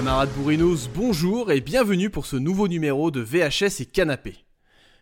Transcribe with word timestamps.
Camarades 0.00 0.32
bourrinos, 0.34 0.88
bonjour 0.94 1.52
et 1.52 1.60
bienvenue 1.60 2.08
pour 2.08 2.24
ce 2.24 2.36
nouveau 2.36 2.68
numéro 2.68 3.10
de 3.10 3.20
VHS 3.20 3.82
et 3.82 3.84
Canapé. 3.84 4.34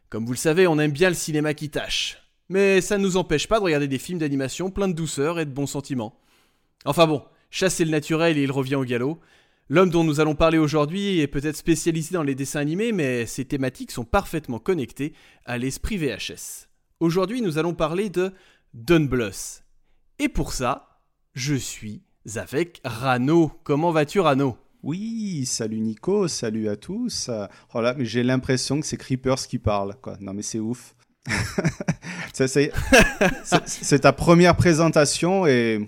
Comme 0.09 0.27
vous 0.27 0.33
le 0.33 0.37
savez, 0.37 0.67
on 0.67 0.81
aime 0.81 0.91
bien 0.91 1.09
le 1.09 1.15
cinéma 1.15 1.55
qui 1.55 1.71
tâche. 1.71 2.19
Mais 2.49 2.81
ça 2.81 2.99
ne 2.99 3.05
nous 3.05 3.17
empêche 3.17 3.47
pas 3.47 3.61
de 3.61 3.65
regarder 3.65 3.87
des 3.87 4.01
films 4.01 4.19
d'animation 4.19 4.73
pleins 4.73 4.89
de 4.89 4.95
douceur 4.95 5.39
et 5.39 5.45
de 5.45 5.53
bons 5.53 5.69
sentiments. 5.69 6.19
Enfin 6.85 7.07
bon, 7.07 7.23
chasser 7.49 7.85
le 7.85 7.93
naturel 7.93 8.39
et 8.39 8.43
il 8.43 8.51
revient 8.51 8.75
au 8.75 8.83
galop. 8.83 9.21
L'homme 9.69 9.91
dont 9.91 10.03
nous 10.03 10.19
allons 10.19 10.35
parler 10.35 10.59
aujourd'hui 10.59 11.21
est 11.21 11.29
peut-être 11.29 11.57
spécialisé 11.57 12.15
dans 12.15 12.25
les 12.25 12.35
dessins 12.35 12.59
animés, 12.59 12.91
mais 12.91 13.25
ses 13.25 13.45
thématiques 13.45 13.93
sont 13.93 14.05
parfaitement 14.05 14.59
connectées 14.59 15.13
à 15.45 15.59
l'esprit 15.59 15.97
VHS. 15.97 16.67
Aujourd'hui, 16.99 17.41
nous 17.41 17.57
allons 17.57 17.75
parler 17.75 18.11
de 18.11 18.33
Don 18.75 19.05
Bluth. 19.05 19.63
Et 20.19 20.29
pour 20.29 20.53
ça, 20.53 20.99
je 21.35 21.55
suis 21.55 22.03
avec 22.35 22.81
Rano. 22.85 23.53
Comment 23.63 23.93
vas-tu, 23.93 24.19
Rano? 24.19 24.59
Oui, 24.83 25.45
salut 25.45 25.81
Nico, 25.81 26.29
salut 26.29 26.69
à 26.69 26.77
tous. 26.77 27.31
Oh 27.75 27.81
là, 27.81 27.95
mais 27.97 28.05
j'ai 28.05 28.23
l'impression 28.23 28.81
que 28.81 28.87
c'est 28.87 28.97
Creepers 28.97 29.47
qui 29.49 29.59
parle, 29.59 29.97
quoi. 30.01 30.17
Non, 30.21 30.33
mais 30.33 30.43
c'est 30.43 30.61
ouf. 30.61 30.95
C'est 33.67 33.99
ta 34.01 34.13
première 34.13 34.57
présentation 34.57 35.47
et 35.47 35.85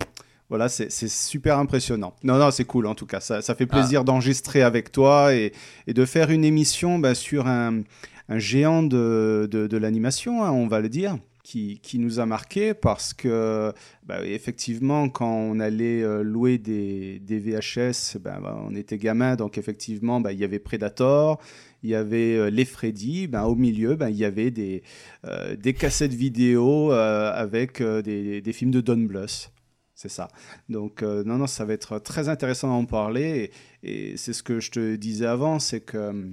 voilà, 0.50 0.68
c'est 0.68 0.90
super 1.08 1.58
impressionnant. 1.58 2.14
Non, 2.24 2.36
non, 2.36 2.50
c'est 2.50 2.64
cool 2.64 2.86
en 2.86 2.94
tout 2.94 3.06
cas. 3.06 3.20
Ça, 3.20 3.40
ça 3.40 3.54
fait 3.54 3.66
plaisir 3.66 4.04
d'enregistrer 4.04 4.62
avec 4.62 4.90
toi 4.92 5.32
et, 5.34 5.52
et 5.86 5.94
de 5.94 6.04
faire 6.04 6.30
une 6.30 6.44
émission 6.44 6.98
bah, 6.98 7.14
sur 7.14 7.46
un, 7.46 7.82
un 8.28 8.38
géant 8.38 8.82
de, 8.82 9.48
de, 9.50 9.66
de 9.66 9.76
l'animation, 9.76 10.44
hein, 10.44 10.50
on 10.50 10.66
va 10.66 10.80
le 10.80 10.88
dire. 10.88 11.16
Qui, 11.50 11.98
nous 11.98 12.20
a 12.20 12.26
marqué 12.26 12.74
parce 12.74 13.12
que 13.12 13.72
bah, 14.04 14.24
effectivement 14.24 15.08
quand 15.08 15.34
on 15.34 15.58
allait 15.58 16.00
euh, 16.00 16.22
louer 16.22 16.58
des, 16.58 17.18
VHS 17.28 18.18
ben, 18.20 18.40
ben, 18.40 18.56
on 18.68 18.76
était 18.76 18.98
gamin 18.98 19.34
donc 19.34 19.58
effectivement 19.58 20.20
ben, 20.20 20.30
il 20.30 20.38
y 20.38 20.44
avait 20.44 20.60
Predator 20.60 21.42
il 21.82 21.90
y 21.90 21.96
avait 21.96 22.36
euh, 22.36 22.50
les 22.50 22.64
Freddy 22.64 23.28
au 23.34 23.56
milieu 23.56 23.98
il 24.08 24.14
y 24.14 24.24
avait 24.24 24.52
des, 24.52 24.84
euh, 25.24 25.56
des 25.56 25.74
cassettes 25.74 26.14
vidéo 26.14 26.92
avec 26.92 27.82
des, 27.82 28.40
des 28.40 28.52
films 28.52 28.70
de 28.70 28.80
Don 28.80 28.98
Bluth 28.98 29.50
c'est 29.96 30.08
ça. 30.08 30.28
Donc, 30.70 31.02
non, 31.02 31.36
non, 31.36 31.46
ça 31.46 31.66
va 31.66 31.74
être 31.74 31.98
très 31.98 32.30
intéressant 32.30 32.68
d'en 32.68 32.86
parler. 32.86 33.50
Et, 33.82 34.16
c'est 34.16 34.32
ce 34.32 34.42
que 34.42 34.58
je 34.58 34.70
te 34.70 34.96
disais 34.96 35.26
avant, 35.26 35.58
c'est 35.58 35.80
que 35.80 35.98
euh, 35.98 36.30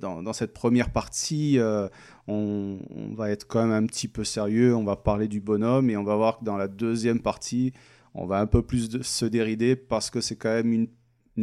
dans, 0.00 0.22
dans 0.22 0.32
cette 0.32 0.52
première 0.52 0.90
partie, 0.90 1.58
euh, 1.58 1.88
on, 2.26 2.78
va 3.14 3.30
être 3.30 3.46
quand 3.46 3.66
même 3.66 3.72
un 3.72 3.86
petit 3.86 4.08
peu 4.08 4.24
sérieux, 4.24 4.74
on 4.74 4.84
va 4.84 4.96
parler 4.96 5.28
du 5.28 5.40
bonhomme, 5.40 5.90
et 5.90 5.96
on 5.96 6.04
va 6.04 6.16
voir 6.16 6.38
que 6.38 6.44
dans 6.44 6.56
la 6.56 6.68
deuxième 6.68 7.20
partie, 7.20 7.72
on 8.14 8.26
va 8.26 8.38
un 8.38 8.46
peu 8.46 8.62
plus 8.62 9.02
se 9.02 9.24
dérider 9.26 9.76
parce 9.76 10.10
que 10.10 10.20
c'est 10.20 10.36
quand 10.36 10.52
même 10.52 10.72
une, 10.72 10.88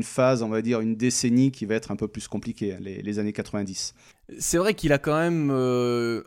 phase, 0.04 0.44
on 0.44 0.50
va 0.50 0.62
dire, 0.62 0.82
une 0.82 0.98
décennie 0.98 1.52
qui 1.52 1.66
va 1.66 1.76
être 1.76 1.90
un 1.90 1.96
peu 1.96 2.10
plus 2.10 2.28
compliquée, 2.28 2.74
hein, 2.74 2.80
les, 2.82 3.20
années 3.20 3.32
90. 3.32 3.94
C'est 4.40 4.58
vrai 4.58 4.74
qu'il 4.74 4.92
a 4.92 4.98
quand 4.98 5.18
même 5.18 5.50
euh, 5.52 6.24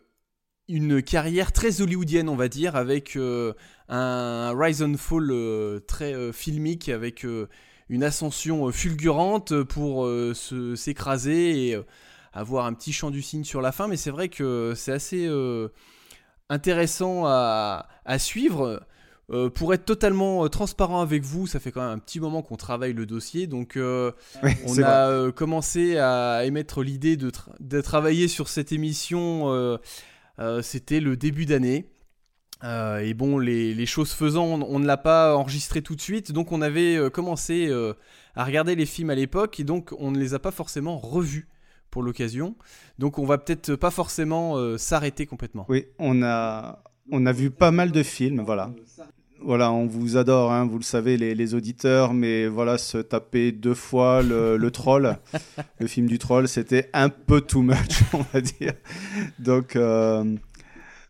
une 0.69 1.03
carrière 1.03 1.53
très 1.53 1.83
hollywoodienne, 1.83 2.29
on 2.29 2.37
va 2.37 2.49
dire, 2.49 2.77
avec 2.77 3.17
euh, 3.17 3.53
un 3.89 4.53
rise 4.55 4.83
and 4.83 4.97
fall 4.97 5.31
euh, 5.31 5.81
très 5.81 6.15
euh, 6.15 6.33
filmique, 6.33 6.89
avec 6.89 7.25
euh, 7.25 7.49
une 7.89 8.05
ascension 8.05 8.69
euh, 8.69 8.73
fulgurante 8.73 9.63
pour 9.63 10.05
euh, 10.07 10.33
se- 10.35 10.77
s'écraser 10.77 11.69
et 11.69 11.75
euh, 11.75 11.83
avoir 12.33 12.67
un 12.67 12.75
petit 12.75 12.93
chant 12.93 13.11
du 13.11 13.23
cygne 13.23 13.45
sur 13.45 13.61
la 13.61 13.73
fin. 13.73 13.89
Mais 13.89 13.97
c'est 13.97 14.11
vrai 14.11 14.29
que 14.29 14.73
c'est 14.77 14.93
assez 14.93 15.27
euh, 15.27 15.69
intéressant 16.49 17.25
à, 17.27 17.89
à 18.05 18.19
suivre. 18.19 18.83
Euh, 19.31 19.51
pour 19.51 19.75
être 19.75 19.85
totalement 19.85 20.43
euh, 20.45 20.49
transparent 20.49 21.03
avec 21.03 21.23
vous, 21.23 21.47
ça 21.47 21.61
fait 21.61 21.71
quand 21.71 21.83
même 21.83 21.91
un 21.91 21.99
petit 21.99 22.19
moment 22.19 22.41
qu'on 22.41 22.57
travaille 22.57 22.95
le 22.95 23.05
dossier, 23.05 23.47
donc 23.47 23.77
euh, 23.77 24.11
Oui, 24.43 24.53
on 24.67 24.73
a 24.83 25.11
euh, 25.11 25.33
commencé 25.33 25.99
à 25.99 26.47
émettre 26.47 26.83
l'idée 26.83 27.19
de, 27.19 27.29
tra- 27.29 27.51
de 27.61 27.81
travailler 27.83 28.27
sur 28.27 28.49
cette 28.49 28.73
émission. 28.73 29.53
euh, 29.53 29.77
euh, 30.39 30.63
C'était 30.63 31.01
le 31.01 31.15
début 31.19 31.45
d'année. 31.45 31.91
Euh, 32.65 32.99
et 32.99 33.15
bon, 33.15 33.39
les, 33.39 33.87
choses 33.87 34.13
faisant, 34.13 34.61
on, 34.63 34.79
ne 34.79 34.87
l'a 34.87 34.97
pas 34.97 35.37
enregistré 35.37 35.83
tout 35.83 35.95
de 35.95 36.01
suite. 36.01 36.33
Donc 36.33 36.53
on 36.53 36.61
avait 36.61 36.97
euh, 36.97 37.11
commencé 37.11 37.69
euh, 37.69 37.95
à 38.35 38.45
regarder 38.45 38.75
les 38.75 38.87
films 38.87 39.11
à 39.11 39.15
l'époque. 39.15 39.61
Et 39.61 39.65
donc 39.65 39.95
on 39.99 40.11
ne 40.11 40.19
les 40.19 40.35
a 40.35 40.39
pas 40.39 40.51
forcément 40.51 40.99
revus 40.99 41.49
pour 41.91 42.03
l'occasion. 42.03 42.57
Donc 42.99 43.19
on 43.19 43.25
va 43.25 43.39
peut-être 43.39 43.77
pas 43.77 43.91
forcément 43.91 44.77
s'arrêter 44.77 45.27
complètement. 45.27 45.65
Oui, 45.69 45.87
on 45.99 46.23
a, 46.23 46.83
on 47.11 47.25
a 47.25 47.33
vu 47.33 47.51
pas 47.51 47.71
mal 47.71 47.93
de 47.93 48.03
films, 48.03 48.43
voilà. 48.45 48.71
Voilà, 49.41 49.71
on 49.71 49.87
vous 49.87 50.17
adore, 50.17 50.51
hein, 50.51 50.67
vous 50.67 50.79
le 50.79 50.85
savez, 50.85 51.17
les, 51.17 51.37
les 51.37 51.55
auditeurs, 51.55 52.13
mais 52.13 52.49
voilà, 52.49 52.77
se 52.77 52.99
taper 52.99 53.53
deux 53.53 53.73
fois 53.73 54.21
le, 54.21 54.57
le 54.57 54.71
troll, 54.73 55.17
le 55.79 55.87
film 55.87 56.09
du 56.09 56.19
troll, 56.19 56.49
c'était 56.49 56.91
un 56.93 57.09
peu 57.09 57.41
too 57.41 57.63
much, 57.63 58.03
on 58.13 58.25
va 58.35 58.41
dire. 58.41 58.73
Donc, 59.39 59.79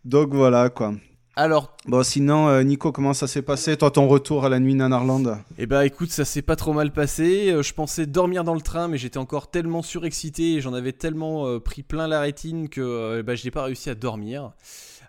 donc 0.05 0.35
voilà, 0.35 0.69
quoi. 0.69 0.93
Alors, 1.41 1.77
Bon, 1.87 2.03
sinon, 2.03 2.49
euh, 2.49 2.65
Nico, 2.65 2.91
comment 2.91 3.15
ça 3.15 3.29
s'est 3.29 3.43
passé, 3.43 3.77
toi, 3.77 3.93
ton 3.93 4.09
retour 4.09 4.45
à 4.45 4.49
la 4.49 4.59
nuit 4.59 4.75
Nanarland 4.75 5.39
Eh 5.57 5.67
bah 5.67 5.87
écoute, 5.87 6.11
ça 6.11 6.25
s'est 6.25 6.43
pas 6.43 6.57
trop 6.57 6.73
mal 6.73 6.93
passé. 6.93 7.53
Euh, 7.53 7.63
Je 7.63 7.73
pensais 7.75 8.07
dormir 8.07 8.43
dans 8.43 8.55
le 8.57 8.61
train, 8.61 8.89
mais 8.89 8.99
j'étais 8.99 9.19
encore 9.19 9.49
tellement 9.49 9.83
surexcité 9.83 10.55
et 10.55 10.61
j'en 10.61 10.75
avais 10.75 10.91
tellement 10.91 11.47
euh, 11.47 11.61
pris 11.61 11.85
plein 11.85 12.09
la 12.09 12.21
rétine 12.23 12.69
que 12.69 12.81
euh, 12.81 13.23
bah, 13.23 13.37
je 13.37 13.45
n'ai 13.45 13.53
pas 13.53 13.63
réussi 13.63 13.89
à 13.89 13.95
dormir. 13.95 14.51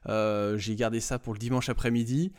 Euh, 0.08 0.56
J'ai 0.60 0.76
gardé 0.76 1.00
ça 1.00 1.18
pour 1.18 1.34
le 1.34 1.40
dimanche 1.40 1.68
après-midi. 1.68 2.32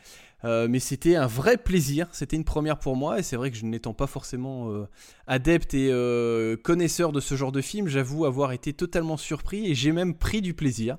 Euh, 0.45 0.67
mais 0.69 0.79
c'était 0.79 1.17
un 1.17 1.27
vrai 1.27 1.57
plaisir, 1.57 2.07
c'était 2.13 2.37
une 2.37 2.45
première 2.45 2.79
pour 2.79 2.95
moi, 2.95 3.19
et 3.19 3.23
c'est 3.23 3.35
vrai 3.35 3.51
que 3.51 3.57
je 3.57 3.65
n'étant 3.65 3.93
pas 3.93 4.07
forcément 4.07 4.71
euh, 4.71 4.87
adepte 5.27 5.73
et 5.73 5.89
euh, 5.91 6.55
connaisseur 6.55 7.11
de 7.11 7.19
ce 7.19 7.35
genre 7.35 7.51
de 7.51 7.59
film, 7.61 7.89
j'avoue 7.89 8.25
avoir 8.25 8.53
été 8.53 8.71
totalement 8.71 9.17
surpris 9.17 9.69
et 9.69 9.75
j'ai 9.75 9.91
même 9.91 10.15
pris 10.15 10.41
du 10.41 10.53
plaisir, 10.53 10.97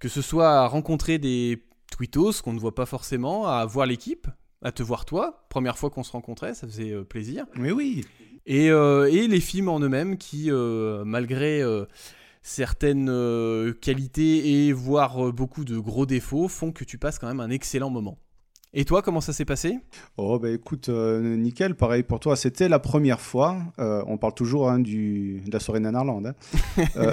que 0.00 0.08
ce 0.08 0.22
soit 0.22 0.48
à 0.48 0.66
rencontrer 0.66 1.18
des 1.18 1.62
tweetos 2.00 2.40
qu'on 2.42 2.54
ne 2.54 2.58
voit 2.60 2.74
pas 2.74 2.86
forcément, 2.86 3.46
à 3.46 3.64
voir 3.66 3.84
l'équipe, 3.86 4.26
à 4.62 4.72
te 4.72 4.82
voir 4.82 5.04
toi, 5.04 5.44
première 5.50 5.76
fois 5.76 5.90
qu'on 5.90 6.02
se 6.02 6.12
rencontrait, 6.12 6.54
ça 6.54 6.66
faisait 6.66 6.92
euh, 6.92 7.04
plaisir. 7.04 7.44
Mais 7.56 7.72
oui 7.72 8.04
Et, 8.46 8.70
euh, 8.70 9.10
et 9.10 9.28
les 9.28 9.40
films 9.40 9.68
en 9.68 9.80
eux-mêmes 9.80 10.16
qui, 10.16 10.50
euh, 10.50 11.04
malgré 11.04 11.60
euh, 11.60 11.84
certaines 12.42 13.74
qualités 13.82 14.66
et 14.66 14.72
voire 14.72 15.30
beaucoup 15.32 15.64
de 15.64 15.78
gros 15.78 16.06
défauts, 16.06 16.48
font 16.48 16.72
que 16.72 16.84
tu 16.84 16.96
passes 16.96 17.18
quand 17.18 17.28
même 17.28 17.40
un 17.40 17.50
excellent 17.50 17.90
moment. 17.90 18.18
Et 18.72 18.84
toi, 18.84 19.02
comment 19.02 19.20
ça 19.20 19.32
s'est 19.32 19.44
passé? 19.44 19.78
Oh 20.16 20.38
bah 20.38 20.48
écoute, 20.50 20.88
euh, 20.90 21.36
nickel, 21.36 21.74
pareil 21.74 22.04
pour 22.04 22.20
toi. 22.20 22.36
C'était 22.36 22.68
la 22.68 22.78
première 22.78 23.20
fois. 23.20 23.58
euh, 23.80 24.02
on 24.06 24.16
parle 24.16 24.32
toujours 24.34 24.70
hein, 24.70 24.78
du, 24.78 25.40
de 25.44 25.50
la 25.52 25.58
soirée 25.58 25.80
Nanarland. 25.80 26.24
hein. 26.24 26.34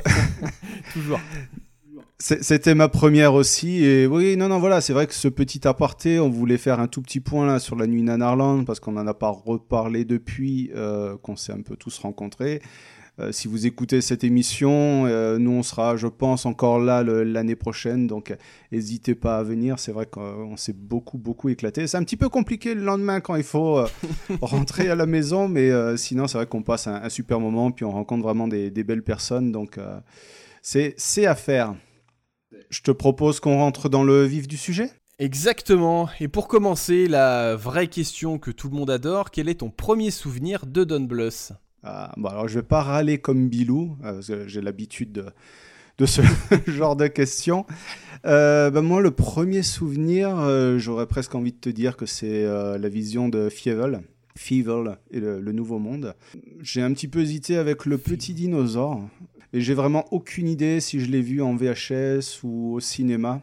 Toujours. 0.94 1.20
C'était 2.20 2.74
ma 2.74 2.88
première 2.88 3.36
aussi. 3.36 3.84
Et 3.86 4.08
oui, 4.08 4.38
non, 4.38 4.48
non, 4.48 4.58
voilà, 4.58 4.82
c'est 4.82 4.92
vrai 4.92 5.06
que 5.06 5.14
ce 5.14 5.28
petit 5.28 5.68
aparté, 5.68 6.20
on 6.20 6.30
voulait 6.30 6.58
faire 6.58 6.80
un 6.80 6.88
tout 6.88 7.04
petit 7.04 7.20
point 7.20 7.46
là 7.46 7.60
sur 7.60 7.76
la 7.76 7.86
nuit 7.86 8.02
Nanarland 8.02 8.66
parce 8.66 8.80
qu'on 8.80 8.94
n'en 8.94 9.06
a 9.06 9.14
pas 9.14 9.30
reparlé 9.30 10.04
depuis 10.04 10.72
euh, 10.76 11.16
qu'on 11.18 11.36
s'est 11.36 11.54
un 11.54 11.62
peu 11.62 11.76
tous 11.76 12.00
rencontrés. 12.00 12.64
Euh, 13.20 13.32
si 13.32 13.48
vous 13.48 13.68
écoutez 13.68 14.02
cette 14.02 14.24
émission, 14.24 15.06
euh, 15.06 15.38
nous 15.38 15.52
on 15.52 15.62
sera, 15.62 15.96
je 15.96 16.08
pense, 16.08 16.48
encore 16.48 16.80
là 16.80 17.04
l'année 17.04 17.56
prochaine, 17.56 18.08
donc 18.08 18.36
n'hésitez 18.72 19.14
pas 19.14 19.38
à 19.38 19.44
venir. 19.44 19.78
C'est 19.78 19.92
vrai 19.92 20.08
qu'on 20.08 20.58
s'est 20.58 20.74
beaucoup, 20.74 21.20
beaucoup 21.20 21.50
éclaté. 21.50 21.86
C'est 21.86 21.98
un 21.98 22.04
petit 22.04 22.18
peu 22.18 22.30
compliqué 22.30 22.74
le 22.74 22.82
lendemain 22.82 23.20
quand 23.20 23.36
il 23.36 23.44
faut 23.44 23.86
rentrer 24.42 24.90
à 24.90 24.96
la 24.96 25.06
maison, 25.06 25.48
mais 25.48 25.70
sinon 25.98 26.26
c'est 26.26 26.40
vrai 26.40 26.48
qu'on 26.48 26.64
passe 26.64 26.88
un, 26.88 26.96
un 26.96 27.10
super 27.10 27.40
moment, 27.40 27.70
puis 27.70 27.86
on 27.86 27.92
rencontre 27.92 28.24
vraiment 28.24 28.48
des, 28.48 28.72
des 28.72 28.84
belles 28.84 29.04
personnes, 29.04 29.52
donc 29.52 29.80
c'est 30.64 31.26
à 31.28 31.36
faire. 31.36 31.76
Je 32.70 32.82
te 32.82 32.92
propose 32.92 33.40
qu'on 33.40 33.58
rentre 33.58 33.90
dans 33.90 34.04
le 34.04 34.26
vif 34.26 34.48
du 34.48 34.58
sujet? 34.58 34.92
Exactement. 35.20 36.10
Et 36.20 36.28
pour 36.28 36.48
commencer, 36.48 37.08
la 37.08 37.56
vraie 37.56 37.88
question 37.88 38.38
que 38.38 38.52
tout 38.52 38.70
le 38.70 38.76
monde 38.76 38.90
adore, 38.90 39.32
quel 39.32 39.50
est 39.50 39.56
ton 39.62 39.70
premier 39.70 40.12
souvenir 40.12 40.66
de 40.68 40.84
Don 40.84 41.02
Bluth? 41.02 41.54
Ah, 41.84 42.14
bon, 42.18 42.30
alors 42.30 42.48
je 42.48 42.60
vais 42.60 42.66
pas 42.66 42.82
râler 42.84 43.18
comme 43.18 43.50
Bilou, 43.50 43.98
euh, 44.04 44.14
parce 44.14 44.28
que 44.28 44.48
j'ai 44.48 44.62
l'habitude 44.62 45.14
de, 45.14 45.26
de 45.98 46.06
ce 46.06 46.22
genre 46.68 46.96
de 46.96 47.08
questions. 47.08 47.66
Euh, 48.26 48.70
ben 48.70 48.82
moi, 48.82 49.02
le 49.02 49.12
premier 49.12 49.64
souvenir, 49.64 50.38
euh, 50.38 50.78
j'aurais 50.78 51.08
presque 51.08 51.34
envie 51.36 51.54
de 51.54 51.58
te 51.58 51.70
dire 51.70 51.96
que 51.98 52.06
c'est 52.06 52.44
la 52.44 52.90
vision 52.90 53.30
de 53.30 53.50
Fievel. 53.50 54.02
Fievel 54.36 54.98
et 55.10 55.20
le, 55.20 55.40
le 55.40 55.52
Nouveau 55.52 55.80
Monde. 55.80 56.14
J'ai 56.62 56.84
un 56.84 56.94
petit 56.94 57.08
peu 57.08 57.22
hésité 57.22 57.58
avec 57.58 57.86
le 57.86 57.98
petit 57.98 58.34
dinosaure, 58.36 59.02
mais 59.54 59.62
j'ai 59.62 59.74
vraiment 59.74 60.06
aucune 60.12 60.48
idée 60.48 60.80
si 60.80 61.00
je 61.00 61.10
l'ai 61.10 61.22
vu 61.22 61.42
en 61.42 61.56
VHS 61.56 62.44
ou 62.44 62.74
au 62.74 62.80
cinéma. 62.80 63.42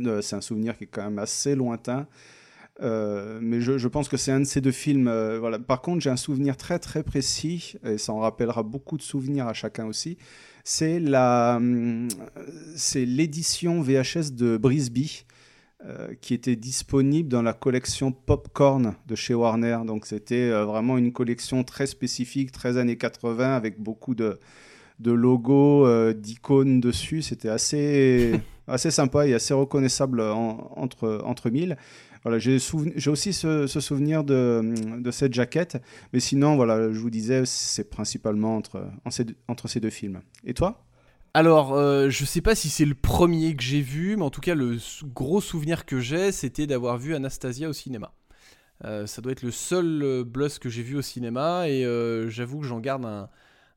Euh, 0.00 0.20
c'est 0.20 0.36
un 0.36 0.40
souvenir 0.40 0.76
qui 0.76 0.84
est 0.84 0.88
quand 0.88 1.04
même 1.04 1.18
assez 1.18 1.54
lointain. 1.54 2.06
Euh, 2.82 3.38
mais 3.40 3.62
je, 3.62 3.88
pense 3.88 4.08
que 4.08 4.18
c'est 4.18 4.32
un 4.32 4.40
de 4.40 4.44
ces 4.44 4.60
deux 4.60 4.72
films. 4.72 5.08
euh, 5.08 5.38
voilà. 5.38 5.58
Par 5.58 5.80
contre, 5.80 6.02
j'ai 6.02 6.10
un 6.10 6.16
souvenir 6.16 6.56
très 6.58 6.78
très 6.78 7.02
précis, 7.02 7.74
et 7.84 7.96
ça 7.96 8.12
en 8.12 8.18
rappellera 8.18 8.62
beaucoup 8.62 8.98
de 8.98 9.02
souvenirs 9.02 9.46
à 9.46 9.54
chacun 9.54 9.86
aussi. 9.86 10.18
C'est 10.64 11.00
la, 11.00 11.60
c'est 12.74 13.06
l'édition 13.06 13.80
VHS 13.80 14.32
de 14.32 14.56
Brisby. 14.56 15.24
qui 16.20 16.34
était 16.34 16.56
disponible 16.56 17.28
dans 17.28 17.42
la 17.42 17.52
collection 17.52 18.10
Popcorn 18.10 18.96
de 19.06 19.14
chez 19.14 19.34
Warner. 19.34 19.78
Donc 19.86 20.06
c'était 20.06 20.50
vraiment 20.50 20.98
une 20.98 21.12
collection 21.12 21.62
très 21.62 21.86
spécifique, 21.86 22.50
très 22.50 22.76
années 22.76 22.96
80, 22.96 23.54
avec 23.54 23.80
beaucoup 23.80 24.16
de, 24.16 24.40
de 24.98 25.12
logos, 25.12 25.86
euh, 25.86 26.12
d'icônes 26.12 26.80
dessus. 26.80 27.22
C'était 27.22 27.48
assez, 27.48 28.40
assez 28.68 28.90
sympa 28.90 29.26
et 29.26 29.34
assez 29.34 29.54
reconnaissable 29.54 30.20
en- 30.20 30.72
entre, 30.76 31.20
entre 31.24 31.50
mille. 31.50 31.76
Voilà, 32.22 32.38
j'ai 32.40 32.58
souven- 32.58 32.92
j'ai 32.96 33.10
aussi 33.10 33.32
ce, 33.32 33.66
ce 33.68 33.78
souvenir 33.78 34.24
de, 34.24 34.74
de 35.00 35.10
cette 35.12 35.32
jaquette, 35.32 35.80
mais 36.12 36.18
sinon, 36.18 36.56
voilà, 36.56 36.90
je 36.92 36.98
vous 36.98 37.10
disais, 37.10 37.42
c'est 37.46 37.88
principalement 37.88 38.56
entre, 38.56 38.84
en 39.04 39.10
ces 39.10 39.24
deux- 39.24 39.36
entre 39.46 39.68
ces 39.68 39.78
deux 39.78 39.90
films. 39.90 40.20
Et 40.44 40.52
toi? 40.52 40.82
Alors, 41.34 41.74
euh, 41.74 42.08
je 42.10 42.24
sais 42.24 42.40
pas 42.40 42.54
si 42.54 42.68
c'est 42.68 42.86
le 42.86 42.94
premier 42.94 43.54
que 43.54 43.62
j'ai 43.62 43.82
vu, 43.82 44.16
mais 44.16 44.22
en 44.24 44.30
tout 44.30 44.40
cas, 44.40 44.54
le 44.56 44.78
gros 45.04 45.40
souvenir 45.40 45.84
que 45.84 46.00
j'ai, 46.00 46.32
c'était 46.32 46.66
d'avoir 46.66 46.98
vu 46.98 47.14
Anastasia 47.14 47.68
au 47.68 47.72
cinéma. 47.74 48.12
Euh, 48.84 49.06
ça 49.06 49.22
doit 49.22 49.32
être 49.32 49.42
le 49.42 49.50
seul 49.52 50.02
euh, 50.02 50.24
que 50.60 50.68
j'ai 50.68 50.82
vu 50.82 50.96
au 50.96 51.02
cinéma, 51.02 51.68
et 51.68 51.84
euh, 51.84 52.28
j'avoue 52.28 52.58
que 52.60 52.66
j'en 52.66 52.80
garde 52.80 53.04
un, 53.04 53.28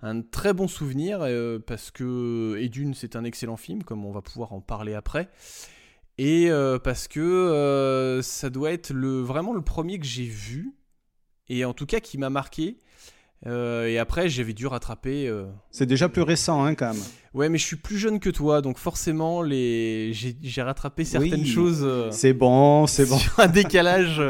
un 0.02 0.22
très 0.22 0.54
bon 0.54 0.68
souvenir, 0.68 1.20
euh, 1.22 1.60
parce 1.60 1.92
que, 1.92 2.58
et 2.60 2.70
d'une, 2.70 2.94
c'est 2.94 3.16
un 3.16 3.24
excellent 3.24 3.58
film, 3.58 3.84
comme 3.84 4.06
on 4.06 4.12
va 4.12 4.22
pouvoir 4.22 4.54
en 4.54 4.62
parler 4.62 4.94
après, 4.94 5.30
et 6.18 6.50
euh, 6.50 6.80
parce 6.80 7.08
que 7.08 7.20
euh, 7.20 8.22
ça 8.22 8.50
doit 8.50 8.72
être 8.72 8.94
vraiment 8.94 9.54
le 9.54 9.62
premier 9.62 10.00
que 10.00 10.06
j'ai 10.06 10.26
vu, 10.26 10.76
et 11.48 11.66
en 11.66 11.74
tout 11.74 11.86
cas 11.86 12.00
qui 12.00 12.18
m'a 12.18 12.30
marqué. 12.30 12.78
Euh, 13.48 13.88
et 13.88 13.98
après, 13.98 14.28
j'avais 14.28 14.54
dû 14.54 14.68
rattraper. 14.68 15.28
euh, 15.28 15.46
C'est 15.72 15.86
déjà 15.86 16.10
plus 16.10 16.24
récent, 16.24 16.64
hein, 16.64 16.76
quand 16.76 16.94
même. 16.94 17.02
Ouais, 17.34 17.48
mais 17.48 17.58
je 17.58 17.66
suis 17.66 17.76
plus 17.78 17.98
jeune 17.98 18.20
que 18.20 18.30
toi, 18.30 18.62
donc 18.62 18.78
forcément, 18.78 19.42
les... 19.42 20.12
j'ai 20.14 20.62
rattrapé 20.62 21.06
certaines 21.06 21.42
Oui, 21.42 21.48
choses 21.48 21.82
euh, 21.84 22.10
C'est 22.12 22.34
bon, 22.34 22.86
c'est 22.88 23.06
bon. 23.06 23.18
sur 23.18 23.40
un 23.40 23.48
décalage. 23.48 24.22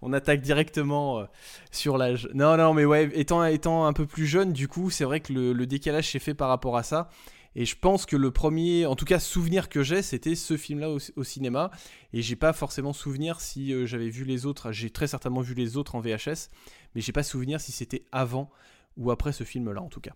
on 0.00 0.12
attaque 0.12 0.42
directement 0.42 1.26
sur 1.72 1.98
l'âge. 1.98 2.28
Non, 2.34 2.56
non, 2.56 2.72
mais 2.74 2.84
ouais, 2.84 3.10
étant, 3.14 3.44
étant 3.44 3.86
un 3.86 3.92
peu 3.92 4.06
plus 4.06 4.26
jeune, 4.26 4.52
du 4.52 4.68
coup, 4.68 4.90
c'est 4.90 5.04
vrai 5.04 5.20
que 5.20 5.32
le, 5.32 5.52
le 5.52 5.66
décalage 5.66 6.10
s'est 6.12 6.18
fait 6.18 6.34
par 6.34 6.48
rapport 6.48 6.76
à 6.76 6.82
ça. 6.82 7.08
Et 7.54 7.66
je 7.66 7.76
pense 7.78 8.06
que 8.06 8.16
le 8.16 8.30
premier, 8.30 8.86
en 8.86 8.96
tout 8.96 9.04
cas, 9.04 9.18
souvenir 9.18 9.68
que 9.68 9.82
j'ai, 9.82 10.00
c'était 10.00 10.34
ce 10.34 10.56
film-là 10.56 10.88
au, 10.90 10.98
au 11.16 11.22
cinéma. 11.24 11.70
Et 12.14 12.22
j'ai 12.22 12.36
pas 12.36 12.54
forcément 12.54 12.94
souvenir 12.94 13.40
si 13.42 13.86
j'avais 13.86 14.08
vu 14.08 14.24
les 14.24 14.46
autres. 14.46 14.72
J'ai 14.72 14.88
très 14.88 15.06
certainement 15.06 15.40
vu 15.42 15.52
les 15.54 15.76
autres 15.76 15.94
en 15.94 16.00
VHS, 16.00 16.48
mais 16.94 17.00
j'ai 17.00 17.12
pas 17.12 17.22
souvenir 17.22 17.60
si 17.60 17.72
c'était 17.72 18.04
avant 18.12 18.50
ou 18.96 19.10
après 19.10 19.32
ce 19.32 19.44
film-là, 19.44 19.80
en 19.80 19.88
tout 19.88 20.00
cas. 20.00 20.14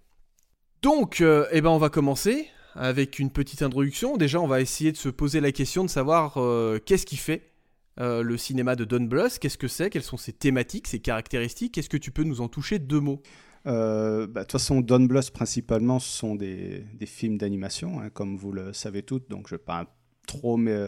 Donc, 0.83 1.21
euh, 1.21 1.47
eh 1.51 1.61
ben, 1.61 1.71
on 1.71 1.79
va 1.79 1.89
commencer 1.89 2.49
avec 2.75 3.19
une 3.19 3.31
petite 3.31 3.63
introduction. 3.63 4.17
Déjà, 4.17 4.41
on 4.41 4.47
va 4.47 4.61
essayer 4.61 4.93
de 4.93 4.97
se 4.97 5.09
poser 5.09 5.41
la 5.41 5.51
question 5.51 5.83
de 5.85 5.89
savoir 5.89 6.37
euh, 6.37 6.79
qu'est-ce 6.85 7.07
qui 7.07 7.17
fait 7.17 7.51
euh, 7.99 8.23
le 8.23 8.37
cinéma 8.37 8.77
de 8.77 8.85
Don 8.85 9.01
Bluth, 9.05 9.39
qu'est-ce 9.39 9.57
que 9.57 9.69
c'est, 9.69 9.89
quelles 9.89 10.03
sont 10.03 10.19
ses 10.19 10.35
thématiques, 10.35 10.87
ses 10.87 11.01
caractéristiques? 11.01 11.79
Est-ce 11.79 11.89
que 11.89 11.97
tu 11.97 12.11
peux 12.11 12.25
nous 12.25 12.43
en 12.43 12.49
toucher? 12.49 12.79
Deux 12.79 13.01
mots 13.01 13.23
bah, 13.65 14.27
De 14.27 14.41
toute 14.41 14.53
façon, 14.53 14.83
Don 14.83 15.01
Bluth, 15.01 15.31
principalement, 15.31 15.99
ce 15.99 16.11
sont 16.11 16.35
des, 16.35 16.85
des 16.95 17.07
films 17.07 17.39
d'animation, 17.39 18.01
hein, 18.01 18.11
comme 18.11 18.37
vous 18.37 18.53
le 18.53 18.75
savez 18.75 19.03
toutes, 19.03 19.31
donc 19.31 19.49
je 19.49 19.55
ne 19.55 19.59
vais 19.59 19.65
pas 19.65 19.87
trop 20.27 20.59
m'é- 20.59 20.87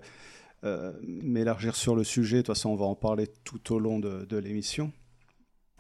m'élargir 1.03 1.75
sur 1.75 1.97
le 1.97 2.05
sujet. 2.05 2.37
De 2.37 2.43
toute 2.43 2.55
façon, 2.55 2.69
on 2.71 2.77
va 2.77 2.85
en 2.85 2.95
parler 2.95 3.27
tout 3.45 3.73
au 3.75 3.79
long 3.79 3.99
de 3.99 4.37
l'émission. 4.37 4.93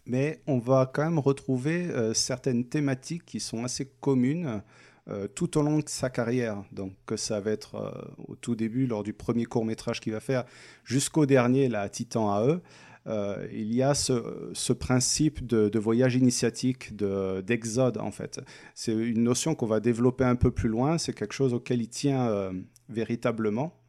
Mais 0.08 0.40
on 0.46 0.58
va 0.58 0.90
quand 0.93 1.05
même 1.05 1.20
retrouver 1.20 1.90
euh, 1.90 2.14
certaines 2.14 2.64
thématiques 2.64 3.25
qui 3.25 3.38
sont 3.38 3.62
assez 3.62 3.93
communes 4.00 4.62
euh, 5.10 5.26
tout 5.26 5.56
au 5.56 5.62
long 5.62 5.78
de 5.78 5.88
sa 5.88 6.10
carrière. 6.10 6.62
Donc, 6.70 6.93
ça 7.16 7.40
va 7.40 7.50
être 7.50 7.76
euh, 7.76 7.90
au 8.26 8.37
tout 8.37 8.55
début, 8.55 8.87
lors 8.87 9.02
du 9.02 9.14
premier 9.14 9.46
court-métrage 9.46 10.00
qu'il 10.00 10.12
va 10.12 10.20
faire, 10.20 10.44
jusqu'au 10.84 11.25
dernier, 11.25 11.69
là, 11.69 11.88
Titan 11.88 12.31
AE. 12.34 12.60
Euh, 13.06 13.49
il 13.50 13.72
y 13.72 13.82
a 13.82 13.94
ce, 13.94 14.72
principe 14.75 15.46
de, 15.46 15.78
voyage 15.78 16.14
initiatique, 16.14 16.94
de- 16.94 17.40
d'exode 17.40 17.96
en 17.96 18.10
fait. 18.10 18.40
C'est 18.75 18.93
une 18.93 19.22
notion 19.22 19.55
qu'on 19.55 19.66
va 19.66 19.81
développer 19.81 20.25
un 20.25 20.37
peu 20.37 20.50
plus 20.50 20.69
loin, 20.69 20.99
c'est 20.99 21.14
quelque 21.14 21.32
chose 21.32 21.55
auquel 21.55 21.81
il 21.81 21.88
tient 21.88 22.52
véritablement, 22.90 23.81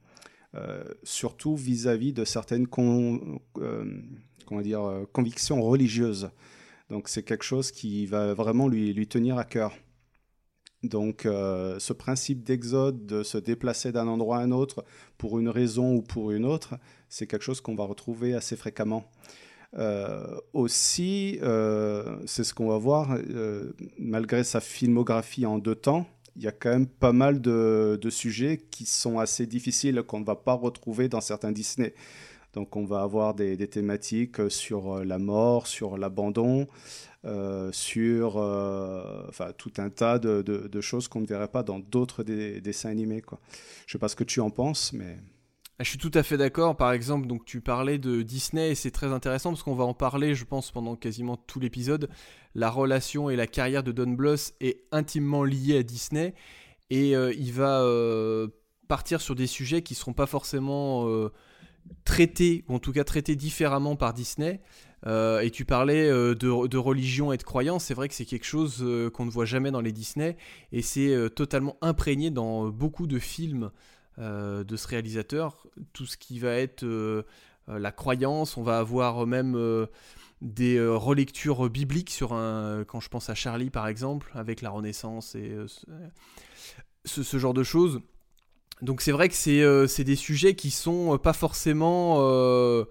surtout 1.03 1.57
vis-à-vis 1.57 2.13
de 2.13 2.23
certaines 2.23 2.67
euh, 4.51 5.05
convictions 5.11 5.61
religieuses. 5.61 6.29
Donc 6.89 7.07
c'est 7.07 7.23
quelque 7.23 7.43
chose 7.43 7.71
qui 7.71 8.05
va 8.05 8.33
vraiment 8.33 8.67
lui, 8.67 9.07
tenir 9.07 9.37
à 9.37 9.43
cœur. 9.43 9.73
Donc 10.81 11.25
euh, 11.25 11.77
ce 11.77 11.93
principe 11.93 12.43
d'exode, 12.43 13.05
de 13.05 13.21
se 13.21 13.37
déplacer 13.37 13.91
d'un 13.91 14.07
endroit 14.07 14.37
à 14.37 14.41
un 14.41 14.51
autre 14.51 14.85
pour 15.17 15.39
une 15.39 15.49
raison 15.49 15.93
ou 15.95 16.01
pour 16.01 16.31
une 16.31 16.45
autre, 16.45 16.75
c'est 17.09 17.27
quelque 17.27 17.43
chose 17.43 17.61
qu'on 17.61 17.75
va 17.75 17.83
retrouver 17.83 18.33
assez 18.33 18.55
fréquemment. 18.55 19.11
Euh, 19.77 20.39
aussi, 20.53 21.37
c'est 22.25 22.43
ce 22.43 22.53
qu'on 22.53 22.69
va 22.69 22.77
voir, 22.77 23.17
malgré 23.97 24.43
sa 24.43 24.61
filmographie 24.61 25.45
en 25.45 25.57
deux 25.59 25.75
temps, 25.75 26.07
il 26.35 26.43
y 26.43 26.47
a 26.47 26.51
quand 26.51 26.69
même 26.69 26.87
pas 26.87 27.11
mal 27.11 27.41
de 27.41 28.09
sujets 28.09 28.57
qui 28.71 28.85
sont 28.85 29.19
assez 29.19 29.45
difficiles, 29.45 30.01
qu'on 30.03 30.21
ne 30.21 30.25
va 30.25 30.37
pas 30.37 30.53
retrouver 30.53 31.09
dans 31.09 31.21
certains 31.21 31.51
Disney. 31.51 31.93
Donc 32.53 32.75
on 32.75 32.85
va 32.85 33.01
avoir 33.01 33.33
des, 33.33 33.67
thématiques 33.67 34.49
sur 34.49 34.97
euh, 34.97 35.03
la 35.03 35.19
mort, 35.19 35.67
sur 35.67 35.97
l'abandon, 35.97 36.67
euh, 37.25 37.71
sur 37.71 38.37
euh, 38.37 39.29
tout 39.57 39.73
un 39.77 39.89
tas 39.89 40.19
de, 40.19 40.81
choses 40.81 41.07
qu'on 41.07 41.21
ne 41.21 41.27
verrait 41.27 41.47
pas 41.49 41.63
dans 41.63 41.79
d'autres 41.79 42.23
des- 42.23 42.61
dessins 42.61 42.89
animés. 42.89 43.21
Quoi. 43.21 43.39
Je 43.85 43.93
sais 43.93 43.99
pas 43.99 44.07
ce 44.07 44.15
que 44.15 44.23
tu 44.23 44.39
en 44.39 44.49
penses, 44.49 44.93
mais... 44.93 45.17
Ah, 45.77 45.83
Je 45.83 45.89
suis 45.91 45.97
tout 45.97 46.11
à 46.13 46.23
fait 46.23 46.35
d'accord. 46.35 46.75
Par 46.75 46.91
exemple, 46.91 47.27
donc 47.27 47.45
tu 47.45 47.61
parlais 47.61 47.99
de 47.99 48.21
Disney 48.21 48.71
et 48.71 48.75
c'est 48.75 48.91
très 48.91 49.07
intéressant 49.07 49.51
parce 49.51 49.63
qu'on 49.63 49.75
va 49.75 49.85
en 49.85 49.93
parler, 49.93 50.35
je 50.35 50.43
pense, 50.43 50.71
pendant 50.71 50.97
quasiment 50.97 51.37
tout 51.37 51.59
l'épisode. 51.59 52.09
La 52.53 52.69
relation 52.69 53.29
et 53.29 53.37
la 53.37 53.47
carrière 53.47 53.83
de 53.83 53.93
Don 53.93 54.11
Bluth 54.11 54.53
est 54.59 54.83
intimement 54.91 55.45
liée 55.45 55.77
à 55.77 55.83
Disney 55.83 56.33
et 56.89 57.15
euh, 57.15 57.33
il 57.33 57.53
va 57.53 57.81
euh, 57.81 58.47
partir 58.87 59.21
sur 59.21 59.35
des 59.35 59.47
sujets 59.47 59.81
qui 59.81 59.95
seront 59.95 60.13
pas 60.13 60.25
forcément 60.25 61.07
euh, 61.07 61.31
traités 62.05 62.63
ou 62.67 62.75
en 62.75 62.79
tout 62.79 62.91
cas 62.91 63.03
traités 63.03 63.35
différemment 63.35 63.95
par 63.95 64.13
Disney. 64.13 64.61
Euh, 65.07 65.39
et 65.39 65.49
tu 65.49 65.63
parlais 65.63 66.09
euh, 66.09 66.35
de, 66.35 66.67
de 66.67 66.77
religion 66.77 67.31
et 67.31 67.37
de 67.37 67.43
croyance, 67.43 67.85
c'est 67.85 67.93
vrai 67.93 68.09
que 68.09 68.13
c'est 68.13 68.25
quelque 68.25 68.45
chose 68.45 68.79
euh, 68.81 69.09
qu'on 69.09 69.25
ne 69.25 69.31
voit 69.31 69.45
jamais 69.45 69.71
dans 69.71 69.79
les 69.79 69.93
Disney 69.93 70.35
et 70.73 70.81
c'est 70.81 71.29
totalement 71.35 71.77
imprégné 71.81 72.31
dans 72.31 72.67
beaucoup 72.67 73.07
de 73.07 73.17
films 73.19 73.71
de 74.17 74.75
ce 74.75 74.87
réalisateur. 74.89 75.65
Tout 75.93 76.05
ce 76.05 76.17
qui 76.17 76.39
va 76.39 76.51
être 76.55 76.85
la 77.67 77.91
croyance, 77.93 78.57
on 78.57 78.63
va 78.63 78.79
avoir 78.79 79.25
même 79.25 79.57
des 80.41 80.77
relectures 80.85 81.69
bibliques 81.69 82.09
sur 82.09 82.33
un. 82.33 82.83
Quand 82.85 82.99
je 82.99 83.07
pense 83.07 83.29
à 83.29 83.35
Charlie 83.35 83.69
par 83.69 83.87
exemple, 83.87 84.29
avec 84.35 84.61
la 84.61 84.71
Renaissance 84.71 85.35
et 85.35 85.55
ce- 87.05 87.23
ce 87.23 87.37
genre 87.37 87.53
de 87.53 87.63
choses. 87.63 88.01
Donc 88.81 89.01
c'est 89.01 89.11
vrai 89.11 89.27
que 89.27 89.35
c'est 89.35 89.61
euh, 89.61 89.87
des 89.99 90.15
sujets 90.15 90.55
qui 90.55 90.71
sont 90.71 91.13
euh, 91.13 91.17
pas 91.17 91.33
forcément 91.33 92.17
euh, 92.19 92.85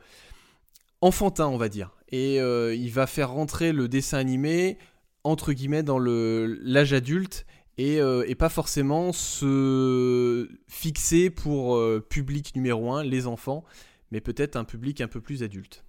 enfantins, 1.00 1.48
on 1.48 1.56
va 1.56 1.68
dire. 1.68 1.94
Et 2.10 2.36
il 2.36 2.90
va 2.90 3.06
faire 3.06 3.30
rentrer 3.30 3.72
le 3.72 3.86
dessin 3.86 4.16
animé 4.16 4.78
entre 5.24 5.52
guillemets 5.52 5.82
dans 5.82 5.98
l'âge 5.98 6.94
adulte 6.94 7.44
et, 7.76 7.96
et, 7.96 8.34
pas 8.34 8.48
forcément 8.48 9.12
se 9.12 10.48
fixer 10.68 11.28
pour 11.28 11.78
public 12.08 12.56
numéro 12.56 12.94
un, 12.94 13.04
les 13.04 13.26
enfants, 13.26 13.62
mais 14.10 14.22
peut-être 14.22 14.56
un 14.56 14.64
public 14.64 15.02
un 15.02 15.06
peu 15.06 15.20
plus 15.20 15.42
adulte. 15.42 15.84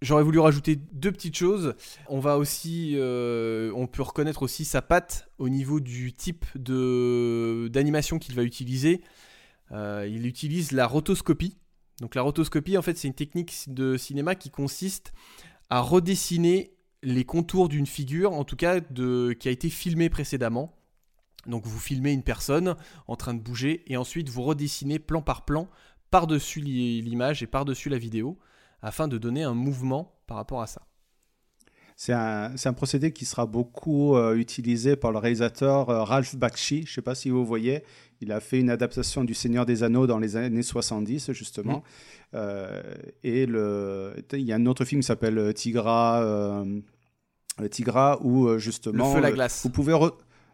J'aurais 0.00 0.22
voulu 0.22 0.38
rajouter 0.38 0.76
deux 0.76 1.10
petites 1.10 1.36
choses. 1.36 1.74
On 2.06 2.20
va 2.20 2.38
aussi, 2.38 2.94
on 2.96 3.88
peut 3.88 4.02
reconnaître 4.02 4.44
aussi 4.44 4.64
sa 4.64 4.80
patte 4.80 5.28
au 5.38 5.48
niveau 5.48 5.80
du 5.80 6.12
type 6.12 6.46
d'animation 6.54 8.20
qu'il 8.20 8.36
va 8.36 8.44
utiliser. 8.44 9.02
Il 9.72 10.26
utilise 10.26 10.72
la 10.72 10.86
rotoscopie. 10.86 11.56
Donc 12.00 12.14
la 12.14 12.22
rotoscopie, 12.22 12.78
en 12.78 12.82
fait, 12.82 12.96
c'est 12.96 13.08
une 13.08 13.14
technique 13.14 13.64
de 13.68 13.96
cinéma 13.96 14.34
qui 14.34 14.50
consiste 14.50 15.12
à 15.70 15.80
redessiner 15.80 16.74
les 17.02 17.24
contours 17.24 17.68
d'une 17.68 17.86
figure, 17.86 18.32
en 18.32 18.44
tout 18.44 18.56
cas 18.56 18.80
qui 18.80 19.48
a 19.48 19.50
été 19.50 19.70
filmée 19.70 20.08
précédemment. 20.08 20.74
Donc 21.46 21.66
vous 21.66 21.78
filmez 21.78 22.12
une 22.12 22.22
personne 22.22 22.76
en 23.06 23.16
train 23.16 23.34
de 23.34 23.40
bouger 23.40 23.84
et 23.90 23.96
ensuite 23.96 24.28
vous 24.28 24.42
redessinez 24.42 24.98
plan 24.98 25.22
par 25.22 25.44
plan 25.44 25.68
par-dessus 26.10 26.60
l'image 26.60 27.42
et 27.42 27.46
par-dessus 27.46 27.88
la 27.88 27.98
vidéo 27.98 28.38
afin 28.82 29.08
de 29.08 29.18
donner 29.18 29.42
un 29.42 29.54
mouvement 29.54 30.18
par 30.26 30.36
rapport 30.36 30.62
à 30.62 30.66
ça. 30.66 30.87
C'est 32.00 32.12
un, 32.12 32.52
un, 32.64 32.72
procédé 32.74 33.10
qui 33.10 33.24
sera 33.24 33.44
beaucoup 33.44 34.14
euh, 34.14 34.36
utilisé 34.36 34.94
par 34.94 35.10
le 35.10 35.18
réalisateur 35.18 35.90
euh, 35.90 36.04
Ralph 36.04 36.36
Bakshi. 36.36 36.84
Je 36.84 36.92
ne 36.92 36.94
sais 36.94 37.02
pas 37.02 37.16
si 37.16 37.28
vous 37.28 37.44
voyez, 37.44 37.82
il 38.20 38.30
a 38.30 38.38
fait 38.38 38.60
une 38.60 38.70
adaptation 38.70 39.24
du 39.24 39.34
Seigneur 39.34 39.66
des 39.66 39.82
Anneaux 39.82 40.06
dans 40.06 40.20
les 40.20 40.36
années 40.36 40.62
70, 40.62 41.32
justement. 41.32 41.82
Euh, 42.34 42.80
et 43.24 43.46
le, 43.46 44.14
il 44.32 44.42
y 44.42 44.52
a 44.52 44.54
un 44.54 44.66
autre 44.66 44.84
film 44.84 45.00
qui 45.00 45.08
s'appelle 45.08 45.52
Tigra, 45.54 46.64
Tigra, 47.68 48.20
où 48.22 48.56
justement. 48.58 49.08
Le 49.08 49.16
feu, 49.16 49.20
la 49.20 49.32
glace. 49.32 49.62
Vous 49.64 49.70
pouvez. 49.70 49.98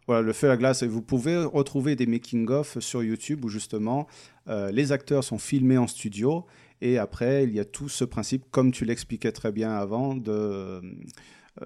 Voilà, 0.06 0.22
le 0.22 0.32
feu 0.32 0.46
à 0.46 0.50
la 0.50 0.56
glace. 0.56 0.82
Et 0.82 0.86
vous 0.86 1.02
pouvez 1.02 1.36
retrouver 1.36 1.94
des 1.94 2.06
making-of 2.06 2.78
sur 2.78 3.02
YouTube 3.02 3.44
où 3.44 3.50
justement 3.50 4.06
les 4.46 4.92
acteurs 4.92 5.22
sont 5.22 5.38
filmés 5.38 5.76
en 5.76 5.88
studio 5.88 6.46
et 6.80 6.98
après 6.98 7.44
il 7.44 7.52
y 7.52 7.60
a 7.60 7.64
tout 7.64 7.88
ce 7.88 8.04
principe, 8.04 8.44
comme 8.50 8.72
tu 8.72 8.84
l'expliquais 8.84 9.32
très 9.32 9.52
bien 9.52 9.72
avant, 9.72 10.14
de, 10.14 10.30
euh, 10.30 10.82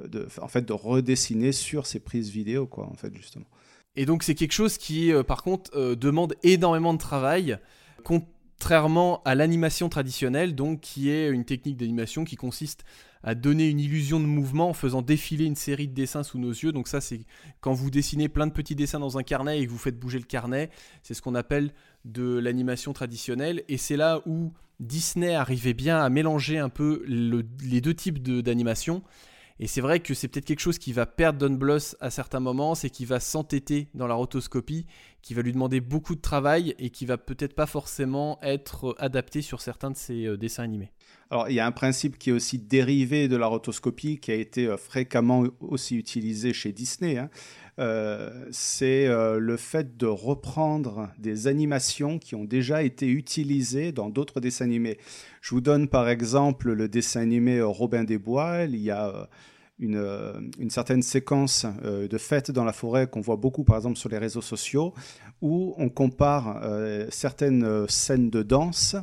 de, 0.06 0.28
en 0.40 0.48
fait, 0.48 0.62
de 0.62 0.72
redessiner 0.72 1.52
sur 1.52 1.86
ces 1.86 2.00
prises 2.00 2.30
vidéo, 2.30 2.66
quoi, 2.66 2.86
en 2.86 2.94
fait, 2.94 3.14
justement. 3.16 3.46
Et 3.96 4.06
donc 4.06 4.22
c'est 4.22 4.34
quelque 4.34 4.52
chose 4.52 4.78
qui, 4.78 5.12
euh, 5.12 5.22
par 5.22 5.42
contre, 5.42 5.94
demande 5.94 6.34
énormément 6.42 6.94
de 6.94 6.98
travail. 6.98 7.58
Contrairement 8.04 9.22
à 9.24 9.34
l'animation 9.34 9.88
traditionnelle, 9.88 10.54
donc 10.54 10.80
qui 10.80 11.10
est 11.10 11.28
une 11.28 11.44
technique 11.44 11.76
d'animation 11.76 12.24
qui 12.24 12.36
consiste 12.36 12.84
à 13.22 13.34
donner 13.34 13.68
une 13.68 13.80
illusion 13.80 14.20
de 14.20 14.26
mouvement 14.26 14.68
en 14.68 14.72
faisant 14.72 15.02
défiler 15.02 15.44
une 15.44 15.56
série 15.56 15.88
de 15.88 15.94
dessins 15.94 16.22
sous 16.22 16.38
nos 16.38 16.50
yeux. 16.50 16.72
Donc 16.72 16.88
ça, 16.88 17.00
c'est 17.00 17.20
quand 17.60 17.72
vous 17.72 17.90
dessinez 17.90 18.28
plein 18.28 18.46
de 18.46 18.52
petits 18.52 18.74
dessins 18.74 19.00
dans 19.00 19.18
un 19.18 19.22
carnet 19.22 19.60
et 19.60 19.66
que 19.66 19.70
vous 19.70 19.78
faites 19.78 19.98
bouger 19.98 20.18
le 20.18 20.24
carnet, 20.24 20.70
c'est 21.02 21.14
ce 21.14 21.22
qu'on 21.22 21.34
appelle 21.34 21.72
de 22.04 22.38
l'animation 22.38 22.92
traditionnelle. 22.92 23.64
Et 23.68 23.76
c'est 23.76 23.96
là 23.96 24.22
où 24.26 24.52
Disney 24.80 25.34
arrivait 25.34 25.74
bien 25.74 26.00
à 26.00 26.08
mélanger 26.08 26.58
un 26.58 26.68
peu 26.68 27.04
les 27.06 27.80
deux 27.80 27.94
types 27.94 28.22
d'animation. 28.22 29.02
Et 29.60 29.66
c'est 29.66 29.80
vrai 29.80 29.98
que 29.98 30.14
c'est 30.14 30.28
peut-être 30.28 30.44
quelque 30.44 30.60
chose 30.60 30.78
qui 30.78 30.92
va 30.92 31.04
perdre 31.04 31.40
Don 31.40 31.54
Bluth 31.54 31.96
à 32.00 32.10
certains 32.10 32.38
moments, 32.38 32.76
c'est 32.76 32.90
qu'il 32.90 33.06
va 33.06 33.18
s'entêter 33.18 33.88
dans 33.92 34.06
la 34.06 34.14
rotoscopie, 34.14 34.86
qui 35.20 35.34
va 35.34 35.42
lui 35.42 35.52
demander 35.52 35.80
beaucoup 35.80 36.14
de 36.14 36.20
travail 36.20 36.76
et 36.78 36.90
qui 36.90 37.06
va 37.06 37.18
peut-être 37.18 37.54
pas 37.54 37.66
forcément 37.66 38.38
être 38.40 38.94
adapté 38.98 39.42
sur 39.42 39.60
certains 39.60 39.90
de 39.90 39.96
ses 39.96 40.26
euh, 40.26 40.36
dessins 40.36 40.62
animés. 40.62 40.92
Alors, 41.30 41.48
il 41.50 41.56
y 41.56 41.60
a 41.60 41.66
un 41.66 41.72
principe 41.72 42.18
qui 42.18 42.30
est 42.30 42.32
aussi 42.32 42.58
dérivé 42.58 43.26
de 43.26 43.36
la 43.36 43.48
rotoscopie, 43.48 44.18
qui 44.18 44.30
a 44.30 44.34
été 44.34 44.68
euh, 44.68 44.76
fréquemment 44.76 45.44
aussi 45.60 45.96
utilisé 45.96 46.52
chez 46.52 46.72
Disney. 46.72 47.18
Hein. 47.18 47.28
Euh, 47.78 48.46
c'est 48.50 49.06
euh, 49.06 49.38
le 49.38 49.56
fait 49.56 49.96
de 49.96 50.06
reprendre 50.06 51.10
des 51.18 51.46
animations 51.46 52.18
qui 52.18 52.34
ont 52.34 52.44
déjà 52.44 52.82
été 52.82 53.06
utilisées 53.06 53.92
dans 53.92 54.10
d'autres 54.10 54.40
dessins 54.40 54.64
animés. 54.64 54.98
Je 55.40 55.54
vous 55.54 55.60
donne 55.60 55.88
par 55.88 56.08
exemple 56.08 56.72
le 56.72 56.88
dessin 56.88 57.20
animé 57.20 57.62
Robin 57.62 58.04
des 58.04 58.18
Bois. 58.18 58.64
Il 58.64 58.76
y 58.76 58.90
a 58.90 59.28
une, 59.78 60.50
certaine 60.70 61.02
séquence 61.02 61.64
de 61.84 62.18
fêtes 62.18 62.50
dans 62.50 62.64
la 62.64 62.72
forêt 62.72 63.06
qu'on 63.06 63.20
voit 63.20 63.36
beaucoup 63.36 63.62
par 63.62 63.76
exemple 63.76 63.96
sur 63.96 64.08
les 64.08 64.18
réseaux 64.18 64.42
sociaux, 64.42 64.92
où 65.40 65.74
on 65.78 65.88
compare 65.88 66.60
certaines 67.10 67.86
scènes 67.86 68.28
de 68.28 68.42
danse 68.42 68.96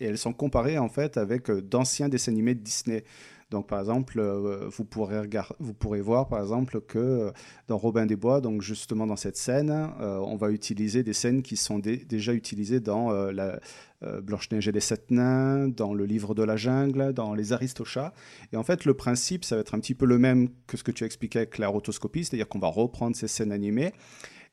et 0.00 0.06
elles 0.06 0.18
sont 0.18 0.32
comparées 0.32 0.78
en 0.78 0.88
fait 0.88 1.16
avec 1.16 1.50
euh, 1.50 1.60
d'anciens 1.60 2.08
dessins 2.08 2.32
animés 2.32 2.54
de 2.54 2.60
Disney. 2.60 3.04
Donc, 3.50 3.68
par 3.68 3.80
exemple, 3.80 4.18
euh, 4.18 4.68
vous, 4.68 4.84
pourrez 4.84 5.22
vous 5.60 5.74
pourrez 5.74 6.00
voir, 6.00 6.28
par 6.28 6.40
exemple, 6.40 6.80
que 6.80 6.98
euh, 6.98 7.30
dans 7.68 7.78
Robin 7.78 8.06
des 8.06 8.16
Bois, 8.16 8.40
donc 8.40 8.62
justement 8.62 9.06
dans 9.06 9.16
cette 9.16 9.36
scène, 9.36 9.70
on 10.00 10.36
va 10.36 10.50
utiliser 10.50 11.02
des 11.02 11.12
scènes 11.12 11.42
qui 11.42 11.56
sont 11.56 11.78
déjà 11.78 12.32
utilisées 12.32 12.80
dans 12.80 13.10
la 13.10 13.60
Blanche-Neige 14.02 14.68
et 14.68 14.72
les 14.72 14.80
Sept 14.80 15.10
Nains, 15.10 15.68
dans 15.68 15.94
le 15.94 16.04
Livre 16.04 16.34
de 16.34 16.42
la 16.42 16.56
Jungle, 16.56 17.12
dans 17.12 17.34
Les 17.34 17.52
Aristochats. 17.52 18.12
Et 18.52 18.56
en 18.56 18.62
fait, 18.62 18.84
le 18.84 18.94
principe, 18.94 19.44
ça 19.44 19.56
va 19.56 19.60
être 19.60 19.74
un 19.74 19.80
petit 19.80 19.94
peu 19.94 20.06
le 20.06 20.18
même 20.18 20.48
que 20.66 20.76
ce 20.76 20.84
que 20.84 20.92
tu 20.92 21.04
as 21.04 21.06
expliqué 21.06 21.38
avec 21.40 21.58
la 21.58 21.68
rotoscopie, 21.68 22.24
c'est-à-dire 22.24 22.48
qu'on 22.48 22.58
va 22.58 22.68
reprendre 22.68 23.16
ces 23.16 23.28
scènes 23.28 23.52
animées 23.52 23.92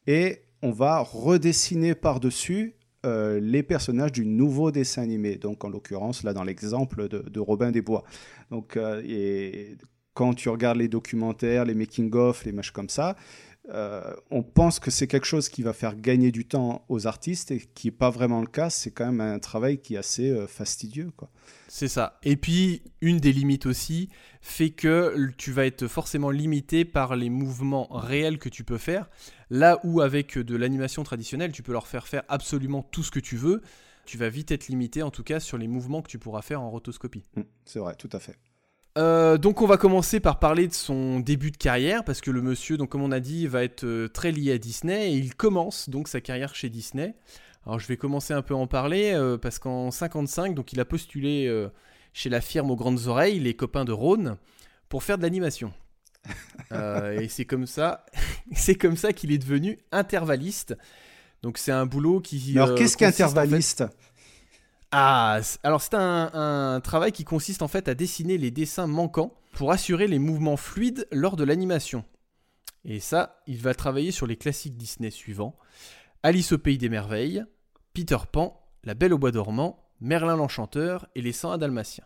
et 0.07 0.41
on 0.61 0.71
va 0.71 0.99
redessiner 0.99 1.95
par-dessus 1.95 2.75
euh, 3.05 3.39
les 3.41 3.63
personnages 3.63 4.13
du 4.13 4.25
nouveau 4.25 4.71
dessin 4.71 5.01
animé. 5.01 5.35
Donc, 5.35 5.65
en 5.65 5.69
l'occurrence, 5.69 6.23
là, 6.23 6.33
dans 6.33 6.43
l'exemple 6.43 7.09
de, 7.09 7.39
Robin 7.39 7.71
des 7.71 7.81
Bois. 7.81 8.03
Donc, 8.49 8.77
euh, 8.77 9.75
quand 10.13 10.33
tu 10.33 10.47
regardes 10.47 10.77
les 10.77 10.87
documentaires, 10.87 11.65
les 11.65 11.75
making-of, 11.75 12.45
les 12.45 12.53
matchs 12.53 12.71
comme 12.71 12.89
ça, 12.89 13.17
euh, 13.69 14.13
on 14.29 14.43
pense 14.43 14.79
que 14.79 14.91
c'est 14.91 15.07
quelque 15.07 15.25
chose 15.25 15.49
qui 15.49 15.63
va 15.63 15.73
faire 15.73 15.95
gagner 15.95 16.31
du 16.31 16.45
temps 16.45 16.85
aux 16.87 17.07
artistes 17.07 17.51
et 17.51 17.59
qui 17.59 17.87
n'est 17.87 17.91
pas 17.91 18.09
vraiment 18.09 18.39
le 18.41 18.47
cas. 18.47 18.69
C'est 18.69 18.91
quand 18.91 19.05
même 19.11 19.21
un 19.21 19.39
travail 19.39 19.79
qui 19.79 19.95
est 19.95 19.97
assez 19.97 20.45
fastidieux. 20.47 21.11
Quoi. 21.15 21.29
C'est 21.67 21.87
ça. 21.87 22.19
Et 22.23 22.37
puis, 22.37 22.83
une 23.01 23.17
des 23.17 23.33
limites 23.33 23.65
aussi 23.65 24.09
fait 24.41 24.69
que 24.69 25.29
tu 25.37 25.51
vas 25.51 25.65
être 25.65 25.87
forcément 25.87 26.29
limité 26.29 26.85
par 26.85 27.15
les 27.15 27.29
mouvements 27.29 27.87
réels 27.91 28.37
que 28.37 28.49
tu 28.49 28.63
peux 28.63 28.77
faire. 28.77 29.09
Là 29.53 29.79
où, 29.83 30.01
avec 30.01 30.39
de 30.39 30.55
l'animation 30.55 31.03
traditionnelle, 31.03 31.51
tu 31.51 31.61
peux 31.61 31.73
leur 31.73 31.85
faire 31.85 32.07
faire 32.07 32.23
absolument 32.27 32.81
tout 32.81 33.03
ce 33.03 33.11
que 33.11 33.19
tu 33.19 33.37
veux, 33.37 33.61
tu 34.03 34.17
vas 34.17 34.27
vite 34.27 34.49
être 34.49 34.67
limité, 34.67 35.03
en 35.03 35.11
tout 35.11 35.21
cas, 35.21 35.39
sur 35.39 35.59
les 35.59 35.67
mouvements 35.67 36.01
que 36.01 36.09
tu 36.09 36.17
pourras 36.17 36.41
faire 36.41 36.59
en 36.59 36.71
rotoscopie. 36.71 37.23
Mmh, 37.35 37.41
c'est 37.63 37.77
vrai, 37.77 37.93
tout 37.93 38.09
à 38.13 38.19
fait. 38.19 38.35
Euh, 38.97 39.37
donc 39.37 39.61
on 39.61 39.67
va 39.67 39.77
commencer 39.77 40.19
par 40.19 40.39
parler 40.39 40.67
de 40.67 40.73
son 40.73 41.19
début 41.19 41.51
de 41.51 41.57
carrière 41.57 42.03
parce 42.03 42.19
que 42.19 42.31
le 42.31 42.41
monsieur, 42.41 42.77
donc 42.77 42.89
comme 42.89 43.03
on 43.03 43.11
a 43.11 43.19
dit, 43.19 43.45
va 43.45 43.63
être 43.63 43.83
euh, 43.83 44.07
très 44.07 44.31
lié 44.31 44.53
à 44.53 44.57
Disney 44.57 45.11
et 45.11 45.15
il 45.15 45.35
commence 45.35 45.87
donc 45.87 46.07
sa 46.07 46.19
carrière 46.19 46.55
chez 46.55 46.69
Disney. 46.69 47.13
Alors 47.67 47.79
je 47.79 47.87
vais 47.87 47.97
commencer 47.97 48.33
un 48.33 48.41
peu 48.41 48.55
à 48.55 48.57
en 48.57 48.65
parler 48.65 49.13
euh, 49.13 49.37
parce 49.37 49.59
qu'en 49.59 49.91
55, 49.91 50.55
donc 50.55 50.73
il 50.73 50.79
a 50.79 50.85
postulé 50.85 51.45
euh, 51.47 51.69
chez 52.11 52.29
la 52.29 52.41
firme 52.41 52.71
aux 52.71 52.75
grandes 52.75 53.05
oreilles, 53.05 53.39
les 53.39 53.55
copains 53.55 53.85
de 53.85 53.91
Rhône, 53.91 54.37
pour 54.89 55.03
faire 55.03 55.19
de 55.19 55.23
l'animation. 55.23 55.73
Euh, 56.71 57.19
et 57.19 57.27
c'est 57.27 57.45
comme 57.45 57.67
ça, 57.67 58.05
c'est 58.53 58.75
comme 58.75 58.97
ça 58.97 59.13
qu'il 59.13 59.31
est 59.31 59.37
devenu 59.37 59.79
intervalliste. 59.91 60.75
Donc 61.41 61.57
c'est 61.57 61.71
un 61.71 61.85
boulot 61.85 62.21
qui. 62.21 62.57
Alors 62.57 62.75
qu'est-ce 62.75 62.97
qu'intervalliste 62.97 63.83
Ah, 64.91 65.39
alors 65.63 65.81
c'est 65.81 65.95
un, 65.95 66.31
un, 66.33 66.79
travail 66.81 67.11
qui 67.11 67.25
consiste 67.25 67.61
en 67.61 67.67
fait 67.67 67.87
à 67.87 67.93
dessiner 67.93 68.37
les 68.37 68.49
dessins 68.49 68.87
manquants 68.87 69.35
pour 69.53 69.71
assurer 69.71 70.07
les 70.07 70.19
mouvements 70.19 70.57
fluides 70.57 71.07
lors 71.11 71.35
de 71.35 71.43
l'animation. 71.43 72.05
Et 72.85 72.99
ça, 72.99 73.41
il 73.47 73.57
va 73.57 73.73
travailler 73.73 74.11
sur 74.11 74.27
les 74.27 74.35
classiques 74.35 74.77
Disney 74.77 75.11
suivants 75.11 75.55
Alice 76.25 76.53
au 76.53 76.57
pays 76.57 76.77
des 76.77 76.87
merveilles, 76.87 77.43
Peter 77.93 78.17
Pan, 78.31 78.65
La 78.85 78.93
Belle 78.93 79.13
au 79.13 79.17
bois 79.17 79.31
dormant, 79.31 79.89
Merlin 79.99 80.37
l'Enchanteur 80.37 81.07
et 81.15 81.21
Les 81.21 81.33
101 81.33 81.57
Dalmatiens. 81.57 82.05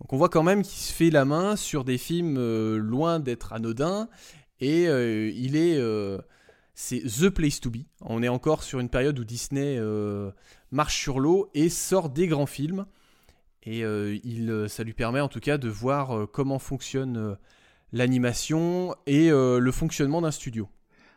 Donc 0.00 0.12
on 0.12 0.16
voit 0.16 0.28
quand 0.28 0.42
même 0.42 0.62
qu'il 0.62 0.78
se 0.78 0.92
fait 0.92 1.10
la 1.10 1.24
main 1.24 1.56
sur 1.56 1.84
des 1.84 1.98
films 1.98 2.36
euh, 2.38 2.78
loin 2.78 3.18
d'être 3.18 3.52
anodins 3.52 4.08
et 4.60 4.88
euh, 4.88 5.30
il 5.34 5.56
est 5.56 5.76
euh, 5.78 6.18
c'est 6.74 7.00
the 7.00 7.30
place 7.30 7.60
to 7.60 7.70
be. 7.70 7.78
On 8.02 8.22
est 8.22 8.28
encore 8.28 8.62
sur 8.62 8.80
une 8.80 8.90
période 8.90 9.18
où 9.18 9.24
Disney 9.24 9.80
marche 10.70 11.00
sur 11.00 11.20
l'eau 11.20 11.50
et 11.54 11.70
sort 11.70 12.10
des 12.10 12.26
grands 12.26 12.46
films 12.46 12.84
et 13.62 13.82
ça 14.68 14.84
lui 14.84 14.92
permet 14.92 15.20
en 15.20 15.28
tout 15.28 15.40
cas 15.40 15.56
de 15.56 15.68
voir 15.70 16.28
comment 16.30 16.58
fonctionne 16.58 17.38
l'animation 17.92 18.94
et 19.06 19.30
le 19.30 19.70
fonctionnement 19.72 20.20
d'un 20.20 20.30
studio. 20.30 20.68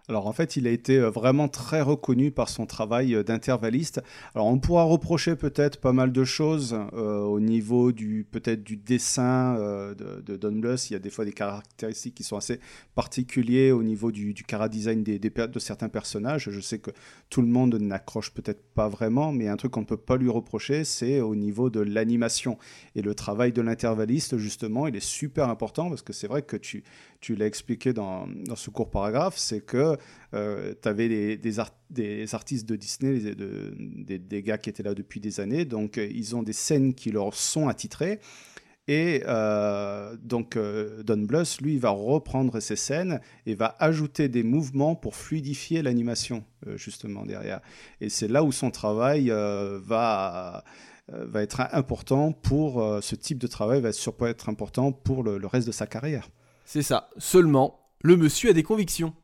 Alors 0.10 0.26
en 0.26 0.34
fait, 0.34 0.56
il 0.56 0.66
a 0.66 0.72
été 0.72 0.98
euh, 0.98 1.12
vraiment 1.12 1.48
très 1.48 1.82
reconnu 1.82 2.32
par 2.32 2.50
son 2.50 2.66
travail 2.66 3.14
euh, 3.14 3.24
d'intervalliste. 3.24 4.02
Alors 4.34 4.48
on 4.48 4.58
pourra 4.58 4.82
reprocher 4.84 5.36
peut-être 5.36 5.80
pas 5.80 5.94
mal 5.94 6.12
de 6.12 6.24
choses 6.24 6.76
euh, 6.94 7.20
au 7.20 7.40
niveau 7.40 7.92
du 7.92 8.26
peut-être 8.30 8.64
du 8.64 8.76
dessin 8.76 9.56
de, 9.94 10.22
de, 10.22 10.36
Don. 10.36 10.50
Il 10.60 10.94
y 10.94 10.96
a 10.96 11.00
des 11.00 11.12
fois 11.12 11.26
des 11.26 11.32
caractéristiques 11.32 12.16
qui 12.16 12.24
sont 12.24 12.38
assez 12.38 12.60
particuliers 12.96 13.72
au 13.72 13.84
niveau 13.84 14.12
du, 14.12 14.34
du 14.34 14.44
design 14.72 15.04
des, 15.04 15.20
de 15.20 15.60
certains 15.60 15.90
personnages. 15.90 16.50
Je 16.50 16.60
sais 16.60 16.80
que 16.80 16.90
tout 17.30 17.44
le 17.44 17.48
monde 17.48 17.76
n'accroche 17.76 18.32
peut-être 18.32 18.64
pas 18.74 18.90
vraiment, 18.90 19.32
mais 19.32 19.48
un 19.48 19.58
truc 19.58 19.72
qu'on 19.74 19.82
ne 19.82 19.86
peut 19.86 19.96
pas 19.96 20.18
lui 20.18 20.30
reprocher, 20.30 20.86
c'est 20.86 21.22
au 21.22 21.36
niveau 21.36 21.70
de 21.70 21.82
l'animation 21.82 22.58
et 22.96 23.04
le 23.04 23.14
travail 23.14 23.52
de 23.54 23.62
l'intervalliste 23.62 24.38
justement. 24.38 24.88
Il 24.88 24.96
est 24.96 25.06
super 25.06 25.50
important 25.50 25.90
parce 25.90 26.02
que 26.02 26.14
c'est 26.14 26.28
vrai 26.28 26.42
que 26.42 26.58
tu 26.58 26.84
tu 27.20 27.36
l'as 27.36 27.48
expliqué 27.48 27.94
dans, 27.94 28.28
ce 28.56 28.70
court 28.70 28.90
paragraphe, 28.90 29.38
c'est 29.38 29.62
que 29.62 29.98
euh, 30.34 30.74
tu 30.82 30.88
avais 30.88 31.38
des, 31.38 31.60
artistes 32.34 32.68
de 32.68 32.76
Disney, 32.76 33.36
des, 33.36 34.44
gars 34.44 34.58
qui 34.58 34.70
étaient 34.70 34.84
là 34.84 34.94
depuis 34.94 35.20
des 35.20 35.40
années, 35.40 35.66
donc 35.66 35.98
euh, 35.98 36.08
ils 36.10 36.36
ont 36.36 36.44
des 36.44 36.54
scènes 36.54 36.94
qui 36.94 37.12
leur 37.12 37.34
sont 37.34 37.68
attitrées. 37.68 38.20
Et 38.88 39.22
euh, 39.28 40.18
donc 40.20 40.58
Don 40.58 41.18
Bluth, 41.18 41.62
lui, 41.62 41.78
va 41.78 41.92
reprendre 41.92 42.60
ces 42.60 42.76
scènes 42.76 43.22
et 43.46 43.54
va 43.54 43.76
ajouter 43.80 44.30
des 44.30 44.42
mouvements 44.42 44.96
pour 44.96 45.16
fluidifier 45.16 45.84
l'animation, 45.84 46.44
justement, 46.76 47.24
derrière. 47.24 47.62
Et 48.02 48.10
c'est 48.10 48.28
là 48.28 48.44
où 48.44 48.52
son 48.52 48.72
travail 48.72 49.30
va 49.30 50.64
va 51.12 51.42
être 51.42 51.62
important 51.72 52.32
pour 52.32 53.00
ce 53.02 53.16
type 53.16 53.38
de 53.38 53.48
travail, 53.48 53.82
va 53.82 53.92
surtout 53.92 54.26
être 54.26 54.50
important 54.50 54.92
pour 54.92 55.24
le 55.24 55.46
reste 55.46 55.68
de 55.68 55.72
sa 55.72 55.86
carrière. 55.86 56.28
C'est 56.72 56.84
ça. 56.84 57.10
Seulement, 57.18 57.80
le 58.04 58.16
monsieur 58.16 58.52
a 58.52 58.54
des 58.54 58.62
convictions. 58.62 59.16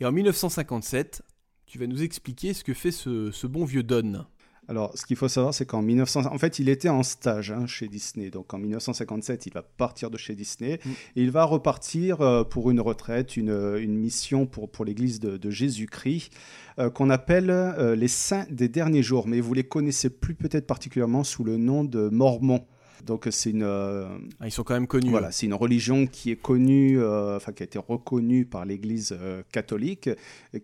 Et 0.00 0.06
en 0.06 0.10
1957, 0.10 1.20
tu 1.66 1.78
vas 1.78 1.86
nous 1.86 2.02
expliquer 2.02 2.54
ce 2.54 2.64
que 2.64 2.72
fait 2.72 2.90
ce, 2.90 3.46
bon 3.46 3.66
vieux 3.66 3.82
Don. 3.82 4.24
Alors, 4.68 4.96
ce 4.96 5.04
qu'il 5.04 5.16
faut 5.16 5.28
savoir, 5.28 5.52
c'est 5.52 5.66
qu'en 5.66 5.82
1900, 5.82 6.32
en 6.32 6.38
fait, 6.38 6.60
il 6.60 6.70
était 6.70 6.88
en 6.88 7.02
stage 7.02 7.50
hein, 7.50 7.66
chez 7.66 7.88
Disney. 7.88 8.30
Donc, 8.30 8.54
en 8.54 8.58
1957, 8.58 9.44
il 9.44 9.52
va 9.52 9.60
partir 9.60 10.08
de 10.08 10.16
chez 10.16 10.34
Disney 10.34 10.80
mm. 10.82 10.90
et 11.16 11.22
il 11.22 11.30
va 11.30 11.44
repartir 11.44 12.22
euh, 12.22 12.42
pour 12.42 12.70
une 12.70 12.80
retraite, 12.80 13.36
une, 13.36 13.94
mission 13.94 14.46
pour, 14.46 14.70
pour 14.70 14.86
l'Église 14.86 15.20
de, 15.20 15.50
Jésus-Christ, 15.50 16.32
euh, 16.78 16.88
qu'on 16.88 17.10
appelle 17.10 17.50
euh, 17.50 17.94
les 17.94 18.08
Saints 18.08 18.46
des 18.48 18.70
derniers 18.70 19.02
jours. 19.02 19.28
Mais 19.28 19.42
vous 19.42 19.52
les 19.52 19.64
connaissez 19.64 20.08
plus 20.08 20.34
peut-être 20.34 20.66
particulièrement 20.66 21.22
sous 21.22 21.44
le 21.44 21.58
nom 21.58 21.84
de 21.84 22.08
Mormons. 22.08 22.64
Donc 23.04 23.26
c'est 23.30 23.50
une. 23.50 23.64
Euh, 23.64 24.06
ah, 24.40 24.46
ils 24.46 24.50
sont 24.50 24.62
quand 24.62 24.74
même 24.74 24.86
connus. 24.86 25.10
Voilà, 25.10 25.32
c'est 25.32 25.46
une 25.46 25.54
religion 25.54 26.06
qui 26.06 26.30
est 26.30 26.36
connue, 26.36 27.00
euh, 27.00 27.36
enfin 27.36 27.52
qui 27.52 27.62
a 27.62 27.66
été 27.66 27.78
reconnue 27.78 28.44
par 28.44 28.64
l'Église 28.64 29.16
euh, 29.18 29.42
catholique, 29.52 30.08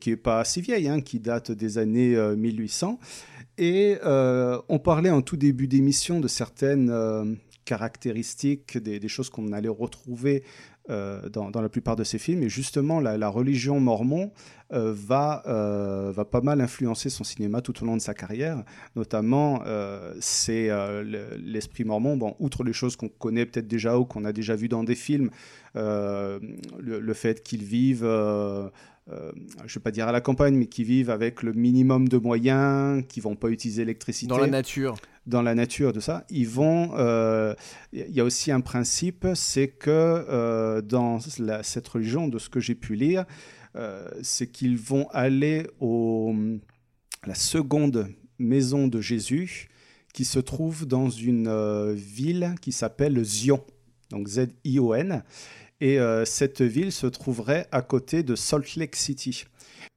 qui 0.01 0.11
est 0.11 0.17
pas 0.17 0.45
si 0.45 0.61
vieille, 0.61 0.89
hein, 0.89 1.01
qui 1.01 1.19
date 1.19 1.51
des 1.51 1.79
années 1.79 2.17
1800. 2.37 2.99
Et 3.59 3.99
on 4.05 4.79
parlait 4.79 5.11
en 5.11 5.23
tout 5.23 5.37
début 5.37 5.67
d'émission 5.67 6.21
de 6.21 6.29
certaines 6.29 7.39
caractéristiques, 7.65 8.79
des, 8.79 8.99
des 8.99 9.09
choses 9.09 9.31
qu'on 9.31 9.53
allait 9.53 9.69
retrouver 9.69 10.45
euh, 10.91 11.29
dans, 11.29 11.61
la 11.61 11.69
plupart 11.69 11.97
de 11.97 12.05
ses 12.05 12.19
films. 12.19 12.43
Et 12.43 12.49
justement, 12.49 13.01
la, 13.01 13.29
religion 13.29 13.79
mormon 13.79 14.33
euh, 14.73 14.95
va, 14.97 15.43
euh, 15.47 16.13
va 16.15 16.25
pas 16.25 16.41
mal 16.41 16.61
influencer 16.63 17.11
son 17.11 17.25
cinéma 17.25 17.61
tout 17.61 17.83
au 17.83 17.87
long 17.87 17.97
de 17.97 18.01
sa 18.01 18.15
carrière. 18.15 18.63
Notamment, 18.97 19.63
c'est 20.21 20.71
l'esprit 21.39 21.85
mormon. 21.85 22.17
Bon, 22.17 22.37
outre 22.39 22.65
les 22.65 22.73
choses 22.73 22.97
qu'on 22.97 23.09
connaît 23.09 23.45
peut-être 23.45 23.69
déjà 23.69 23.99
ou 23.99 24.05
qu'on 24.05 24.25
a 24.25 24.33
déjà 24.33 24.57
vu 24.57 24.69
dans 24.69 24.83
des 24.83 24.95
films, 24.95 25.31
le, 25.75 27.13
fait 27.15 27.43
qu'ils 27.43 27.65
vivent 27.65 28.09
euh, 29.11 29.33
je 29.59 29.63
ne 29.63 29.69
vais 29.69 29.81
pas 29.81 29.91
dire 29.91 30.07
à 30.07 30.13
la 30.13 30.21
campagne, 30.21 30.55
mais 30.55 30.67
qui 30.67 30.85
vivent 30.85 31.11
avec 31.11 31.43
le 31.43 31.53
minimum 31.53 32.09
de 32.09 32.19
moyens, 32.19 33.05
qui 33.09 33.21
vont 33.21 33.37
pas 33.37 33.49
utiliser 33.49 33.83
l'électricité. 33.83 34.29
Dans 34.29 34.39
la 34.39 34.47
nature. 34.47 34.97
Dans 35.27 35.43
la 35.43 35.55
nature, 35.55 35.93
de 35.93 36.01
ça. 36.01 36.25
Ils 36.31 36.49
vont. 36.49 36.89
Il 36.93 36.99
euh, 36.99 37.55
y 37.93 38.21
a 38.21 38.25
aussi 38.25 38.53
un 38.53 38.61
principe, 38.61 39.27
c'est 39.35 39.69
que 39.69 39.91
euh, 39.91 40.83
dans 40.83 41.21
cette 41.21 41.89
religion, 41.89 42.29
de 42.29 42.39
ce 42.39 42.49
que 42.49 42.61
j'ai 42.61 42.75
pu 42.75 42.95
lire, 42.95 43.25
c'est 44.23 44.49
qu'ils 44.49 44.77
vont 44.77 45.07
aller 45.11 45.65
au 45.79 46.35
la 47.25 47.37
seconde 47.37 48.09
maison 48.41 48.89
de 48.89 49.01
Jésus, 49.01 49.69
qui 50.13 50.25
se 50.25 50.41
trouve 50.41 50.85
dans 50.85 51.11
une 51.11 51.93
ville 51.95 52.57
qui 52.61 52.73
s'appelle 52.73 53.23
Zion, 53.23 53.65
donc 54.11 54.27
Z-I-O-N. 54.27 55.23
Et 55.81 55.99
euh, 55.99 56.25
cette 56.25 56.63
ville 56.63 56.93
se 56.93 57.07
trouverait 57.07 57.69
à 57.71 57.83
côté 57.83 58.23
de 58.23 58.35
Salt 58.35 58.77
Lake 58.77 58.97
City. 58.97 59.45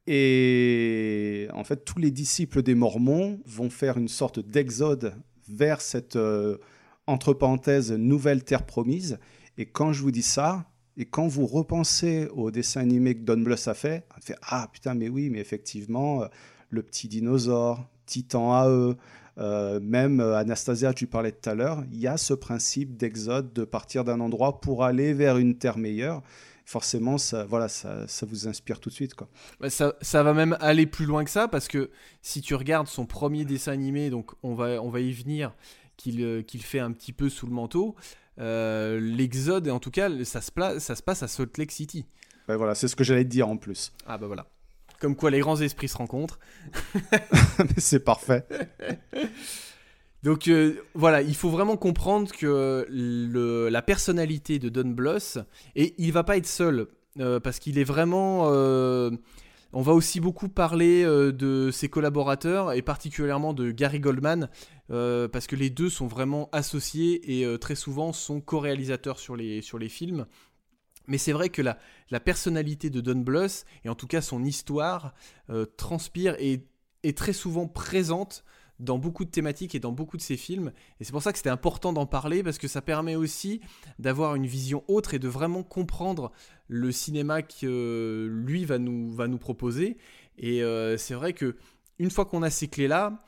Et 0.08 1.48
en 1.54 1.64
fait, 1.64 1.86
tous 1.86 2.00
les 2.00 2.12
disciples 2.12 2.62
des 2.62 2.76
Mormons 2.76 3.40
vont 3.46 3.70
faire 3.70 3.98
une 3.98 4.08
sorte 4.08 4.40
d'exode 4.40 5.16
vers 5.48 5.82
cette, 5.82 6.16
euh, 6.16 6.58
entre 7.08 7.34
parenthèses, 7.34 7.92
nouvelle 7.92 8.44
terre 8.44 8.66
promise. 8.66 9.20
Et 9.58 9.66
quand 9.66 9.94
je 9.94 10.02
vous 10.02 10.12
dis 10.12 10.24
ça, 10.24 10.66
et 10.98 11.06
quand 11.06 11.28
vous 11.28 11.48
repensez 11.48 12.28
au 12.34 12.52
dessin 12.52 12.82
animé 12.82 13.16
que 13.16 13.22
Don 13.22 13.38
Bluth 13.38 13.68
a 13.68 13.74
fait, 13.74 14.06
on 14.18 14.22
fait 14.22 14.36
Ah 14.42 14.70
putain, 14.72 14.94
mais 14.94 15.10
oui, 15.10 15.30
mais 15.30 15.40
effectivement, 15.40 16.24
euh, 16.24 16.28
le 16.70 16.84
petit 16.84 17.08
dinosaure, 17.08 17.88
Titan 18.06 18.54
AE, 18.54 18.96
euh, 19.38 19.80
même 19.82 20.20
euh, 20.20 20.36
Anastasia, 20.36 20.94
tu 20.94 21.08
parlais 21.08 21.32
tout 21.32 21.50
à 21.50 21.56
l'heure, 21.56 21.84
il 21.92 22.00
y 22.00 22.08
a 22.08 22.18
ce 22.18 22.34
principe 22.34 22.98
d'exode, 22.98 23.54
de 23.54 23.64
partir 23.64 24.04
d'un 24.04 24.20
endroit 24.20 24.60
pour 24.62 24.84
aller 24.84 25.14
vers 25.14 25.38
une 25.38 25.58
terre 25.58 25.78
meilleure. 25.78 26.22
Forcément, 26.66 27.18
ça, 27.18 27.44
voilà, 27.46 27.68
ça, 27.68 28.08
ça 28.08 28.26
vous 28.26 28.48
inspire 28.48 28.80
tout 28.80 28.90
de 28.90 28.94
suite. 28.94 29.14
Quoi. 29.14 29.28
Ça, 29.70 29.96
ça, 30.02 30.24
va 30.24 30.34
même 30.34 30.56
aller 30.62 30.86
plus 30.86 31.06
loin 31.06 31.24
que 31.24 31.30
ça, 31.30 31.48
parce 31.48 31.68
que 31.68 31.90
si 32.22 32.42
tu 32.42 32.56
regardes 32.56 32.88
son 32.88 33.06
premier 33.06 33.46
dessin 33.46 33.72
animé, 33.72 34.10
donc 34.10 34.32
on 34.44 34.54
va, 34.54 34.82
on 34.82 34.90
va 34.90 35.00
y 35.00 35.12
venir, 35.12 35.54
qu'il 35.98 36.22
euh, 36.22 36.44
fait 36.60 36.80
un 36.80 36.92
petit 36.92 37.14
peu 37.14 37.30
sous 37.30 37.46
le 37.46 37.54
manteau, 37.54 37.96
l'exode, 38.38 39.68
et 39.68 39.72
en 39.72 39.80
tout 39.80 39.92
cas, 39.92 40.10
ça 40.24 40.42
se, 40.42 40.52
ça 40.80 40.96
se 40.96 41.04
passe 41.04 41.24
à 41.24 41.28
Salt 41.28 41.58
Lake 41.58 41.72
City. 41.72 42.06
Ben 42.48 42.58
voilà, 42.58 42.76
c'est 42.76 42.88
ce 42.88 42.96
que 42.96 43.04
j'allais 43.04 43.24
te 43.24 43.30
dire 43.30 43.48
en 43.48 43.58
plus. 43.58 43.94
Ah 44.06 44.18
bah 44.18 44.28
voilà. 44.28 44.48
Comme 45.02 45.16
quoi 45.16 45.32
les 45.32 45.40
grands 45.40 45.60
esprits 45.60 45.88
se 45.88 45.98
rencontrent. 45.98 46.40
c'est 47.78 48.00
parfait. 48.00 48.46
Donc 50.24 50.48
euh, 50.48 50.76
voilà, 50.94 51.22
il 51.22 51.36
faut 51.36 51.50
vraiment 51.50 51.78
comprendre 51.78 52.32
que 52.32 52.86
la 53.70 53.82
personnalité 53.82 54.60
de 54.60 54.70
Don 54.70 54.90
Bluth, 54.90 55.40
et 55.76 55.96
il 55.98 56.12
va 56.12 56.24
pas 56.24 56.38
être 56.38 56.46
seul, 56.46 56.88
euh, 57.20 57.40
parce 57.40 57.60
qu'il 57.60 57.80
est 57.80 57.84
vraiment... 57.84 58.52
Euh, 58.52 59.10
on 59.74 59.82
va 59.82 59.94
aussi 59.94 60.20
beaucoup 60.20 60.50
parler 60.50 61.06
de 61.06 61.70
ses 61.72 61.88
collaborateurs, 61.88 62.74
et 62.74 62.82
particulièrement 62.82 63.54
de 63.54 63.72
Gary 63.72 64.02
Goldman, 64.02 64.50
parce 64.90 65.48
que 65.48 65.56
les 65.56 65.70
deux 65.70 65.90
sont 65.90 66.08
vraiment 66.08 66.50
associés 66.52 67.40
et 67.40 67.58
très 67.58 67.76
souvent 67.76 68.12
sont 68.12 68.42
co-réalisateurs 68.42 69.18
sur 69.18 69.38
les, 69.38 69.62
sur 69.62 69.80
les 69.80 69.88
films. 69.88 70.26
Mais 71.12 71.18
c'est 71.18 71.34
vrai 71.34 71.50
que 71.50 71.62
la, 71.62 71.78
personnalité 72.22 72.90
de 72.90 73.02
Don 73.02 73.20
Bluth, 73.20 73.66
et 73.84 73.90
en 73.90 73.96
tout 73.96 74.08
cas 74.08 74.22
son 74.22 74.46
histoire, 74.46 75.14
euh, 75.50 75.66
transpire 75.66 76.38
et 76.40 76.66
est 77.04 77.18
très 77.18 77.34
souvent 77.34 77.68
présente 77.68 78.46
dans 78.80 78.98
beaucoup 78.98 79.26
de 79.26 79.30
thématiques 79.30 79.76
et 79.76 79.82
dans 79.82 79.92
beaucoup 79.92 80.16
de 80.16 80.22
ses 80.22 80.38
films. 80.38 80.72
Et 81.02 81.04
c'est 81.04 81.12
pour 81.12 81.22
ça 81.22 81.34
que 81.34 81.38
c'était 81.38 81.50
important 81.50 81.92
d'en 81.92 82.06
parler, 82.06 82.44
parce 82.44 82.58
que 82.58 82.70
ça 82.70 82.82
permet 82.82 83.18
aussi 83.18 83.60
d'avoir 84.00 84.36
une 84.36 84.46
vision 84.48 84.86
autre 84.88 85.14
et 85.14 85.20
de 85.20 85.28
vraiment 85.28 85.64
comprendre 85.64 86.32
le 86.70 86.94
cinéma 86.94 87.42
que 87.42 88.30
lui 88.32 88.64
va 88.64 88.80
nous, 88.80 89.14
va 89.14 89.28
nous 89.28 89.38
proposer. 89.38 89.98
Et 90.38 90.64
euh, 90.64 90.96
c'est 90.96 91.14
vrai 91.14 91.34
que 91.34 91.58
une 92.00 92.10
fois 92.10 92.24
qu'on 92.24 92.42
a 92.42 92.50
ces 92.50 92.70
clés-là, 92.70 93.22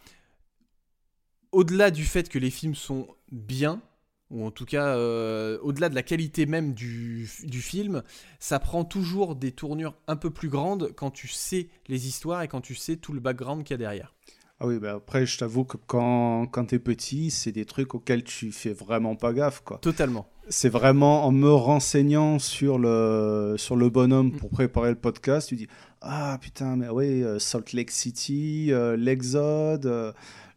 au-delà 1.51 1.91
du 1.91 2.05
fait 2.05 2.29
que 2.29 2.39
les 2.39 2.49
films 2.49 2.75
sont 2.75 3.09
bien, 3.29 3.81
ou 4.29 4.45
en 4.45 4.51
tout 4.51 4.65
cas 4.65 4.97
euh, 4.97 5.57
au-delà 5.61 5.89
de 5.89 5.95
la 5.95 6.03
qualité 6.03 6.45
même 6.45 6.73
du, 6.73 7.27
film, 7.27 8.03
ça 8.39 8.59
prend 8.59 8.83
toujours 8.83 9.35
des 9.35 9.51
tournures 9.51 9.95
un 10.07 10.15
peu 10.15 10.29
plus 10.29 10.49
grandes 10.49 10.91
quand 10.95 11.11
tu 11.11 11.27
sais 11.27 11.69
les 11.87 12.07
histoires 12.07 12.41
et 12.41 12.47
quand 12.47 12.61
tu 12.61 12.75
sais 12.75 12.97
tout 12.97 13.13
le 13.13 13.19
background 13.19 13.63
qu'il 13.63 13.73
y 13.73 13.75
a 13.75 13.77
derrière. 13.77 14.13
Ah 14.59 14.67
oui, 14.67 14.79
bah 14.79 14.93
après, 14.93 15.25
je 15.25 15.37
t'avoue 15.37 15.65
que 15.65 15.77
quand, 15.87 16.47
quand 16.47 16.65
t'es 16.65 16.79
petit, 16.79 17.31
c'est 17.31 17.51
des 17.51 17.65
trucs 17.65 17.95
auxquels 17.95 18.23
tu 18.23 18.51
fais 18.51 18.71
vraiment 18.71 19.15
pas 19.15 19.33
gaffe, 19.33 19.61
quoi. 19.61 19.77
Totalement. 19.79 20.27
C'est 20.47 20.69
vraiment 20.69 21.25
en 21.25 21.31
me 21.31 21.51
renseignant 21.51 22.39
sur 22.39 22.77
le, 22.77 23.55
sur 23.57 23.75
le 23.75 23.89
bonhomme 23.89 24.31
pour 24.31 24.49
mm. 24.49 24.53
préparer 24.53 24.89
le 24.89 24.95
podcast, 24.95 25.49
tu 25.49 25.55
dis 25.55 25.67
Ah 26.01 26.37
putain, 26.39 26.75
mais 26.75 26.89
oui, 26.89 27.23
euh, 27.23 27.39
Salt 27.39 27.73
Lake 27.73 27.91
City, 27.91 28.67
euh, 28.71 28.95
l'Exode, 28.95 29.85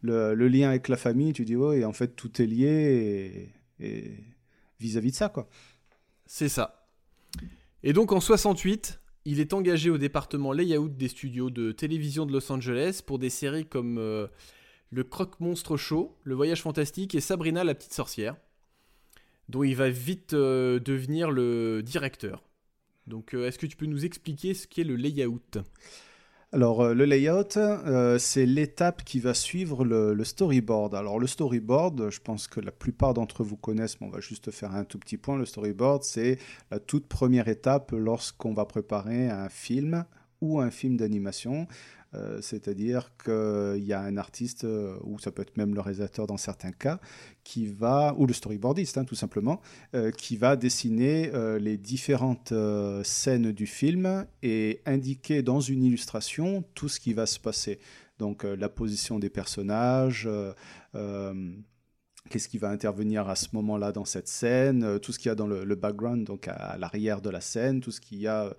le, 0.03 0.35
le, 0.35 0.49
lien 0.49 0.69
avec 0.69 0.89
la 0.89 0.97
famille, 0.97 1.33
tu 1.33 1.45
dis 1.45 1.57
Oui, 1.57 1.85
en 1.85 1.93
fait, 1.93 2.09
tout 2.09 2.41
est 2.41 2.47
lié. 2.47 2.67
Et 2.67 3.56
et 3.81 4.15
vis-à-vis 4.81 5.11
de 5.11 5.17
ça, 5.17 5.29
quoi. 5.29 5.49
C'est 6.27 6.49
ça. 6.49 6.89
Et 7.83 7.93
donc 7.93 8.13
en 8.13 8.21
68, 8.21 9.01
il 9.25 9.41
est 9.41 9.53
engagé 9.53 9.91
au 9.91 9.99
département 9.99 10.53
layout 10.53 10.89
des 10.89 11.09
studios 11.09 11.51
de 11.51 11.73
télévision 11.73 12.27
de 12.27 12.33
Los 12.33 12.51
Angeles 12.51 13.03
pour 13.05 13.19
des 13.19 13.31
séries 13.31 13.67
comme 13.67 13.99
euh, 13.99 14.27
Le 14.91 15.05
Croque 15.05 15.41
Monstre 15.41 15.77
Show, 15.77 16.17
Le 16.25 16.35
Voyage 16.35 16.63
Fantastique 16.63 17.15
et 17.15 17.21
Sabrina 17.21 17.65
la 17.65 17.75
Petite 17.75 17.93
Sorcière, 17.93 18.37
dont 19.49 19.63
il 19.63 19.77
va 19.77 19.91
vite 19.91 20.33
euh, 20.33 20.81
devenir 20.81 21.31
le 21.31 21.83
directeur. 21.83 22.43
Donc, 23.07 23.35
est-ce 23.35 23.59
que 23.59 23.67
tu 23.67 23.77
peux 23.77 23.87
nous 23.87 24.05
expliquer 24.05 24.53
ce 24.53 24.67
qu'est 24.67 24.83
le 24.83 24.97
layout? 24.97 25.41
Alors, 26.57 26.81
euh, 26.81 26.95
le 26.95 27.05
layout, 27.05 27.59
euh, 27.59 28.17
c'est 28.19 28.47
l'étape 28.47 29.05
qui 29.05 29.21
va 29.21 29.35
suivre 29.35 29.85
le, 29.85 30.25
storyboard. 30.25 30.95
Alors, 30.95 31.19
le 31.19 31.27
storyboard, 31.27 32.09
je 32.09 32.19
pense 32.19 32.49
que 32.49 32.61
la 32.61 32.73
plupart 32.73 33.13
d'entre 33.13 33.45
vous 33.45 33.59
connaissent, 33.59 34.01
mais 34.01 34.07
on 34.07 34.11
va 34.11 34.21
juste 34.21 34.51
faire 34.51 34.75
un 34.75 34.85
tout 34.85 34.99
petit 34.99 35.19
point. 35.19 35.37
Le 35.37 35.45
storyboard, 35.45 36.03
c'est 36.03 36.39
la 36.71 36.79
toute 36.79 37.09
première 37.09 37.49
étape 37.49 37.93
lorsqu'on 37.93 38.55
va 38.55 38.65
préparer 38.65 39.29
un 39.29 39.51
film 39.51 40.07
ou 40.41 40.59
un 40.59 40.71
film 40.71 40.97
d'animation. 40.97 41.69
Euh, 42.17 42.39
c'est-à-dire 42.41 43.11
qu'il 43.23 43.85
y 43.85 43.93
a 43.93 44.01
un 44.01 44.17
artiste, 44.17 44.65
euh, 44.65 44.97
ou 45.03 45.19
ça 45.19 45.31
peut 45.31 45.43
être 45.43 45.57
même 45.57 45.75
le 45.75 45.81
réalisateur 45.81 46.27
dans 46.27 46.37
certains 46.37 46.73
cas, 46.73 47.01
qui 47.45 47.67
va, 47.67 48.15
ou 48.17 48.27
le 48.27 48.33
storyboardiste 48.33 48.99
hein, 48.99 49.05
tout 49.05 49.15
simplement, 49.15 49.61
euh, 49.95 50.11
qui 50.11 50.37
va 50.37 50.57
dessiner 50.57 51.31
les 51.61 51.77
différentes 51.77 52.53
scènes 53.05 53.53
du 53.53 53.67
film 53.67 54.27
et 54.43 54.81
indiquer 54.87 55.43
dans 55.43 55.61
une 55.61 55.85
illustration 55.85 56.65
tout 56.75 56.89
ce 56.89 57.01
qui 57.01 57.13
va 57.13 57.27
se 57.27 57.39
passer. 57.39 57.79
Donc 58.19 58.45
la 58.45 58.69
position 58.69 59.19
des 59.19 59.31
personnages, 59.31 60.29
qu'est-ce 60.93 62.49
qui 62.49 62.59
va 62.59 62.71
intervenir 62.71 63.29
à 63.29 63.37
ce 63.37 63.49
moment-là 63.53 63.93
dans 63.93 64.05
cette 64.05 64.29
scène, 64.29 64.99
tout 65.01 65.13
ce 65.13 65.19
qu'il 65.19 65.29
y 65.29 65.33
a 65.33 65.35
dans 65.35 65.47
le, 65.47 65.75
background, 65.75 66.25
donc 66.25 66.49
à 66.49 66.77
l'arrière 66.79 67.21
de 67.21 67.31
la 67.31 67.41
scène, 67.41 67.81
tout 67.81 67.91
ce 67.91 68.01
qu'il 68.01 68.19
y 68.19 68.27
a 68.27 68.55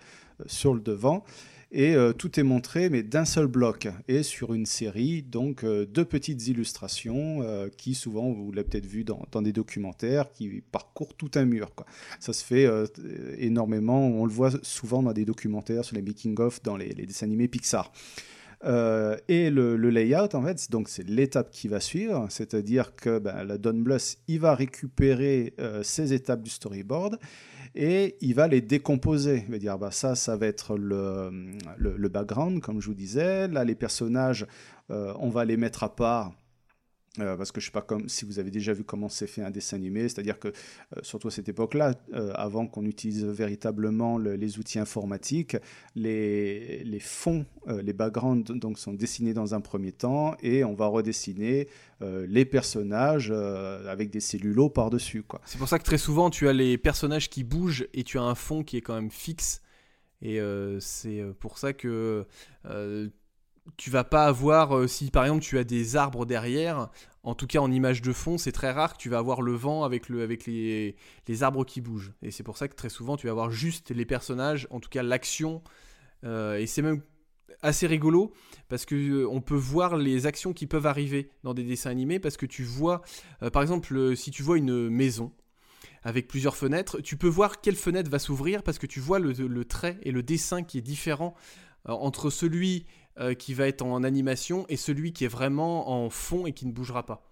sur 0.45 0.73
le 0.73 0.79
devant 0.79 1.23
et 1.71 1.95
euh, 1.95 2.13
tout 2.13 2.39
est 2.39 2.43
montré 2.43 2.89
mais 2.89 3.03
d'un 3.03 3.25
seul 3.25 3.47
bloc. 3.47 3.87
Et 4.07 4.23
sur 4.23 4.53
une 4.53 4.65
série 4.65 5.23
donc 5.23 5.63
euh, 5.63 5.85
de 5.85 6.03
petites 6.03 6.47
illustrations 6.47 7.41
euh, 7.41 7.67
qui 7.75 7.93
souvent 7.93 8.31
vous 8.31 8.51
l'avez 8.51 8.67
peut-être 8.67 8.85
vu 8.85 9.03
dans, 9.03 9.41
des 9.41 9.53
documentaires 9.53 10.31
qui 10.31 10.61
parcourent 10.71 11.13
tout 11.15 11.31
un 11.35 11.45
mur 11.45 11.71
ça 12.19 12.33
se 12.33 12.43
fait 12.43 12.67
énormément. 13.37 14.07
On 14.07 14.25
le 14.25 14.31
voit 14.31 14.51
souvent 14.63 15.03
dans 15.03 15.13
des 15.13 15.25
documentaires 15.25 15.85
sur 15.85 15.95
les 15.95 16.01
making 16.01 16.39
of 16.39 16.61
dans 16.63 16.77
les, 16.77 16.93
dessins 16.93 17.25
animés 17.25 17.47
Pixar. 17.47 17.91
Et 18.63 19.49
le, 19.49 19.75
layout, 19.75 20.33
en 20.33 20.43
fait, 20.43 20.71
donc 20.71 20.89
c'est 20.89 21.07
l'étape 21.07 21.51
qui 21.51 21.67
va 21.67 21.79
suivre, 21.79 22.25
c'est-à-dire 22.29 22.95
que 22.95 23.19
ben, 23.19 23.43
la 23.43 23.57
Don 23.57 23.73
Bluth, 23.75 24.17
il 24.27 24.39
va 24.39 24.55
récupérer 24.55 25.53
ces 25.83 26.13
étapes 26.13 26.41
du 26.41 26.49
storyboard 26.49 27.19
et 27.77 28.17
il 28.21 28.33
va 28.33 28.47
les 28.47 28.59
décomposer. 28.59 29.43
Il 29.47 29.51
va 29.51 29.59
dire 29.59 29.77
bah, 29.77 29.91
ça, 29.91 30.15
ça 30.15 30.35
va 30.35 30.47
être 30.47 30.75
le, 30.75 32.09
background, 32.09 32.59
comme 32.59 32.81
je 32.81 32.87
vous 32.87 32.95
disais. 32.95 33.47
Là, 33.47 33.63
les 33.63 33.75
personnages, 33.75 34.47
euh, 34.89 35.13
on 35.19 35.29
va 35.29 35.45
les 35.45 35.57
mettre 35.57 35.83
à 35.83 35.95
part 35.95 36.33
euh, 37.19 37.35
parce 37.35 37.51
que 37.51 37.59
je 37.59 37.65
ne 37.65 37.69
sais 37.69 37.73
pas 37.73 37.81
comme, 37.81 38.07
si 38.09 38.25
vous 38.25 38.39
avez 38.39 38.51
déjà 38.51 38.73
vu 38.73 38.83
comment 38.83 39.09
c'est 39.09 39.27
fait 39.27 39.41
un 39.41 39.51
dessin 39.51 39.77
animé, 39.77 40.03
c'est-à-dire 40.03 40.39
que, 40.39 40.49
euh, 40.49 40.51
surtout 41.01 41.27
à 41.27 41.31
cette 41.31 41.49
époque-là, 41.49 41.93
euh, 42.13 42.31
avant 42.35 42.67
qu'on 42.67 42.85
utilise 42.85 43.25
véritablement 43.25 44.17
les 44.17 44.59
outils 44.59 44.79
informatiques, 44.79 45.57
les, 45.95 46.83
les 46.83 46.99
fonds, 46.99 47.45
les 47.67 47.93
backgrounds 47.93 48.53
donc, 48.53 48.79
sont 48.79 48.93
dessinés 48.93 49.33
dans 49.33 49.53
un 49.53 49.61
premier 49.61 49.91
temps 49.91 50.35
et 50.41 50.63
on 50.63 50.73
va 50.73 50.87
redessiner 50.87 51.67
les 52.01 52.45
personnages 52.45 53.31
avec 53.31 54.09
des 54.09 54.19
cellulos 54.19 54.69
par-dessus. 54.69 55.23
C'est 55.45 55.57
pour 55.57 55.67
ça 55.67 55.79
que 55.79 55.83
très 55.83 55.97
souvent 55.97 56.29
tu 56.29 56.47
as 56.47 56.53
les 56.53 56.77
personnages 56.77 57.29
qui 57.29 57.43
bougent 57.43 57.87
et 57.93 58.03
tu 58.03 58.17
as 58.17 58.23
un 58.23 58.35
fond 58.35 58.63
qui 58.63 58.77
est 58.77 58.81
quand 58.81 58.95
même 58.95 59.11
fixe. 59.11 59.61
Et 60.21 60.39
c'est 60.79 61.23
pour 61.39 61.57
ça 61.57 61.73
que 61.73 62.25
tu 63.75 63.89
vas 63.89 64.03
pas 64.03 64.25
avoir, 64.25 64.77
euh, 64.77 64.87
si 64.87 65.11
par 65.11 65.23
exemple 65.25 65.43
tu 65.43 65.57
as 65.57 65.63
des 65.63 65.95
arbres 65.95 66.25
derrière, 66.25 66.89
en 67.23 67.35
tout 67.35 67.47
cas 67.47 67.59
en 67.59 67.71
image 67.71 68.01
de 68.01 68.13
fond, 68.13 68.37
c'est 68.37 68.51
très 68.51 68.71
rare 68.71 68.93
que 68.93 68.97
tu 68.97 69.09
vas 69.09 69.17
avoir 69.17 69.41
le 69.41 69.53
vent 69.53 69.83
avec, 69.83 70.07
le, 70.07 70.21
avec 70.23 70.45
les, 70.45 70.95
arbres 71.41 71.65
qui 71.65 71.81
bougent. 71.81 72.13
Et 72.21 72.31
c'est 72.31 72.43
pour 72.43 72.57
ça 72.57 72.67
que 72.67 72.75
très 72.75 72.89
souvent 72.89 73.17
tu 73.17 73.27
vas 73.27 73.31
avoir 73.31 73.51
juste 73.51 73.91
les 73.91 74.05
personnages, 74.05 74.67
en 74.71 74.79
tout 74.79 74.89
cas 74.89 75.03
l'action. 75.03 75.61
Euh, 76.23 76.57
et 76.57 76.65
c'est 76.65 76.81
même 76.81 77.01
assez 77.61 77.87
rigolo 77.87 78.33
parce 78.69 78.85
que 78.85 78.95
euh, 78.95 79.39
peut 79.41 79.55
voir 79.55 79.97
les 79.97 80.25
actions 80.25 80.53
qui 80.53 80.67
peuvent 80.67 80.85
arriver 80.85 81.29
dans 81.43 81.53
des 81.53 81.63
dessins 81.63 81.89
animés 81.89 82.19
parce 82.19 82.37
que 82.37 82.45
tu 82.45 82.63
vois, 82.63 83.01
par 83.51 83.61
exemple, 83.61 84.15
si 84.15 84.31
tu 84.31 84.43
vois 84.43 84.57
une 84.57 84.89
maison 84.89 85.33
avec 86.03 86.27
plusieurs 86.27 86.55
fenêtres, 86.55 87.01
tu 87.01 87.17
peux 87.17 87.27
voir 87.27 87.59
quelle 87.59 87.75
fenêtre 87.75 88.09
va 88.09 88.19
s'ouvrir 88.19 88.63
parce 88.63 88.77
que 88.77 88.87
tu 88.87 88.99
vois 88.99 89.19
le, 89.19 89.65
trait 89.65 89.99
et 90.03 90.11
le 90.11 90.23
dessin 90.23 90.63
qui 90.63 90.77
est 90.77 90.81
différent 90.81 91.35
entre 91.85 92.29
celui 92.29 92.85
euh, 93.19 93.33
qui 93.33 93.53
va 93.53 93.67
être 93.67 93.81
en 93.81 94.03
animation 94.03 94.65
et 94.69 94.77
celui 94.77 95.13
qui 95.13 95.25
est 95.25 95.29
vraiment 95.29 95.89
en 95.89 96.09
fond 96.09 96.45
et 96.45 96.51
qui 96.51 96.65
ne 96.65 96.71
bougera 96.71 97.05
pas. 97.05 97.23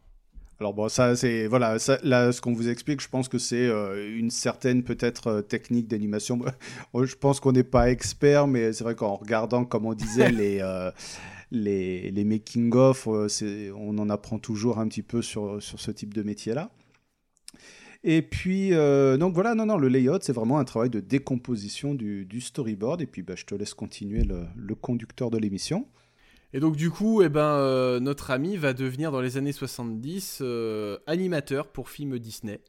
Alors 0.60 0.74
bon, 0.74 0.88
ça 0.88 1.15
c'est 1.15 1.48
voilà, 1.48 1.78
là 2.04 2.32
ce 2.32 2.41
qu'on 2.41 2.54
vous 2.54 2.69
explique, 2.69 3.02
je 3.02 3.10
pense 3.10 3.28
que 3.28 3.38
c'est 3.38 3.67
euh, 3.67 4.17
une 4.17 4.30
certaine 4.30 4.84
peut-être 4.84 5.28
euh, 5.28 5.41
technique 5.41 5.88
d'animation. 5.88 6.39
je 6.95 7.15
pense 7.15 7.39
qu'on 7.39 7.52
n'est 7.52 7.63
pas 7.63 7.91
expert, 7.91 8.48
mais 8.48 8.71
c'est 8.74 8.84
vrai 8.84 8.95
qu'en 8.95 9.15
regardant, 9.15 9.65
comme 9.65 9.86
on 9.86 9.93
disait, 9.93 10.32
les 10.32 10.62
les, 11.52 12.10
les 12.10 12.24
making 12.24 12.74
of, 12.74 13.08
on 13.08 13.98
en 13.98 14.10
apprend 14.10 14.39
toujours 14.39 14.80
un 14.80 14.88
petit 14.88 15.04
peu 15.04 15.21
sur 15.21 15.62
sur 15.62 15.80
ce 15.80 15.91
type 15.91 16.13
de 16.13 16.24
métier 16.24 16.54
là. 16.54 16.71
Et 18.07 18.21
puis, 18.21 18.71
euh, 18.71 19.17
donc 19.17 19.33
voilà, 19.33 19.55
non, 19.55 19.65
non, 19.65 19.77
le 19.77 19.87
layout, 19.87 20.19
c'est 20.21 20.31
vraiment 20.31 20.59
un 20.59 20.63
travail 20.63 20.91
de 20.91 20.99
décomposition 20.99 21.95
du, 21.95 22.39
storyboard. 22.39 23.01
Et 23.01 23.07
puis, 23.07 23.23
bah, 23.23 23.33
je 23.35 23.45
te 23.45 23.55
laisse 23.55 23.73
continuer 23.73 24.23
le, 24.23 24.75
conducteur 24.75 25.31
de 25.31 25.39
l'émission. 25.39 25.87
Et 26.53 26.59
donc, 26.59 26.75
du 26.75 26.91
coup, 26.91 27.23
eh 27.23 27.29
ben, 27.29 27.41
euh, 27.41 27.99
notre 27.99 28.29
ami 28.29 28.57
va 28.57 28.73
devenir, 28.73 29.11
dans 29.11 29.21
les 29.21 29.37
années 29.37 29.51
70, 29.51 30.37
euh, 30.41 30.99
animateur 31.07 31.67
pour 31.69 31.89
films 31.89 32.19
Disney. 32.19 32.61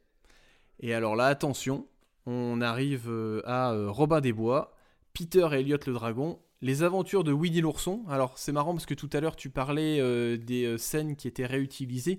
Et 0.79 0.95
alors 0.95 1.15
là, 1.15 1.27
attention, 1.27 1.85
on 2.25 2.59
arrive 2.59 3.07
à 3.45 3.75
Robin 3.89 4.21
des 4.21 4.33
Bois, 4.33 4.73
Peter 5.13 5.47
et 5.51 5.59
Elliot 5.59 5.77
le 5.85 5.93
Dragon, 5.93 6.39
les 6.61 6.81
aventures 6.81 7.23
de 7.23 7.31
Winnie 7.31 7.61
l'ourson. 7.61 8.03
Alors, 8.09 8.39
c'est 8.39 8.51
marrant 8.51 8.73
parce 8.73 8.87
que 8.87 8.95
tout 8.95 9.09
à 9.13 9.19
l'heure, 9.19 9.35
tu 9.35 9.51
parlais 9.51 10.37
des 10.39 10.79
scènes 10.79 11.15
qui 11.15 11.27
étaient 11.27 11.45
réutilisées. 11.45 12.17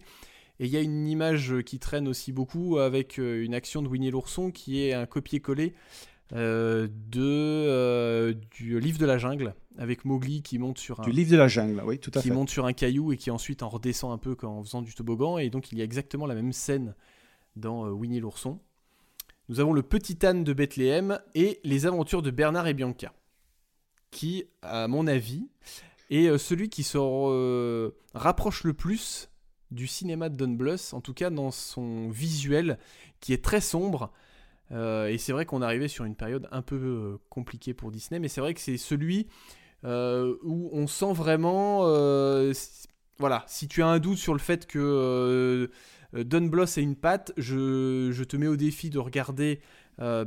Et 0.61 0.67
il 0.67 0.73
y 0.73 0.77
a 0.77 0.81
une 0.81 1.07
image 1.07 1.55
qui 1.65 1.79
traîne 1.79 2.09
aussi 2.09 2.33
beaucoup 2.33 2.79
avec 2.79 3.19
euh, 3.19 3.45
une 3.45 3.55
action 3.55 3.81
de 3.81 3.89
Winnie 3.89 4.11
l'ourson 4.11 4.51
qui 4.51 4.83
est 4.83 4.93
un 4.93 5.07
copier-coller 5.07 5.75
euh, 6.35 6.89
de 6.91 7.23
euh, 7.23 8.35
du 8.51 8.79
livre 8.81 8.99
de 8.99 9.07
la 9.07 9.19
jungle 9.19 9.55
avec 9.79 10.05
Mowgli 10.05 10.43
qui 10.43 10.59
monte 10.59 10.79
sur 10.79 11.01
un 11.01 11.05
du 11.05 11.11
livre 11.11 11.31
de 11.31 11.37
la 11.37 11.49
jungle 11.49 11.83
oui 11.87 11.99
tout 11.99 12.11
à 12.15 12.21
qui 12.21 12.31
monte 12.31 12.51
sur 12.51 12.67
un 12.67 12.75
caillou 12.75 13.13
et 13.13 13.17
qui 13.17 13.31
ensuite 13.31 13.63
en 13.63 13.69
redescend 13.69 14.13
un 14.13 14.19
peu 14.19 14.37
en 14.43 14.63
faisant 14.63 14.83
du 14.83 14.95
toboggan. 14.95 15.39
Et 15.39 15.49
donc 15.49 15.71
il 15.71 15.79
y 15.79 15.81
a 15.81 15.85
exactement 15.85 16.27
la 16.27 16.35
même 16.35 16.53
scène 16.53 16.95
dans 17.57 17.89
Winnie 17.89 18.21
l'ourson. 18.21 18.59
Nous 19.49 19.61
avons 19.61 19.73
le 19.73 19.83
petit 19.83 20.27
âne 20.27 20.45
de 20.45 20.53
Bethléem 20.53 21.21
et 21.35 21.61
les 21.65 21.87
aventures 21.87 22.21
de 22.21 22.31
Bernard 22.31 22.67
et 22.67 22.75
Bianca 22.75 23.13
qui 24.11 24.45
à 24.63 24.89
mon 24.89 25.07
avis 25.07 25.49
est 26.11 26.37
celui 26.37 26.69
qui 26.69 26.83
se 26.83 27.93
rapproche 28.15 28.65
le 28.65 28.75
plus 28.75 29.28
du 29.71 29.87
cinéma 29.87 30.29
de 30.29 30.37
Don 30.37 30.57
en 30.93 31.01
tout 31.01 31.15
cas 31.15 31.31
dans 31.31 31.51
son 31.51 32.09
visuel 32.09 32.79
qui 33.21 33.33
est 33.33 33.45
très 33.45 33.61
sombre. 33.61 34.13
Euh, 34.71 35.09
et 35.09 35.19
c'est 35.19 35.33
vrai 35.33 35.47
qu'on 35.47 35.63
arrivait 35.63 35.89
sur 35.89 36.05
une 36.05 36.15
période 36.15 36.49
un 36.53 36.63
peu 36.63 36.77
euh, 36.77 37.17
compliquée 37.31 37.75
pour 37.75 37.91
Disney, 37.91 38.21
mais 38.21 38.29
c'est 38.29 38.41
vrai 38.41 38.55
que 38.55 38.61
c'est 38.61 38.77
celui 38.77 39.29
euh, 39.85 40.35
où 40.43 40.69
on 40.73 40.87
sent 40.87 41.13
vraiment. 41.13 41.83
voilà, 43.19 43.45
si 43.47 43.69
tu 43.69 43.83
as 43.83 43.87
un 43.87 43.99
doute 43.99 44.19
sur 44.19 44.33
le 44.33 44.39
fait 44.39 44.67
que 44.67 45.71
Don 46.13 46.43
Bluth 46.43 46.79
est 46.79 46.83
une 46.83 46.97
patte, 46.97 47.33
je, 47.37 48.11
je, 48.13 48.25
te 48.25 48.37
mets 48.37 48.47
au 48.47 48.57
défi 48.57 48.91
de 48.91 48.99
regarder 48.99 49.61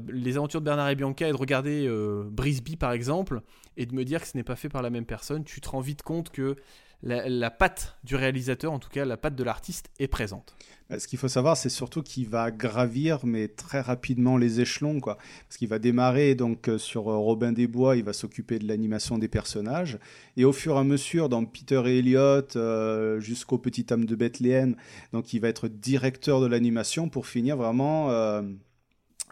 les 0.09 0.35
aventures 0.35 0.59
de 0.59 0.65
Bernard 0.65 0.89
et 0.89 0.95
Bianca 0.95 1.27
et 1.27 1.31
de 1.31 1.37
regarder 1.37 1.89
Brisby 2.29 2.75
par 2.75 2.91
exemple, 2.91 3.41
et 3.77 3.85
de 3.85 3.93
me 3.95 4.03
dire 4.03 4.21
que 4.21 4.27
ce 4.27 4.35
n'est 4.35 4.43
pas 4.43 4.57
fait 4.57 4.69
par 4.69 4.81
la 4.81 4.89
même 4.89 5.05
personne. 5.05 5.43
Tu 5.43 5.61
te 5.61 5.69
rends 5.69 5.79
vite 5.79 6.01
compte 6.01 6.31
que 6.31 6.57
la, 7.03 7.51
patte 7.51 7.97
du 8.03 8.15
réalisateur, 8.15 8.71
en 8.71 8.79
tout 8.79 8.89
cas 8.89 9.05
la 9.05 9.17
patte 9.17 9.35
de 9.35 9.43
l'artiste, 9.43 9.89
est 9.99 10.07
présente. 10.07 10.55
Bah, 10.89 10.99
ce 10.99 11.07
qu'il 11.07 11.17
faut 11.17 11.29
savoir, 11.29 11.55
c'est 11.55 11.69
surtout 11.69 12.03
qu'il 12.03 12.27
va 12.27 12.51
gravir, 12.51 13.19
mais 13.23 13.47
très 13.47 13.79
rapidement, 13.79 14.37
les 14.37 14.59
échelons. 14.59 14.99
Quoi. 14.99 15.17
Parce 15.47 15.57
qu'il 15.57 15.69
va 15.69 15.79
démarrer 15.79 16.35
donc, 16.35 16.67
euh, 16.67 16.77
sur 16.77 17.09
euh, 17.09 17.17
Robin 17.17 17.53
des 17.53 17.67
Bois, 17.67 17.95
il 17.95 18.03
va 18.03 18.13
s'occuper 18.13 18.59
de 18.59 18.67
l'animation 18.67 19.17
des 19.17 19.29
personnages. 19.29 19.99
Et 20.35 20.43
au 20.43 20.51
fur 20.51 20.75
et 20.75 20.79
à 20.79 20.83
mesure, 20.83 21.29
dans 21.29 21.45
Peter 21.45 21.81
et 21.85 21.99
Elliot, 21.99 22.57
euh, 22.57 23.19
jusqu'au 23.19 23.57
Petit 23.57 23.85
âme 23.93 24.05
de 24.05 24.15
Bethléem, 24.15 24.75
donc 25.13 25.33
il 25.33 25.39
va 25.39 25.47
être 25.47 25.69
directeur 25.69 26.41
de 26.41 26.47
l'animation 26.47 27.07
pour 27.07 27.25
finir 27.25 27.55
vraiment. 27.55 28.09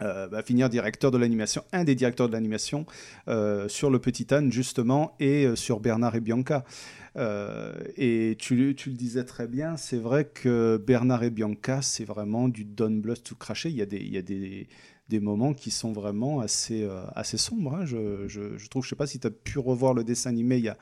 Va 0.00 0.42
finir 0.42 0.68
directeur 0.68 1.10
de 1.10 1.18
l'animation, 1.18 1.62
un 1.72 1.84
des 1.84 1.94
directeurs 1.94 2.28
de 2.28 2.32
l'animation 2.32 2.86
sur 3.68 3.90
le 3.90 3.98
Petit 3.98 4.32
âne 4.32 4.50
justement 4.52 5.14
et 5.20 5.54
sur 5.56 5.80
Bernard 5.80 6.14
et 6.14 6.20
Bianca. 6.20 6.64
Euh, 7.16 7.72
et 7.96 8.36
tu, 8.38 8.54
le 8.56 8.74
disais 8.74 9.24
très 9.24 9.48
bien, 9.48 9.76
c'est 9.76 9.98
vrai 9.98 10.26
que 10.32 10.76
Bernard 10.84 11.24
et 11.24 11.30
Bianca, 11.30 11.82
c'est 11.82 12.04
vraiment 12.04 12.48
du 12.48 12.64
Don 12.64 12.90
Bluth 12.90 13.22
tout 13.22 13.36
craché. 13.36 13.68
Il 13.70 13.76
y 13.76 13.82
a 13.82 14.22
des, 14.22 14.68
moments 15.20 15.54
qui 15.54 15.70
sont 15.70 15.92
vraiment 15.92 16.40
assez, 16.40 16.84
euh, 16.84 17.04
sombres. 17.36 17.74
Hein. 17.74 17.84
Je, 17.84 18.28
je, 18.28 18.56
je, 18.56 18.68
trouve, 18.68 18.84
je 18.84 18.90
sais 18.90 18.96
pas 18.96 19.06
si 19.06 19.18
tu 19.18 19.26
as 19.26 19.30
pu 19.30 19.58
revoir 19.58 19.94
le 19.94 20.04
dessin 20.04 20.30
animé 20.30 20.58
il 20.58 20.64
y 20.64 20.68
a, 20.68 20.78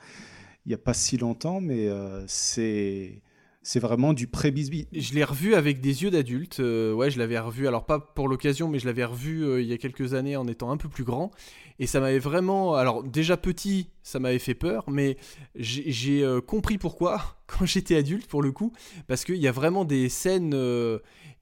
il 0.65 0.71
y 0.71 0.75
a 0.75 0.77
pas 0.77 0.93
si 0.93 1.17
longtemps, 1.17 1.61
mais 1.61 1.87
euh, 1.87 2.23
c'est 2.27 3.21
c'est 3.61 3.79
vraiment 3.79 4.13
du 4.13 4.27
pré-bisbee. 4.27 4.87
Je 4.93 5.13
l'ai 5.13 5.23
revu 5.23 5.53
avec 5.53 5.81
des 5.81 6.03
yeux 6.03 6.11
d'adulte. 6.11 6.59
euh, 6.59 6.93
ouais, 6.93 7.11
je 7.11 7.19
l'avais 7.19 7.39
revu. 7.39 7.67
Alors 7.67 7.85
pas 7.85 7.99
pour 7.99 8.27
l'occasion, 8.27 8.69
mais 8.69 8.79
je 8.79 8.85
l'avais 8.85 9.03
revu 9.03 9.43
euh, 9.43 9.61
il 9.61 9.67
y 9.67 9.73
a 9.73 9.77
quelques 9.77 10.13
années 10.13 10.37
en 10.37 10.47
étant 10.47 10.71
un 10.71 10.77
peu 10.77 10.87
plus 10.87 11.03
grand. 11.03 11.31
Et 11.77 11.85
ça 11.85 11.99
m'avait 11.99 12.19
vraiment. 12.19 12.75
Alors 12.75 13.03
déjà 13.03 13.35
petit, 13.35 13.89
ça 14.01 14.19
m'avait 14.19 14.39
fait 14.39 14.53
peur, 14.55 14.85
mais 14.89 15.17
j'ai 15.55 16.23
euh, 16.23 16.39
compris 16.39 16.77
pourquoi 16.77 17.37
quand 17.47 17.65
j'étais 17.65 17.95
adulte 17.97 18.27
pour 18.27 18.41
le 18.41 18.51
coup, 18.51 18.71
parce 19.07 19.25
qu'il 19.25 19.37
y 19.37 19.47
a 19.47 19.51
vraiment 19.51 19.83
des 19.83 20.07
scènes 20.07 20.55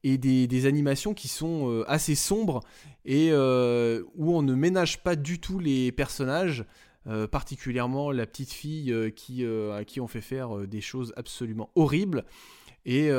et 0.04 0.18
des, 0.18 0.66
animations 0.66 1.14
qui 1.14 1.28
sont 1.28 1.84
assez 1.88 2.16
sombres 2.16 2.62
et 3.06 3.32
où 3.34 4.36
on 4.36 4.42
ne 4.42 4.56
ménage 4.56 5.04
pas 5.04 5.16
du 5.16 5.40
tout 5.40 5.60
les 5.60 5.92
personnages. 5.92 6.66
Euh, 7.08 7.26
particulièrement 7.26 8.12
la 8.12 8.26
petite 8.26 8.52
fille 8.52 8.92
euh, 8.92 9.10
qui, 9.10 9.46
euh, 9.46 9.78
à 9.78 9.86
qui 9.86 10.02
on 10.02 10.08
fait 10.08 10.20
faire 10.20 10.68
des 10.68 10.82
choses 10.82 11.14
absolument 11.16 11.70
horribles 11.76 12.26
et 12.86 13.12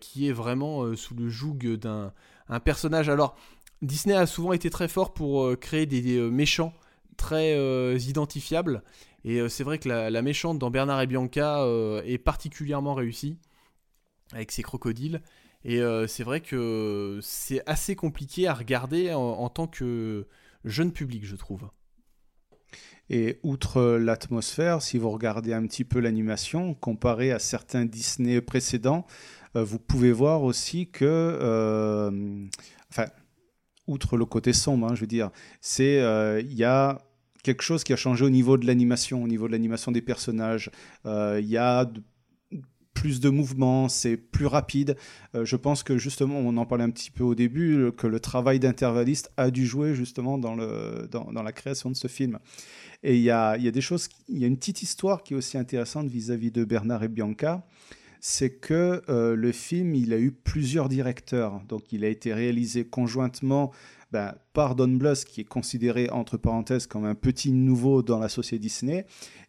qui 0.00 0.28
est 0.28 0.32
vraiment 0.32 0.94
sous 0.96 1.14
le 1.14 1.30
joug 1.30 1.78
d'un 1.78 2.12
un 2.50 2.60
personnage. 2.60 3.08
Alors, 3.08 3.36
Disney 3.80 4.14
a 4.14 4.26
souvent 4.26 4.52
été 4.52 4.68
très 4.68 4.86
fort 4.86 5.14
pour 5.14 5.58
créer 5.58 5.86
des, 5.86 6.20
méchants 6.30 6.74
très 7.16 7.56
identifiables. 7.96 8.82
Et 9.24 9.48
c'est 9.48 9.64
vrai 9.64 9.78
que 9.78 9.88
la, 9.88 10.20
méchante 10.20 10.58
dans 10.58 10.70
Bernard 10.70 11.00
et 11.00 11.06
Bianca 11.06 11.66
est 12.04 12.18
particulièrement 12.18 12.92
réussie 12.92 13.38
avec 14.34 14.52
ses 14.52 14.62
crocodiles. 14.62 15.22
Et 15.64 15.80
c'est 16.06 16.24
vrai 16.24 16.42
que 16.42 17.18
c'est 17.22 17.62
assez 17.64 17.96
compliqué 17.96 18.46
à 18.46 18.52
regarder 18.52 19.14
en 19.14 19.48
tant 19.48 19.68
que 19.68 20.26
jeune 20.66 20.92
public, 20.92 21.24
je 21.24 21.36
trouve. 21.36 21.66
Et 23.10 23.38
outre 23.42 23.96
l'atmosphère, 23.96 24.80
si 24.80 24.98
vous 24.98 25.10
regardez 25.10 25.52
un 25.52 25.66
petit 25.66 25.84
peu 25.84 26.00
l'animation, 26.00 26.74
comparé 26.74 27.32
à 27.32 27.38
certains 27.38 27.84
Disney 27.84 28.40
précédents, 28.40 29.06
euh, 29.56 29.64
vous 29.64 29.78
pouvez 29.78 30.12
voir 30.12 30.42
aussi 30.42 30.88
que, 30.88 31.04
euh, 31.04 32.46
enfin, 32.90 33.06
outre 33.86 34.16
le 34.16 34.24
côté 34.24 34.52
sombre, 34.52 34.88
hein, 34.90 34.94
je 34.94 35.02
veux 35.02 35.06
dire, 35.06 35.30
c'est 35.60 36.00
euh, 36.00 36.40
il 36.40 36.54
y 36.54 36.64
a 36.64 37.02
quelque 37.42 37.62
chose 37.62 37.84
qui 37.84 37.92
a 37.92 37.96
changé 37.96 38.24
au 38.24 38.30
niveau 38.30 38.56
de 38.56 38.66
l'animation, 38.66 39.22
au 39.22 39.28
niveau 39.28 39.46
de 39.46 39.52
l'animation 39.52 39.92
des 39.92 40.00
personnages. 40.00 40.70
Il 41.04 41.44
y 41.44 41.58
a 41.58 41.84
plus 43.04 43.20
de 43.20 43.28
mouvements, 43.28 43.90
c'est 43.90 44.16
plus 44.16 44.46
rapide. 44.46 44.96
Euh, 45.34 45.44
je 45.44 45.56
pense 45.56 45.82
que 45.82 45.98
justement, 45.98 46.38
on 46.38 46.56
en 46.56 46.64
parlait 46.64 46.84
un 46.84 46.90
petit 46.90 47.10
peu 47.10 47.22
au 47.22 47.34
début, 47.34 47.92
que 47.98 48.06
le 48.06 48.18
travail 48.18 48.58
d'intervalliste 48.58 49.30
a 49.36 49.50
dû 49.50 49.66
jouer 49.66 49.94
justement 49.94 50.38
dans, 50.38 50.54
le, 50.54 51.06
dans, 51.10 51.42
la 51.42 51.52
création 51.52 51.90
de 51.90 51.96
ce 51.96 52.08
film. 52.08 52.38
Et 53.02 53.16
il 53.16 53.20
y 53.20 53.30
a, 53.30 53.58
il 53.58 53.62
y 53.62 53.68
a 53.68 53.70
des 53.70 53.82
choses, 53.82 54.08
il 54.30 54.38
y 54.38 54.44
a 54.44 54.46
une 54.46 54.56
petite 54.56 54.80
histoire 54.80 55.22
qui 55.22 55.34
est 55.34 55.36
aussi 55.36 55.58
intéressante 55.58 56.08
vis-à-vis 56.08 56.50
de 56.50 56.64
Bernard 56.64 57.02
et 57.02 57.08
Bianca, 57.08 57.66
c'est 58.26 58.48
que 58.48 59.02
euh, 59.10 59.36
le 59.36 59.52
film, 59.52 59.94
il 59.94 60.14
a 60.14 60.18
eu 60.18 60.32
plusieurs 60.32 60.88
directeurs. 60.88 61.60
Donc, 61.68 61.92
il 61.92 62.06
a 62.06 62.08
été 62.08 62.32
réalisé 62.32 62.86
conjointement 62.86 63.70
ben, 64.12 64.34
par 64.54 64.76
Don 64.76 64.88
Bluth, 64.88 65.26
qui 65.26 65.42
est 65.42 65.44
considéré 65.44 66.08
entre 66.08 66.38
parenthèses 66.38 66.86
comme 66.86 67.04
un 67.04 67.14
petit 67.14 67.52
nouveau 67.52 68.02
dans 68.02 68.18
la 68.18 68.30
société 68.30 68.60
Disney, 68.60 69.04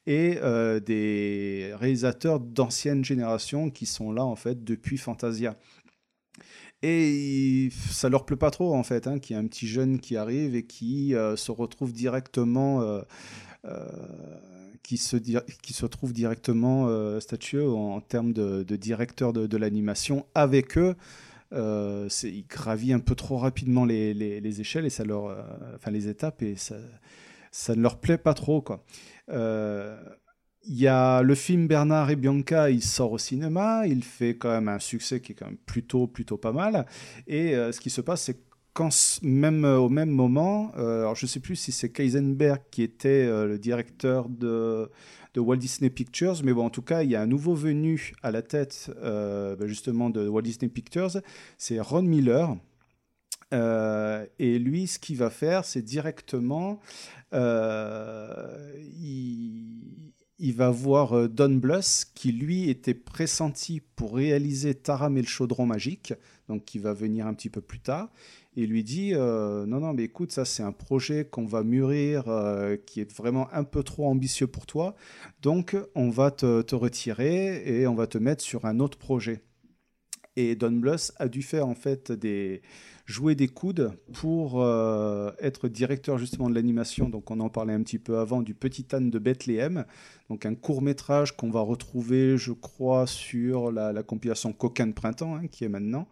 et 0.08 0.40
euh, 0.42 0.82
des 0.82 1.72
réalisateurs 1.76 2.42
d'ancienne 2.42 3.06
génération 3.06 3.70
qui 3.70 3.86
sont 3.86 4.12
là 4.12 4.26
en 4.26 4.36
fait 4.36 4.66
depuis 4.66 4.98
Fantasia. 4.98 5.56
Et 6.82 7.70
ça 7.90 8.10
leur 8.10 8.26
plaît 8.26 8.36
pas 8.36 8.52
trop 8.52 8.76
en 8.76 8.84
fait, 8.84 9.08
hein, 9.08 9.20
qu'il 9.20 9.38
y 9.38 9.40
ait 9.40 9.42
un 9.42 9.48
petit 9.48 9.68
jeune 9.68 10.02
qui 10.02 10.18
arrive 10.18 10.54
et 10.54 10.66
qui 10.66 11.16
euh, 11.16 11.38
se 11.38 11.50
retrouve 11.54 11.94
directement, 11.94 12.82
qui, 14.86 14.98
se 14.98 15.18
qui 15.18 15.74
se 15.74 15.86
trouve 15.86 16.14
directement 16.14 16.88
euh, 16.88 17.20
statué 17.20 17.66
en, 17.66 18.02
termes 18.02 18.34
de, 18.34 18.64
directeur 18.76 19.34
de, 19.34 19.58
l'animation 19.58 20.26
avec 20.36 20.78
eux. 20.78 20.96
Euh, 21.54 22.10
c'est- 22.10 22.30
il 22.32 22.46
gravit 22.48 22.94
un 22.94 23.00
peu 23.00 23.16
trop 23.16 23.38
rapidement 23.38 23.86
les, 23.86 24.14
les- 24.14 24.42
les 24.42 24.62
échelles 24.62 24.86
et 24.86 24.90
ça 24.90 25.04
leur, 25.06 25.28
euh, 25.28 25.44
enfin 25.76 25.92
les 25.92 26.08
étapes 26.08 26.42
et 26.42 26.56
ça, 26.56 26.76
ça 27.52 27.76
ne 27.76 27.82
leur 27.82 28.00
plaît 28.00 28.18
pas 28.18 28.34
trop 28.34 28.62
quoi. 28.62 28.84
Euh, 29.30 29.98
il 30.68 30.76
y 30.80 30.88
a 30.88 31.22
le 31.22 31.36
film 31.36 31.68
Bernard 31.68 32.10
et 32.10 32.16
Bianca, 32.16 32.70
il 32.72 32.82
sort 32.84 33.12
au 33.12 33.18
cinéma, 33.20 33.86
il 33.88 34.04
fait 34.04 34.36
quand 34.36 34.50
même 34.50 34.68
un 34.68 34.80
succès 34.80 35.22
qui 35.22 35.34
est 35.34 35.36
quand 35.36 35.46
même 35.46 35.58
plutôt, 35.66 36.08
plutôt 36.08 36.38
pas 36.38 36.52
mal. 36.52 36.88
Et 37.28 37.56
euh, 37.56 37.72
ce 37.72 37.80
qui 37.80 37.92
se 37.92 38.02
passe, 38.02 38.24
c'est 38.24 38.40
quand 38.76 39.20
même 39.24 39.66
euh, 39.66 39.80
au 39.80 39.90
même 39.90 40.10
moment, 40.10 40.74
euh, 40.78 41.00
alors 41.00 41.16
je 41.16 41.26
sais 41.26 41.40
plus 41.40 41.56
si 41.56 41.72
c'est 41.72 41.90
Keisenberg 41.90 42.62
qui 42.72 42.84
était 42.84 43.26
euh, 43.26 43.48
le 43.48 43.58
directeur 43.58 44.28
de, 44.28 44.92
de 45.34 45.40
Walt 45.40 45.56
Disney 45.56 45.90
Pictures, 45.90 46.42
mais 46.44 46.52
bon, 46.52 46.66
en 46.66 46.70
tout 46.70 46.82
cas, 46.82 47.02
il 47.02 47.10
y 47.10 47.16
a 47.16 47.22
un 47.22 47.26
nouveau 47.26 47.56
venu 47.56 48.12
à 48.22 48.32
la 48.32 48.42
tête 48.42 48.92
ben, 49.02 49.66
justement 49.66 50.10
de 50.10 50.28
Walt 50.28 50.42
Disney 50.42 50.68
Pictures, 50.68 51.22
c'est 51.58 51.80
Ron 51.80 52.04
Miller. 52.04 52.58
Et 53.54 54.60
lui, 54.60 54.88
ce 54.88 55.00
qu'il 55.00 55.16
va 55.16 55.30
faire, 55.30 55.64
c'est 55.64 55.82
directement, 55.82 56.82
il, 57.32 57.40
il 60.38 60.54
va 60.54 60.70
voir 60.70 61.30
Don 61.30 61.56
Bluth, 61.56 62.08
qui 62.14 62.34
lui 62.34 62.70
était 62.70 62.94
pressenti 62.94 63.82
pour 63.96 64.16
réaliser 64.16 64.76
Taram 64.76 65.18
et 65.18 65.22
le 65.22 65.28
chaudron 65.28 65.66
magique, 65.66 66.14
donc 66.50 66.66
qui 66.66 66.80
va 66.80 66.92
venir 66.92 67.26
un 67.28 67.34
petit 67.34 67.50
peu 67.50 67.62
plus 67.62 67.80
tard, 67.80 68.10
et 68.56 68.66
lui 68.66 68.84
dit 68.84 69.12
euh, 69.14 69.66
non 69.66 69.80
non 69.80 69.94
mais 69.94 70.04
écoute 70.04 70.32
ça 70.32 70.46
c'est 70.46 70.64
un 70.64 70.72
projet 70.72 71.26
qu'on 71.26 71.46
va 71.46 71.64
mûrir, 71.64 72.28
euh, 72.28 72.78
qui 72.78 73.02
est 73.02 73.16
vraiment 73.16 73.48
un 73.54 73.64
peu 73.64 73.84
trop 73.84 74.08
ambitieux 74.08 74.48
pour 74.48 74.66
toi, 74.66 74.96
donc 75.42 75.76
on 75.96 76.10
va 76.10 76.32
te, 76.32 76.62
te 76.62 76.76
retirer 76.76 77.64
et 77.66 77.88
on 77.88 77.96
va 77.96 78.08
te 78.08 78.18
mettre 78.18 78.44
sur 78.44 78.66
un 78.66 78.80
autre 78.80 78.98
projet. 78.98 79.42
Et 80.38 80.56
Don 80.56 80.72
Bluth 80.72 81.14
a 81.18 81.30
dû 81.30 81.42
faire 81.42 81.66
en 81.68 81.76
fait 81.76 82.12
des 82.12 82.62
jouer 83.06 83.36
des 83.36 83.48
coudes 83.48 83.94
pour 84.14 84.62
euh, 84.62 85.32
être 85.40 85.68
directeur 85.68 86.18
justement 86.18 86.50
de 86.50 86.56
l'animation. 86.56 87.08
Donc 87.08 87.32
on 87.32 87.40
en 87.40 87.50
parlait 87.50 87.74
un 87.74 87.84
petit 87.84 88.00
peu 88.00 88.18
avant 88.18 88.42
du 88.42 88.54
Petit 88.54 88.86
âne 88.94 89.10
de 89.10 89.20
Bethléem. 89.20 89.86
Donc 90.30 90.46
un 90.46 90.56
court 90.56 90.82
métrage 90.82 91.38
qu'on 91.38 91.52
va 91.52 91.62
retrouver, 91.62 92.38
je 92.38 92.52
crois, 92.52 93.08
sur 93.08 93.72
la, 93.72 93.94
la 93.94 94.04
compilation 94.04 94.52
Coquin 94.54 94.88
de 94.88 94.94
printemps 94.94 95.36
hein, 95.36 95.48
qui 95.48 95.64
est 95.64 95.70
maintenant. 95.70 96.08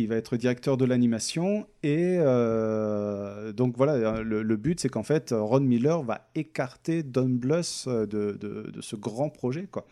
Il 0.00 0.08
va 0.08 0.16
être 0.16 0.36
directeur 0.36 0.76
de 0.76 0.84
l'animation 0.84 1.66
et 1.82 2.16
euh, 2.18 3.52
donc 3.52 3.76
voilà 3.76 4.22
le, 4.22 4.56
but 4.56 4.80
c'est 4.80 4.88
qu'en 4.88 5.02
fait 5.02 5.34
Ron 5.36 5.60
Miller 5.60 6.02
va 6.02 6.28
écarter 6.34 7.02
Don 7.02 7.28
Bluth 7.28 7.88
de, 7.88 8.06
de, 8.06 8.80
ce 8.80 8.96
grand 8.96 9.30
projet 9.30 9.66
quoi. 9.66 9.86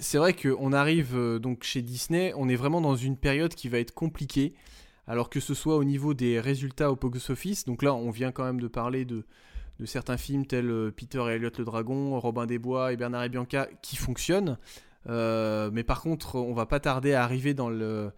C'est 0.00 0.16
vrai 0.16 0.32
qu'on 0.32 0.72
arrive 0.72 1.14
euh, 1.14 1.38
donc 1.38 1.62
chez 1.62 1.82
Disney, 1.82 2.32
on 2.36 2.48
est 2.48 2.56
vraiment 2.56 2.80
dans 2.80 2.96
une 2.96 3.16
période 3.16 3.54
qui 3.54 3.68
va 3.68 3.78
être 3.78 3.92
compliquée, 3.92 4.54
alors 5.06 5.28
que 5.28 5.40
ce 5.40 5.52
soit 5.52 5.76
au 5.76 5.84
niveau 5.84 6.14
des 6.14 6.40
résultats 6.40 6.90
au 6.90 6.96
box-office. 6.96 7.66
Donc 7.66 7.82
là, 7.82 7.94
on 7.94 8.10
vient 8.10 8.32
quand 8.32 8.44
même 8.44 8.60
de 8.60 8.68
parler 8.68 9.04
de, 9.04 9.24
certains 9.84 10.16
films 10.16 10.46
tels 10.46 10.70
euh, 10.70 10.90
Peter 10.90 11.22
et 11.28 11.34
Elliot 11.34 11.50
le 11.58 11.64
Dragon, 11.64 12.18
Robin 12.18 12.46
des 12.46 12.58
Bois 12.58 12.92
et 12.92 12.96
Bernard 12.96 13.24
et 13.24 13.28
Bianca 13.28 13.68
qui 13.82 13.96
fonctionnent. 13.96 14.56
Euh, 15.06 15.70
mais 15.70 15.84
par 15.84 16.00
contre, 16.00 16.36
on 16.36 16.54
va 16.54 16.64
pas 16.64 16.80
tarder 16.80 17.12
à 17.12 17.22
arriver 17.22 17.52
dans 17.52 17.68
le, 17.68 18.10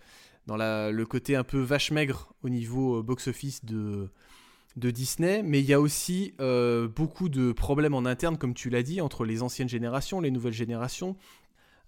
dans 0.46 0.56
le 0.56 1.04
côté 1.04 1.36
un 1.36 1.44
peu 1.44 1.60
vache 1.60 1.90
maigre 1.90 2.32
au 2.42 2.48
niveau 2.48 2.98
euh, 2.98 3.02
box-office 3.02 3.64
de, 3.64 4.10
Disney, 4.76 5.42
mais 5.42 5.60
il 5.60 5.64
y 5.64 5.72
a 5.72 5.80
aussi 5.80 6.34
euh, 6.40 6.86
beaucoup 6.86 7.30
de 7.30 7.52
problèmes 7.52 7.94
en 7.94 8.04
interne, 8.04 8.36
comme 8.36 8.52
tu 8.52 8.68
l'as 8.68 8.82
dit, 8.82 9.00
entre 9.00 9.24
les 9.24 9.42
anciennes 9.42 9.70
générations, 9.70 10.20
les 10.20 10.30
nouvelles 10.30 10.52
générations. 10.52 11.16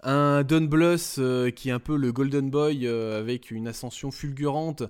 Un 0.02 0.42
Don 0.42 0.62
Bluth 0.62 1.16
euh, 1.18 1.50
qui 1.50 1.68
est 1.68 1.72
un 1.72 1.80
peu 1.80 1.96
le 1.96 2.12
Golden 2.12 2.50
Boy 2.50 2.86
avec 2.88 3.50
une 3.50 3.68
ascension 3.68 4.10
fulgurante 4.10 4.84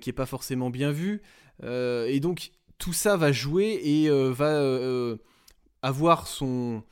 qui 0.00 0.10
est 0.10 0.12
pas 0.12 0.26
forcément 0.26 0.70
bien 0.70 0.92
vue. 0.92 1.22
Et 1.64 2.20
donc 2.20 2.52
tout 2.78 2.92
ça 2.92 3.16
va 3.16 3.32
jouer 3.32 3.80
et 3.82 4.08
va 4.30 5.16
avoir 5.82 6.28
son, 6.28 6.84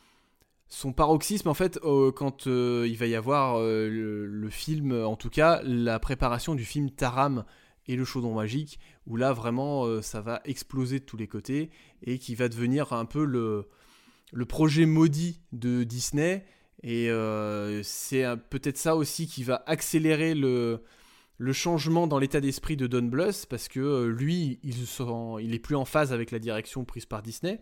son 0.71 0.93
paroxysme 0.93 1.49
en 1.49 1.55
fait 1.55 1.81
euh, 1.83 2.13
quand 2.13 2.47
euh, 2.47 2.87
il 2.89 2.97
va 2.97 3.07
y 3.07 3.17
avoir 3.17 3.59
euh, 3.59 3.89
le, 3.91 4.51
film, 4.51 4.93
en 4.93 5.17
tout 5.17 5.29
cas 5.29 5.61
la 5.65 5.99
préparation 5.99 6.55
du 6.55 6.65
film 6.65 6.91
Taram 6.91 7.45
et 7.87 7.97
le 7.97 8.05
chaudron 8.05 8.35
magique, 8.35 8.79
où 9.07 9.17
là 9.17 9.33
vraiment 9.33 10.01
ça 10.01 10.21
va 10.21 10.41
exploser 10.45 11.01
de 11.01 11.05
tous 11.05 11.17
les 11.17 11.27
côtés 11.27 11.71
et 12.05 12.19
qui 12.19 12.37
va 12.37 12.49
devenir 12.49 12.93
un 12.93 13.05
peu 13.05 13.25
le, 13.25 13.67
projet 14.47 14.87
maudit 14.87 15.41
de 15.53 15.83
Disney. 15.83 16.45
Et 16.85 17.11
c'est 17.83 18.25
peut-être 18.51 18.77
ça 18.77 18.95
aussi 18.95 19.27
qui 19.27 19.43
va 19.43 19.65
accélérer 19.67 20.37
le, 20.37 20.83
changement 21.53 22.07
dans 22.07 22.21
l'état 22.21 22.41
d'esprit 22.41 22.77
de 22.77 22.87
Don 22.87 23.03
Bluth, 23.03 23.47
parce 23.49 23.67
que 23.67 24.05
lui, 24.07 24.61
il 24.63 25.55
est 25.55 25.59
plus 25.59 25.75
en 25.75 25.85
phase 25.85 26.13
avec 26.13 26.31
la 26.31 26.39
direction 26.39 26.85
prise 26.85 27.07
par 27.07 27.23
Disney, 27.23 27.61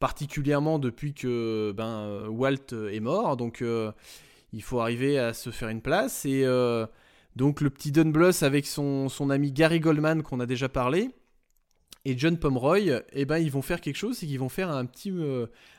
particulièrement 0.00 0.80
depuis 0.80 1.14
que 1.14 1.72
ben, 1.76 2.00
euh, 2.00 2.28
Walt 2.28 2.72
est 2.90 3.00
mort, 3.00 3.36
donc 3.36 3.62
euh, 3.62 3.92
il 4.52 4.62
faut 4.62 4.80
arriver 4.80 5.18
à 5.18 5.32
se 5.32 5.50
faire 5.50 5.68
une 5.68 5.82
place. 5.82 6.24
Et 6.24 6.42
euh, 6.44 6.86
donc 7.36 7.60
le 7.60 7.70
petit 7.70 7.92
Don 7.92 8.06
Bluth 8.06 8.42
avec 8.42 8.66
son, 8.66 9.08
son 9.08 9.30
ami 9.30 9.52
Gary 9.52 9.78
Goldman 9.78 10.22
qu'on 10.24 10.40
a 10.40 10.46
déjà 10.46 10.68
parlé, 10.68 11.10
Et 12.06 12.18
John 12.18 12.38
Pomeroy, 12.38 13.02
eh 13.12 13.24
ben, 13.26 13.38
ils 13.38 13.52
vont 13.52 13.62
faire 13.62 13.80
quelque 13.80 13.96
chose, 13.96 14.16
c'est 14.16 14.26
qu'ils 14.26 14.40
vont 14.40 14.48
faire 14.48 14.70
un 14.70 14.86
petit 14.86 15.12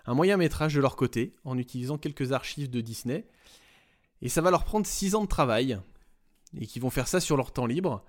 un 0.05 0.13
moyen 0.13 0.37
métrage 0.37 0.75
de 0.75 0.79
leur 0.79 0.95
côté, 0.95 1.33
en 1.43 1.57
utilisant 1.57 1.97
quelques 1.97 2.31
archives 2.31 2.69
de 2.69 2.79
Disney. 2.79 3.25
Et 4.21 4.29
ça 4.29 4.41
va 4.41 4.51
leur 4.51 4.63
prendre 4.63 4.85
6 4.85 5.15
ans 5.15 5.23
de 5.23 5.27
travail. 5.27 5.79
Et 6.59 6.67
qu'ils 6.67 6.81
vont 6.81 6.91
faire 6.91 7.07
ça 7.07 7.19
sur 7.19 7.37
leur 7.37 7.51
temps 7.51 7.65
libre. 7.65 8.05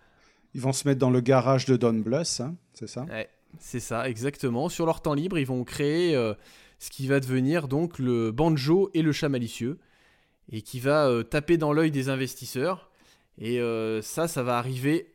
Ils 0.52 0.60
vont 0.60 0.74
se 0.74 0.86
mettre 0.86 0.98
dans 0.98 1.10
le 1.10 1.20
garage 1.20 1.64
de 1.64 1.76
Don 1.76 1.94
Bluth, 1.94 2.40
hein, 2.40 2.56
c'est 2.74 2.88
ça? 2.88 3.04
Ouais, 3.04 3.30
C'est 3.58 3.80
ça, 3.80 4.08
exactement. 4.08 4.68
Sur 4.68 4.86
leur 4.86 5.00
temps 5.00 5.14
libre, 5.14 5.38
ils 5.38 5.46
vont 5.46 5.64
créer 5.64 6.14
euh, 6.14 6.34
ce 6.78 6.90
qui 6.90 7.06
va 7.06 7.20
devenir 7.20 7.68
donc 7.68 7.98
le 7.98 8.30
banjo 8.32 8.90
et 8.94 9.02
le 9.02 9.12
chat 9.12 9.28
malicieux. 9.28 9.78
Et 10.50 10.62
qui 10.62 10.80
va 10.80 11.06
euh, 11.06 11.22
taper 11.22 11.56
dans 11.56 11.72
l'œil 11.72 11.90
des 11.90 12.08
investisseurs. 12.08 12.90
Et 13.38 13.60
euh, 13.60 14.02
ça, 14.02 14.28
ça 14.28 14.42
va 14.42 14.58
arriver 14.58 15.08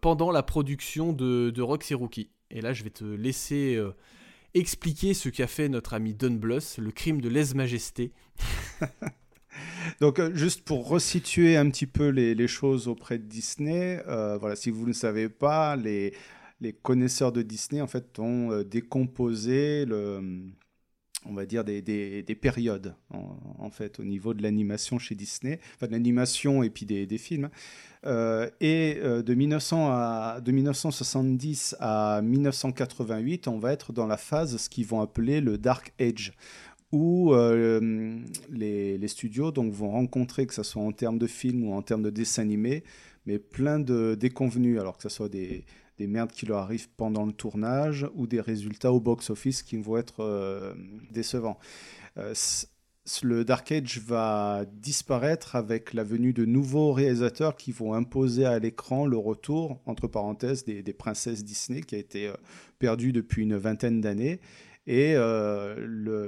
pendant 0.00 0.30
la 0.30 0.44
production 0.44 1.12
de, 1.12 1.50
de 1.50 1.62
Rox 1.62 1.90
et 1.90 1.94
Rookie. 1.94 2.30
Et 2.52 2.60
là, 2.60 2.72
je 2.72 2.84
vais 2.84 2.90
te 2.90 3.04
laisser 3.04 3.76
expliquer 4.54 5.14
ce 5.14 5.28
qu'a 5.28 5.48
fait 5.48 5.68
notre 5.68 5.94
ami 5.94 6.14
Don 6.14 6.38
le 6.40 6.90
crime 6.92 7.20
de 7.20 7.28
lèse-majesté. 7.28 8.12
Donc, 10.00 10.22
juste 10.34 10.62
pour 10.64 10.88
resituer 10.88 11.56
un 11.56 11.68
petit 11.70 11.88
peu 11.88 12.06
les, 12.06 12.46
choses 12.46 12.86
auprès 12.86 13.18
de 13.18 13.24
Disney, 13.24 14.00
voilà, 14.06 14.54
si 14.54 14.70
vous 14.70 14.86
ne 14.86 14.92
savez 14.92 15.28
pas, 15.28 15.74
les, 15.74 16.14
les 16.60 16.72
connaisseurs 16.72 17.32
de 17.32 17.42
Disney 17.42 17.80
en 17.80 17.86
fait 17.86 18.18
ont 18.18 18.52
euh, 18.52 18.64
décomposé 18.64 19.84
le, 19.84 20.42
on 21.24 21.34
va 21.34 21.46
dire 21.46 21.64
des, 21.64 21.82
des, 21.82 22.34
périodes 22.34 22.94
en, 23.10 23.70
fait 23.70 24.00
au 24.00 24.04
niveau 24.04 24.34
de 24.34 24.42
l'animation 24.42 24.98
chez 24.98 25.14
Disney, 25.14 25.60
enfin 25.74 25.86
de 25.86 25.92
l'animation 25.92 26.62
et 26.62 26.70
puis 26.70 26.86
des, 26.86 27.06
des 27.06 27.18
films. 27.18 27.50
et 28.04 28.94
de, 29.00 29.34
1900 29.34 29.88
à, 29.90 30.40
de 30.40 30.52
1970 30.52 31.76
à 31.80 32.22
1988, 32.22 33.48
on 33.48 33.58
va 33.58 33.72
être 33.72 33.92
dans 33.92 34.06
la 34.06 34.16
phase 34.16 34.56
ce 34.56 34.68
qu'ils 34.68 34.86
vont 34.86 35.00
appeler 35.00 35.40
le 35.40 35.58
Dark 35.58 35.92
Age 36.00 36.34
où 36.92 37.34
euh, 37.34 38.18
les, 38.50 39.08
studios 39.08 39.50
donc, 39.50 39.72
vont 39.72 39.90
rencontrer, 39.90 40.46
que 40.46 40.54
ce 40.54 40.62
soit 40.62 40.82
en 40.82 40.92
termes 40.92 41.18
de 41.18 41.26
films 41.26 41.64
ou 41.64 41.74
en 41.74 41.82
termes 41.82 42.02
de 42.02 42.10
dessins 42.10 42.42
animés, 42.42 42.82
mais 43.26 43.38
plein 43.38 43.78
de 43.78 44.16
déconvenus, 44.18 44.80
alors 44.80 44.96
que 44.96 45.02
ce 45.02 45.08
soit 45.08 45.28
des, 45.28 45.64
des 45.98 46.06
merdes 46.06 46.32
qui 46.32 46.46
leur 46.46 46.58
arrivent 46.58 46.88
pendant 46.96 47.26
le 47.26 47.32
tournage 47.32 48.06
ou 48.14 48.26
des 48.26 48.40
résultats 48.40 48.92
au 48.92 49.00
box-office 49.00 49.62
qui 49.62 49.76
vont 49.76 49.96
être 49.96 50.20
euh, 50.20 50.74
décevants. 51.10 51.58
Euh, 52.16 52.34
le 53.22 53.42
Dark 53.44 53.72
Age 53.72 54.00
va 54.00 54.66
disparaître 54.70 55.56
avec 55.56 55.94
la 55.94 56.04
venue 56.04 56.34
de 56.34 56.44
nouveaux 56.44 56.92
réalisateurs 56.92 57.56
qui 57.56 57.72
vont 57.72 57.94
imposer 57.94 58.44
à 58.44 58.58
l'écran 58.58 59.06
le 59.06 59.16
retour, 59.16 59.80
entre 59.86 60.08
parenthèses, 60.08 60.64
des, 60.64 60.82
des 60.82 60.92
princesses 60.92 61.42
Disney 61.42 61.80
qui 61.80 61.94
a 61.94 61.98
été 61.98 62.30
perdu 62.78 63.12
depuis 63.12 63.44
une 63.44 63.56
vingtaine 63.56 64.02
d'années 64.02 64.40
et 64.88 65.12
euh, 65.16 66.26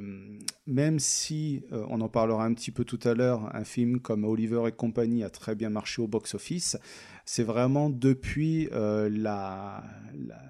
même 0.67 0.99
si, 0.99 1.63
euh, 1.73 1.83
on 1.89 2.03
en 2.03 2.11
parlera 2.11 2.45
un 2.45 2.53
petit 2.53 2.71
peu 2.71 2.85
tout 2.85 3.01
à 3.05 3.15
l'heure, 3.15 3.49
un 3.57 3.65
film 3.65 4.01
comme 4.01 4.23
Oliver 4.27 4.65
et 4.69 4.73
compagnie 4.73 5.25
a 5.25 5.31
très 5.31 5.55
bien 5.55 5.71
marché 5.71 6.03
au 6.03 6.07
box-office, 6.07 6.77
c'est 7.25 7.43
vraiment 7.43 7.91
depuis 7.91 8.69
euh, 8.73 9.09
la, 9.13 9.83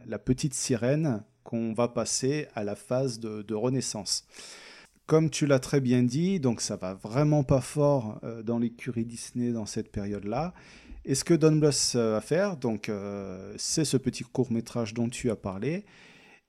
la, 0.06 0.18
petite 0.18 0.54
sirène 0.54 1.22
qu'on 1.44 1.72
va 1.72 1.88
passer 1.88 2.48
à 2.54 2.64
la 2.64 2.74
phase 2.74 3.20
de, 3.20 3.42
de 3.42 3.54
renaissance. 3.54 4.24
Comme 5.06 5.30
tu 5.30 5.46
l'as 5.46 5.58
très 5.58 5.80
bien 5.80 6.02
dit, 6.02 6.40
donc 6.40 6.60
ça 6.60 6.76
va 6.76 6.94
vraiment 6.94 7.42
pas 7.42 7.60
fort 7.60 8.20
dans 8.44 8.60
l'écurie 8.60 9.04
Disney 9.04 9.50
dans 9.50 9.66
cette 9.66 9.90
période-là. 9.90 10.54
Et 11.04 11.16
ce 11.16 11.24
que 11.24 11.34
Don 11.34 11.56
Bluth 11.56 11.96
va 11.96 12.20
faire, 12.20 12.56
donc, 12.56 12.88
c'est 13.56 13.84
ce 13.84 13.96
petit 13.96 14.22
court 14.22 14.52
métrage 14.52 14.94
dont 14.94 15.08
tu 15.08 15.28
as 15.28 15.34
parlé. 15.34 15.84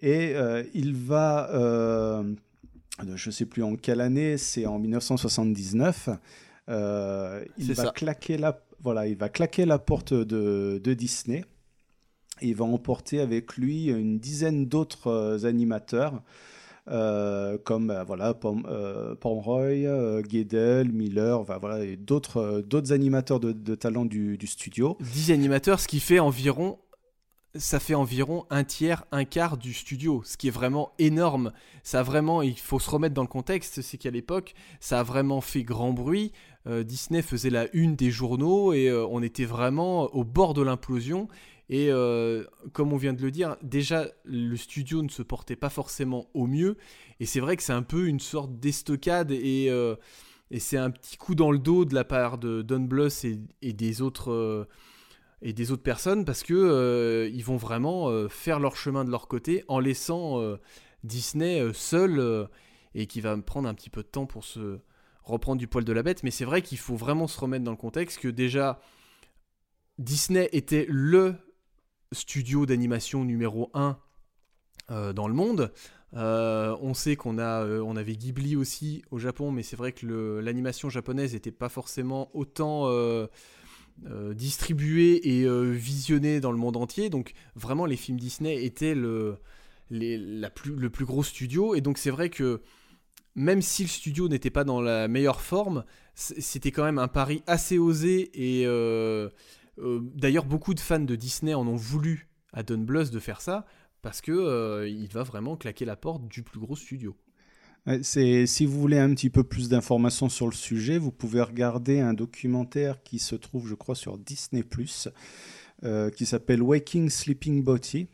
Et 0.01 0.33
euh, 0.35 0.63
il 0.73 0.95
va, 0.95 1.49
euh, 1.53 2.23
je 3.15 3.29
ne 3.29 3.31
sais 3.31 3.45
plus 3.45 3.63
en 3.63 3.75
quelle 3.75 4.01
année, 4.01 4.37
c'est 4.37 4.65
en 4.65 4.79
1979, 4.79 6.09
euh, 6.69 7.45
il, 7.57 7.73
va 7.73 7.91
claquer 7.91 8.37
la, 8.37 8.59
voilà, 8.83 9.07
il 9.07 9.17
va 9.17 9.29
claquer 9.29 9.65
la 9.65 9.79
porte 9.79 10.13
de, 10.13 10.93
Disney. 10.93 11.45
Et 12.41 12.47
il 12.49 12.55
va 12.55 12.65
emporter 12.65 13.19
avec 13.19 13.55
lui 13.55 13.87
une 13.87 14.17
dizaine 14.17 14.65
d'autres 14.65 15.45
animateurs. 15.45 16.23
comme 16.87 18.03
voilà 18.07 18.33
Pomeroy, 18.33 20.21
Guedel, 20.23 20.91
Miller, 20.91 21.43
voilà, 21.43 21.83
et 21.85 21.97
d'autres 21.97 22.63
d'autres 22.65 22.93
animateurs 22.93 23.39
de, 23.39 23.75
talent 23.75 24.05
du, 24.05 24.39
studio. 24.45 24.97
10 25.01 25.31
animateurs, 25.31 25.79
ce 25.79 25.87
qui 25.87 25.99
fait 25.99 26.19
environ 26.19 26.79
ça 27.55 27.79
fait 27.79 27.95
environ 27.95 28.45
un 28.49 28.63
tiers, 28.63 29.03
un 29.11 29.25
quart 29.25 29.57
du 29.57 29.73
studio, 29.73 30.21
ce 30.25 30.37
qui 30.37 30.47
est 30.47 30.51
vraiment 30.51 30.93
énorme. 30.99 31.51
Ça 31.83 32.03
vraiment, 32.03 32.41
il 32.41 32.57
faut 32.57 32.79
se 32.79 32.89
remettre 32.89 33.13
dans 33.13 33.23
le 33.23 33.27
contexte, 33.27 33.81
c'est 33.81 33.97
qu'à 33.97 34.11
l'époque, 34.11 34.53
ça 34.79 34.99
a 34.99 35.03
vraiment 35.03 35.41
fait 35.41 35.63
grand 35.63 35.91
bruit. 35.91 36.31
Euh, 36.67 36.83
Disney 36.83 37.21
faisait 37.21 37.49
la 37.49 37.67
une 37.73 37.95
des 37.95 38.11
journaux 38.11 38.73
et 38.73 38.87
euh, 38.87 39.05
on 39.07 39.23
était 39.23 39.45
vraiment 39.45 40.05
au 40.13 40.23
bord 40.23 40.53
de 40.53 40.61
l'implosion. 40.61 41.27
Et 41.69 41.87
euh, 41.89 42.43
comme 42.73 42.91
on 42.91 42.97
vient 42.97 43.13
de 43.13 43.21
le 43.21 43.31
dire, 43.31 43.55
déjà 43.61 44.07
le 44.25 44.55
studio 44.57 45.01
ne 45.01 45.09
se 45.09 45.23
portait 45.23 45.55
pas 45.55 45.69
forcément 45.69 46.27
au 46.33 46.45
mieux. 46.45 46.77
Et 47.19 47.25
c'est 47.25 47.39
vrai 47.39 47.55
que 47.55 47.63
c'est 47.63 47.73
un 47.73 47.83
peu 47.83 48.07
une 48.07 48.19
sorte 48.19 48.59
d'estocade 48.59 49.31
et, 49.31 49.67
et 50.51 50.59
c'est 50.59 50.77
un 50.77 50.91
petit 50.91 51.15
coup 51.15 51.33
dans 51.33 51.51
le 51.51 51.59
dos 51.59 51.85
de 51.85 51.95
la 51.95 52.03
part 52.03 52.37
de 52.37 52.61
Don 52.61 52.81
Bluth 52.81 53.25
et, 53.61 53.73
des 53.73 54.01
autres 54.01 54.67
et 55.41 55.53
des 55.53 55.71
autres 55.71 55.83
personnes 55.83 56.25
parce 56.25 56.43
que 56.43 57.29
ils 57.31 57.43
vont 57.45 57.57
vraiment 57.57 58.27
faire 58.27 58.59
leur 58.59 58.75
chemin 58.75 59.05
de 59.05 59.11
leur 59.11 59.29
côté 59.29 59.63
en 59.69 59.79
laissant 59.79 60.41
Disney 61.05 61.61
seul 61.73 62.49
et 62.95 63.05
qui 63.05 63.21
va 63.21 63.37
prendre 63.37 63.69
un 63.69 63.73
petit 63.75 63.89
peu 63.89 64.03
de 64.03 64.07
temps 64.07 64.25
pour 64.25 64.43
se 64.43 64.79
reprendre 65.23 65.59
du 65.59 65.67
poil 65.67 65.83
de 65.83 65.93
la 65.93 66.03
bête. 66.03 66.23
Mais 66.23 66.31
c'est 66.31 66.45
vrai 66.45 66.61
qu'il 66.61 66.77
faut 66.77 66.95
vraiment 66.95 67.27
se 67.27 67.39
remettre 67.39 67.63
dans 67.63 67.71
le 67.71 67.77
contexte 67.77 68.19
que 68.19 68.27
déjà 68.27 68.79
Disney 69.97 70.49
était 70.51 70.85
le 70.89 71.35
studio 72.11 72.65
d'animation 72.65 73.23
numéro 73.23 73.71
1 73.73 73.97
dans 75.13 75.27
le 75.29 75.33
monde. 75.33 75.71
on 76.13 76.93
sait 76.93 77.15
qu'on 77.15 77.39
a, 77.39 77.65
on 77.65 77.95
avait 77.95 78.17
Ghibli 78.17 78.57
aussi 78.57 79.03
au 79.11 79.19
Japon, 79.19 79.51
mais 79.51 79.63
c'est 79.63 79.77
vrai 79.77 79.93
que 79.93 80.39
l'animation 80.43 80.89
japonaise 80.89 81.33
n'était 81.33 81.51
pas 81.51 81.69
forcément 81.69 82.29
autant 82.33 82.89
euh, 84.09 84.33
distribué 84.33 85.37
et 85.37 85.43
euh, 85.45 85.69
visionné 85.69 86.39
dans 86.39 86.51
le 86.51 86.57
monde 86.57 86.75
entier. 86.75 87.11
Donc 87.11 87.33
vraiment, 87.55 87.85
les 87.85 87.97
films 87.97 88.19
Disney 88.19 88.63
étaient 88.65 88.95
le, 88.95 89.37
plus, 90.55 90.75
le 90.75 90.89
plus 90.89 91.05
gros 91.05 91.21
studio. 91.21 91.75
Et 91.75 91.81
donc 91.81 91.99
c'est 91.99 92.09
vrai 92.09 92.29
que 92.29 92.61
même 93.35 93.61
si 93.61 93.83
le 93.83 93.89
studio 93.89 94.27
n'était 94.27 94.49
pas 94.49 94.63
dans 94.63 94.81
la 94.81 95.07
meilleure 95.07 95.41
forme, 95.41 95.85
c'était 96.13 96.71
quand 96.71 96.83
même 96.83 96.99
un 96.99 97.07
pari 97.07 97.43
assez 97.47 97.77
osé. 97.77 98.31
Et 98.33 98.65
euh, 98.65 99.29
d'ailleurs, 99.77 100.45
beaucoup 100.45 100.73
de 100.73 100.79
fans 100.79 100.99
de 100.99 101.15
Disney 101.15 101.53
en 101.53 101.67
ont 101.67 101.75
voulu 101.75 102.29
à 102.53 102.63
Don 102.63 102.79
Bluth 102.79 103.11
de 103.11 103.19
faire 103.19 103.41
ça 103.41 103.65
parce 104.01 104.21
que 104.21 104.87
il 104.87 105.07
va 105.07 105.23
vraiment 105.23 105.55
claquer 105.55 105.85
la 105.85 105.95
porte 105.95 106.27
du 106.27 106.43
plus 106.43 106.59
gros 106.59 106.75
studio. 106.75 107.15
C'est, 108.03 108.45
si 108.45 108.65
vous 108.65 108.79
voulez 108.79 108.99
un 108.99 109.13
petit 109.13 109.31
peu 109.31 109.43
plus 109.43 109.67
d'informations 109.67 110.29
sur 110.29 110.45
le 110.45 110.53
sujet, 110.53 110.99
vous 110.99 111.11
pouvez 111.11 111.41
regarder 111.41 111.99
un 111.99 112.13
documentaire 112.13 113.01
qui 113.01 113.17
se 113.17 113.35
trouve, 113.35 113.67
je 113.67 113.73
crois, 113.73 113.95
sur 113.95 114.19
Disney 114.19 114.63
euh, 115.83 116.11
qui 116.11 116.25
s'appelle 116.27 116.61
Waking 116.61 117.09
Sleeping 117.09 117.63
Body. 117.63 118.07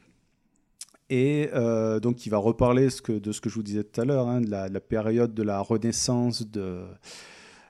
Et 1.10 1.50
euh, 1.54 2.00
donc, 2.00 2.26
il 2.26 2.30
va 2.30 2.38
reparler 2.38 2.86
de 2.86 3.32
ce 3.32 3.42
que 3.42 3.50
je 3.50 3.56
vous 3.56 3.64
disais 3.64 3.84
tout 3.84 4.02
à 4.02 4.06
l'heure, 4.06 4.28
hein, 4.28 4.42
de, 4.42 4.50
la, 4.50 4.70
période 4.82 5.34
de 5.34 5.44
la 5.44 5.62
renaissance 5.62 6.46
de, 6.46 6.84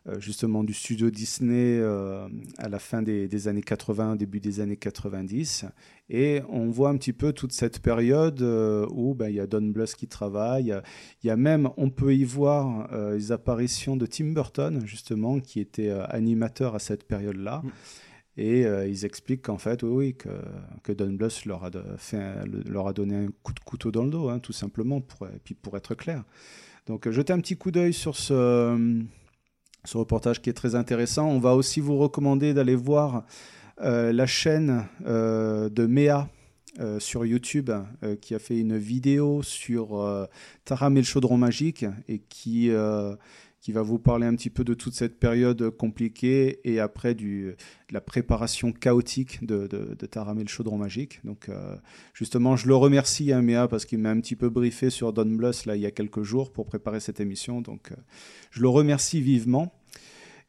euh, 0.08 0.20
justement 0.20 0.64
du 0.64 0.74
studio 0.74 1.12
Disney 1.12 1.78
euh, 1.80 2.28
à 2.58 2.68
la 2.68 2.80
fin 2.80 3.04
des, 3.04 3.48
années 3.48 3.62
80, 3.62 4.16
début 4.16 4.40
des 4.40 4.60
années 4.60 4.78
90. 4.78 5.66
Et 6.10 6.42
on 6.50 6.70
voit 6.70 6.90
un 6.90 6.98
petit 6.98 7.14
peu 7.14 7.32
toute 7.32 7.54
cette 7.54 7.80
période 7.80 8.42
où 8.42 9.14
ben, 9.14 9.30
il 9.30 9.36
y 9.36 9.40
a 9.40 9.46
Don 9.46 9.62
Bluth 9.62 9.94
qui 9.94 10.08
travaille. 10.08 10.74
Il 11.24 11.28
y 11.28 11.30
a 11.30 11.36
même, 11.36 11.70
on 11.78 11.92
peut 11.92 12.16
y 12.16 12.24
voir 12.24 12.90
les 13.12 13.32
apparitions 13.32 13.98
de 13.98 14.08
Tim 14.08 14.32
Burton, 14.32 14.82
justement, 14.86 15.40
qui 15.40 15.60
était 15.60 15.92
animateur 15.92 16.74
à 16.74 16.80
cette 16.80 17.04
période-là. 17.04 17.62
Mm. 17.64 17.70
Et 18.38 18.62
ils 18.62 19.04
expliquent 19.04 19.42
qu'en 19.42 19.58
fait, 19.58 19.82
oui, 19.82 20.14
que, 20.14 20.30
que, 20.84 20.92
Don 20.92 21.14
Bluth 21.14 21.46
leur 21.46 21.64
a, 21.64 22.94
donné 22.94 23.16
un 23.16 23.28
coup 23.42 23.54
de 23.54 23.60
couteau 23.60 23.92
dans 23.92 24.04
le 24.04 24.12
dos, 24.12 24.30
hein, 24.30 24.38
tout 24.38 24.54
simplement, 24.54 25.02
pour, 25.02 25.28
et 25.28 25.40
puis 25.44 25.56
pour 25.56 25.76
être 25.76 25.96
clair. 25.96 26.24
Donc, 26.88 27.10
jetez 27.10 27.34
un 27.34 27.40
petit 27.40 27.58
coup 27.58 27.70
d'œil 27.70 27.92
sur 27.92 28.16
ce, 28.16 29.04
reportage 29.94 30.42
qui 30.42 30.50
est 30.50 30.54
très 30.54 30.76
intéressant. 30.76 31.28
On 31.28 31.40
va 31.40 31.54
aussi 31.54 31.82
vous 31.82 31.98
recommander 31.98 32.54
d'aller 32.54 32.76
voir 32.76 33.26
euh, 33.82 34.14
la 34.14 34.26
chaîne 34.26 34.88
euh, 35.06 35.68
de 35.68 35.86
Méa 35.86 36.30
euh, 36.80 37.00
sur 37.00 37.26
YouTube 37.26 37.72
qui 38.22 38.36
a 38.36 38.40
fait 38.40 38.58
une 38.58 38.78
vidéo 38.78 39.44
sur 39.44 40.28
Taram 40.64 40.96
et 40.96 41.02
le 41.02 41.06
chaudron 41.06 41.38
magique 41.38 41.86
et 42.08 42.20
qui, 42.20 42.72
qui 43.60 43.72
va 43.72 43.82
vous 43.82 44.00
parler 44.00 44.26
un 44.26 44.36
petit 44.36 44.50
peu 44.50 44.64
de 44.64 44.74
toute 44.74 44.94
cette 44.94 45.20
période 45.20 45.70
compliquée 45.72 46.60
et 46.64 46.80
après 46.80 47.16
du, 47.16 47.56
de 47.90 47.94
la 47.94 48.02
préparation 48.02 48.72
chaotique 48.72 49.46
de, 49.46 49.68
de, 49.68 49.96
de 49.98 50.06
Taramé 50.06 50.44
le 50.44 50.48
chaudron 50.48 50.78
magique. 50.78 51.20
Donc 51.24 51.50
euh, 51.50 51.76
justement, 52.14 52.56
je 52.56 52.68
le 52.68 52.76
remercie 52.76 53.32
à 53.32 53.42
Méa 53.42 53.68
parce 53.68 53.86
qu'il 53.86 54.00
m'a 54.00 54.10
un 54.12 54.20
petit 54.20 54.36
peu 54.36 54.50
briefé 54.50 54.90
sur 54.90 55.12
Don 55.12 55.26
Bluth 55.26 55.66
là 55.66 55.76
il 55.76 55.82
y 55.82 55.86
a 55.86 55.92
quelques 55.92 56.24
jours 56.24 56.52
pour 56.52 56.66
préparer 56.66 57.00
cette 57.00 57.20
émission. 57.20 57.62
Donc 57.62 57.92
euh, 57.92 57.96
je 58.52 58.62
le 58.62 58.70
remercie 58.70 59.22
vivement. 59.22 59.74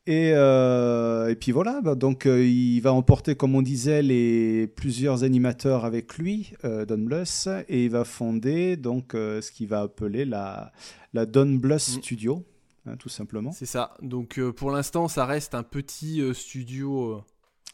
Et, 0.07 0.33
euh, 0.33 1.29
et, 1.29 1.35
puis 1.35 1.53
voilà, 1.53 1.83
bah, 1.83 1.95
donc 1.95 2.25
il 2.25 2.81
va 2.81 2.95
emporter, 2.95 3.35
comme 3.35 3.55
on 3.55 3.61
disait, 3.61 4.01
les 4.01 4.67
plusieurs 4.67 5.23
animateurs 5.23 5.85
avec 5.85 6.17
lui, 6.17 6.55
Don 6.65 6.97
Bluth, 6.97 7.47
et 7.69 7.85
il 7.85 7.91
va 7.91 8.05
fonder 8.05 8.79
donc 8.79 9.11
ce 9.13 9.53
qu'il 9.53 9.69
va 9.69 9.83
appeler 9.83 10.25
la, 10.25 10.73
la 11.13 11.27
Don 11.27 11.53
Bluth 11.57 11.89
Mm. 11.89 12.01
Studio, 12.01 12.45
hein, 12.89 12.97
tout 12.99 13.09
simplement. 13.09 13.53
C'est 13.53 13.67
ça. 13.67 13.95
Donc 14.03 14.39
euh, 14.39 14.53
pour 14.53 14.71
l'instant, 14.71 15.09
ça 15.09 15.27
reste 15.27 15.55
un 15.55 15.63
petit 15.63 16.21
euh, 16.21 16.35
studio 16.35 17.13
euh, 17.17 17.23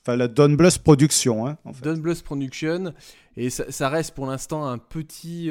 Enfin, 0.06 0.16
la 0.16 0.28
Don 0.28 0.50
Bluth 0.50 0.78
Production, 0.80 1.46
hein, 1.46 1.56
en 1.64 1.72
fait. 1.72 1.82
Don 1.84 1.96
Bluth 1.96 2.22
Production 2.22 2.92
et 3.38 3.48
ça, 3.48 3.72
ça 3.72 3.88
reste 3.88 4.14
pour 4.14 4.26
l'instant 4.26 4.66
un 4.66 4.76
petit 4.78 5.50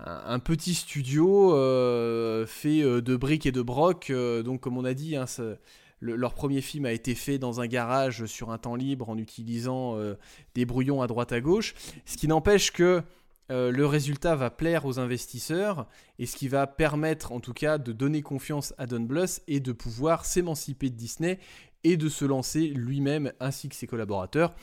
un, 0.00 0.38
petit 0.40 0.74
studio 0.74 1.54
euh, 1.54 2.46
fait 2.46 2.82
de 2.82 3.16
briques 3.16 3.46
et 3.46 3.52
de 3.52 3.62
broc. 3.62 4.10
euh, 4.10 4.42
donc 4.42 4.60
comme 4.60 4.76
on 4.76 4.84
a 4.84 4.92
dit, 4.94 5.16
hein, 5.16 5.26
ça- 5.26 5.56
le- 6.00 6.16
leur 6.16 6.34
premier 6.34 6.60
film 6.60 6.84
a 6.84 6.92
été 6.92 7.14
fait 7.14 7.38
dans 7.38 7.60
un 7.60 7.66
garage 7.66 8.26
sur 8.26 8.50
un 8.50 8.58
temps 8.58 8.74
libre 8.74 9.08
en 9.08 9.16
utilisant 9.16 9.96
euh, 9.96 10.14
des 10.54 10.66
brouillons 10.66 11.00
à 11.00 11.06
droite 11.06 11.32
à 11.32 11.40
gauche. 11.40 11.74
Ce 12.04 12.16
qui 12.16 12.28
n'empêche 12.28 12.72
que 12.72 13.02
euh, 13.50 13.70
le 13.70 13.84
résultat 13.86 14.36
va 14.36 14.50
plaire 14.50 14.86
aux 14.86 14.98
investisseurs 14.98 15.86
et 16.18 16.26
ce 16.26 16.36
qui 16.36 16.48
va 16.48 16.66
permettre 16.66 17.32
en 17.32 17.40
tout 17.40 17.52
cas 17.52 17.76
de 17.78 17.92
donner 17.92 18.22
confiance 18.22 18.72
à 18.78 18.86
Don 18.86 19.00
Bluth 19.00 19.40
et 19.48 19.60
de 19.60 19.72
pouvoir 19.72 20.24
s'émanciper 20.24 20.88
de 20.90 20.96
Disney 20.96 21.38
et 21.84 21.96
de 21.98 22.08
se 22.08 22.24
lancer 22.24 22.68
lui-même 22.68 23.32
ainsi 23.40 23.68
que 23.68 23.74
ses 23.76 23.86
collaborateurs 23.86 24.54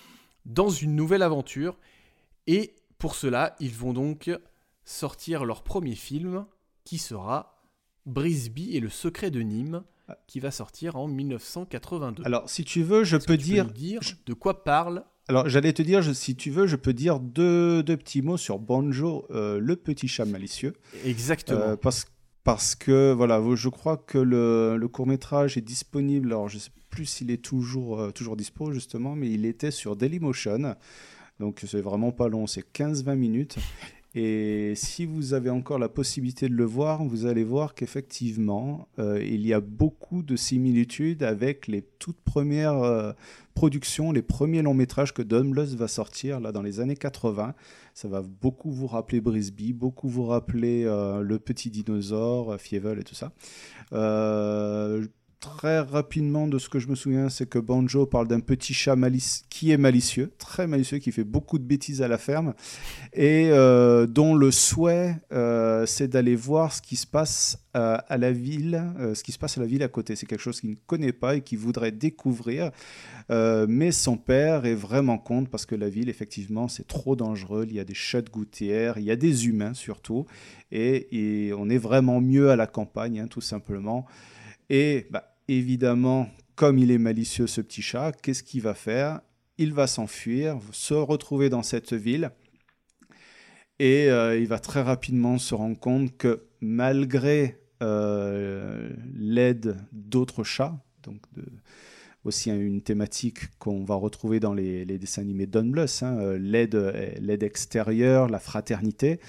dans 0.46 0.70
une 0.70 0.96
nouvelle 0.96 1.22
aventure. 1.22 1.78
Et 2.48 2.76
pour 2.98 3.14
cela, 3.16 3.56
ils 3.60 3.74
vont 3.76 3.94
donc 3.94 4.32
sortir 4.84 5.46
leur 5.46 5.64
premier 5.64 5.94
film 5.96 6.46
qui 6.84 6.98
sera 6.98 7.62
Brisby 8.08 8.76
et 8.76 8.80
le 8.80 8.90
secret 8.90 9.30
de 9.30 9.42
Nîmes 9.42 9.84
qui 10.28 10.40
va 10.40 10.50
sortir 10.52 10.96
en 10.98 11.08
1982. 11.08 12.24
Alors, 12.26 12.50
si 12.50 12.66
tu 12.66 12.82
veux, 12.84 13.04
je 13.04 13.16
peux 13.18 13.38
tu 13.38 13.44
dire. 13.44 13.66
nous 13.66 13.72
dire 13.72 14.02
je- 14.02 14.16
de 14.26 14.34
quoi 14.34 14.64
parle 14.64 15.06
Alors, 15.28 15.48
j'allais 15.48 15.72
te 15.74 15.82
dire, 15.82 16.02
je- 16.02 16.12
si 16.14 16.36
tu 16.36 16.50
veux, 16.52 16.68
je 16.68 16.76
peux 16.76 16.94
dire 16.94 17.20
deux, 17.20 17.84
deux 17.84 17.96
petits 17.98 18.22
mots 18.22 18.38
sur 18.38 18.60
Banjo, 18.60 19.26
euh, 19.32 19.60
le 19.60 19.76
petit 19.76 20.08
chat 20.08 20.26
malicieux. 20.26 20.74
exactement. 21.06 21.60
Euh, 21.62 21.76
parce, 21.78 22.06
parce 22.44 22.76
que, 22.76 23.14
voilà, 23.14 23.42
je 23.56 23.70
crois 23.70 23.98
que 23.98 24.18
le, 24.18 24.76
le 24.78 24.88
court-métrage 24.88 25.58
est 25.58 25.62
disponible. 25.62 26.30
Alors, 26.30 26.50
je 26.50 26.58
sais 26.58 26.72
plus 26.90 27.06
s'il 27.06 27.32
est 27.32 27.42
toujours, 27.42 28.00
euh, 28.02 28.12
toujours 28.12 28.36
dispo, 28.36 28.72
justement, 28.74 29.16
mais 29.16 29.30
il 29.30 29.46
était 29.46 29.72
sur 29.72 29.96
Dailymotion. 29.96 30.76
Donc, 31.40 31.62
c'est 31.66 31.82
vraiment 31.82 32.12
pas 32.12 32.28
long, 32.28 32.46
c'est 32.48 32.64
15-20 32.74 33.16
minutes. 33.16 33.56
Et 34.14 34.74
si 34.76 35.06
vous 35.06 35.34
avez 35.34 35.50
encore 35.50 35.80
la 35.80 35.88
possibilité 35.88 36.50
de 36.50 36.54
le 36.54 36.66
voir, 36.66 37.04
vous 37.06 37.26
allez 37.26 37.46
voir 37.46 37.74
qu'effectivement, 37.74 38.90
euh, 39.00 39.24
il 39.24 39.48
y 39.48 39.54
a 39.54 39.62
beaucoup 39.62 40.22
de 40.22 40.36
similitudes 40.36 41.24
avec 41.24 41.68
les 41.68 41.82
toutes 41.98 42.20
premières 42.20 42.84
euh, 42.84 43.14
productions, 43.54 44.12
les 44.12 44.22
premiers 44.22 44.64
longs 44.64 44.74
métrages 44.74 45.14
que 45.14 45.22
Don 45.22 45.46
Bluth 45.46 45.76
va 45.76 45.88
sortir 45.88 46.42
là 46.42 46.52
dans 46.52 46.62
les 46.62 46.82
années 46.82 46.98
80. 46.98 47.56
Ça 47.94 48.10
va 48.10 48.22
beaucoup 48.22 48.72
vous 48.72 48.88
rappeler 48.88 49.22
Brisby, 49.22 49.72
beaucoup 49.72 50.10
vous 50.10 50.26
rappeler 50.26 50.84
euh, 50.84 51.22
le 51.22 51.40
petit 51.40 51.70
dinosaure, 51.70 52.60
Fievel 52.60 53.00
et 53.00 53.04
tout 53.04 53.16
ça. 53.16 53.32
Très 55.42 55.80
rapidement, 55.80 56.48
de 56.48 56.60
ce 56.60 56.70
que 56.70 56.78
je 56.78 56.88
me 56.88 56.94
souviens, 56.94 57.28
c'est 57.28 57.50
que 57.50 57.58
Banjo 57.58 58.06
parle 58.06 58.28
d'un 58.28 58.42
petit 58.42 58.76
chat 58.76 58.96
malici- 58.96 59.44
qui 59.50 59.72
est 59.72 59.78
malicieux, 59.78 60.32
très 60.38 60.68
malicieux, 60.68 61.00
qui 61.00 61.12
fait 61.12 61.24
beaucoup 61.24 61.58
de 61.58 61.64
bêtises 61.64 62.04
à 62.04 62.08
la 62.08 62.20
ferme, 62.20 62.54
et 63.12 63.50
euh, 63.50 64.06
dont 64.06 64.36
le 64.36 64.52
souhait, 64.52 65.16
euh, 65.34 65.88
c'est 65.88 66.08
d'aller 66.08 66.36
voir 66.36 66.72
ce 66.72 66.84
qui 66.84 66.96
se 66.96 67.08
passe 67.08 67.58
euh, 67.76 67.98
à 68.08 68.18
la 68.20 68.32
ville, 68.32 68.84
ce 69.16 69.24
qui 69.24 69.32
se 69.32 69.40
passe 69.40 69.58
à 69.58 69.62
la 69.62 69.66
ville 69.66 69.82
à 69.82 69.88
côté. 69.88 70.16
C'est 70.16 70.28
quelque 70.28 70.42
chose 70.42 70.62
qu'il 70.62 70.70
ne 70.70 70.76
connaît 70.86 71.12
pas 71.12 71.36
et 71.36 71.42
qu'il 71.42 71.58
voudrait 71.58 71.92
découvrir. 71.92 72.70
Mais 73.30 73.92
son 73.92 74.18
père 74.18 74.68
est 74.68 74.76
vraiment 74.76 75.18
contre 75.18 75.50
parce 75.50 75.66
que 75.66 75.74
la 75.74 75.90
ville, 75.90 76.10
effectivement, 76.10 76.68
c'est 76.68 76.86
trop 76.86 77.16
dangereux. 77.16 77.66
Il 77.68 77.76
y 77.76 77.80
a 77.80 77.84
des 77.84 77.96
chats 77.96 78.22
de 78.22 78.30
gouttière, 78.30 79.00
il 79.00 79.06
y 79.06 79.12
a 79.12 79.16
des 79.16 79.48
humains 79.48 79.74
surtout, 79.74 80.28
et, 80.72 81.48
et 81.48 81.54
on 81.54 81.68
est 81.68 81.80
vraiment 81.80 82.22
mieux 82.22 82.52
à 82.52 82.56
la 82.56 82.68
campagne, 82.68 83.22
hein, 83.22 83.28
tout 83.28 83.42
simplement. 83.42 84.06
Et 84.70 85.08
bah, 85.10 85.31
évidemment, 85.48 86.30
comme 86.56 86.78
il 86.78 86.92
est 86.92 86.98
malicieux, 86.98 87.48
ce 87.48 87.62
petit 87.62 87.82
chat, 87.82 88.12
qu'est-ce 88.22 88.44
qu'il 88.44 88.62
va 88.62 88.74
faire? 88.74 89.22
Il 89.58 89.74
va 89.74 89.88
s'enfuir, 89.88 90.60
se 90.72 90.94
retrouver 90.94 91.50
dans 91.50 91.64
cette 91.64 91.94
ville. 91.94 92.32
Et 93.80 94.10
euh, 94.10 94.38
il 94.38 94.48
va 94.48 94.60
très 94.60 94.82
rapidement 94.82 95.38
se 95.38 95.56
rendre 95.56 95.80
compte 95.80 96.16
que 96.16 96.46
malgré 96.62 97.60
euh, 97.82 98.92
l'aide 99.16 99.78
d'autres 99.92 100.44
chats, 100.44 100.78
donc 101.04 101.20
aussi 102.24 102.52
une 102.52 102.82
thématique 102.82 103.58
qu'on 103.58 103.84
va 103.84 103.96
retrouver 103.96 104.40
dans 104.40 104.54
les, 104.54 104.86
dessins 104.86 105.24
animés 105.24 105.48
Don 105.48 105.64
Bluth, 105.64 106.04
hein, 106.04 106.18
euh, 106.20 106.38
l'aide, 106.38 107.44
extérieure, 107.44 108.30
la 108.30 108.40
fraternité. 108.40 109.20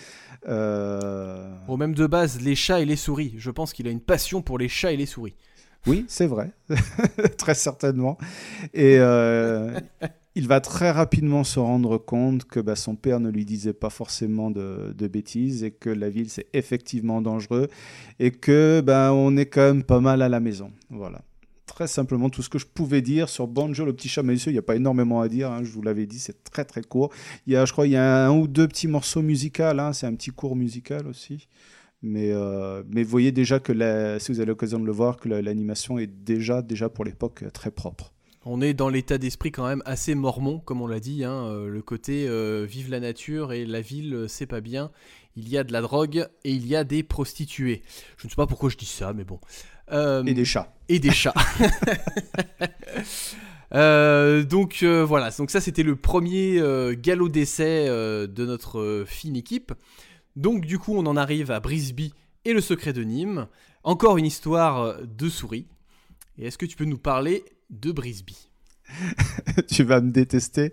Euh... 0.47 1.49
Même 1.79 1.95
de 1.95 2.07
base, 2.07 2.41
les 2.41 2.55
chats 2.55 2.81
et 2.81 2.85
les 2.85 2.97
souris. 2.97 3.35
Je 3.39 3.51
pense 3.51 3.73
qu'il 3.73 3.89
a 3.89 3.91
une 3.91 4.01
passion 4.01 4.43
pour 4.43 4.59
les 4.59 4.69
chats 4.69 4.93
et 4.93 4.97
les 4.97 5.07
souris. 5.07 5.35
Oui, 5.87 6.05
c'est 6.09 6.27
vrai, 6.27 6.53
très 7.39 7.55
certainement. 7.55 8.17
Et 8.73 8.99
euh, 8.99 9.79
il 10.35 10.47
va 10.47 10.61
très 10.61 10.91
rapidement 10.91 11.45
se 11.45 11.59
rendre 11.59 11.99
compte 11.99 12.45
que 12.45 12.61
bah, 12.61 12.77
son 12.77 12.95
père 12.95 13.21
ne 13.21 13.31
lui 13.31 13.45
disait 13.45 13.73
pas 13.73 13.91
forcément 13.91 14.51
de, 14.51 14.95
bêtises 15.09 15.65
et 15.65 15.73
que 15.73 15.91
la 15.91 16.09
ville 16.09 16.31
c'est 16.31 16.47
effectivement 16.53 17.21
dangereux 17.21 17.69
et 18.21 18.31
que 18.31 18.81
bah, 18.81 19.13
on 19.13 19.37
est 19.37 19.47
quand 19.47 19.61
même 19.61 19.83
pas 19.83 20.01
mal 20.01 20.23
à 20.23 20.29
la 20.29 20.41
maison. 20.41 20.71
Voilà. 20.89 21.21
Très 21.67 21.87
simplement, 21.87 22.29
tout 22.31 22.43
ce 22.43 22.49
que 22.49 22.59
je 22.59 22.67
pouvais 22.67 23.03
dire 23.03 23.29
sur 23.29 23.49
Banjo, 23.49 23.85
le 23.85 23.95
petit 23.95 24.09
chat 24.09 24.23
malicieux, 24.23 24.51
il 24.51 24.55
n'y 24.55 24.59
a 24.59 24.63
pas 24.63 24.77
énormément 24.77 25.21
à 25.21 25.29
dire, 25.29 25.51
hein, 25.51 25.65
je 25.65 25.71
vous 25.71 25.83
l'avais 25.83 26.07
dit, 26.07 26.19
c'est 26.19 26.45
très 26.45 26.65
très 26.65 26.83
court. 26.83 27.11
Il 27.47 27.55
y 27.55 27.57
a, 27.57 27.65
je 27.65 27.73
crois, 27.73 27.87
il 27.87 27.93
y 27.93 27.97
a 27.97 28.27
un 28.27 28.31
ou 28.31 28.47
deux 28.47 28.69
petits 28.69 28.89
morceaux 28.89 29.23
musicaux, 29.23 29.63
hein, 29.63 29.93
c'est 29.93 30.07
un 30.07 30.15
petit 30.15 30.31
cours 30.31 30.55
musical 30.55 31.07
aussi. 31.07 31.49
Mais, 32.03 32.33
euh, 32.33 32.83
mais 32.89 33.05
voyez 33.05 33.31
déjà 33.31 33.61
que 33.61 33.73
la, 33.73 34.19
si 34.19 34.33
vous 34.33 34.41
avez 34.41 34.49
l'occasion 34.49 34.81
de 34.81 34.87
le 34.87 34.93
voir, 34.93 35.19
que 35.19 35.29
l'animation 35.29 35.99
est 35.99 36.09
déjà, 36.09 36.61
déjà 36.61 36.89
pour 36.89 37.05
l'époque 37.05 37.45
très 37.53 37.71
propre. 37.71 38.13
On 38.45 38.61
est 38.61 38.75
dans 38.75 38.89
l'état 38.89 39.19
d'esprit 39.19 39.53
quand 39.53 39.67
même 39.67 39.83
assez 39.87 40.17
mormon, 40.17 40.59
comme 40.59 40.83
on 40.83 40.89
l'a 40.89 40.99
dit, 40.99 41.23
hein, 41.23 41.45
euh, 41.47 41.69
le 41.69 41.81
côté 41.81 42.27
euh, 42.27 42.67
vive 42.69 42.91
la 42.91 42.99
nature 42.99 43.53
et 43.53 43.65
la 43.65 43.81
ville, 43.81 44.15
euh, 44.15 44.29
c'est 44.29 44.47
pas 44.47 44.61
bien. 44.61 44.91
Il 45.37 45.49
y 45.49 45.57
a 45.57 45.63
de 45.63 45.73
la 45.73 45.81
drogue 45.81 46.27
et 46.45 46.51
il 46.51 46.67
y 46.67 46.75
a 46.75 46.83
des 46.83 47.05
prostituées. 47.05 47.83
Je 48.17 48.27
ne 48.27 48.31
sais 48.31 48.37
pas 48.37 48.49
pourquoi 48.49 48.69
je 48.69 48.77
dis 48.77 48.85
ça, 48.85 49.13
mais 49.13 49.25
bon. 49.25 49.39
Euh, 49.93 50.25
et 50.25 50.35
des 50.35 50.45
chats. 50.45 50.75
Et 50.89 50.99
des 50.99 51.13
chats. 51.13 51.35
Euh, 53.75 54.43
donc 54.45 54.81
euh, 54.83 55.05
voilà, 55.05 55.31
donc 55.31 55.51
ça 55.51 55.61
c'était 55.61 55.83
le 55.83 55.97
premier 55.97 56.59
euh, 56.59 56.95
galop 56.95 57.31
d'essai 57.31 57.87
euh, 57.89 58.27
de 58.27 58.45
notre 58.45 59.05
fine 59.07 59.37
équipe. 59.37 59.73
Donc 60.37 60.67
du 60.67 60.79
coup 60.79 60.95
on 60.97 61.07
en 61.07 61.17
arrive 61.17 61.51
à 61.51 61.61
Brisby 61.61 62.13
et 62.45 62.53
le 62.53 62.61
secret 62.61 62.93
de 62.93 63.03
Nîmes. 63.03 63.47
Encore 63.85 64.19
une 64.19 64.27
histoire 64.27 64.97
de 65.03 65.29
souris. 65.29 65.67
Et 66.39 66.47
est-ce 66.47 66.59
que 66.59 66.67
tu 66.67 66.77
peux 66.77 66.85
nous 66.85 66.99
parler 66.99 67.45
de 67.71 67.93
Brisby? 67.93 68.49
Tu 69.69 69.83
vas 69.85 70.01
me 70.01 70.11
détester. 70.11 70.73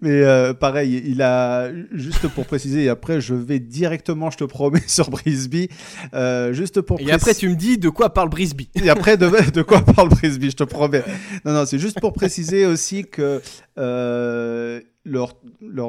Mais 0.00 0.22
euh, 0.22 0.54
pareil, 0.54 1.02
il 1.06 1.22
a, 1.22 1.70
juste 1.92 2.28
pour 2.28 2.46
préciser, 2.46 2.84
et 2.84 2.88
après 2.88 3.20
je 3.20 3.34
vais 3.34 3.58
directement, 3.58 4.30
je 4.30 4.38
te 4.38 4.44
promets, 4.44 4.82
sur 4.86 5.10
Brisby. 5.10 5.68
Euh, 6.14 6.52
juste 6.52 6.80
pour 6.80 7.00
et 7.00 7.10
après 7.10 7.34
tu 7.34 7.48
me 7.48 7.54
dis 7.54 7.78
de 7.78 7.88
quoi 7.88 8.12
parle 8.12 8.28
Brisby. 8.28 8.68
Et 8.74 8.88
après 8.88 9.16
de, 9.16 9.50
de 9.50 9.62
quoi 9.62 9.80
parle 9.80 10.08
Brisby, 10.08 10.50
je 10.50 10.56
te 10.56 10.64
promets. 10.64 11.04
Non, 11.44 11.52
non, 11.52 11.66
c'est 11.66 11.78
juste 11.78 12.00
pour 12.00 12.12
préciser 12.12 12.66
aussi 12.66 13.04
que 13.04 13.40
euh, 13.78 14.80
leur, 15.04 15.34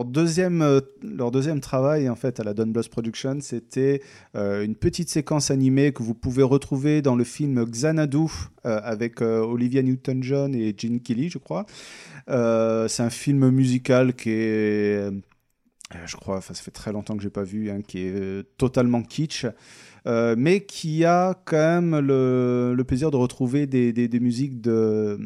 deuxième, 0.06 0.82
leur 1.04 1.32
deuxième 1.32 1.60
travail 1.60 2.10
en 2.10 2.16
fait 2.16 2.40
à 2.40 2.44
la 2.44 2.54
Don 2.54 2.68
Bluth 2.68 2.90
Production, 2.90 3.38
c'était 3.42 4.02
euh, 4.36 4.64
une 4.64 4.76
petite 4.76 5.10
séquence 5.10 5.52
animée 5.52 5.94
que 5.94 6.04
vous 6.04 6.16
pouvez 6.16 6.44
retrouver 6.44 7.02
dans 7.02 7.16
le 7.16 7.24
film 7.24 7.64
Xanadu 7.66 8.26
euh, 8.66 8.80
avec 8.84 9.22
Olivia 9.22 9.84
Newton-John 9.84 10.56
et 10.56 10.74
Gene 10.78 11.00
Kelly, 11.00 11.30
je 11.30 11.38
crois. 11.38 11.66
Euh, 12.30 12.88
c'est 12.88 13.04
un 13.04 13.10
film 13.10 13.50
musical 13.50 14.14
qui 14.14 14.30
est, 14.30 14.98
euh, 14.98 15.12
je 16.06 16.16
crois, 16.16 16.42
ça 16.42 16.54
fait 16.54 16.72
très 16.72 16.92
longtemps 16.92 17.16
que 17.16 17.24
j'ai 17.24 17.30
pas 17.30 17.44
vu, 17.44 17.70
hein, 17.70 17.82
qui 17.86 18.00
est 18.00 18.14
euh, 18.16 18.44
totalement 18.58 19.02
kitsch. 19.04 19.46
Euh, 20.06 20.36
mais 20.38 20.66
qui 20.66 21.06
a 21.06 21.34
quand 21.46 21.56
même 21.56 21.98
le, 22.00 22.84
plaisir 22.86 23.10
de 23.10 23.16
retrouver 23.16 23.68
des, 23.68 24.20
musiques 24.20 24.60
de, 24.60 25.18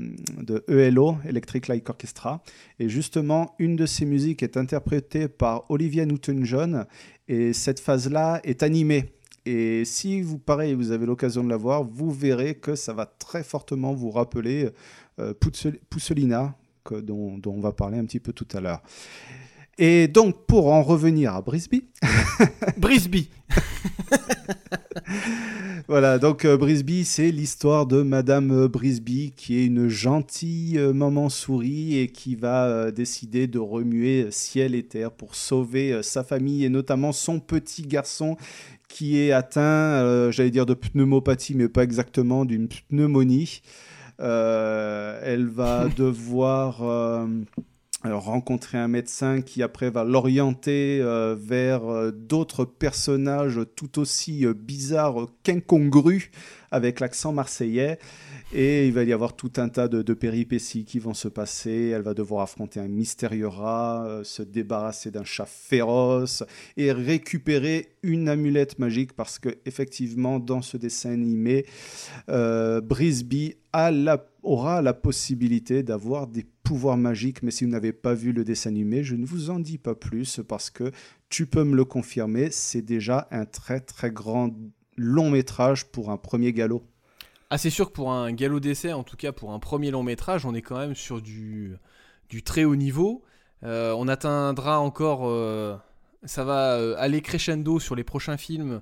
ELO, 0.67 1.17
Electric 1.27 1.67
Light 1.67 1.89
Orchestra. 1.89 2.43
Et 2.79 2.87
justement, 2.87 3.55
une 3.57 3.75
de 3.75 3.85
ces 3.85 4.05
musiques 4.05 4.43
est 4.43 4.55
interprétée 4.55 5.27
par 5.27 5.69
Olivia 5.69 6.05
Newton-John, 6.05 6.85
et 7.27 7.53
cette 7.53 7.79
phase-là 7.79 8.39
est 8.43 8.61
animée. 8.61 9.05
Et 9.45 9.85
si 9.85 10.21
vous, 10.21 10.37
pareil, 10.37 10.73
vous 10.73 10.91
avez 10.91 11.05
l'occasion 11.05 11.43
de 11.43 11.49
la 11.49 11.57
voir, 11.57 11.83
vous 11.83 12.11
verrez 12.11 12.55
que 12.55 12.75
ça 12.75 12.93
va 12.93 13.05
très 13.05 13.43
fortement 13.43 13.93
vous 13.93 14.11
rappeler 14.11 14.69
euh, 15.19 15.33
Pousselina, 15.89 16.55
dont, 16.91 17.41
on 17.45 17.59
va 17.59 17.71
parler 17.71 17.97
un 17.97 18.05
petit 18.05 18.19
peu 18.19 18.33
tout 18.33 18.47
à 18.53 18.61
l'heure. 18.61 18.81
Et 19.77 20.07
donc, 20.07 20.47
pour 20.47 20.73
en 20.73 20.81
revenir 20.81 21.35
à 21.35 21.41
Brisby. 21.41 21.85
Brisby 22.77 23.29
Voilà, 25.87 26.19
donc 26.19 26.43
euh, 26.43 26.57
Brisby, 26.57 27.05
c'est 27.05 27.31
l'histoire 27.31 27.85
de 27.85 28.01
Madame 28.01 28.51
euh, 28.51 28.67
Brisby, 28.67 29.31
qui 29.35 29.57
est 29.57 29.65
une 29.65 29.87
gentille 29.87 30.77
euh, 30.77 30.91
maman 30.91 31.29
souris 31.29 31.97
et 31.97 32.09
qui 32.09 32.35
va 32.35 32.91
décider 32.91 33.47
de 33.47 33.59
remuer 33.59 34.27
ciel 34.31 34.75
et 34.75 34.83
terre 34.83 35.11
pour 35.11 35.35
sauver 35.35 36.03
sa 36.03 36.25
famille 36.25 36.65
et 36.65 36.69
notamment 36.69 37.13
son 37.13 37.39
petit 37.39 37.83
garçon 37.83 38.35
qui 38.89 39.19
est 39.19 39.31
atteint, 39.31 40.31
j'allais 40.31 40.51
dire 40.51 40.65
de 40.65 40.73
pneumopathie, 40.73 41.55
mais 41.55 41.67
pas 41.67 41.83
exactement, 41.83 42.45
d'une 42.45 42.67
pneumonie. 42.67 43.61
elle 44.19 45.47
va 45.47 45.89
devoir 45.97 47.27
rencontrer 48.03 48.77
un 48.77 48.87
médecin 48.87 49.41
qui 49.41 49.63
après 49.63 49.89
va 49.89 50.03
l'orienter 50.03 50.99
euh, 51.01 51.35
vers 51.37 51.85
euh, 51.85 52.11
d'autres 52.11 52.63
personnages 52.63 53.59
tout 53.75 53.99
aussi 53.99 54.45
euh, 54.45 54.53
bizarres 54.53 55.27
qu'incongrus 55.43 56.29
avec 56.69 56.99
l'accent 56.99 57.31
marseillais. 57.31 57.97
Et 58.53 58.87
il 58.87 58.93
va 58.93 59.03
y 59.03 59.11
avoir 59.11 59.35
tout 59.35 59.51
un 59.57 59.67
tas 59.67 59.89
de, 59.89 60.13
péripéties 60.13 60.85
qui 60.85 60.99
vont 60.99 61.13
se 61.13 61.27
passer. 61.27 61.91
Elle 61.93 62.01
va 62.01 62.13
devoir 62.13 62.43
affronter 62.43 62.79
un 62.79 62.87
mystérieux 62.87 63.47
rat, 63.47 64.21
se 64.23 64.41
débarrasser 64.41 65.11
d'un 65.11 65.25
chat 65.25 65.45
féroce 65.45 66.43
et 66.77 66.93
récupérer 66.93 67.89
une 68.03 68.29
amulette 68.29 68.79
magique 68.79 69.13
parce 69.13 69.37
que 69.37 69.49
effectivement 69.65 70.39
dans 70.39 70.61
ce 70.61 70.77
dessin 70.77 71.11
animé, 71.11 71.65
Brisby 72.29 73.55
aura 74.43 74.81
la 74.81 74.93
possibilité 74.93 75.83
d'avoir 75.83 76.27
des 76.27 76.45
pouvoir 76.67 76.97
magique, 76.97 77.43
mais 77.43 77.51
si 77.51 77.63
vous 77.63 77.71
n'avez 77.71 77.93
pas 77.93 78.13
vu 78.13 78.33
le 78.33 78.43
dessin 78.43 78.71
animé, 78.71 79.01
je 79.01 79.15
ne 79.15 79.25
vous 79.25 79.49
en 79.49 79.59
dis 79.59 79.77
pas 79.77 79.95
plus 79.95 80.41
parce 80.45 80.69
que 80.69 80.91
tu 81.29 81.45
peux 81.45 81.63
me 81.63 81.77
le 81.77 81.85
confirmer, 81.85 82.51
c'est 82.51 82.81
déjà 82.81 83.29
un 83.31 83.45
très 83.45 83.79
très 83.79 84.11
grand 84.11 84.53
long 84.97 85.29
métrage 85.29 85.85
pour 85.85 86.09
un 86.09 86.17
premier 86.17 86.51
galop. 86.51 86.83
Ah, 87.49 87.57
c'est 87.57 87.69
sûr 87.69 87.87
que 87.87 87.93
pour 87.93 88.11
un 88.11 88.33
galop 88.33 88.59
d'essai, 88.59 88.91
en 88.91 89.03
tout 89.03 89.15
cas 89.15 89.31
pour 89.31 89.53
un 89.53 89.59
premier 89.59 89.91
long 89.91 90.03
métrage, 90.03 90.45
on 90.45 90.53
est 90.53 90.61
quand 90.61 90.77
même 90.77 90.93
sur 90.93 91.21
du, 91.21 91.77
très 92.43 92.65
haut 92.65 92.75
niveau. 92.75 93.23
Euh, 93.63 93.93
on 93.97 94.09
atteindra 94.09 94.81
encore, 94.81 95.21
euh, 95.23 95.77
ça 96.25 96.43
va 96.43 96.73
euh, 96.73 96.95
aller 96.97 97.21
crescendo 97.21 97.79
sur 97.79 97.95
les 97.95 98.03
prochains 98.03 98.35
films, 98.35 98.81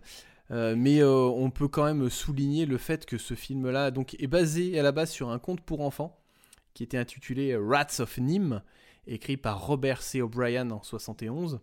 mais 0.49 1.03
on 1.03 1.51
peut 1.51 1.67
quand 1.67 1.85
même 1.85 2.09
souligner 2.09 2.65
le 2.65 2.79
fait 2.79 3.05
que 3.05 3.19
ce 3.19 3.35
film-là 3.35 3.91
donc 3.91 4.15
est 4.19 4.27
basé 4.27 4.79
à 4.79 4.83
la 4.83 4.91
base 4.91 5.11
sur 5.11 5.29
un 5.29 5.37
conte 5.37 5.61
pour 5.61 5.81
enfants 5.81 6.17
qui 6.75 6.83
était 6.83 6.97
intitulé 6.99 7.57
Rats 7.57 7.99
of 7.99 8.19
Nîmes, 8.19 8.61
écrit 9.07 9.37
par 9.37 9.65
Robert 9.65 10.03
C. 10.03 10.21
O'Brien 10.21 10.69
en 10.69 10.83
71. 10.83 11.61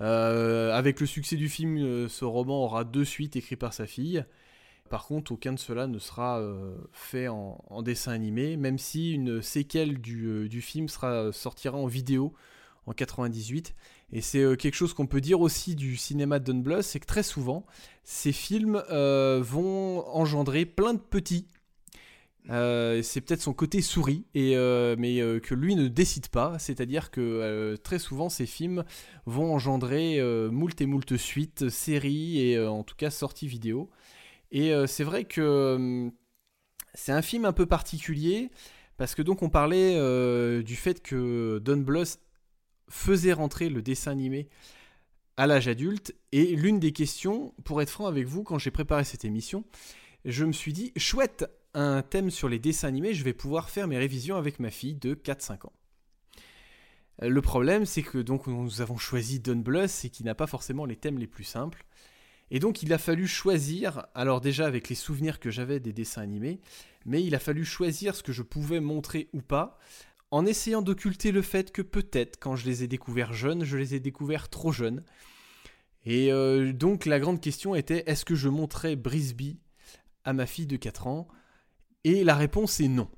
Euh, 0.00 0.72
avec 0.72 1.00
le 1.00 1.06
succès 1.06 1.36
du 1.36 1.48
film, 1.48 1.76
euh, 1.76 2.08
ce 2.08 2.24
roman 2.24 2.64
aura 2.64 2.84
deux 2.84 3.04
suites 3.04 3.36
écrites 3.36 3.60
par 3.60 3.74
sa 3.74 3.86
fille. 3.86 4.24
Par 4.88 5.06
contre, 5.06 5.32
aucun 5.32 5.52
de 5.52 5.58
cela 5.58 5.86
ne 5.86 5.98
sera 5.98 6.40
euh, 6.40 6.74
fait 6.92 7.28
en, 7.28 7.82
dessin 7.82 8.12
animé, 8.12 8.56
même 8.56 8.78
si 8.78 9.12
une 9.12 9.42
séquelle 9.42 10.00
du, 10.00 10.60
film 10.62 10.88
sortira 10.88 11.76
en 11.76 11.86
vidéo 11.86 12.34
en 12.86 12.92
98. 12.92 13.74
Et 14.14 14.20
c'est 14.20 14.56
quelque 14.56 14.74
chose 14.74 14.92
qu'on 14.92 15.06
peut 15.06 15.20
dire 15.20 15.40
aussi 15.40 15.74
du 15.74 15.96
cinéma 15.96 16.38
de 16.38 16.52
Don 16.52 16.82
c'est 16.82 17.00
que 17.00 17.06
très 17.06 17.22
souvent, 17.22 17.64
ces 18.02 18.32
films 18.32 18.82
vont 18.90 20.06
engendrer 20.08 20.66
plein 20.66 20.92
de 20.94 20.98
petits 20.98 21.48
euh, 22.50 23.02
c'est 23.02 23.20
peut-être 23.20 23.40
son 23.40 23.52
côté 23.52 23.82
souris, 23.82 24.24
et, 24.34 24.56
euh, 24.56 24.96
mais 24.98 25.20
euh, 25.20 25.38
que 25.38 25.54
lui 25.54 25.76
ne 25.76 25.86
décide 25.88 26.28
pas. 26.28 26.58
C'est-à-dire 26.58 27.10
que 27.10 27.76
très 27.82 27.98
souvent, 27.98 28.28
ces 28.28 28.46
films 28.46 28.84
vont 29.26 29.54
engendrer 29.54 30.20
moult 30.50 30.80
et 30.80 30.86
moult 30.86 31.16
suites, 31.16 31.68
séries 31.68 32.40
et 32.40 32.58
en 32.58 32.82
tout 32.82 32.96
cas 32.96 33.10
sorties 33.10 33.46
vidéo. 33.46 33.90
Et 34.50 34.72
c'est 34.86 35.04
vrai 35.04 35.24
que 35.24 36.10
c'est 36.94 37.12
un 37.12 37.22
film 37.22 37.44
un 37.44 37.52
peu 37.52 37.66
particulier 37.66 38.50
parce 38.98 39.14
que 39.14 39.22
donc 39.22 39.42
on 39.42 39.48
parlait 39.48 39.94
du 40.62 40.76
fait 40.76 41.00
que 41.02 41.58
Don 41.64 41.78
Bluth 41.78 42.18
faisait 42.88 43.32
rentrer 43.32 43.70
le 43.70 43.80
dessin 43.80 44.10
animé 44.10 44.48
à 45.36 45.46
l'âge 45.46 45.68
adulte. 45.68 46.14
Et 46.32 46.56
l'une 46.56 46.80
des 46.80 46.92
questions, 46.92 47.54
pour 47.64 47.80
être 47.80 47.90
franc 47.90 48.06
avec 48.06 48.26
vous, 48.26 48.42
quand 48.42 48.58
j'ai 48.58 48.70
préparé 48.70 49.04
cette 49.04 49.24
émission, 49.24 49.64
je 50.24 50.44
me 50.44 50.52
suis 50.52 50.72
dit, 50.72 50.92
chouette, 50.96 51.46
un 51.74 52.02
thème 52.02 52.30
sur 52.30 52.48
les 52.48 52.58
dessins 52.58 52.88
animés, 52.88 53.14
je 53.14 53.24
vais 53.24 53.32
pouvoir 53.32 53.70
faire 53.70 53.88
mes 53.88 53.98
révisions 53.98 54.36
avec 54.36 54.60
ma 54.60 54.70
fille 54.70 54.94
de 54.94 55.14
4-5 55.14 55.66
ans. 55.66 55.72
Le 57.20 57.40
problème, 57.40 57.86
c'est 57.86 58.02
que 58.02 58.18
donc 58.18 58.46
nous 58.46 58.80
avons 58.80 58.96
choisi 58.96 59.38
Don 59.38 59.56
Bluth 59.56 60.04
et 60.04 60.10
qui 60.10 60.24
n'a 60.24 60.34
pas 60.34 60.46
forcément 60.46 60.84
les 60.84 60.96
thèmes 60.96 61.18
les 61.18 61.26
plus 61.26 61.44
simples. 61.44 61.84
Et 62.50 62.58
donc 62.58 62.82
il 62.82 62.92
a 62.92 62.98
fallu 62.98 63.26
choisir, 63.26 64.06
alors 64.14 64.40
déjà 64.40 64.66
avec 64.66 64.88
les 64.88 64.94
souvenirs 64.94 65.40
que 65.40 65.50
j'avais 65.50 65.80
des 65.80 65.92
dessins 65.92 66.22
animés, 66.22 66.60
mais 67.06 67.22
il 67.22 67.34
a 67.34 67.38
fallu 67.38 67.64
choisir 67.64 68.14
ce 68.14 68.22
que 68.22 68.32
je 68.32 68.42
pouvais 68.42 68.80
montrer 68.80 69.28
ou 69.32 69.40
pas, 69.40 69.78
en 70.30 70.44
essayant 70.46 70.82
d'occulter 70.82 71.32
le 71.32 71.42
fait 71.42 71.72
que 71.72 71.82
peut-être 71.82 72.38
quand 72.40 72.56
je 72.56 72.66
les 72.66 72.82
ai 72.82 72.88
découverts 72.88 73.32
jeunes, 73.32 73.64
je 73.64 73.76
les 73.76 73.94
ai 73.94 74.00
découverts 74.00 74.48
trop 74.48 74.72
jeunes. 74.72 75.02
Et 76.04 76.32
euh, 76.32 76.72
donc 76.72 77.06
la 77.06 77.20
grande 77.20 77.40
question 77.40 77.74
était, 77.74 78.02
est-ce 78.06 78.24
que 78.24 78.34
je 78.34 78.48
montrais 78.48 78.96
Brisby 78.96 79.58
à 80.24 80.32
ma 80.32 80.46
fille 80.46 80.66
de 80.66 80.76
4 80.76 81.06
ans 81.06 81.28
et 82.04 82.24
la 82.24 82.34
réponse 82.34 82.80
est 82.80 82.88
non. 82.88 83.08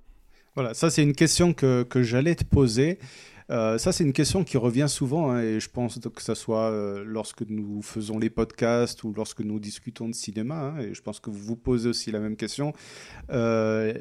Voilà, 0.55 0.75
ça 0.75 0.91
c'est 0.91 1.03
une 1.03 1.15
question 1.15 1.53
que, 1.53 1.83
que 1.83 2.03
j'allais 2.03 2.35
te 2.35 2.45
poser. 2.45 2.99
Euh, 3.51 3.77
ça, 3.77 3.93
c'est 3.93 4.05
une 4.05 4.13
question 4.13 4.43
qui 4.43 4.57
revient 4.57 4.87
souvent, 4.89 5.31
hein, 5.31 5.43
et 5.43 5.61
je 5.61 5.69
pense 5.69 5.99
que 5.99 6.23
ce 6.23 6.35
soit 6.35 6.71
euh, 6.71 7.05
lorsque 7.07 7.43
nous 7.43 7.83
faisons 7.83 8.19
les 8.19 8.31
podcasts 8.31 9.05
ou 9.05 9.13
lorsque 9.13 9.41
nous 9.41 9.61
discutons 9.61 10.09
de 10.09 10.15
cinéma, 10.15 10.55
hein, 10.55 10.79
et 10.79 10.95
je 10.95 11.03
pense 11.03 11.21
que 11.21 11.31
vous 11.31 11.41
vous 11.41 11.57
posez 11.57 11.89
aussi 11.89 12.11
la 12.11 12.21
même 12.21 12.37
question. 12.37 12.73
Euh, 13.31 13.93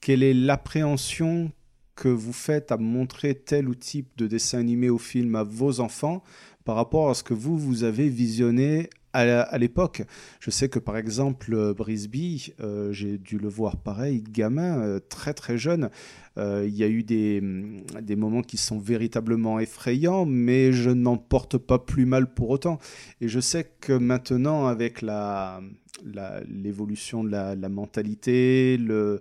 quelle 0.00 0.22
est 0.22 0.34
l'appréhension 0.34 1.50
que 1.96 2.08
vous 2.08 2.32
faites 2.32 2.72
à 2.72 2.76
montrer 2.76 3.34
tel 3.34 3.68
ou 3.68 3.74
type 3.74 4.08
de 4.16 4.26
dessin 4.26 4.58
animé 4.58 4.88
ou 4.88 4.98
film 4.98 5.34
à 5.34 5.42
vos 5.42 5.80
enfants 5.80 6.22
par 6.64 6.76
rapport 6.76 7.10
à 7.10 7.14
ce 7.14 7.22
que 7.22 7.34
vous, 7.34 7.58
vous 7.58 7.84
avez 7.84 8.08
visionné 8.08 8.88
à 9.12 9.58
l'époque. 9.58 10.02
Je 10.40 10.50
sais 10.50 10.68
que 10.68 10.78
par 10.78 10.96
exemple, 10.96 11.54
euh, 11.54 11.74
Brisby, 11.74 12.54
euh, 12.60 12.92
j'ai 12.92 13.18
dû 13.18 13.38
le 13.38 13.48
voir 13.48 13.76
pareil, 13.76 14.22
gamin, 14.22 14.80
euh, 14.80 15.00
très 15.00 15.34
très 15.34 15.58
jeune. 15.58 15.90
Il 16.38 16.74
y 16.74 16.82
a 16.82 16.88
eu 16.88 17.02
des, 17.02 17.42
mm, 17.42 17.82
des, 18.00 18.16
moments 18.16 18.40
qui 18.40 18.56
sont 18.56 18.78
véritablement 18.78 19.60
effrayants, 19.60 20.24
mais 20.24 20.72
je 20.72 20.88
n'en 20.88 21.18
porte 21.18 21.58
pas 21.58 21.78
plus 21.78 22.06
mal 22.06 22.32
pour 22.32 22.48
autant. 22.48 22.78
Et 23.20 23.28
je 23.28 23.38
sais 23.38 23.70
que 23.80 23.92
maintenant, 23.92 24.66
avec 24.66 25.02
l'évolution 25.02 27.22
la, 27.22 27.54
de 27.54 27.60
la, 27.60 27.68
mentalité, 27.68 28.78
le. 28.78 29.20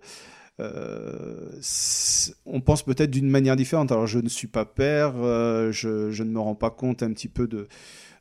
On 2.45 2.61
pense 2.61 2.83
peut-être 2.83 3.11
d'une 3.11 3.29
manière 3.29 3.55
différente. 3.55 3.91
Alors 3.91 4.07
je 4.07 4.19
ne 4.19 4.29
suis 4.29 4.47
pas 4.47 4.65
père, 4.65 5.13
je, 5.71 6.11
je, 6.11 6.23
ne 6.23 6.31
me 6.31 6.39
rends 6.39 6.55
pas 6.55 6.69
compte 6.69 7.03
un 7.03 7.11
petit 7.13 7.29
peu 7.29 7.47
de, 7.47 7.67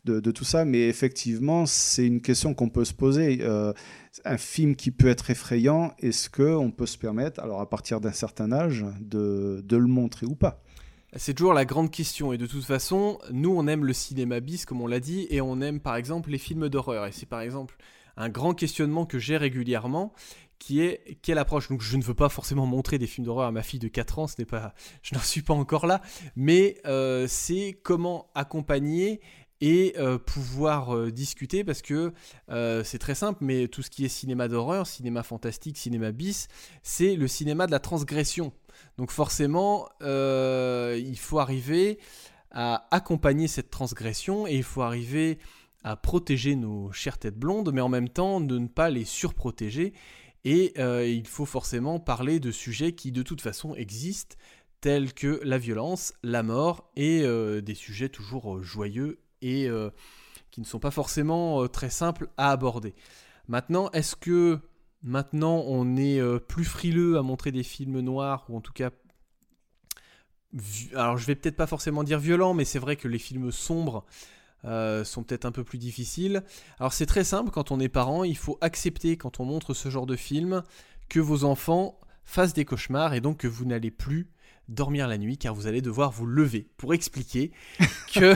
de, 0.04 0.30
tout 0.30 0.44
ça, 0.44 0.64
mais 0.64 0.88
effectivement, 0.88 1.66
c'est 1.66 2.06
une 2.06 2.20
question 2.20 2.54
qu'on 2.54 2.68
peut 2.68 2.84
se 2.84 2.94
poser. 2.94 3.38
Euh, 3.42 3.72
un 4.24 4.38
film 4.38 4.74
qui 4.74 4.90
peut 4.90 5.08
être 5.08 5.30
effrayant, 5.30 5.92
est-ce 5.98 6.30
qu'on 6.30 6.70
peut 6.70 6.86
se 6.86 6.98
permettre, 6.98 7.40
alors 7.40 7.60
à 7.60 7.68
partir 7.68 8.00
d'un 8.00 8.12
certain 8.12 8.52
âge, 8.52 8.84
de, 9.00 9.62
le 9.70 9.86
montrer 9.86 10.26
ou 10.26 10.34
pas? 10.34 10.62
C'est 11.16 11.34
toujours 11.34 11.54
la 11.54 11.64
grande 11.64 11.90
question 11.90 12.32
et 12.32 12.38
de 12.38 12.46
toute 12.46 12.64
façon, 12.64 13.18
nous 13.32 13.52
on 13.52 13.66
aime 13.66 13.84
le 13.84 13.92
cinéma 13.92 14.38
bis 14.38 14.64
comme 14.64 14.80
on 14.80 14.86
l'a 14.86 15.00
dit 15.00 15.26
et 15.30 15.40
on 15.40 15.60
aime 15.60 15.80
par 15.80 15.96
exemple 15.96 16.30
les 16.30 16.38
films 16.38 16.68
d'horreur 16.68 17.04
et 17.04 17.10
c'est 17.10 17.26
par 17.26 17.40
exemple 17.40 17.76
un 18.16 18.28
grand 18.28 18.54
questionnement 18.54 19.06
que 19.06 19.18
j'ai 19.18 19.36
régulièrement 19.36 20.12
qui 20.60 20.82
est 20.82 21.18
quelle 21.22 21.38
approche? 21.38 21.68
Donc 21.68 21.80
je 21.80 21.96
ne 21.96 22.02
veux 22.04 22.14
pas 22.14 22.28
forcément 22.28 22.66
montrer 22.66 22.98
des 22.98 23.08
films 23.08 23.24
d'horreur 23.24 23.46
à 23.46 23.50
ma 23.50 23.62
fille 23.62 23.80
de 23.80 23.88
4 23.88 24.20
ans, 24.20 24.26
ce 24.28 24.36
n'est 24.38 24.44
pas, 24.44 24.74
je 25.02 25.16
n'en 25.16 25.20
suis 25.20 25.42
pas 25.42 25.54
encore 25.54 25.86
là, 25.86 26.00
mais 26.36 26.76
euh, 26.86 27.26
c'est 27.28 27.80
comment 27.82 28.30
accompagner 28.36 29.20
et 29.62 29.94
euh, 29.98 30.18
pouvoir 30.18 30.94
euh, 30.94 31.10
discuter 31.10 31.64
parce 31.64 31.82
que 31.82 32.12
c'est 32.84 32.98
très 32.98 33.14
simple, 33.14 33.38
mais 33.42 33.66
tout 33.66 33.82
ce 33.82 33.90
qui 33.90 34.04
est 34.04 34.08
cinéma 34.08 34.46
d'horreur, 34.46 34.86
cinéma 34.86 35.22
fantastique, 35.22 35.76
cinéma 35.76 36.12
bis, 36.12 36.46
c'est 36.82 37.16
le 37.16 37.26
cinéma 37.26 37.66
de 37.66 37.72
la 37.72 37.80
transgression. 37.80 38.52
Donc 38.98 39.10
forcément, 39.10 39.88
il 40.00 41.18
faut 41.18 41.38
arriver 41.38 41.98
à 42.50 42.86
accompagner 42.90 43.48
cette 43.48 43.70
transgression 43.70 44.46
et 44.46 44.56
il 44.56 44.62
faut 44.62 44.82
arriver 44.82 45.38
à 45.82 45.96
protéger 45.96 46.56
nos 46.56 46.92
chères 46.92 47.18
têtes 47.18 47.38
blondes, 47.38 47.72
mais 47.72 47.80
en 47.80 47.88
même 47.88 48.08
temps 48.08 48.40
de 48.40 48.58
ne 48.58 48.66
pas 48.66 48.90
les 48.90 49.04
surprotéger. 49.04 49.94
Et 50.44 50.72
il 50.78 51.26
faut 51.26 51.46
forcément 51.46 52.00
parler 52.00 52.40
de 52.40 52.50
sujets 52.50 52.92
qui 52.92 53.12
de 53.12 53.22
toute 53.22 53.40
façon 53.40 53.74
existent, 53.74 54.36
tels 54.80 55.12
que 55.12 55.40
la 55.44 55.58
violence, 55.58 56.14
la 56.22 56.42
mort 56.42 56.90
et 56.96 57.22
des 57.62 57.74
sujets 57.74 58.08
toujours 58.08 58.62
joyeux 58.62 59.20
et 59.42 59.68
qui 60.50 60.60
ne 60.60 60.66
sont 60.66 60.78
pas 60.78 60.90
forcément 60.90 61.68
très 61.68 61.90
simples 61.90 62.28
à 62.36 62.50
aborder. 62.50 62.94
Maintenant, 63.48 63.90
est-ce 63.90 64.16
que 64.16 64.58
maintenant 65.02 65.62
on 65.66 65.96
est 65.96 66.20
plus 66.46 66.64
frileux 66.64 67.18
à 67.18 67.22
montrer 67.22 67.52
des 67.52 67.62
films 67.62 68.00
noirs, 68.00 68.46
ou 68.48 68.56
en 68.56 68.60
tout 68.60 68.72
cas 68.72 68.90
alors 70.94 71.16
je 71.16 71.26
vais 71.26 71.36
peut-être 71.36 71.56
pas 71.56 71.68
forcément 71.68 72.02
dire 72.02 72.18
violent, 72.18 72.54
mais 72.54 72.64
c'est 72.64 72.80
vrai 72.80 72.96
que 72.96 73.06
les 73.06 73.18
films 73.18 73.52
sombres 73.52 74.04
euh, 74.64 75.04
sont 75.04 75.22
peut-être 75.22 75.44
un 75.44 75.52
peu 75.52 75.64
plus 75.64 75.78
difficiles. 75.78 76.42
Alors 76.78 76.92
c'est 76.92 77.06
très 77.06 77.24
simple, 77.24 77.50
quand 77.50 77.70
on 77.70 77.80
est 77.80 77.88
parent, 77.88 78.24
il 78.24 78.36
faut 78.36 78.58
accepter 78.60 79.16
quand 79.16 79.40
on 79.40 79.44
montre 79.44 79.74
ce 79.74 79.88
genre 79.88 80.06
de 80.06 80.16
film 80.16 80.62
que 81.08 81.20
vos 81.20 81.44
enfants 81.44 81.98
fassent 82.24 82.54
des 82.54 82.64
cauchemars 82.64 83.14
et 83.14 83.20
donc 83.20 83.38
que 83.38 83.48
vous 83.48 83.64
n'allez 83.64 83.90
plus 83.90 84.28
dormir 84.68 85.08
la 85.08 85.18
nuit 85.18 85.36
car 85.36 85.54
vous 85.54 85.66
allez 85.66 85.82
devoir 85.82 86.12
vous 86.12 86.26
lever 86.26 86.68
pour 86.76 86.94
expliquer 86.94 87.50
que 88.14 88.34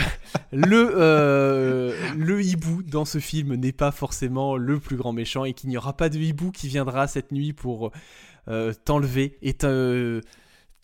le, 0.52 0.92
euh, 0.96 1.96
le 2.16 2.42
hibou 2.42 2.82
dans 2.82 3.04
ce 3.04 3.18
film 3.18 3.54
n'est 3.54 3.72
pas 3.72 3.92
forcément 3.92 4.56
le 4.56 4.80
plus 4.80 4.96
grand 4.96 5.12
méchant 5.12 5.44
et 5.44 5.54
qu'il 5.54 5.70
n'y 5.70 5.76
aura 5.76 5.96
pas 5.96 6.08
de 6.08 6.18
hibou 6.18 6.50
qui 6.50 6.68
viendra 6.68 7.06
cette 7.06 7.30
nuit 7.30 7.52
pour 7.52 7.92
euh, 8.48 8.72
t'enlever 8.84 9.38
et 9.42 9.54
te 9.54 10.20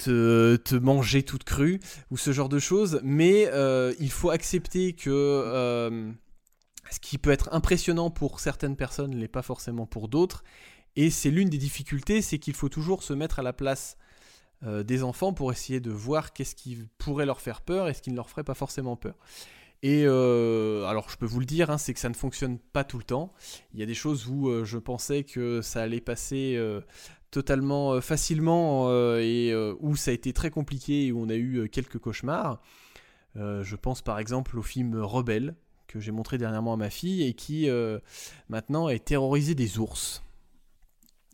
te, 0.02 0.74
manger 0.76 1.22
toute 1.22 1.44
crue 1.44 1.80
ou 2.10 2.16
ce 2.16 2.32
genre 2.32 2.48
de 2.48 2.58
choses. 2.58 3.00
Mais 3.02 3.48
euh, 3.52 3.94
il 3.98 4.10
faut 4.10 4.30
accepter 4.30 4.92
que 4.94 5.10
euh, 5.10 6.10
ce 6.90 7.00
qui 7.00 7.18
peut 7.18 7.30
être 7.30 7.48
impressionnant 7.52 8.10
pour 8.10 8.40
certaines 8.40 8.76
personnes 8.76 9.14
n'est 9.14 9.28
pas 9.28 9.42
forcément 9.42 9.86
pour 9.86 10.08
d'autres. 10.08 10.44
Et 10.96 11.10
c'est 11.10 11.30
l'une 11.30 11.48
des 11.48 11.58
difficultés, 11.58 12.20
c'est 12.22 12.38
qu'il 12.38 12.54
faut 12.54 12.68
toujours 12.68 13.02
se 13.02 13.12
mettre 13.12 13.38
à 13.38 13.42
la 13.42 13.52
place 13.52 13.96
euh, 14.64 14.82
des 14.82 15.02
enfants 15.02 15.32
pour 15.32 15.52
essayer 15.52 15.80
de 15.80 15.90
voir 15.90 16.32
qu'est-ce 16.32 16.54
qui 16.54 16.78
pourrait 16.98 17.26
leur 17.26 17.40
faire 17.40 17.60
peur 17.60 17.88
et 17.88 17.94
ce 17.94 18.02
qui 18.02 18.10
ne 18.10 18.16
leur 18.16 18.28
ferait 18.28 18.44
pas 18.44 18.54
forcément 18.54 18.96
peur. 18.96 19.14
Et 19.82 20.04
alors 20.04 21.08
je 21.08 21.16
peux 21.16 21.24
vous 21.24 21.40
le 21.40 21.46
dire, 21.46 21.70
hein, 21.70 21.78
c'est 21.78 21.94
que 21.94 22.00
ça 22.00 22.10
ne 22.10 22.14
fonctionne 22.14 22.58
pas 22.58 22.84
tout 22.84 22.98
le 22.98 23.04
temps. 23.04 23.32
Il 23.72 23.80
y 23.80 23.82
a 23.82 23.86
des 23.86 23.94
choses 23.94 24.26
où 24.26 24.62
je 24.62 24.76
pensais 24.76 25.24
que 25.24 25.62
ça 25.62 25.80
allait 25.80 26.02
passer 26.02 26.60
totalement 27.30 27.92
euh, 27.92 28.00
facilement 28.00 28.88
euh, 28.88 29.20
et 29.20 29.50
euh, 29.52 29.74
où 29.80 29.96
ça 29.96 30.10
a 30.10 30.14
été 30.14 30.32
très 30.32 30.50
compliqué 30.50 31.06
et 31.06 31.12
où 31.12 31.20
on 31.20 31.28
a 31.28 31.36
eu 31.36 31.68
quelques 31.68 31.98
cauchemars. 31.98 32.60
je 33.36 33.76
pense 33.76 34.02
par 34.02 34.18
exemple 34.18 34.58
au 34.58 34.62
film 34.62 34.96
Rebelle 35.00 35.54
que 35.86 36.00
j'ai 36.00 36.12
montré 36.12 36.38
dernièrement 36.38 36.72
à 36.72 36.76
ma 36.76 36.90
fille 36.90 37.22
et 37.22 37.34
qui 37.34 37.68
maintenant 38.48 38.88
est 38.88 39.04
terrorisé 39.04 39.54
des 39.54 39.78
ours. 39.78 40.22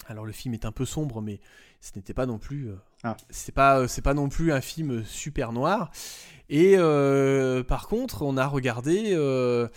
Alors 0.09 0.25
le 0.25 0.33
film 0.33 0.55
est 0.55 0.65
un 0.65 0.73
peu 0.73 0.85
sombre, 0.85 1.21
mais 1.21 1.41
ce 1.81 1.91
n'était 1.97 2.15
pas 2.15 2.27
non 2.27 2.39
plus, 2.39 2.71
ah. 3.03 3.17
c'est 3.29 3.55
pas, 3.55 3.87
c'est 3.89 4.03
pas 4.03 4.15
non 4.15 4.29
plus 4.29 4.53
un 4.53 4.61
film 4.61 5.05
super 5.05 5.53
noir. 5.53 5.91
Et 6.49 6.77
par 7.67 7.89
contre, 7.89 8.23
on 8.23 8.37
a 8.37 8.47
regardé 8.47 9.13
euh, 9.15 9.69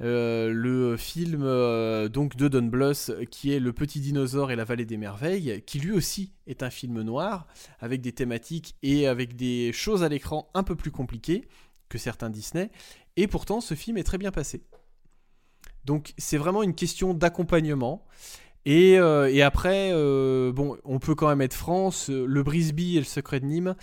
le 0.00 0.96
film 0.96 1.42
euh, 1.44 2.08
donc 2.08 2.36
de 2.36 2.48
Don 2.48 2.62
Bluth 2.62 3.12
qui 3.30 3.52
est 3.52 3.60
Le 3.60 3.72
Petit 3.72 4.00
Dinosaure 4.00 4.50
et 4.50 4.56
la 4.56 4.64
Vallée 4.64 4.84
des 4.84 4.96
Merveilles, 4.96 5.62
qui 5.66 5.78
lui 5.78 5.92
aussi 5.92 6.32
est 6.46 6.62
un 6.62 6.70
film 6.70 7.02
noir 7.02 7.46
avec 7.80 8.00
des 8.00 8.12
thématiques 8.12 8.76
et 8.82 9.06
avec 9.06 9.36
des 9.36 9.72
choses 9.72 10.02
à 10.02 10.08
l'écran 10.08 10.50
un 10.54 10.62
peu 10.62 10.74
plus 10.74 10.90
compliquées 10.90 11.48
que 11.88 11.98
certains 11.98 12.30
Disney. 12.30 12.70
Et 13.16 13.28
pourtant, 13.28 13.60
ce 13.60 13.74
film 13.74 13.96
est 13.96 14.04
très 14.04 14.18
bien 14.18 14.32
passé. 14.32 14.64
Donc 15.84 16.14
c'est 16.18 16.38
vraiment 16.38 16.62
une 16.62 16.74
question 16.74 17.14
d'accompagnement. 17.14 18.04
Et, 18.66 18.98
euh, 18.98 19.30
et, 19.30 19.42
après, 19.42 19.92
bon, 20.52 20.78
on 20.84 20.98
peut 20.98 21.14
quand 21.14 21.28
même 21.28 21.42
être 21.42 21.54
France. 21.54 22.08
Le 22.08 22.42
Brisby 22.42 22.96
et 22.96 23.00
le 23.00 23.04
Secret 23.04 23.40
de 23.40 23.44
Nîmes 23.44 23.76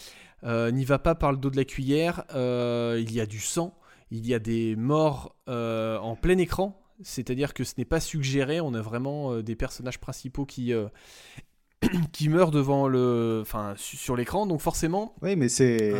n'y 0.43 0.85
va 0.85 0.97
pas 0.97 1.13
par 1.13 1.31
le 1.31 1.37
dos 1.37 1.51
de 1.51 1.57
la 1.57 1.65
cuillère. 1.65 2.25
il 2.33 3.13
y 3.13 3.21
a 3.21 3.25
du 3.25 3.39
sang 3.39 3.77
il 4.11 4.27
y 4.27 4.33
a 4.33 4.39
des 4.39 4.75
morts 4.75 5.35
euh, 5.47 5.97
en 5.97 6.15
plein 6.15 6.37
écran, 6.37 6.79
c'est-à-dire 7.01 7.53
que 7.53 7.63
ce 7.63 7.73
n'est 7.77 7.85
pas 7.85 8.01
suggéré, 8.01 8.61
on 8.61 8.73
a 8.73 8.81
vraiment 8.81 9.33
euh, 9.33 9.41
des 9.41 9.55
personnages 9.55 9.99
principaux 9.99 10.45
qui, 10.45 10.73
euh, 10.73 10.87
qui 12.11 12.29
meurent 12.29 12.51
devant 12.51 12.87
le, 12.87 13.39
enfin, 13.41 13.73
sur 13.77 14.15
l'écran, 14.15 14.45
donc 14.45 14.59
forcément. 14.59 15.15
Oui, 15.21 15.35
mais 15.35 15.49
c'est. 15.49 15.93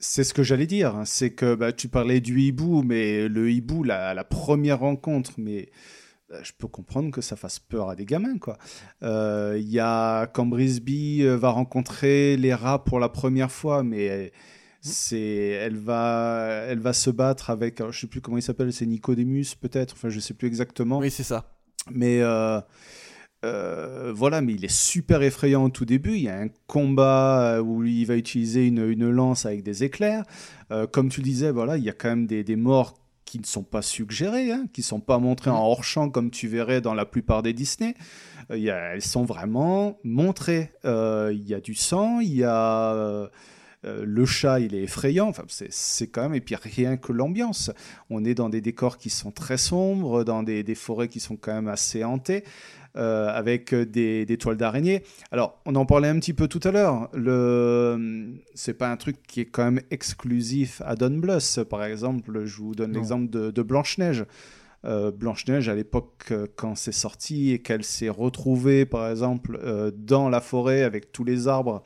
C'est 0.00 0.22
ce 0.22 0.32
que 0.32 0.44
j'allais 0.44 0.68
dire, 0.68 0.94
hein. 0.94 1.04
c'est 1.04 1.32
que 1.32 1.56
bah, 1.56 1.72
tu 1.72 1.88
parlais 1.88 2.20
du 2.20 2.40
hibou, 2.40 2.84
mais 2.84 3.26
le 3.26 3.50
hibou, 3.50 3.82
la, 3.82 4.14
la 4.14 4.22
première 4.22 4.78
rencontre, 4.78 5.32
mais 5.38 5.70
je 6.40 6.52
peux 6.56 6.68
comprendre 6.68 7.10
que 7.10 7.20
ça 7.20 7.34
fasse 7.34 7.58
peur 7.58 7.90
à 7.90 7.96
des 7.96 8.04
gamins, 8.04 8.38
quoi. 8.38 8.58
Il 9.02 9.68
y 9.68 9.80
a 9.80 10.28
quand 10.28 10.46
Brisby 10.46 11.24
va 11.24 11.50
rencontrer 11.50 12.36
les 12.36 12.54
rats 12.54 12.84
pour 12.84 13.00
la 13.00 13.08
première 13.08 13.50
fois, 13.50 13.82
mais 13.82 14.30
c'est, 14.80 15.20
elle 15.20 15.76
va, 15.76 16.64
elle 16.68 16.78
va 16.78 16.92
se 16.92 17.10
battre 17.10 17.50
avec, 17.50 17.82
je 17.90 17.98
sais 17.98 18.06
plus 18.06 18.20
comment 18.20 18.38
il 18.38 18.42
s'appelle, 18.42 18.72
c'est 18.72 18.86
Nicodemus 18.86 19.54
peut-être, 19.60 19.94
enfin 19.94 20.08
je 20.08 20.20
sais 20.20 20.34
plus 20.34 20.46
exactement. 20.46 20.98
Oui, 20.98 21.10
c'est 21.10 21.24
ça. 21.24 21.58
Mais 21.90 22.20
euh, 22.20 22.60
euh, 23.44 24.12
voilà, 24.14 24.40
mais 24.40 24.54
il 24.54 24.64
est 24.64 24.72
super 24.72 25.22
effrayant 25.22 25.64
au 25.64 25.68
tout 25.68 25.84
début. 25.84 26.14
Il 26.14 26.22
y 26.22 26.28
a 26.28 26.38
un 26.38 26.48
combat 26.66 27.56
euh, 27.56 27.60
où 27.60 27.84
il 27.84 28.04
va 28.04 28.16
utiliser 28.16 28.66
une, 28.66 28.88
une 28.88 29.10
lance 29.10 29.46
avec 29.46 29.62
des 29.62 29.84
éclairs. 29.84 30.24
comme 30.92 31.08
tu 31.08 31.22
disais, 31.22 31.50
voilà, 31.50 31.76
il 31.76 31.84
y 31.84 31.90
a 31.90 31.94
quand 31.94 32.08
même 32.08 32.26
des, 32.26 32.44
des 32.44 32.56
morts 32.56 32.94
qui 33.24 33.38
ne 33.38 33.44
sont 33.44 33.62
pas 33.62 33.82
suggérées, 33.82 34.52
hein, 34.52 34.66
qui 34.72 34.80
ne 34.80 34.86
sont 34.86 35.00
pas 35.00 35.18
montrées 35.18 35.50
en 35.50 35.62
hors-champ 35.62 36.08
comme 36.08 36.30
tu 36.30 36.48
verrais 36.48 36.80
dans 36.80 36.94
la 36.94 37.04
plupart 37.04 37.42
des 37.42 37.52
Disney. 37.52 37.94
Il 38.50 38.60
y 38.60 38.70
a, 38.70 38.94
elles 38.94 39.02
sont 39.02 39.24
vraiment 39.24 39.98
montrées. 40.04 40.70
il 40.84 41.44
y 41.46 41.52
a 41.52 41.60
du 41.60 41.74
sang, 41.74 42.20
il 42.20 42.34
y 42.34 42.44
a 42.44 43.28
euh, 43.84 44.04
le 44.04 44.26
chat, 44.26 44.60
il 44.60 44.74
est 44.74 44.82
effrayant. 44.82 45.28
Enfin, 45.28 45.44
c'est 45.46 46.08
quand 46.08 46.22
même. 46.22 46.34
Et 46.34 46.40
puis 46.40 46.56
rien 46.56 46.96
que 46.96 47.12
l'ambiance. 47.12 47.70
On 48.10 48.24
est 48.24 48.34
dans 48.34 48.48
des 48.48 48.60
décors 48.60 48.98
qui 48.98 49.10
sont 49.10 49.30
très 49.30 49.56
sombres, 49.56 50.24
dans 50.24 50.42
des, 50.42 50.74
forêts 50.74 51.08
qui 51.08 51.20
sont 51.20 51.36
quand 51.36 51.54
même 51.54 51.68
assez 51.68 52.04
hantées. 52.04 52.44
Euh, 52.96 53.28
avec 53.28 53.74
des, 53.74 54.36
toiles 54.38 54.56
d'araignée. 54.56 55.04
Alors, 55.30 55.60
on 55.66 55.76
en 55.76 55.86
parlait 55.86 56.08
un 56.08 56.18
petit 56.18 56.32
peu 56.32 56.48
tout 56.48 56.60
à 56.64 56.72
l'heure. 56.72 57.08
Le, 57.12 58.34
c'est 58.54 58.74
pas 58.74 58.90
un 58.90 58.96
truc 58.96 59.22
qui 59.28 59.40
est 59.40 59.46
quand 59.46 59.64
même 59.64 59.82
exclusif 59.90 60.82
à 60.84 60.96
Don 60.96 61.10
Bluth. 61.10 61.62
Par 61.64 61.84
exemple, 61.84 62.44
je 62.44 62.56
vous 62.56 62.74
donne 62.74 62.94
l'exemple 62.94 63.30
de, 63.30 63.62
Blanche 63.62 63.98
Neige. 63.98 64.24
Euh, 64.84 65.12
Blanche 65.12 65.46
Neige, 65.46 65.68
à 65.68 65.74
l'époque, 65.74 66.32
quand 66.56 66.74
c'est 66.74 66.90
sorti 66.90 67.52
et 67.52 67.60
qu'elle 67.60 67.84
s'est 67.84 68.08
retrouvée, 68.08 68.84
par 68.84 69.08
exemple, 69.08 69.60
dans 69.94 70.28
la 70.28 70.40
forêt 70.40 70.82
avec 70.82 71.12
tous 71.12 71.24
les 71.24 71.46
arbres 71.46 71.84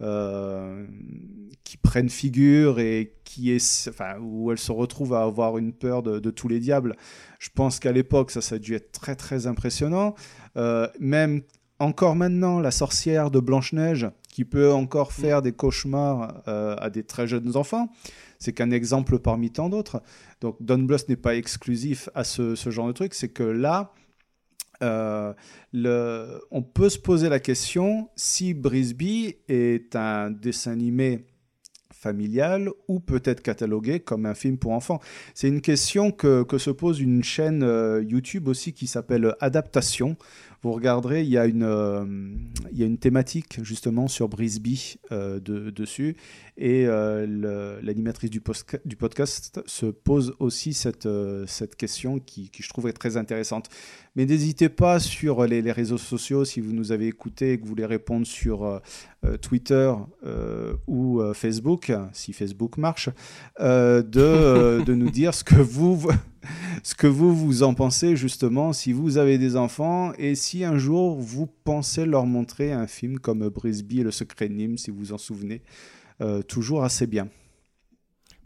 qui 0.00 1.76
prennent 1.76 2.08
figure 2.08 2.80
et 2.80 3.14
qui 3.24 3.52
est, 3.52 3.88
enfin, 3.88 4.18
où 4.20 4.50
elle 4.50 4.58
se 4.58 4.72
retrouve 4.72 5.12
à 5.12 5.22
avoir 5.22 5.58
une 5.58 5.72
peur 5.72 6.02
de, 6.02 6.30
tous 6.30 6.48
les 6.48 6.60
diables. 6.60 6.96
Je 7.38 7.50
pense 7.54 7.78
qu'à 7.78 7.92
l'époque, 7.92 8.30
ça, 8.30 8.40
ça 8.40 8.54
a 8.54 8.58
dû 8.58 8.74
être 8.74 8.90
très 8.90 9.14
très 9.16 9.46
impressionnant. 9.46 10.14
Euh, 10.56 10.88
même 10.98 11.42
encore 11.78 12.16
maintenant, 12.16 12.58
la 12.58 12.70
sorcière 12.70 13.30
de 13.30 13.38
Blanche-Neige, 13.38 14.08
qui 14.30 14.44
peut 14.44 14.72
encore 14.72 15.08
mm. 15.08 15.20
faire 15.20 15.42
des 15.42 15.52
cauchemars 15.52 16.42
euh, 16.48 16.74
à 16.78 16.90
des 16.90 17.04
très 17.04 17.26
jeunes 17.26 17.56
enfants, 17.56 17.90
c'est 18.38 18.52
qu'un 18.52 18.70
exemple 18.70 19.18
parmi 19.18 19.50
tant 19.50 19.68
d'autres. 19.68 20.02
Donc 20.40 20.56
Don 20.60 20.78
Bluth 20.78 21.08
n'est 21.08 21.16
pas 21.16 21.36
exclusif 21.36 22.08
à 22.14 22.24
ce, 22.24 22.54
ce 22.54 22.70
genre 22.70 22.86
de 22.86 22.92
truc, 22.92 23.14
c'est 23.14 23.28
que 23.28 23.42
là, 23.42 23.92
euh, 24.82 26.38
on 26.50 26.62
peut 26.62 26.88
se 26.88 26.98
poser 26.98 27.28
la 27.28 27.40
question 27.40 28.08
si 28.16 28.54
Brisby 28.54 29.36
est 29.48 29.96
un 29.96 30.30
dessin 30.30 30.72
animé 30.72 31.26
familial 31.92 32.70
ou 32.86 33.00
peut-être 33.00 33.42
catalogué 33.42 33.98
comme 33.98 34.24
un 34.24 34.34
film 34.34 34.56
pour 34.56 34.70
enfants. 34.70 35.00
C'est 35.34 35.48
une 35.48 35.60
question 35.60 36.12
que, 36.12 36.44
se 36.58 36.70
pose 36.70 37.00
une 37.00 37.24
chaîne 37.24 37.64
euh, 37.64 38.04
YouTube 38.04 38.46
aussi 38.46 38.72
qui 38.72 38.86
s'appelle 38.86 39.34
Adaptation, 39.40 40.16
vous 40.62 40.72
regarderez, 40.72 41.22
il 41.22 41.28
y 41.28 41.38
a 41.38 41.46
une, 41.46 41.64
euh, 41.64 42.04
il 42.72 42.78
y 42.78 42.82
a 42.84 42.86
une 42.86 42.98
thématique 42.98 43.62
justement 43.64 44.06
sur 44.06 44.28
Brisby 44.28 44.98
de, 45.10 45.38
dessus. 45.70 46.16
Et 46.60 46.86
euh, 46.86 47.78
l'animatrice 47.82 48.30
du, 48.30 48.40
podcast 48.40 49.60
se 49.64 49.86
pose 49.86 50.34
aussi 50.40 50.74
cette, 50.74 51.08
cette 51.46 51.76
question 51.76 52.18
qui, 52.18 52.50
je 52.58 52.68
trouve 52.68 52.88
est 52.88 52.92
très 52.92 53.16
intéressante. 53.16 53.68
Mais 54.16 54.26
n'hésitez 54.26 54.68
pas 54.68 54.98
sur 54.98 55.46
les, 55.46 55.60
réseaux 55.70 55.98
sociaux, 55.98 56.44
si 56.44 56.60
vous 56.60 56.72
nous 56.72 56.90
avez 56.90 57.06
écouté 57.06 57.52
et 57.52 57.58
que 57.58 57.62
vous 57.62 57.68
voulez 57.68 57.86
répondre 57.86 58.26
sur 58.26 58.80
Twitter 59.40 59.92
ou 60.88 61.22
Facebook, 61.32 61.92
si 62.12 62.32
Facebook 62.32 62.76
marche, 62.76 63.08
de, 63.60 64.92
nous 64.92 65.10
dire 65.10 65.34
ce 65.34 65.44
que 65.44 65.54
vous 65.54 66.08
ce 66.82 66.94
que 66.94 67.06
vous, 67.06 67.34
vous 67.34 67.62
en 67.62 67.74
pensez 67.74 68.16
justement 68.16 68.72
si 68.72 68.92
vous 68.92 69.18
avez 69.18 69.38
des 69.38 69.56
enfants 69.56 70.12
et 70.18 70.34
si 70.34 70.64
un 70.64 70.78
jour 70.78 71.16
vous 71.18 71.46
pensez 71.64 72.06
leur 72.06 72.26
montrer 72.26 72.72
un 72.72 72.86
film 72.86 73.18
comme 73.18 73.48
Brisby 73.48 74.00
et 74.00 74.04
le 74.04 74.10
secret 74.10 74.48
de 74.48 74.54
Nîmes, 74.54 74.78
si 74.78 74.90
vous 74.90 74.98
vous 74.98 75.12
en 75.12 75.18
souvenez, 75.18 75.62
euh, 75.62 75.97
toujours 76.48 76.84
assez 76.84 77.06
bien. 77.06 77.28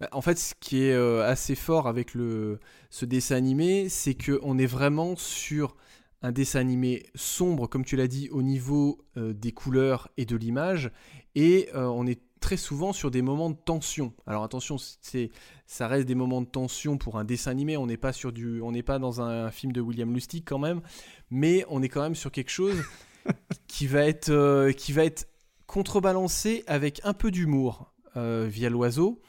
Bah, 0.01 0.09
en 0.11 0.21
fait, 0.21 0.37
ce 0.37 0.55
qui 0.59 0.83
est 0.83 0.93
euh, 0.93 1.25
assez 1.25 1.55
fort 1.55 1.87
avec 1.87 2.15
le, 2.15 2.59
ce 2.91 3.05
dessin 3.05 3.37
animé, 3.37 3.89
c'est 3.89 4.15
qu'on 4.15 4.59
est 4.59 4.67
vraiment 4.67 5.15
sur 5.15 5.77
un 6.23 6.33
dessin 6.33 6.59
animé 6.59 7.05
sombre, 7.15 7.69
comme 7.69 7.85
tu 7.85 7.97
l'as 7.97 8.09
dit, 8.09 8.29
au 8.31 8.43
niveau 8.43 8.99
euh, 9.17 9.33
des 9.33 9.53
couleurs 9.53 10.09
et 10.17 10.25
de 10.25 10.35
l'image, 10.37 10.91
et 11.35 11.69
on 11.75 12.07
est 12.07 12.21
très 12.43 12.59
souvent 12.59 12.93
sur 12.93 13.11
des 13.11 13.23
moments 13.23 13.49
de 13.49 13.57
tension. 13.57 14.13
Alors 14.27 14.43
attention, 14.43 14.77
c'est 14.79 15.31
ça 15.67 15.89
reste 15.89 16.07
des 16.07 16.15
moments 16.15 16.43
de 16.43 16.47
tension 16.47 16.99
pour 16.99 17.19
un 17.19 17.25
dessin 17.25 17.53
animé. 17.53 17.79
On 17.79 17.87
n'est 17.87 17.97
pas 17.97 18.13
sur 18.13 18.33
du, 18.33 18.61
on 18.61 18.73
n'est 18.73 18.83
pas 18.83 18.99
dans 18.99 19.23
un, 19.23 19.51
film 19.51 19.73
de 19.73 19.81
William 19.81 20.13
Lustig 20.13 20.43
quand 20.45 20.59
même, 20.59 20.83
mais 21.31 21.65
on 21.71 21.83
est 21.83 21.89
quand 21.89 22.03
même 22.03 22.15
sur 22.15 22.31
quelque 22.31 22.51
chose 22.51 22.83
qui 23.69 23.87
va 23.87 24.05
être 24.05 24.29
euh, 24.29 24.73
qui 24.73 24.93
va 24.93 25.05
être 25.05 25.29
contrebalancé 25.73 26.65
avec 26.67 27.01
un 27.03 27.15
peu 27.15 27.31
d'humour 27.31 27.95
euh, 28.19 28.47
via 28.47 28.69
l'oiseau 28.69 29.23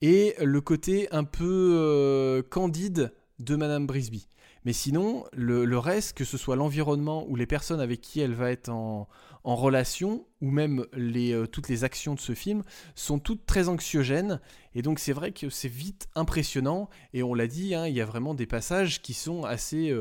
et 0.00 0.34
le 0.40 0.62
côté 0.62 1.06
un 1.12 1.24
peu 1.24 1.74
euh, 1.74 2.42
candide 2.42 3.12
de 3.40 3.56
Madame 3.56 3.86
Brisby. 3.86 4.26
Mais 4.64 4.72
sinon, 4.72 5.24
le, 5.34 5.76
reste, 5.76 6.16
que 6.16 6.24
ce 6.24 6.38
soit 6.38 6.56
l'environnement 6.56 7.26
ou 7.28 7.36
les 7.36 7.44
personnes 7.44 7.80
avec 7.80 8.00
qui 8.00 8.20
elle 8.20 8.32
va 8.32 8.50
être 8.50 8.70
en, 8.70 9.06
relation, 9.44 10.24
ou 10.40 10.50
même 10.50 10.86
les, 10.94 11.34
euh, 11.34 11.46
toutes 11.46 11.68
les 11.68 11.84
actions 11.84 12.14
de 12.14 12.20
ce 12.20 12.32
film, 12.32 12.62
sont 12.94 13.18
toutes 13.18 13.44
très 13.44 13.68
anxiogènes. 13.68 14.40
Et 14.74 14.80
donc 14.80 14.98
c'est 14.98 15.12
vrai 15.12 15.32
que 15.32 15.50
c'est 15.50 15.68
vite 15.68 16.08
impressionnant. 16.14 16.88
Et 17.12 17.22
on 17.22 17.34
l'a 17.34 17.48
dit, 17.48 17.74
hein, 17.74 17.86
il 17.86 17.94
y 17.94 18.00
a 18.00 18.06
vraiment 18.06 18.32
des 18.32 18.46
passages 18.46 19.02
qui 19.02 19.12
sont 19.12 19.44
assez 19.44 19.94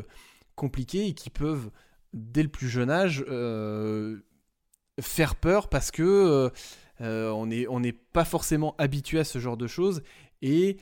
compliqués 0.56 1.08
et 1.08 1.14
qui 1.14 1.30
peuvent, 1.30 1.70
dès 2.14 2.44
le 2.44 2.50
plus 2.50 2.70
jeune 2.70 2.90
âge, 2.90 3.26
faire 5.00 5.36
peur 5.36 5.70
parce 5.70 5.92
que 5.92 6.52
on 7.00 7.46
n'est 7.46 7.68
on 7.68 7.82
pas 8.14 8.26
forcément 8.26 8.76
habitué 8.78 9.20
à 9.20 9.24
ce 9.24 9.40
genre 9.40 9.58
de 9.58 9.68
choses. 9.68 10.04
Et 10.42 10.78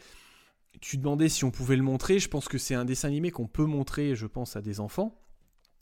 tu 0.82 0.98
demandais 0.98 1.30
si 1.30 1.44
on 1.44 1.52
pouvait 1.52 1.76
le 1.76 1.84
montrer. 1.84 2.20
Je 2.20 2.28
pense 2.28 2.48
que 2.48 2.58
c'est 2.58 2.76
un 2.76 2.86
dessin 2.86 3.08
animé 3.08 3.32
qu'on 3.32 3.48
peut 3.48 3.66
montrer, 3.66 4.16
je 4.16 4.26
pense, 4.26 4.56
à 4.56 4.62
des 4.62 4.80
enfants. 4.80 5.16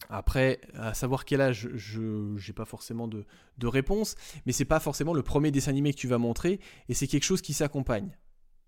Après, 0.10 0.62
à 0.76 0.94
savoir 0.94 1.26
quel 1.26 1.42
âge, 1.42 1.70
je 1.74 2.36
n'ai 2.36 2.54
pas 2.54 2.66
forcément 2.66 3.08
de, 3.08 3.26
réponse, 3.64 4.16
mais 4.46 4.52
c'est 4.52 4.66
pas 4.66 4.80
forcément 4.80 5.14
le 5.14 5.24
premier 5.24 5.52
dessin 5.52 5.72
animé 5.72 5.92
que 5.92 5.98
tu 5.98 6.08
vas 6.08 6.20
montrer, 6.20 6.60
et 6.88 6.94
c'est 6.94 7.08
quelque 7.08 7.24
chose 7.24 7.42
qui 7.42 7.54
s'accompagne. 7.54 8.16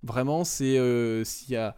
Vraiment, 0.02 0.44
c'est 0.44 0.78
euh, 0.78 1.24
s'il 1.24 1.52
y 1.52 1.56
a 1.56 1.76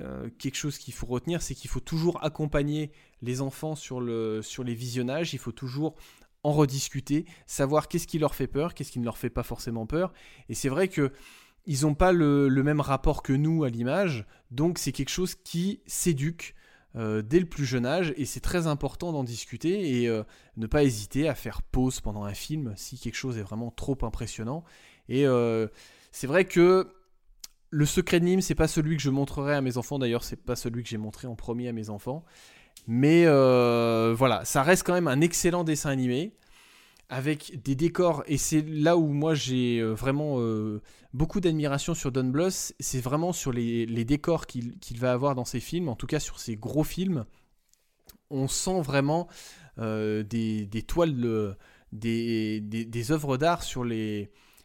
euh, 0.00 0.28
quelque 0.38 0.56
chose 0.56 0.76
qu'il 0.76 0.92
faut 0.92 1.06
retenir, 1.06 1.40
c'est 1.40 1.54
qu'il 1.54 1.70
faut 1.70 1.80
toujours 1.80 2.22
accompagner 2.22 2.92
les 3.22 3.40
enfants 3.40 3.74
sur, 3.74 4.00
le, 4.00 4.42
sur 4.42 4.64
les 4.64 4.74
visionnages, 4.74 5.32
il 5.32 5.38
faut 5.38 5.52
toujours 5.52 5.94
en 6.42 6.52
rediscuter, 6.52 7.26
savoir 7.46 7.88
qu'est-ce 7.88 8.06
qui 8.06 8.18
leur 8.18 8.34
fait 8.34 8.46
peur, 8.46 8.74
qu'est-ce 8.74 8.92
qui 8.92 8.98
ne 8.98 9.04
leur 9.04 9.18
fait 9.18 9.30
pas 9.30 9.42
forcément 9.42 9.86
peur. 9.86 10.12
Et 10.48 10.54
c'est 10.54 10.68
vrai 10.68 10.88
que 10.88 11.12
ils 11.66 11.82
n'ont 11.82 11.94
pas 11.94 12.12
le, 12.12 12.48
même 12.62 12.80
rapport 12.80 13.22
que 13.22 13.32
nous 13.32 13.64
à 13.64 13.68
l'image, 13.68 14.26
donc 14.50 14.78
c'est 14.78 14.92
quelque 14.92 15.10
chose 15.10 15.34
qui 15.34 15.82
s'éduque 15.86 16.54
euh, 16.96 17.22
dès 17.22 17.38
le 17.38 17.46
plus 17.46 17.64
jeune 17.64 17.86
âge, 17.86 18.12
et 18.16 18.24
c'est 18.24 18.40
très 18.40 18.66
important 18.66 19.12
d'en 19.12 19.22
discuter 19.22 20.00
et 20.00 20.08
euh, 20.08 20.24
ne 20.56 20.66
pas 20.66 20.82
hésiter 20.82 21.28
à 21.28 21.34
faire 21.34 21.62
pause 21.62 22.00
pendant 22.00 22.24
un 22.24 22.34
film 22.34 22.72
si 22.76 22.98
quelque 22.98 23.14
chose 23.14 23.38
est 23.38 23.42
vraiment 23.42 23.70
trop 23.70 23.96
impressionnant. 24.02 24.64
Et 25.08 25.26
euh, 25.26 25.68
c'est 26.10 26.26
vrai 26.26 26.44
que 26.46 26.92
le 27.70 27.86
secret 27.86 28.18
de 28.18 28.24
Nîmes, 28.24 28.40
c'est 28.40 28.56
pas 28.56 28.66
celui 28.66 28.96
que 28.96 29.02
je 29.02 29.10
montrerai 29.10 29.54
à 29.54 29.60
mes 29.60 29.76
enfants, 29.76 29.98
d'ailleurs 29.98 30.24
c'est 30.24 30.42
pas 30.42 30.56
celui 30.56 30.82
que 30.82 30.88
j'ai 30.88 30.98
montré 30.98 31.28
en 31.28 31.36
premier 31.36 31.68
à 31.68 31.72
mes 31.72 31.90
enfants. 31.90 32.24
Mais 32.86 33.24
voilà, 33.26 34.44
ça 34.44 34.62
reste 34.62 34.84
quand 34.84 34.94
même 34.94 35.08
un 35.08 35.20
excellent 35.20 35.64
dessin 35.64 35.90
animé 35.90 36.32
avec 37.10 37.60
des 37.64 37.74
décors, 37.74 38.22
et 38.28 38.38
c'est 38.38 38.62
là 38.62 38.96
où 38.96 39.08
moi 39.08 39.34
j'ai 39.34 39.80
euh, 39.80 39.92
vraiment 39.94 40.36
euh, 40.38 40.80
beaucoup 41.12 41.40
d'admiration 41.40 41.92
sur 41.92 42.12
Don 42.12 42.24
Bluth, 42.24 42.72
c'est 42.78 43.00
vraiment 43.00 43.32
sur 43.32 43.52
les, 43.52 44.04
décors 44.04 44.46
qu'il 44.46 44.98
va 44.98 45.12
avoir 45.12 45.34
dans 45.34 45.44
ses 45.44 45.58
films, 45.58 45.88
en 45.88 45.96
tout 45.96 46.06
cas 46.06 46.20
sur 46.20 46.38
ses 46.38 46.54
gros 46.54 46.84
films. 46.84 47.26
On 48.30 48.46
sent 48.46 48.80
vraiment 48.80 49.26
euh, 49.78 50.22
des, 50.22 50.68
toiles, 50.86 51.56
des, 51.90 52.60
des, 52.60 53.10
œuvres 53.10 53.36
d'art 53.36 53.64
sur, 53.64 53.84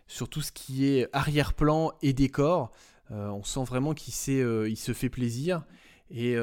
sur 0.05 0.29
tout 0.29 0.41
ce 0.41 0.51
qui 0.51 0.85
est 0.85 1.09
arrière-plan 1.13 1.93
et 2.03 2.13
décor. 2.13 2.69
on 3.09 3.43
sent 3.43 3.63
vraiment 3.63 3.95
qu'il 3.95 4.13
il 4.13 4.77
se 4.77 4.93
fait 4.93 5.09
plaisir, 5.09 5.63
et 6.11 6.35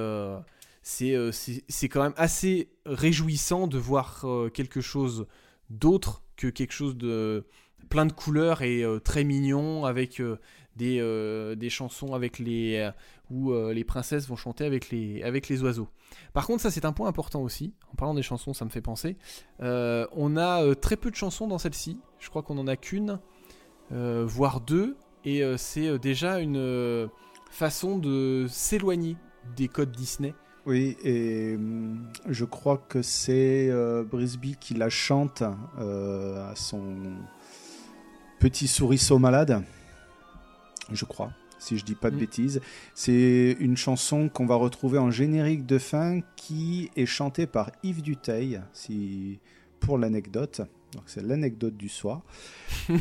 c'est 0.82 1.88
quand 1.88 2.02
même 2.02 2.14
assez 2.16 2.70
réjouissant 2.84 3.66
de 3.66 3.78
voir 3.78 4.26
quelque 4.52 4.80
chose 4.80 5.26
d'autre 5.70 6.22
que 6.36 6.48
quelque 6.48 6.72
chose 6.72 6.96
de 6.96 7.46
plein 7.88 8.06
de 8.06 8.12
couleurs 8.12 8.62
et 8.62 8.82
euh, 8.82 8.98
très 8.98 9.22
mignon 9.22 9.84
avec 9.84 10.20
euh, 10.20 10.38
des, 10.76 10.98
euh, 11.00 11.54
des, 11.54 11.68
chansons 11.68 12.14
avec 12.14 12.38
les 12.38 12.90
où 13.30 13.52
les 13.54 13.84
princesses 13.84 14.28
vont 14.28 14.36
chanter 14.36 14.64
avec 14.64 14.90
les 14.90 15.22
avec 15.22 15.48
les 15.48 15.62
oiseaux. 15.62 15.88
Par 16.34 16.46
contre, 16.46 16.62
ça 16.62 16.70
c'est 16.70 16.84
un 16.84 16.92
point 16.92 17.08
important 17.08 17.42
aussi. 17.42 17.74
En 17.90 17.94
parlant 17.94 18.14
des 18.14 18.22
chansons, 18.22 18.52
ça 18.52 18.64
me 18.64 18.70
fait 18.70 18.82
penser. 18.82 19.16
on 19.60 20.36
a 20.36 20.74
très 20.74 20.96
peu 20.96 21.10
de 21.10 21.16
chansons 21.16 21.48
dans 21.48 21.58
celle-ci. 21.58 21.98
Je 22.18 22.28
crois 22.28 22.42
qu'on 22.42 22.58
en 22.58 22.66
a 22.66 22.76
qu'une, 22.76 23.20
voire 23.90 24.60
deux, 24.60 24.96
et 25.24 25.42
c'est 25.56 25.98
déjà 25.98 26.40
une 26.40 27.08
façon 27.50 27.96
de 27.98 28.46
s'éloigner 28.50 29.16
des 29.56 29.68
codes 29.68 29.92
Disney 29.92 30.34
oui, 30.64 30.96
et 31.02 31.56
hum, 31.56 32.06
je 32.28 32.44
crois 32.44 32.78
que 32.88 33.02
c'est 33.02 33.68
euh, 33.70 34.04
Brisby 34.04 34.56
qui 34.60 34.74
la 34.74 34.90
chante 34.90 35.42
euh, 35.78 36.50
à 36.50 36.54
son 36.54 36.96
petit 38.38 38.68
souriceau 38.68 39.18
malade. 39.18 39.62
Je 40.92 41.04
crois, 41.04 41.32
si 41.58 41.78
je 41.78 41.84
dis 41.84 41.94
pas 41.94 42.10
de 42.10 42.16
mm. 42.16 42.20
bêtises. 42.20 42.60
C'est 42.94 43.56
une 43.58 43.76
chanson 43.76 44.28
qu'on 44.28 44.46
va 44.46 44.54
retrouver 44.54 44.98
en 44.98 45.10
générique 45.10 45.66
de 45.66 45.78
fin 45.78 46.20
qui 46.36 46.90
est 46.96 47.06
chantée 47.06 47.46
par 47.46 47.70
Yves 47.82 48.02
Duteil, 48.02 48.60
si, 48.72 49.40
pour 49.80 49.98
l'anecdote. 49.98 50.62
Donc 50.92 51.04
c'est 51.06 51.22
l'anecdote 51.22 51.76
du 51.76 51.88
soir. 51.88 52.22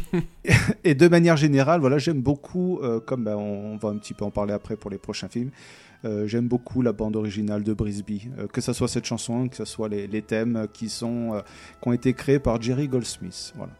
et 0.83 0.95
de 0.95 1.07
manière 1.07 1.37
générale, 1.37 1.81
voilà, 1.81 1.97
j'aime 1.97 2.21
beaucoup, 2.21 2.79
euh, 2.81 2.99
comme 2.99 3.25
ben, 3.25 3.35
on, 3.35 3.75
va 3.77 3.89
un 3.89 3.97
petit 3.97 4.13
peu 4.13 4.25
en 4.25 4.31
parler 4.31 4.53
après 4.53 4.77
pour 4.77 4.89
les 4.89 4.97
prochains 4.97 5.27
films, 5.27 5.51
j'aime 6.03 6.47
beaucoup 6.47 6.81
la 6.81 6.93
bande 6.93 7.15
originale 7.15 7.63
de 7.63 7.73
Brisby, 7.73 8.29
euh, 8.37 8.47
que 8.47 8.61
ce 8.61 8.73
soit 8.73 8.87
cette 8.87 9.05
chanson, 9.05 9.47
que 9.47 9.55
ce 9.55 9.65
soit 9.65 9.89
les, 9.89 10.21
thèmes 10.21 10.67
qui, 10.73 10.89
sont, 10.89 11.33
euh, 11.33 11.41
qui 11.81 11.87
ont 11.87 11.93
été 11.93 12.13
créés 12.13 12.39
par 12.39 12.61
Jerry 12.61 12.87
Goldsmith. 12.87 13.53
Voilà. 13.55 13.73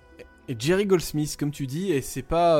Et 0.47 0.55
Jerry 0.57 0.85
Goldsmith, 0.85 1.37
comme 1.37 1.51
tu 1.51 1.67
dis, 1.67 1.91
et 1.91 2.01
c'est 2.01 2.23
pas, 2.23 2.59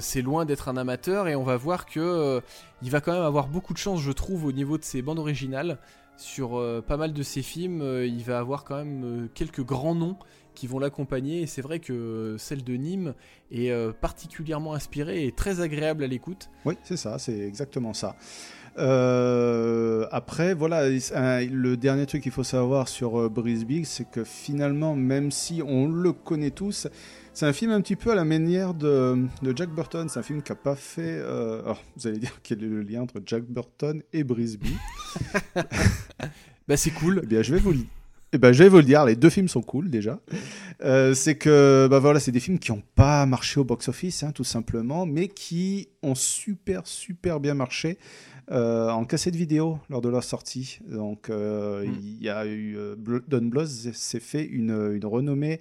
c'est 0.00 0.20
loin 0.20 0.44
d'être 0.44 0.68
un 0.68 0.76
amateur, 0.76 1.28
et 1.28 1.36
on 1.36 1.44
va 1.44 1.56
voir 1.56 1.86
que 1.86 2.42
il 2.82 2.90
va 2.90 3.00
quand 3.00 3.12
même 3.12 3.22
avoir 3.22 3.46
beaucoup 3.46 3.72
de 3.72 3.78
chance, 3.78 4.00
je 4.00 4.12
trouve, 4.12 4.44
au 4.44 4.52
niveau 4.52 4.76
de 4.78 4.84
ses 4.84 5.00
bandes 5.00 5.18
originales. 5.18 5.78
Sur 6.16 6.62
pas 6.86 6.98
mal 6.98 7.14
de 7.14 7.22
ses 7.22 7.40
films, 7.40 7.82
il 8.04 8.22
va 8.24 8.40
avoir 8.40 8.64
quand 8.64 8.76
même 8.76 9.28
quelques 9.32 9.64
grands 9.64 9.94
noms 9.94 10.16
qui 10.54 10.66
vont 10.66 10.78
l'accompagner. 10.78 11.40
Et 11.40 11.46
c'est 11.46 11.62
vrai 11.62 11.78
que 11.78 12.36
celle 12.38 12.62
de 12.62 12.74
Nîmes 12.74 13.14
est 13.52 13.72
particulièrement 14.00 14.74
inspirée 14.74 15.24
et 15.24 15.32
très 15.32 15.60
agréable 15.60 16.04
à 16.04 16.08
l'écoute. 16.08 16.50
Oui, 16.66 16.74
c'est 16.82 16.98
ça, 16.98 17.18
c'est 17.18 17.38
exactement 17.38 17.94
ça. 17.94 18.16
Euh, 18.78 20.06
après, 20.10 20.54
voilà, 20.54 20.88
le 20.88 21.74
dernier 21.76 22.06
truc 22.06 22.22
qu'il 22.22 22.32
faut 22.32 22.44
savoir 22.44 22.88
sur 22.88 23.20
euh, 23.20 23.28
Brisby, 23.28 23.84
c'est 23.84 24.08
que 24.08 24.24
finalement, 24.24 24.94
même 24.94 25.30
si 25.30 25.62
on 25.64 25.88
le 25.88 26.12
connaît 26.12 26.50
tous, 26.50 26.88
c'est 27.32 27.46
un 27.46 27.52
film 27.52 27.72
un 27.72 27.80
petit 27.80 27.96
peu 27.96 28.10
à 28.12 28.14
la 28.14 28.24
manière 28.24 28.74
de, 28.74 29.26
Jack 29.54 29.70
Burton. 29.70 30.08
C'est 30.08 30.18
un 30.18 30.22
film 30.22 30.42
qui 30.42 30.52
n'a 30.52 30.56
pas 30.56 30.76
fait. 30.76 31.18
Euh, 31.20 31.74
vous 31.96 32.06
allez 32.06 32.18
dire 32.18 32.38
quel 32.42 32.62
est 32.62 32.68
le 32.68 32.82
lien 32.82 33.02
entre 33.02 33.20
Jack 33.24 33.44
Burton 33.44 34.02
et 34.12 34.24
Brisby 34.24 34.74
Bah, 36.68 36.76
c'est 36.76 36.90
cool. 36.90 37.20
Eh 37.24 37.26
bien, 37.26 37.42
je 37.42 37.52
vais 37.54 37.60
vous 37.60 37.72
le 37.72 37.78
eh 38.32 38.38
ben, 38.38 38.52
je 38.52 38.62
vais 38.62 38.68
vous 38.68 38.76
le 38.76 38.84
dire, 38.84 39.04
les 39.04 39.16
deux 39.16 39.28
films 39.28 39.48
sont 39.48 39.60
cool 39.60 39.90
déjà. 39.90 40.20
c'est 40.80 41.34
que 41.34 41.88
bah 41.90 41.98
voilà, 41.98 42.20
c'est 42.20 42.30
des 42.30 42.38
films 42.38 42.60
qui 42.60 42.70
n'ont 42.70 42.84
pas 42.94 43.26
marché 43.26 43.58
au 43.58 43.64
box-office, 43.64 44.22
hein, 44.22 44.30
tout 44.30 44.44
simplement, 44.44 45.04
mais 45.04 45.26
qui 45.26 45.88
ont 46.04 46.14
super 46.14 46.86
super 46.86 47.40
bien 47.40 47.54
marché 47.54 47.98
en 48.50 49.04
cassette 49.04 49.36
vidéo 49.36 49.78
lors 49.88 50.00
de 50.00 50.08
leur 50.08 50.24
sortie. 50.24 50.80
Donc, 50.86 51.30
euh, 51.30 51.86
mm. 51.86 51.98
il 52.02 52.22
y 52.22 52.28
a 52.28 52.46
eu 52.46 52.76
euh, 52.76 52.96
Don 53.28 53.42
Bluth 53.42 53.66
s'est 53.66 54.20
fait 54.20 54.44
une, 54.44 54.92
une 54.92 55.06
renommée 55.06 55.60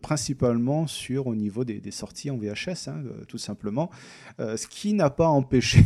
principalement 0.00 0.86
sur 0.86 1.26
au 1.26 1.34
niveau 1.34 1.64
des, 1.64 1.80
des 1.80 1.90
sorties 1.90 2.30
en 2.30 2.38
VHS, 2.38 2.88
hein, 2.88 3.02
tout 3.28 3.36
simplement. 3.36 3.90
ce 4.38 4.66
qui 4.66 4.94
n'a 4.94 5.10
pas 5.10 5.28
empêché 5.28 5.84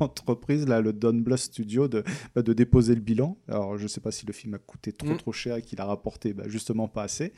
l'entreprise, 0.00 0.64
là, 0.68 0.80
le 0.80 0.92
Don 0.92 1.14
Bluth 1.14 1.38
Studio, 1.38 1.88
de, 1.88 2.04
bah, 2.36 2.42
de 2.42 2.52
déposer 2.52 2.94
le 2.94 3.00
bilan. 3.00 3.36
Alors, 3.48 3.78
je 3.78 3.82
ne 3.82 3.88
sais 3.88 4.00
pas 4.00 4.12
si 4.12 4.26
le 4.26 4.32
film 4.32 4.54
a 4.54 4.58
coûté 4.58 4.92
trop 4.92 5.10
mm. 5.10 5.16
trop 5.16 5.32
cher 5.32 5.56
et 5.56 5.62
qu'il 5.62 5.80
a 5.80 5.84
rapporté 5.84 6.34
bah, 6.34 6.44
justement 6.46 6.86
pas 6.86 7.02
assez, 7.02 7.32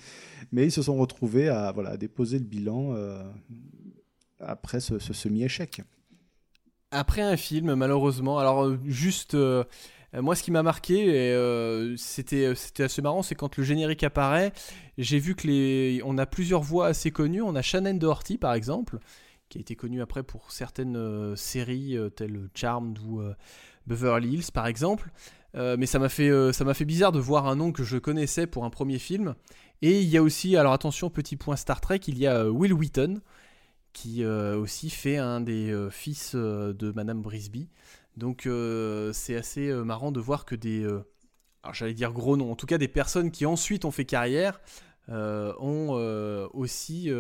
mais 0.53 0.67
ils 0.67 0.73
se 0.73 0.83
sont 0.83 0.97
retrouvés 0.97 1.49
à, 1.49 1.73
voilà, 1.73 1.97
déposer 1.97 2.39
le 2.39 2.45
bilan 2.45 2.95
après 4.41 4.81
ce 4.81 4.99
semi-échec 4.99 5.81
après 6.91 7.23
un 7.23 7.37
film, 7.37 7.75
malheureusement. 7.75 8.39
Alors, 8.39 8.65
euh, 8.65 8.79
juste. 8.85 9.35
Euh, 9.35 9.65
moi, 10.15 10.35
ce 10.35 10.43
qui 10.43 10.51
m'a 10.51 10.63
marqué, 10.63 11.07
euh, 11.35 11.95
c'était 11.99 12.55
assez 12.79 13.03
marrant, 13.03 13.23
c'est 13.23 13.35
quand 13.35 13.59
le 13.59 13.63
générique 13.63 14.03
apparaît, 14.03 14.55
j'ai 14.97 15.19
vu 15.19 15.35
que 15.35 15.47
les, 15.47 16.01
on 16.03 16.17
a 16.17 16.25
plusieurs 16.25 16.63
voix 16.63 16.87
assez 16.87 17.11
connues. 17.11 17.43
On 17.43 17.55
a 17.55 17.61
Shannon 17.61 17.93
Doherty, 17.93 18.39
par 18.39 18.55
exemple, 18.55 19.01
qui 19.51 19.59
a 19.59 19.61
été 19.61 19.77
connue 19.77 20.01
après 20.01 20.23
pour 20.23 20.51
certaines 20.51 21.37
séries 21.37 21.99
telles 22.17 22.49
Charmed 22.55 22.99
ou 23.01 23.21
Beverly 23.87 24.33
Hills, 24.33 24.51
par 24.53 24.67
exemple. 24.67 25.11
mais 25.55 25.85
ça 25.85 25.99
m'a 25.99 26.09
fait 26.09 26.31
m'a 26.31 26.75
fait 26.75 26.87
bizarre 26.87 27.13
de 27.13 27.21
voir 27.21 27.47
un 27.47 27.57
nom 27.57 27.71
que 27.71 27.85
je 27.85 27.99
connaissais 27.99 28.47
pour 28.47 28.65
un 28.65 28.71
premier 28.71 28.99
film. 28.99 29.35
Et 29.83 30.01
il 30.01 30.09
y 30.09 30.17
a 30.17 30.23
aussi, 30.23 30.57
alors 30.57 30.73
attention, 30.73 31.11
petit 31.11 31.37
point 31.37 31.57
Star 31.57 31.83
Trek, 31.83 32.01
il 32.07 32.19
y 32.19 32.27
a 32.27 32.51
Will 32.51 32.73
Wheaton 32.73 33.21
qui 33.93 34.25
aussi 34.25 34.91
fait 34.91 35.17
un 35.17 35.41
des 35.41 35.89
fils 35.91 36.35
de 36.35 36.93
Madame 36.93 37.21
Brisby. 37.21 37.69
Donc 38.17 38.49
c'est 39.13 39.37
assez 39.37 39.73
marrant 39.73 40.13
de 40.13 40.21
voir 40.21 40.45
que 40.45 40.55
des, 40.55 40.85
alors 41.63 41.75
j'allais 41.75 41.95
dire 41.95 42.13
gros 42.13 42.37
noms, 42.37 42.53
en 42.53 42.57
tout 42.57 42.67
cas 42.67 42.79
des 42.79 42.89
personnes 42.89 43.31
qui 43.31 43.47
ensuite 43.47 43.85
ont 43.85 43.91
fait 43.91 44.05
carrière 44.05 44.61
ont 45.09 46.49
aussi 46.53 47.11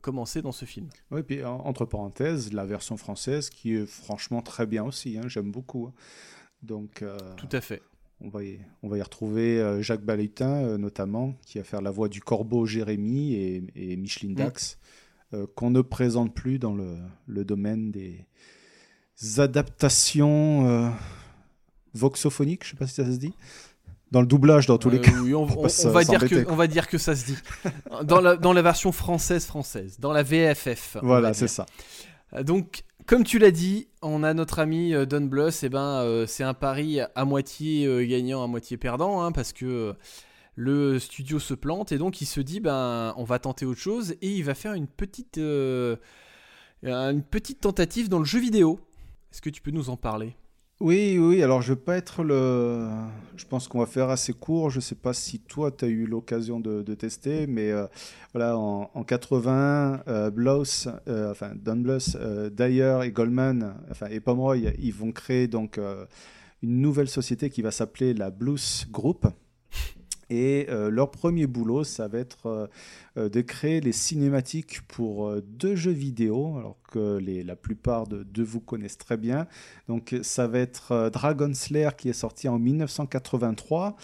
commencé 0.00 0.42
dans 0.42 0.52
ce 0.52 0.64
film. 0.64 0.88
Oui, 1.10 1.22
puis 1.22 1.44
entre 1.44 1.84
parenthèses, 1.84 2.52
la 2.52 2.66
version 2.66 2.96
française 2.96 3.50
qui 3.50 3.74
est 3.74 3.86
franchement 3.86 4.42
très 4.42 4.66
bien 4.66 4.84
aussi, 4.84 5.18
hein, 5.18 5.28
j'aime 5.28 5.50
beaucoup. 5.50 5.86
Hein. 5.86 5.92
Donc, 6.62 7.04
Tout 7.36 7.48
à 7.52 7.60
fait. 7.60 7.82
On 8.20 8.28
va 8.28 8.42
y, 8.44 8.58
on 8.82 8.88
va 8.88 8.98
y 8.98 9.02
retrouver 9.02 9.60
euh, 9.60 9.82
Jacques 9.82 10.04
Balutin, 10.04 10.64
euh, 10.64 10.78
notamment, 10.78 11.34
qui 11.46 11.58
va 11.58 11.64
faire 11.64 11.82
la 11.82 11.90
voix 11.90 12.08
du 12.08 12.20
corbeau 12.20 12.64
Jérémy 12.64 13.34
et, 13.34 13.96
Micheline 13.96 14.32
mm. 14.32 14.36
Dax, 14.36 14.78
euh, 15.34 15.46
qu'on 15.54 15.70
ne 15.70 15.82
présente 15.82 16.34
plus 16.34 16.58
dans 16.58 16.74
le, 16.74 17.44
domaine 17.44 17.90
des 17.90 18.26
adaptations 19.38 20.92
voxophoniques, 21.92 22.64
je 22.64 22.68
ne 22.68 22.70
sais 22.72 22.76
pas 22.78 22.86
si 22.86 22.94
ça 22.94 23.04
se 23.04 23.18
dit. 23.18 23.34
Dans 24.10 24.20
le 24.20 24.26
doublage, 24.26 24.66
dans 24.66 24.78
tous 24.78 24.90
les 24.90 25.00
cas. 25.00 25.10
Oui, 25.22 25.34
on, 25.34 25.44
va 25.44 26.04
dire 26.04 26.20
que, 26.20 26.48
on 26.48 26.54
va 26.54 26.66
dire 26.68 26.88
que 26.88 26.98
ça 26.98 27.16
se 27.16 27.26
dit. 27.26 27.36
Dans 28.04 28.20
la, 28.20 28.36
dans 28.36 28.52
la 28.52 28.62
version 28.62 28.92
française 28.92 29.44
française, 29.44 29.98
dans 29.98 30.12
la 30.12 30.22
VFF. 30.22 30.98
Voilà, 31.02 31.34
c'est 31.34 31.48
ça. 31.48 31.66
Donc, 32.42 32.84
comme 33.06 33.24
tu 33.24 33.38
l'as 33.38 33.50
dit, 33.50 33.88
on 34.02 34.22
a 34.22 34.32
notre 34.34 34.58
ami 34.58 34.94
euh, 34.94 35.04
Don 35.04 35.22
Bluth, 35.22 35.62
et 35.62 35.66
eh 35.66 35.68
ben 35.68 36.00
euh, 36.00 36.26
c'est 36.26 36.44
un 36.44 36.54
pari 36.54 37.00
à 37.00 37.24
moitié 37.24 37.86
euh, 37.86 38.06
gagnant, 38.06 38.42
à 38.42 38.46
moitié 38.46 38.76
perdant, 38.76 39.22
hein, 39.22 39.30
parce 39.30 39.52
que 39.52 39.94
le 40.56 40.98
studio 40.98 41.38
se 41.38 41.54
plante 41.54 41.92
et 41.92 41.98
donc 41.98 42.20
il 42.20 42.26
se 42.26 42.40
dit 42.40 42.60
ben 42.60 43.14
on 43.16 43.24
va 43.24 43.38
tenter 43.38 43.66
autre 43.66 43.80
chose 43.80 44.12
et 44.22 44.30
il 44.30 44.44
va 44.44 44.54
faire 44.54 44.74
une 44.74 44.86
petite 44.86 45.40
petite 47.30 47.60
tentative 47.60 48.08
dans 48.08 48.18
le 48.18 48.24
jeu 48.24 48.40
vidéo. 48.40 48.80
Est-ce 49.32 49.42
que 49.42 49.50
tu 49.50 49.62
peux 49.62 49.72
nous 49.72 49.90
en 49.90 49.96
parler? 49.96 50.36
Oui, 50.80 51.18
oui, 51.20 51.40
alors 51.42 51.62
je 51.62 51.72
vais 51.72 51.80
pas 51.80 51.96
être 51.96 52.24
le. 52.24 52.88
Je 53.36 53.44
pense 53.46 53.68
qu'on 53.68 53.78
va 53.78 53.86
faire 53.86 54.10
assez 54.10 54.32
court. 54.32 54.70
Je 54.70 54.80
sais 54.80 54.96
pas 54.96 55.12
si 55.12 55.38
toi, 55.38 55.70
tu 55.70 55.84
as 55.84 55.88
eu 55.88 56.04
l'occasion 56.04 56.58
de, 56.58 56.82
tester, 56.94 57.46
mais 57.46 57.70
euh, 57.70 57.86
voilà, 58.32 58.58
en, 58.58 59.04
80, 59.04 60.02
euh, 60.08 60.30
Blows, 60.30 60.88
euh, 61.06 61.30
enfin, 61.30 61.52
Don 61.54 61.76
Dyer 61.76 63.00
et 63.04 63.12
Goldman, 63.12 63.76
enfin, 63.90 64.08
et 64.10 64.18
Pomeroy, 64.18 64.58
ils 64.78 64.92
vont 64.92 65.12
créer 65.12 65.46
donc 65.46 65.78
une 66.62 66.80
nouvelle 66.80 67.08
société 67.08 67.50
qui 67.50 67.62
va 67.62 67.70
s'appeler 67.70 68.12
la 68.12 68.30
Blues 68.30 68.86
Group. 68.90 69.26
Et 70.30 70.66
euh, 70.68 70.90
leur 70.90 71.10
premier 71.10 71.46
boulot, 71.46 71.84
ça 71.84 72.08
va 72.08 72.18
être 72.18 72.46
euh, 72.46 72.66
euh, 73.16 73.28
de 73.28 73.40
créer 73.40 73.80
les 73.80 73.92
cinématiques 73.92 74.80
pour 74.88 75.34
deux 75.42 75.76
jeux 75.76 75.92
vidéo, 75.92 76.56
alors 76.58 76.76
que 76.90 77.18
la 77.44 77.56
plupart 77.56 78.06
de, 78.06 78.22
de, 78.22 78.42
vous 78.42 78.60
connaissent 78.60 78.98
très 78.98 79.16
bien. 79.16 79.46
Donc 79.88 80.14
ça 80.22 80.46
va 80.46 80.60
être 80.60 81.10
Dragon 81.12 81.52
Slayer 81.52 81.90
qui 81.96 82.08
est 82.08 82.12
sorti 82.12 82.48
en 82.48 82.58
1983. 82.58 83.96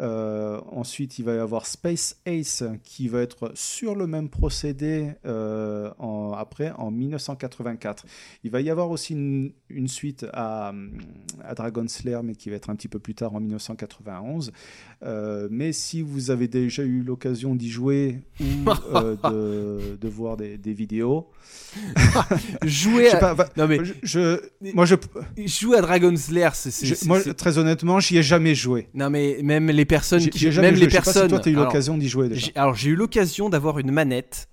Euh, 0.00 0.60
ensuite, 0.72 1.18
il 1.18 1.24
va 1.24 1.34
y 1.34 1.38
avoir 1.38 1.66
Space 1.66 2.16
Ace 2.24 2.64
qui 2.84 3.08
va 3.08 3.20
être 3.20 3.52
sur 3.54 3.94
le 3.94 4.06
même 4.06 4.28
procédé 4.30 5.12
euh, 5.26 5.90
en, 5.98 6.32
après 6.32 6.70
en 6.72 6.90
1984. 6.90 8.06
Il 8.44 8.50
va 8.50 8.60
y 8.60 8.70
avoir 8.70 8.90
aussi 8.90 9.14
une, 9.14 9.88
suite 9.88 10.26
à, 10.32 10.72
à, 11.44 11.54
Dragon 11.54 11.86
Slayer, 11.86 12.20
mais 12.24 12.34
qui 12.34 12.48
va 12.50 12.56
être 12.56 12.70
un 12.70 12.76
petit 12.76 12.88
peu 12.88 12.98
plus 12.98 13.14
tard 13.14 13.34
en 13.34 13.40
1991. 13.40 14.52
Euh, 15.02 15.48
mais 15.50 15.72
si 15.72 16.02
vous 16.02 16.30
avez 16.30 16.48
déjà 16.48 16.82
eu 16.82 17.02
l'occasion 17.02 17.54
d'y 17.54 17.70
jouer 17.70 18.20
ou 18.40 18.44
de, 18.44 19.96
de, 19.96 20.08
voir 20.08 20.36
des, 20.36 20.56
des 20.56 20.72
vidéos, 20.72 21.30
jouer 22.64 23.10
à... 23.10 23.34
non 23.56 23.66
mais 23.66 23.78
je, 24.02 24.40
moi 24.74 24.84
je 24.84 24.96
jouer 25.46 25.78
à 25.78 25.80
Dragon 25.80 26.14
Slayer, 26.14 26.50
c'est 26.52 27.06
moi 27.06 27.20
très 27.34 27.58
honnêtement, 27.58 27.98
j'y 28.00 28.18
ai 28.18 28.22
jamais 28.22 28.54
joué. 28.54 28.88
Non 28.92 29.08
mais 29.08 29.38
même 29.42 29.68
les 29.70 29.86
personnes 29.90 30.28
qui 30.28 30.48
même 30.48 30.74
les 30.74 30.88
personnes. 30.88 31.28
toi, 31.28 31.40
tu 31.40 31.48
as 31.48 31.52
eu 31.52 31.56
l'occasion 31.56 31.98
d'y 31.98 32.08
jouer 32.08 32.28
déjà. 32.28 32.50
Alors, 32.54 32.74
j'ai 32.74 32.90
eu 32.90 32.96
l'occasion 32.96 33.48
d'avoir 33.48 33.78
une 33.78 33.90
manette 33.90 34.48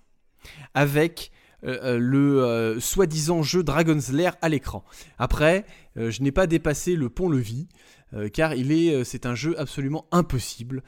avec 0.73 1.31
euh, 1.63 1.79
euh, 1.83 1.97
le 1.99 2.43
euh, 2.43 2.79
soi-disant 2.79 3.41
jeu 3.41 3.63
Dragon's 3.63 4.11
Lair 4.11 4.35
à 4.41 4.49
l'écran. 4.49 4.83
Après, 5.17 5.65
je 5.95 6.21
n'ai 6.21 6.31
pas 6.31 6.45
dépassé 6.45 6.95
le 6.95 7.09
pont-levis 7.09 7.67
car 8.31 8.53
il 8.53 8.71
est, 8.71 9.03
c'est 9.03 9.25
un 9.25 9.35
jeu 9.35 9.59
absolument 9.59 10.05
impossible. 10.11 10.81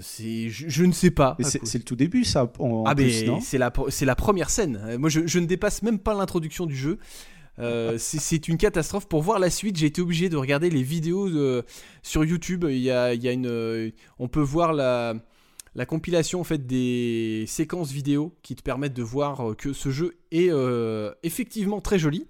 c'est, 0.00 0.48
je, 0.48 0.84
ne 0.84 0.92
sais 0.92 1.10
pas. 1.10 1.36
C'est, 1.40 1.74
le 1.74 1.84
tout 1.84 1.96
début, 1.96 2.24
ça. 2.24 2.50
En, 2.58 2.84
ah, 2.86 2.94
mais 2.96 3.10
c'est 3.42 3.58
la, 3.58 3.70
c'est 3.88 4.06
la 4.06 4.14
première 4.14 4.48
scène. 4.48 4.96
Moi, 4.98 5.10
je, 5.10 5.26
je 5.26 5.38
ne 5.40 5.46
dépasse 5.46 5.82
même 5.82 5.98
pas 5.98 6.14
l'introduction 6.14 6.64
du 6.64 6.76
jeu. 6.76 6.98
Euh, 7.58 7.96
c'est 7.98 8.48
une 8.48 8.56
catastrophe. 8.56 9.08
Pour 9.08 9.22
voir 9.22 9.38
la 9.38 9.50
suite, 9.50 9.76
j'ai 9.76 9.86
été 9.86 10.00
obligé 10.00 10.28
de 10.28 10.36
regarder 10.36 10.70
les 10.70 10.82
vidéos 10.82 11.28
sur 12.02 12.24
YouTube. 12.24 12.64
Il 12.68 12.78
y 12.78 12.90
a, 12.90 13.12
euh, 13.14 13.90
on 14.18 14.28
peut 14.28 14.40
voir 14.40 14.72
la, 14.72 15.14
la, 15.74 15.86
compilation 15.86 16.40
en 16.40 16.44
fait 16.44 16.66
des 16.66 17.44
séquences 17.48 17.90
vidéo 17.90 18.34
qui 18.42 18.54
te 18.54 18.62
permettent 18.62 18.94
de 18.94 19.02
voir 19.02 19.56
que 19.56 19.72
ce 19.72 19.90
jeu 19.90 20.18
est 20.30 20.50
euh, 20.50 21.12
effectivement 21.22 21.80
très 21.80 21.98
joli. 21.98 22.26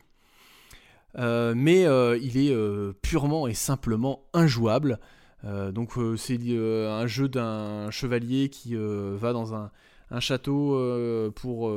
mais 1.16 1.82
il 1.82 2.36
est 2.38 2.54
purement 3.02 3.46
et 3.48 3.54
simplement 3.54 4.24
injouable. 4.32 4.98
donc 5.44 5.92
c'est 6.16 6.38
un 6.38 7.06
jeu 7.06 7.28
d'un 7.28 7.90
chevalier 7.90 8.48
qui 8.48 8.76
va 8.76 9.32
dans 9.32 9.54
un 9.54 10.20
château 10.20 11.30
pour 11.34 11.70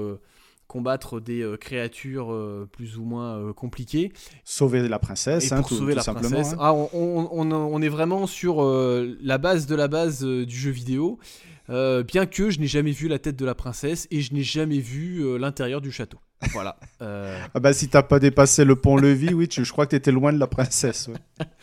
combattre 0.71 1.19
des 1.19 1.41
euh, 1.41 1.57
créatures 1.57 2.31
euh, 2.31 2.65
plus 2.71 2.97
ou 2.97 3.03
moins 3.03 3.35
euh, 3.35 3.51
compliquées. 3.51 4.13
Sauver 4.45 4.87
la 4.87 4.99
princesse, 4.99 5.51
hein, 5.51 5.57
pour 5.57 5.69
sauver 5.69 5.95
la 5.95 6.03
princesse. 6.03 6.53
Hein. 6.53 6.57
Ah, 6.61 6.73
on, 6.73 7.81
est 7.81 7.89
vraiment 7.89 8.25
sur 8.25 8.63
la 8.63 9.37
base 9.37 9.65
de 9.65 9.75
la 9.75 9.89
base 9.89 10.23
du 10.23 10.55
jeu 10.55 10.71
vidéo. 10.71 11.19
bien 11.67 12.25
que 12.25 12.49
je 12.49 12.59
n'ai 12.59 12.67
jamais 12.67 12.91
vu 12.91 13.09
la 13.09 13.19
tête 13.19 13.35
de 13.35 13.45
la 13.45 13.55
princesse 13.55 14.07
et 14.11 14.21
je 14.21 14.33
n'ai 14.33 14.43
jamais 14.43 14.79
vu 14.79 15.37
l'intérieur 15.37 15.81
du 15.81 15.91
château. 15.91 16.19
Voilà. 16.49 16.75
Euh. 17.01 17.39
Ah 17.53 17.59
bah 17.59 17.71
si 17.73 17.87
t'as 17.87 18.01
pas 18.01 18.19
dépassé 18.19 18.65
le 18.65 18.75
pont-levis, 18.75 19.33
oui, 19.33 19.47
je 19.51 19.71
crois 19.71 19.85
que 19.85 19.91
tu 19.91 19.95
étais 19.95 20.11
loin 20.11 20.33
de 20.33 20.39
la 20.39 20.47
princesse. 20.47 21.09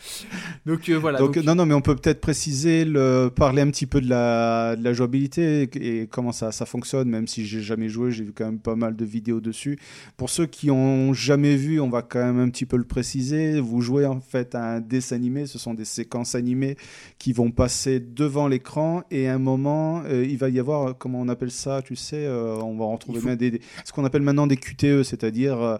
donc 0.65 0.87
euh, 0.89 0.95
voilà. 0.95 1.19
Donc, 1.19 1.35
non, 1.37 1.55
non, 1.55 1.65
mais 1.65 1.73
on 1.73 1.81
peut 1.81 1.95
peut-être 1.95 2.21
préciser, 2.21 2.85
le, 2.85 3.29
parler 3.33 3.61
un 3.61 3.69
petit 3.69 3.85
peu 3.85 3.99
de 3.99 4.09
la, 4.09 4.75
de 4.75 4.83
la 4.83 4.93
jouabilité 4.93 5.69
et, 5.75 6.07
comment 6.07 6.31
ça, 6.31 6.51
ça 6.51 6.65
fonctionne, 6.65 7.09
même 7.09 7.27
si 7.27 7.45
j'ai 7.45 7.61
jamais 7.61 7.89
joué, 7.89 8.11
j'ai 8.11 8.23
vu 8.23 8.31
quand 8.33 8.45
même 8.45 8.59
pas 8.59 8.75
mal 8.75 8.95
de 8.95 9.05
vidéos 9.05 9.41
dessus. 9.41 9.79
Pour 10.17 10.29
ceux 10.29 10.45
qui 10.45 10.71
ont 10.71 11.13
jamais 11.13 11.55
vu, 11.55 11.79
on 11.79 11.89
va 11.89 12.01
quand 12.01 12.23
même 12.23 12.39
un 12.39 12.49
petit 12.49 12.65
peu 12.65 12.77
le 12.77 12.85
préciser. 12.85 13.59
Vous 13.59 13.81
jouez 13.81 14.05
en 14.05 14.21
fait 14.21 14.55
à 14.55 14.75
un 14.75 14.79
dessin 14.79 15.15
animé, 15.15 15.45
ce 15.45 15.59
sont 15.59 15.73
des 15.73 15.85
séquences 15.85 16.35
animées 16.35 16.77
qui 17.17 17.33
vont 17.33 17.51
passer 17.51 17.99
devant 17.99 18.47
l'écran 18.47 19.03
et 19.11 19.27
à 19.27 19.35
un 19.35 19.39
moment, 19.39 20.03
euh, 20.05 20.25
il 20.25 20.37
va 20.37 20.49
y 20.49 20.59
avoir, 20.59 20.97
comment 20.97 21.19
on 21.19 21.27
appelle 21.27 21.51
ça, 21.51 21.81
tu 21.81 21.95
sais, 21.95 22.27
on 22.29 22.77
va 22.77 22.85
retrouver 22.85 23.21
même 23.21 23.35
des, 23.35 23.61
ce 23.83 23.91
qu'on 23.91 24.05
appelle 24.05 24.21
maintenant 24.21 24.47
des 24.47 24.57
QTE, 24.73 25.03
c'est-à-dire, 25.03 25.61
euh, 25.61 25.77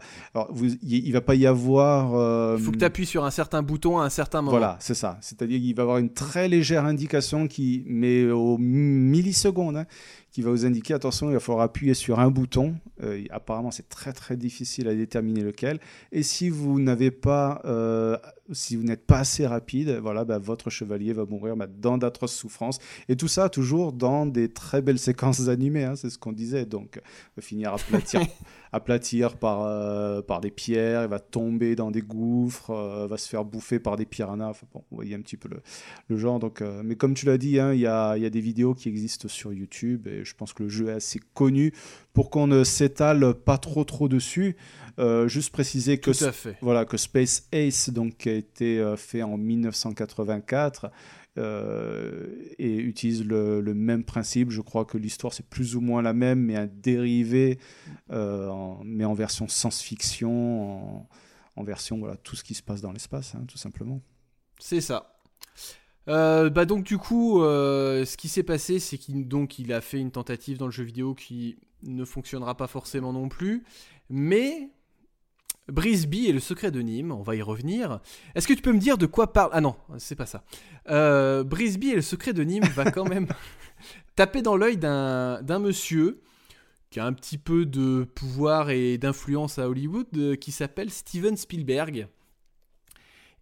il, 0.84 1.12
va 1.12 1.22
pas 1.22 1.36
y 1.36 1.46
avoir. 1.46 2.16
Euh, 2.16 2.56
il 2.58 2.64
faut 2.64 2.72
que 2.72 2.78
tu 2.78 2.86
appuies 2.86 3.06
sur 3.06 3.26
un 3.26 3.32
certain 3.32 3.62
bouton 3.62 4.00
à 4.00 4.06
un 4.06 4.10
certain 4.10 4.42
moment. 4.42 4.52
Voilà, 4.52 4.78
c'est 4.80 4.94
ça. 4.94 5.18
C'est-à-dire 5.22 5.60
qu'il 5.60 5.76
va 5.76 5.82
y 5.82 5.84
avoir 5.84 5.98
une 5.98 6.12
très 6.12 6.48
légère 6.48 6.86
indication 6.86 7.48
qui, 7.48 7.84
mais 7.88 8.30
au 8.30 8.58
millisecondes, 8.58 9.78
hein, 9.78 9.86
qui 10.32 10.42
va 10.42 10.52
vous 10.52 10.66
indiquer 10.66 10.94
attention, 10.94 11.30
il 11.30 11.34
va 11.34 11.40
falloir 11.40 11.64
appuyer 11.64 11.94
sur 11.94 12.20
un 12.20 12.30
bouton. 12.30 12.76
Euh, 13.04 13.24
apparemment, 13.30 13.72
c'est 13.72 13.90
très 13.90 14.14
très 14.14 14.38
difficile 14.38 14.88
à 14.88 14.96
déterminer 14.96 15.42
lequel. 15.42 15.80
Et 16.12 16.24
si 16.24 16.50
vous 16.50 16.80
n'avez 16.80 17.12
pas, 17.12 17.62
euh, 17.66 18.18
si 18.52 18.76
vous 18.76 18.84
n'êtes 18.84 19.06
pas 19.06 19.20
assez 19.20 19.45
rapide, 19.45 20.00
voilà, 20.02 20.26
bah, 20.26 20.38
votre 20.38 20.70
chevalier 20.70 21.14
va 21.14 21.26
mourir 21.26 21.56
bah, 21.56 21.68
dans 21.68 21.97
d'atroces 21.97 22.36
souffrances. 22.36 22.80
Et 23.08 23.16
tout 23.16 23.28
ça 23.28 23.50
toujours 23.50 23.93
dans 23.93 24.26
des 24.26 24.50
très 24.50 24.82
belles 24.82 25.00
séquences 25.10 25.47
animées. 25.47 25.84
Hein, 25.84 25.95
c'est 25.95 26.10
ce 26.10 26.18
qu'on 26.18 26.32
disait. 26.32 26.66
Donc, 26.66 27.00
va 27.36 27.41
finir 27.41 27.74
aplatir, 27.74 28.22
aplatir 28.72 29.38
par 29.38 29.64
euh, 29.64 30.22
par 30.22 30.41
des 30.41 30.52
pierres, 30.52 31.04
il 31.04 31.10
va 31.10 31.20
tomber 31.20 31.76
dans 31.76 31.91
des 31.91 32.02
gouffres, 32.02 32.74
va 33.08 33.18
se 33.18 33.28
faire 33.28 33.45
bouffer 33.45 33.80
par 33.80 33.95
des 33.95 34.06
piranhas. 34.06 34.50
Enfin, 34.50 34.68
bon, 34.74 34.84
vous 34.89 34.95
voyez 34.97 35.16
un 35.16 35.22
petit 35.22 35.38
peu 35.38 35.50
le, 35.50 35.62
le 36.08 36.18
genre. 36.18 36.39
Donc, 36.39 36.62
mais 36.84 36.95
comme 36.95 37.14
tu 37.14 37.26
l'as 37.26 37.38
dit, 37.38 37.60
hein, 37.60 37.74
il 37.74 37.80
y, 37.80 37.88
a, 37.88 38.18
y 38.18 38.26
a 38.26 38.30
des 38.30 38.41
vidéos 38.41 38.74
qui 38.74 38.89
existent 38.89 39.28
sur 39.28 39.54
YouTube. 39.54 40.08
Et 40.08 40.24
je 40.24 40.36
pense 40.36 40.54
que 40.54 40.64
le 40.64 40.70
jeu 40.70 40.89
est 40.89 40.93
assez 40.93 41.20
connu 41.34 41.74
pour 42.14 42.30
qu'on 42.30 42.47
ne 42.47 42.64
s'étale 42.64 43.34
pas 43.34 43.58
trop 43.58 43.84
trop 43.84 44.08
dessus. 44.10 44.56
Euh, 45.00 45.28
juste 45.28 45.52
préciser 45.52 45.97
que, 45.97 46.12
Voilà, 46.62 46.86
que 46.86 46.97
Space 46.97 47.47
Ace 47.52 47.89
donc, 47.89 48.28
a 48.28 48.34
été 48.34 48.80
euh, 48.80 48.97
fait 48.97 49.24
en 49.24 49.38
1984 49.38 50.91
euh, 51.38 52.28
et 52.58 52.78
utilise 52.78 53.24
le, 53.24 53.62
même 53.74 54.04
principe. 54.04 54.52
Je 54.52 54.62
crois 54.62 54.86
que 54.86 54.97
l'histoire 54.97 55.34
c'est 55.34 55.47
plus 55.47 55.76
ou 55.76 55.82
moins 55.82 56.02
la 56.02 56.14
même, 56.14 56.39
mais 56.41 56.58
un 56.58 56.68
dérivé, 56.68 57.60
mais 58.10 59.06
en 59.06 59.14
version 59.14 59.47
science-fiction, 59.47 61.08
en, 61.56 61.64
version 61.64 62.00
voilà, 62.00 62.18
tout 62.18 62.36
ce 62.36 62.43
qui 62.43 62.54
se 62.54 62.64
passe 62.64 62.82
dans 62.82 62.91
l'espace, 62.91 63.36
hein, 63.36 63.45
tout 63.47 63.58
simplement. 63.58 64.02
C'est 64.60 64.82
ça. 64.82 65.16
Euh, 66.10 66.50
bah 66.50 66.66
donc 66.66 66.84
du 66.84 66.97
coup, 66.97 67.41
euh, 67.41 68.04
ce 68.06 68.18
qui 68.18 68.30
s'est 68.30 68.43
passé, 68.43 68.80
c'est 68.80 68.97
qu'il 68.97 69.28
donc 69.28 69.60
il 69.60 69.72
a 69.72 69.82
fait 69.82 70.00
une 70.00 70.12
tentative 70.12 70.58
dans 70.58 70.66
le 70.66 70.72
jeu 70.72 70.84
vidéo 70.84 71.14
qui 71.14 71.60
ne 71.84 72.04
fonctionnera 72.04 72.58
pas 72.58 72.68
forcément 72.68 73.14
non 73.14 73.30
plus. 73.30 73.64
Mais 74.10 74.70
Brisby 75.72 76.28
et 76.28 76.32
le 76.32 76.39
secret 76.39 76.72
de 76.72 76.82
Nîmes, 76.82 77.11
on 77.11 77.22
va 77.22 77.36
y 77.36 77.41
revenir. 77.41 77.99
Est-ce 78.36 78.47
que 78.47 78.53
tu 78.53 78.61
peux 78.61 78.74
me 78.74 78.80
dire 78.80 78.97
de 78.97 79.05
quoi 79.05 79.34
parle 79.34 79.49
Ah 79.53 79.61
non, 79.61 79.76
c'est 79.97 80.15
pas 80.15 80.26
ça. 80.26 80.43
Euh, 80.89 81.43
Brisby 81.43 81.91
et 81.91 81.95
le 81.95 82.01
secret 82.01 82.34
de 82.34 82.43
Nîmes 82.43 82.63
va 82.76 82.91
quand 82.91 83.07
même 83.07 83.28
taper 84.15 84.41
dans 84.41 84.57
l'œil 84.57 84.78
d'un 84.78 85.59
monsieur 85.59 86.22
qui 86.89 86.99
a 86.99 87.05
un 87.05 87.13
petit 87.13 87.38
peu 87.38 87.65
de 87.65 88.03
pouvoir 88.15 88.72
et 88.72 88.97
d'influence 88.97 89.59
à 89.59 89.70
Hollywood, 89.70 90.07
euh, 90.17 90.36
qui 90.36 90.51
s'appelle 90.51 90.89
Steven 90.89 91.38
Spielberg. 91.38 92.07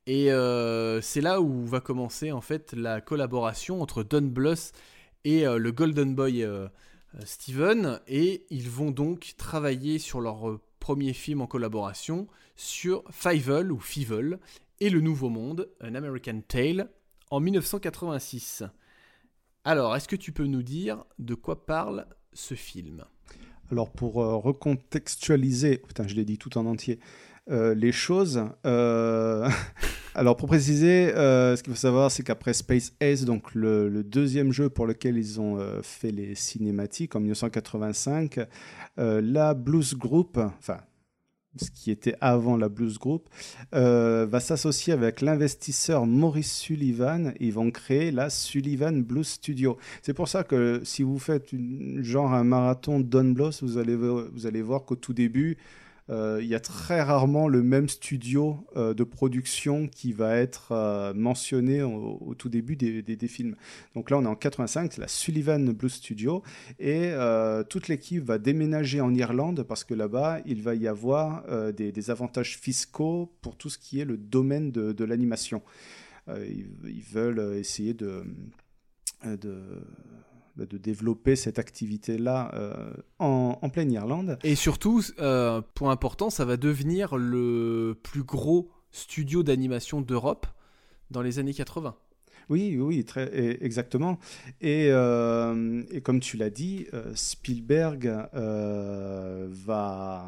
Et 0.06 0.32
euh, 0.32 1.00
c'est 1.02 1.22
là 1.22 1.40
où 1.42 1.66
va 1.66 1.80
commencer 1.80 2.32
en 2.32 2.42
fait 2.42 2.74
la 2.74 3.00
collaboration 3.00 3.82
entre 3.82 4.04
Don 4.04 4.22
Bluth 4.22 4.72
et 5.24 5.44
le 5.44 5.72
Golden 5.72 6.16
Boy 6.16 6.48
Steven. 7.26 8.00
Et 8.08 8.46
ils 8.50 8.70
vont 8.70 8.92
donc 8.92 9.34
travailler 9.38 10.00
sur 10.00 10.22
leur 10.22 10.60
premier 10.88 11.12
film 11.12 11.42
en 11.42 11.48
collaboration 11.48 12.30
sur 12.56 13.04
Fievel 13.12 13.74
ou 13.74 13.78
Fievel 13.78 14.40
et 14.80 14.90
Le 14.90 15.02
Nouveau 15.02 15.28
Monde, 15.28 15.70
An 15.84 15.96
American 15.96 16.40
Tale, 16.48 16.90
en 17.30 17.42
1986. 17.42 18.64
Alors, 19.66 19.98
est-ce 19.98 20.08
que 20.08 20.16
tu 20.16 20.32
peux 20.32 20.46
nous 20.46 20.64
dire 20.64 21.04
de 21.20 21.36
quoi 21.36 21.66
parle 21.66 22.08
ce 22.32 22.54
film? 22.54 23.04
Alors, 23.70 23.92
pour 23.92 24.24
euh, 24.24 24.38
recontextualiser, 24.38 25.80
putain, 25.80 26.08
je 26.08 26.16
l'ai 26.16 26.24
dit 26.24 26.38
tout 26.38 26.58
en 26.58 26.66
entier, 26.66 27.02
euh, 27.50 27.74
les 27.74 27.94
choses. 27.94 28.44
Euh, 28.66 29.50
alors 30.16 30.36
pour 30.36 30.50
préciser, 30.50 31.14
euh, 31.16 31.56
ce 31.56 31.64
qu'il 31.64 31.72
faut 31.72 31.80
savoir, 31.80 32.12
c'est 32.12 32.24
qu'après 32.24 32.54
Space 32.54 32.92
Ace, 33.00 33.24
donc 33.24 33.56
le, 33.56 34.04
deuxième 34.04 34.52
jeu 34.52 34.70
pour 34.70 34.86
lequel 34.86 35.18
ils 35.18 35.40
ont 35.40 35.58
fait 35.82 36.12
les 36.12 36.36
cinématiques 36.36 37.16
en 37.16 37.20
1985, 37.20 38.40
la 38.98 39.54
Blues 39.54 39.96
Group, 39.96 40.38
enfin 40.38 40.80
ce 41.60 41.72
qui 41.72 41.90
était 41.90 42.16
avant 42.22 42.56
la 42.56 42.70
Blues 42.70 43.00
Group, 43.00 43.30
va 43.72 44.40
s'associer 44.40 44.94
avec 44.94 45.22
l'investisseur 45.22 46.06
Maurice 46.06 46.54
Sullivan. 46.54 47.34
Ils 47.40 47.54
vont 47.54 47.72
créer 47.72 48.12
la 48.12 48.30
Sullivan 48.30 49.02
Blues 49.04 49.28
Studio. 49.28 49.78
C'est 50.02 50.14
pour 50.14 50.28
ça 50.28 50.44
que 50.44 50.82
si 50.84 51.04
vous 51.04 51.20
faites 51.20 51.50
genre 52.00 52.34
un 52.34 52.44
marathon 52.44 53.00
Don 53.00 53.32
Blues, 53.32 53.62
vous 53.64 53.78
allez, 53.78 53.96
vous 53.96 54.46
allez 54.46 54.62
voir 54.62 54.86
qu'au 54.86 54.96
tout 54.96 55.14
début, 55.14 55.58
il 56.10 56.46
y 56.46 56.56
a 56.56 56.60
très 56.60 57.02
rarement 57.02 57.48
le 57.48 57.64
même 57.64 57.90
studio 57.90 58.66
euh, 58.76 58.94
de 58.94 59.04
production 59.04 59.88
qui 59.88 60.14
va 60.14 60.38
être 60.38 60.72
euh, 60.72 61.14
mentionné 61.14 61.82
au, 61.82 62.34
tout 62.38 62.50
début 62.50 62.76
des, 62.76 63.28
films. 63.28 63.56
Donc 63.96 64.10
là, 64.10 64.18
on 64.18 64.24
est 64.24 64.28
en 64.28 64.36
85, 64.36 64.94
c'est 64.94 65.02
la 65.02 65.08
Sullivan 65.08 65.72
Blue 65.74 65.90
Studio, 65.90 66.44
et 66.80 67.12
toute 67.70 67.88
l'équipe 67.88 68.24
va 68.24 68.38
déménager 68.38 69.02
en 69.02 69.14
Irlande 69.14 69.64
parce 69.64 69.84
que 69.84 69.94
là-bas, 69.94 70.40
il 70.46 70.62
va 70.62 70.76
y 70.76 70.88
avoir 70.88 71.44
des, 71.74 72.10
avantages 72.10 72.58
fiscaux 72.58 73.34
pour 73.42 73.56
tout 73.58 73.70
ce 73.70 73.78
qui 73.78 74.00
est 74.00 74.06
le 74.06 74.18
domaine 74.18 74.72
de, 74.72 75.04
l'animation. 75.04 75.62
Ils, 76.28 77.04
veulent 77.12 77.56
essayer 77.58 77.94
de, 77.94 78.24
de 80.66 80.78
développer 80.78 81.36
cette 81.36 81.60
activité-là 81.60 82.52
euh, 82.54 82.92
en, 83.20 83.70
pleine 83.70 83.92
Irlande. 83.92 84.40
Et 84.44 84.56
surtout, 84.56 85.02
euh, 85.20 85.62
point 85.76 85.92
important, 85.92 86.30
ça 86.30 86.46
va 86.46 86.58
devenir 86.58 87.18
le 87.18 87.98
plus 88.02 88.24
gros 88.24 88.70
studio 88.92 89.44
d'animation 89.44 90.02
d'Europe 90.02 90.48
dans 91.12 91.22
les 91.22 91.40
années 91.40 91.54
80. 91.54 91.96
Oui, 92.50 92.78
oui, 92.80 93.04
très, 93.04 93.30
exactement. 93.64 94.20
Et, 94.62 94.88
euh, 94.90 95.84
et, 95.92 96.02
comme 96.02 96.22
tu 96.22 96.38
l'as 96.38 96.50
dit, 96.50 96.88
Spielberg 97.14 98.30
va 98.34 100.26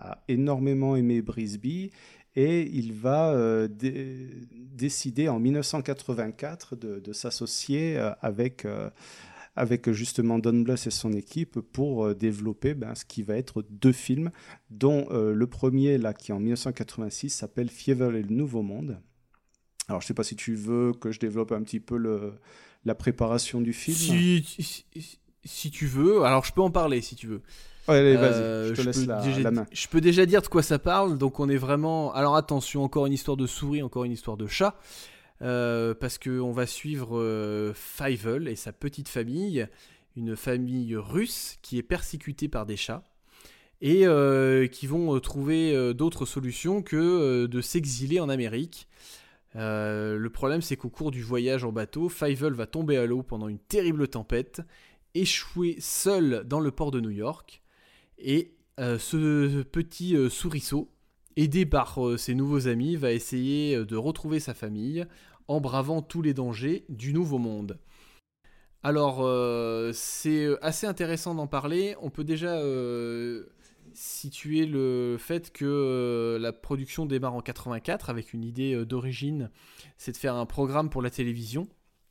a 0.00 0.22
énormément 0.28 0.94
aimé 0.94 1.22
Brisby 1.22 1.90
et 2.36 2.62
il 2.72 2.92
va 2.92 3.34
décider 3.68 5.28
en 5.28 5.40
1984 5.40 6.76
de, 6.76 7.00
de 7.00 7.12
s'associer 7.12 7.98
avec 8.20 8.64
avec 9.58 9.90
justement 9.90 10.38
Don 10.38 10.60
Bluth 10.60 10.86
et 10.86 10.90
son 10.90 11.12
équipe 11.12 11.58
pour 11.60 12.06
euh, 12.06 12.14
développer 12.14 12.74
ben, 12.74 12.94
ce 12.94 13.04
qui 13.04 13.24
va 13.24 13.36
être 13.36 13.64
deux 13.70 13.92
films, 13.92 14.30
dont 14.70 15.08
euh, 15.10 15.34
le 15.34 15.46
premier, 15.48 15.98
là, 15.98 16.14
qui 16.14 16.30
est 16.30 16.34
en 16.34 16.38
1986, 16.38 17.30
s'appelle 17.30 17.68
Fievel 17.68 18.14
et 18.14 18.22
le 18.22 18.34
Nouveau 18.34 18.62
Monde. 18.62 19.00
Alors, 19.88 20.00
je 20.00 20.04
ne 20.04 20.08
sais 20.08 20.14
pas 20.14 20.22
si 20.22 20.36
tu 20.36 20.54
veux 20.54 20.92
que 20.92 21.10
je 21.10 21.18
développe 21.18 21.50
un 21.50 21.62
petit 21.62 21.80
peu 21.80 21.96
le, 21.96 22.34
la 22.84 22.94
préparation 22.94 23.60
du 23.60 23.72
film. 23.72 23.96
Si, 23.96 25.16
si, 25.44 25.70
tu 25.70 25.86
veux, 25.86 26.22
alors 26.22 26.44
je 26.44 26.52
peux 26.52 26.60
en 26.60 26.70
parler 26.70 27.00
si 27.00 27.16
tu 27.16 27.26
veux. 27.26 27.42
allez, 27.88 28.14
vas-y, 28.14 28.32
euh, 28.34 28.74
je 28.74 28.80
te 28.80 28.86
laisse 28.86 29.06
la, 29.06 29.26
la, 29.40 29.50
main. 29.50 29.66
Je 29.72 29.88
peux 29.88 30.00
déjà 30.00 30.24
dire 30.24 30.42
de 30.42 30.46
quoi 30.46 30.62
ça 30.62 30.78
parle, 30.78 31.18
donc 31.18 31.40
on 31.40 31.48
est 31.48 31.56
vraiment... 31.56 32.12
Alors 32.14 32.36
attention, 32.36 32.84
encore 32.84 33.06
une 33.06 33.12
histoire 33.12 33.36
de 33.36 33.46
souris, 33.46 33.82
encore 33.82 34.04
une 34.04 34.12
histoire 34.12 34.36
de 34.36 34.46
chat. 34.46 34.76
Euh, 35.40 35.94
parce 35.94 36.18
qu'on 36.18 36.50
va 36.50 36.66
suivre 36.66 37.16
euh, 37.16 37.72
et 38.46 38.56
sa 38.56 38.72
petite 38.72 39.08
famille, 39.08 39.68
une 40.16 40.34
famille 40.34 40.96
russe 40.96 41.58
qui 41.62 41.78
est 41.78 41.82
persécutée 41.82 42.48
par 42.48 42.66
des 42.66 42.76
chats 42.76 43.04
et 43.80 44.04
euh, 44.04 44.66
qui 44.66 44.88
vont 44.88 45.18
trouver 45.20 45.94
d'autres 45.94 46.26
solutions 46.26 46.82
que 46.82 47.46
de 47.46 47.60
s'exiler 47.60 48.18
en 48.18 48.28
Amérique. 48.28 48.88
le 49.54 50.28
problème, 50.28 50.62
c'est 50.62 50.76
qu'au 50.76 50.90
cours 50.90 51.12
du 51.12 51.22
voyage 51.22 51.62
en 51.62 51.70
bateau, 51.70 52.08
Fievel 52.08 52.54
va 52.54 52.66
tomber 52.66 52.96
à 52.96 53.06
l'eau 53.06 53.22
pendant 53.22 53.46
une 53.46 53.60
terrible 53.60 54.08
tempête, 54.08 54.62
échouer 55.14 55.76
seul 55.78 56.42
dans 56.46 56.58
le 56.58 56.72
port 56.72 56.90
de 56.90 57.00
New 57.00 57.10
York, 57.10 57.62
et 58.18 58.54
ce 58.76 59.62
petit 59.62 60.16
souriceau 60.28 60.90
aidé 61.38 61.64
par 61.64 61.98
ses 62.18 62.34
nouveaux 62.34 62.68
amis, 62.68 62.96
va 62.96 63.12
essayer 63.12 63.84
de 63.84 63.96
retrouver 63.96 64.40
sa 64.40 64.52
famille 64.52 65.06
en 65.46 65.60
bravant 65.60 66.02
tous 66.02 66.20
les 66.20 66.34
dangers 66.34 66.84
du 66.90 67.14
nouveau 67.14 67.38
monde. 67.38 67.78
Alors, 68.82 69.18
euh, 69.22 69.90
c'est 69.92 70.48
assez 70.62 70.86
intéressant 70.86 71.34
d'en 71.34 71.46
parler. 71.46 71.96
On 72.00 72.10
peut 72.10 72.24
déjà 72.24 72.58
euh, 72.58 73.46
situer 73.92 74.66
le 74.66 75.16
fait 75.18 75.52
que 75.52 75.64
euh, 75.64 76.38
la 76.38 76.52
production 76.52 77.04
démarre 77.04 77.34
en 77.34 77.40
84 77.40 78.08
avec 78.08 78.32
une 78.32 78.44
idée 78.44 78.84
d'origine, 78.84 79.50
c'est 79.96 80.12
de 80.12 80.16
faire 80.16 80.36
un 80.36 80.46
programme 80.46 80.90
pour 80.90 81.02
la 81.02 81.10
télévision. 81.10 81.66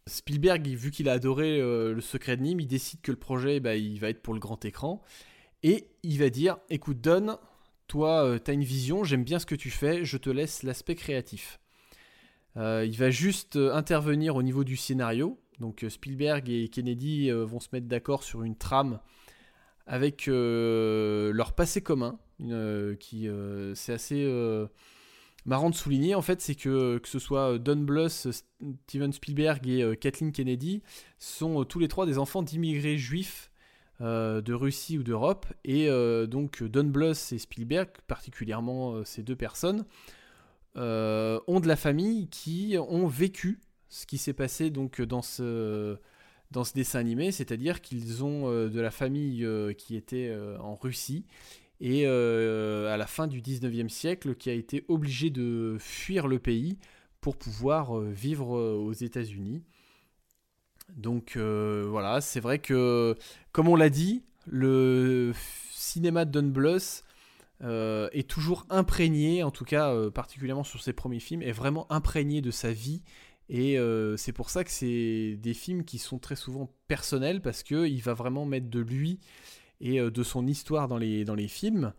Spielberg, 0.08 0.66
vu 0.68 0.92
qu'il 0.92 1.10
a 1.10 1.14
adoré 1.14 1.60
Le 1.60 2.00
Secret 2.00 2.38
de 2.38 2.42
Nîmes, 2.42 2.62
il 2.62 2.68
décide 2.68 3.02
que 3.02 3.12
le 3.12 3.18
projet, 3.18 3.60
bah, 3.60 3.76
il 3.76 4.00
va 4.00 4.10
être 4.10 4.22
pour 4.22 4.34
le 4.34 4.40
grand 4.40 4.64
écran. 4.64 5.02
Et 5.64 5.90
il 6.04 6.18
va 6.20 6.30
dire, 6.30 6.58
écoute 6.70 7.02
Don, 7.02 7.38
toi, 7.88 8.38
tu 8.44 8.52
as 8.52 8.54
une 8.54 8.64
vision, 8.64 9.04
j'aime 9.04 9.24
bien 9.24 9.40
ce 9.40 9.46
que 9.46 9.56
tu 9.56 9.70
fais, 9.70 10.06
je 10.06 10.18
te 10.18 10.30
laisse 10.30 10.64
l'aspect 10.64 10.96
créatif. 10.96 11.60
Euh, 12.58 12.86
il 12.86 12.98
va 12.98 13.12
juste 13.12 13.56
euh, 13.56 13.74
intervenir 13.74 14.36
au 14.36 14.44
niveau 14.44 14.64
du 14.64 14.78
scénario. 14.78 15.40
Donc 15.60 15.84
euh, 15.84 15.90
Spielberg 15.90 16.50
et 16.50 16.70
Kennedy 16.70 17.32
vont 17.32 17.60
se 17.60 17.70
mettre 17.72 17.88
d'accord 17.88 18.24
sur 18.24 18.44
une 18.44 18.56
trame 18.56 19.00
avec 19.86 20.28
leur 20.28 21.54
passé 21.54 21.82
commun, 21.82 22.20
qui 23.00 23.30
c'est 23.74 23.94
assez 23.94 24.68
marrant 25.46 25.70
de 25.70 25.76
souligner 25.76 26.14
en 26.14 26.22
fait, 26.22 26.42
c'est 26.42 26.56
que 26.56 26.98
que 26.98 27.08
ce 27.08 27.20
soit 27.20 27.58
Don 27.58 27.78
Bluth, 27.78 28.28
Steven 28.88 29.14
Spielberg 29.14 29.66
et 29.66 29.96
Kathleen 29.96 30.34
Kennedy 30.34 30.84
sont 31.20 31.64
tous 31.64 31.80
les 31.80 31.88
trois 31.88 32.06
des 32.06 32.18
enfants 32.18 32.44
d'immigrés 32.44 32.98
juifs 32.98 33.47
de 34.00 34.54
Russie 34.54 34.98
ou 34.98 35.04
d'Europe, 35.04 35.46
et 35.66 35.90
donc 36.28 36.64
Don 36.64 36.84
Bluth 36.84 37.32
et 37.32 37.40
Spielberg, 37.40 37.90
particulièrement 38.08 39.04
ces 39.04 39.24
deux 39.24 39.36
personnes, 39.36 39.86
euh, 40.78 41.40
ont 41.48 41.60
de 41.60 41.68
la 41.68 41.76
famille 41.76 42.28
qui 42.28 42.76
ont 42.78 43.08
vécu 43.08 43.60
ce 43.90 44.06
qui 44.06 44.20
s'est 44.20 44.34
passé 44.34 44.70
donc 44.70 45.02
dans 45.02 45.24
ce 45.24 45.98
dessin 46.76 47.00
animé, 47.00 47.32
c'est-à-dire 47.32 47.82
qu'ils 47.82 48.24
ont 48.24 48.52
euh, 48.52 48.70
de 48.70 48.80
la 48.80 48.92
famille 48.92 49.44
euh, 49.44 49.74
qui 49.74 49.96
était 49.96 50.32
en 50.60 50.76
Russie 50.76 51.26
et 51.80 52.06
à 52.08 52.98
la 52.98 53.06
fin 53.08 53.28
du 53.28 53.42
19e 53.42 53.90
siècle 53.90 54.36
qui 54.36 54.50
a 54.50 54.54
été 54.54 54.84
obligé 54.88 55.30
de 55.30 55.78
fuir 55.80 56.28
le 56.28 56.40
pays 56.40 56.78
pour 57.22 57.38
pouvoir 57.38 58.00
vivre 58.00 58.50
aux 58.50 58.94
États-Unis. 58.94 59.64
Donc 60.96 61.38
voilà, 61.38 62.22
c'est 62.22 62.40
vrai 62.40 62.60
que, 62.60 63.16
comme 63.52 63.68
on 63.68 63.76
l'a 63.76 63.90
dit, 63.90 64.24
le 64.46 65.34
cinéma 65.72 66.26
de 66.26 66.32
Don 66.32 66.48
Bluth 66.48 67.04
euh, 67.64 68.08
est 68.12 68.30
toujours 68.30 68.66
imprégné, 68.70 69.42
en 69.42 69.50
tout 69.50 69.66
cas 69.66 69.92
euh, 69.92 70.12
particulièrement 70.12 70.64
sur 70.64 70.82
ses 70.82 70.94
premiers 70.94 71.20
films, 71.20 71.42
est 71.42 71.52
vraiment 71.52 71.92
imprégné 71.92 72.42
de 72.42 72.52
sa 72.52 72.72
vie. 72.72 73.02
Et 73.50 73.80
euh, 73.80 74.18
c'est 74.18 74.34
pour 74.34 74.50
ça 74.50 74.64
que 74.64 74.72
c'est 74.72 75.38
des 75.42 75.54
films 75.54 75.84
qui 75.84 75.98
sont 75.98 76.20
très 76.20 76.36
souvent 76.36 76.70
personnels 76.88 77.42
parce 77.42 77.64
qu'il 77.64 78.02
va 78.04 78.14
vraiment 78.14 78.46
mettre 78.46 78.70
de 78.70 78.80
lui 78.80 79.20
et 79.80 80.00
de 80.00 80.24
son 80.24 80.48
histoire 80.48 80.88
dans 80.88 80.98
les, 80.98 81.24
dans 81.24 81.36
les 81.36 81.48
films. 81.48 81.94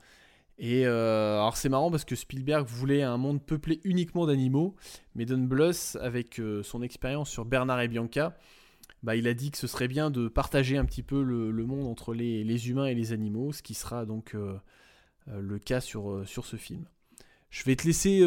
Et 0.59 0.85
alors 0.85 1.57
c'est 1.57 1.69
marrant 1.69 1.93
parce 1.93 2.05
que 2.05 2.17
Spielberg 2.17 2.67
voulait 2.67 3.05
un 3.05 3.17
monde 3.17 3.41
peuplé 3.41 3.81
uniquement 3.85 4.27
d'animaux, 4.27 4.75
mais 5.15 5.27
Don 5.27 5.39
Bluth, 5.39 5.97
avec 6.01 6.41
son 6.65 6.83
expérience 6.83 7.31
sur 7.31 7.45
Bernard 7.45 7.81
et 7.81 7.87
Bianca, 7.87 8.37
bah, 9.03 9.17
il 9.17 9.29
a 9.29 9.35
dit 9.35 9.51
que 9.51 9.59
ce 9.59 9.67
serait 9.67 9.89
bien 9.89 10.11
de 10.11 10.29
partager 10.29 10.77
un 10.77 10.85
petit 10.85 11.03
peu 11.03 11.23
le, 11.23 11.65
monde 11.65 11.87
entre 11.87 12.15
les, 12.15 12.45
les, 12.45 12.69
humains 12.71 12.87
et 12.87 12.95
les 12.95 13.13
animaux, 13.13 13.53
ce 13.53 13.63
qui 13.63 13.75
sera 13.75 14.05
donc 14.05 14.35
le 15.27 15.59
cas 15.59 15.81
sur, 15.81 16.23
sur 16.27 16.47
ce 16.47 16.57
film. 16.57 16.85
Je 17.51 17.65
vais 17.65 17.77
te 17.77 17.87
laisser 17.87 18.21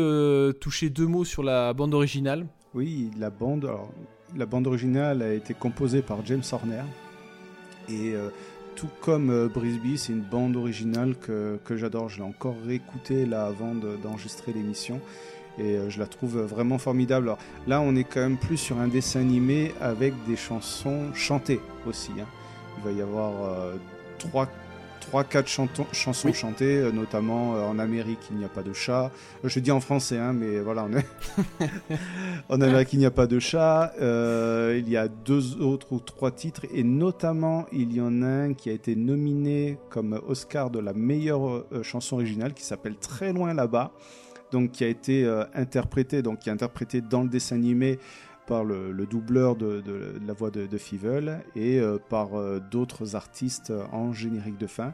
toucher 0.60 0.90
deux 0.90 1.08
mots 1.08 1.26
sur 1.26 1.44
la 1.44 1.74
bande 1.74 1.94
originale. 1.94 2.48
Oui, 2.74 3.12
la 3.20 3.30
bande, 3.30 3.70
la 4.36 4.46
bande 4.46 4.68
originale 4.68 5.22
a 5.22 5.34
été 5.34 5.54
composée 5.54 6.02
par 6.02 6.26
James 6.26 6.44
Horner. 6.52 6.84
Et 7.90 8.14
tout 8.76 8.90
comme 9.02 9.48
Brisby, 9.50 9.98
c'est 9.98 10.14
une 10.14 10.22
bande 10.22 10.56
originale 10.56 11.16
que, 11.18 11.60
que 11.66 11.76
j'adore. 11.76 12.10
Je 12.10 12.18
l'ai 12.18 12.24
encore 12.24 12.56
réécoutée 12.66 13.26
là 13.26 13.46
avant 13.46 13.76
d'enregistrer 13.76 14.54
l'émission 14.54 15.02
et 15.62 15.90
je 15.90 16.00
la 16.00 16.08
trouve 16.08 16.40
vraiment 16.40 16.78
formidable. 16.78 17.28
Alors, 17.28 17.40
là, 17.68 17.82
on 17.82 17.96
est 17.96 18.04
quand 18.04 18.22
même 18.22 18.38
plus 18.38 18.58
sur 18.58 18.80
un 18.80 18.88
dessin 18.88 19.22
animé 19.22 19.74
avec 19.80 20.14
des 20.28 20.36
chansons 20.36 21.14
chantées 21.14 21.62
aussi. 21.88 22.12
Hein. 22.20 22.26
Il 22.78 22.84
va 22.84 22.92
y 22.92 23.02
avoir 23.02 23.34
trois 24.18 24.48
3-4 25.02 25.48
chansons 25.92 26.34
chantées, 26.34 26.78
euh, 26.78 26.92
notamment 26.92 27.56
euh, 27.56 27.64
en 27.64 27.80
Amérique, 27.80 28.20
il 28.32 28.38
n'y 28.38 28.46
a 28.46 28.50
pas 28.50 28.64
de 28.64 28.74
chat. 28.74 29.12
Euh, 29.44 29.50
je 29.50 29.60
dis 29.60 29.72
en 29.72 29.80
français, 29.80 30.18
hein, 30.18 30.34
mais 30.34 30.60
voilà, 30.60 30.86
on 30.90 30.94
est... 30.94 31.06
en 32.50 32.62
Amérique, 32.62 32.94
il 32.94 33.00
n'y 33.00 33.06
a 33.06 33.12
pas 33.12 33.28
de 33.28 33.40
chat. 33.40 33.94
il 34.00 34.90
y 34.90 34.98
a 34.98 35.08
deux 35.08 35.62
autres 35.62 35.92
ou 35.92 36.00
trois 36.00 36.32
titres, 36.32 36.66
et 36.74 36.84
notamment, 36.84 37.66
il 37.72 37.94
y 37.94 38.02
en 38.02 38.22
a 38.22 38.28
un 38.28 38.54
qui 38.54 38.70
a 38.70 38.74
été 38.74 38.96
nominé 38.96 39.78
comme 39.90 40.20
Oscar 40.28 40.70
de 40.70 40.80
la 40.80 40.94
meilleure 40.94 41.66
chanson 41.84 42.18
originale, 42.18 42.54
qui 42.54 42.64
s'appelle 42.64 42.96
Très 42.96 43.34
loin 43.34 43.54
là-bas, 43.54 43.92
donc 44.52 44.72
qui 44.72 44.84
a 44.84 44.88
été 44.88 45.26
interprété, 45.54 46.22
donc 46.22 46.40
qui 46.40 46.50
interprété 46.50 47.02
dans 47.02 47.24
le 47.24 47.30
dessin 47.30 47.56
animé 47.56 48.00
par 48.52 48.66
le, 48.66 49.06
doubleur 49.06 49.56
de, 49.56 49.82
la 50.26 50.34
voix 50.34 50.52
de, 50.52 50.68
de 50.68 50.78
et 51.56 51.80
euh, 51.80 51.98
par 51.98 52.36
euh, 52.36 52.60
d'autres 52.60 53.16
artistes 53.16 53.72
en 53.94 54.12
générique 54.12 54.58
de 54.58 54.68
fin. 54.68 54.94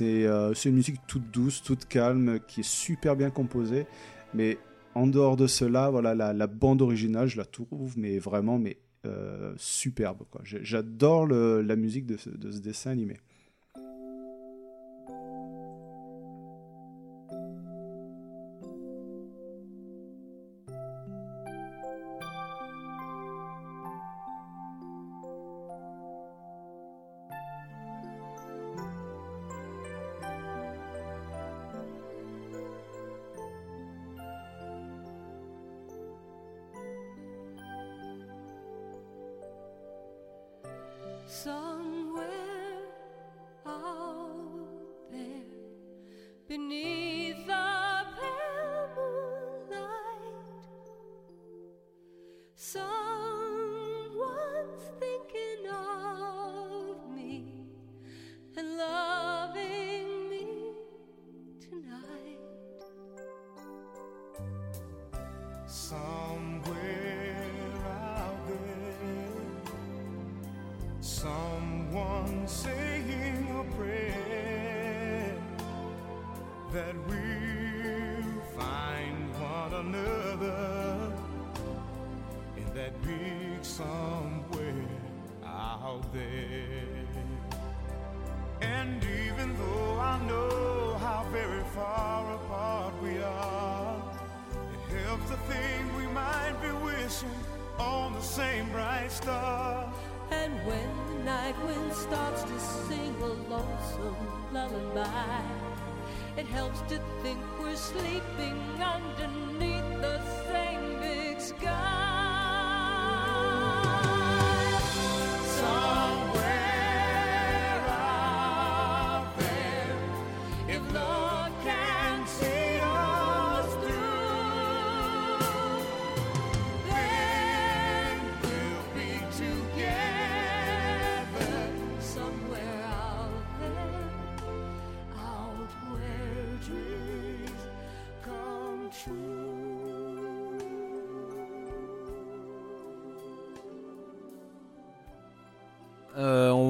Euh, 0.00 0.54
c'est 0.54 0.68
une 0.70 0.76
musique 0.76 1.00
toute 1.06 1.30
douce, 1.30 1.62
toute 1.62 1.86
calme, 1.86 2.40
qui 2.48 2.60
est 2.60 2.68
super 2.68 3.14
bien 3.14 3.28
composée. 3.30 3.86
Mais 4.32 4.58
en 4.94 5.06
dehors 5.06 5.36
de 5.36 5.46
cela, 5.46 5.90
voilà, 5.90 6.14
la, 6.14 6.46
bande 6.46 6.80
originale, 6.80 7.28
je 7.28 7.36
la 7.36 7.44
trouve 7.44 7.98
mais 7.98 8.18
vraiment 8.18 8.58
mais, 8.58 8.78
superbe. 9.56 10.24
J'adore 10.42 11.26
la 11.28 11.76
musique 11.76 12.06
de 12.06 12.16
ce 12.16 12.58
dessin 12.60 12.90
animé. 12.90 13.18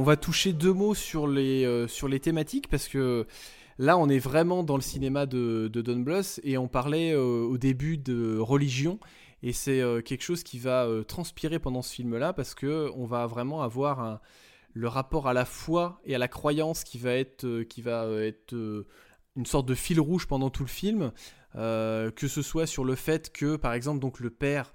Va 0.07 0.17
toucher 0.17 0.53
deux 0.53 0.73
mots 0.73 0.95
sur 0.95 1.27
les, 1.27 1.65
euh, 1.65 1.89
sur 1.89 2.07
les 2.07 2.21
thématiques 2.21 2.69
parce 2.69 2.87
que 2.87 3.27
là, 3.79 3.99
on 3.99 4.09
est 4.09 4.21
vraiment 4.21 4.63
dans 4.63 4.77
le 4.77 4.83
cinéma 4.83 5.27
de, 5.27 5.69
de 5.73 5.83
Don 5.83 5.99
Bluth 5.99 6.39
et 6.45 6.57
on 6.59 6.69
parlait 6.69 7.13
euh, 7.13 7.43
au 7.43 7.59
début 7.59 7.99
de 7.99 8.39
religion. 8.39 9.01
Et 9.43 9.53
c'est 9.53 9.81
euh, 9.81 10.03
quelque 10.03 10.23
chose 10.23 10.45
qui 10.45 10.59
va 10.59 10.89
transpirer 11.09 11.59
pendant 11.59 11.83
ce 11.83 11.93
film-là 11.93 12.33
parce 12.33 12.55
que 12.55 12.89
on 12.95 13.05
va 13.05 13.27
vraiment 13.27 13.63
avoir 13.63 14.21
le 14.75 14.89
rapport 14.89 15.27
à 15.27 15.35
la 15.35 15.45
foi 15.45 16.01
et 16.05 16.15
à 16.15 16.19
la 16.19 16.29
croyance 16.29 16.85
qui 16.85 16.99
va 16.99 17.13
être, 17.13 17.45
une 19.37 19.47
sorte 19.47 19.67
de 19.67 19.75
fil 19.75 20.01
rouge 20.01 20.29
pendant 20.29 20.51
tout 20.51 20.63
le 20.63 20.69
film. 20.69 21.11
que 21.55 22.29
ce 22.29 22.43
soit 22.43 22.67
sur 22.67 22.85
le 22.85 22.95
fait 22.95 23.33
que, 23.33 23.57
par 23.57 23.73
exemple, 23.73 24.23
le 24.23 24.31
père 24.31 24.73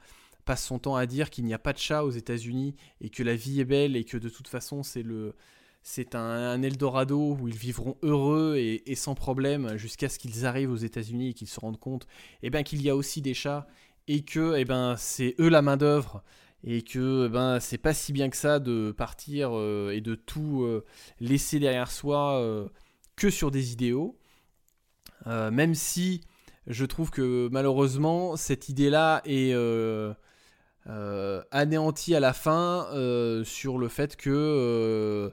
son 0.56 0.80
temps 0.80 0.96
à 0.96 1.06
dire 1.06 1.30
qu'il 1.30 1.46
n'y 1.46 1.54
a 1.54 1.60
pas 1.60 1.74
de 1.74 1.78
chat 1.78 2.04
aux 2.04 2.12
États-Unis 2.12 2.76
et 3.00 3.10
que 3.10 3.24
la 3.24 3.36
vie 3.36 3.60
est 3.60 3.66
belle 3.66 3.96
et 3.96 4.04
que 4.04 4.18
de 4.18 4.30
toute 4.30 4.48
façon 4.48 4.84
c'est 4.84 5.04
le 5.04 5.36
c'est 5.84 6.14
un, 6.16 6.62
Eldorado 6.62 7.36
où 7.40 7.48
ils 7.48 7.58
vivront 7.58 7.98
heureux 8.04 8.56
et, 8.58 8.96
sans 8.96 9.16
problème 9.16 9.78
jusqu'à 9.78 10.10
ce 10.10 10.20
qu'ils 10.20 10.46
arrivent 10.46 10.72
aux 10.72 10.76
États-Unis 10.76 11.30
et 11.30 11.34
qu'ils 11.34 11.48
se 11.48 11.60
rendent 11.60 11.80
compte 11.80 12.08
eh 12.44 12.50
ben, 12.50 12.64
qu'il 12.64 12.82
y 12.82 12.90
a 12.90 12.96
aussi 12.96 13.22
des 13.22 13.34
chats 13.34 13.68
et 14.08 14.24
que 14.24 14.56
eh 14.58 14.66
ben, 14.66 14.96
c'est 14.98 15.36
eux 15.40 15.50
la 15.50 15.62
main-d'œuvre 15.62 16.24
et 16.64 16.84
que 16.84 17.26
eh 17.28 17.30
ben, 17.30 17.60
c'est 17.60 17.78
pas 17.78 17.94
si 17.94 18.14
bien 18.14 18.30
que 18.30 18.38
ça 18.38 18.60
de 18.60 18.92
partir 18.92 19.52
euh, 19.54 19.92
et 19.92 20.02
de 20.02 20.16
tout 20.16 20.64
euh, 20.64 20.86
laisser 21.20 21.60
derrière 21.60 21.92
soi 21.92 22.40
euh, 22.40 22.68
que 23.16 23.30
sur 23.30 23.52
des 23.52 23.74
idéaux. 23.74 24.18
même 25.26 25.76
si 25.76 26.22
je 26.68 26.86
trouve 26.86 27.10
que 27.10 27.50
malheureusement 27.52 28.36
cette 28.38 28.70
idée-là 28.70 29.22
est 29.26 29.54
anéanti 30.86 32.16
à 32.16 32.20
la 32.20 32.34
fin 32.34 32.88
euh, 32.94 33.44
sur 33.44 33.78
le 33.78 33.88
fait 33.88 34.16
que 34.16 34.30
euh, 34.30 35.30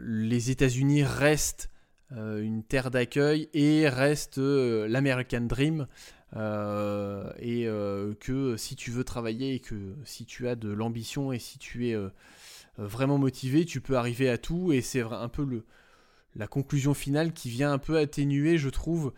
les 0.00 0.50
États-Unis 0.50 1.02
restent 1.02 1.70
une 2.10 2.62
terre 2.64 2.90
d'accueil 2.90 3.50
et 3.52 3.86
restent 3.86 4.38
l'American 4.38 5.42
Dream. 5.42 5.86
et 6.34 7.68
que 8.18 8.54
si 8.56 8.76
tu 8.76 8.90
veux 8.90 9.04
travailler 9.04 9.56
et 9.56 9.60
que 9.60 9.94
si 10.06 10.24
tu 10.24 10.48
as 10.48 10.56
de 10.56 10.70
l'ambition 10.70 11.32
et 11.32 11.38
si 11.38 11.58
tu 11.58 11.88
es 11.88 11.96
vraiment 12.78 13.18
motivé, 13.18 13.66
tu 13.66 13.82
peux 13.82 13.98
arriver 13.98 14.30
à 14.30 14.38
tout. 14.38 14.72
Et 14.72 14.80
c'est 14.80 15.02
un 15.02 15.28
peu 15.28 15.62
la 16.34 16.46
conclusion 16.46 16.94
finale 16.94 17.34
qui 17.34 17.50
vient 17.50 17.72
un 17.72 17.78
peu 17.78 17.98
atténuer, 17.98 18.56
je 18.56 18.70
trouve, 18.70 19.12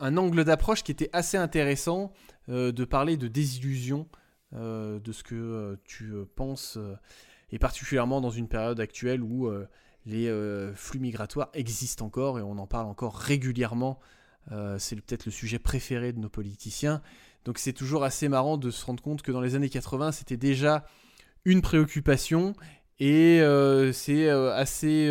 un 0.00 0.16
angle 0.16 0.44
d'approche 0.44 0.82
qui 0.82 0.90
était 0.90 1.10
assez 1.12 1.36
intéressant 1.36 2.12
de 2.48 2.84
parler 2.84 3.16
de 3.16 3.28
désillusion 3.28 4.08
de 4.52 5.12
ce 5.12 5.22
que 5.22 5.78
tu 5.84 6.12
penses, 6.36 6.78
et 7.50 7.58
particulièrement 7.58 8.20
dans 8.20 8.30
une 8.30 8.48
période 8.48 8.80
actuelle 8.80 9.22
où 9.22 9.50
les 10.06 10.72
flux 10.74 11.00
migratoires 11.00 11.48
existent 11.54 12.06
encore 12.06 12.38
et 12.38 12.42
on 12.42 12.58
en 12.58 12.66
parle 12.66 12.86
encore 12.86 13.16
régulièrement. 13.16 13.98
c'est 14.78 14.96
peut-être 14.96 15.26
le 15.26 15.32
sujet 15.32 15.58
préféré 15.58 16.12
de 16.12 16.18
nos 16.18 16.28
politiciens. 16.28 17.02
Donc 17.44 17.58
c'est 17.58 17.72
toujours 17.72 18.04
assez 18.04 18.28
marrant 18.28 18.56
de 18.56 18.70
se 18.70 18.84
rendre 18.84 19.02
compte 19.02 19.22
que 19.22 19.32
dans 19.32 19.40
les 19.40 19.54
années 19.54 19.68
80, 19.70 20.12
c'était 20.12 20.36
déjà 20.36 20.84
une 21.44 21.62
préoccupation 21.62 22.54
et 23.00 23.40
c'est 23.92 24.28
assez 24.28 25.10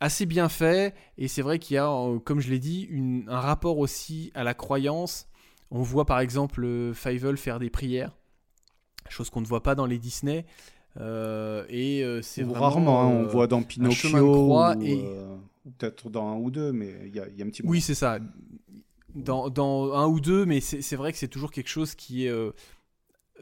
assez 0.00 0.26
bien 0.26 0.48
fait. 0.48 0.94
Et 1.18 1.28
c'est 1.28 1.42
vrai 1.42 1.58
qu'il 1.58 1.74
y 1.74 1.78
a, 1.78 1.88
euh, 1.88 2.18
comme 2.18 2.40
je 2.40 2.50
l'ai 2.50 2.58
dit, 2.58 2.88
un 3.28 3.40
rapport 3.40 3.78
aussi 3.78 4.32
à 4.34 4.42
la 4.42 4.54
croyance. 4.54 5.28
On 5.70 5.82
voit 5.82 6.04
par 6.04 6.20
exemple 6.20 6.64
euh, 6.64 6.94
Fievel 6.94 7.36
faire 7.36 7.58
des 7.58 7.70
prières, 7.70 8.16
chose 9.08 9.30
qu'on 9.30 9.40
ne 9.40 9.46
voit 9.46 9.62
pas 9.62 9.74
dans 9.74 9.86
les 9.86 9.98
Disney. 9.98 10.44
Euh, 10.98 11.64
et 11.68 12.04
c'est 12.22 12.42
vraiment, 12.42 12.60
rarement, 12.60 13.02
hein, 13.02 13.06
on 13.06 13.26
voit 13.26 13.46
dans 13.46 13.62
Pinocchio 13.62 14.52
ou, 14.52 14.82
et... 14.82 15.04
peut-être 15.78 16.10
dans 16.10 16.26
un 16.26 16.36
ou 16.36 16.50
deux, 16.50 16.72
mais 16.72 16.94
il 17.06 17.14
y, 17.14 17.20
a 17.20 17.24
un 17.24 17.48
petit. 17.48 17.62
Oui, 17.64 17.80
c'est 17.80 17.94
ça. 17.94 18.18
Dans, 19.14 19.50
dans, 19.50 19.92
un 19.94 20.06
ou 20.06 20.20
deux, 20.20 20.46
mais 20.46 20.60
c'est 20.60 20.96
vrai 20.96 21.12
que 21.12 21.18
c'est 21.18 21.28
toujours 21.28 21.52
quelque 21.52 21.68
chose 21.68 21.94
qui 21.94 22.26
est 22.26 22.32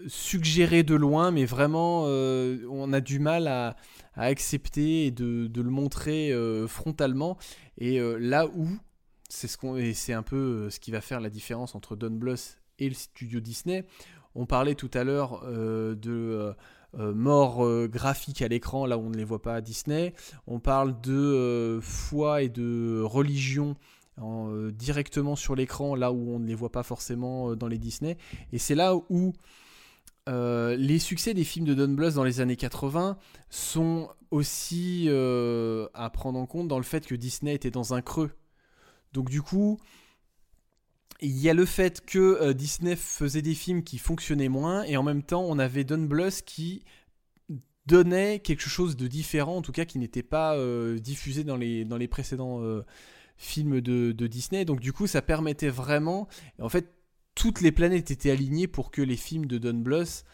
suggéré 0.07 0.83
de 0.83 0.95
loin, 0.95 1.31
mais 1.31 1.47
vraiment, 1.47 2.03
on 2.05 2.93
a 2.93 3.01
du 3.01 3.19
mal 3.19 3.47
à, 3.47 3.77
à 4.19 4.25
accepter 4.25 5.07
et 5.07 5.11
de, 5.11 5.49
le 5.55 5.71
montrer 5.71 6.33
euh, 6.33 6.67
frontalement. 6.67 7.39
Et 7.79 8.01
euh, 8.01 8.19
là 8.19 8.47
où, 8.49 8.69
c'est 9.29 9.49
ce 9.49 9.57
qu'on, 9.57 9.77
et 9.77 9.95
c'est 9.95 10.13
un 10.13 10.23
peu 10.23 10.37
euh, 10.37 10.71
ce 10.71 10.81
qui 10.81 10.91
va 10.91 11.01
faire 11.01 11.21
la 11.21 11.31
différence 11.31 11.75
entre 11.75 11.97
Don 11.97 12.11
Bluth 12.11 12.59
et 12.79 12.89
le 12.89 12.95
studio 12.95 13.41
Disney. 13.41 13.85
On 14.35 14.47
parlait 14.47 14.75
tout 14.75 14.91
à 14.95 15.03
l'heure 15.05 15.45
de 15.45 16.55
mort 16.97 17.89
graphique 17.89 18.41
à 18.41 18.47
l'écran, 18.47 18.87
là 18.87 18.97
où 18.97 19.01
on 19.01 19.11
ne 19.11 19.17
les 19.17 19.25
voit 19.25 19.43
pas 19.43 19.55
à 19.55 19.61
Disney. 19.61 20.15
On 20.47 20.61
parle 20.61 21.01
de 21.01 21.81
foi 21.83 22.43
et 22.43 22.49
de 22.49 23.03
religion 23.03 23.75
directement 24.17 25.35
sur 25.35 25.57
l'écran, 25.57 25.97
là 25.97 26.13
où 26.13 26.31
on 26.31 26.39
ne 26.39 26.47
les 26.47 26.55
voit 26.55 26.71
pas 26.71 26.85
forcément 26.85 27.57
dans 27.57 27.67
les 27.67 27.79
Disney. 27.79 28.17
Et 28.53 28.59
c'est 28.59 28.77
là 28.77 28.95
où 28.95 29.33
euh, 30.29 30.77
les 30.77 30.99
succès 30.99 31.33
des 31.33 31.45
films 31.45 31.65
de 31.65 31.73
Don 31.73 31.89
Bluth 31.89 32.15
dans 32.15 32.25
les 32.25 32.41
années 32.41 32.57
80 32.57 33.17
sont 33.49 34.11
aussi 34.31 35.07
euh, 35.09 35.89
à 35.95 36.11
prendre 36.11 36.39
en 36.39 36.45
compte 36.45 36.69
dans 36.69 36.77
le 36.77 36.85
fait 36.85 37.07
que 37.07 37.15
Disney 37.15 37.55
était 37.55 37.71
dans 37.71 37.95
un 37.95 38.03
creux. 38.03 38.31
Donc 39.13 39.31
du 39.31 39.43
coup, 39.43 39.79
il 41.21 41.37
y 41.39 41.49
a 41.49 41.55
le 41.55 41.65
fait 41.65 42.05
que 42.05 42.19
euh, 42.19 42.53
Disney 42.53 42.97
faisait 42.97 43.43
des 43.43 43.55
films 43.55 43.83
qui 43.83 43.99
fonctionnaient 43.99 44.49
moins 44.49 44.85
et 44.85 44.97
en 44.97 45.03
même 45.03 45.23
temps 45.23 45.45
on 45.45 45.59
avait 45.59 45.85
Don 45.85 46.03
Bluth 46.03 46.43
qui 46.45 46.85
donnait 47.87 48.41
quelque 48.41 48.69
chose 48.69 48.97
de 48.97 49.07
différent, 49.07 49.57
en 49.57 49.63
tout 49.63 49.73
cas 49.73 49.87
qui 49.87 49.99
n'était 49.99 50.23
pas 50.23 50.55
diffusé 50.99 51.43
dans 51.43 51.57
les, 51.57 52.09
précédents 52.09 52.63
films 53.39 53.81
de, 53.81 54.27
Disney. 54.27 54.67
Donc 54.67 54.81
du 54.81 54.93
coup 54.93 55.07
ça 55.07 55.23
permettait 55.23 55.71
vraiment, 55.71 56.29
en 56.61 56.69
fait 56.69 56.93
toutes 57.39 57.61
les 57.61 57.71
planètes 57.71 58.11
étaient 58.11 58.33
alignées 58.33 58.67
pour 58.67 58.91
que 58.91 59.01
les 59.01 59.17
films 59.17 59.47
de 59.47 59.59
Don 59.59 59.79
Bluth 59.79 60.25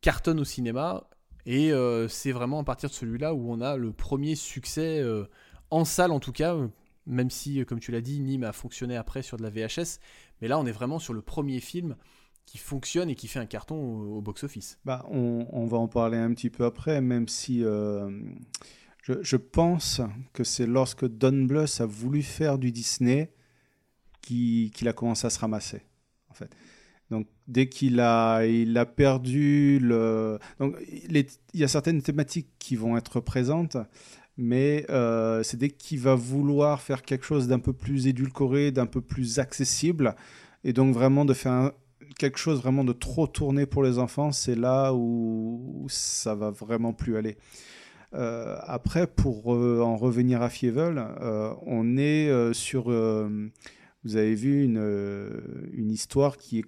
cartonnent 0.00 0.40
au 0.40 0.44
cinéma. 0.44 1.06
Et 1.44 1.70
euh, 1.70 2.08
c'est 2.08 2.32
vraiment 2.32 2.60
à 2.60 2.64
partir 2.64 2.88
de 2.88 2.94
celui-là 2.94 3.34
où 3.34 3.52
on 3.52 3.60
a 3.60 3.76
le 3.76 3.92
premier 3.92 4.34
succès 4.34 5.00
euh, 5.00 5.26
en 5.70 5.84
salle 5.84 6.12
en 6.12 6.18
tout 6.18 6.32
cas, 6.32 6.56
même 7.10 7.30
si, 7.30 7.64
comme 7.66 7.80
tu 7.80 7.92
l'as 7.92 8.00
dit, 8.00 8.20
Nîmes 8.20 8.44
a 8.44 8.52
fonctionné 8.52 8.96
après 8.96 9.22
sur 9.22 9.36
de 9.36 9.42
la 9.42 9.50
VHS. 9.50 9.98
Mais 10.40 10.48
là, 10.48 10.58
on 10.58 10.66
est 10.66 10.72
vraiment 10.72 10.98
sur 10.98 11.12
le 11.12 11.22
premier 11.22 11.60
film 11.60 11.96
qui 12.46 12.58
fonctionne 12.58 13.10
et 13.10 13.14
qui 13.14 13.28
fait 13.28 13.38
un 13.38 13.46
carton 13.46 13.76
au, 13.76 14.20
box-office. 14.20 14.78
Bah, 14.84 15.06
on, 15.10 15.66
va 15.66 15.78
en 15.78 15.88
parler 15.88 16.18
un 16.18 16.32
petit 16.32 16.50
peu 16.50 16.64
après, 16.64 17.00
même 17.00 17.28
si 17.28 17.62
euh, 17.62 18.10
je, 19.02 19.36
pense 19.36 20.00
que 20.32 20.42
c'est 20.42 20.66
lorsque 20.66 21.06
Don 21.06 21.44
Bluth 21.44 21.80
a 21.80 21.86
voulu 21.86 22.22
faire 22.22 22.58
du 22.58 22.72
Disney 22.72 23.32
qu'il 24.20 24.88
a 24.88 24.92
commencé 24.92 25.26
à 25.26 25.30
se 25.30 25.38
ramasser 25.38 25.82
en 26.28 26.34
fait. 26.34 26.54
Donc 27.10 27.26
dès 27.48 27.68
qu'il 27.68 27.98
a, 28.00 28.44
il 28.46 28.76
a 28.78 28.86
perdu 28.86 29.78
le... 29.80 30.38
Donc 30.58 30.76
il 30.88 31.26
y 31.54 31.64
a 31.64 31.68
certaines 31.68 32.02
thématiques 32.02 32.50
qui 32.58 32.76
vont 32.76 32.96
être 32.96 33.20
présentes, 33.20 33.76
mais 34.40 34.86
euh, 34.90 35.42
c'est 35.42 35.58
dès 35.58 35.68
qu'il 35.68 36.00
va 36.00 36.14
vouloir 36.14 36.80
faire 36.80 37.02
quelque 37.02 37.24
chose 37.24 37.46
d'un 37.46 37.58
peu 37.58 37.72
plus 37.72 38.06
édulcoré, 38.06 38.70
d'un 38.70 38.86
peu 38.86 39.00
plus 39.00 39.38
accessible, 39.38 40.16
et 40.64 40.72
donc 40.72 40.94
vraiment 40.94 41.24
de 41.24 41.34
faire 41.34 41.72
quelque 42.18 42.38
chose 42.38 42.60
vraiment 42.60 42.82
de 42.82 42.92
trop 42.92 43.26
tourné 43.26 43.66
pour 43.66 43.82
les 43.82 43.98
enfants, 43.98 44.32
c'est 44.32 44.56
là 44.56 44.92
où, 44.94 45.86
ça 45.88 46.34
va 46.34 46.50
vraiment 46.50 46.92
plus 46.92 47.16
aller. 47.16 47.36
Euh, 48.14 48.56
après, 48.62 49.06
pour 49.06 49.54
euh, 49.54 49.80
en 49.80 49.96
revenir 49.96 50.42
à 50.42 50.48
Fievel, 50.48 51.04
on 51.66 51.96
est 51.96 52.52
sur 52.54 52.90
vous 54.02 54.16
avez 54.16 54.34
vu 54.34 54.64
une 54.64 55.90
histoire 55.90 56.38
qui 56.38 56.60
est 56.60 56.64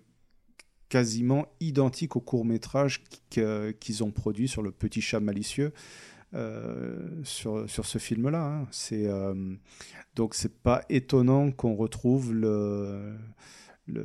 quasiment 0.91 1.47
identique 1.61 2.17
au 2.17 2.21
court 2.21 2.45
métrage 2.45 3.03
qu'ils 3.31 4.05
ont 4.05 4.11
produit 4.11 4.47
sur 4.47 4.61
le 4.61 4.71
petit 4.71 5.01
chat 5.01 5.21
malicieux. 5.21 5.73
Euh, 6.35 6.99
sur, 7.25 7.69
sur 7.69 7.85
ce 7.85 7.99
film-là. 7.99 8.43
Hein. 8.43 8.67
C'est 8.71 9.07
euh, 9.07 9.35
donc 10.15 10.35
c'est 10.35 10.63
pas 10.63 10.83
étonnant 10.89 11.51
qu'on 11.51 11.75
retrouve 11.75 12.33
le. 12.33 13.15
le 13.87 14.05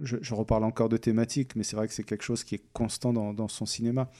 je, 0.00 0.34
reparle 0.34 0.64
encore 0.64 0.88
de 0.88 0.96
thématique, 0.96 1.54
mais 1.54 1.62
c'est 1.62 1.76
vrai 1.76 1.86
que 1.86 1.94
c'est 1.94 2.02
quelque 2.02 2.24
chose 2.24 2.42
qui 2.42 2.56
est 2.56 2.64
constant 2.72 3.12
dans, 3.12 3.32
dans 3.32 3.46
son 3.46 3.66
cinéma. 3.66 4.10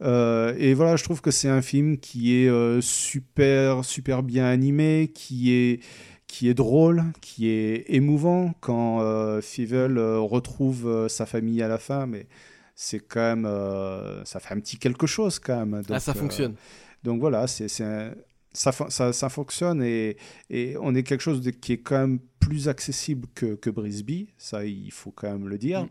et 0.00 0.74
voilà, 0.74 0.96
je 0.96 1.04
trouve 1.04 1.20
que 1.20 1.30
c'est 1.30 1.50
un 1.50 1.60
film 1.60 1.98
qui 1.98 2.34
est 2.34 2.80
super 2.80 3.84
super 3.84 4.22
bien 4.22 4.46
animé, 4.46 5.10
qui 5.12 5.52
est 5.52 5.80
qui 6.26 6.48
est 6.48 6.54
drôle, 6.54 7.04
qui 7.20 7.48
est 7.48 7.84
émouvant 7.88 8.52
quand 8.60 9.00
euh, 9.00 9.40
Fievel 9.40 9.98
euh, 9.98 10.18
retrouve 10.18 10.86
euh, 10.86 11.08
sa 11.08 11.26
famille 11.26 11.62
à 11.62 11.68
la 11.68 11.78
fin, 11.78 12.06
mais 12.06 12.26
c'est 12.74 13.00
quand 13.00 13.20
même, 13.20 13.46
euh, 13.46 14.24
ça 14.24 14.40
fait 14.40 14.54
un 14.54 14.60
petit 14.60 14.78
quelque 14.78 15.06
chose 15.06 15.38
quand 15.38 15.64
même. 15.64 15.82
ah, 15.88 16.00
ça 16.00 16.14
fonctionne. 16.14 16.54
Donc 17.02 17.20
voilà, 17.20 17.46
c'est, 17.46 17.68
ça, 17.68 18.14
ça, 18.52 19.12
ça, 19.12 19.28
fonctionne 19.28 19.82
et, 19.82 20.16
et, 20.50 20.76
on 20.80 20.94
est 20.94 21.02
quelque 21.02 21.20
chose 21.20 21.40
de, 21.40 21.50
qui 21.50 21.72
est 21.72 21.78
quand 21.78 21.98
même 21.98 22.18
plus 22.40 22.68
accessible 22.68 23.28
que, 23.34 23.54
que 23.54 23.70
Brisby, 23.70 24.28
ça 24.38 24.64
il 24.64 24.90
faut 24.90 25.10
quand 25.10 25.30
même 25.30 25.48
le 25.48 25.58
dire. 25.58 25.84
Mm. 25.84 25.88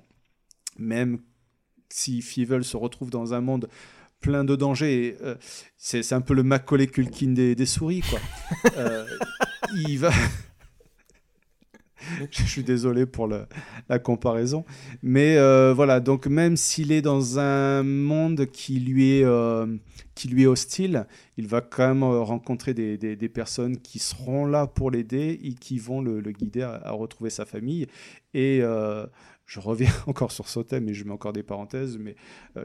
Même 0.77 1.19
si 1.89 2.21
Fievel 2.21 2.63
se 2.63 2.75
retrouve 2.75 3.09
dans 3.09 3.33
un 3.33 3.41
monde 3.41 3.69
plein 4.19 4.43
de 4.43 4.55
dangers. 4.55 5.17
c'est 5.77 6.11
un 6.13 6.21
peu 6.21 6.33
le 6.33 6.43
Macaulay 6.43 6.87
Culkin 6.87 7.33
des, 7.33 7.55
des 7.55 7.65
souris, 7.65 8.01
quoi. 8.01 8.19
euh, 8.77 9.05
il 9.87 9.99
va. 9.99 10.11
Je 12.31 12.43
suis 12.43 12.63
désolé 12.63 13.05
pour 13.05 13.27
la 13.27 13.99
comparaison. 13.99 14.65
Mais 15.01 15.37
euh, 15.37 15.73
voilà, 15.73 15.99
donc 15.99 16.27
même 16.27 16.57
s'il 16.57 16.91
est 16.91 17.01
dans 17.01 17.39
un 17.39 17.83
monde 17.83 18.45
qui 18.47 18.79
lui 18.79 19.19
est, 19.19 19.23
euh, 19.23 19.77
qui 20.13 20.27
lui 20.27 20.43
est 20.43 20.47
hostile, 20.47 21.07
il 21.37 21.47
va 21.47 21.61
quand 21.61 21.87
même 21.87 22.03
euh, 22.03 22.21
rencontrer 22.21 22.73
des, 22.73 22.97
des, 22.97 23.29
personnes 23.29 23.77
qui 23.77 23.99
seront 23.99 24.45
là 24.45 24.67
pour 24.67 24.91
l'aider 24.91 25.39
et 25.43 25.53
qui 25.53 25.77
vont 25.77 26.01
le, 26.01 26.21
guider 26.31 26.61
à, 26.61 26.91
retrouver 26.91 27.29
sa 27.29 27.45
famille. 27.45 27.87
Et 28.33 28.61
je 29.45 29.59
reviens 29.59 29.91
encore 30.07 30.31
sur 30.31 30.47
ce 30.47 30.59
thème, 30.59 30.89
et 30.89 30.93
je 30.93 31.03
mets 31.03 31.11
encore 31.11 31.33
des 31.33 31.43
parenthèses, 31.43 31.97
mais 31.97 32.15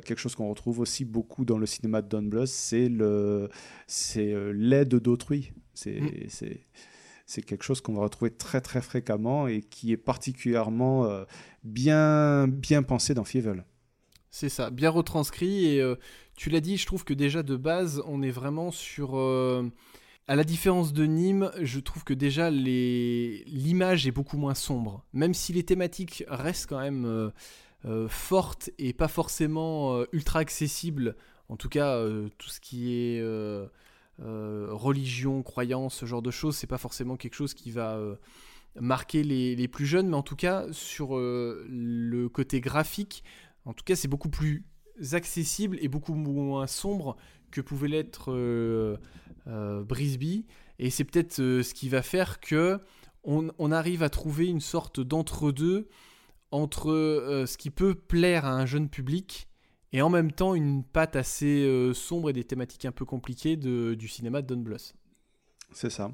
quelque 0.05 0.19
chose 0.19 0.35
qu'on 0.35 0.49
retrouve 0.49 0.81
aussi 0.81 1.05
beaucoup 1.05 1.45
dans 1.45 1.59
le 1.59 1.67
cinéma 1.67 2.03
de 2.03 2.09
Don 2.09 2.23
Bluth, 2.23 2.47
c'est 2.47 2.89
l'aide 4.55 4.95
d'autrui. 4.95 5.53
C'est. 5.75 6.01
Mm 6.01 6.11
c'est 6.29 6.61
quelque 7.39 7.63
chose 7.63 7.81
qu'on 7.81 7.95
va 7.95 8.03
retrouver 8.03 8.33
très 8.33 8.61
très 8.61 8.83
fréquemment 8.83 9.47
et 9.47 9.61
qui 9.61 9.93
est 9.93 9.97
particulièrement 9.97 11.05
euh, 11.05 11.25
bien, 11.63 12.49
bien 12.49 12.83
pensé 12.83 13.15
dans 13.15 13.25
Fievel. 13.25 13.65
C'est 14.31 14.49
ça, 14.49 14.71
bien 14.71 14.91
retranscrit 14.91 15.67
et 15.67 15.81
euh, 15.81 15.95
tu 16.37 16.51
l'as 16.51 16.61
dit, 16.61 16.77
je 16.77 16.87
trouve 16.87 17.05
que 17.05 17.15
déjà 17.15 17.43
de 17.43 17.57
base 17.57 18.03
on 18.07 18.23
est 18.23 18.31
vraiment 18.31 18.71
sur... 18.73 19.17
Euh, 19.17 19.71
à 20.27 20.37
la 20.37 20.45
différence 20.45 20.93
de 20.93 21.07
Nîmes, 21.07 21.51
je 21.61 21.81
trouve 21.81 22.05
que 22.05 22.15
déjà 22.15 22.51
l'image 22.51 24.07
est 24.07 24.13
beaucoup 24.13 24.37
moins 24.37 24.55
sombre, 24.55 25.05
même 25.13 25.35
si 25.35 25.53
les 25.53 25.65
thématiques 25.65 26.23
restent 26.29 26.69
quand 26.69 26.79
même 26.79 27.33
fortes 28.09 28.71
et 28.79 28.93
pas 28.93 29.09
forcément 29.09 30.05
ultra 30.13 30.39
accessibles, 30.39 31.17
en 31.49 31.57
tout 31.57 31.69
cas 31.69 32.01
tout 32.39 32.49
ce 32.49 32.61
qui 32.61 32.95
est 32.95 33.21
euh, 34.23 34.69
religion, 34.71 35.43
croyance, 35.43 35.95
ce 35.95 36.07
genre 36.07 36.21
de 36.21 36.31
choses, 36.31 36.57
c'est 36.57 36.67
pas 36.67 36.79
forcément 36.79 37.17
quelque 37.17 37.35
chose 37.35 37.55
qui 37.55 37.71
va 37.71 37.97
euh, 37.97 38.17
marquer 38.79 39.23
les, 39.23 39.69
plus 39.69 39.87
jeunes, 39.87 40.09
mais 40.09 40.17
en 40.17 40.23
tout 40.23 40.37
cas 40.37 40.67
sur 40.73 41.17
euh, 41.17 41.67
le 41.71 42.29
côté 42.29 42.61
graphique, 42.61 43.25
en 43.65 43.73
tout 43.73 43.85
cas 43.85 43.97
c'est 43.97 44.09
beaucoup 44.09 44.29
plus 44.29 44.67
accessible 45.13 45.79
et 45.81 45.89
beaucoup 45.89 46.15
moins 46.15 46.67
sombre 46.67 47.17
que 47.51 47.63
pouvait 47.63 47.89
l'être 47.89 48.99
Brisby, 49.47 50.47
et 50.79 50.91
c'est 50.91 51.05
peut-être 51.05 51.37
ce 51.37 51.75
qui 51.75 51.89
va 51.89 52.03
faire 52.03 52.41
que 52.41 52.79
on, 53.25 53.73
arrive 53.73 54.03
à 54.03 54.11
trouver 54.11 54.47
une 54.47 54.61
sorte 54.61 55.01
d'entre-deux 55.01 55.89
entre 56.51 57.45
ce 57.47 57.57
qui 57.57 57.71
peut 57.71 57.95
plaire 57.95 58.45
à 58.45 58.53
un 58.53 58.67
jeune 58.67 58.89
public 58.89 59.50
et 59.93 60.03
en 60.03 60.11
même 60.11 60.33
temps 60.33 60.55
une 60.55 60.85
patte 60.85 61.17
assez 61.17 61.65
euh, 61.65 61.93
sombre 61.95 62.31
et 62.31 62.33
des 62.33 62.45
thématiques 62.45 62.85
un 62.85 62.93
peu 62.93 63.05
compliquées 63.05 63.57
de, 63.57 63.95
du 63.95 64.09
cinéma 64.09 64.43
de 64.43 64.47
Don 64.47 64.61
Bluth. 64.61 64.95
C'est 65.73 65.91
ça. 65.91 66.11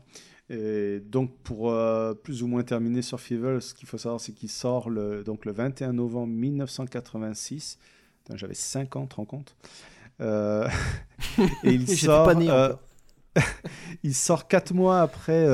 Et 0.49 1.01
donc, 1.01 1.37
pour 1.43 1.73
euh, 1.73 2.15
plus 2.15 2.43
ou 2.43 2.47
moins 2.47 2.63
terminer 2.63 3.03
sur 3.03 3.21
Fever, 3.21 3.61
ce 3.61 3.75
qu'il 3.75 3.89
faut 3.89 3.99
savoir, 3.99 4.21
c'est 4.21 4.33
qu'il 4.33 4.49
sort 4.49 4.91
le, 4.91 5.25
donc 5.25 5.45
le 5.45 5.53
21 5.53 5.93
novembre 5.93 6.33
1986. 6.33 7.79
Putain, 8.25 8.37
J'avais 8.37 8.55
5 8.55 8.97
ans, 8.97 9.07
te 9.07 9.17
rends 9.17 9.25
compte? 9.25 9.57
Euh, 10.21 10.69
Et 11.65 11.73
il 11.73 11.89
sort, 11.89 12.25
pas 12.25 12.35
né 12.35 12.49
euh, 12.49 12.73
il 14.05 14.15
sort 14.15 14.47
4 14.47 14.73
mois 14.73 15.01
après, 15.01 15.47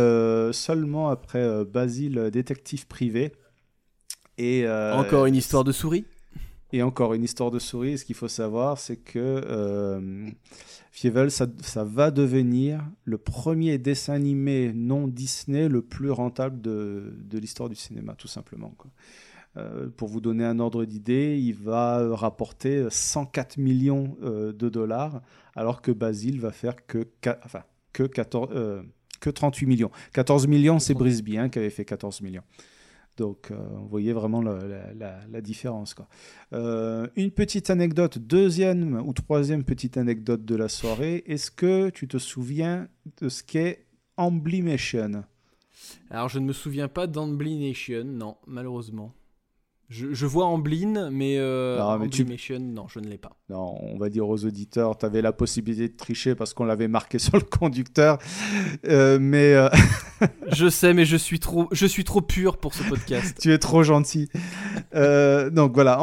seulement 0.52 1.08
après 1.08 1.64
Basile, 1.64 2.30
détective 2.30 2.86
privé. 2.86 3.32
Et, 4.36 4.68
Encore 4.68 5.26
une 5.26 5.36
histoire 5.36 5.64
de 5.64 5.72
souris? 5.72 6.04
Et 6.72 6.82
encore 6.82 7.12
une 7.14 7.22
histoire 7.24 7.50
de 7.50 7.58
souris. 7.58 7.98
Ce 7.98 8.04
qu'il 8.04 8.14
faut 8.14 8.28
savoir, 8.28 8.78
c'est 8.78 8.96
que 8.96 9.18
euh, 9.18 10.26
Fievel, 10.90 11.30
ça, 11.30 11.46
ça 11.62 11.84
va 11.84 12.10
devenir 12.10 12.82
le 13.04 13.18
premier 13.18 13.78
dessin 13.78 14.14
animé 14.14 14.72
non 14.74 15.06
Disney 15.06 15.68
le 15.68 15.82
plus 15.82 16.10
rentable 16.10 16.60
de, 16.62 17.14
de 17.24 17.38
l'histoire 17.38 17.68
du 17.68 17.74
cinéma, 17.74 18.14
tout 18.16 18.28
simplement. 18.28 18.74
quoi. 18.78 18.90
Euh, 19.58 19.90
pour 19.94 20.08
vous 20.08 20.22
donner 20.22 20.44
un 20.46 20.58
ordre 20.60 20.86
d'idée, 20.86 21.38
il 21.38 21.54
va 21.54 22.14
rapporter 22.16 22.86
104 22.88 23.58
millions 23.58 24.16
euh, 24.22 24.52
de 24.54 24.70
dollars, 24.70 25.20
alors 25.54 25.82
que 25.82 25.92
Basile 25.92 26.40
va 26.40 26.52
faire 26.52 26.86
que, 26.86 27.06
qua- 27.22 27.38
enfin, 27.44 27.64
que, 27.92 28.04
14, 28.04 28.48
euh, 28.54 28.82
que 29.20 29.28
38 29.28 29.66
millions. 29.66 29.90
14 30.14 30.46
millions, 30.46 30.78
c'est 30.78 30.94
Brisby 30.94 31.36
hein, 31.36 31.50
qui 31.50 31.58
avait 31.58 31.68
fait 31.68 31.84
14 31.84 32.22
millions. 32.22 32.42
Donc, 33.16 33.50
euh, 33.50 33.56
voyez 33.88 34.12
vraiment 34.12 34.40
la, 34.42 35.40
différence. 35.40 35.94
Quoi. 35.94 36.08
Euh, 36.52 37.06
une 37.16 37.30
petite 37.30 37.70
anecdote, 37.70 38.18
deuxième 38.18 39.02
ou 39.06 39.12
troisième 39.12 39.64
petite 39.64 39.96
anecdote 39.96 40.44
de 40.44 40.56
la 40.56 40.68
soirée. 40.68 41.22
Est-ce 41.26 41.50
que 41.50 41.90
tu 41.90 42.08
te 42.08 42.18
souviens 42.18 42.88
de 43.20 43.28
ce 43.28 43.42
qu'est 43.42 43.86
Amblimation 44.16 45.24
Alors 46.10 46.28
je 46.28 46.38
ne 46.38 46.44
me 46.46 46.52
souviens 46.52 46.88
pas 46.88 47.06
d'Amblin 47.06 47.58
Nation, 47.58 48.04
non, 48.04 48.36
malheureusement. 48.46 49.12
Je, 49.94 50.14
je 50.14 50.24
vois 50.24 50.46
Amblin, 50.46 51.10
mais, 51.10 51.36
euh, 51.38 51.76
Ah, 51.78 51.98
mais 52.00 52.08
tu- 52.08 52.24
non, 52.58 52.86
je 52.88 52.98
ne 52.98 53.08
l'ai 53.08 53.18
pas. 53.18 53.36
Non, 53.50 53.76
on 53.82 53.98
va 53.98 54.08
dire 54.08 54.26
aux 54.26 54.42
auditeurs, 54.46 54.96
tu 54.96 55.04
avais 55.04 55.20
la 55.20 55.32
possibilité 55.34 55.86
de 55.90 55.94
tricher 55.96 56.34
parce 56.34 56.54
qu'on 56.54 56.64
l'avait 56.64 56.88
marqué 56.88 57.18
sur 57.18 57.34
le 57.36 57.42
conducteur. 57.42 58.16
Euh, 58.86 59.18
mais 59.20 59.52
euh, 59.52 59.68
je 60.50 60.70
sais, 60.70 60.94
mais 60.94 61.04
je 61.04 61.18
suis 61.18 61.40
trop, 61.40 61.68
je 61.72 61.84
suis 61.84 62.04
trop 62.04 62.22
pur 62.22 62.56
pour 62.56 62.72
ce 62.72 62.82
podcast. 62.88 63.36
tu 63.38 63.52
es 63.52 63.58
trop 63.58 63.82
gentil. 63.82 64.30
Euh, 64.94 65.50
donc 65.50 65.74
voilà, 65.74 66.00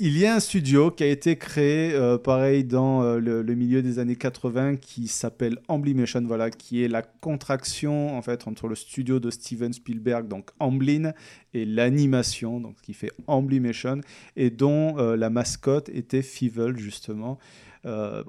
il, 0.00 0.18
y 0.18 0.26
a 0.26 0.34
un 0.34 0.40
studio 0.40 0.90
qui 0.90 1.04
a 1.04 1.06
été 1.06 1.36
créé, 1.36 1.92
euh, 1.94 2.18
pareil, 2.18 2.64
dans 2.64 3.02
euh, 3.02 3.18
le, 3.18 3.42
milieu 3.54 3.82
des 3.82 3.98
années 3.98 4.16
80, 4.16 4.76
qui 4.76 5.06
s'appelle 5.08 5.58
Amblimation, 5.68 6.22
voilà, 6.26 6.50
qui 6.50 6.82
est 6.82 6.88
la 6.88 7.02
contraction 7.02 8.16
en 8.16 8.22
fait 8.22 8.46
entre 8.48 8.66
le 8.68 8.74
studio 8.74 9.20
de 9.20 9.30
Steven 9.30 9.72
Spielberg, 9.72 10.26
donc 10.28 10.50
Amblin, 10.58 11.12
et 11.52 11.64
l'animation, 11.64 12.60
donc 12.60 12.76
qui 12.82 12.92
fait 12.92 13.12
Amblimation, 13.26 14.00
et 14.36 14.50
dont 14.50 14.98
euh, 14.98 15.16
la 15.16 15.30
mascotte 15.30 15.88
était 15.90 16.22
Fievel 16.22 16.76
justement. 16.76 17.38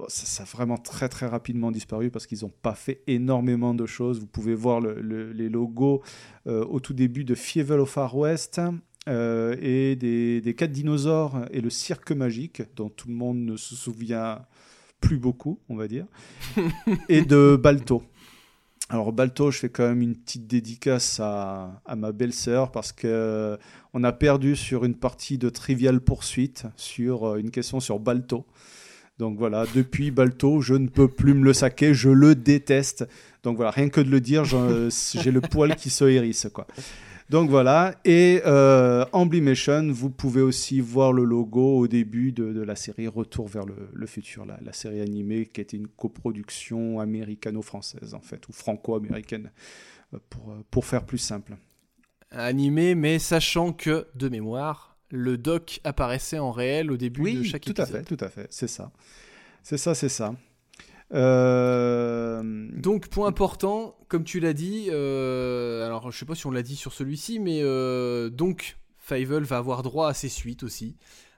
Ça, 0.10 0.44
a 0.44 0.46
vraiment 0.46 0.76
très 0.78 1.08
très 1.08 1.28
rapidement 1.28 1.72
disparu 1.72 2.12
parce 2.12 2.28
qu'ils 2.28 2.40
n'ont 2.42 2.52
pas 2.62 2.76
fait 2.76 3.02
énormément 3.08 3.74
de 3.74 3.86
choses. 3.86 4.20
Vous 4.20 4.28
pouvez 4.28 4.54
voir 4.54 4.82
le- 4.82 5.00
le- 5.00 5.32
les 5.32 5.48
logos 5.48 6.04
au 6.46 6.82
tout 6.82 6.94
début 6.94 7.24
de 7.24 7.36
Fievel 7.36 7.80
au 7.80 7.86
Far 7.86 8.18
West 8.18 8.60
euh, 9.08 9.56
et 9.62 9.96
des, 9.96 10.42
des 10.42 10.56
quatre 10.56 10.72
dinosaures 10.72 11.46
et 11.52 11.62
le 11.62 11.70
cirque 11.70 12.12
magique 12.12 12.64
dont 12.76 12.90
tout 12.90 13.08
le 13.08 13.14
monde 13.14 13.38
ne 13.38 13.56
se 13.56 13.76
souvient 13.76 14.42
plus 15.00 15.18
beaucoup, 15.18 15.60
on 15.70 15.76
va 15.76 15.88
dire, 15.88 16.06
et 17.10 17.22
de 17.22 17.56
Balto. 17.56 18.04
Alors 18.90 19.12
Balto, 19.14 19.52
je 19.52 19.60
fais 19.60 19.70
quand 19.70 19.88
même 19.88 20.02
une 20.02 20.16
petite 20.16 20.48
dédicace 20.48 21.20
à, 21.20 21.82
à 21.86 21.96
ma 21.96 22.12
belle-sœur 22.12 22.72
parce 22.72 22.92
que 22.92 23.08
euh, 23.08 23.58
on 23.94 24.04
a 24.04 24.12
perdu 24.12 24.56
sur 24.56 24.86
une 24.86 24.96
partie 24.96 25.38
de 25.38 25.50
Trivial 25.50 26.00
Poursuite 26.00 26.66
sur 26.76 27.26
euh, 27.26 27.38
une 27.38 27.52
question 27.52 27.80
sur 27.80 28.00
Balto. 28.00 28.46
Donc 29.18 29.38
voilà, 29.38 29.66
depuis 29.74 30.12
Balto, 30.12 30.62
je 30.62 30.74
ne 30.74 30.88
peux 30.88 31.08
plus 31.08 31.34
me 31.34 31.44
le 31.44 31.54
saquer, 31.54 31.94
je 31.94 32.10
le 32.10 32.36
déteste. 32.36 33.08
Donc 33.44 33.56
voilà, 33.56 33.72
rien 33.72 33.90
que 33.90 34.02
de 34.02 34.10
le 34.10 34.20
dire, 34.20 34.44
j'ai 34.46 35.32
le 35.32 35.42
poil 35.42 35.76
qui 35.76 35.90
se 35.90 36.04
hérisse, 36.04 36.48
quoi. 36.54 36.68
Donc 37.30 37.50
voilà, 37.50 37.96
et 38.06 38.42
euh, 38.46 39.04
Amblimation, 39.12 39.92
vous 39.92 40.12
pouvez 40.12 40.42
aussi 40.42 40.80
voir 40.80 41.12
le 41.12 41.24
logo 41.24 41.78
au 41.80 41.88
début 41.88 42.32
de, 42.32 42.54
de 42.54 42.62
la 42.62 42.76
série 42.76 43.08
Retour 43.08 43.48
vers 43.48 43.66
le, 43.66 43.90
le 43.92 44.06
futur, 44.06 44.46
la, 44.46 44.60
la 44.62 44.74
série 44.74 45.02
animée 45.02 45.48
qui 45.48 45.60
était 45.60 45.76
une 45.76 45.88
coproduction 45.88 47.00
américano-française 47.00 48.14
en 48.14 48.20
fait, 48.20 48.48
ou 48.48 48.54
franco-américaine, 48.54 49.52
euh, 50.14 50.20
pour, 50.30 50.52
euh, 50.52 50.64
pour 50.70 50.86
faire 50.86 51.04
plus 51.04 51.18
simple. 51.18 51.58
Animé, 52.30 52.94
mais 52.94 53.18
sachant 53.18 53.74
que, 53.74 54.06
de 54.14 54.30
mémoire, 54.30 54.96
le 55.10 55.38
doc 55.38 55.80
apparaissait 55.84 56.40
en 56.40 56.52
réel 56.52 56.92
au 56.92 56.98
début 56.98 57.34
de 57.34 57.44
chaque 57.44 57.64
tout 57.64 57.74
à 57.78 57.84
épisode. 57.84 58.06
fait, 58.06 58.16
tout 58.16 58.24
à 58.24 58.30
fait, 58.30 58.48
c'est 58.52 58.68
ça. 58.68 58.92
C'est 59.64 59.78
ça, 59.78 59.96
c'est 59.96 60.10
ça. 60.10 60.36
Euh, 61.14 62.42
Donc, 62.74 63.10
point 63.10 63.28
important, 63.28 63.98
comme 64.08 64.24
tu 64.24 64.40
l'as 64.40 64.54
dit, 64.54 64.88
euh, 64.90 65.86
alors 65.86 66.12
je 66.12 66.18
sais 66.18 66.26
pas 66.26 66.36
si 66.36 66.48
on 66.48 66.52
l'a 66.52 66.64
dit 66.64 66.76
sur 66.76 66.94
celui-ci, 66.94 67.40
mais 67.40 67.60
euh, 67.62 68.30
donc 68.30 68.78
Fievel 68.98 69.44
va 69.44 69.58
avoir 69.58 69.84
droit 69.84 70.10
à 70.10 70.14
ses 70.14 70.30
suites 70.30 70.64
aussi. 70.64 70.96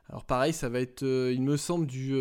Alors 0.10 0.24
pareil, 0.24 0.54
ça 0.54 0.70
va 0.70 0.80
être, 0.80 1.04
il 1.04 1.42
me 1.42 1.58
semble, 1.58 1.86
du 1.86 2.14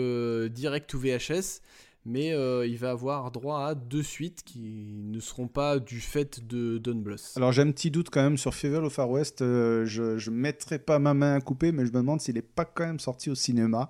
direct 0.50 0.92
ou 0.94 0.98
VHS, 0.98 1.60
mais 2.04 2.30
il 2.66 2.76
va 2.78 2.90
avoir 2.90 3.30
droit 3.30 3.60
à 3.60 3.74
deux 3.76 4.02
suites 4.02 4.42
qui 4.42 5.04
ne 5.04 5.20
seront 5.20 5.46
pas 5.46 5.78
du 5.78 6.00
fait 6.00 6.44
de 6.44 6.78
Don 6.78 6.96
Bluth. 6.96 7.32
Alors 7.36 7.52
j'ai 7.52 7.62
un 7.62 7.70
petit 7.70 7.92
doute 7.92 8.10
quand 8.10 8.22
même 8.22 8.38
sur 8.38 8.54
Fievel 8.54 8.84
au 8.84 8.90
Far 8.90 9.08
West. 9.08 9.38
je 9.38 10.18
je 10.18 10.30
mettrai 10.32 10.80
pas 10.80 10.98
ma 10.98 11.14
main 11.14 11.36
à 11.36 11.40
couper, 11.40 11.70
mais 11.70 11.86
je 11.86 11.92
me 11.92 11.98
demande 11.98 12.20
s'il 12.20 12.34
n'est 12.34 12.42
pas 12.42 12.64
quand 12.64 12.86
même 12.86 12.98
sorti 12.98 13.30
au 13.30 13.36
cinéma. 13.36 13.88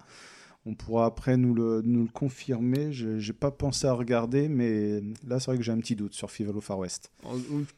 On 0.69 0.75
pourra 0.75 1.07
après 1.07 1.37
nous 1.37 1.55
le, 1.55 1.81
nous 1.85 2.09
confirmer. 2.09 2.93
Je 2.93 3.25
n'ai 3.25 3.33
pas 3.33 3.53
pensé 3.53 3.87
à 3.87 3.93
regarder, 3.93 4.49
mais 4.49 5.01
là 5.27 5.39
c'est 5.39 5.53
vrai 5.53 5.59
que 5.59 5.63
j'ai 5.63 5.71
un 5.71 5.79
petit 5.79 5.95
doute 5.95 6.13
sur 6.13 6.29
Fievel 6.29 6.61
Far 6.61 6.79
West. 6.81 7.13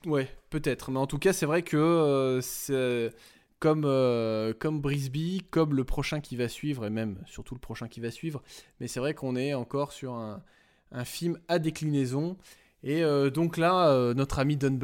Ouais, 0.06 0.26
peut-être. 0.48 0.90
Mais 0.90 0.98
en 0.98 1.06
tout 1.06 1.18
cas, 1.18 1.34
c'est 1.34 1.44
vrai 1.44 1.62
que 1.62 2.40
euh, 2.70 3.10
comme, 3.60 3.84
euh, 3.84 4.54
comme 4.58 4.80
Brisby, 4.80 5.42
comme 5.50 5.74
le 5.74 5.84
prochain 5.84 6.20
qui 6.20 6.36
va 6.36 6.48
suivre, 6.48 6.86
et 6.86 6.90
même 6.90 7.18
surtout 7.26 7.54
le 7.54 7.60
prochain 7.60 7.88
qui 7.88 8.00
va 8.00 8.10
suivre. 8.10 8.42
Mais 8.80 8.88
c'est 8.88 9.00
vrai 9.00 9.12
qu'on 9.12 9.36
est 9.36 9.52
encore 9.52 9.92
sur 9.92 10.14
un, 10.14 10.42
film 11.04 11.38
à 11.48 11.58
déclinaison. 11.58 12.38
Et 12.84 13.04
euh, 13.04 13.28
donc 13.28 13.58
là, 13.58 14.14
notre 14.14 14.38
ami 14.38 14.56
Don 14.56 14.78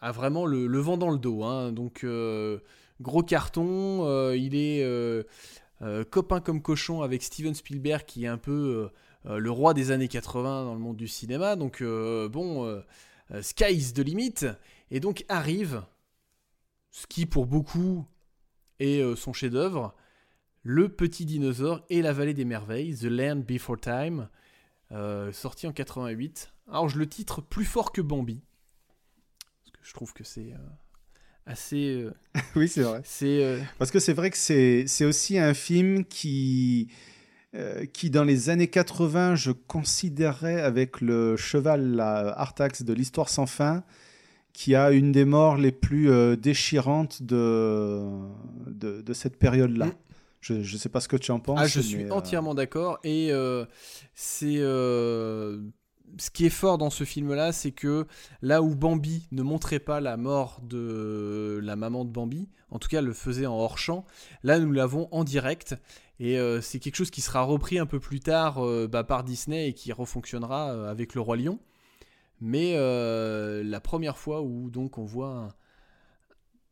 a 0.00 0.10
vraiment 0.10 0.44
le, 0.44 0.66
le 0.66 0.78
vent 0.80 0.96
dans 0.96 1.10
le 1.10 1.18
dos. 1.18 1.44
hein. 1.44 1.70
Donc, 1.70 2.04
gros 3.00 3.22
carton. 3.22 4.32
il 4.32 4.56
est 4.56 4.82
euh, 5.82 6.04
copain 6.04 6.40
comme 6.40 6.60
cochon 6.60 7.02
avec 7.02 7.22
Steven 7.22 7.54
Spielberg, 7.54 8.04
qui 8.04 8.24
est 8.24 8.28
un 8.28 8.38
peu 8.38 8.90
euh, 9.26 9.30
euh, 9.30 9.38
le 9.38 9.50
roi 9.50 9.72
des 9.72 9.90
années 9.90 10.08
80 10.08 10.64
dans 10.64 10.74
le 10.74 10.80
monde 10.80 10.96
du 10.96 11.08
cinéma. 11.08 11.56
Donc, 11.56 11.82
bon, 11.82 12.82
sky 13.40 13.72
is 13.72 13.92
the 13.92 14.00
limit. 14.00 14.46
Et 14.90 15.00
donc 15.00 15.24
arrive 15.28 15.84
ce 16.90 17.06
qui, 17.06 17.26
pour 17.26 17.46
beaucoup, 17.46 18.04
est 18.78 19.16
son 19.16 19.32
chef-d'œuvre 19.32 19.94
Le 20.62 20.88
Petit 20.88 21.24
Dinosaure 21.24 21.84
et 21.88 22.02
la 22.02 22.12
Vallée 22.12 22.34
des 22.34 22.44
Merveilles, 22.44 22.96
The 22.96 23.04
Land 23.04 23.42
Before 23.46 23.80
Time, 23.80 24.28
sorti 25.32 25.66
en 25.66 25.72
88. 25.72 26.52
Alors, 26.68 26.88
je 26.88 26.98
le 26.98 27.08
titre 27.08 27.40
plus 27.40 27.64
fort 27.64 27.92
que 27.92 28.00
Bambi. 28.00 28.42
Parce 29.62 29.70
que 29.72 29.78
je 29.82 29.94
trouve 29.94 30.12
que 30.12 30.24
c'est 30.24 30.52
assez. 31.50 32.02
euh, 32.02 32.12
oui, 32.56 32.68
c'est 32.68 32.82
vrai. 32.82 33.00
c'est. 33.04 33.42
euh, 33.44 33.58
Parce 33.78 33.90
que 33.90 33.98
c'est 33.98 34.12
vrai 34.12 34.30
que 34.30 34.36
c'est 34.36 34.84
c'est 34.86 35.04
aussi 35.04 35.38
un 35.38 35.54
film 35.54 36.04
qui, 36.04 36.88
euh, 37.54 37.84
qui, 37.92 38.10
dans 38.10 38.24
les 38.24 38.50
années 38.50 38.68
80, 38.68 39.34
je 39.34 39.50
considérais 39.52 40.60
avec 40.60 41.00
le 41.00 41.36
cheval 41.36 41.92
la 41.96 42.28
Artax 42.38 42.82
de 42.82 42.92
l'histoire 42.92 43.28
sans 43.28 43.46
fin, 43.46 43.82
qui 44.52 44.74
a 44.74 44.90
une 44.92 45.12
des 45.12 45.24
morts 45.24 45.56
les 45.56 45.72
plus 45.72 46.10
euh, 46.10 46.36
déchirantes 46.36 47.22
de, 47.22 48.02
de, 48.66 49.00
de 49.02 49.12
cette 49.12 49.36
période-là. 49.36 49.86
Mm. 49.86 49.92
Je 50.42 50.54
ne 50.54 50.62
sais 50.78 50.88
pas 50.88 51.00
ce 51.00 51.08
que 51.08 51.18
tu 51.18 51.32
en 51.32 51.38
penses. 51.38 51.58
Ah, 51.60 51.66
je 51.66 51.80
suis 51.80 52.04
euh, 52.04 52.12
entièrement 52.12 52.54
d'accord. 52.54 52.98
Et 53.04 53.30
c'est. 54.14 54.58
Ce 56.18 56.30
qui 56.30 56.46
est 56.46 56.50
fort 56.50 56.78
dans 56.78 56.90
ce 56.90 57.04
film-là, 57.04 57.52
c'est 57.52 57.72
que 57.72 58.06
là 58.42 58.62
où 58.62 58.74
Bambi 58.74 59.26
ne 59.32 59.42
montrait 59.42 59.78
pas 59.78 60.00
la 60.00 60.16
mort 60.16 60.60
de 60.62 61.60
la 61.62 61.76
maman 61.76 62.04
de 62.04 62.10
Bambi, 62.10 62.48
en 62.70 62.78
tout 62.78 62.88
cas 62.88 63.00
le 63.00 63.12
faisait 63.12 63.46
en 63.46 63.54
hors-champ, 63.54 64.04
là 64.42 64.58
nous 64.58 64.72
l'avons 64.72 65.08
en 65.12 65.24
direct. 65.24 65.76
Et 66.20 66.38
euh, 66.38 66.60
c'est 66.60 66.78
quelque 66.78 66.96
chose 66.96 67.10
qui 67.10 67.22
sera 67.22 67.42
repris 67.42 67.78
un 67.78 67.86
peu 67.86 67.98
plus 67.98 68.20
tard 68.20 68.64
euh, 68.64 68.86
bah, 68.86 69.04
par 69.04 69.24
Disney 69.24 69.68
et 69.68 69.72
qui 69.72 69.90
refonctionnera 69.90 70.72
euh, 70.72 70.90
avec 70.90 71.14
Le 71.14 71.22
Roi 71.22 71.38
Lion. 71.38 71.58
Mais 72.42 72.74
la 72.74 73.80
première 73.80 74.16
fois 74.16 74.40
où 74.40 74.70
donc 74.70 74.96
on 74.96 75.04
voit 75.04 75.48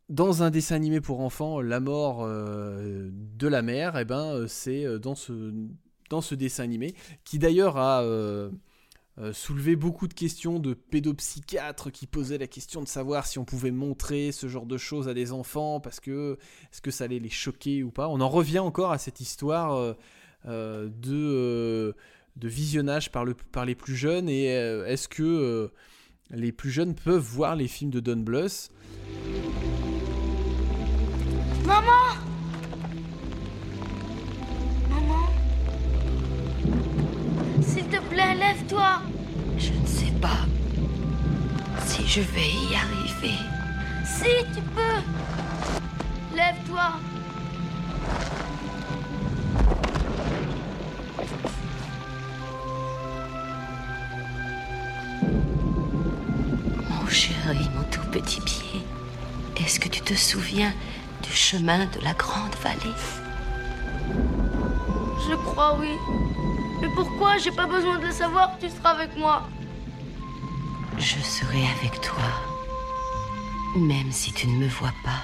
dans 0.08 0.42
un 0.42 0.50
dessin 0.50 0.76
animé 0.76 1.02
pour 1.02 1.20
enfants, 1.20 1.60
la 1.60 1.78
mort 1.78 2.26
de 2.26 3.46
la 3.46 3.60
mère, 3.60 3.98
eh 3.98 4.06
ben, 4.06 4.46
c'est 4.48 4.98
dans 4.98 5.14
ce, 5.14 5.52
dans 6.08 6.22
ce 6.22 6.34
dessin 6.34 6.64
animé, 6.64 6.94
qui 7.24 7.38
d'ailleurs 7.38 7.76
a 7.76 8.02
euh, 9.20 9.32
soulevé 9.32 9.74
beaucoup 9.74 10.06
de 10.06 10.14
questions 10.14 10.60
de 10.60 10.74
pédopsychiatres 10.74 11.90
qui 11.90 12.06
posaient 12.06 12.38
la 12.38 12.46
question 12.46 12.82
de 12.82 12.88
savoir 12.88 13.26
si 13.26 13.38
on 13.38 13.44
pouvait 13.44 13.72
montrer 13.72 14.30
ce 14.30 14.46
genre 14.46 14.66
de 14.66 14.76
choses 14.76 15.08
à 15.08 15.14
des 15.14 15.32
enfants, 15.32 15.80
parce 15.80 15.98
que 15.98 16.38
est-ce 16.72 16.80
que 16.80 16.92
ça 16.92 17.04
allait 17.04 17.18
les 17.18 17.30
choquer 17.30 17.82
ou 17.82 17.90
pas. 17.90 18.08
On 18.08 18.20
en 18.20 18.28
revient 18.28 18.60
encore 18.60 18.92
à 18.92 18.98
cette 18.98 19.20
histoire 19.20 19.74
euh, 19.74 19.94
euh, 20.46 20.88
de, 20.88 21.16
euh, 21.16 21.92
de 22.36 22.48
visionnage 22.48 23.10
par, 23.10 23.24
le, 23.24 23.34
par 23.34 23.64
les 23.64 23.74
plus 23.74 23.96
jeunes, 23.96 24.28
et 24.28 24.44
est-ce 24.44 25.08
que 25.08 25.70
les 26.30 26.52
plus 26.52 26.70
jeunes 26.70 26.94
peuvent 26.94 27.18
voir 27.18 27.56
les 27.56 27.66
films 27.66 27.90
de 27.90 28.00
Don 28.00 28.18
Bluth? 28.18 28.70
Maman 31.66 32.14
te 37.98 38.14
plaît, 38.14 38.34
lève-toi 38.34 39.02
Je 39.58 39.72
ne 39.72 39.86
sais 39.86 40.12
pas 40.20 40.46
si 41.86 42.06
je 42.06 42.20
vais 42.20 42.50
y 42.70 42.74
arriver. 42.74 43.38
Si, 44.04 44.28
tu 44.54 44.60
peux 44.74 45.00
Lève-toi 46.36 46.92
Mon 56.90 57.06
chéri, 57.08 57.70
mon 57.74 57.82
tout 57.90 58.06
petit 58.10 58.40
pied, 58.40 58.82
est-ce 59.60 59.80
que 59.80 59.88
tu 59.88 60.00
te 60.02 60.14
souviens 60.14 60.72
du 61.22 61.32
chemin 61.32 61.86
de 61.86 62.04
la 62.04 62.12
grande 62.12 62.54
vallée? 62.62 62.96
Je 65.28 65.34
crois 65.34 65.76
oui. 65.78 65.96
Mais 66.80 66.88
pourquoi 66.94 67.38
j'ai 67.38 67.50
pas 67.50 67.66
besoin 67.66 67.98
de 67.98 68.06
le 68.06 68.12
savoir 68.12 68.56
Tu 68.60 68.68
seras 68.68 68.90
avec 68.90 69.16
moi. 69.16 69.42
Je 70.98 71.20
serai 71.20 71.62
avec 71.78 72.00
toi, 72.00 72.28
même 73.76 74.10
si 74.10 74.32
tu 74.32 74.48
ne 74.48 74.58
me 74.58 74.68
vois 74.68 74.94
pas. 75.04 75.22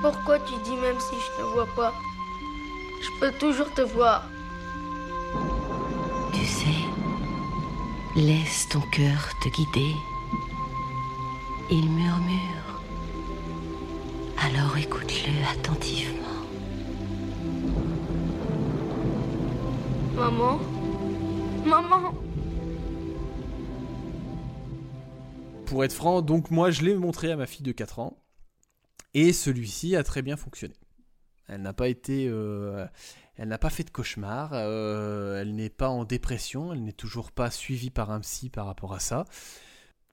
Pourquoi 0.00 0.38
tu 0.40 0.54
dis 0.64 0.76
même 0.76 0.98
si 0.98 1.14
je 1.14 1.42
te 1.42 1.42
vois 1.54 1.66
pas 1.76 1.92
Je 3.02 3.20
peux 3.20 3.32
toujours 3.38 3.72
te 3.74 3.82
voir. 3.82 4.22
Tu 6.32 6.44
sais, 6.44 6.80
laisse 8.16 8.68
ton 8.68 8.80
cœur 8.80 9.28
te 9.42 9.48
guider. 9.48 9.94
Il 11.70 11.90
murmure. 11.90 12.80
Alors 14.38 14.76
écoute-le 14.78 15.32
attentivement. 15.52 16.29
Maman 20.20 20.60
Maman 21.64 22.14
Pour 25.64 25.82
être 25.82 25.94
franc, 25.94 26.20
donc 26.20 26.50
moi 26.50 26.70
je 26.70 26.82
l'ai 26.82 26.94
montré 26.94 27.32
à 27.32 27.36
ma 27.36 27.46
fille 27.46 27.64
de 27.64 27.72
4 27.72 28.00
ans, 28.00 28.22
et 29.14 29.32
celui-ci 29.32 29.96
a 29.96 30.02
très 30.02 30.20
bien 30.20 30.36
fonctionné. 30.36 30.74
Elle 31.48 31.62
n'a 31.62 31.72
pas 31.72 31.88
été... 31.88 32.26
euh, 32.28 32.86
elle 33.36 33.48
n'a 33.48 33.56
pas 33.56 33.70
fait 33.70 33.84
de 33.84 33.88
cauchemar, 33.88 34.50
euh, 34.52 35.40
elle 35.40 35.54
n'est 35.54 35.70
pas 35.70 35.88
en 35.88 36.04
dépression, 36.04 36.74
elle 36.74 36.84
n'est 36.84 36.92
toujours 36.92 37.32
pas 37.32 37.50
suivie 37.50 37.88
par 37.88 38.10
un 38.10 38.20
psy 38.20 38.50
par 38.50 38.66
rapport 38.66 38.92
à 38.92 39.00
ça. 39.00 39.24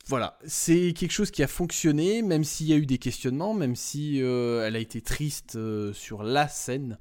Voilà, 0.05 0.39
c'est 0.45 0.93
quelque 0.93 1.11
chose 1.11 1.31
qui 1.31 1.43
a 1.43 1.47
fonctionné, 1.47 2.21
même 2.21 2.45
s'il 2.45 2.67
y 2.67 2.73
a 2.73 2.77
eu 2.77 2.85
des 2.85 2.97
questionnements, 2.97 3.53
même 3.53 3.75
si 3.75 4.23
euh, 4.23 4.65
elle 4.65 4.77
a 4.77 4.79
été 4.79 5.01
triste 5.01 5.59
sur 5.91 6.23
la 6.23 6.47
scène 6.47 6.97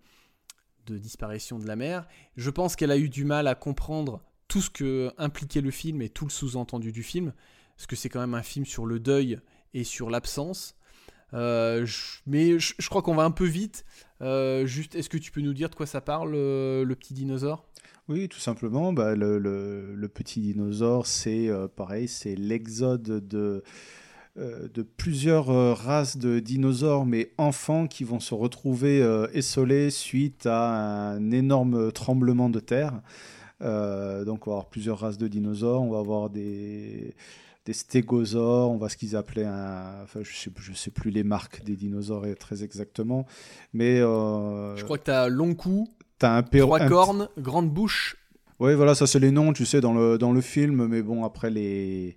de 0.87 0.99
disparition 0.99 1.59
de 1.59 1.67
la 1.67 1.77
mère. 1.77 2.07
Je 2.37 2.51
pense 2.51 2.77
qu'elle 2.77 2.91
a 2.91 2.99
eu 2.99 3.09
du 3.09 3.25
mal 3.25 3.47
à 3.47 3.55
comprendre 3.55 4.23
tout 4.49 4.61
ce 4.61 4.71
que 4.71 5.13
impliquait 5.19 5.61
le 5.61 5.71
film 5.71 6.03
et 6.03 6.09
tout 6.09 6.25
le 6.25 6.31
sous-entendu 6.31 6.93
du 6.93 7.03
film, 7.03 7.33
parce 7.77 7.87
que 7.87 7.97
c'est 7.97 8.09
quand 8.09 8.21
même 8.21 8.35
un 8.35 8.43
film 8.43 8.65
sur 8.65 8.87
le 8.87 9.01
deuil 9.01 9.39
et 9.75 9.85
sur 9.85 10.11
l'absence. 10.11 10.77
Euh, 11.35 11.87
mais 12.27 12.59
je, 12.59 12.89
crois 12.89 13.03
qu'on 13.03 13.15
va 13.15 13.25
un 13.25 13.31
peu 13.31 13.47
vite. 13.47 13.85
Euh, 14.23 14.67
juste, 14.67 14.95
est-ce 14.95 15.09
que 15.09 15.19
tu 15.19 15.31
peux 15.33 15.41
nous 15.41 15.55
dire 15.55 15.69
de 15.69 15.75
quoi 15.75 15.87
ça 15.87 16.01
parle, 16.01 16.33
euh, 16.35 16.85
le 16.85 16.97
petit 16.97 17.15
dinosaure? 17.15 17.67
Oui, 18.09 18.29
tout 18.29 18.39
simplement. 18.39 18.93
Bah, 18.93 19.15
le, 19.17 20.07
petit 20.13 20.41
dinosaure, 20.41 21.07
c'est 21.07 21.51
pareil, 21.75 22.09
c'est 22.09 22.37
l'exode 22.37 23.03
de, 23.03 23.65
de 24.37 24.83
plusieurs 24.83 25.51
euh, 25.51 25.73
races 25.73 26.17
de 26.19 26.41
dinosaures, 26.41 27.07
mais 27.07 27.31
enfants, 27.39 27.87
qui 27.87 28.05
vont 28.05 28.21
se 28.21 28.35
retrouver 28.35 29.01
euh, 29.03 29.27
essolés 29.33 29.91
suite 29.91 30.47
à 30.47 31.13
un 31.13 31.31
énorme 31.31 31.91
tremblement 31.93 32.51
de 32.51 32.61
terre. 32.61 33.01
Euh, 33.63 34.25
donc, 34.25 34.47
on 34.47 34.51
va 34.51 34.57
avoir 34.57 34.69
plusieurs 34.69 34.99
races 34.99 35.17
de 35.19 35.29
dinosaures. 35.29 35.81
On 35.83 35.91
va 35.91 35.99
avoir 36.01 36.29
des, 36.29 37.15
des 37.65 37.73
stégosaures. 37.73 38.71
On 38.71 38.77
va 38.77 38.91
ce 38.91 38.99
qu'ils 38.99 39.17
appelaient 39.17 39.47
un. 39.47 40.03
Enfin, 40.03 40.21
je 40.23 40.37
sais, 40.37 40.51
je 40.59 40.73
sais 40.75 40.91
plus 40.91 41.11
les 41.11 41.25
marques 41.25 41.65
des 41.65 41.75
dinosaures 41.75 42.25
euh, 42.27 42.35
très 42.35 42.63
exactement. 42.63 43.25
Mais. 43.73 44.01
euh, 44.01 44.77
Je 44.77 44.85
crois 44.85 44.99
que 44.99 45.05
tu 45.05 45.11
as 45.11 45.29
long 45.29 45.55
cou, 45.55 45.89
t'as 46.19 46.37
un 46.37 46.43
péro- 46.43 46.67
trois 46.67 46.83
un- 46.83 46.89
cornes, 46.89 47.29
grande 47.39 47.71
bouche. 47.71 48.19
oui, 48.61 48.75
voilà, 48.75 48.95
ça 48.95 49.07
c'est 49.07 49.19
les 49.21 49.31
noms, 49.31 49.55
tu 49.55 49.65
sais, 49.65 49.81
dans 49.81 49.95
le, 49.95 50.19
dans 50.19 50.33
le 50.33 50.41
film, 50.43 50.87
mais 50.87 51.01
bon, 51.01 51.25
après 51.25 51.49
les. 51.49 52.17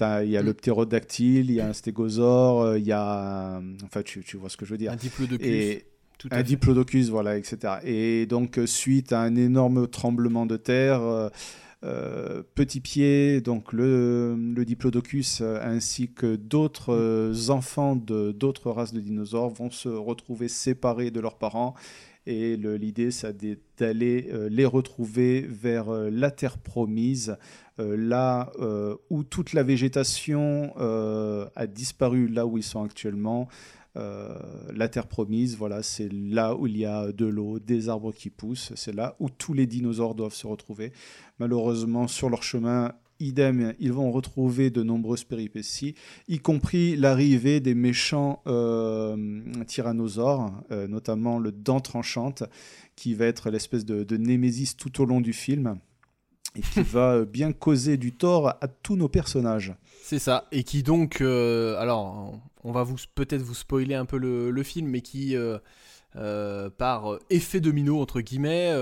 Il 0.00 0.30
y 0.30 0.36
a 0.36 0.42
Mm. 0.42 0.46
le 0.46 0.54
ptérodactyle, 0.54 1.50
il 1.50 1.54
y 1.56 1.60
a 1.60 1.68
un 1.68 1.72
stégosaure, 1.72 2.62
euh, 2.62 2.78
il 2.78 2.84
y 2.86 2.92
a. 2.92 3.60
Enfin, 3.84 4.02
tu, 4.02 4.22
tu 4.24 4.36
vois 4.36 4.48
ce 4.48 4.56
que 4.56 4.64
je 4.66 4.72
veux 4.72 4.78
dire. 4.78 4.92
Un 4.92 4.96
diplodocus. 4.96 5.46
Et 5.46 5.86
tout 6.18 6.28
à 6.30 6.34
un 6.34 6.38
fait. 6.38 6.44
diplodocus, 6.44 7.08
voilà, 7.10 7.36
etc. 7.36 7.74
Et 7.84 8.26
donc, 8.26 8.58
euh, 8.58 8.66
suite 8.66 9.12
à 9.12 9.20
un 9.20 9.36
énorme 9.36 9.86
tremblement 9.88 10.46
de 10.46 10.56
terre, 10.56 11.00
euh, 11.02 11.28
euh, 11.84 12.42
Petit 12.54 12.80
Pied, 12.80 13.40
donc 13.42 13.72
le, 13.72 14.34
le 14.36 14.64
diplodocus, 14.64 15.40
euh, 15.42 15.58
ainsi 15.62 16.08
que 16.10 16.34
d'autres 16.36 16.94
euh, 16.94 17.50
enfants 17.50 17.94
de 17.94 18.32
d'autres 18.32 18.70
races 18.70 18.94
de 18.94 19.00
dinosaures 19.00 19.50
vont 19.50 19.70
se 19.70 19.88
retrouver 19.90 20.48
séparés 20.48 21.10
de 21.10 21.20
leurs 21.20 21.36
parents. 21.36 21.74
Et 22.26 22.56
l'idée, 22.56 23.10
c'est 23.10 23.36
d'aller 23.78 24.28
euh, 24.30 24.48
les 24.48 24.64
retrouver 24.64 25.42
vers 25.42 25.90
euh, 25.90 26.08
la 26.10 26.30
terre 26.30 26.56
promise, 26.56 27.36
euh, 27.78 27.96
là 27.96 28.50
où 29.10 29.24
toute 29.24 29.52
la 29.52 29.62
végétation 29.62 30.72
a 30.76 31.66
disparu, 31.66 32.28
là 32.28 32.46
où 32.46 32.56
ils 32.56 32.62
sont 32.62 32.82
actuellement. 32.82 33.48
La 33.96 34.88
terre 34.88 35.06
promise, 35.06 35.56
voilà, 35.56 35.82
c'est 35.82 36.10
là 36.12 36.56
où 36.56 36.66
il 36.66 36.76
y 36.76 36.84
a 36.84 37.12
de 37.12 37.26
l'eau, 37.26 37.58
des 37.58 37.88
arbres 37.88 38.12
qui 38.12 38.30
poussent, 38.30 38.72
c'est 38.74 38.94
là 38.94 39.16
où 39.20 39.28
tous 39.28 39.54
les 39.54 39.66
dinosaures 39.66 40.14
doivent 40.14 40.34
se 40.34 40.46
retrouver. 40.46 40.92
Malheureusement, 41.38 42.08
sur 42.08 42.28
leur 42.28 42.42
chemin, 42.42 42.92
idem, 43.20 43.74
ils 43.78 43.92
vont 43.92 44.10
retrouver 44.10 44.70
de 44.70 44.82
nombreuses 44.82 45.24
péripéties, 45.24 45.94
y 46.28 46.38
compris 46.38 46.96
l'arrivée 46.96 47.60
des 47.60 47.74
méchants 47.74 48.42
euh, 48.46 49.42
tyrannosaures, 49.66 50.52
euh, 50.70 50.86
notamment 50.88 51.38
le 51.38 51.52
dent 51.52 51.80
tranchante, 51.80 52.44
qui 52.96 53.14
va 53.14 53.26
être 53.26 53.50
l'espèce 53.50 53.84
de, 53.84 54.04
de 54.04 54.16
némésis 54.16 54.76
tout 54.76 55.00
au 55.00 55.04
long 55.04 55.20
du 55.20 55.32
film 55.32 55.78
et 56.56 56.60
qui 56.60 56.82
va 56.82 57.14
euh, 57.14 57.24
bien 57.24 57.52
causer 57.52 57.96
du 57.96 58.12
tort 58.12 58.48
à 58.60 58.68
tous 58.68 58.96
nos 58.96 59.08
personnages. 59.08 59.74
C'est 60.02 60.18
ça. 60.18 60.46
Et 60.52 60.64
qui 60.64 60.82
donc, 60.82 61.20
euh, 61.20 61.76
alors, 61.78 62.40
on 62.62 62.72
va 62.72 62.82
vous 62.82 62.96
peut-être 63.14 63.42
vous 63.42 63.54
spoiler 63.54 63.94
un 63.94 64.04
peu 64.04 64.18
le, 64.18 64.50
le 64.50 64.62
film, 64.62 64.88
mais 64.88 65.00
qui, 65.00 65.36
euh, 65.36 65.58
euh, 66.16 66.70
par 66.70 67.18
effet 67.30 67.60
domino 67.60 68.00
entre 68.00 68.20
guillemets, 68.20 68.72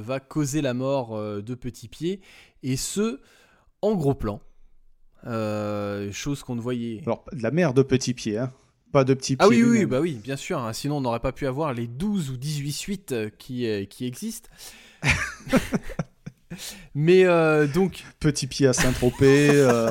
va 0.00 0.20
causer 0.20 0.60
la 0.60 0.74
mort 0.74 1.18
de 1.18 1.54
Petit 1.54 1.88
Pied, 1.88 2.20
et 2.62 2.76
ce 2.76 3.20
en 3.82 3.94
gros 3.94 4.14
plan. 4.14 4.40
Euh, 5.26 6.10
chose 6.12 6.42
qu'on 6.42 6.54
ne 6.56 6.60
voyait. 6.60 7.00
Alors, 7.06 7.24
de 7.32 7.42
la 7.42 7.50
mère 7.52 7.74
de 7.74 7.82
petit 7.82 8.12
pied, 8.14 8.38
hein. 8.38 8.52
pas 8.92 9.04
de 9.04 9.14
petit 9.14 9.36
pied. 9.36 9.44
Ah 9.44 9.48
oui, 9.48 9.62
oui, 9.62 9.86
bah 9.86 10.00
oui, 10.00 10.14
bien 10.14 10.36
sûr. 10.36 10.58
hein, 10.58 10.72
sinon, 10.72 10.96
on 10.96 11.00
n'aurait 11.02 11.20
pas 11.20 11.32
pu 11.32 11.46
avoir 11.46 11.72
les 11.72 11.86
12 11.86 12.30
ou 12.30 12.36
18 12.36 12.72
suites 12.72 13.12
euh, 13.12 13.30
qui, 13.38 13.66
euh, 13.68 13.84
qui 13.84 14.06
existent. 14.06 14.48
Mais 16.94 17.24
euh, 17.24 17.66
donc, 17.66 18.04
Petit 18.20 18.46
pied 18.46 18.66
à 18.66 18.72
Saint-Tropez, 18.74 19.50
euh, 19.52 19.90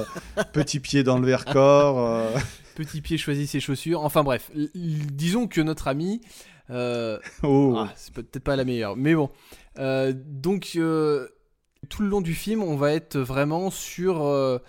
petit 0.53 0.80
pied 0.80 1.03
dans 1.03 1.18
le 1.18 1.26
Vercors. 1.26 2.30
Petit 2.76 3.01
Pied 3.01 3.18
choisit 3.18 3.49
ses 3.49 3.59
chaussures. 3.59 4.01
Enfin 4.01 4.23
bref, 4.23 4.49
disons 4.76 5.47
que 5.47 5.59
notre 5.59 5.88
ami. 5.88 6.22
Oh. 6.69 7.73
Ah, 7.76 7.91
c'est 7.95 8.13
peut-être 8.13 8.39
pas 8.39 8.55
la 8.55 8.63
meilleure, 8.63 8.95
mais 8.95 9.13
bon. 9.15 9.30
Donc, 9.77 10.77
tout 11.90 12.03
le 12.03 12.10
long 12.10 12.22
du 12.22 12.34
film, 12.34 12.62
on 12.64 12.76
va 12.76 12.94
être 12.94 13.18
vraiment 13.18 13.72
sur 13.72 14.24
euh, 14.24 14.60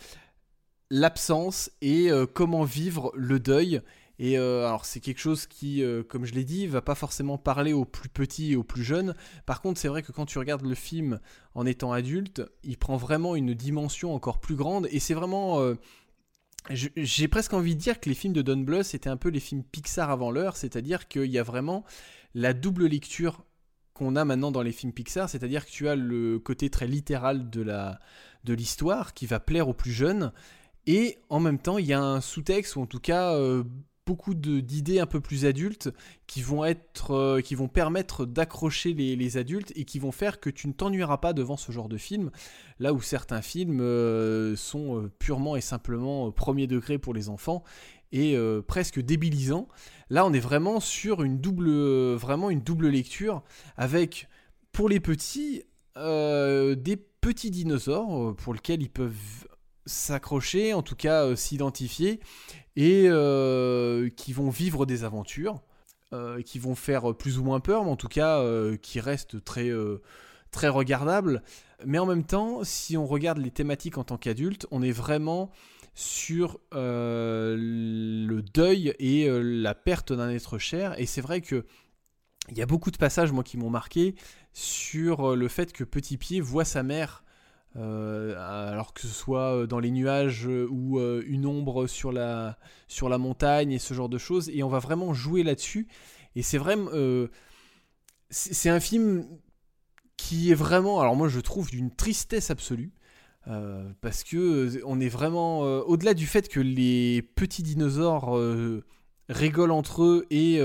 l'absence 0.90 1.70
et 1.80 2.10
euh, 2.10 2.26
comment 2.26 2.64
vivre 2.64 3.12
le 3.14 3.38
deuil. 3.38 3.82
Et 4.18 4.38
euh, 4.38 4.66
alors, 4.66 4.84
c'est 4.84 5.00
quelque 5.00 5.20
chose 5.20 5.46
qui, 5.46 5.82
comme 6.08 6.24
je 6.24 6.34
l'ai 6.34 6.44
dit, 6.44 6.66
va 6.66 6.80
pas 6.80 6.94
forcément 6.94 7.38
parler 7.38 7.72
aux 7.72 7.84
plus 7.84 8.08
petits 8.08 8.52
et 8.52 8.56
aux 8.56 8.62
plus 8.62 8.84
jeunes. 8.84 9.14
Par 9.46 9.60
contre, 9.60 9.80
c'est 9.80 9.88
vrai 9.88 10.02
que 10.02 10.12
quand 10.12 10.26
tu 10.26 10.38
regardes 10.38 10.64
le 10.64 10.74
film 10.74 11.18
en 11.54 11.66
étant 11.66 11.92
adulte, 11.92 12.42
il 12.62 12.76
prend 12.76 12.96
vraiment 12.96 13.34
une 13.34 13.54
dimension 13.54 14.14
encore 14.14 14.40
plus 14.40 14.54
grande. 14.54 14.86
Et 14.92 15.00
c'est 15.00 15.14
vraiment. 15.14 15.60
j'ai 16.70 17.26
presque 17.26 17.52
envie 17.52 17.74
de 17.74 17.80
dire 17.80 17.98
que 17.98 18.08
les 18.08 18.14
films 18.14 18.34
de 18.34 18.42
Don 18.42 18.58
Bluth 18.58 18.94
étaient 18.94 19.10
un 19.10 19.16
peu 19.16 19.28
les 19.28 19.40
films 19.40 19.64
Pixar 19.64 20.10
avant 20.10 20.30
l'heure, 20.30 20.56
c'est-à-dire 20.56 21.08
qu'il 21.08 21.30
y 21.30 21.38
a 21.38 21.42
vraiment 21.42 21.84
la 22.34 22.52
double 22.52 22.86
lecture 22.86 23.44
qu'on 23.94 24.16
a 24.16 24.24
maintenant 24.24 24.50
dans 24.50 24.62
les 24.62 24.72
films 24.72 24.92
Pixar, 24.92 25.28
c'est-à-dire 25.28 25.66
que 25.66 25.70
tu 25.70 25.88
as 25.88 25.96
le 25.96 26.38
côté 26.38 26.70
très 26.70 26.86
littéral 26.86 27.50
de 27.50 28.54
l'histoire 28.54 29.14
qui 29.14 29.26
va 29.26 29.40
plaire 29.40 29.68
aux 29.68 29.74
plus 29.74 29.92
jeunes 29.92 30.32
et 30.86 31.18
en 31.28 31.40
même 31.40 31.58
temps 31.58 31.78
il 31.78 31.86
y 31.86 31.92
a 31.92 32.02
un 32.02 32.20
sous-texte 32.20 32.76
ou 32.76 32.82
en 32.82 32.86
tout 32.86 32.98
cas 32.98 33.34
euh, 33.34 33.62
beaucoup 34.04 34.34
d'idées 34.34 34.98
un 34.98 35.06
peu 35.06 35.20
plus 35.20 35.46
adultes 35.46 35.90
qui 36.26 36.42
vont 36.42 36.64
être 36.64 37.12
euh, 37.12 37.40
qui 37.40 37.54
vont 37.54 37.68
permettre 37.68 38.26
d'accrocher 38.26 38.94
les, 38.94 39.36
adultes 39.36 39.72
et 39.76 39.84
qui 39.84 40.00
vont 40.00 40.10
faire 40.10 40.40
que 40.40 40.50
tu 40.50 40.66
ne 40.66 40.72
t'ennuieras 40.72 41.18
pas 41.18 41.32
devant 41.32 41.56
ce 41.56 41.70
genre 41.70 41.88
de 41.88 41.98
film 41.98 42.30
là 42.80 42.92
où 42.92 43.00
certains 43.00 43.42
films 43.42 43.80
euh, 43.80 44.56
sont 44.56 45.08
purement 45.20 45.54
et 45.54 45.60
simplement 45.60 46.32
premier 46.32 46.66
degré 46.66 46.98
pour 46.98 47.14
les 47.14 47.28
enfants 47.28 47.62
et 48.12 48.36
presque 48.66 49.00
débilisants 49.00 49.68
là 50.10 50.26
on 50.26 50.32
est 50.32 50.40
vraiment 50.40 50.80
sur 50.80 51.22
une 51.22 51.38
double 51.38 51.70
vraiment 52.14 52.50
une 52.50 52.60
double 52.60 52.88
lecture 52.88 53.42
avec 53.76 54.28
pour 54.70 54.88
les 54.88 55.00
petits 55.00 55.64
des 55.96 56.96
petits 57.20 57.50
dinosaures 57.50 58.36
pour 58.36 58.54
lesquels 58.54 58.82
ils 58.82 58.90
peuvent 58.90 59.46
s'accrocher, 59.86 60.74
en 60.74 60.82
tout 60.82 60.96
cas 60.96 61.34
s'identifier, 61.36 62.20
et 62.76 63.06
euh, 63.08 64.08
qui 64.10 64.32
vont 64.32 64.50
vivre 64.50 64.86
des 64.86 65.04
aventures, 65.04 65.60
euh, 66.12 66.42
qui 66.42 66.58
vont 66.58 66.74
faire 66.74 67.14
plus 67.14 67.38
ou 67.38 67.44
moins 67.44 67.60
peur, 67.60 67.84
mais 67.84 67.90
en 67.90 67.96
tout 67.96 68.08
cas 68.08 68.40
euh, 68.40 68.76
qui 68.76 69.00
restent 69.00 69.42
très, 69.44 69.70
très 70.50 70.68
regardables. 70.68 71.42
Mais 71.84 71.98
en 71.98 72.06
même 72.06 72.24
temps, 72.24 72.62
si 72.64 72.96
on 72.96 73.06
regarde 73.06 73.38
les 73.38 73.50
thématiques 73.50 73.98
en 73.98 74.04
tant 74.04 74.18
qu'adulte, 74.18 74.66
on 74.70 74.82
est 74.82 74.92
vraiment 74.92 75.50
sur 75.94 76.60
le 76.72 78.40
deuil 78.54 78.94
et 78.98 79.28
la 79.30 79.74
perte 79.74 80.12
d'un 80.12 80.30
être 80.30 80.58
cher. 80.58 80.98
Et 80.98 81.06
c'est 81.06 81.20
vrai 81.20 81.40
que 81.40 81.64
il 82.50 82.58
y 82.58 82.62
a 82.62 82.66
beaucoup 82.66 82.90
de 82.90 82.96
passages, 82.96 83.30
moi, 83.30 83.44
qui 83.44 83.56
m'ont 83.56 83.70
marqué 83.70 84.16
sur 84.52 85.36
le 85.36 85.48
fait 85.48 85.72
que 85.72 85.84
Petit 85.84 86.16
Pied 86.16 86.40
voit 86.40 86.64
sa 86.64 86.82
mère 86.82 87.22
euh, 87.76 88.34
alors 88.70 88.92
que 88.92 89.00
ce 89.00 89.08
soit 89.08 89.56
euh, 89.56 89.66
dans 89.66 89.78
les 89.78 89.90
nuages 89.90 90.46
euh, 90.46 90.68
ou 90.70 91.00
une 91.00 91.46
ombre 91.46 91.86
sur 91.86 92.12
la, 92.12 92.58
sur 92.86 93.08
la 93.08 93.16
montagne 93.16 93.72
et 93.72 93.78
ce 93.78 93.94
genre 93.94 94.08
de 94.08 94.18
choses. 94.18 94.50
Et 94.50 94.62
on 94.62 94.68
va 94.68 94.78
vraiment 94.78 95.14
jouer 95.14 95.42
là-dessus. 95.42 95.88
Et 96.36 96.42
c'est 96.42 96.58
vraiment. 96.58 96.90
c'est 98.30 98.70
un 98.70 98.80
film 98.80 99.26
qui 100.16 100.50
est 100.50 100.54
vraiment. 100.54 101.00
Alors 101.00 101.16
moi 101.16 101.28
je 101.28 101.40
trouve 101.40 101.70
d'une 101.70 101.94
tristesse 101.94 102.50
absolue. 102.50 102.92
Parce 104.00 104.22
que 104.24 104.80
on 104.84 105.00
est 105.00 105.08
vraiment 105.08 105.60
au-delà 105.60 106.14
du 106.14 106.26
fait 106.26 106.48
que 106.48 106.60
les 106.60 107.22
petits 107.22 107.62
dinosaures 107.62 108.38
rigolent 109.28 109.72
entre 109.72 110.02
eux 110.04 110.26
et 110.30 110.60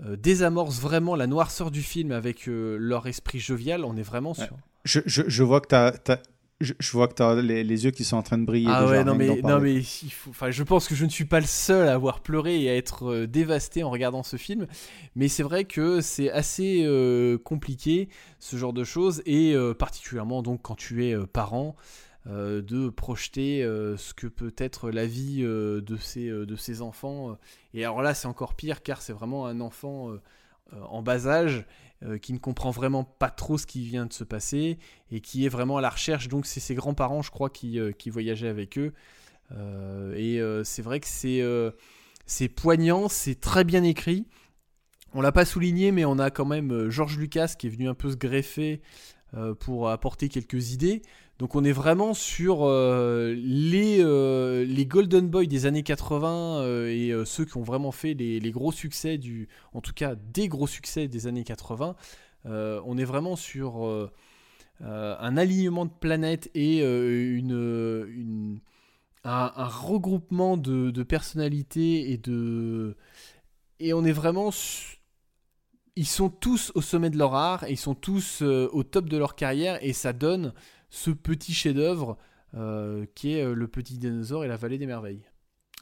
désamorcent 0.00 0.80
vraiment 0.80 1.16
la 1.16 1.26
noirceur 1.26 1.70
du 1.70 1.82
film 1.82 2.12
avec 2.12 2.46
leur 2.46 3.06
esprit 3.06 3.40
jovial, 3.40 3.84
on 3.84 3.96
est 3.96 4.02
vraiment 4.02 4.34
sur, 4.34 4.56
je, 4.84 5.00
je, 5.06 5.22
je, 5.26 5.42
vois 5.42 5.60
que 5.60 5.68
tu 5.68 5.74
as, 6.12 6.18
je, 6.60 6.92
vois 6.92 7.08
que 7.08 7.14
tu 7.14 7.22
as 7.22 7.34
les, 7.40 7.64
les, 7.64 7.84
yeux 7.84 7.90
qui 7.90 8.04
sont 8.04 8.16
en 8.16 8.22
train 8.22 8.38
de 8.38 8.44
briller. 8.44 8.70
Ah 8.70 8.86
ouais, 8.86 9.04
non 9.04 9.14
mais, 9.14 9.40
non 9.42 9.60
mais 9.60 9.74
il 9.74 9.84
faut, 9.84 10.32
je 10.50 10.62
pense 10.62 10.88
que 10.88 10.94
je 10.94 11.04
ne 11.04 11.10
suis 11.10 11.24
pas 11.24 11.40
le 11.40 11.46
seul 11.46 11.88
à 11.88 11.94
avoir 11.94 12.20
pleuré 12.20 12.62
et 12.62 12.70
à 12.70 12.76
être 12.76 13.10
euh, 13.10 13.26
dévasté 13.26 13.82
en 13.82 13.90
regardant 13.90 14.22
ce 14.22 14.36
film. 14.36 14.66
Mais 15.16 15.28
c'est 15.28 15.42
vrai 15.42 15.64
que 15.64 16.00
c'est 16.00 16.30
assez 16.30 16.84
euh, 16.84 17.38
compliqué, 17.38 18.08
ce 18.38 18.56
genre 18.56 18.72
de 18.72 18.84
choses. 18.84 19.22
Et 19.26 19.54
euh, 19.54 19.74
particulièrement 19.74 20.42
donc 20.42 20.62
quand 20.62 20.76
tu 20.76 21.06
es 21.06 21.16
parent. 21.26 21.76
de 22.26 22.88
projeter 22.88 23.62
ce 23.98 24.14
que 24.14 24.26
peut 24.26 24.54
être 24.56 24.90
la 24.90 25.04
vie 25.04 25.42
de, 25.42 25.96
ces, 26.00 26.30
de 26.30 26.56
ces 26.56 26.80
enfants. 26.80 27.36
Et 27.74 27.84
alors 27.84 28.00
là, 28.00 28.14
c'est 28.14 28.28
encore 28.28 28.54
pire 28.54 28.82
car 28.82 29.02
c'est 29.02 29.12
vraiment 29.12 29.46
un 29.46 29.60
enfant 29.60 30.10
en 30.72 31.02
bas 31.02 31.26
âge 31.26 31.66
euh, 32.02 32.18
qui 32.18 32.32
ne 32.32 32.38
comprend 32.38 32.70
vraiment 32.70 33.04
pas 33.04 33.30
trop 33.30 33.56
ce 33.56 33.66
qui 33.66 33.84
vient 33.84 34.04
de 34.04 34.12
se 34.12 34.24
passer 34.24 34.78
et 35.10 35.20
qui 35.20 35.46
est 35.46 35.48
vraiment 35.48 35.78
à 35.78 35.80
la 35.80 35.90
recherche. 35.90 36.28
Donc 36.28 36.44
c'est 36.44 36.60
ses 36.60 36.74
grands-parents, 36.74 37.22
je 37.22 37.30
crois, 37.30 37.50
qui, 37.50 37.78
euh, 37.78 37.92
voyageaient 38.06 38.48
avec 38.48 38.78
eux. 38.78 38.92
Euh, 39.52 40.14
et 40.16 40.64
c'est 40.64 40.82
vrai 40.82 41.00
que 41.00 41.06
c'est 42.26 42.48
poignant, 42.48 43.08
c'est 43.08 43.40
très 43.40 43.64
bien 43.64 43.82
écrit. 43.84 44.26
On 45.12 45.20
l'a 45.20 45.32
pas 45.32 45.44
souligné, 45.44 45.92
mais 45.92 46.04
on 46.04 46.18
a 46.18 46.30
quand 46.30 46.44
même 46.44 46.90
Georges 46.90 47.16
Lucas 47.16 47.54
qui 47.56 47.68
est 47.68 47.70
venu 47.70 47.88
un 47.88 47.94
peu 47.94 48.10
se 48.10 48.16
greffer 48.16 48.82
pour 49.60 49.88
apporter 49.88 50.28
quelques 50.28 50.72
idées. 50.72 51.02
Donc 51.38 51.56
on 51.56 51.64
est 51.64 51.72
vraiment 51.72 52.14
sur 52.14 52.62
euh, 52.62 53.34
les, 53.36 53.98
euh, 54.00 54.64
les 54.64 54.86
Golden 54.86 55.28
Boys 55.28 55.46
des 55.46 55.66
années 55.66 55.82
80 55.82 56.60
euh, 56.60 56.88
et 56.88 57.12
ceux 57.26 57.44
qui 57.44 57.56
ont 57.56 57.62
vraiment 57.62 57.90
fait 57.90 58.14
les, 58.14 58.50
gros 58.52 58.70
succès, 58.70 59.18
du, 59.18 59.48
en 59.72 59.80
tout 59.80 59.92
cas 59.92 60.14
des 60.14 60.46
gros 60.48 60.68
succès 60.68 61.08
des 61.08 61.26
années 61.26 61.44
80. 61.44 61.96
on 62.44 62.98
est 62.98 63.04
vraiment 63.04 63.34
sur 63.34 64.10
un 64.80 65.36
alignement 65.36 65.86
de 65.86 65.90
planètes 65.90 66.50
et 66.54 66.82
une, 66.82 68.60
un, 69.24 69.66
regroupement 69.66 70.56
de, 70.56 71.02
personnalités 71.02 72.12
et 72.12 72.16
de... 72.16 72.96
Et 73.80 73.92
on 73.92 74.04
est 74.04 74.12
vraiment... 74.12 74.50
Ils 75.96 76.06
sont 76.06 76.28
tous 76.28 76.70
au 76.74 76.80
sommet 76.80 77.10
de 77.10 77.18
leur 77.18 77.34
art, 77.34 77.64
et 77.64 77.72
ils 77.72 77.76
sont 77.76 77.94
tous 77.94 78.42
au 78.42 78.82
top 78.84 79.08
de 79.08 79.16
leur 79.16 79.34
carrière 79.34 79.78
et 79.82 79.92
ça 79.92 80.12
donne 80.12 80.52
ce 80.94 81.10
petit 81.10 81.52
chef-d'œuvre 81.52 82.16
euh, 82.56 83.04
qui 83.16 83.34
est 83.34 83.42
euh, 83.42 83.54
Le 83.54 83.66
Petit 83.66 83.98
Dinosaure 83.98 84.44
et 84.44 84.48
la 84.48 84.56
Vallée 84.56 84.78
des 84.78 84.86
Merveilles. 84.86 85.24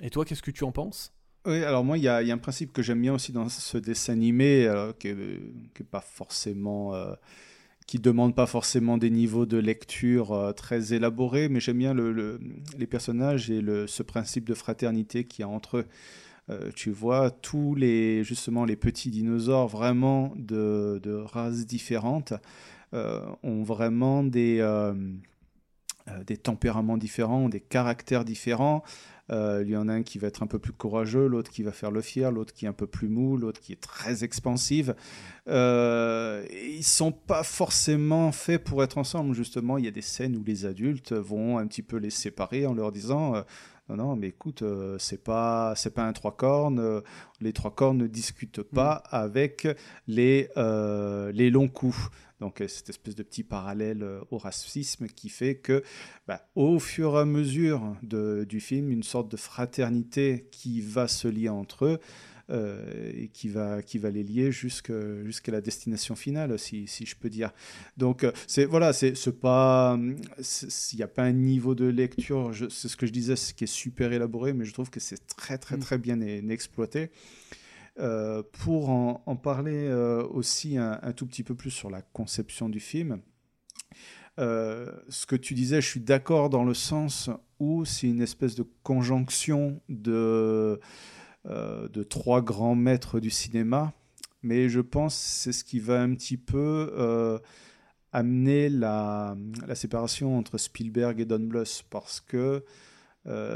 Et 0.00 0.08
toi, 0.08 0.24
qu'est-ce 0.24 0.42
que 0.42 0.50
tu 0.50 0.64
en 0.64 0.72
penses? 0.72 1.12
Oui, 1.44 1.62
alors 1.64 1.84
moi, 1.84 1.98
il 1.98 2.04
y, 2.04 2.08
a 2.08 2.16
un 2.16 2.38
principe 2.38 2.72
que 2.72 2.82
j'aime 2.82 3.02
bien 3.02 3.12
aussi 3.12 3.30
dans 3.30 3.48
ce 3.48 3.76
dessin 3.76 4.14
animé, 4.14 4.64
euh, 4.66 4.92
qui, 4.98 5.08
est, 5.08 5.84
pas 5.90 6.00
forcément, 6.00 6.94
qui 7.86 7.98
demande 7.98 8.34
pas 8.34 8.46
forcément 8.46 8.96
des 8.96 9.10
niveaux 9.10 9.44
de 9.44 9.58
lecture 9.58 10.54
très 10.56 10.94
élaborés, 10.94 11.48
mais 11.48 11.60
j'aime 11.60 11.78
bien 11.78 11.92
le, 11.92 12.40
les 12.78 12.86
personnages 12.86 13.50
et 13.50 13.60
ce 13.86 14.02
principe 14.02 14.48
de 14.48 14.54
fraternité 14.54 15.24
qu'il 15.24 15.42
y 15.42 15.44
a 15.44 15.48
entre 15.48 15.78
eux. 15.78 16.72
tu 16.74 16.90
vois 16.90 17.30
tous 17.32 17.74
les 17.74 18.22
justement 18.22 18.64
les 18.64 18.76
petits 18.76 19.10
dinosaures 19.10 19.66
vraiment 19.66 20.32
de, 20.36 21.22
races 21.24 21.66
différentes 21.66 22.32
euh, 22.32 22.36
ont 22.92 23.62
vraiment 23.62 24.22
des, 24.22 24.58
euh, 24.60 24.94
euh, 26.08 26.24
des 26.24 26.36
tempéraments 26.36 26.96
différents, 26.96 27.48
des 27.48 27.60
caractères 27.60 28.24
différents. 28.24 28.82
il 29.30 29.68
y 29.68 29.76
en 29.76 29.88
a 29.88 29.94
un 29.94 30.02
qui 30.02 30.18
va 30.18 30.28
être 30.28 30.42
un 30.42 30.46
peu 30.46 30.58
plus 30.58 30.74
courageux, 30.74 31.26
l'autre 31.26 31.50
qui 31.50 31.62
va 31.62 31.72
faire 31.72 31.90
le 31.90 32.02
fier, 32.02 32.30
l'autre 32.30 32.52
qui 32.52 32.66
est 32.66 32.68
un 32.68 32.74
peu 32.74 32.86
plus 32.86 33.08
mou, 33.08 33.38
l'autre 33.38 33.60
qui 33.60 33.72
est 33.72 33.80
très 33.80 34.24
expansive. 34.24 34.94
Euh, 35.48 36.44
ils 36.52 36.84
sont 36.84 37.12
pas 37.12 37.42
forcément 37.42 38.30
faits 38.30 38.62
pour 38.62 38.82
être 38.82 38.98
ensemble. 38.98 39.34
Justement, 39.34 39.78
il 39.78 39.86
y 39.86 39.88
a 39.88 39.90
des 39.90 40.02
scènes 40.02 40.36
où 40.36 40.44
les 40.44 40.66
adultes 40.66 41.12
vont 41.12 41.56
un 41.56 41.66
petit 41.66 41.82
peu 41.82 41.96
les 41.96 42.10
séparer 42.10 42.66
en 42.66 42.74
leur 42.74 42.92
disant 42.92 43.42
non, 43.88 43.96
non, 43.96 44.16
mais 44.16 44.28
écoute, 44.28 44.62
c'est 44.98 45.22
pas 45.22 45.74
c'est 45.76 45.92
pas 45.92 46.04
un 46.04 46.12
trois 46.12 46.36
cornes. 46.36 47.02
les 47.40 47.52
trois 47.52 47.74
cornes 47.74 47.98
ne 47.98 48.06
discutent 48.06 48.62
pas 48.62 49.02
mm. 49.06 49.14
avec 49.14 49.68
les 50.06 50.48
les 50.56 51.50
longs 51.50 51.68
coups. 51.68 52.10
Donc 52.42 52.60
euh, 52.60 52.66
cette 52.66 52.90
espèce 52.90 53.14
de 53.14 53.22
petit 53.22 53.44
parallèle 53.44 54.02
euh, 54.02 54.20
au 54.32 54.36
racisme 54.36 55.06
qui 55.06 55.28
fait 55.28 55.54
que, 55.54 55.84
bah, 56.26 56.44
au 56.56 56.80
fur 56.80 57.14
et 57.14 57.20
à 57.20 57.24
mesure 57.24 57.94
du 58.02 58.58
film, 58.58 58.90
une 58.90 59.04
sorte 59.04 59.30
de 59.30 59.36
fraternité 59.36 60.48
qui 60.50 60.80
va 60.80 61.06
se 61.06 61.28
lier 61.28 61.48
entre 61.48 61.84
eux. 61.84 61.98
Euh, 62.52 63.10
et 63.14 63.28
qui 63.28 63.48
va, 63.48 63.80
qui 63.80 63.96
va 63.96 64.10
les 64.10 64.22
lier 64.22 64.52
jusqu'à 64.52 64.92
la 65.52 65.62
destination 65.62 66.14
finale, 66.14 66.58
si, 66.58 66.86
si, 66.86 67.06
je 67.06 67.16
peux 67.16 67.30
dire. 67.30 67.50
Donc, 67.96 68.26
c'est 68.46 68.66
voilà, 68.66 68.92
c'est 68.92 69.40
pas. 69.40 69.98
Il 69.98 70.96
n'y 70.96 71.02
a 71.02 71.08
pas 71.08 71.22
un 71.22 71.32
niveau 71.32 71.74
de 71.74 71.86
lecture, 71.86 72.52
c'est 72.68 72.88
ce 72.88 72.96
que 72.96 73.06
je 73.06 73.12
disais, 73.12 73.36
ce 73.36 73.54
qui 73.54 73.64
est 73.64 73.66
super 73.66 74.12
élaboré, 74.12 74.52
mais 74.52 74.66
je 74.66 74.72
trouve 74.74 74.90
que 74.90 75.00
c'est 75.00 75.26
très, 75.34 75.56
très, 75.56 75.78
mm. 75.78 75.80
très 75.80 75.98
bien 75.98 76.20
exploité. 76.50 77.10
Euh, 77.98 78.42
pour 78.64 78.88
en, 78.88 79.36
parler 79.36 79.86
euh, 79.86 80.26
aussi 80.28 80.78
un, 80.78 81.12
tout 81.12 81.26
petit 81.26 81.42
peu 81.42 81.54
plus 81.54 81.70
sur 81.70 81.90
la 81.90 82.00
conception 82.00 82.68
du 82.68 82.80
film, 82.80 83.20
euh, 84.38 84.90
ce 85.10 85.26
que 85.26 85.36
tu 85.36 85.52
disais, 85.52 85.82
je 85.82 85.88
suis 85.88 86.00
d'accord 86.00 86.48
dans 86.48 86.64
le 86.64 86.72
sens 86.72 87.28
où 87.58 87.84
c'est 87.84 88.08
une 88.08 88.22
espèce 88.22 88.54
de 88.54 88.64
conjonction 88.82 89.80
de, 89.90 90.80
de 91.44 92.02
trois 92.02 92.40
grands 92.40 92.74
maîtres 92.74 93.18
du 93.18 93.30
cinéma, 93.30 93.92
mais 94.42 94.68
je 94.68 94.80
pense 94.80 95.14
c'est 95.14 95.52
ce 95.52 95.64
qui 95.64 95.80
va 95.80 96.00
un 96.00 96.14
petit 96.14 96.36
peu 96.36 97.40
amener 98.12 98.68
la, 98.68 99.36
séparation 99.74 100.38
entre 100.38 100.58
Spielberg 100.58 101.20
et 101.20 101.24
Don 101.24 101.40
Bluth, 101.40 101.84
parce 101.90 102.20
que 102.20 102.64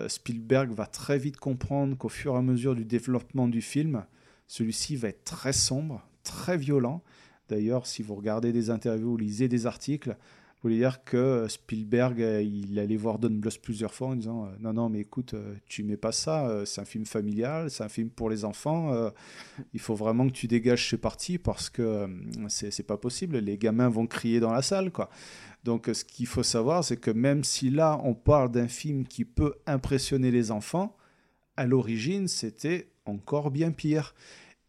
Spielberg 0.09 0.73
va 0.73 0.87
très 0.87 1.19
vite 1.19 1.37
comprendre 1.37 1.97
qu'au 1.97 2.09
fur 2.09 2.35
et 2.35 2.39
à 2.39 2.43
mesure 2.43 2.75
du 2.75 2.85
développement 2.85 3.49
du 3.49 3.63
film, 3.63 4.05
celui-ci 4.47 4.97
va 4.97 5.09
être 5.09 5.25
très 5.25 5.53
sombre, 5.53 6.07
très 6.23 6.57
violent. 6.57 7.03
D'ailleurs, 7.49 7.87
si 7.87 8.03
vous 8.03 8.15
regardez 8.15 8.53
des 8.53 8.71
interviews 8.71 9.13
ou 9.13 9.17
lisez 9.17 9.49
des 9.49 9.67
articles, 9.67 10.17
voulait 10.63 10.79
dire 10.79 11.05
que 11.05 11.47
Spielberg, 11.49 12.21
euh, 12.21 12.43
il 12.43 12.79
allait 12.79 12.97
voir 12.97 13.19
Don 13.19 13.31
Bluth 13.31 13.61
plusieurs 13.61 13.93
fois 13.93 14.09
en 14.09 14.17
disant 14.17 14.47
euh, 14.47 14.49
Non, 14.61 14.73
non, 14.73 14.89
mais 14.89 15.01
écoute, 15.01 15.35
euh, 15.35 15.55
tu 15.67 15.83
mets 15.83 15.97
pas 15.97 16.13
ça, 16.13 16.65
c'est 16.65 16.81
un 16.81 16.85
film 16.85 17.05
familial, 17.05 17.71
c'est 17.71 17.85
un 17.85 17.89
film 17.89 18.11
pour 18.11 18.31
les 18.31 18.45
enfants, 18.45 19.11
il 19.73 19.81
faut 19.81 19.95
vraiment 19.95 20.27
que 20.27 20.33
tu 20.33 20.47
dégages 20.47 20.89
ce 20.89 20.97
parti 20.97 21.39
parce 21.39 21.71
que 21.71 22.09
c'est 22.49 22.87
pas 22.87 22.97
possible, 22.97 23.39
les 23.39 23.59
gamins 23.59 23.89
vont 23.89 24.07
crier 24.07 24.41
dans 24.41 24.53
la 24.53 24.63
salle, 24.63 24.91
quoi. 24.91 25.11
Donc, 25.65 25.91
ce 25.93 26.05
qu'il 26.05 26.27
faut 26.27 26.45
savoir, 26.45 26.85
c'est 26.85 26.97
que 26.97 27.11
même 27.11 27.43
si 27.43 27.71
là, 27.71 28.01
on 28.05 28.15
parle 28.15 28.51
d'un 28.53 28.69
film 28.69 29.05
qui 29.05 29.25
peut 29.25 29.55
impressionner 29.67 30.31
les 30.31 30.51
enfants, 30.51 30.97
à 31.57 31.67
l'origine, 31.67 32.29
c'était 32.29 32.89
encore 33.05 33.51
bien 33.51 33.73
pire. 33.73 34.15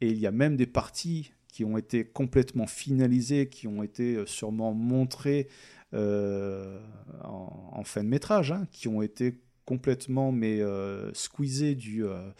Et 0.02 0.10
il 0.10 0.18
y 0.18 0.26
a 0.28 0.32
même 0.32 0.56
des 0.56 0.66
parties 0.66 1.32
qui 1.52 1.64
ont 1.66 1.78
été 1.78 2.06
complètement 2.06 2.68
finalisées, 2.68 3.48
qui 3.48 3.68
ont 3.68 3.84
été 3.84 4.24
sûrement 4.26 4.74
montrées 4.74 5.48
euh, 5.94 6.80
en, 7.24 7.84
fin 7.84 8.04
de 8.04 8.10
métrage, 8.10 8.52
hein, 8.52 8.68
qui 8.72 8.88
ont 8.88 9.02
été 9.02 9.40
complètement 9.66 10.32
mais 10.32 10.62
euh, 10.62 11.14
squeezés 11.14 11.76
du, 11.76 12.04
euh, 12.04 12.32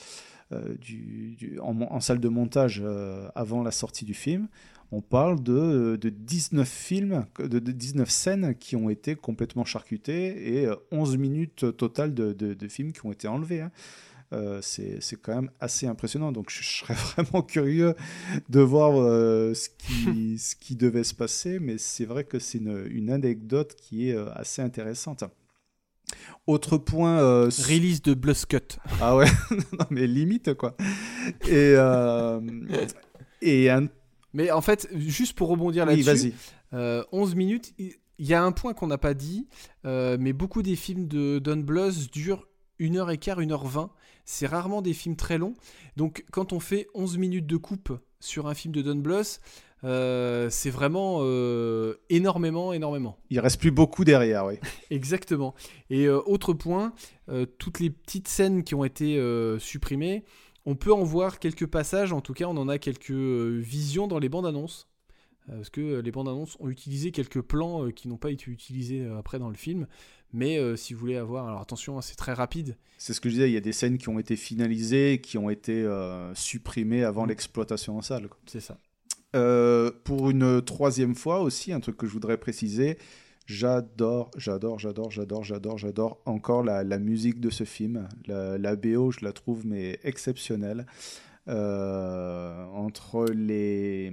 en, 1.62 2.00
salle 2.00 2.20
de 2.20 2.28
montage 2.28 2.84
avant 3.36 3.64
la 3.64 3.72
sortie 3.72 4.06
du 4.06 4.14
film. 4.14 4.48
On 4.92 5.02
parle 5.02 5.44
de, 5.44 5.98
de 6.00 6.10
19 6.10 6.68
films, 6.68 7.26
de, 7.40 7.60
19 7.60 8.10
scènes 8.10 8.56
qui 8.56 8.76
ont 8.76 8.90
été 8.90 9.16
complètement 9.16 9.66
charcutées 9.66 10.62
et 10.62 10.70
11 10.92 11.18
minutes 11.18 11.76
totales 11.76 12.14
de, 12.14 12.32
de 12.34 12.68
films 12.68 12.94
qui 12.94 13.06
ont 13.06 13.12
été 13.12 13.28
enlevés. 13.28 13.62
Hein. 13.62 13.72
Euh, 14.34 14.60
c'est 14.62 15.22
quand 15.22 15.36
même 15.36 15.50
assez 15.60 15.88
impressionnant. 15.88 16.32
Donc 16.32 16.50
je, 16.50 16.64
serais 16.64 16.94
vraiment 17.16 17.42
curieux 17.42 17.96
de 18.50 18.60
voir 18.60 19.00
euh, 19.00 19.54
ce, 19.54 19.70
qui, 19.70 20.38
ce 20.40 20.56
qui 20.56 20.76
devait 20.76 21.04
se 21.04 21.14
passer, 21.14 21.60
mais 21.60 21.78
c'est 21.78 22.06
vrai 22.06 22.24
que 22.24 22.40
c'est 22.40 22.58
une, 22.58 22.88
une, 22.90 23.10
anecdote 23.10 23.76
qui 23.76 24.10
est 24.10 24.16
euh, 24.16 24.30
assez 24.34 24.62
intéressante. 24.62 25.24
Autre 26.46 26.78
point. 26.78 27.20
Release 27.20 28.02
de 28.02 28.14
Bluescut. 28.14 28.80
Ah 29.02 29.16
ouais, 29.16 29.28
non 29.80 29.86
mais 29.90 30.08
limite 30.08 30.54
quoi. 30.54 30.76
Et, 31.50 31.76
et 33.42 33.70
un... 33.70 33.88
Mais 34.34 34.52
en 34.52 34.62
fait, 34.62 34.88
juste 34.96 35.34
pour 35.34 35.50
rebondir 35.50 35.86
là-dessus, 35.86 36.34
11 36.72 37.36
minutes, 37.36 37.74
il 37.78 37.96
y 38.20 38.34
a 38.34 38.42
un 38.42 38.54
point 38.54 38.74
qu'on 38.74 38.88
n'a 38.88 38.98
pas 38.98 39.14
dit, 39.14 39.48
mais 39.84 40.32
beaucoup 40.32 40.62
des 40.62 40.78
films 40.78 41.08
de 41.08 41.40
Don 41.40 41.58
Bluth 41.58 42.10
durent 42.12 42.48
1h15, 42.80 43.46
1h20 43.46 43.90
c'est 44.28 44.46
rarement 44.46 44.84
des 44.84 44.94
films 44.94 45.16
très 45.16 45.40
longs. 45.40 45.56
Donc 45.96 46.24
quand 46.32 46.54
on 46.54 46.60
fait 46.60 46.88
11 46.94 47.18
minutes 47.18 47.48
de 47.48 47.58
coupe 47.58 47.98
sur 48.20 48.48
un 48.48 48.54
film 48.54 48.74
de 48.74 48.84
Don 48.84 48.98
Bluth, 48.98 49.40
euh, 49.84 50.50
c'est 50.50 50.70
vraiment 50.70 51.20
euh, 51.22 51.96
énormément, 52.10 52.74
énormément. 52.74 53.18
Il 53.30 53.40
reste 53.40 53.60
plus 53.60 53.72
beaucoup 53.72 54.04
derrière, 54.04 54.46
oui. 54.46 54.56
Exactement. 54.92 55.56
Et 55.90 56.06
euh, 56.06 56.22
autre 56.26 56.54
point, 56.54 56.94
toutes 57.58 57.80
les 57.80 57.90
petites 57.90 58.28
scènes 58.28 58.64
qui 58.64 58.76
ont 58.76 58.84
été 58.84 59.20
supprimées, 59.60 60.24
on 60.66 60.76
peut 60.76 60.94
en 60.94 61.04
voir 61.04 61.40
quelques 61.40 61.68
passages, 61.68 62.12
en 62.12 62.22
tout 62.22 62.34
cas 62.34 62.46
on 62.46 62.58
en 62.58 62.68
a 62.68 62.78
quelques 62.78 63.12
visions 63.12 64.08
dans 64.08 64.20
les 64.20 64.30
bandes 64.30 64.46
annonces. 64.46 64.88
Parce 65.48 65.70
que 65.70 66.02
les 66.02 66.12
bandes 66.12 66.28
annonces 66.28 66.58
ont 66.60 66.68
utilisé 66.68 67.12
quelques 67.12 67.42
plans 67.42 67.90
qui 67.92 68.10
n'ont 68.10 68.18
pas 68.18 68.32
été 68.32 68.52
utilisés 68.52 69.06
après 69.18 69.40
dans 69.40 69.48
le 69.48 69.56
film. 69.56 69.88
Mais 70.34 70.58
euh, 70.58 70.76
si 70.76 70.94
vous 70.94 71.00
voulez 71.00 71.18
avoir, 71.18 71.48
alors 71.48 71.62
attention, 71.62 71.98
hein, 71.98 72.02
c'est 72.02 72.16
très 72.16 72.34
rapide. 72.34 72.76
C'est 72.98 73.14
ce 73.14 73.22
que 73.22 73.30
je 73.30 73.36
disais, 73.36 73.50
il 73.50 73.54
y 73.54 73.58
a 73.58 73.62
des 73.62 73.72
scènes 73.72 73.98
qui 73.98 74.10
ont 74.10 74.20
été 74.20 74.36
finalisées, 74.36 75.22
qui 75.22 75.38
ont 75.38 75.50
été 75.50 75.84
euh, 75.84 76.34
supprimées 76.36 77.04
avant 77.04 77.26
mm. 77.26 77.30
l'exploitation 77.30 77.98
en 77.98 78.02
salle. 78.02 78.30
C'est 78.46 78.60
ça. 78.60 78.78
Euh, 79.36 79.92
pour 80.04 80.30
une 80.30 80.62
troisième 80.62 81.16
fois 81.16 81.42
aussi, 81.42 81.72
un 81.72 81.80
truc 81.80 81.98
que 81.98 82.08
je 82.08 82.12
voudrais 82.12 82.38
préciser, 82.38 82.98
j'adore, 83.46 84.32
j'adore, 84.38 84.80
j'adore, 84.80 85.12
j'adore, 85.12 85.44
j'adore, 85.44 85.78
j'adore 85.78 86.22
encore 86.26 86.64
la, 86.64 86.84
musique 87.00 87.40
de 87.40 87.50
ce 87.50 87.64
film. 87.64 88.08
La, 88.26 88.58
la, 88.58 88.76
BO, 88.76 89.12
je 89.12 89.24
la 89.24 89.32
trouve 89.32 89.66
mais 89.66 90.00
exceptionnelle. 90.04 90.86
entre 91.48 93.26
les, 93.34 94.12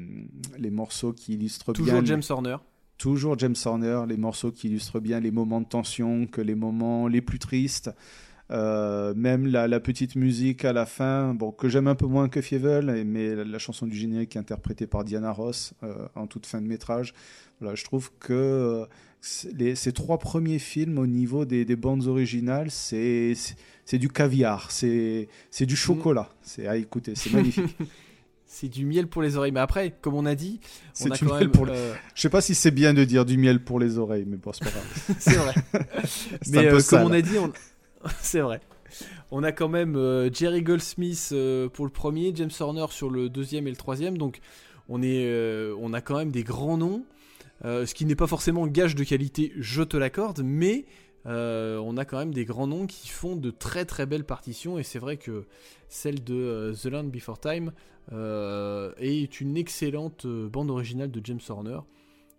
les 0.59 0.71
morceaux 0.71 1.13
qui 1.13 1.35
illustrent 1.35 1.73
bien. 1.73 1.85
Toujours 1.85 2.05
James 2.07 2.23
Horner. 2.29 2.57
Toujours 2.99 3.39
James 3.39 3.57
Horner, 3.65 4.03
les 4.09 4.17
morceaux 4.17 4.53
qui 4.53 4.69
illustrent 4.69 5.01
bien 5.01 5.21
les 5.21 5.31
moments 5.31 5.61
de 5.61 5.67
tension 5.67 6.27
que 6.27 6.41
les 6.41 6.55
moments 6.55 7.09
les 7.09 7.21
plus 7.21 7.39
tristes. 7.39 7.91
Euh, 8.51 9.15
même 9.15 9.47
la, 9.47 9.81
petite 9.81 10.17
musique 10.17 10.65
à 10.65 10.73
la 10.73 10.85
fin, 10.85 11.33
bon, 11.35 11.51
que 11.51 11.69
j'aime 11.69 11.89
un 11.89 11.95
peu 11.95 12.07
moins 12.07 12.29
que 12.29 12.41
Fievel, 12.41 13.05
mais 13.07 13.35
la, 13.35 13.59
chanson 13.59 13.87
du 13.87 13.97
générique 13.97 14.37
interprétée 14.37 14.87
par 14.87 15.05
Diana 15.05 15.33
Ross 15.33 15.73
euh, 15.83 16.07
en 16.15 16.27
toute 16.27 16.47
fin 16.47 16.61
de 16.61 16.67
métrage. 16.67 17.15
Voilà, 17.61 17.75
je 17.75 17.85
trouve 17.85 18.11
que 18.21 18.33
euh, 18.33 18.87
les, 19.55 19.75
ces 19.75 19.93
trois 19.93 20.19
premiers 20.19 20.59
films 20.59 20.99
au 20.99 21.07
niveau 21.07 21.47
des, 21.47 21.65
des 21.65 21.77
bandes 21.77 22.07
originales, 22.07 22.71
c'est 22.71 23.35
du 23.93 24.09
caviar, 24.09 24.71
c'est 24.71 25.29
du 25.61 25.77
chocolat. 25.77 26.29
C'est 26.43 26.67
à 26.67 26.77
écouter, 26.77 27.15
c'est 27.15 27.33
magnifique. 27.33 27.77
c'est 28.55 28.69
du 28.69 28.87
miel 28.87 29.09
pour 29.09 29.21
les 29.21 29.37
oreilles. 29.37 29.51
Mais 29.51 29.61
après, 29.61 29.97
comme 30.01 30.15
on 30.15 30.27
a 30.27 30.37
dit, 30.37 30.61
on 31.01 31.11
a 31.11 31.19
quand 31.19 31.39
même. 31.39 31.51
Pour 31.51 31.67
euh, 31.69 31.95
Je 32.15 32.23
sais 32.23 32.31
pas 32.31 32.41
si 32.41 32.55
c'est 32.55 32.71
bien 32.71 32.95
de 32.95 33.03
dire 33.03 33.25
du 33.25 33.37
miel 33.37 33.63
pour 33.65 33.81
les 33.81 33.99
oreilles, 33.99 34.25
mais 34.29 34.37
bon, 34.37 34.53
c'est 34.53 34.65
pas 34.65 34.71
grave. 34.71 35.17
c'est 35.19 35.35
vrai. 35.35 35.55
mais 36.51 36.67
euh, 36.67 36.81
comme 36.89 37.03
on 37.03 37.13
a 37.13 37.21
dit, 37.21 37.37
c'est 38.21 38.41
vrai. 38.41 38.61
On 39.33 39.43
a 39.43 39.51
quand 39.51 39.69
même 39.69 39.97
euh, 39.97 40.33
Jerry 40.33 40.63
Goldsmith 40.63 41.35
pour 41.73 41.85
le 41.85 41.91
premier, 41.91 42.33
James 42.37 42.51
Horner 42.61 42.87
sur 42.91 43.11
le 43.11 43.29
deuxième 43.29 43.67
et 43.67 43.71
le 43.71 43.77
troisième. 43.77 44.17
Donc, 44.19 44.39
on, 44.89 45.03
est, 45.03 45.29
on 45.81 45.93
a 45.93 46.01
quand 46.01 46.17
même 46.17 46.31
des 46.31 46.45
grands 46.45 46.79
noms. 46.79 47.05
ce 47.65 47.93
qui 47.93 48.05
n'est 48.05 48.15
pas 48.15 48.29
forcément 48.29 48.69
gage 48.69 48.95
de 48.95 49.03
qualité, 49.03 49.53
je 49.59 49.83
te 49.83 49.97
l'accorde, 49.97 50.43
mais 50.45 50.85
on 51.25 51.97
a 51.97 52.05
quand 52.05 52.19
même 52.19 52.33
des 52.33 52.45
grands 52.45 52.69
noms 52.69 52.87
qui 52.87 53.09
font 53.09 53.35
de 53.35 53.51
très 53.51 53.85
très 53.85 54.07
belles 54.07 54.25
partitions. 54.25 54.79
Et 54.79 54.85
c'est 54.85 55.01
vrai 55.01 55.17
que 55.17 55.45
celle 55.89 56.23
de 56.23 56.73
The 56.81 56.87
Land 56.87 57.05
Before 57.05 57.41
Time, 57.41 57.71
euh, 57.71 57.94
et 58.13 59.23
est 59.23 59.41
une 59.41 59.57
excellente 59.57 60.27
euh, 60.27 60.49
bande 60.49 60.71
originale 60.71 61.11
de 61.11 61.21
James 61.25 61.41
Horner 61.49 61.81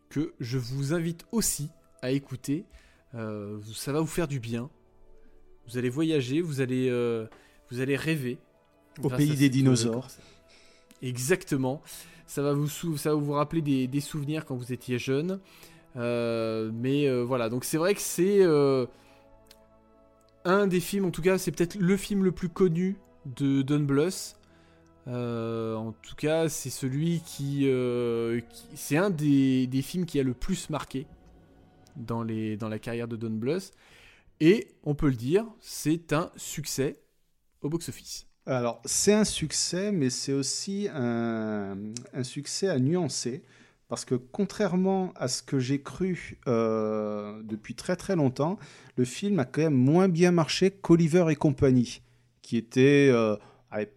que 0.09 0.33
je 0.39 0.57
vous 0.57 0.93
invite 0.93 1.25
aussi 1.31 1.69
à 2.01 2.11
écouter. 2.11 2.65
Euh, 3.15 3.59
ça 3.73 3.91
va 3.91 3.99
vous 3.99 4.07
faire 4.07 4.27
du 4.27 4.39
bien. 4.39 4.69
Vous 5.67 5.77
allez 5.77 5.89
voyager, 5.89 6.41
vous 6.41 6.61
allez, 6.61 6.89
vous 7.71 7.79
allez 7.79 7.95
rêver. 7.95 8.37
Au 9.01 9.09
pays 9.09 9.35
des 9.35 9.49
dinosaures. 9.49 10.07
Exactement. 11.01 11.81
Ça 12.27 12.43
va 12.43 12.53
vous, 12.53 12.67
ça 12.97 13.09
va 13.09 13.15
vous 13.15 13.31
rappeler 13.31 13.61
des, 13.61 13.87
des 13.87 13.99
souvenirs 13.99 14.45
quand 14.45 14.55
vous 14.55 14.71
étiez 14.71 14.99
jeune. 14.99 15.39
mais 15.95 17.23
voilà, 17.23 17.49
donc 17.49 17.65
c'est 17.65 17.77
vrai 17.77 17.95
que 17.95 18.01
c'est 18.01 18.43
un 20.45 20.67
des 20.67 20.79
films, 20.79 21.05
en 21.05 21.11
tout 21.11 21.23
cas, 21.23 21.37
c'est 21.37 21.51
peut-être 21.51 21.75
le 21.75 21.97
film 21.97 22.23
le 22.23 22.31
plus 22.31 22.49
connu 22.49 22.97
de 23.25 23.63
Don 23.63 23.79
Bluth. 23.79 24.35
Euh, 25.07 25.75
en 25.75 25.91
tout 25.91 26.15
cas, 26.15 26.49
c'est 26.49 26.69
celui 26.69 27.21
qui, 27.25 27.69
euh, 27.69 28.41
c'est 28.73 28.97
un 28.97 29.09
des, 29.09 29.67
films 29.83 30.05
qui 30.05 30.19
a 30.19 30.23
le 30.23 30.33
plus 30.33 30.69
marqué 30.69 31.05
dans, 31.95 32.23
les, 32.23 32.57
dans 32.57 32.69
la 32.69 32.79
carrière 32.79 33.07
de 33.07 33.15
Don 33.15 33.29
Bluth. 33.29 33.71
Et 34.39 34.67
on 34.83 34.95
peut 34.95 35.07
le 35.07 35.15
dire, 35.15 35.45
c'est 35.61 36.11
un 36.11 36.31
succès 36.35 36.99
au 37.61 37.69
box-office. 37.69 38.27
Alors, 38.47 38.81
c'est 38.85 39.13
un 39.13 39.23
succès, 39.23 39.91
mais 39.91 40.09
c'est 40.09 40.33
aussi 40.33 40.87
un, 40.93 41.77
un, 42.13 42.23
succès 42.23 42.67
à 42.67 42.79
nuancer. 42.79 43.43
Parce 43.87 44.03
que 44.03 44.15
contrairement 44.15 45.13
à 45.15 45.27
ce 45.27 45.43
que 45.43 45.59
j'ai 45.59 45.79
cru 45.79 46.39
euh, 46.47 47.41
depuis 47.43 47.75
très 47.75 47.95
très 47.95 48.15
longtemps, 48.15 48.57
le 48.97 49.05
film 49.05 49.37
a 49.37 49.45
quand 49.45 49.61
même 49.61 49.75
moins 49.75 50.09
bien 50.09 50.31
marché 50.31 50.71
qu'Oliver 50.71 51.27
et 51.29 51.35
compagnie, 51.35 52.01
qui 52.41 52.57
était 52.57 53.11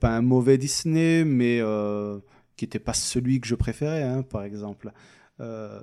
pas 0.01 0.11
un 0.11 0.23
mauvais 0.23 0.59
Disney, 0.59 1.25
mais 1.25 1.59
euh, 1.61 2.19
qui 2.57 2.65
n'était 2.65 2.79
pas 2.79 2.95
celui 2.95 3.41
que 3.41 3.47
je 3.47 3.55
préférais, 3.55 4.03
hein, 4.03 4.23
par 4.23 4.43
exemple. 4.43 4.93
Euh, 5.41 5.79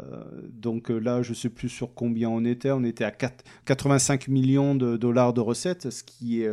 donc 0.52 0.92
euh, 0.92 1.00
là, 1.00 1.22
je 1.22 1.30
ne 1.30 1.36
sais 1.36 1.50
plus 1.50 1.70
sur 1.70 1.94
combien 1.94 2.30
on 2.30 2.44
était. 2.44 2.72
On 2.72 2.84
était 2.84 3.06
à 3.06 3.12
4, 3.12 3.46
85 3.66 4.28
millions 4.28 4.76
de 4.76 4.98
dollars 4.98 5.34
de 5.34 5.42
recettes, 5.42 5.90
ce 5.90 6.04
qui 6.04 6.42
est, 6.42 6.52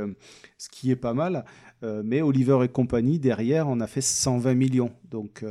ce 0.58 0.68
qui 0.68 0.90
est 0.90 0.96
pas 0.96 1.14
mal. 1.14 1.44
mais 1.82 2.22
Oliver 2.22 2.60
et 2.62 2.68
compagnie, 2.68 3.18
derrière, 3.18 3.68
on 3.68 3.80
a 3.80 3.88
fait 3.88 4.00
120 4.00 4.54
millions. 4.54 4.92
Donc 5.10 5.44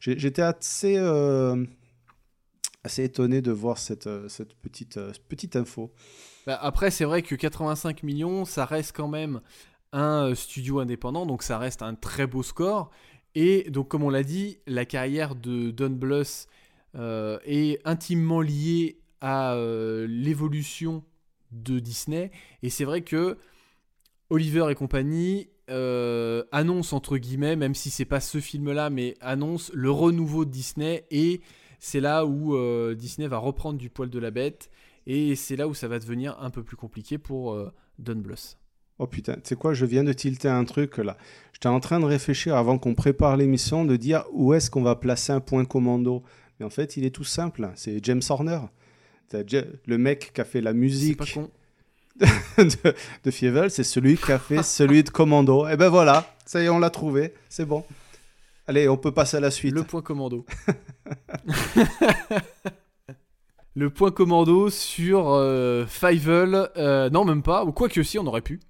j'étais 0.00 0.42
assez, 0.42 0.96
assez 2.84 3.04
étonné 3.04 3.42
de 3.42 3.52
voir 3.52 3.76
cette, 3.76 4.08
cette 4.28 4.54
petite, 4.54 4.98
petite 5.28 5.56
info. 5.56 5.92
Bah, 6.46 6.58
après, 6.62 6.90
c'est 6.90 7.04
vrai 7.04 7.20
que 7.20 7.34
85 7.34 8.02
millions, 8.02 8.46
ça 8.46 8.64
reste 8.64 8.96
quand 8.96 9.08
même 9.08 9.42
un 9.92 10.30
euh, 10.30 10.34
studio 10.34 10.80
indépendant, 10.80 11.26
donc 11.26 11.42
ça 11.42 11.58
reste 11.58 11.82
un 11.82 11.94
très 11.94 12.26
beau 12.26 12.42
score. 12.42 12.90
Et 13.34 13.70
donc, 13.70 13.88
comme 13.88 14.02
on 14.02 14.10
l'a 14.10 14.22
dit, 14.22 14.58
la 14.66 14.84
carrière 14.84 15.34
de 15.34 15.70
Don 15.70 15.90
Bluth 15.90 16.46
euh, 16.94 17.38
est 17.44 17.80
intimement 17.86 18.40
liée 18.40 19.00
à 19.20 19.54
euh, 19.54 20.06
l'évolution 20.08 21.04
de 21.52 21.78
Disney. 21.78 22.30
Et 22.62 22.70
c'est 22.70 22.84
vrai 22.84 23.02
que 23.02 23.38
Oliver 24.30 24.66
et 24.70 24.74
compagnie 24.74 25.48
annonce 26.50 26.94
entre 26.94 27.18
guillemets, 27.18 27.54
même 27.54 27.74
si 27.74 27.90
c'est 27.90 28.06
pas 28.06 28.20
ce 28.20 28.40
film-là, 28.40 28.88
mais 28.88 29.16
annonce 29.20 29.70
le 29.74 29.90
renouveau 29.90 30.46
de 30.46 30.50
Disney 30.50 31.04
et 31.10 31.42
c'est 31.78 32.00
là 32.00 32.24
où 32.24 32.56
Disney 32.94 33.28
va 33.28 33.36
reprendre 33.36 33.78
du 33.78 33.90
poil 33.90 34.08
de 34.08 34.18
la 34.18 34.30
bête 34.30 34.70
et 35.06 35.36
c'est 35.36 35.56
là 35.56 35.68
où 35.68 35.74
ça 35.74 35.86
va 35.86 35.98
devenir 35.98 36.40
un 36.40 36.48
peu 36.48 36.62
plus 36.62 36.78
compliqué 36.78 37.18
pour 37.18 37.54
Don 37.98 38.16
Bluth. 38.16 38.56
Oh 38.98 39.06
putain, 39.06 39.34
tu 39.34 39.40
sais 39.44 39.56
quoi, 39.56 39.74
je 39.74 39.86
viens 39.86 40.02
de 40.02 40.12
tilter 40.12 40.48
un 40.48 40.64
truc 40.64 40.98
là. 40.98 41.16
J'étais 41.52 41.68
en 41.68 41.80
train 41.80 42.00
de 42.00 42.04
réfléchir 42.04 42.56
avant 42.56 42.78
qu'on 42.78 42.94
prépare 42.94 43.36
l'émission, 43.36 43.84
de 43.84 43.96
dire 43.96 44.24
où 44.32 44.54
est-ce 44.54 44.70
qu'on 44.70 44.82
va 44.82 44.96
placer 44.96 45.32
un 45.32 45.40
point 45.40 45.64
commando. 45.64 46.22
Mais 46.58 46.66
en 46.66 46.70
fait, 46.70 46.96
il 46.96 47.04
est 47.04 47.10
tout 47.10 47.24
simple, 47.24 47.70
c'est 47.76 48.04
James 48.04 48.22
Horner. 48.28 48.60
Le 49.32 49.98
mec 49.98 50.32
qui 50.34 50.40
a 50.40 50.44
fait 50.44 50.60
la 50.60 50.72
musique 50.72 51.38
de, 52.58 52.94
de 53.24 53.30
Fievel, 53.30 53.70
c'est 53.70 53.84
celui 53.84 54.16
qui 54.16 54.32
a 54.32 54.38
fait 54.38 54.62
celui 54.64 55.04
de 55.04 55.10
Commando. 55.10 55.68
Et 55.68 55.76
ben 55.76 55.88
voilà, 55.88 56.34
ça 56.44 56.60
y 56.60 56.66
est, 56.66 56.68
on 56.68 56.78
l'a 56.78 56.90
trouvé, 56.90 57.34
c'est 57.48 57.64
bon. 57.64 57.84
Allez, 58.66 58.88
on 58.88 58.96
peut 58.96 59.12
passer 59.12 59.36
à 59.36 59.40
la 59.40 59.50
suite. 59.50 59.74
Le 59.74 59.82
point 59.82 60.02
commando. 60.02 60.44
le 63.74 63.90
point 63.90 64.10
commando 64.10 64.68
sur 64.68 65.30
euh, 65.30 65.86
Fievel. 65.86 66.68
Euh, 66.76 67.08
non, 67.08 67.24
même 67.24 67.42
pas. 67.42 67.64
Quoique 67.72 68.02
si, 68.02 68.18
on 68.18 68.26
aurait 68.26 68.42
pu. 68.42 68.60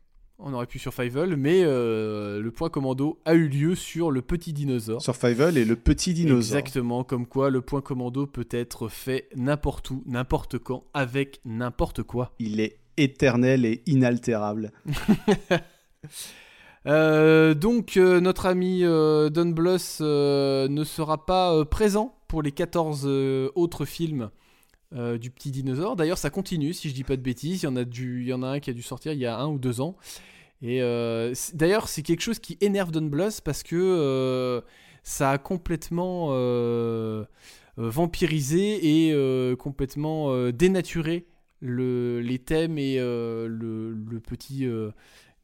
On 0.40 0.52
aurait 0.52 0.66
pu 0.66 0.78
sur 0.78 0.94
Fievel, 0.94 1.36
mais 1.36 1.62
euh, 1.64 2.40
le 2.40 2.50
point 2.52 2.68
commando 2.68 3.18
a 3.24 3.34
eu 3.34 3.48
lieu 3.48 3.74
sur 3.74 4.12
le 4.12 4.22
petit 4.22 4.52
dinosaure. 4.52 5.02
Sur 5.02 5.16
Fievel 5.16 5.58
et 5.58 5.64
le 5.64 5.74
petit 5.74 6.14
dinosaure. 6.14 6.58
Exactement, 6.58 7.02
comme 7.02 7.26
quoi 7.26 7.50
le 7.50 7.60
point 7.60 7.80
commando 7.80 8.24
peut 8.24 8.46
être 8.52 8.86
fait 8.86 9.28
n'importe 9.34 9.90
où, 9.90 10.04
n'importe 10.06 10.58
quand, 10.58 10.84
avec 10.94 11.40
n'importe 11.44 12.04
quoi. 12.04 12.34
Il 12.38 12.60
est 12.60 12.78
éternel 12.96 13.64
et 13.64 13.82
inaltérable. 13.86 14.72
Euh, 16.86 17.54
donc 17.54 17.96
euh, 17.96 18.20
notre 18.20 18.46
ami 18.46 18.82
Don 18.82 19.50
Bluth 19.50 20.00
ne 20.00 20.84
sera 20.84 21.26
pas 21.26 21.64
présent 21.64 22.14
pour 22.28 22.40
les 22.40 22.52
14 22.52 23.04
autres 23.56 23.84
films 23.84 24.30
du 24.92 25.30
petit 25.30 25.50
dinosaure. 25.50 25.96
D'ailleurs, 25.96 26.18
ça 26.18 26.30
continue, 26.30 26.72
si 26.72 26.88
je 26.88 26.94
dis 26.94 27.04
pas 27.04 27.16
de 27.16 27.22
bêtises. 27.22 27.62
Il 27.62 27.66
y 27.66 27.68
en 27.68 27.76
a, 27.76 27.84
du, 27.84 28.22
il 28.22 28.28
y 28.28 28.32
en 28.32 28.42
a 28.42 28.48
un 28.48 28.60
qui 28.60 28.70
a 28.70 28.72
dû 28.72 28.82
sortir 28.82 29.12
il 29.12 29.18
y 29.18 29.26
a 29.26 29.38
un 29.38 29.48
ou 29.48 29.58
deux 29.58 29.80
ans. 29.80 29.96
Et 30.62 30.80
d'ailleurs, 31.54 31.88
c'est 31.88 32.02
quelque 32.02 32.22
chose 32.22 32.38
qui 32.38 32.56
énerve 32.60 32.90
Don 32.90 33.02
Bluth 33.02 33.40
parce 33.44 33.62
que 33.62 34.62
ça 35.02 35.30
a 35.30 35.38
complètement 35.38 36.28
vampirisé 37.76 39.08
et 39.08 39.56
complètement 39.56 40.50
dénaturé 40.50 41.26
le, 41.60 42.20
les 42.20 42.38
thèmes 42.38 42.78
et 42.78 42.98
le, 42.98 44.20
petit 44.26 44.66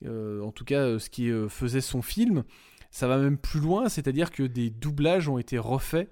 euh, 0.07 0.43
en 0.43 0.53
tout 0.53 0.65
cas 0.65 0.81
euh, 0.81 0.99
ce 0.99 1.09
qui 1.09 1.31
euh, 1.31 1.49
faisait 1.49 1.81
son 1.81 2.03
film. 2.03 2.45
Ça 2.91 3.09
va 3.09 3.19
même 3.19 3.39
plus 3.39 3.61
loin, 3.61 3.89
c'est-à-dire 3.89 4.31
que 4.31 4.43
des 4.43 4.71
doublages 4.71 5.29
ont 5.29 5.39
été 5.39 5.59
refaits 5.59 6.09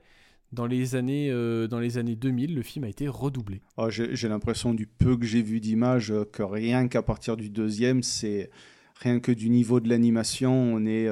dans 0.53 0.67
les 0.67 0.95
années, 0.95 1.31
dans 1.69 1.79
les 1.79 1.99
années 1.99 2.17
2000, 2.17 2.55
le 2.55 2.63
film 2.63 2.85
a 2.85 2.89
été 2.89 3.09
redoublé. 3.09 3.63
Oh, 3.77 3.89
j'ai 3.91 4.29
l'impression 4.29 4.75
du 4.75 4.87
peu 4.87 5.17
que 5.17 5.25
j'ai 5.25 5.43
vu 5.43 5.61
d'images 5.61 6.13
que 6.33 6.43
rien 6.43 6.89
qu'à 6.89 7.03
partir 7.03 7.37
du 7.37 7.51
deuxième, 7.51 8.03
c'est 8.03 8.51
rien 8.97 9.21
que 9.21 9.33
du 9.33 9.51
niveau 9.51 9.81
de 9.81 9.89
l'animation, 9.89 10.53
on 10.53 10.85
est 10.85 11.09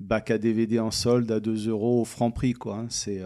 bac 0.00 0.30
à 0.30 0.38
DVD 0.38 0.78
en 0.78 0.90
solde 0.90 1.30
à 1.30 1.40
2 1.40 1.68
euros 1.68 2.02
au 2.02 2.04
franc 2.04 2.30
prix. 2.30 2.52
quoi. 2.52 2.78
Hein. 2.78 2.86
C'est 2.88 3.22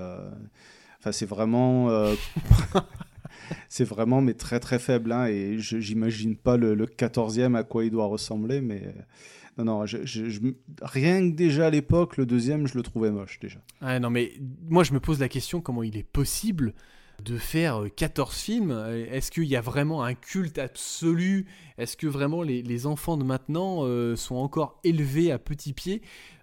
enfin, 1.00 1.12
c'est 1.12 1.26
vraiment 1.26 1.90
c'est 3.68 3.84
vraiment 3.84 4.20
mais 4.20 4.34
très 4.34 4.60
très 4.60 4.78
faible. 4.78 5.12
Hein, 5.12 5.26
et 5.26 5.58
j'imagine 5.58 6.36
pas 6.36 6.56
le, 6.56 6.74
14e 6.86 7.56
à 7.56 7.62
quoi 7.62 7.84
il 7.84 7.90
doit 7.90 8.06
ressembler. 8.06 8.60
Mais 8.60 8.94
non, 9.58 9.64
non, 9.64 9.86
je, 9.86 10.52
rien 10.80 11.30
que 11.30 11.34
déjà 11.34 11.66
à 11.66 11.70
l'époque, 11.70 12.16
le 12.16 12.26
deuxième, 12.26 12.66
je 12.66 12.76
le 12.76 12.82
trouvais 12.82 13.10
moche 13.10 13.38
déjà. 13.40 13.58
Ah, 13.80 13.98
non, 14.00 14.10
mais 14.10 14.32
moi 14.68 14.84
je 14.84 14.92
me 14.92 15.00
pose 15.00 15.20
la 15.20 15.28
question 15.28 15.60
comment 15.60 15.82
il 15.82 15.96
est 15.96 16.08
possible 16.08 16.74
de 17.24 17.36
faire 17.36 17.82
14 17.96 18.36
films? 18.36 18.70
Est-ce 19.10 19.30
qu'il 19.30 19.44
y 19.44 19.56
a 19.56 19.60
vraiment 19.60 20.04
un 20.04 20.14
culte 20.14 20.58
absolu? 20.58 21.46
Est-ce 21.76 21.96
que 21.96 22.06
vraiment 22.06 22.42
les, 22.42 22.86
enfants 22.86 23.16
de 23.16 23.24
maintenant 23.24 23.80
euh, 23.82 24.14
sont 24.14 24.36
encore 24.36 24.78
élevés 24.84 25.32
à 25.32 25.38
petits 25.38 25.72
pieds? 25.72 26.02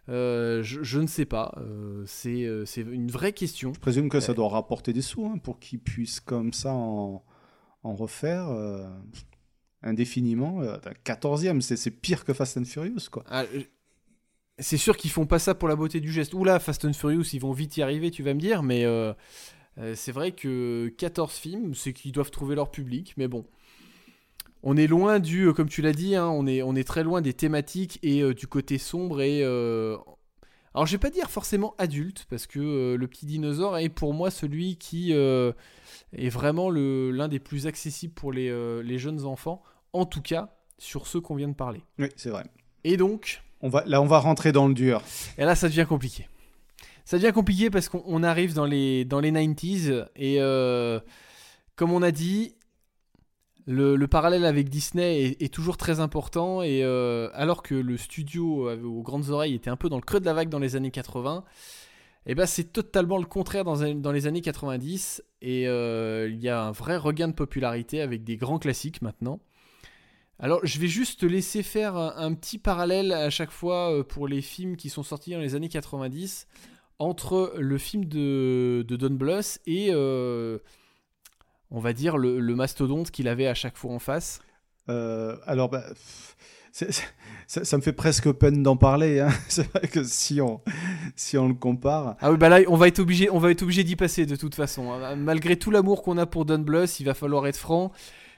Euh, 0.09 0.61
je, 0.63 0.99
ne 0.99 1.07
sais 1.07 1.25
pas. 1.25 1.53
Euh, 1.57 2.05
euh, 2.25 2.65
c'est 2.65 2.81
une 2.81 3.09
vraie 3.09 3.33
question. 3.33 3.73
Je 3.73 3.79
présume 3.79 4.09
que 4.09 4.19
ça 4.19 4.33
doit 4.33 4.49
rapporter 4.49 4.93
des 4.93 5.01
sous 5.01 5.25
hein, 5.25 5.37
pour 5.37 5.59
qu'ils 5.59 5.79
puissent 5.79 6.19
comme 6.19 6.53
ça 6.53 6.73
en, 6.73 7.23
en 7.83 7.95
refaire 7.95 8.47
indéfiniment. 9.86 10.62
14e, 11.06 11.62
c'est 11.62 11.91
pire 11.91 12.26
que 12.26 12.34
Fast 12.34 12.57
and 12.57 12.66
Furious. 12.66 13.10
quoi. 13.10 13.24
Ah, 13.30 13.45
c'est 14.60 14.78
sûr 14.78 14.98
qu'ils 14.98 15.12
font 15.12 15.26
pas 15.26 15.40
ça 15.40 15.56
pour 15.56 15.68
la 15.68 15.76
beauté 15.76 15.99
du 15.99 16.12
geste. 16.12 16.34
Oula, 16.34 16.60
Fast 16.60 16.84
and 16.86 16.94
Furious, 16.94 17.26
ils 17.34 17.40
vont 17.40 17.53
vite 17.53 17.78
y 17.78 17.82
arriver, 17.82 18.12
tu 18.12 18.24
vas 18.24 18.34
me 18.34 18.40
dire, 18.40 18.64
mais 18.64 18.86
c'est 19.95 20.12
vrai 20.12 20.32
que 20.32 20.94
14 20.98 21.34
films, 21.34 21.76
c'est 21.76 21.94
qu'ils 21.94 22.12
doivent 22.12 22.32
trouver 22.32 22.56
leur 22.56 22.72
public, 22.72 23.14
mais 23.16 23.28
bon 23.28 23.45
on 24.66 24.76
est 24.76 24.88
loin 24.88 25.20
du, 25.20 25.45
euh, 25.45 25.53
comme 25.53 25.70
tu 25.70 25.82
l'as 25.82 25.94
dit, 25.94 26.16
hein, 26.16 26.28
on, 26.28 26.48
est, 26.48 26.64
on 26.64 26.76
est 26.76 26.84
très 26.84 27.03
loin 27.03 27.22
des 27.22 27.34
thématiques 27.34 27.99
et 28.02 28.22
euh, 28.22 28.34
du 28.34 28.48
côté 28.48 28.78
sombre 28.78 29.22
et... 29.22 29.41
Euh, 29.44 29.95
alors 30.74 30.88
je 30.88 30.91
vais 30.91 30.98
pas 30.98 31.10
dire 31.10 31.30
forcément 31.30 31.74
adulte, 31.78 32.26
parce 32.30 32.48
que 32.48 32.95
le 32.95 33.07
petit 33.07 33.26
dinosaure 33.26 33.78
est 33.78 33.88
pour 33.88 34.14
moi 34.14 34.30
celui 34.30 34.76
qui 34.76 35.14
est 35.14 36.30
vraiment 36.30 36.70
l'un 36.70 37.30
des 37.30 37.40
plus 37.40 37.66
accessibles 37.66 38.14
pour 38.14 38.34
les, 38.34 38.84
les, 38.84 38.98
jeunes 38.98 39.24
enfants, 39.24 39.64
en 39.95 40.05
tout 40.05 40.22
cas 40.22 40.49
sur 40.77 41.07
ceux 41.07 41.22
qu'on 41.22 41.35
vient 41.35 41.47
de 41.47 41.53
parler. 41.53 41.81
Oui, 41.99 42.09
c'est 42.15 42.30
vrai. 42.30 42.45
Et 42.84 42.97
donc... 42.97 43.41
On 43.61 43.69
va, 43.69 43.84
là, 43.85 44.01
on 44.01 44.05
va 44.05 44.19
rentrer 44.19 44.51
dans 44.51 44.67
le 44.67 44.73
dur. 44.73 45.01
Et 45.38 45.45
là, 45.45 45.55
ça 45.55 45.69
devient 45.69 45.85
compliqué. 45.88 46.27
Ça 47.05 47.17
devient 47.17 47.31
compliqué 47.31 47.69
parce 47.69 47.89
qu'on 47.89 48.22
arrive 48.22 48.53
dans 48.53 48.65
les, 48.65 49.05
dans 49.05 49.19
les 49.19 49.31
90s 49.31 50.07
et 50.15 50.39
comme 51.76 51.91
on 51.91 52.01
a 52.01 52.11
dit, 52.11 52.55
le, 53.67 54.05
parallèle 54.05 54.45
avec 54.45 54.69
Disney 54.69 55.35
est, 55.39 55.53
toujours 55.53 55.77
très 55.77 55.99
important 55.99 56.61
et 56.61 56.84
euh, 56.84 57.30
alors 57.34 57.63
que 57.63 57.76
le 57.76 57.97
studio 57.97 58.72
aux 58.72 59.01
grandes 59.01 59.30
oreilles 59.30 59.55
était 59.55 59.69
un 59.69 59.76
peu 59.76 59.89
dans 59.89 59.97
le 59.97 60.03
creux 60.03 60.19
de 60.19 60.26
la 60.26 60.34
vague 60.34 60.49
dans 60.49 60.59
les 60.59 60.76
années 60.76 60.91
80, 60.91 61.43
et 62.27 62.31
eh 62.31 62.35
ben 62.35 62.47
c'est 62.47 62.72
totalement 62.72 63.19
le 63.19 63.26
contraire 63.26 63.63
dans, 63.63 64.11
les 64.11 64.27
années 64.27 64.41
90 64.41 65.23
et 65.43 65.67
euh, 65.67 66.27
il 66.31 66.39
y 66.39 66.49
a 66.49 66.63
un 66.63 66.72
vrai 66.72 66.97
regain 66.97 67.27
de 67.27 67.34
popularité 67.34 68.01
avec 68.01 68.23
des 68.23 68.35
grands 68.35 68.57
classiques 68.57 69.03
maintenant. 69.03 69.39
Alors 70.40 70.60
je 70.64 70.80
vais 70.80 70.88
juste 70.88 71.22
te 71.22 71.26
laisser 71.26 71.64
faire 71.64 71.95
un, 71.95 72.34
petit 72.34 72.57
parallèle 72.57 73.12
à 73.12 73.30
chaque 73.30 73.52
fois 73.52 73.91
euh, 73.91 74.03
pour 74.03 74.28
les 74.28 74.41
films 74.41 74.76
qui 74.76 74.90
sont 74.90 75.03
sortis 75.03 75.32
dans 75.32 75.40
les 75.40 75.56
années 75.56 75.70
90 75.70 76.48
entre 76.99 77.53
le 77.57 77.78
film 77.78 78.06
de, 78.06 78.86
Don 78.88 79.12
Bluth 79.12 79.60
et 79.66 79.91
on 81.72 81.80
va 81.80 81.94
dire, 81.94 82.18
le, 82.18 82.56
mastodonte 82.56 83.12
qu'il 83.12 83.28
avait 83.28 83.48
à 83.48 83.53
chaque 83.53 83.78
fois 83.78 83.91
en 83.91 83.99
face 83.99 84.40
euh, 84.90 85.36
Alors, 85.45 85.70
bah, 85.70 85.84
ça, 86.72 87.78
me 87.78 87.82
fait 87.82 87.94
presque 87.94 88.32
peine 88.32 88.64
d'en 88.64 88.78
parler. 88.78 89.20
Hein. 89.20 89.30
C'est 89.48 89.70
vrai 89.72 89.88
que 89.88 90.03
si 90.03 90.41
on, 90.41 90.62
si 91.16 91.38
on 91.38 91.48
le 91.48 91.53
compare. 91.53 92.16
Ah 92.22 92.32
oui, 92.32 92.38
bah 92.38 92.49
là, 92.49 92.60
on 92.68 92.76
va 92.76 92.88
être 92.88 92.99
obligé, 92.99 93.30
on 93.30 93.40
va 93.40 93.52
être 93.52 93.64
obligé 93.64 93.84
d'y 93.84 93.95
passer 93.95 94.26
de 94.26 94.36
toute 94.36 94.56
façon. 94.56 94.91
Hein. 94.94 95.16
Malgré 95.16 95.57
tout 95.57 95.72
l'amour 95.72 96.02
qu'on 96.02 96.18
a 96.18 96.26
pour 96.26 96.45
Don 96.45 96.60
Bluth, 96.60 96.99
il 96.99 97.06
va 97.06 97.14
falloir 97.14 97.48
être 97.48 97.57
franc. 97.57 97.91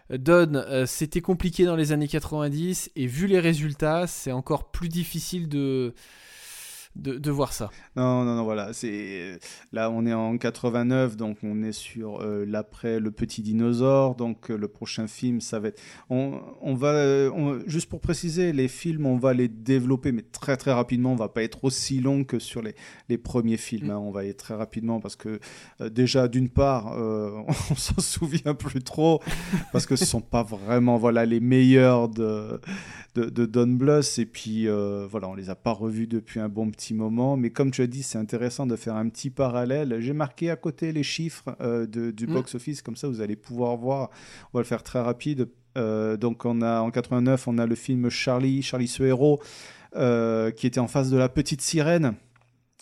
Don, 0.09 0.55
euh, 0.55 0.85
c'était 0.85 1.21
compliqué 1.21 1.65
dans 1.65 1.75
les 1.75 1.91
années 1.91 2.07
90 2.07 2.91
et 2.95 3.07
vu 3.07 3.27
les 3.27 3.39
résultats, 3.39 4.07
c'est 4.07 4.31
encore 4.31 4.71
plus 4.71 4.89
difficile 4.89 5.49
de, 5.49 5.93
de, 6.97 7.31
voir 7.31 7.53
ça. 7.53 7.69
Non, 7.95 8.23
non, 8.23 8.35
non, 8.35 8.43
voilà. 8.43 8.73
C'est 8.73 9.39
là, 9.71 9.89
on 9.91 10.05
est 10.05 10.13
en 10.13 10.37
89, 10.37 11.15
donc 11.15 11.37
on 11.43 11.63
est 11.63 11.71
sur 11.71 12.21
euh, 12.21 12.45
l'après 12.45 12.99
le 12.99 13.11
petit 13.11 13.41
dinosaure. 13.41 14.15
Donc 14.15 14.49
euh, 14.49 14.57
le 14.57 14.67
prochain 14.67 15.07
film, 15.07 15.41
ça 15.41 15.59
va 15.59 15.69
être. 15.69 15.81
On, 16.09 16.41
on 16.61 16.73
va 16.73 16.89
euh, 16.89 17.59
juste 17.67 17.89
pour 17.89 18.01
préciser, 18.01 18.51
les 18.51 18.67
films, 18.67 19.05
on 19.05 19.17
va 19.17 19.33
les 19.33 19.47
développer, 19.47 20.11
mais 20.11 20.23
très 20.23 20.57
très 20.57 20.73
rapidement. 20.73 21.13
On 21.13 21.15
va 21.15 21.29
pas 21.29 21.43
être 21.43 21.63
aussi 21.63 21.99
long 21.99 22.23
que 22.23 22.39
sur 22.39 22.61
les, 22.61 22.75
les 23.09 23.17
premiers 23.17 23.57
films. 23.57 23.87
Mm. 23.87 23.91
Hein. 23.91 23.97
On 23.99 24.11
va 24.11 24.25
y 24.25 24.29
être 24.29 24.37
très 24.37 24.55
rapidement 24.55 24.99
parce 24.99 25.15
que 25.15 25.39
déjà, 25.79 26.27
d'une 26.27 26.49
part, 26.49 26.95
on 26.97 27.75
s'en 27.75 27.99
souvient 27.99 28.53
plus 28.53 28.81
trop 28.81 29.21
parce 29.71 29.85
que 29.85 29.95
ce 29.95 30.05
sont 30.05 30.21
pas 30.21 30.43
vraiment 30.43 30.97
voilà 30.97 31.25
les 31.25 31.39
meilleurs 31.39 32.09
de 32.09 32.59
de, 33.15 33.45
Don 33.45 33.67
Bluth. 33.67 34.19
Et 34.19 34.25
puis, 34.25 34.67
voilà, 34.67 35.27
on 35.29 35.35
les 35.35 35.49
a 35.49 35.55
pas 35.55 35.71
revus 35.71 36.07
depuis 36.07 36.39
un 36.39 36.49
bon 36.49 36.69
petit 36.69 36.86
moment. 36.93 37.37
Mais 37.37 37.49
comme 37.49 37.71
tu 37.71 37.81
as 37.81 37.87
dit, 37.87 38.03
c'est 38.03 38.17
intéressant 38.17 38.65
de 38.65 38.75
faire 38.75 38.95
un 38.95 39.09
petit 39.09 39.29
parallèle. 39.29 39.97
J'ai 39.99 40.13
marqué 40.13 40.49
à 40.49 40.55
côté 40.55 40.91
les 40.91 41.03
chiffres 41.03 41.55
euh, 41.61 41.85
du 41.85 42.27
mm. 42.27 42.33
box-office. 42.33 42.81
Comme 42.81 42.95
ça, 42.95 43.07
vous 43.07 43.21
allez 43.21 43.35
pouvoir 43.35 43.77
voir. 43.77 44.09
On 44.53 44.57
va 44.57 44.61
le 44.61 44.67
faire 44.67 44.83
très 44.83 45.01
rapide. 45.01 45.49
Euh, 45.77 46.17
donc, 46.17 46.45
on 46.45 46.61
a, 46.61 46.81
en 46.81 46.91
89, 46.91 47.47
on 47.47 47.57
a 47.57 47.65
le 47.65 47.75
film 47.75 48.09
Charlie, 48.09 48.61
Charlie 48.61 48.87
ce 48.87 49.03
héros, 49.03 49.41
qui 49.93 50.67
était 50.67 50.79
en 50.79 50.87
face 50.87 51.09
de 51.09 51.17
la 51.17 51.29
petite 51.29 51.61
sirène. 51.61 52.15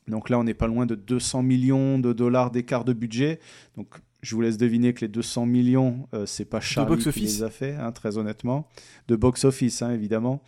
Donc 0.08 0.30
là, 0.30 0.38
on 0.40 0.44
n'est 0.44 0.54
pas 0.54 0.68
loin 0.68 0.86
de 0.86 0.96
200 0.96 1.44
millions 1.44 1.98
de 2.00 2.14
dollars 2.14 2.52
d'écart 2.52 2.86
de 2.86 2.94
budget. 2.94 3.40
Donc 3.76 3.96
je 4.26 4.36
vous 4.36 4.42
laisse 4.42 4.58
deviner 4.58 4.94
que 4.94 5.02
les 5.02 5.08
200 5.08 5.46
millions, 5.46 6.08
euh, 6.14 6.26
c'est 6.26 6.46
pas 6.46 6.60
Charlie 6.60 6.98
qui 6.98 7.20
les 7.20 7.44
a 7.44 7.50
fait, 7.50 7.76
hein, 7.76 7.92
très 7.92 8.18
honnêtement. 8.18 8.68
De 9.08 9.16
box-office, 9.16 9.82
hein, 9.82 9.92
évidemment. 9.92 10.42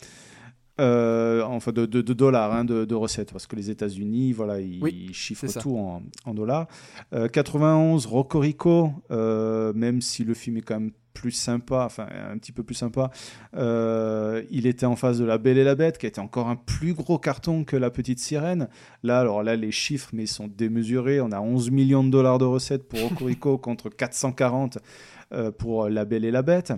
Euh, 0.79 1.41
enfin, 1.43 1.71
de, 1.71 1.85
de- 1.85 2.01
de 2.01 2.13
dollars, 2.13 2.53
hein, 2.53 2.63
de, 2.65 2.85
de 2.85 2.95
recettes, 2.95 3.31
parce 3.31 3.47
que 3.47 3.55
les 3.55 3.69
États-Unis, 3.71 4.31
voilà, 4.33 4.59
ils, 4.59 4.81
Oui, 4.81 5.09
chiffrent 5.13 5.45
tout 5.59 5.77
en, 5.77 6.03
en 6.25 6.33
dollars. 6.33 6.67
Euh, 7.13 7.27
91, 7.27 8.05
Rocorico, 8.05 8.91
euh, 9.11 9.73
même 9.73 10.01
si 10.01 10.23
le 10.23 10.33
film 10.33 10.57
est 10.57 10.61
quand 10.61 10.79
même 10.79 10.91
plus 11.13 11.31
sympa, 11.31 11.81
enfin 11.83 12.07
un 12.31 12.37
petit 12.37 12.51
peu 12.51 12.61
plus 12.61 12.75
sympa, 12.75 13.09
euh, 13.55 14.43
il 14.51 14.67
était 14.67 14.85
en 14.85 14.95
face 14.95 15.17
de 15.17 15.25
La 15.25 15.39
Belle 15.39 15.57
et 15.57 15.63
la 15.63 15.73
Bête, 15.73 15.97
qui 15.97 16.05
était 16.05 16.19
encore 16.19 16.47
un 16.47 16.55
plus 16.55 16.93
gros 16.93 17.17
carton 17.17 17.63
que 17.63 17.75
La 17.75 17.89
Petite 17.89 18.19
Sirène. 18.19 18.69
Là, 19.01 19.19
alors 19.19 19.41
là, 19.41 19.55
les 19.55 19.71
chiffres, 19.71 20.09
mais 20.13 20.23
ils 20.25 20.27
sont 20.27 20.47
démesurés. 20.47 21.19
On 21.21 21.31
a 21.31 21.39
11 21.41 21.71
millions 21.71 22.03
de 22.03 22.11
dollars 22.11 22.37
de 22.37 22.45
recettes 22.45 22.87
pour 22.87 22.99
Rocorico 23.01 23.57
contre 23.57 23.89
440 23.89 24.77
euh, 25.33 25.51
pour 25.51 25.89
La 25.89 26.05
Belle 26.05 26.23
et 26.25 26.31
la 26.31 26.43
Bête. 26.43 26.73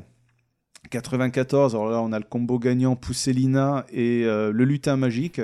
94, 0.89 1.75
alors 1.75 1.89
là 1.89 2.01
on 2.01 2.11
a 2.11 2.19
le 2.19 2.25
combo 2.25 2.59
gagnant 2.59 2.95
Pousselina 2.95 3.85
et 3.91 4.23
euh, 4.25 4.51
le 4.51 4.65
lutin 4.65 4.97
magique. 4.97 5.41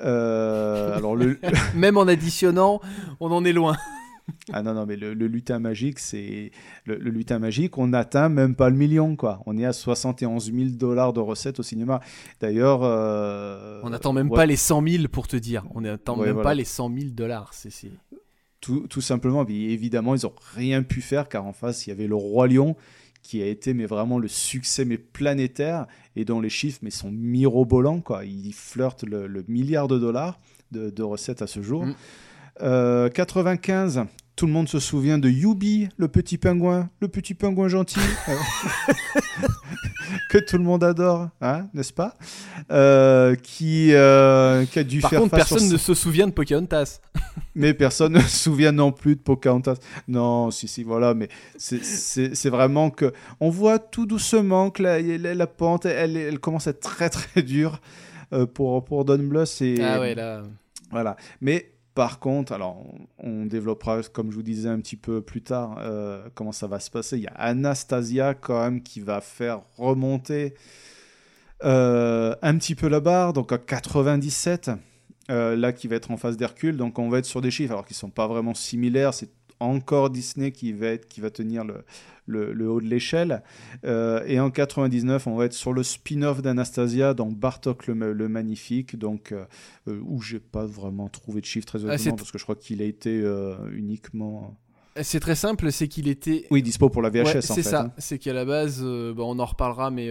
Euh, 0.00 0.96
alors 0.96 1.16
le, 1.16 1.38
Même 1.74 1.96
en 1.96 2.06
additionnant, 2.06 2.80
on 3.20 3.30
en 3.30 3.44
est 3.44 3.52
loin. 3.52 3.76
ah 4.54 4.62
non 4.62 4.72
non 4.72 4.86
mais 4.86 4.96
le, 4.96 5.12
le 5.12 5.26
lutin 5.26 5.58
magique 5.58 5.98
c'est 5.98 6.50
le, 6.86 6.96
le 6.96 7.10
lutin 7.10 7.38
magique 7.38 7.76
on 7.76 7.88
n'atteint 7.88 8.30
même 8.30 8.54
pas 8.56 8.70
le 8.70 8.76
million 8.76 9.16
quoi. 9.16 9.40
On 9.46 9.56
est 9.58 9.66
à 9.66 9.72
71 9.74 10.50
000 10.52 10.70
dollars 10.70 11.12
de 11.12 11.20
recettes 11.20 11.60
au 11.60 11.62
cinéma. 11.62 12.00
D'ailleurs 12.40 12.80
euh, 12.82 13.80
On 13.84 13.90
n'attend 13.90 14.12
même 14.14 14.30
ouais, 14.30 14.36
pas 14.36 14.46
les 14.46 14.56
100 14.56 14.82
000 14.88 15.08
pour 15.08 15.28
te 15.28 15.36
dire. 15.36 15.64
On 15.74 15.82
n'attend 15.82 16.16
Ouais, 16.18 16.26
même 16.26 16.34
voilà. 16.36 16.48
pas 16.48 16.54
les 16.54 16.64
100 16.64 16.90
000 16.94 17.10
dollars. 17.10 17.50
C'est, 17.52 17.70
tout, 18.62 18.86
tout 18.88 19.02
simplement. 19.02 19.44
Évidemment 19.46 20.14
ils 20.14 20.26
ont 20.26 20.32
rien 20.54 20.82
pu 20.82 21.02
faire 21.02 21.28
car 21.28 21.44
en 21.44 21.52
face 21.52 21.86
il 21.86 21.90
y 21.90 21.92
avait 21.92 22.06
le 22.06 22.14
roi 22.16 22.48
lion 22.48 22.76
qui 23.24 23.42
a 23.42 23.46
été 23.46 23.74
mais 23.74 23.86
vraiment 23.86 24.18
le 24.18 24.28
succès 24.28 24.84
mais 24.84 24.98
planétaire 24.98 25.86
et 26.14 26.24
dont 26.24 26.40
les 26.40 26.50
chiffres 26.50 26.78
mais 26.82 26.90
sont 26.90 27.10
mirobolants 27.10 28.00
quoi. 28.00 28.24
Il 28.24 28.52
flirte 28.52 29.02
le, 29.02 29.26
le 29.26 29.44
milliard 29.48 29.88
de 29.88 29.98
dollars 29.98 30.38
de, 30.70 30.90
de 30.90 31.02
recettes 31.02 31.42
à 31.42 31.48
ce 31.48 31.60
jour. 31.60 31.86
Mm. 31.86 31.94
Euh, 32.62 33.08
95, 33.08 34.04
tout 34.36 34.46
le 34.46 34.52
monde 34.52 34.68
se 34.68 34.80
souvient 34.80 35.18
de 35.18 35.28
Yubi, 35.28 35.88
le 35.96 36.08
petit 36.08 36.38
pingouin, 36.38 36.88
le 37.00 37.08
petit 37.08 37.34
pingouin 37.34 37.68
gentil, 37.68 38.00
que 40.30 40.38
tout 40.38 40.58
le 40.58 40.64
monde 40.64 40.84
adore, 40.84 41.28
hein, 41.40 41.66
n'est-ce 41.74 41.92
pas 41.92 42.14
Euh, 42.70 43.34
qui, 43.36 43.92
euh, 43.92 44.64
qui 44.66 44.78
a 44.78 44.84
dû 44.84 45.00
Par 45.00 45.10
faire 45.10 45.20
contre, 45.20 45.36
face 45.36 45.48
personne 45.48 45.68
ne 45.70 45.76
se 45.76 45.94
souvient 45.94 46.26
de 46.26 46.32
Pocahontas. 46.32 47.00
mais 47.54 47.74
personne 47.74 48.14
ne 48.14 48.20
se 48.20 48.38
souvient 48.44 48.72
non 48.72 48.92
plus 48.92 49.16
de 49.16 49.20
Pocahontas. 49.20 49.76
Non, 50.08 50.50
si, 50.50 50.68
si, 50.68 50.82
voilà, 50.82 51.14
mais 51.14 51.28
c'est- 51.56 52.48
vraiment 52.48 52.90
que. 52.90 53.12
On 53.40 53.50
voit 53.50 53.78
tout 53.78 54.06
doucement 54.06 54.70
que 54.70 54.82
la, 54.82 55.00
la, 55.00 55.34
la 55.34 55.46
pente, 55.46 55.86
elle, 55.86 56.16
elle 56.16 56.38
commence 56.38 56.66
à 56.66 56.70
être 56.70 56.80
très, 56.80 57.10
très 57.10 57.42
dure 57.42 57.80
euh, 58.32 58.46
pour, 58.46 58.84
pour 58.84 59.04
Don 59.04 59.18
Bluth. 59.18 59.60
Et, 59.60 59.76
Ah 59.82 60.00
ouais, 60.00 60.14
là. 60.14 60.42
Voilà. 60.90 61.16
Mais 61.40 61.72
par 61.94 62.18
contre, 62.18 62.52
alors, 62.52 62.84
on, 63.18 63.46
développera, 63.46 64.02
comme 64.02 64.30
je 64.30 64.36
vous 64.36 64.42
disais 64.42 64.68
un 64.68 64.80
petit 64.80 64.96
peu 64.96 65.20
plus 65.20 65.42
tard, 65.42 65.78
euh, 65.78 66.28
comment 66.34 66.50
ça 66.50 66.66
va 66.66 66.80
se 66.80 66.90
passer. 66.90 67.18
Il 67.18 67.22
y 67.22 67.28
a 67.28 67.34
Anastasia, 67.34 68.34
quand 68.34 68.60
même, 68.60 68.82
qui 68.82 69.00
va 69.00 69.20
faire 69.20 69.62
remonter 69.78 70.54
euh, 71.62 72.34
un 72.42 72.58
petit 72.58 72.74
peu 72.74 72.88
la 72.88 72.98
barre. 72.98 73.32
Donc, 73.32 73.52
à 73.52 73.58
97, 73.58 74.72
euh, 75.30 75.54
là, 75.54 75.72
qui 75.72 75.86
va 75.86 75.94
être 75.94 76.10
en 76.10 76.16
face 76.16 76.36
d'Hercule. 76.36 76.76
Donc, 76.76 76.98
on 76.98 77.08
va 77.08 77.18
être 77.18 77.26
sur 77.26 77.40
des 77.40 77.52
chiffres, 77.52 77.72
alors 77.72 77.86
qui 77.86 77.94
ne 77.94 77.98
sont 77.98 78.10
pas 78.10 78.26
vraiment 78.26 78.54
similaires. 78.54 79.14
Encore 79.64 80.10
Disney 80.10 80.52
qui 80.52 80.72
va, 80.72 80.86
être, 80.88 81.06
qui 81.08 81.20
va 81.20 81.30
tenir 81.30 81.64
le, 81.64 81.84
le, 82.26 82.52
le 82.52 82.70
haut 82.70 82.80
de 82.80 82.86
l'échelle. 82.86 83.42
Euh, 83.84 84.22
et 84.26 84.38
en 84.40 84.50
99, 84.50 85.26
on 85.26 85.36
va 85.36 85.46
être 85.46 85.52
sur 85.52 85.72
le 85.72 85.82
spin-off 85.82 86.40
d'Anastasia 86.42 87.12
dans 87.14 87.26
Bartok 87.30 87.86
le, 87.86 88.12
le 88.12 88.28
Magnifique, 88.28 88.96
donc 88.98 89.32
euh, 89.32 89.44
euh, 89.88 90.00
où 90.04 90.22
j'ai 90.22 90.40
pas 90.40 90.64
vraiment 90.66 91.08
trouvé 91.08 91.40
de 91.40 91.46
chiffres 91.46 91.66
très 91.66 91.80
Ah, 91.80 91.88
honnêtement, 91.88 91.98
c'est- 92.12 92.16
parce 92.16 92.30
que 92.32 92.38
je 92.38 92.44
crois 92.44 92.56
qu'il 92.56 92.80
a 92.82 92.84
été 92.86 93.20
euh, 93.22 93.54
uniquement. 93.72 94.56
C'est 95.02 95.18
très 95.18 95.34
simple, 95.34 95.72
c'est 95.72 95.88
qu'il 95.88 96.06
était. 96.06 96.46
Oui, 96.52 96.62
dispo 96.62 96.88
pour 96.88 97.02
la 97.02 97.10
VHS 97.10 97.24
Ouais, 97.24 97.36
en 97.38 97.40
c'est 97.40 97.54
fait. 97.54 97.62
ça. 97.64 97.80
hein. 97.82 97.92
C'est 97.98 98.18
qu'à 98.20 98.32
la 98.32 98.44
base, 98.44 98.80
bah, 98.80 99.24
on 99.24 99.40
en 99.40 99.44
reparlera, 99.44 99.90
mais 99.90 100.08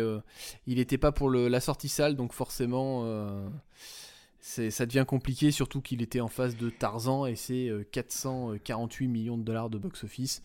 il 0.67 0.75
n'était 0.77 0.97
pas 0.97 1.13
pour 1.13 1.29
la 1.31 1.59
sortie 1.61 1.87
salle, 1.87 2.17
donc 2.17 2.33
forcément, 2.33 3.05
c'est- 3.05 4.02
ça 4.45 4.85
devient 4.85 5.05
compliqué, 5.07 5.51
surtout 5.51 5.79
qu'il 5.81 6.01
était 6.01 6.19
en 6.19 6.27
face 6.27 6.57
de 6.57 6.69
Tarzan 6.69 7.25
et 7.25 7.35
c'est 7.37 7.69
euh, 7.69 7.83
448 7.91 9.07
millions 9.07 9.37
de 9.37 9.43
dollars 9.43 9.69
de 9.69 9.77
box-office. 9.77 10.41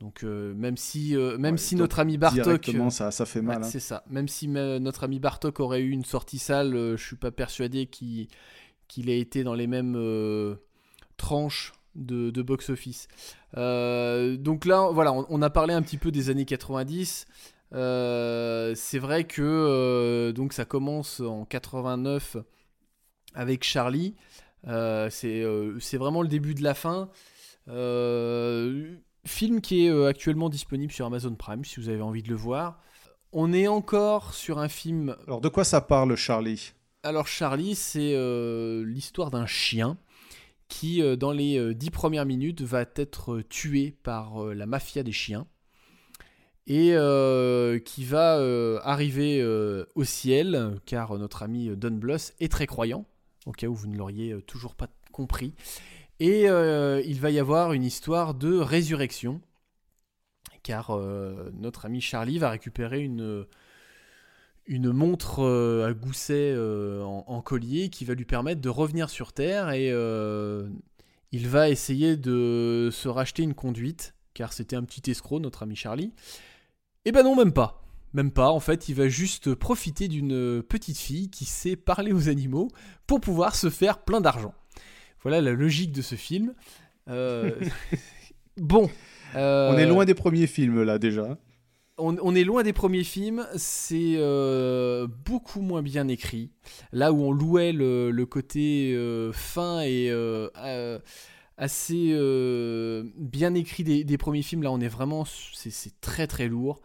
Donc 0.00 0.24
euh, 0.24 0.54
même 0.54 0.78
si, 0.78 1.14
euh, 1.14 1.36
même 1.36 1.56
Ouais, 1.56 1.58
si 1.58 1.76
notre 1.76 1.98
ami 1.98 2.16
Bartok, 2.16 2.70
ça, 2.90 3.10
ça 3.10 3.26
fait 3.26 3.42
mal. 3.42 3.58
Ouais, 3.58 3.64
hein. 3.66 3.68
c'est 3.70 3.80
ça. 3.80 4.02
Même 4.08 4.28
si 4.28 4.48
ma- 4.48 4.78
notre 4.78 5.04
ami 5.04 5.20
Bartok 5.20 5.60
aurait 5.60 5.82
eu 5.82 5.90
une 5.90 6.06
sortie 6.06 6.38
salle, 6.38 6.74
euh, 6.74 6.96
je 6.96 7.04
suis 7.06 7.16
pas 7.16 7.30
persuadé 7.30 7.84
qu'il 7.86 8.28
qu'il 8.88 9.10
ait 9.10 9.20
été 9.20 9.44
dans 9.44 9.52
les 9.54 9.66
mêmes 9.66 9.94
euh, 9.98 10.54
tranches 11.18 11.72
de, 11.96 12.30
de 12.30 12.40
box-office. 12.42 13.08
Euh, 13.58 14.38
donc 14.38 14.64
là, 14.64 14.88
voilà, 14.90 15.12
on, 15.12 15.26
on 15.28 15.42
a 15.42 15.50
parlé 15.50 15.74
un 15.74 15.82
petit 15.82 15.98
peu 15.98 16.10
des 16.10 16.30
années 16.30 16.46
90. 16.46 17.26
Euh, 17.74 18.72
c'est 18.74 18.98
vrai 18.98 19.24
que 19.24 19.42
euh, 19.42 20.32
donc 20.32 20.54
ça 20.54 20.64
commence 20.64 21.20
en 21.20 21.44
89 21.44 22.38
avec 23.34 23.64
Charlie. 23.64 24.14
Euh, 24.66 25.08
c'est 25.10 25.42
euh, 25.42 25.78
c'est 25.80 25.96
vraiment 25.96 26.22
le 26.22 26.28
début 26.28 26.54
de 26.54 26.62
la 26.62 26.74
fin. 26.74 27.08
Euh, 27.68 28.94
film 29.26 29.60
qui 29.60 29.86
est 29.86 30.06
actuellement 30.06 30.48
disponible 30.48 30.92
sur 30.92 31.06
Amazon 31.06 31.34
Prime 31.34 31.64
si 31.64 31.78
vous 31.80 31.88
avez 31.88 32.02
envie 32.02 32.22
de 32.22 32.28
le 32.28 32.36
voir. 32.36 32.80
On 33.32 33.52
est 33.52 33.68
encore 33.68 34.34
sur 34.34 34.58
un 34.58 34.68
film. 34.68 35.16
Alors, 35.26 35.40
de 35.40 35.48
quoi 35.48 35.64
ça 35.64 35.80
parle, 35.80 36.16
Charlie? 36.16 36.72
Alors 37.02 37.26
Charlie, 37.26 37.74
c'est 37.74 38.14
l'histoire 38.84 39.30
d'un 39.30 39.46
chien 39.46 39.96
qui, 40.68 41.02
dans 41.16 41.32
les 41.32 41.74
dix 41.74 41.90
premières 41.90 42.26
minutes, 42.26 42.60
va 42.60 42.84
être 42.96 43.40
tué 43.48 43.94
par 44.02 44.44
la 44.46 44.66
mafia 44.66 45.02
des 45.02 45.12
chiens 45.12 45.46
et 46.70 46.92
euh, 46.94 47.80
qui 47.80 48.04
va 48.04 48.38
euh, 48.38 48.78
arriver 48.84 49.40
euh, 49.40 49.86
au 49.96 50.04
ciel, 50.04 50.76
car 50.86 51.18
notre 51.18 51.42
ami 51.42 51.68
Don 51.76 51.90
Bluth 51.90 52.32
est 52.38 52.50
très 52.50 52.68
croyant, 52.68 53.04
au 53.46 53.52
cas 53.52 53.66
où 53.66 53.74
vous 53.74 53.86
ne 53.86 53.96
l'auriez 53.96 54.32
euh, 54.32 54.42
toujours 54.42 54.74
pas 54.74 54.88
compris. 55.12 55.54
Et 56.18 56.48
euh, 56.48 57.02
il 57.06 57.20
va 57.20 57.30
y 57.30 57.38
avoir 57.38 57.72
une 57.72 57.84
histoire 57.84 58.34
de 58.34 58.56
résurrection, 58.56 59.40
car 60.62 60.90
euh, 60.90 61.50
notre 61.54 61.86
ami 61.86 62.00
Charlie 62.00 62.38
va 62.38 62.50
récupérer 62.50 63.00
une, 63.00 63.46
montre 64.68 65.42
à 65.86 65.92
gousset 65.94 66.54
en, 66.56 67.24
en 67.26 67.40
collier 67.40 67.88
qui 67.88 68.04
va 68.04 68.14
lui 68.14 68.26
permettre 68.26 68.60
de 68.60 68.68
revenir 68.68 69.08
sur 69.08 69.32
Terre 69.32 69.70
et 69.70 69.88
il 71.32 71.48
va 71.48 71.70
essayer 71.70 72.16
de 72.16 72.90
se 72.92 73.08
racheter 73.08 73.42
une 73.42 73.54
conduite, 73.54 74.14
car 74.34 74.52
c'était 74.52 74.76
un 74.76 74.84
petit 74.84 75.10
escroc, 75.10 75.40
notre 75.40 75.62
ami 75.62 75.74
Charlie. 75.74 76.12
Et 77.06 77.12
ben 77.12 77.22
non, 77.22 77.34
même 77.34 77.52
pas. 77.52 77.82
Même 78.12 78.32
pas, 78.32 78.50
en 78.50 78.60
fait, 78.60 78.88
il 78.88 78.94
va 78.94 79.08
juste 79.08 79.54
profiter 79.54 80.08
d'une 80.08 80.62
petite 80.62 80.98
fille 80.98 81.30
qui 81.30 81.44
sait 81.44 81.76
parler 81.76 82.12
aux 82.12 82.28
animaux 82.28 82.68
pour 83.06 83.20
pouvoir 83.20 83.54
se 83.54 83.70
faire 83.70 83.98
plein 84.04 84.20
d'argent. 84.20 84.54
Voilà 85.22 85.40
la 85.40 85.52
logique 85.52 85.92
de 85.92 86.02
ce 86.02 86.14
film. 86.16 86.54
Euh, 87.08 87.52
bon. 88.56 88.90
euh, 89.36 89.70
On 89.72 89.78
est 89.78 89.86
loin 89.86 90.04
des 90.04 90.14
premiers 90.14 90.46
films, 90.46 90.82
là, 90.82 90.98
déjà. 90.98 91.38
on, 91.98 92.16
on 92.22 92.34
est 92.34 92.44
loin 92.44 92.62
des 92.62 92.72
premiers 92.72 93.04
films, 93.04 93.46
c'est 93.56 94.14
euh, 94.16 95.06
beaucoup 95.24 95.60
moins 95.60 95.82
bien 95.82 96.08
écrit. 96.08 96.50
Là 96.92 97.12
où 97.12 97.22
on 97.22 97.30
louait 97.32 97.72
le, 97.72 98.10
le 98.10 98.26
côté 98.26 98.92
euh, 98.94 99.32
fin 99.32 99.82
et 99.82 100.10
euh, 100.10 100.48
euh, 100.56 100.98
assez 101.58 102.10
euh, 102.12 103.04
bien 103.16 103.54
écrit 103.54 103.84
des, 103.84 104.02
des 104.02 104.18
premiers 104.18 104.42
films, 104.42 104.62
là 104.62 104.72
on 104.72 104.80
est 104.80 104.88
vraiment, 104.88 105.24
c'est 105.26 106.00
très 106.00 106.26
très 106.26 106.48
lourd. 106.48 106.80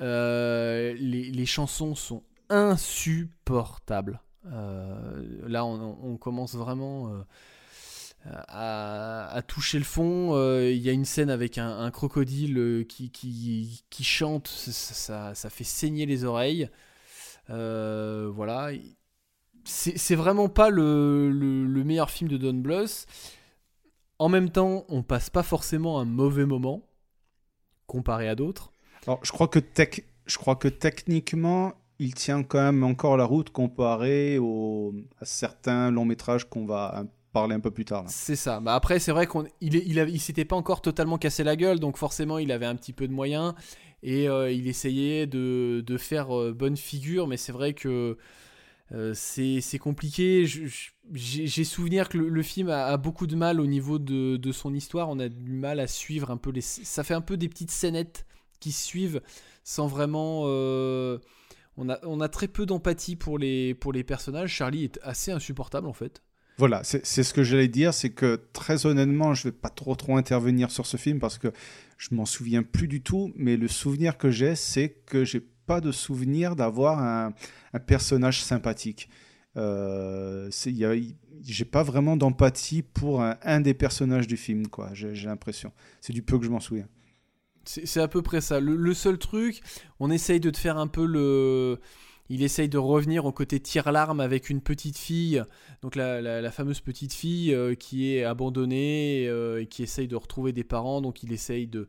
Euh, 0.00 0.94
les, 0.94 1.46
chansons 1.46 1.94
sont 1.94 2.22
insupportables. 2.48 4.20
Euh, 4.46 5.48
là 5.48 5.64
on, 5.64 6.16
commence 6.16 6.54
vraiment 6.54 7.12
euh, 7.12 7.22
à, 8.26 9.42
toucher 9.46 9.78
le 9.78 9.84
fond. 9.84 10.34
Il 10.60 10.78
y 10.78 10.88
a 10.88 10.92
une 10.92 11.04
scène 11.04 11.30
avec 11.30 11.58
un, 11.58 11.90
crocodile 11.90 12.86
qui, 12.88 14.04
chante, 14.04 14.48
ça, 14.48 15.34
fait 15.34 15.64
saigner 15.64 16.06
les 16.06 16.24
oreilles. 16.24 16.70
Voilà. 17.48 18.70
C'est 19.64 20.14
vraiment 20.14 20.48
pas 20.48 20.70
le, 20.70 21.30
le- 21.30 21.66
le 21.66 21.84
meilleur 21.84 22.10
film 22.10 22.30
de 22.30 22.38
Don 22.38 22.54
Bluth. 22.54 23.06
En 24.18 24.28
même 24.28 24.50
temps, 24.50 24.84
on 24.88 25.02
passe 25.02 25.30
pas 25.30 25.42
forcément 25.44 26.00
un 26.00 26.04
mauvais 26.04 26.46
moment 26.46 26.82
comparé 27.86 28.28
à 28.28 28.34
d'autres. 28.34 28.72
Alors, 29.08 29.20
je 29.22 29.32
crois 29.32 29.48
que, 29.48 29.58
je 30.26 30.36
crois 30.36 30.56
que 30.56 30.68
techniquement, 30.68 31.72
il 31.98 32.12
tient 32.12 32.42
quand 32.42 32.60
même 32.60 32.84
encore 32.84 33.16
la 33.16 33.24
route 33.24 33.48
comparé 33.48 34.36
au- 34.36 34.94
à 35.18 35.24
certains 35.24 35.90
longs 35.90 36.04
métrages 36.04 36.44
qu'on 36.44 36.66
va 36.66 37.04
parler 37.32 37.54
un 37.54 37.60
peu 37.60 37.70
plus 37.70 37.86
tard. 37.86 38.04
C'est 38.08 38.36
ça. 38.36 38.60
Bah 38.60 38.74
après, 38.74 38.98
c'est 38.98 39.12
vrai 39.12 39.26
qu'on 39.26 39.46
il, 39.62 39.76
il, 39.76 40.20
s'était 40.20 40.44
pas 40.44 40.56
encore 40.56 40.82
totalement 40.82 41.16
cassé 41.16 41.42
la 41.42 41.56
gueule, 41.56 41.80
donc 41.80 41.96
forcément, 41.96 42.36
il 42.36 42.52
avait 42.52 42.66
un 42.66 42.76
petit 42.76 42.92
peu 42.92 43.08
de 43.08 43.12
moyens 43.14 43.54
et 44.02 44.28
euh, 44.28 44.52
il 44.52 44.68
essayait 44.68 45.26
de, 45.26 45.82
de 45.86 45.96
faire 45.96 46.38
euh, 46.38 46.52
bonne 46.52 46.76
figure. 46.76 47.28
Mais 47.28 47.38
c'est 47.38 47.52
vrai 47.52 47.72
que 47.72 48.18
Euh, 48.92 49.12
c'est 49.14 49.78
compliqué. 49.78 50.46
J'ai 51.12 51.64
souvenir 51.64 52.08
que 52.08 52.18
le, 52.18 52.42
film 52.42 52.70
a, 52.70 52.96
beaucoup 52.96 53.26
de 53.26 53.36
mal 53.36 53.60
au 53.60 53.66
niveau 53.66 53.98
de, 53.98 54.52
son 54.52 54.74
histoire. 54.74 55.08
On 55.10 55.18
a 55.18 55.28
du 55.28 55.52
mal 55.52 55.80
à 55.80 55.86
suivre 55.86 56.30
un 56.30 56.36
peu 56.38 56.50
les. 56.50 56.62
Ça 56.62 57.04
fait 57.04 57.14
un 57.14 57.20
peu 57.20 57.36
des 57.36 57.48
petites 57.48 57.70
scénettes 57.70 58.24
qui 58.60 58.72
suivent 58.72 59.20
sans 59.64 59.86
vraiment. 59.86 60.42
Euh, 60.46 61.18
on, 61.76 61.88
a, 61.88 61.98
on 62.04 62.20
a 62.20 62.28
très 62.28 62.48
peu 62.48 62.66
d'empathie 62.66 63.16
pour 63.16 63.38
les, 63.38 63.74
pour 63.74 63.92
les 63.92 64.04
personnages. 64.04 64.50
Charlie 64.50 64.84
est 64.84 64.98
assez 65.02 65.30
insupportable 65.30 65.86
en 65.86 65.92
fait. 65.92 66.22
Voilà, 66.58 66.82
c'est 66.82 67.04
ce 67.04 67.32
que 67.32 67.44
j'allais 67.44 67.68
dire, 67.68 67.94
c'est 67.94 68.10
que 68.10 68.40
très 68.52 68.84
honnêtement, 68.84 69.32
je 69.32 69.44
vais 69.44 69.52
pas 69.52 69.68
trop 69.68 69.94
trop 69.94 70.16
intervenir 70.16 70.72
sur 70.72 70.86
ce 70.86 70.96
film 70.96 71.20
parce 71.20 71.38
que 71.38 71.52
je 71.98 72.08
m'en 72.16 72.24
souviens 72.24 72.64
plus 72.64 72.88
du 72.88 73.00
tout, 73.00 73.32
mais 73.36 73.56
le 73.56 73.68
souvenir 73.68 74.18
que 74.18 74.32
j'ai, 74.32 74.56
c'est 74.56 74.88
que 75.06 75.24
j'ai 75.24 75.40
pas 75.66 75.80
de 75.80 75.92
souvenir 75.92 76.56
d'avoir 76.56 76.98
un, 76.98 77.32
personnage 77.86 78.42
sympathique. 78.42 79.08
Euh, 79.56 80.50
j'ai 81.44 81.64
pas 81.64 81.84
vraiment 81.84 82.16
d'empathie 82.16 82.82
pour 82.82 83.22
un, 83.22 83.60
des 83.60 83.74
personnages 83.74 84.26
du 84.26 84.36
film, 84.36 84.66
quoi. 84.66 84.90
J'ai 84.94 85.26
l'impression. 85.26 85.72
C'est 86.00 86.12
du 86.12 86.22
peu 86.22 86.40
que 86.40 86.44
je 86.44 86.50
m'en 86.50 86.58
souviens. 86.58 86.88
C'est 87.68 88.00
à 88.00 88.08
peu 88.08 88.22
près 88.22 88.40
ça. 88.40 88.60
Le, 88.60 88.94
seul 88.94 89.18
truc, 89.18 89.60
on 90.00 90.10
essaye 90.10 90.40
de 90.40 90.48
te 90.48 90.56
faire 90.56 90.78
un 90.78 90.86
peu 90.86 91.04
le. 91.04 91.78
Il 92.30 92.42
essaye 92.42 92.68
de 92.68 92.78
revenir 92.78 93.26
au 93.26 93.32
côté 93.32 93.60
tire-larme 93.60 94.20
avec 94.20 94.48
une 94.48 94.60
petite 94.60 94.96
fille, 94.96 95.42
donc 95.82 95.94
la, 95.94 96.50
fameuse 96.50 96.80
petite 96.80 97.12
fille 97.12 97.54
euh, 97.54 97.74
qui 97.74 98.14
est 98.14 98.24
abandonnée 98.24 99.26
euh, 99.28 99.62
et 99.62 99.66
qui 99.66 99.82
essaye 99.82 100.08
de 100.08 100.16
retrouver 100.16 100.52
des 100.52 100.64
parents, 100.64 101.00
donc 101.00 101.22
il 101.22 101.32
essaye 101.32 101.66
de, 101.66 101.88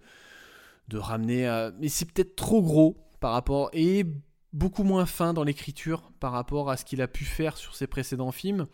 de 0.90 0.98
ramener. 0.98 1.46
À... 1.48 1.72
Mais 1.80 1.88
c'est 1.88 2.10
peut-être 2.12 2.36
trop 2.36 2.62
gros 2.62 2.98
par 3.20 3.32
rapport 3.32 3.70
et 3.74 4.06
beaucoup 4.52 4.84
moins 4.84 5.06
fin 5.06 5.34
dans 5.34 5.44
l'écriture 5.44 6.12
par 6.20 6.32
rapport 6.32 6.70
à 6.70 6.78
ce 6.78 6.86
qu'il 6.86 7.02
a 7.02 7.08
pu 7.08 7.24
faire 7.24 7.58
sur 7.58 7.76
ses 7.76 7.88
précédents 7.88 8.32
films. 8.32 8.68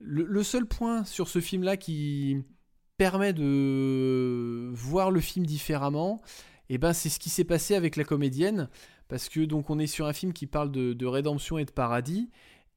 Le, 0.00 0.42
seul 0.42 0.66
point 0.66 1.04
sur 1.04 1.28
ce 1.28 1.40
film-là 1.40 1.76
qui 1.76 2.44
permet 3.04 3.34
de 3.34 4.70
voir 4.72 5.10
le 5.10 5.20
film 5.20 5.44
différemment, 5.44 6.22
et 6.70 6.76
eh 6.76 6.78
ben 6.78 6.94
c'est 6.94 7.10
ce 7.10 7.18
qui 7.18 7.28
s'est 7.28 7.44
passé 7.44 7.74
avec 7.74 7.96
la 7.96 8.04
comédienne, 8.04 8.70
parce 9.08 9.28
que 9.28 9.40
donc 9.40 9.68
on 9.68 9.78
est 9.78 9.86
sur 9.86 10.06
un 10.06 10.14
film 10.14 10.32
qui 10.32 10.46
parle 10.46 10.70
de, 10.70 11.06
rédemption 11.06 11.58
et 11.58 11.66
de 11.66 11.70
paradis. 11.70 12.30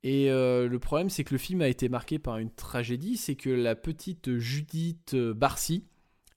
Et 0.04 0.30
euh, 0.30 0.68
le 0.68 0.80
problème, 0.80 1.10
c'est 1.10 1.24
que 1.24 1.34
le 1.34 1.38
film 1.38 1.62
a 1.62 1.70
été 1.70 1.88
marqué 1.88 2.20
par 2.20 2.40
une 2.40 2.52
tragédie, 2.52 3.16
c'est 3.16 3.36
que 3.36 3.50
la 3.50 3.78
petite 3.78 4.38
Judith 4.38 5.16
Barcy, 5.16 5.86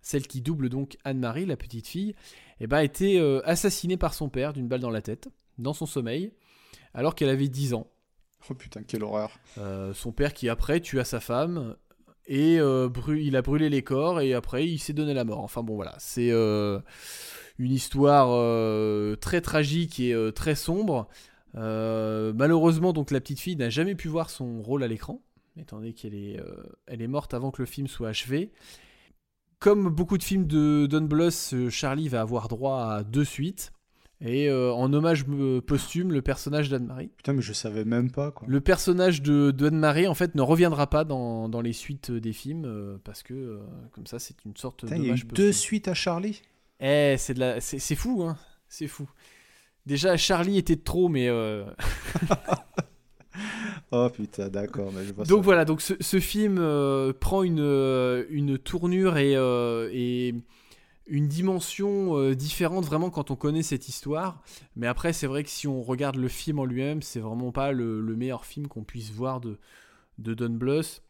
celle 0.03 0.29
qui 0.29 0.41
double 0.41 0.69
donc 0.69 0.97
Anne-Marie, 1.03 1.45
la 1.45 1.57
petite 1.57 1.89
fille, 1.89 2.15
eh 2.61 2.69
ben, 2.69 2.77
a 2.77 2.85
été 2.85 3.19
euh, 3.19 3.41
assassinée 3.45 3.97
par 3.97 4.15
son 4.15 4.29
père 4.29 4.53
d'une 4.53 4.69
balle 4.69 4.81
dans 4.81 4.91
la 4.91 5.03
tête, 5.03 5.31
dans 5.59 5.75
son 5.75 5.87
sommeil, 5.87 6.33
alors 6.95 7.17
qu'elle 7.17 7.29
avait 7.29 7.49
10 7.49 7.75
ans. 7.75 7.89
Oh 8.49 8.55
putain, 8.55 8.85
quelle 8.85 9.03
horreur. 9.03 9.33
Euh, 9.59 9.93
son 9.95 10.13
père 10.13 10.33
qui 10.33 10.49
après 10.49 10.79
tua 10.79 11.03
sa 11.03 11.19
femme, 11.19 11.75
et 12.31 12.59
euh, 12.59 12.89
il 13.19 13.37
a 13.37 13.43
brûlé 13.43 13.69
les 13.69 13.83
corps, 13.83 14.23
et 14.23 14.33
après 14.33 14.67
il 14.67 14.79
s'est 14.79 14.95
donné 14.95 15.13
la 15.13 15.25
mort. 15.25 15.41
Enfin 15.41 15.63
bon 15.63 15.75
voilà, 15.75 15.95
c'est 15.99 16.31
une 16.31 17.73
histoire 17.73 18.29
très 19.19 19.43
tragique 19.43 20.01
et 20.01 20.15
très 20.35 20.55
sombre. 20.55 21.09
malheureusement, 21.55 22.95
donc 22.95 23.11
la 23.11 23.21
petite 23.21 23.41
fille 23.41 23.57
n'a 23.57 23.69
jamais 23.69 23.95
pu 23.95 24.09
voir 24.09 24.31
son 24.31 24.63
rôle 24.63 24.83
à 24.83 24.89
l'écran, 24.89 25.21
étant 25.59 25.77
donné 25.77 25.93
qu'elle 25.93 26.15
est, 26.15 26.41
elle 26.87 27.03
est 27.03 27.09
morte 27.09 27.35
avant 27.35 27.51
que 27.51 27.61
le 27.61 27.67
film 27.67 27.87
soit 27.87 28.09
achevé. 28.09 28.51
Comme 29.61 29.91
beaucoup 29.91 30.17
de 30.17 30.23
films 30.23 30.47
de 30.47 30.87
Don 30.91 31.03
Bluth, 31.03 31.51
euh, 31.53 31.69
Charlie 31.69 32.09
va 32.09 32.23
avoir 32.23 32.49
droit 32.49 32.83
à 32.83 33.05
deux 33.05 33.27
suites. 33.27 33.73
Et 34.23 34.51
euh, 34.51 34.73
en 34.73 34.93
hommage 34.93 35.25
euh, 35.31 35.61
posthume, 35.63 36.13
le 36.13 36.21
personnage 36.21 36.69
d'Anne-Marie. 36.69 37.09
Putain, 37.17 37.33
mais 37.33 37.43
je 37.43 37.55
savais 37.55 37.87
même 37.87 38.11
pas 38.11 38.31
quoi. 38.31 38.47
Le 38.49 38.61
personnage 38.61 39.23
de, 39.23 39.51
d'Anne-Marie, 39.51 40.07
en 40.07 40.15
fait, 40.15 40.35
ne 40.35 40.43
reviendra 40.43 40.89
pas 40.89 41.05
dans, 41.05 41.49
dans 41.49 41.63
les 41.63 41.73
suites 41.73 42.11
des 42.11 42.33
films 42.33 42.99
parce 43.05 43.23
que, 43.23 43.61
comme 43.93 44.07
ça, 44.07 44.19
c'est 44.19 44.45
une 44.45 44.57
sorte 44.57 44.85
d'hommage. 44.85 44.99
Il 45.01 45.07
y 45.07 45.11
a 45.11 45.15
eu 45.15 45.25
deux 45.35 45.53
suites 45.53 45.89
à 45.89 45.95
Charlie 45.95 46.43
Eh, 46.81 47.17
c'est, 47.19 47.35
de 47.35 47.41
la... 47.41 47.61
c'est, 47.61 47.95
fou, 47.95 48.23
hein. 48.23 48.37
C'est 48.69 48.89
fou. 48.89 49.09
Déjà, 49.87 50.17
Charlie 50.17 50.59
était 50.59 50.77
de 50.77 50.83
trop, 50.83 51.09
mais. 51.09 51.29
Oh 53.93 54.09
putain, 54.09 54.49
d'accord. 54.49 54.93
donc 55.27 55.43
voilà, 55.43 55.65
donc 55.65 55.81
ce, 55.81 56.21
film 56.21 56.59
euh, 56.59 57.13
prend 57.13 57.43
une, 57.43 57.61
euh, 57.61 58.25
une 58.31 58.57
tournure 58.57 59.19
et, 59.19 59.35
euh, 59.37 59.89
et 59.93 60.35
une 61.11 61.29
dimension 61.29 62.33
différente 62.33 62.85
vraiment 62.85 63.11
quand 63.11 63.31
on 63.31 63.37
connaît 63.37 63.63
cette 63.63 63.89
histoire. 63.89 64.43
Mais 64.77 64.87
après, 64.87 65.13
c'est 65.13 65.27
vrai 65.27 65.45
que 65.45 65.51
si 65.51 65.67
on 65.67 65.83
regarde 65.83 66.17
le 66.17 66.29
film 66.29 66.59
en 66.59 66.65
lui-même, 66.65 67.03
c'est 67.03 67.21
vraiment 67.21 67.53
pas 67.53 67.73
le, 67.73 68.01
meilleur 68.17 68.45
film 68.45 68.69
qu'on 68.69 68.85
puisse 68.85 69.11
voir 69.11 69.41
de, 69.41 69.59
de 70.19 70.35
Don 70.35 70.51
Bluth. 70.51 71.03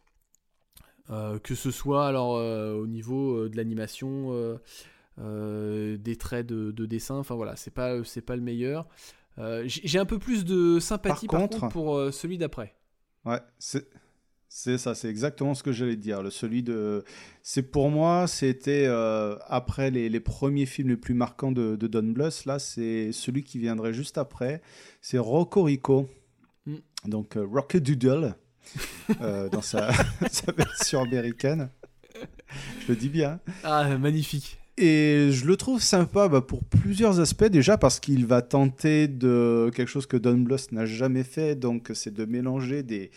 que 1.08 1.54
ce 1.54 1.70
soit 1.70 2.06
alors 2.06 2.30
au 2.30 2.86
niveau 2.86 3.48
de 3.48 3.56
l'animation, 3.56 4.58
des 5.18 6.16
traits 6.18 6.46
de, 6.46 6.70
de 6.70 6.86
dessin, 6.86 7.16
enfin 7.16 7.34
voilà, 7.34 7.56
c'est 7.56 7.74
pas, 7.74 8.02
c'est 8.04 8.22
pas 8.22 8.36
le 8.36 8.42
meilleur. 8.42 8.88
Euh, 9.40 9.64
j'ai 9.66 9.98
un 9.98 10.04
peu 10.04 10.18
plus 10.18 10.44
de 10.44 10.78
sympathie 10.80 11.26
par, 11.26 11.40
contre, 11.40 11.68
pour 11.68 11.96
euh, 11.96 12.10
celui 12.10 12.38
d'après. 12.38 12.74
Ouais, 13.24 13.40
c'est. 13.58 13.88
C'est 14.52 14.78
ça, 14.78 14.96
c'est 14.96 15.08
exactement 15.08 15.54
ce 15.54 15.62
que 15.62 15.70
j'allais 15.70 15.94
dire. 15.94 16.24
Le 16.24 16.30
celui 16.30 16.64
de, 16.64 17.04
c'est 17.40 17.62
pour 17.62 17.88
moi, 17.88 18.26
c'était 18.26 18.84
euh, 18.86 19.36
après 19.46 19.92
les, 19.92 20.08
les, 20.08 20.18
premiers 20.18 20.66
films 20.66 20.88
les 20.88 20.96
plus 20.96 21.14
marquants 21.14 21.52
de, 21.52 21.76
de 21.76 21.86
Don 21.86 22.02
Bluth. 22.02 22.44
Là, 22.46 22.58
c'est 22.58 23.12
celui 23.12 23.44
qui 23.44 23.60
viendrait 23.60 23.92
juste 23.92 24.18
après. 24.18 24.60
C'est 25.00 25.18
Rocco 25.18 25.62
Rico, 25.62 26.10
mm. 26.66 26.74
donc 27.06 27.36
Rocket 27.36 27.80
Doodle 27.80 28.34
dans 29.52 29.62
sa, 29.62 29.92
sa, 30.30 30.50
version 30.50 31.02
américaine. 31.02 31.70
Je 32.80 32.88
le 32.88 32.96
dis 32.96 33.08
bien. 33.08 33.38
Ah, 33.62 33.96
magnifique. 33.98 34.58
Et 34.76 35.28
je 35.30 35.46
le 35.46 35.56
trouve 35.56 35.80
sympa 35.80 36.26
bah, 36.26 36.40
pour 36.40 36.64
plusieurs 36.64 37.20
aspects. 37.20 37.44
Déjà 37.44 37.78
parce 37.78 38.00
qu'il 38.00 38.26
va 38.26 38.42
tenter 38.42 39.06
de 39.06 39.70
quelque 39.76 39.88
chose 39.88 40.06
que 40.06 40.16
Don 40.16 40.38
Bluth 40.38 40.72
n'a 40.72 40.86
jamais 40.86 41.22
fait, 41.22 41.54
donc 41.54 41.92
c'est 41.94 42.12
de 42.12 42.24
mélanger 42.24 42.82
des, 42.82 43.12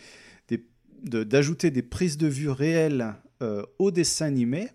d'ajouter 1.04 1.72
des 1.72 1.82
prises 1.82 2.18
de 2.18 2.28
vue 2.28 2.50
réelles 2.50 3.16
euh, 3.42 3.64
au 3.80 3.92
dessin 3.92 4.26
animé. 4.26 4.70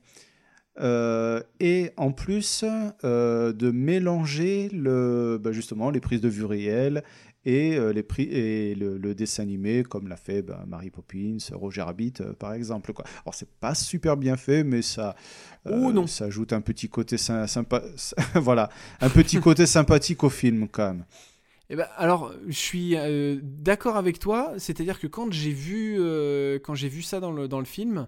Euh, 0.81 1.43
et 1.59 1.91
en 1.97 2.13
plus 2.13 2.65
euh, 3.03 3.53
de 3.53 3.73
mélanger 3.73 4.69
le, 4.69 5.37
bah, 5.43 5.51
justement 5.51 5.91
les 5.91 5.99
prises 5.99 6.21
de 6.21 6.29
vue 6.29 6.45
réelles 6.45 7.03
et, 7.45 7.79
les 7.95 8.03
prix, 8.03 8.25
et 8.25 8.75
le, 8.75 9.15
dessin 9.15 9.43
animé, 9.43 9.83
comme 9.83 10.07
l'a 10.07 10.17
fait 10.17 10.43
ben, 10.43 10.65
Mary 10.67 10.91
Poppins, 10.91 11.39
Roger 11.53 11.81
Rabbit, 11.83 12.15
par 12.39 12.53
exemple. 12.53 12.93
Quoi. 12.93 13.07
Alors, 13.25 13.35
c'est 13.35 13.49
pas 13.49 13.75
super 13.75 14.19
bien 14.19 14.37
fait, 14.37 14.65
mais 14.65 14.83
ça, 14.83 15.17
euh, 15.67 15.93
non. 15.93 16.07
ça 16.07 16.27
ajoute 16.27 16.53
un 16.53 16.61
petit 16.61 16.89
côté 16.89 17.17
sympa, 17.17 17.83
voilà, 18.35 18.71
un 19.01 19.09
petit 19.09 19.41
côté 19.41 19.67
sympathique 19.67 20.23
au 20.25 20.31
film, 20.31 20.69
quand 20.69 20.89
même. 20.89 21.05
Eh 21.71 21.77
ben, 21.77 21.87
alors, 21.97 22.33
je 22.47 22.57
suis 22.57 22.97
d'accord 23.43 23.97
avec 23.97 24.19
toi. 24.19 24.55
C'est-à-dire 24.59 24.99
que 24.99 25.07
quand 25.07 25.33
j'ai 25.33 25.53
vu, 25.53 26.01
j'ai 26.75 26.89
vu 26.89 27.03
ça 27.03 27.21
dans 27.21 27.33
le, 27.33 27.49
dans 27.49 27.59
le 27.59 27.67
film, 27.67 28.07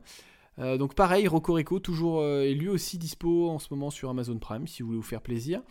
donc 0.58 0.94
pareil, 0.94 1.28
Rocco 1.28 1.52
Rico, 1.52 1.78
toujours 1.78 2.24
est 2.24 2.54
lui 2.54 2.68
aussi 2.68 2.96
dispo 2.96 3.50
en 3.50 3.58
ce 3.58 3.68
moment 3.70 3.90
sur 3.90 4.08
Amazon 4.10 4.38
Prime, 4.38 4.66
si 4.66 4.82
vous 4.82 4.88
voulez 4.88 4.98
vous 4.98 5.04
faire 5.04 5.22
plaisir. 5.22 5.62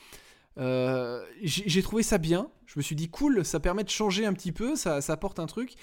Euh, 0.59 1.23
j'ai 1.41 1.81
trouvé 1.81 2.03
ça 2.03 2.17
bien. 2.17 2.49
Je 2.65 2.77
me 2.77 2.83
suis 2.83 2.95
dit 2.95 3.09
cool, 3.09 3.45
ça 3.45 3.59
permet 3.59 3.83
de 3.83 3.89
changer 3.89 4.25
un 4.25 4.33
petit 4.33 4.51
peu, 4.51 4.75
ça, 4.75 4.99
apporte 5.07 5.39
un 5.39 5.45
truc. 5.45 5.73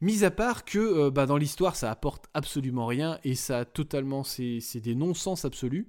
Mis 0.00 0.24
à 0.24 0.30
part 0.30 0.64
que 0.64 0.78
euh, 0.78 1.10
bah, 1.10 1.26
dans 1.26 1.36
l'histoire, 1.36 1.76
ça 1.76 1.90
apporte 1.90 2.26
absolument 2.34 2.86
rien 2.86 3.18
et 3.24 3.34
ça 3.34 3.64
totalement, 3.64 4.24
c'est 4.24 4.80
des 4.80 4.94
non-sens 4.94 5.44
absolus. 5.44 5.88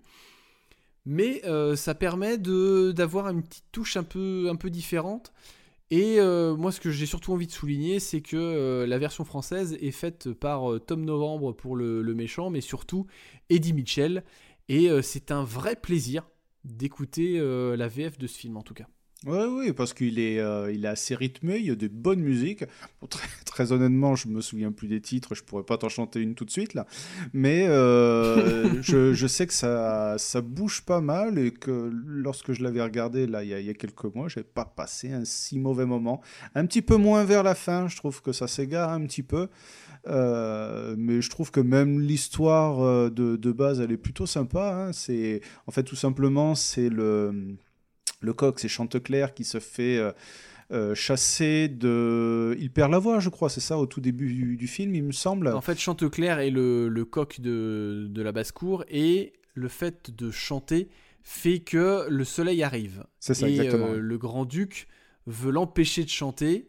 Mais 1.05 1.41
euh, 1.45 1.75
ça 1.75 1.93
permet 1.93 2.37
d'avoir 2.37 3.29
une 3.29 3.43
petite 3.43 3.65
touche 3.71 3.97
un 3.97 4.03
peu, 4.03 4.47
un 4.49 4.55
peu 4.55 4.69
différente. 4.69 5.33
Et 5.91 6.19
moi, 6.19 6.71
ce 6.71 6.79
que 6.79 6.89
j'ai 6.89 7.05
surtout 7.05 7.31
envie 7.31 7.47
de 7.47 7.51
souligner, 7.51 7.99
c'est 7.99 8.21
que 8.21 8.85
la 8.87 8.97
version 8.97 9.23
française 9.23 9.77
est 9.79 9.91
faite 9.91 10.33
par 10.33 10.79
Tom 10.87 11.05
Novembre 11.05 11.53
pour 11.53 11.75
le, 11.75 12.01
méchant, 12.15 12.49
mais 12.49 12.61
surtout 12.61 13.05
Eddie 13.49 13.73
Mitchell. 13.73 14.23
Et 14.67 14.89
c'est 15.03 15.31
un 15.31 15.43
vrai 15.43 15.75
plaisir 15.75 16.23
d'écouter 16.65 17.39
euh, 17.39 17.77
la 17.77 17.87
VF 17.87 18.17
de 18.17 18.27
ce 18.27 18.37
film 18.37 18.57
en 18.57 18.63
tout 18.63 18.73
cas. 18.73 18.87
Oui, 19.23 19.39
oui, 19.49 19.73
parce 19.73 19.93
qu'il 19.93 20.19
est, 20.19 20.39
euh, 20.39 20.71
il 20.71 20.85
est 20.85 20.89
assez 20.89 21.15
rythmé, 21.15 21.57
il 21.57 21.65
y 21.65 21.71
a 21.71 21.75
de 21.75 21.87
bonnes 21.87 22.19
musiques. 22.19 22.63
très, 23.45 23.71
honnêtement, 23.71 24.15
je 24.15 24.27
me 24.27 24.39
souviens 24.41 24.71
plus 24.71 24.87
des 24.87 25.01
titres, 25.01 25.33
je 25.33 25.43
pourrais 25.43 25.63
pas 25.63 25.77
t'en 25.77 25.89
chanter 25.89 26.19
une 26.19 26.35
tout 26.35 26.45
de 26.45 26.51
suite 26.51 26.75
là. 26.75 26.85
Mais 27.33 27.65
euh, 27.67 28.69
je, 28.83 29.13
je, 29.13 29.27
sais 29.27 29.47
que 29.47 29.53
ça, 29.53 30.17
ça 30.19 30.41
bouge 30.41 30.81
pas 30.81 31.01
mal 31.01 31.39
et 31.39 31.51
que 31.51 31.91
lorsque 32.05 32.51
je 32.51 32.61
l'avais 32.61 32.83
regardé 32.83 33.25
là 33.25 33.43
il 33.43 33.49
y, 33.49 33.53
a, 33.53 33.59
il 33.59 33.65
y 33.65 33.69
a 33.69 33.73
quelques 33.73 34.03
mois, 34.13 34.27
j'ai 34.27 34.43
pas 34.43 34.65
passé 34.65 35.11
un 35.11 35.25
si 35.25 35.57
mauvais 35.57 35.85
moment. 35.85 36.21
Un 36.53 36.65
petit 36.67 36.83
peu 36.83 36.97
moins 36.97 37.23
vers 37.23 37.41
la 37.41 37.55
fin, 37.55 37.87
je 37.87 37.95
trouve 37.95 38.21
que 38.21 38.31
ça 38.31 38.47
s'égare 38.47 38.91
un 38.91 39.05
petit 39.07 39.23
peu. 39.23 39.47
Euh, 40.07 40.93
mais 40.99 41.21
je 41.21 41.31
trouve 41.31 41.49
que 41.49 41.61
même 41.61 41.99
l'histoire 41.99 43.09
de, 43.09 43.37
de, 43.37 43.51
base, 43.51 43.79
elle 43.79 43.91
est 43.91 43.97
plutôt 43.97 44.27
sympa. 44.27 44.71
Hein. 44.75 44.93
C'est 44.93 45.41
en 45.65 45.71
fait 45.71 45.81
tout 45.81 45.95
simplement 45.95 46.53
c'est 46.53 46.89
le 46.89 47.55
le 48.25 48.33
coq, 48.33 48.59
c'est 48.59 48.67
Chanteclair 48.67 49.33
qui 49.33 49.43
se 49.45 49.59
fait 49.59 49.99
euh, 50.71 50.95
chassé 50.95 51.67
de. 51.69 52.55
Il 52.59 52.71
perd 52.71 52.91
la 52.91 52.99
voix, 52.99 53.19
je 53.19 53.29
crois, 53.29 53.49
c'est 53.49 53.61
ça, 53.61 53.77
au 53.77 53.85
tout 53.85 54.01
début 54.01 54.55
du, 54.55 54.67
film, 54.67 54.95
il 54.95 55.03
me 55.03 55.11
semble. 55.11 55.47
En 55.49 55.61
fait, 55.61 55.77
Chanteclair 55.79 56.39
est 56.39 56.49
le, 56.49 56.89
le 56.89 57.05
coq 57.05 57.39
de, 57.39 58.07
de 58.09 58.21
la 58.21 58.31
basse-cour 58.31 58.83
et 58.89 59.33
le 59.53 59.67
fait 59.69 60.11
de 60.15 60.31
chanter 60.31 60.89
fait 61.23 61.59
que 61.59 62.07
le 62.09 62.23
soleil 62.23 62.61
arrive. 62.63 63.03
C'est 63.19 63.33
ça, 63.33 63.47
et 63.47 63.51
exactement. 63.51 63.89
euh, 63.91 63.99
le 63.99 64.17
grand-duc 64.17 64.87
veut 65.27 65.51
l'empêcher 65.51 66.03
de 66.03 66.09
chanter. 66.09 66.67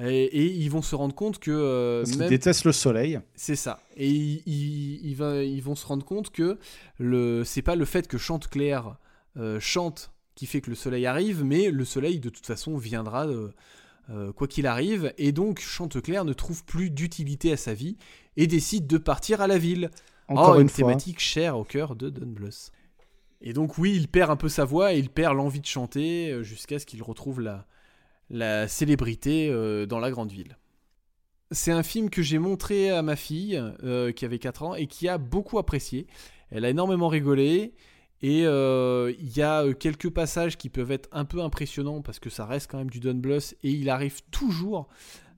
Et, 0.00 0.24
et 0.24 0.46
ils 0.46 0.70
vont 0.70 0.82
se 0.82 0.96
rendre 0.96 1.14
compte 1.14 1.38
que 1.38 1.52
euh, 1.52 2.00
Parce 2.00 2.10
qu'il 2.10 2.18
même 2.20 2.28
déteste 2.28 2.64
le 2.64 2.72
soleil. 2.72 3.20
c'est 3.36 3.54
ça. 3.54 3.80
Et 3.96 4.08
ils, 4.10 4.42
ils- 4.46 5.62
vont 5.62 5.76
se 5.76 5.86
rendre 5.86 6.04
compte 6.04 6.30
que 6.30 6.58
le 6.98 7.44
c'est 7.44 7.62
pas 7.62 7.76
le 7.76 7.84
fait 7.84 8.08
que 8.08 8.18
Chanteclair 8.18 8.96
euh, 9.36 9.60
chante 9.60 10.10
qui 10.34 10.46
fait 10.46 10.60
que 10.60 10.70
le 10.70 10.76
soleil 10.76 11.06
arrive, 11.06 11.44
mais 11.44 11.70
le 11.70 11.84
soleil 11.84 12.20
de 12.20 12.28
toute 12.28 12.46
façon 12.46 12.76
viendra 12.76 13.26
euh, 13.26 13.52
euh, 14.10 14.32
quoi 14.32 14.48
qu'il 14.48 14.66
arrive. 14.66 15.12
Et 15.18 15.32
donc 15.32 15.60
Chanteclair 15.60 16.24
ne 16.24 16.32
trouve 16.32 16.64
plus 16.64 16.90
d'utilité 16.90 17.52
à 17.52 17.56
sa 17.56 17.74
vie 17.74 17.96
et 18.36 18.46
décide 18.46 18.86
de 18.86 18.98
partir 18.98 19.40
à 19.40 19.46
la 19.46 19.58
ville. 19.58 19.90
Encore 20.28 20.56
Oh, 20.56 20.60
une 20.60 20.70
thématique 20.70 21.20
chère 21.20 21.58
au 21.58 21.64
cœur 21.64 21.96
de 21.96 22.08
Don 22.08 22.26
Bluth. 22.26 22.70
Et 23.40 23.52
donc 23.52 23.76
oui, 23.76 23.94
il 23.94 24.08
perd 24.08 24.30
un 24.30 24.36
peu 24.36 24.48
sa 24.48 24.64
voix 24.64 24.94
et 24.94 24.98
il 24.98 25.10
perd 25.10 25.36
l'envie 25.36 25.60
de 25.60 25.66
chanter 25.66 26.30
euh, 26.30 26.42
jusqu'à 26.42 26.78
ce 26.78 26.86
qu'il 26.86 27.02
retrouve 27.02 27.40
la, 27.40 27.66
la 28.30 28.68
célébrité 28.68 29.48
euh, 29.50 29.86
dans 29.86 29.98
la 29.98 30.10
grande 30.10 30.32
ville. 30.32 30.56
C'est 31.50 31.72
un 31.72 31.82
film 31.82 32.10
que 32.10 32.22
j'ai 32.22 32.38
montré 32.38 32.90
à 32.90 33.02
ma 33.02 33.16
fille 33.16 33.62
euh, 33.84 34.12
qui 34.12 34.24
avait 34.24 34.38
4 34.38 34.62
ans 34.62 34.74
et 34.74 34.86
qui 34.86 35.08
a 35.08 35.18
beaucoup 35.18 35.58
apprécié. 35.58 36.06
Elle 36.50 36.64
a 36.64 36.70
énormément 36.70 37.08
rigolé 37.08 37.74
et 38.26 38.46
euh, 38.46 39.12
il 39.20 39.36
y 39.36 39.42
a 39.42 39.64
euh, 39.64 39.74
quelques 39.74 40.08
passages 40.08 40.56
qui 40.56 40.70
peuvent 40.70 40.90
être 40.90 41.10
un 41.12 41.26
peu 41.26 41.42
impressionnants 41.42 42.00
parce 42.00 42.18
que 42.18 42.30
ça 42.30 42.46
reste 42.46 42.70
quand 42.70 42.78
même 42.78 42.88
du 42.88 42.98
Don 42.98 43.16
Bluth 43.16 43.54
et 43.62 43.70
il 43.70 43.90
arrive 43.90 44.22
toujours 44.30 44.88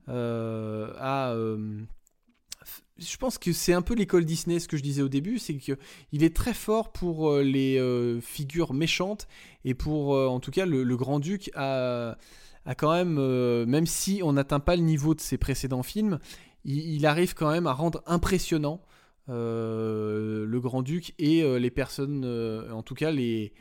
euh, 0.07 0.93
à... 0.97 1.35
je 2.97 3.17
pense 3.17 3.37
que 3.39 3.51
c'est 3.51 3.73
un 3.73 3.81
peu 3.81 3.93
l'école 3.93 4.23
Disney, 4.23 4.59
ce 4.59 4.69
que 4.69 4.77
je 4.77 4.83
disais 4.83 5.01
au 5.01 5.09
début, 5.09 5.37
c'est 5.37 5.55
que 5.55 5.77
il 6.13 6.23
est 6.23 6.33
très 6.33 6.53
fort 6.53 6.93
pour 6.93 7.35
les 7.35 7.77
figures 8.21 8.73
méchantes 8.73 9.27
et 9.65 9.73
pour, 9.73 10.11
en 10.11 10.39
tout 10.39 10.51
cas, 10.51 10.65
le, 10.65 10.83
le 10.83 10.95
Grand 10.95 11.19
Duc 11.19 11.51
a, 11.55 12.15
quand 12.77 12.93
même, 12.93 13.65
même 13.65 13.85
si 13.85 14.21
on 14.23 14.31
n'atteint 14.31 14.61
pas 14.61 14.77
le 14.77 14.83
niveau 14.83 15.13
de 15.13 15.19
ses 15.19 15.37
précédents 15.37 15.83
films, 15.83 16.19
il, 16.63 17.05
arrive 17.05 17.33
quand 17.33 17.51
même 17.51 17.67
à 17.67 17.73
rendre 17.73 18.01
impressionnant 18.05 18.81
le 19.27 20.59
Grand 20.59 20.81
Duc 20.81 21.13
et 21.19 21.43
euh, 21.43 21.57
les 21.57 21.71
personnes, 21.71 22.23
euh, 22.25 22.71
en 22.71 22.83
tout 22.83 22.95
cas 22.95 23.11
les 23.11 23.53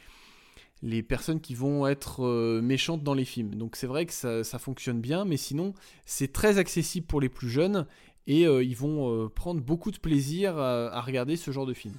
les 0.82 1.02
personnes 1.02 1.40
qui 1.40 1.54
vont 1.54 1.86
être 1.86 2.24
euh, 2.24 2.60
méchantes 2.62 3.02
dans 3.02 3.14
les 3.14 3.24
films. 3.24 3.54
Donc 3.54 3.76
c'est 3.76 3.86
vrai 3.86 4.06
que 4.06 4.12
ça, 4.12 4.44
ça 4.44 4.58
fonctionne 4.58 5.00
bien, 5.00 5.24
mais 5.24 5.36
sinon 5.36 5.74
c'est 6.04 6.32
très 6.32 6.58
accessible 6.58 7.06
pour 7.06 7.20
les 7.20 7.28
plus 7.28 7.48
jeunes 7.48 7.86
et 8.26 8.46
euh, 8.46 8.62
ils 8.62 8.76
vont 8.76 9.24
euh, 9.24 9.28
prendre 9.28 9.60
beaucoup 9.60 9.90
de 9.90 9.98
plaisir 9.98 10.58
à, 10.58 11.00
regarder 11.00 11.36
ce 11.36 11.50
genre 11.50 11.66
de 11.66 11.74
film. 11.74 11.94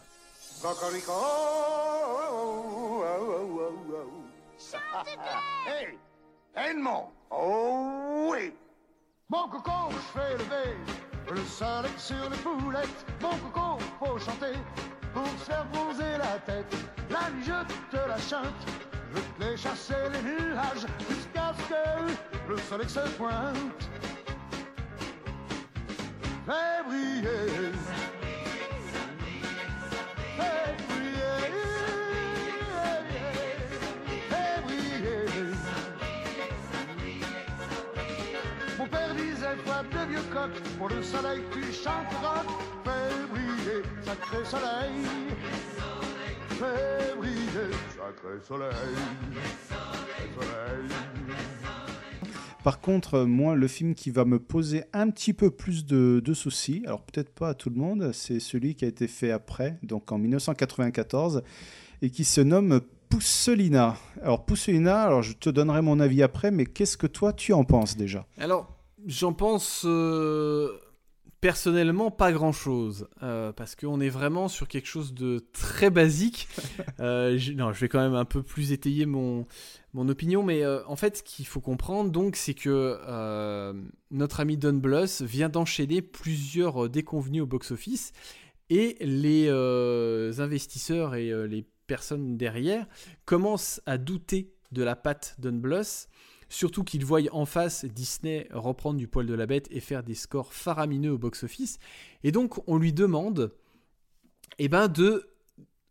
Le 11.30 11.44
soleil 11.46 11.92
sur 11.98 12.30
les 12.30 12.38
boulettes. 12.38 13.06
Mon 13.22 13.30
coco, 13.30 13.78
faut 14.00 14.20
chanter 14.20 14.58
pour 15.14 15.28
se 15.28 15.46
faire 15.46 15.66
bronzer 15.72 16.18
la 16.18 16.40
tête. 16.46 16.76
La 17.10 17.30
nuit, 17.32 17.46
je 17.46 17.98
te 17.98 18.08
la 18.08 18.18
chante. 18.18 18.64
Je 19.14 19.20
te 19.20 19.50
les 19.50 19.58
chasser 19.58 19.96
les 20.12 20.22
nuages 20.22 20.86
jusqu'à 21.10 21.54
ce 21.58 21.70
que 21.70 22.50
le 22.52 22.58
soleil 22.58 22.90
se 22.90 23.08
pointe. 23.18 23.90
Fais 26.46 26.84
briller. 26.88 27.72
Pour 40.78 40.90
le 40.90 41.02
soleil 41.02 41.42
tu 41.52 41.62
chanteras. 41.74 42.44
Fais 42.84 43.28
briller, 43.32 43.84
sacré 44.04 44.46
soleil. 44.46 44.94
Fais 46.50 47.16
briller, 47.18 47.74
sacré 47.96 48.40
soleil. 48.44 48.72
Sacré 49.68 50.30
soleil. 50.36 50.90
Par 52.64 52.82
contre, 52.82 53.20
moi, 53.20 53.56
le 53.56 53.68
film 53.68 53.96
qui 53.96 54.12
va 54.12 54.26
me 54.26 54.40
poser 54.40 54.84
un 54.92 55.10
petit 55.10 55.32
peu 55.32 55.52
plus 55.52 55.86
de, 55.86 56.22
de 56.24 56.34
soucis, 56.34 56.84
alors 56.86 57.02
peut-être 57.02 57.30
pas 57.30 57.50
à 57.50 57.54
tout 57.54 57.70
le 57.70 57.78
monde, 57.78 58.12
c'est 58.12 58.42
celui 58.42 58.76
qui 58.76 58.84
a 58.84 58.90
été 58.90 59.08
fait 59.08 59.32
après, 59.32 59.80
donc 59.84 60.12
en 60.12 60.18
1994, 60.18 61.44
et 62.02 62.10
qui 62.10 62.26
se 62.26 62.42
nomme 62.42 62.82
Pousselina. 63.10 63.96
Alors 64.22 64.46
Pousselina, 64.46 65.04
alors 65.04 65.24
je 65.24 65.34
te 65.34 65.50
donnerai 65.50 65.82
mon 65.82 66.00
avis 66.00 66.24
après, 66.24 66.52
mais 66.52 66.66
qu'est-ce 66.66 66.98
que 66.98 67.08
toi 67.08 67.32
tu 67.32 67.54
en 67.54 67.64
penses 67.64 67.96
déjà? 67.96 68.26
Alors, 68.38 68.77
j'en 69.06 69.34
pense 69.34 69.84
euh, 69.86 70.72
personnellement 71.42 72.10
pas 72.12 72.32
grand-chose, 72.32 73.08
euh, 73.22 73.52
parce 73.54 73.76
qu'on 73.76 74.00
est 74.02 74.10
vraiment 74.10 74.48
sur 74.48 74.68
quelque 74.68 74.88
chose 74.88 75.14
de 75.14 75.46
très 75.54 75.90
basique. 75.90 76.48
Euh, 77.00 77.38
je- 77.38 77.52
non, 77.54 77.74
je 77.74 77.80
vais 77.82 77.90
quand 77.90 78.00
même 78.00 78.16
un 78.16 78.26
peu 78.26 78.42
plus 78.42 78.72
étayer 78.72 79.06
mon, 79.06 79.46
mon 79.94 80.10
opinion, 80.10 80.42
mais 80.42 80.66
en 80.66 80.96
fait, 80.96 81.18
ce 81.18 81.24
qu'il 81.24 81.46
faut 81.46 81.62
comprendre, 81.62 82.10
donc, 82.10 82.36
c'est 82.36 82.56
que 82.56 82.98
notre 84.10 84.40
ami 84.40 84.58
Don 84.58 84.74
Bluth 84.74 85.22
vient 85.22 85.48
d'enchaîner 85.50 86.02
plusieurs 86.02 86.90
déconvenus 86.90 87.44
au 87.44 87.46
box-office, 87.46 88.14
et 88.72 88.98
les 89.00 89.48
investisseurs 90.40 91.14
et 91.14 91.48
les 91.48 91.68
personnes 91.86 92.36
derrière 92.36 92.88
commencent 93.26 93.80
à 93.86 94.00
douter 94.00 94.54
de 94.72 94.82
la 94.82 94.96
patte 94.96 95.36
Don 95.38 95.54
Bluth, 95.54 96.08
Surtout 96.50 96.84
qu'ils 96.84 97.06
voient 97.06 97.22
en 97.32 97.46
face 97.46 97.86
Disney 97.86 98.48
reprendre 98.52 98.98
du 98.98 99.08
poil 99.08 99.26
de 99.26 99.34
la 99.34 99.46
bête 99.46 99.68
et 99.72 99.80
faire 99.80 100.04
des 100.04 100.16
scores 100.16 100.54
faramineux 100.54 101.12
au 101.12 101.18
box-office. 101.18 101.80
Et 102.24 102.32
donc 102.32 102.62
on 102.68 102.78
lui 102.78 102.94
demande 102.94 103.54
eh 104.60 104.70
ben, 104.70 104.88
de 104.88 105.30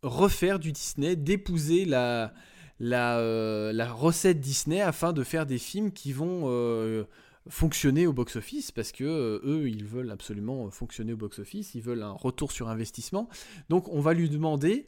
refaire 0.03 0.59
du 0.59 0.73
Disney, 0.73 1.17
d'épouser 1.17 1.85
la, 1.85 2.33
la, 2.81 3.19
euh, 3.19 3.73
recette 3.93 4.41
Disney 4.41 4.81
afin 4.81 5.13
de 5.13 5.23
faire 5.23 5.47
des 5.47 5.59
films 5.59 5.93
qui 5.93 6.13
vont 6.13 6.45
euh, 6.47 7.05
fonctionner 7.49 8.07
au 8.07 8.13
box-office 8.13 8.73
parce 8.73 8.93
que 8.93 9.05
euh, 9.05 9.41
eux 9.45 9.69
ils 9.69 9.85
veulent 9.85 10.11
absolument 10.11 10.71
fonctionner 10.71 11.13
au 11.13 11.17
box-office, 11.17 11.75
ils 11.75 11.83
veulent 11.83 12.03
un 12.03 12.13
retour 12.13 12.53
sur 12.53 12.69
investissement. 12.69 13.29
Donc 13.69 13.89
on 13.89 14.01
va 14.01 14.15
lui 14.15 14.29
demander 14.29 14.87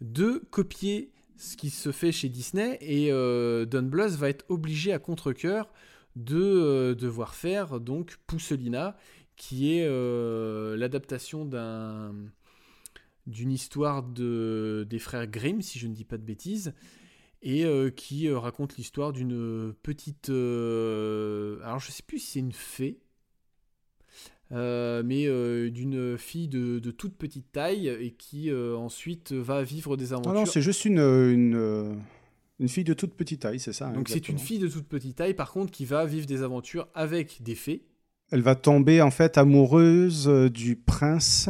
de 0.00 0.42
copier 0.50 1.12
ce 1.38 1.56
qui 1.56 1.70
se 1.70 1.92
fait 1.92 2.12
chez 2.12 2.28
Disney 2.28 2.76
et 2.80 3.12
euh, 3.12 3.64
Don 3.64 3.84
Bluth 3.84 4.10
va 4.10 4.28
être 4.28 4.44
obligé 4.48 4.92
à 4.92 4.98
contre-coeur 4.98 5.72
de 6.16 6.36
euh, 6.36 6.94
devoir 6.94 7.34
faire 7.34 7.80
donc 7.80 8.18
Pousselina 8.26 8.96
qui 9.36 9.72
est 9.72 9.86
euh, 9.86 10.76
l'adaptation 10.76 11.44
d'un 11.44 12.12
d'une 13.28 13.52
histoire 13.52 14.02
de, 14.02 14.86
des 14.88 14.98
frères 14.98 15.28
Grimm 15.28 15.62
si 15.62 15.78
je 15.78 15.86
ne 15.86 15.94
dis 15.94 16.04
pas 16.04 16.18
de 16.18 16.24
bêtises 16.24 16.74
et 17.40 17.66
qui 17.94 18.28
raconte 18.32 18.76
l'histoire 18.78 19.12
d'une 19.12 19.72
petite 19.84 20.28
alors 20.28 21.78
je 21.78 21.92
sais 21.92 22.02
plus 22.02 22.18
si 22.18 22.32
c'est 22.32 22.38
une 22.40 22.52
fée 22.52 22.98
euh, 24.52 25.02
mais 25.04 25.26
euh, 25.26 25.70
d'une 25.70 26.16
fille 26.16 26.48
de, 26.48 26.78
de 26.78 26.90
toute 26.90 27.16
petite 27.16 27.52
taille 27.52 27.88
et 27.88 28.12
qui 28.12 28.50
euh, 28.50 28.76
ensuite 28.76 29.32
va 29.32 29.62
vivre 29.62 29.96
des 29.96 30.12
Ah 30.12 30.16
aventures. 30.16 30.32
non, 30.34 30.46
c'est 30.46 30.62
juste 30.62 30.84
une, 30.84 30.98
une, 31.00 31.98
une 32.58 32.68
fille 32.68 32.84
de 32.84 32.94
toute 32.94 33.14
petite 33.14 33.42
taille, 33.42 33.60
c'est 33.60 33.72
ça 33.72 33.88
hein, 33.88 33.92
Donc 33.92 34.08
c'est 34.08 34.28
une 34.28 34.38
fille 34.38 34.58
de 34.58 34.68
toute 34.68 34.86
petite 34.88 35.16
taille, 35.16 35.34
par 35.34 35.52
contre, 35.52 35.70
qui 35.70 35.84
va 35.84 36.06
vivre 36.06 36.26
des 36.26 36.42
aventures 36.42 36.88
avec 36.94 37.42
des 37.42 37.54
fées. 37.54 37.84
Elle 38.30 38.42
va 38.42 38.54
tomber 38.54 39.00
en 39.02 39.10
fait 39.10 39.38
amoureuse 39.38 40.26
du 40.52 40.76
prince, 40.76 41.48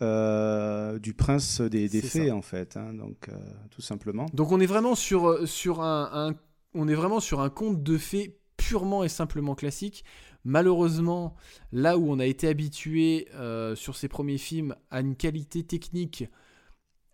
du 0.00 1.14
prince 1.14 1.60
des, 1.60 1.88
fées 1.88 2.28
ça. 2.28 2.34
en 2.34 2.42
fait, 2.42 2.76
hein, 2.76 2.92
donc 2.94 3.28
tout 3.70 3.82
simplement. 3.82 4.26
Donc 4.34 4.52
on 4.52 4.60
est 4.60 4.66
vraiment 4.66 4.94
sur, 4.94 5.46
sur 5.48 5.80
un, 5.82 6.10
un- 6.30 6.34
on 6.74 6.88
est 6.88 6.94
vraiment 6.94 7.20
sur 7.20 7.40
un 7.40 7.50
conte 7.50 7.82
de 7.82 7.96
fées 7.98 8.36
purement 8.56 9.04
et 9.04 9.08
simplement 9.08 9.54
classique. 9.54 10.04
Malheureusement, 10.44 11.34
là 11.72 11.96
où 11.96 12.10
on 12.10 12.18
a 12.18 12.26
été 12.26 12.48
habitué 12.48 13.28
euh, 13.34 13.74
sur 13.74 13.96
ces 13.96 14.08
premiers 14.08 14.38
films 14.38 14.76
à 14.90 15.00
une 15.00 15.16
qualité 15.16 15.64
technique 15.64 16.24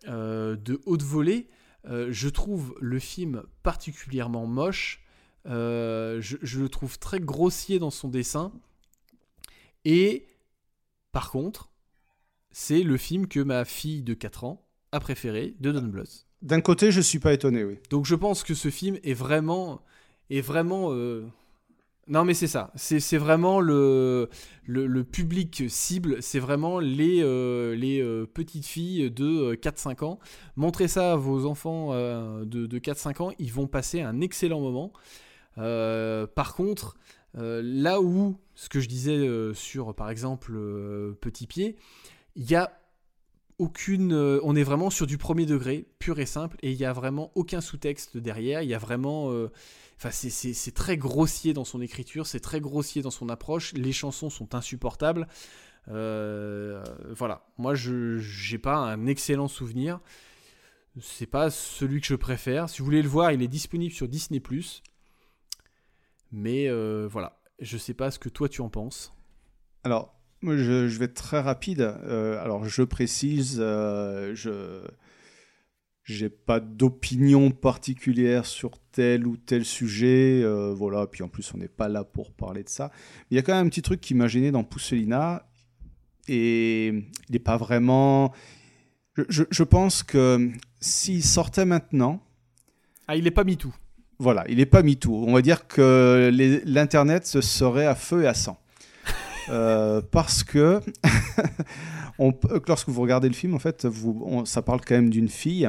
euh, 0.07 0.55
de 0.55 0.81
haute 0.85 1.03
volée, 1.03 1.49
euh, 1.85 2.09
je 2.11 2.29
trouve 2.29 2.75
le 2.79 2.99
film 2.99 3.43
particulièrement 3.63 4.45
moche. 4.47 5.03
Je, 5.45 6.19
je 6.19 6.59
le 6.59 6.69
trouve 6.69 6.99
très 6.99 7.19
grossier 7.19 7.79
dans 7.79 7.89
son 7.89 8.09
dessin. 8.09 8.51
Et 9.85 10.27
par 11.11 11.31
contre, 11.31 11.71
c'est 12.51 12.83
le 12.83 12.97
film 12.97 13.27
que 13.27 13.39
ma 13.39 13.65
fille 13.65 14.03
de 14.03 14.13
4 14.13 14.43
ans 14.43 14.67
a 14.91 14.99
préféré 14.99 15.55
de 15.59 15.71
Don 15.71 15.87
Bluth. 15.87 16.27
D'un 16.41 16.61
côté, 16.61 16.91
je 16.91 17.01
suis 17.01 17.19
pas 17.19 17.33
étonné, 17.33 17.63
oui. 17.63 17.79
Donc 17.89 18.05
je 18.05 18.15
pense 18.15 18.43
que 18.43 18.53
ce 18.53 18.69
film 18.69 18.97
est 19.03 19.13
vraiment, 19.13 19.81
est 20.31 20.41
vraiment 20.41 20.87
euh, 20.91 21.25
Non, 22.07 22.23
mais 22.23 22.33
c'est 22.33 22.47
ça. 22.47 22.71
C'est 22.75 23.17
vraiment 23.17 23.59
le, 23.59 24.29
public 25.11 25.63
cible. 25.67 26.21
C'est 26.21 26.39
vraiment 26.39 26.79
les, 26.79 27.21
euh, 27.21 27.75
les 27.75 28.01
euh, 28.01 28.25
petites 28.25 28.65
filles 28.65 29.11
de 29.11 29.55
4-5 29.55 30.05
ans. 30.05 30.19
Montrez 30.55 30.87
ça 30.87 31.13
à 31.13 31.15
vos 31.15 31.45
enfants 31.45 31.93
de, 31.93 32.45
de 32.45 32.79
4-5 32.79 33.21
ans. 33.21 33.31
Ils 33.39 33.51
vont 33.51 33.67
passer 33.67 34.01
un 34.01 34.21
excellent 34.21 34.61
moment. 34.61 34.93
par 35.55 36.55
contre, 36.55 36.95
là 37.33 38.01
où, 38.01 38.37
ce 38.55 38.69
que 38.69 38.79
je 38.79 38.87
disais 38.87 39.27
sur, 39.53 39.93
par 39.93 40.09
exemple, 40.09 40.53
Petit 41.19 41.47
Pied, 41.47 41.75
il 42.35 42.49
y 42.49 42.55
a 42.55 42.71
aucune. 43.57 44.13
on 44.13 44.55
est 44.55 44.63
vraiment 44.63 44.89
sur 44.89 45.05
du 45.05 45.17
premier 45.17 45.45
degré, 45.45 45.85
pur 45.99 46.19
et 46.19 46.25
simple, 46.25 46.57
et 46.63 46.71
il 46.71 46.77
n'y 46.77 46.85
a 46.85 46.93
vraiment 46.93 47.31
aucun 47.35 47.61
sous-texte 47.61 48.17
derrière. 48.17 48.61
Il 48.63 48.69
y 48.69 48.73
a 48.73 48.79
vraiment. 48.79 49.29
Enfin, 50.03 50.09
c'est 50.09 50.73
très 50.73 50.97
grossier 50.97 51.53
dans 51.53 51.63
son 51.63 51.79
écriture, 51.79 52.25
c'est 52.25 52.39
très 52.39 52.59
grossier 52.59 53.03
dans 53.03 53.11
son 53.11 53.29
approche. 53.29 53.71
Les 53.73 53.91
chansons 53.91 54.31
sont 54.31 54.55
insupportables. 54.55 55.27
Euh, 55.89 56.83
voilà, 57.15 57.45
moi 57.59 57.75
je 57.75 58.17
j'ai 58.17 58.57
pas 58.57 58.77
un 58.77 59.05
excellent 59.05 59.47
souvenir. 59.47 59.99
C'est 60.99 61.27
pas 61.27 61.51
celui 61.51 62.01
que 62.01 62.07
je 62.07 62.15
préfère. 62.15 62.67
Si 62.67 62.79
vous 62.79 62.85
voulez 62.85 63.03
le 63.03 63.07
voir, 63.07 63.31
il 63.31 63.43
est 63.43 63.47
disponible 63.47 63.93
sur 63.93 64.07
Disney+. 64.07 64.41
Mais 66.31 66.67
euh, 66.67 67.07
voilà, 67.07 67.39
je 67.59 67.77
sais 67.77 67.93
pas 67.93 68.09
ce 68.09 68.17
que 68.17 68.29
toi 68.29 68.49
tu 68.49 68.61
en 68.61 68.69
penses. 68.69 69.13
Alors, 69.83 70.19
moi 70.41 70.57
je, 70.57 70.97
vais 70.97 71.05
être 71.05 71.13
très 71.13 71.41
rapide. 71.41 71.81
Euh, 71.81 72.41
alors 72.41 72.67
je 72.67 72.81
précise, 72.81 73.57
je 73.59 74.81
j'ai 76.11 76.29
pas 76.29 76.59
d'opinion 76.59 77.51
particulière 77.51 78.45
sur 78.45 78.71
tel 78.91 79.25
ou 79.25 79.37
tel 79.37 79.65
sujet, 79.65 80.41
euh, 80.43 80.73
voilà. 80.73 81.07
Puis 81.07 81.23
en 81.23 81.27
plus, 81.27 81.51
on 81.53 81.57
n'est 81.57 81.67
pas 81.67 81.87
là 81.87 82.03
pour 82.03 82.31
parler 82.31 82.63
de 82.63 82.69
ça. 82.69 82.91
Il 83.29 83.35
y 83.35 83.39
a 83.39 83.41
quand 83.41 83.53
même 83.53 83.65
un 83.65 83.69
petit 83.69 83.81
truc 83.81 84.01
qui 84.01 84.13
m'a 84.13 84.27
gêné 84.27 84.51
dans 84.51 84.63
Pousselina, 84.63 85.47
et 86.27 86.87
il 86.87 87.31
n'est 87.31 87.39
pas 87.39 87.57
vraiment. 87.57 88.33
Je, 89.27 89.63
pense 89.63 90.03
que 90.03 90.49
s'il 90.79 91.23
sortait 91.23 91.65
maintenant. 91.65 92.21
Ah, 93.07 93.15
il 93.15 93.25
n'est 93.25 93.31
pas 93.31 93.43
tout. 93.43 93.75
Voilà, 94.19 94.45
il 94.47 94.57
n'est 94.57 94.65
pas 94.65 94.83
tout. 94.83 95.13
On 95.27 95.33
va 95.33 95.41
dire 95.41 95.67
que 95.67 96.31
l'Internet 96.65 97.25
se 97.25 97.41
serait 97.41 97.87
à 97.87 97.95
feu 97.95 98.23
et 98.23 98.27
à 98.27 98.33
sang. 98.33 98.59
Euh, 99.49 100.01
parce 100.11 100.43
que 100.43 100.79
on, 102.19 102.31
lorsque 102.67 102.89
vous 102.89 103.01
regardez 103.01 103.27
le 103.27 103.33
film, 103.33 103.55
en 103.55 103.59
fait, 103.59 103.85
vous, 103.85 104.43
ça 104.45 104.61
parle 104.61 104.81
quand 104.81 104.93
même 104.93 105.09
d'une 105.09 105.27
fille 105.27 105.67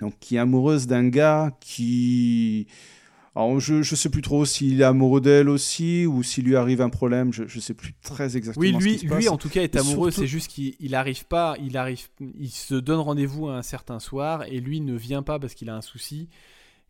donc 0.00 0.14
qui 0.20 0.36
est 0.36 0.38
amoureuse 0.38 0.86
d'un 0.86 1.08
gars 1.08 1.52
qui... 1.60 2.66
Alors, 3.34 3.60
je 3.60 3.74
ne 3.74 3.82
sais 3.82 4.08
plus 4.08 4.22
trop 4.22 4.46
s'il 4.46 4.80
est 4.80 4.84
amoureux 4.84 5.20
d'elle 5.20 5.50
aussi 5.50 6.06
ou 6.06 6.22
s'il 6.22 6.46
lui 6.46 6.56
arrive 6.56 6.80
un 6.80 6.88
problème, 6.88 7.34
je 7.34 7.42
ne 7.42 7.60
sais 7.60 7.74
plus 7.74 7.92
très 8.02 8.34
exactement. 8.34 8.62
Oui, 8.62 8.72
lui, 8.72 8.94
ce 8.94 9.00
qui 9.02 9.08
se 9.08 9.14
lui 9.14 9.28
en 9.28 9.36
tout 9.36 9.50
cas 9.50 9.62
est 9.62 9.76
amoureux, 9.76 10.10
c'est 10.10 10.26
juste 10.26 10.48
qu'il 10.48 10.90
n'arrive 10.90 11.26
pas, 11.26 11.54
il 11.62 11.76
arrive, 11.76 12.00
il 12.38 12.48
se 12.48 12.74
donne 12.74 13.00
rendez-vous 13.00 13.48
un 13.48 13.60
certain 13.60 13.98
soir 13.98 14.44
et 14.44 14.58
lui 14.58 14.80
ne 14.80 14.94
vient 14.94 15.22
pas 15.22 15.38
parce 15.38 15.52
qu'il 15.52 15.68
a 15.68 15.76
un 15.76 15.82
souci. 15.82 16.30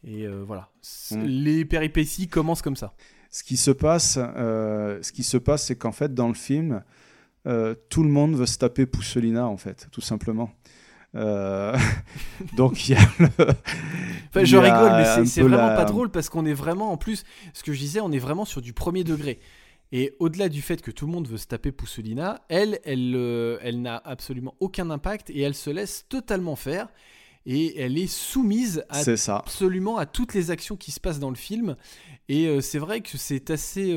Et 0.04 0.24
euh, 0.24 0.44
voilà, 0.46 0.70
mm. 1.10 1.24
les 1.24 1.64
péripéties 1.64 2.28
commencent 2.28 2.62
comme 2.62 2.76
ça. 2.76 2.94
Ce 3.28 3.42
qui 3.42 3.56
se 3.56 3.72
passe, 3.72 4.16
euh, 4.20 5.00
ce 5.02 5.10
qui 5.10 5.24
se 5.24 5.36
passe, 5.36 5.66
c'est 5.66 5.76
qu'en 5.76 5.90
fait 5.90 6.14
dans 6.14 6.28
le 6.28 6.34
film, 6.34 6.84
euh, 7.48 7.74
tout 7.88 8.04
le 8.04 8.08
monde 8.08 8.36
veut 8.36 8.46
se 8.46 8.58
taper 8.58 8.86
Pousselina 8.86 9.48
en 9.48 9.56
fait, 9.56 9.88
tout 9.90 10.00
simplement. 10.00 10.52
Euh, 11.16 11.76
donc 12.56 12.88
il 12.88 12.92
y 12.92 12.94
a 12.94 13.00
enfin, 13.00 14.44
je 14.44 14.56
rigole, 14.56 14.92
mais 14.92 15.26
c'est 15.26 15.42
vraiment 15.42 15.74
pas 15.74 15.84
drôle 15.84 16.10
parce 16.10 16.28
qu'on 16.28 16.46
est 16.46 16.54
vraiment, 16.54 16.92
en 16.92 16.96
plus, 16.96 17.24
ce 17.54 17.62
que 17.62 17.72
je 17.72 17.78
disais, 17.78 18.00
on 18.00 18.12
est 18.12 18.18
vraiment 18.18 18.44
sur 18.44 18.60
du 18.60 18.72
premier 18.72 19.04
degré. 19.04 19.38
Et 19.92 20.14
au-delà 20.18 20.48
du 20.48 20.62
fait 20.62 20.82
que 20.82 20.90
tout 20.90 21.06
le 21.06 21.12
monde 21.12 21.28
veut 21.28 21.36
se 21.36 21.46
taper 21.46 21.70
Pousselina, 21.70 22.44
elle, 22.48 22.80
elle, 22.84 23.14
euh, 23.14 23.58
elle 23.62 23.82
n'a 23.82 24.02
absolument 24.04 24.54
aucun 24.58 24.90
impact 24.90 25.30
et 25.30 25.40
elle 25.40 25.54
se 25.54 25.70
laisse 25.70 26.06
totalement 26.08 26.56
faire. 26.56 26.88
Et 27.48 27.80
elle 27.80 27.96
est 27.96 28.08
soumise 28.08 28.84
à 28.88 29.02
absolument 29.36 29.98
à 29.98 30.06
toutes 30.06 30.34
les 30.34 30.50
actions 30.50 30.74
qui 30.76 30.90
se 30.90 30.98
passent 30.98 31.20
dans 31.20 31.30
le 31.30 31.36
film. 31.36 31.76
Et 32.28 32.48
euh, 32.48 32.60
c'est 32.60 32.80
vrai 32.80 33.00
que 33.00 33.16
c'est 33.16 33.50
assez 33.50 33.96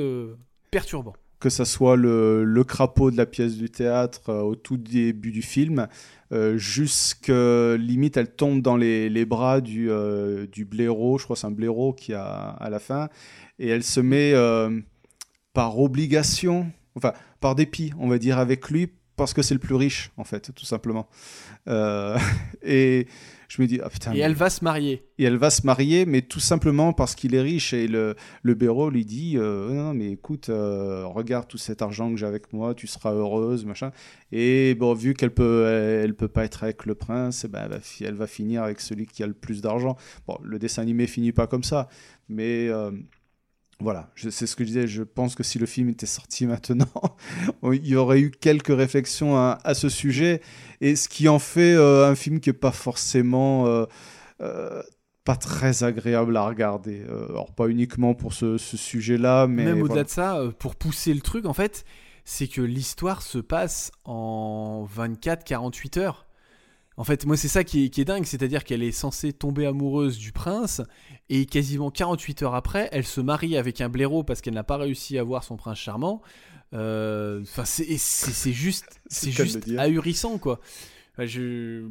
perturbant 0.72 1.14
que 1.40 1.50
ça 1.50 1.64
soit 1.64 1.96
le, 1.96 2.44
le, 2.44 2.64
crapaud 2.66 3.12
de 3.12 3.16
la 3.16 3.26
pièce 3.26 3.56
du 3.56 3.70
théâtre 3.70 4.34
au 4.34 4.56
tout 4.56 4.76
début 4.76 5.32
du 5.32 5.42
film, 5.42 5.88
euh, 6.32 6.58
jusque 6.58 7.32
limite 7.32 8.18
elle 8.18 8.32
tombe 8.32 8.62
dans 8.62 8.78
les, 8.78 9.26
bras 9.26 9.62
du, 9.62 9.90
euh, 9.90 10.46
du 10.48 10.66
blaireau, 10.66 11.18
je 11.18 11.24
crois 11.24 11.36
c'est 11.36 11.48
un 11.48 11.52
blaireau 11.52 11.94
qui 11.94 12.14
a 12.14 12.50
à 12.50 12.70
la 12.70 12.80
fin, 12.80 13.10
et 13.58 13.68
elle 13.68 13.84
se 13.84 14.00
met 14.00 14.34
euh, 14.34 14.80
par 15.54 15.80
obligation, 15.80 16.72
enfin 16.96 17.14
par 17.40 17.56
dépit, 17.56 17.94
on 17.98 18.08
va 18.08 18.20
dire, 18.20 18.38
avec 18.38 18.70
lui, 18.70 18.90
parce 19.16 19.34
que 19.34 19.42
c'est 19.42 19.54
le 19.54 19.60
plus 19.60 19.76
riche, 19.76 20.12
en 20.18 20.24
fait, 20.24 20.54
tout 20.54 20.66
simplement. 20.66 21.08
et 22.64 23.08
je 23.50 23.60
me 23.64 23.68
dis, 23.68 23.80
ah, 23.84 23.90
putain. 23.90 24.14
Et 24.14 24.20
elle 24.20 24.36
va 24.36 24.52
se 24.52 24.64
marier. 24.64 25.02
Et 25.18 25.24
elle 25.24 25.38
va 25.38 25.50
se 25.50 25.66
marier, 25.66 26.06
mais 26.06 26.22
tout 26.22 26.40
simplement 26.40 26.94
parce 26.94 27.16
qu'il 27.16 27.34
est 27.34 27.42
riche. 27.42 27.74
Et 27.74 27.88
le, 27.88 28.16
le 28.44 28.54
béraud 28.54 28.92
lui 28.92 29.06
dit, 29.06 29.38
euh, 29.38 29.74
non, 29.74 29.96
mais 29.96 30.12
écoute, 30.12 30.50
euh, 30.50 31.04
regarde 31.08 31.48
tout 31.48 31.58
cet 31.58 31.82
argent 31.82 32.12
que 32.12 32.18
j'ai 32.18 32.28
avec 32.28 32.54
moi, 32.54 32.76
tu 32.76 32.86
seras 32.86 33.12
heureuse, 33.12 33.66
machin. 33.66 33.92
Et 34.32 34.76
bon, 34.76 34.94
vu 34.94 35.16
qu'elle 35.16 35.34
peut, 35.34 35.66
elle, 35.66 36.14
peut 36.14 36.28
pas 36.28 36.46
être 36.46 36.64
avec 36.64 36.86
le 36.86 36.94
prince, 36.94 37.44
eh 37.44 37.48
ben, 37.48 37.64
elle, 37.64 37.72
va, 37.72 37.80
elle 38.02 38.14
va 38.14 38.28
finir 38.28 38.62
avec 38.62 38.80
celui 38.80 39.08
qui 39.08 39.24
a 39.24 39.28
le 39.28 39.34
plus 39.34 39.62
d'argent. 39.62 39.98
Bon, 40.28 40.38
le 40.44 40.60
dessin 40.60 40.84
animé 40.84 41.08
finit 41.08 41.32
pas 41.32 41.48
comme 41.48 41.64
ça, 41.64 41.90
mais 42.30 42.68
euh, 42.70 42.92
voilà, 43.82 44.10
c'est 44.16 44.46
ce 44.46 44.58
que 44.58 44.66
je 44.66 44.68
disais. 44.68 44.88
Je 44.88 45.04
pense 45.04 45.36
que 45.36 45.44
si 45.44 45.58
le 45.58 45.66
film 45.66 45.90
était 45.90 46.06
sorti 46.06 46.46
maintenant, 46.48 46.92
il 47.64 47.88
y 47.88 47.96
aurait 47.96 48.20
eu 48.20 48.32
quelques 48.32 48.76
réflexions 48.76 49.38
à, 49.38 49.74
ce 49.74 49.88
sujet. 49.90 50.42
Et 50.82 50.96
ce 50.96 51.08
qui 51.08 51.30
en 51.30 51.40
fait 51.40 51.76
euh, 51.76 52.10
un 52.10 52.16
film 52.16 52.40
qui 52.40 52.50
n'est 52.50 52.54
pas 52.54 52.72
forcément. 52.72 53.68
Euh, 53.68 53.86
euh, 54.42 54.82
pas 55.26 55.36
très 55.36 55.84
agréable 55.84 56.36
à 56.38 56.48
regarder. 56.48 57.04
alors, 57.30 57.54
pas 57.54 57.68
uniquement 57.68 58.16
pour 58.16 58.34
ce, 58.34 58.58
sujet-là, 58.58 59.46
mais. 59.46 59.66
Même 59.66 59.84
au-delà 59.84 60.04
de 60.04 60.10
ça, 60.10 60.42
pour 60.58 60.76
pousser 60.76 61.14
le 61.14 61.22
truc, 61.22 61.46
en 61.46 61.54
fait, 61.54 61.86
c'est 62.24 62.48
que 62.48 62.62
l'histoire 62.62 63.22
se 63.22 63.38
passe 63.38 63.92
en 64.06 64.88
24-48 64.98 66.00
heures. 66.00 66.26
En 67.00 67.06
fait, 67.06 67.26
moi, 67.26 67.38
c'est 67.38 67.48
ça 67.48 67.64
qui 67.64 67.86
est, 67.86 68.04
dingue, 68.04 68.26
c'est-à-dire 68.26 68.66
qu'elle 68.66 68.84
est 68.84 68.92
censée 68.92 69.32
tomber 69.32 69.66
amoureuse 69.66 70.18
du 70.18 70.34
prince, 70.34 70.82
et 71.30 71.46
quasiment 71.46 71.92
48 71.92 72.44
heures 72.44 72.56
après, 72.56 72.90
elle 72.92 73.06
se 73.06 73.22
marie 73.22 73.56
avec 73.56 73.80
un 73.80 73.88
blaireau 73.88 74.24
parce 74.24 74.42
qu'elle 74.42 74.54
n'a 74.54 74.66
pas 74.66 74.76
réussi 74.76 75.18
à 75.18 75.24
voir 75.24 75.46
son 75.46 75.56
prince 75.56 75.78
charmant. 75.78 76.22
Euh, 76.74 77.42
enfin, 77.44 77.64
c'est 77.64 78.52
juste, 78.52 79.00
c'est 79.08 79.32
juste 79.32 79.66
ahurissant, 79.78 80.38
quoi. 80.40 80.60
je... 81.18 81.88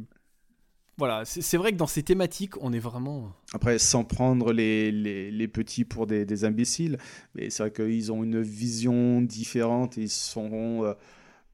Voilà, 0.99 1.23
c'est 1.25 1.57
vrai 1.57 1.71
que 1.71 1.77
dans 1.77 1.87
ces 1.87 2.03
thématiques, 2.03 2.61
on 2.61 2.71
est 2.71 2.79
vraiment. 2.79 3.33
Après, 3.53 3.79
sans 3.79 4.03
prendre 4.03 4.53
les, 4.53 4.91
les, 4.91 5.47
petits 5.47 5.85
pour 5.85 6.05
des, 6.05 6.43
imbéciles, 6.43 6.99
mais 7.33 7.49
c'est 7.49 7.63
vrai 7.63 7.71
qu'ils 7.71 8.11
ont 8.11 8.23
une 8.23 8.41
vision 8.41 9.21
différente 9.23 9.97
et 9.97 10.01
ils 10.01 10.09
sont. 10.09 10.83
Euh, 10.83 10.93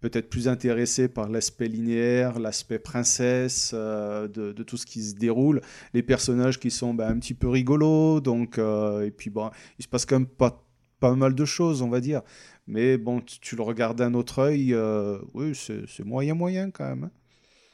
peut-être 0.02 0.30
plus 0.30 0.48
intéressé 0.48 1.08
par 1.08 1.30
l'aspect 1.30 1.68
linéaire, 1.68 2.40
l'aspect 2.40 2.80
princesse 2.80 3.72
euh, 3.74 4.28
de, 4.28 4.64
tout 4.64 4.78
ce 4.78 4.86
qui 4.86 5.02
se 5.02 5.16
déroule, 5.16 5.62
les 5.94 6.04
personnages 6.04 6.60
qui 6.60 6.72
sont 6.72 6.94
ben, 6.94 7.10
un 7.10 7.20
petit 7.20 7.34
peu 7.34 7.48
rigolos, 7.48 8.22
donc 8.22 8.58
euh, 8.58 9.06
et 9.06 9.12
puis 9.12 9.30
bon, 9.30 9.50
il 9.80 9.84
se 9.84 9.88
passe 9.88 10.06
quand 10.06 10.20
même 10.20 10.28
pas 10.28 10.62
pas 11.00 11.14
mal 11.14 11.36
de 11.36 11.46
choses, 11.46 11.82
on 11.82 11.90
va 11.90 12.00
dire. 12.00 12.22
Mais 12.68 12.98
bon, 12.98 13.22
tu, 13.22 13.56
le 13.56 13.62
regardes 13.62 13.98
d'un 13.98 14.14
autre 14.14 14.40
œil, 14.40 14.74
euh, 14.74 15.20
oui, 15.34 15.54
c'est 15.54 16.06
moyen 16.06 16.34
moyen 16.34 16.72
quand 16.72 16.86
même. 16.86 17.06
Hein. 17.06 17.12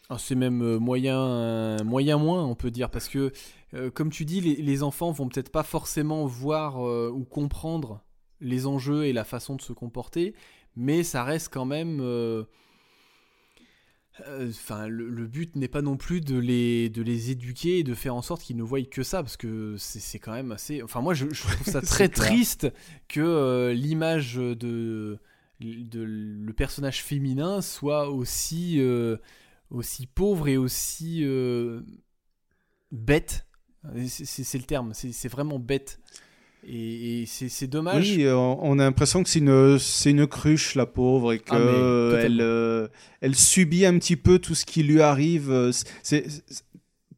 Ah, 0.09 0.17
c'est 0.17 0.35
même 0.35 0.77
moyen, 0.77 1.77
moyen 1.83 2.17
moins, 2.17 2.43
on 2.43 2.55
peut 2.55 2.71
dire, 2.71 2.89
parce 2.89 3.07
que, 3.07 3.31
comme 3.93 4.09
tu 4.09 4.25
dis, 4.25 4.41
les, 4.41 4.55
les 4.55 4.83
enfants 4.83 5.11
vont 5.11 5.29
peut-être 5.29 5.51
pas 5.51 5.63
forcément 5.63 6.25
voir 6.25 6.81
ou 6.81 7.23
comprendre 7.23 8.03
les 8.41 8.67
enjeux 8.67 9.05
et 9.05 9.13
la 9.13 9.23
façon 9.23 9.55
de 9.55 9.61
se 9.61 9.71
comporter, 9.71 10.33
mais 10.75 11.03
ça 11.03 11.23
reste 11.23 11.49
quand 11.51 11.65
même. 11.65 11.99
Euh, 12.01 12.43
euh, 14.27 14.49
enfin, 14.49 14.87
le, 14.87 15.25
but 15.25 15.55
n'est 15.55 15.67
pas 15.67 15.81
non 15.81 15.97
plus 15.97 16.21
de 16.21 16.37
les, 16.37 16.89
de 16.89 17.01
les 17.01 17.31
éduquer 17.31 17.79
et 17.79 17.83
de 17.83 17.93
faire 17.93 18.15
en 18.15 18.21
sorte 18.21 18.41
qu'ils 18.41 18.57
ne 18.57 18.63
voient 18.63 18.83
que 18.83 19.03
ça, 19.03 19.23
parce 19.23 19.37
que 19.37 19.75
c'est 19.77 20.19
quand 20.19 20.33
même 20.33 20.51
assez. 20.51 20.83
Enfin, 20.83 21.01
moi, 21.01 21.13
je, 21.13 21.25
trouve 21.25 21.65
ça 21.65 21.81
très 21.81 22.09
triste 22.09 22.67
que 23.07 23.21
euh, 23.21 23.73
l'image 23.73 24.35
de, 24.35 25.17
de, 25.59 26.01
le 26.01 26.53
personnage 26.53 27.03
féminin 27.03 27.61
soit 27.61 28.09
aussi, 28.09 28.81
aussi 29.69 30.07
pauvre 30.07 30.47
et 30.47 30.57
aussi 30.57 31.25
bête. 32.91 33.47
C'est 34.07 34.57
le 34.57 34.65
terme, 34.65 34.93
c'est 34.93 35.29
vraiment 35.29 35.57
bête. 35.57 35.99
Et, 36.67 37.25
c'est 37.27 37.67
dommage. 37.67 38.11
Oui, 38.15 38.23
euh, 38.23 38.35
on 38.35 38.77
a 38.79 38.83
l'impression 38.83 39.23
que 39.23 39.29
c'est 39.29 39.39
une, 39.39 39.79
une 40.05 40.27
cruche, 40.27 40.75
la 40.75 40.85
pauvre, 40.85 41.33
et 41.33 41.39
qu'elle 41.39 41.57
ah, 41.57 42.19
elle, 42.19 42.41
euh, 42.41 42.87
elle 43.21 43.35
subit 43.35 43.85
un 43.85 43.97
petit 43.97 44.15
peu 44.15 44.37
tout 44.39 44.55
ce 44.55 44.65
qui 44.65 44.83
lui 44.83 45.01
arrive. 45.01 45.71
C'est 46.03 46.25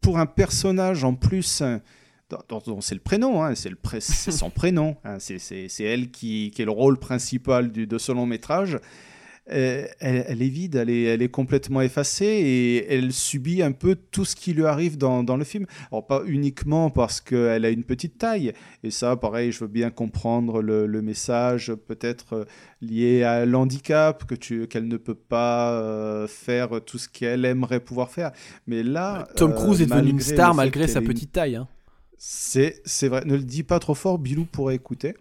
Pour 0.02 0.18
un 0.20 0.26
personnage 0.26 1.03
en 1.03 1.14
plus 1.14 1.64
c'est 2.82 2.95
le 2.95 3.02
prénom, 3.02 3.44
hein, 3.44 3.56
c'est 3.56 3.70
le 3.70 3.78
c'est 3.99 4.32
son 4.32 4.49
prénom, 4.49 4.95
hein, 5.03 5.18
c'est 5.20 5.72
elle 5.80 6.10
qui, 6.10 6.52
qui, 6.53 6.61
est 6.61 6.65
le 6.65 6.72
rôle 6.72 6.98
principal 6.98 7.72
du, 7.72 7.88
de 7.88 7.98
ce 7.98 8.11
long 8.11 8.26
métrage. 8.26 8.80
Euh, 9.52 9.86
elle, 9.99 10.41
est 10.41 10.48
vide, 10.48 10.76
elle 10.76 10.90
est, 10.90 11.03
elle 11.03 11.22
est, 11.22 11.28
complètement 11.28 11.82
effacée 11.82 12.26
et 12.26 12.94
elle 12.94 13.11
subit 13.11 13.61
un 13.61 13.74
peu 13.74 13.95
tout 13.95 14.24
ce 14.24 14.38
qui 14.38 14.53
lui 14.53 14.65
arrive 14.65 14.98
dans, 14.98 15.22
dans 15.22 15.36
le 15.36 15.44
film. 15.44 15.65
Alors 15.91 16.07
pas 16.07 16.22
uniquement 16.26 16.90
parce 16.90 17.20
qu'elle 17.20 17.65
a 17.65 17.70
une 17.70 17.84
petite 17.84 18.18
taille, 18.18 18.53
et 18.84 18.91
ça 18.91 19.18
pareil, 19.18 19.52
je 19.52 19.60
veux 19.60 19.68
bien 19.68 19.90
comprendre 19.90 20.61
le, 20.61 20.88
le 20.88 21.02
message 21.02 21.74
peut-être 21.88 22.34
euh, 22.34 22.45
lié 22.82 23.24
à 23.24 23.45
l'handicap, 23.45 24.24
que 24.26 24.36
tu, 24.36 24.68
qu'elle 24.68 24.88
ne 24.88 24.98
peut 24.98 25.14
pas 25.14 25.74
euh, 25.74 26.26
faire 26.28 26.80
tout 26.86 26.98
ce 26.98 27.10
qu'elle 27.10 27.44
aimerait 27.44 27.82
pouvoir 27.82 28.11
faire. 28.11 28.32
Mais 28.65 28.82
là... 28.82 29.28
Tom 29.36 29.53
Cruise 29.53 29.82
est 29.82 29.88
devenu 29.88 30.11
une 30.11 30.22
star 30.22 30.56
malgré 30.56 30.88
sa 30.88 31.02
petite 31.02 31.34
taille. 31.34 31.57
Hein. 31.57 31.68
C'est, 32.26 32.82
c'est 32.86 33.10
vrai, 33.10 33.26
ne 33.26 33.36
le 33.36 33.44
dis 33.44 33.64
pas 33.64 33.80
trop 33.80 33.95
fort, 33.95 34.18
Bilou 34.18 34.45
pourrait 34.45 34.76
écouter. 34.76 35.14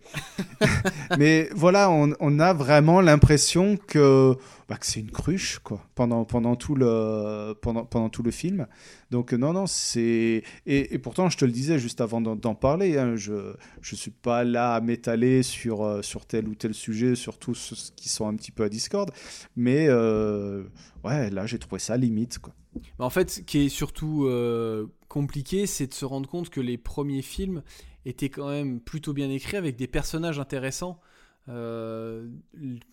Mais 1.18 1.48
voilà, 1.52 1.90
on, 1.90 2.12
on, 2.20 2.38
a 2.38 2.52
vraiment 2.52 3.00
l'impression 3.00 3.76
que, 3.76 4.36
bah, 4.68 4.76
que 4.76 4.86
c'est 4.86 5.00
une 5.00 5.10
cruche 5.10 5.58
quoi, 5.58 5.84
pendant, 5.96 6.24
pendant, 6.24 6.54
tout 6.54 6.76
le, 6.76 7.54
pendant, 7.60 7.84
pendant 7.84 8.08
tout 8.08 8.22
le 8.22 8.30
film. 8.30 8.68
Donc 9.10 9.32
non, 9.32 9.52
non, 9.52 9.66
c'est... 9.66 10.44
Et, 10.64 10.98
pourtant, 10.98 11.28
je 11.28 11.36
te 11.36 11.44
le 11.44 11.50
disais 11.50 11.80
juste 11.80 12.00
avant 12.00 12.20
d'en, 12.20 12.54
parler, 12.54 12.96
hein, 12.96 13.16
je 13.16 13.32
ne 13.32 13.96
suis 13.96 14.12
pas 14.12 14.44
là 14.44 14.76
à 14.76 14.80
m'étaler 14.80 15.42
sur, 15.42 15.82
euh, 15.82 16.02
sur 16.02 16.24
tel 16.24 16.46
ou 16.46 16.54
tel 16.54 16.72
sujet, 16.72 17.16
sur 17.16 17.36
tous 17.36 17.56
ceux 17.56 17.76
qui 17.96 18.10
sont 18.10 18.28
un 18.28 18.36
petit 18.36 18.52
peu 18.52 18.62
à 18.62 18.68
Discord. 18.68 19.10
Mais 19.56 19.86
euh, 19.88 20.62
ouais, 21.02 21.30
là, 21.30 21.46
j'ai 21.46 21.58
trouvé 21.58 21.80
ça 21.80 21.96
limite. 21.96 22.38
Quoi. 22.38 22.54
En 22.98 23.10
fait, 23.10 23.30
ce 23.30 23.40
qui 23.40 23.66
est 23.66 23.68
surtout 23.68 24.26
euh, 24.26 24.86
compliqué, 25.08 25.66
c'est 25.66 25.86
de 25.86 25.94
se 25.94 26.04
rendre 26.04 26.28
compte 26.28 26.50
que 26.50 26.60
les 26.60 26.78
premiers 26.78 27.22
films 27.22 27.62
étaient 28.04 28.30
quand 28.30 28.48
même 28.48 28.80
plutôt 28.80 29.12
bien 29.12 29.30
écrits 29.30 29.56
avec 29.56 29.76
des 29.76 29.86
personnages 29.86 30.40
intéressants. 30.40 31.00
Euh, 31.48 32.28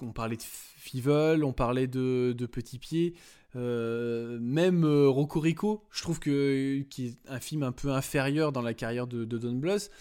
on 0.01 0.11
parlait 0.11 0.37
de 0.37 0.43
Fivel, 0.43 1.43
on 1.43 1.53
parlait 1.53 1.87
de, 1.87 2.33
Petit 2.51 2.79
Pied, 2.79 3.13
euh, 3.55 4.39
même 4.41 4.85
Rocco 4.85 5.43
je 5.91 6.01
trouve 6.01 6.19
que 6.19 6.83
est 6.97 7.17
un 7.27 7.39
film 7.39 7.63
un 7.63 7.71
peu 7.71 7.91
inférieur 7.91 8.51
dans 8.51 8.61
la 8.63 8.73
carrière 8.73 9.07
de, 9.07 9.23
Don 9.25 9.53
Bluth. 9.53 9.91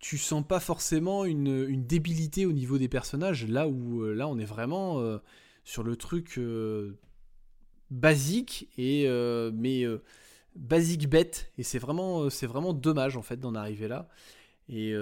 Tu 0.00 0.18
sens 0.18 0.44
pas 0.46 0.60
forcément 0.60 1.24
une, 1.24 1.66
une, 1.66 1.86
débilité 1.86 2.44
au 2.44 2.52
niveau 2.52 2.76
des 2.76 2.88
personnages, 2.88 3.46
là 3.48 3.66
où 3.66 4.04
là 4.04 4.28
on 4.28 4.38
est 4.38 4.44
vraiment 4.44 5.02
sur 5.64 5.82
le 5.82 5.96
truc 5.96 6.38
basique 7.94 8.68
et 8.76 9.04
euh, 9.06 9.50
mais 9.54 9.84
euh, 9.84 10.02
basique 10.56 11.08
bête 11.08 11.50
et 11.58 11.62
c'est 11.62 11.78
vraiment 11.78 12.22
euh, 12.22 12.30
c'est 12.30 12.46
vraiment 12.46 12.72
dommage 12.72 13.16
en 13.16 13.22
fait 13.22 13.38
d'en 13.38 13.54
arriver 13.54 13.88
là 13.88 14.08
et 14.68 14.94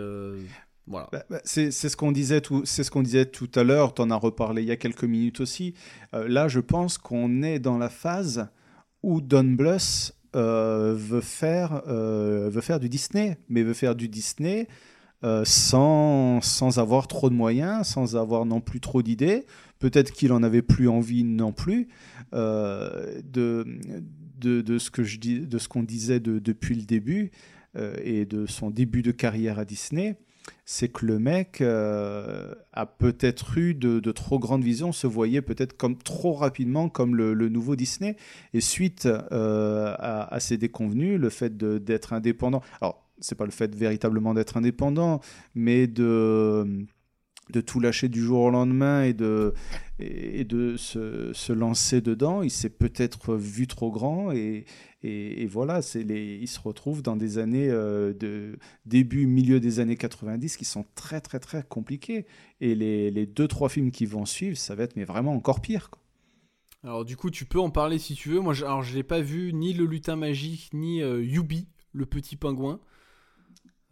voilà. 0.88 1.08
Bah, 1.12 1.22
bah, 1.30 1.40
c'est 1.44 1.70
ce 1.70 1.96
qu'on 1.96 2.10
disait 2.10 2.40
tout 2.40 2.62
c'est 2.64 2.82
ce 2.82 2.90
qu'on 2.90 3.02
disait 3.02 3.26
tout 3.26 3.50
à 3.54 3.62
l'heure. 3.62 3.94
en 3.98 4.10
as 4.10 4.16
reparlé 4.16 4.62
il 4.62 4.68
y 4.68 4.72
a 4.72 4.76
quelques 4.76 5.04
minutes 5.04 5.40
aussi. 5.40 5.74
là, 6.12 6.48
je 6.48 6.58
pense 6.58 6.98
qu'on 6.98 7.44
est 7.44 7.60
dans 7.60 7.78
la 7.78 7.88
phase 7.88 8.48
où 9.04 9.20
Don 9.20 9.44
Bluth 9.44 10.12
veut 10.34 11.20
faire 11.20 11.82
veut 11.86 12.60
faire 12.60 12.80
du 12.80 12.88
Disney, 12.88 13.38
mais 13.48 13.62
veut 13.62 13.74
faire 13.74 13.94
du 13.94 14.08
Disney 14.08 14.66
sans, 15.44 16.40
sans 16.40 16.78
avoir 16.80 17.06
trop 17.06 17.30
de 17.30 17.36
moyens, 17.36 17.86
sans 17.86 18.16
avoir 18.16 18.44
non 18.44 18.60
plus 18.60 18.80
trop 18.80 19.02
d'idées. 19.02 19.46
Peut-être 19.78 20.10
qu'il 20.10 20.32
en 20.32 20.42
avait 20.42 20.62
plus 20.62 20.88
envie 20.88 21.22
non 21.22 21.52
plus. 21.52 21.88
Euh, 22.34 23.20
de, 23.24 23.66
de, 24.40 24.78
ce 24.78 24.90
que 24.90 25.04
je 25.04 25.18
dis, 25.18 25.40
de 25.40 25.58
ce 25.58 25.68
qu'on 25.68 25.82
disait 25.82 26.18
depuis 26.18 26.74
le 26.74 26.82
début 26.82 27.30
euh, 27.76 27.94
et 28.02 28.24
de 28.24 28.46
son 28.46 28.70
début 28.70 29.02
de 29.02 29.12
carrière 29.12 29.60
à 29.60 29.64
Disney, 29.64 30.16
c'est 30.64 30.88
que 30.88 31.06
le 31.06 31.20
mec 31.20 31.60
euh, 31.60 32.52
a 32.72 32.86
peut-être 32.86 33.56
eu 33.56 33.74
de, 33.74 34.00
trop 34.10 34.40
grandes 34.40 34.64
visions, 34.64 34.90
se 34.90 35.06
voyait 35.06 35.42
peut-être 35.42 35.76
comme 35.76 35.96
trop 35.96 36.32
rapidement 36.32 36.88
comme 36.88 37.14
le, 37.14 37.48
nouveau 37.48 37.76
Disney. 37.76 38.16
Et 38.52 38.60
suite 38.60 39.06
à, 39.06 40.24
à, 40.24 40.40
ces 40.40 40.56
déconvenus, 40.56 41.20
le 41.20 41.28
fait 41.28 41.56
d'être 41.56 42.12
indépendant, 42.12 42.62
alors 42.80 43.06
c'est 43.20 43.36
pas 43.36 43.44
le 43.44 43.52
fait 43.52 43.72
véritablement 43.74 44.34
d'être 44.34 44.56
indépendant, 44.56 45.20
mais 45.54 45.86
de 45.86 46.86
de 47.52 47.60
tout 47.60 47.78
lâcher 47.78 48.08
du 48.08 48.20
jour 48.20 48.40
au 48.40 48.50
lendemain 48.50 49.04
et 49.04 49.12
de, 49.12 49.54
et 49.98 50.44
de 50.44 50.76
se, 50.76 51.32
se 51.32 51.52
lancer 51.52 52.00
dedans. 52.00 52.42
Il 52.42 52.50
s'est 52.50 52.70
peut-être 52.70 53.36
vu 53.36 53.66
trop 53.66 53.90
grand 53.90 54.32
et, 54.32 54.64
et, 55.04 55.46
voilà, 55.46 55.80
les, 55.94 56.38
il 56.40 56.46
se 56.46 56.60
retrouve 56.60 57.02
dans 57.02 57.16
des 57.16 57.38
années 57.38 57.68
euh, 57.68 58.12
de 58.12 58.56
début, 58.86 59.26
milieu 59.26 59.58
des 59.58 59.80
années 59.80 59.96
90 59.96 60.56
qui 60.56 60.64
sont 60.64 60.84
très 60.94 61.20
très 61.20 61.40
très 61.40 61.64
compliquées. 61.64 62.24
Et 62.60 62.74
les, 62.74 63.10
les 63.10 63.26
deux, 63.26 63.48
trois 63.48 63.68
films 63.68 63.90
qui 63.90 64.06
vont 64.06 64.26
suivre, 64.26 64.56
ça 64.56 64.76
va 64.76 64.84
être 64.84 64.94
mais 64.96 65.04
vraiment 65.04 65.34
encore 65.34 65.60
pire. 65.60 65.90
Alors 66.84 67.04
du 67.04 67.16
coup, 67.16 67.30
tu 67.30 67.44
peux 67.44 67.60
en 67.60 67.70
parler 67.70 67.98
si 67.98 68.14
tu 68.14 68.28
veux. 68.28 68.40
Moi, 68.40 68.54
je, 68.54 68.64
alors 68.64 68.82
je 68.82 68.94
l'ai 68.94 69.02
pas 69.02 69.20
vu 69.20 69.52
ni 69.52 69.72
le 69.72 69.86
lutin 69.86 70.14
magique 70.14 70.70
ni 70.72 71.02
euh, 71.02 71.22
Yubi, 71.22 71.66
le 71.92 72.06
petit 72.06 72.36
pingouin. 72.36 72.80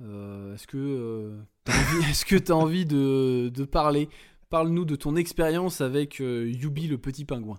Euh, 0.03 0.55
est-ce 0.55 0.67
que 0.67 1.37
euh, 1.71 2.13
tu 2.23 2.53
as 2.53 2.57
envie, 2.57 2.85
de, 2.87 3.65
parler? 3.65 4.09
Parle-nous 4.49 4.85
de 4.85 4.97
ton 4.97 5.17
expérience 5.17 5.81
avec 5.81 6.21
euh, 6.21 6.51
Yubi 6.51 6.89
le 6.89 6.99
petit 6.99 7.25
pingouin. 7.25 7.59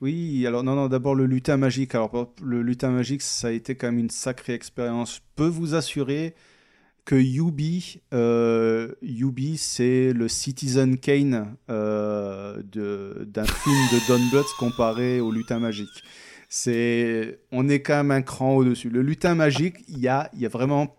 Oui, 0.00 0.46
alors 0.46 0.62
non, 0.62 0.76
non, 0.76 0.86
d'abord 0.86 1.14
le 1.14 1.26
lutin 1.26 1.56
magique. 1.56 1.94
Alors 1.94 2.32
le 2.42 2.62
lutin 2.62 2.90
magique, 2.90 3.22
ça 3.22 3.48
a 3.48 3.50
été 3.50 3.74
quand 3.74 3.88
même 3.88 3.98
une 3.98 4.10
sacrée 4.10 4.54
expérience. 4.54 5.16
Je 5.16 5.20
peux 5.34 5.48
vous 5.48 5.74
assurer 5.74 6.36
que 7.04 7.16
Yubi, 7.16 8.00
Yubi 9.02 9.56
c'est 9.56 10.12
le 10.12 10.28
Citizen 10.28 10.98
Kane 10.98 11.56
d'un 11.66 12.62
film 12.62 13.76
de 13.92 14.08
Don 14.08 14.20
Bluth 14.30 14.46
comparé 14.58 15.20
au 15.20 15.32
lutin 15.32 15.58
magique. 15.58 16.04
C'est, 16.48 17.40
on 17.50 17.68
est 17.68 17.80
quand 17.80 17.96
même 17.96 18.10
un 18.10 18.22
cran 18.22 18.54
au-dessus. 18.54 18.88
Le 18.90 19.02
lutin 19.02 19.34
magique, 19.34 19.76
il 19.88 19.98
y 19.98 20.08
a, 20.08 20.30
y 20.34 20.46
a 20.46 20.48
vraiment 20.48 20.97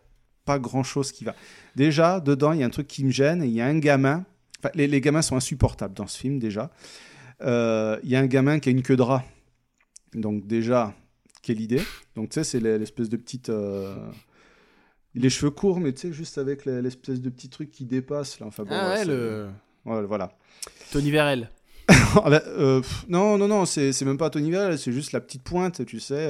grand 0.58 0.84
chose 0.84 1.12
qui 1.12 1.24
va. 1.24 1.36
Déjà, 1.76 2.20
dedans, 2.20 2.54
il 2.54 2.60
y 2.60 2.64
a 2.64 2.66
un 2.66 2.72
truc 2.72 2.88
qui 2.88 3.04
me 3.06 3.12
gêne. 3.12 3.44
Il 3.44 3.52
y 3.52 3.62
a 3.62 3.68
un 3.68 3.78
gamin. 3.78 4.26
les, 4.74 5.02
gamins 5.02 5.22
sont 5.22 5.36
insupportables 5.36 5.94
dans 5.94 6.08
ce 6.08 6.18
film, 6.18 6.40
déjà. 6.40 6.72
Euh, 7.42 8.00
il 8.04 8.10
y 8.10 8.16
a 8.16 8.20
un 8.20 8.26
gamin 8.26 8.60
qui 8.60 8.70
a 8.70 8.72
une 8.72 8.82
queue 8.82 8.96
de 8.96 9.02
rat. 9.02 9.24
Donc, 10.14 10.48
déjà, 10.48 10.94
quelle 11.42 11.62
idée. 11.62 11.82
Donc, 12.16 12.30
tu 12.30 12.36
sais, 12.36 12.44
c'est 12.44 12.60
l'espèce 12.60 13.10
de 13.10 13.18
petite. 13.18 13.50
Euh, 13.50 13.96
les 15.16 15.30
cheveux 15.30 15.52
courts, 15.52 15.80
mais 15.80 15.94
tu 15.94 16.02
sais, 16.02 16.14
juste 16.14 16.38
avec 16.38 16.66
l'espèce 16.66 17.22
de 17.22 17.30
petit 17.30 17.50
truc 17.50 17.70
qui 17.72 17.86
dépasse. 17.86 18.40
Là. 18.40 18.48
Enfin, 18.48 18.64
bon, 18.64 18.72
ah 18.74 18.96
ouais, 18.96 19.06
le... 19.06 19.50
voilà. 19.84 20.32
Tony 20.92 21.12
Verrel. 21.12 21.50
Ah 22.24 22.30
bah, 22.30 22.42
euh, 22.46 22.82
non, 23.08 23.38
non, 23.38 23.48
non, 23.48 23.66
c'est 23.66 24.00
même 24.02 24.18
pas 24.18 24.30
Tony 24.30 24.52
Verrel, 24.52 24.78
c'est 24.78 24.92
juste 24.92 25.12
la 25.12 25.22
petite 25.22 25.44
pointe, 25.44 25.86
tu 25.86 26.00
sais. 26.00 26.30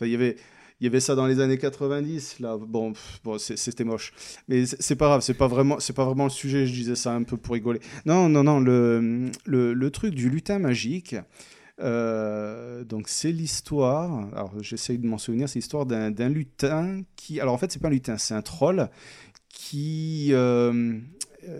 il 0.00 0.08
y 0.08 0.14
avait 0.14 0.36
il 0.82 0.86
y 0.86 0.88
avait 0.88 0.98
ça 0.98 1.14
dans 1.14 1.28
les 1.28 1.38
années 1.38 1.58
90 1.58 2.40
là. 2.40 2.58
Bon, 2.58 2.92
c'était 3.38 3.84
moche. 3.84 4.12
Mais 4.48 4.66
c'est 4.66 4.96
pas 4.96 5.06
grave 5.06 5.20
c'est 5.20 5.32
pas 5.32 5.46
vraiment 5.46 5.78
pas 5.94 6.04
vraiment 6.04 6.24
le 6.24 6.30
sujet 6.30 6.66
je 6.66 6.72
disais 6.72 6.96
ça 6.96 7.14
un 7.14 7.22
peu 7.22 7.36
pour 7.36 7.54
rigoler. 7.54 7.78
Non 8.04 8.28
non 8.28 8.42
non 8.42 8.58
le, 8.58 9.90
truc 9.90 10.12
du 10.12 10.28
lutin 10.28 10.58
magique 10.58 11.14
euh, 11.80 12.82
donc 12.82 13.08
c'est 13.08 13.30
l'histoire 13.30 14.28
alors 14.34 14.52
j'essaye 14.60 14.98
de 14.98 15.06
m'en 15.06 15.18
souvenir 15.18 15.48
c'est 15.48 15.58
l'histoire 15.60 15.86
d'un 15.86 16.28
lutin 16.28 17.02
qui 17.16 17.40
alors 17.40 17.54
en 17.54 17.58
fait 17.58 17.70
c'est 17.70 17.80
pas 17.80 17.88
un 17.88 17.92
lutin 17.92 18.18
c'est 18.18 18.34
un 18.34 18.42
troll 18.42 18.88
euh, 19.74 20.98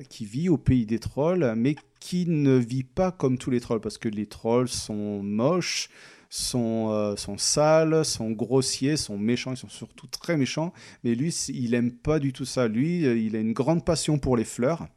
qui 0.08 0.24
vit 0.24 0.48
au 0.48 0.58
pays 0.58 0.84
des 0.84 0.98
trolls 0.98 1.54
mais 1.56 1.76
qui 2.00 2.26
ne 2.26 2.56
vit 2.56 2.84
pas 2.84 3.12
comme 3.12 3.38
tous 3.38 3.50
les 3.50 3.60
trolls 3.60 3.80
parce 3.80 3.98
que 3.98 4.08
les 4.08 4.26
trolls 4.26 4.68
sont 4.68 5.22
moches 5.22 5.88
sont, 6.32 6.88
euh, 6.90 7.14
sont 7.16 7.36
sales, 7.36 8.06
sont 8.06 8.30
grossiers, 8.30 8.96
sont 8.96 9.18
méchants, 9.18 9.52
ils 9.52 9.58
sont 9.58 9.68
surtout 9.68 10.06
très 10.06 10.38
méchants. 10.38 10.72
Mais 11.04 11.14
lui, 11.14 11.28
il 11.48 11.74
aime 11.74 11.92
pas 11.92 12.18
du 12.18 12.32
tout 12.32 12.46
ça. 12.46 12.68
Lui, 12.68 13.04
euh, 13.04 13.18
il 13.18 13.36
a 13.36 13.38
une 13.38 13.52
grande 13.52 13.84
passion 13.84 14.18
pour 14.18 14.38
les 14.38 14.44
fleurs 14.44 14.88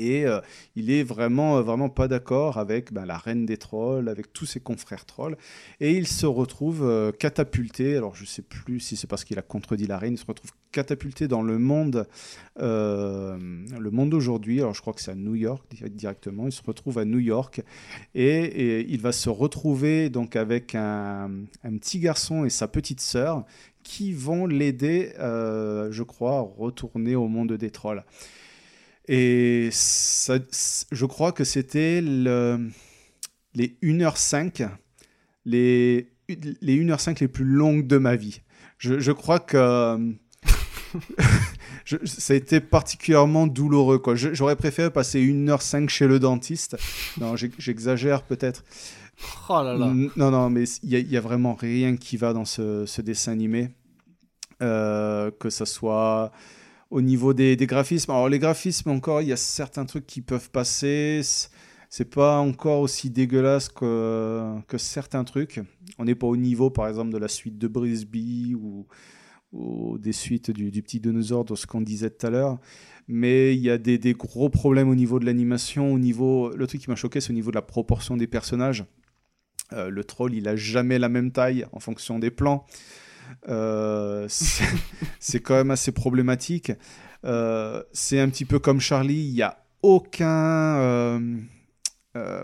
et 0.00 0.26
euh, 0.26 0.40
il 0.76 0.90
est 0.90 1.02
vraiment 1.02 1.58
euh, 1.58 1.62
vraiment 1.62 1.90
pas 1.90 2.08
d'accord 2.08 2.56
avec 2.56 2.92
ben, 2.92 3.04
la 3.04 3.18
reine 3.18 3.44
des 3.44 3.58
trolls, 3.58 4.08
avec 4.08 4.32
tous 4.32 4.46
ses 4.46 4.60
confrères 4.60 5.04
trolls, 5.04 5.36
et 5.80 5.92
il 5.92 6.06
se 6.06 6.26
retrouve 6.26 6.82
euh, 6.82 7.12
catapulté. 7.12 7.96
Alors 7.96 8.14
je 8.14 8.24
sais 8.24 8.42
plus 8.42 8.80
si 8.80 8.96
c'est 8.96 9.06
parce 9.06 9.24
qu'il 9.24 9.38
a 9.38 9.42
contredit 9.42 9.86
la 9.86 9.98
reine, 9.98 10.14
il 10.14 10.18
se 10.18 10.26
retrouve 10.26 10.50
catapulté 10.72 11.26
dans 11.26 11.42
le 11.42 11.58
monde, 11.58 12.06
monde 12.58 14.10
d'aujourd'hui. 14.10 14.60
Alors 14.60 14.72
je 14.72 14.80
crois 14.80 14.92
que 14.92 15.02
c'est 15.02 15.10
à 15.10 15.16
New 15.16 15.34
York 15.34 15.64
directement. 15.90 16.46
Il 16.46 16.52
se 16.52 16.62
retrouve 16.64 16.98
à 16.98 17.04
New 17.04 17.18
York 17.18 17.60
et, 18.14 18.86
il 18.88 19.00
va 19.00 19.10
se 19.10 19.28
retrouver 19.28 20.10
donc 20.10 20.36
avec 20.36 20.76
un, 20.76 21.30
un 21.64 21.76
petit 21.76 21.98
garçon 21.98 22.44
et 22.44 22.50
sa 22.50 22.68
petite 22.68 23.00
sœur 23.00 23.44
qui 23.82 24.12
vont 24.12 24.46
l'aider, 24.46 25.12
je 25.18 26.02
crois, 26.02 26.38
à 26.38 26.40
retourner 26.40 27.16
au 27.16 27.26
monde 27.26 27.52
des 27.54 27.70
trolls. 27.70 28.04
Et 29.12 29.70
ça, 29.72 30.38
je 30.92 31.04
crois 31.04 31.32
que 31.32 31.42
c'était 31.42 32.00
le, 32.00 32.68
les 33.54 33.76
1h05, 33.82 34.68
les, 35.44 36.12
les 36.28 36.76
1h05 36.84 37.18
les 37.20 37.26
plus 37.26 37.44
longues 37.44 37.88
de 37.88 37.98
ma 37.98 38.14
vie. 38.14 38.40
Je, 38.78 39.00
je 39.00 39.10
crois 39.10 39.40
que. 39.40 40.14
je- 41.84 41.96
ça 42.04 42.34
a 42.34 42.36
été 42.36 42.60
particulièrement 42.60 43.48
douloureux. 43.48 43.98
quoi. 43.98 44.14
Je- 44.14 44.32
J'aurais 44.32 44.54
préféré 44.54 44.90
passer 44.90 45.20
1h05 45.20 45.88
chez 45.88 46.06
le 46.06 46.20
dentiste. 46.20 46.76
Non, 47.20 47.34
j'ex- 47.34 47.56
j'exagère 47.58 48.22
peut-être. 48.22 48.64
Oh 49.48 49.62
là 49.62 49.74
là. 49.76 49.92
Non, 50.16 50.30
non, 50.30 50.50
mais 50.50 50.64
il 50.84 50.90
y, 51.10 51.16
a- 51.16 51.18
a 51.18 51.20
vraiment 51.20 51.54
rien 51.54 51.96
qui 51.96 52.16
va 52.16 52.32
dans 52.32 52.44
ce, 52.44 52.86
ce 52.86 53.02
dessin 53.02 53.32
animé. 53.32 53.70
Euh, 54.62 55.30
que 55.40 55.48
ça 55.50 55.64
soit 55.66 56.30
au 56.90 57.00
niveau 57.00 57.32
des, 57.32 57.56
graphismes. 57.56 58.10
Alors, 58.10 58.28
les 58.28 58.38
graphismes, 58.38 58.90
encore, 58.90 59.22
il 59.22 59.28
y 59.28 59.32
a 59.32 59.36
certains 59.36 59.86
trucs 59.86 60.06
qui 60.06 60.20
peuvent 60.20 60.50
passer. 60.50 61.20
C'est 61.88 62.10
pas 62.10 62.38
encore 62.38 62.80
aussi 62.80 63.10
dégueulasse 63.10 63.68
que, 63.68 64.60
que 64.66 64.78
certains 64.78 65.24
trucs. 65.24 65.60
On 65.98 66.04
n'est 66.04 66.14
pas 66.14 66.26
au 66.26 66.36
niveau, 66.36 66.70
par 66.70 66.88
exemple, 66.88 67.12
de 67.12 67.18
la 67.18 67.28
suite 67.28 67.58
de 67.58 67.68
Brisby 67.68 68.54
ou, 68.54 68.86
des 69.98 70.12
suites 70.12 70.50
du, 70.50 70.70
petit 70.82 71.00
dinosaure, 71.00 71.44
de 71.44 71.56
ce 71.56 71.66
qu'on 71.66 71.80
disait 71.80 72.10
tout 72.10 72.26
à 72.26 72.30
l'heure. 72.30 72.58
Mais 73.08 73.56
il 73.56 73.60
y 73.60 73.70
a 73.70 73.78
des, 73.78 73.98
des 73.98 74.12
gros 74.12 74.48
problèmes 74.48 74.88
au 74.88 74.94
niveau 74.94 75.18
de 75.18 75.26
l'animation. 75.26 75.92
Au 75.92 75.98
niveau, 75.98 76.54
le 76.54 76.66
truc 76.66 76.80
qui 76.80 76.90
m'a 76.90 76.96
choqué, 76.96 77.20
c'est 77.20 77.30
au 77.30 77.34
niveau 77.34 77.50
de 77.50 77.56
la 77.56 77.62
proportion 77.62 78.16
des 78.16 78.28
personnages. 78.28 78.84
Euh, 79.72 79.88
le 79.88 80.04
troll, 80.04 80.34
il 80.34 80.48
a 80.48 80.56
jamais 80.56 80.98
la 80.98 81.08
même 81.08 81.32
taille 81.32 81.66
en 81.72 81.80
fonction 81.80 82.18
des 82.18 82.30
plans. 82.30 82.66
Euh, 83.48 84.26
c'est 85.20 85.40
quand 85.40 85.54
même 85.54 85.70
assez 85.70 85.92
problématique. 85.92 86.72
Euh, 87.24 87.82
c'est 87.92 88.20
un 88.20 88.28
petit 88.28 88.44
peu 88.44 88.58
comme 88.58 88.80
Charlie, 88.80 89.26
il 89.26 89.34
n'y 89.34 89.42
a 89.42 89.64
aucun, 89.82 90.78
euh, 90.78 91.18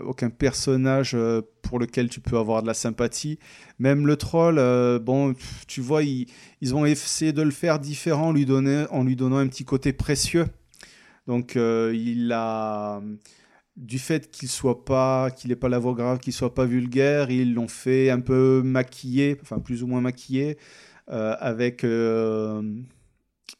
aucun 0.05 0.29
personnage 0.29 1.15
pour 1.61 1.79
lequel 1.79 2.09
tu 2.09 2.19
peux 2.19 2.37
avoir 2.37 2.61
de 2.61 2.67
la 2.67 2.73
sympathie. 2.73 3.39
Même 3.79 4.07
le 4.07 4.15
troll, 4.15 4.55
bon, 4.99 5.35
tu 5.67 5.81
vois, 5.81 6.03
ils, 6.03 6.27
ont 6.73 6.85
essayé 6.85 7.33
de 7.33 7.41
le 7.41 7.51
faire 7.51 7.79
différent 7.79 8.29
en 8.29 8.31
lui, 8.33 8.45
donnant 8.45 9.37
un 9.37 9.47
petit 9.47 9.65
côté 9.65 9.93
précieux. 9.93 10.47
Donc, 11.27 11.55
il 11.55 12.31
a 12.33 13.01
du 13.77 13.99
fait 13.99 14.31
qu'il 14.31 14.49
soit 14.49 14.83
pas 14.83 15.29
qu'il 15.29 15.51
ait 15.51 15.55
pas 15.55 15.69
la 15.69 15.77
voix 15.77 15.93
grave, 15.93 16.19
qu'il 16.19 16.33
soit 16.33 16.53
pas 16.53 16.65
vulgaire, 16.65 17.29
ils 17.29 17.53
l'ont 17.53 17.67
fait 17.67 18.09
un 18.09 18.19
peu 18.19 18.61
maquillé, 18.65 19.37
enfin 19.41 19.59
plus 19.59 19.83
ou 19.83 19.87
moins 19.87 20.01
maquillé, 20.01 20.57
euh, 21.09 21.35
avec 21.39 21.83
euh, 21.83 22.61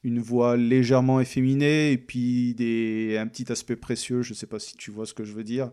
une 0.03 0.19
voix 0.19 0.57
légèrement 0.57 1.21
efféminée 1.21 1.91
et 1.91 1.97
puis 1.99 2.55
des, 2.55 3.17
un 3.17 3.27
petit 3.27 3.51
aspect 3.51 3.75
précieux. 3.75 4.23
Je 4.23 4.33
sais 4.33 4.47
pas 4.47 4.59
si 4.59 4.75
tu 4.75 4.89
vois 4.89 5.05
ce 5.05 5.13
que 5.13 5.23
je 5.23 5.33
veux 5.33 5.43
dire, 5.43 5.69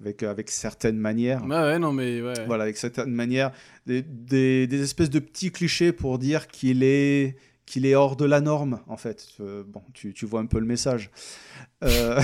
avec 0.00 0.22
avec 0.22 0.50
certaines 0.50 0.98
manières. 0.98 1.42
Ouais, 1.44 1.56
ouais, 1.56 1.78
non, 1.78 1.92
mais 1.92 2.20
ouais. 2.20 2.44
Voilà, 2.46 2.64
avec 2.64 2.76
certaines 2.76 3.10
manières, 3.10 3.52
des, 3.86 4.02
des, 4.02 4.66
des 4.66 4.82
espèces 4.82 5.10
de 5.10 5.18
petits 5.18 5.50
clichés 5.50 5.92
pour 5.92 6.18
dire 6.18 6.46
qu'il 6.46 6.82
est 6.82 7.36
qu'il 7.68 7.86
est 7.86 7.94
hors 7.94 8.16
de 8.16 8.24
la 8.24 8.40
norme, 8.40 8.80
en 8.88 8.96
fait. 8.96 9.28
Bon, 9.38 9.82
tu, 9.92 10.12
tu 10.12 10.26
vois 10.26 10.40
un 10.40 10.46
peu 10.46 10.58
le 10.58 10.66
message. 10.66 11.10
Euh, 11.84 12.20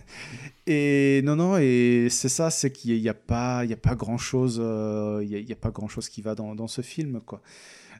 et 0.66 1.22
non, 1.24 1.36
non, 1.36 1.56
et 1.58 2.08
c'est 2.10 2.28
ça, 2.28 2.50
c'est 2.50 2.70
qu'il 2.70 3.00
n'y 3.00 3.08
a, 3.08 3.14
pas, 3.14 3.64
y 3.64 3.72
a 3.72 3.76
pas 3.76 3.94
grand-chose 3.94 4.60
euh, 4.62 5.20
il 5.22 5.30
y 5.30 5.36
a, 5.36 5.40
y 5.40 5.52
a 5.52 5.56
pas 5.56 5.70
grand-chose 5.70 6.08
qui 6.08 6.22
va 6.22 6.34
dans, 6.34 6.54
dans 6.54 6.68
ce 6.68 6.82
film, 6.82 7.20
quoi. 7.20 7.42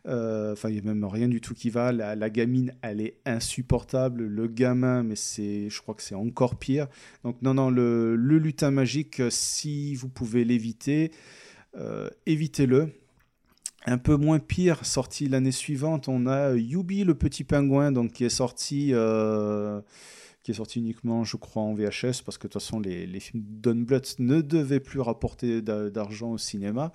Euh, 0.07 0.53
Enfin, 0.53 0.69
il 0.69 0.75
n'y 0.75 0.81
a 0.81 0.83
même 0.83 1.05
rien 1.05 1.29
du 1.29 1.41
tout 1.41 1.55
qui 1.55 1.71
va. 1.71 1.91
La, 1.91 2.15
la 2.15 2.31
gamine, 2.31 2.75
elle 2.83 3.01
est 3.01 3.17
insupportable. 3.25 4.25
Le 4.25 4.47
gamin, 4.47 5.03
mais 5.03 5.17
c'est, 5.17 5.71
je 5.71 5.81
crois 5.81 5.95
que 5.95 6.03
c'est 6.03 6.15
encore 6.15 6.57
pire. 6.57 6.89
Donc, 7.25 7.41
non, 7.43 7.55
non, 7.55 7.71
le, 7.71 8.15
le 8.15 8.39
lutin 8.39 8.71
magique, 8.71 9.23
si 9.31 9.95
vous 9.95 10.09
pouvez 10.09 10.45
l'éviter, 10.45 11.11
évitez-le. 12.27 12.93
Un 13.87 13.99
peu 13.99 14.17
moins 14.17 14.39
pire, 14.39 14.85
sorti 14.87 15.29
l'année 15.29 15.53
suivante, 15.53 16.09
on 16.09 16.27
a 16.27 16.55
Yubi 16.55 17.05
le 17.05 17.15
petit 17.15 17.45
pingouin, 17.45 17.93
donc 17.93 18.13
qui 18.13 18.25
est 18.25 18.31
sorti, 18.31 18.91
euh, 18.93 19.81
qui 20.43 20.53
est 20.53 20.55
sorti 20.55 20.79
uniquement, 20.79 21.23
je 21.23 21.37
crois, 21.37 21.63
en 21.63 21.75
VHS, 21.75 22.23
parce 22.25 22.39
que 22.39 22.47
de 22.47 22.53
toute 22.53 22.55
façon, 22.55 22.81
les, 22.81 23.21
films 23.21 23.43
Don 23.47 23.75
Bluth 23.75 24.17
ne 24.19 24.41
devaient 24.41 24.81
plus 24.81 25.01
rapporter 25.01 25.61
d'a- 25.61 25.91
d'argent 25.91 26.31
au 26.31 26.39
cinéma. 26.39 26.93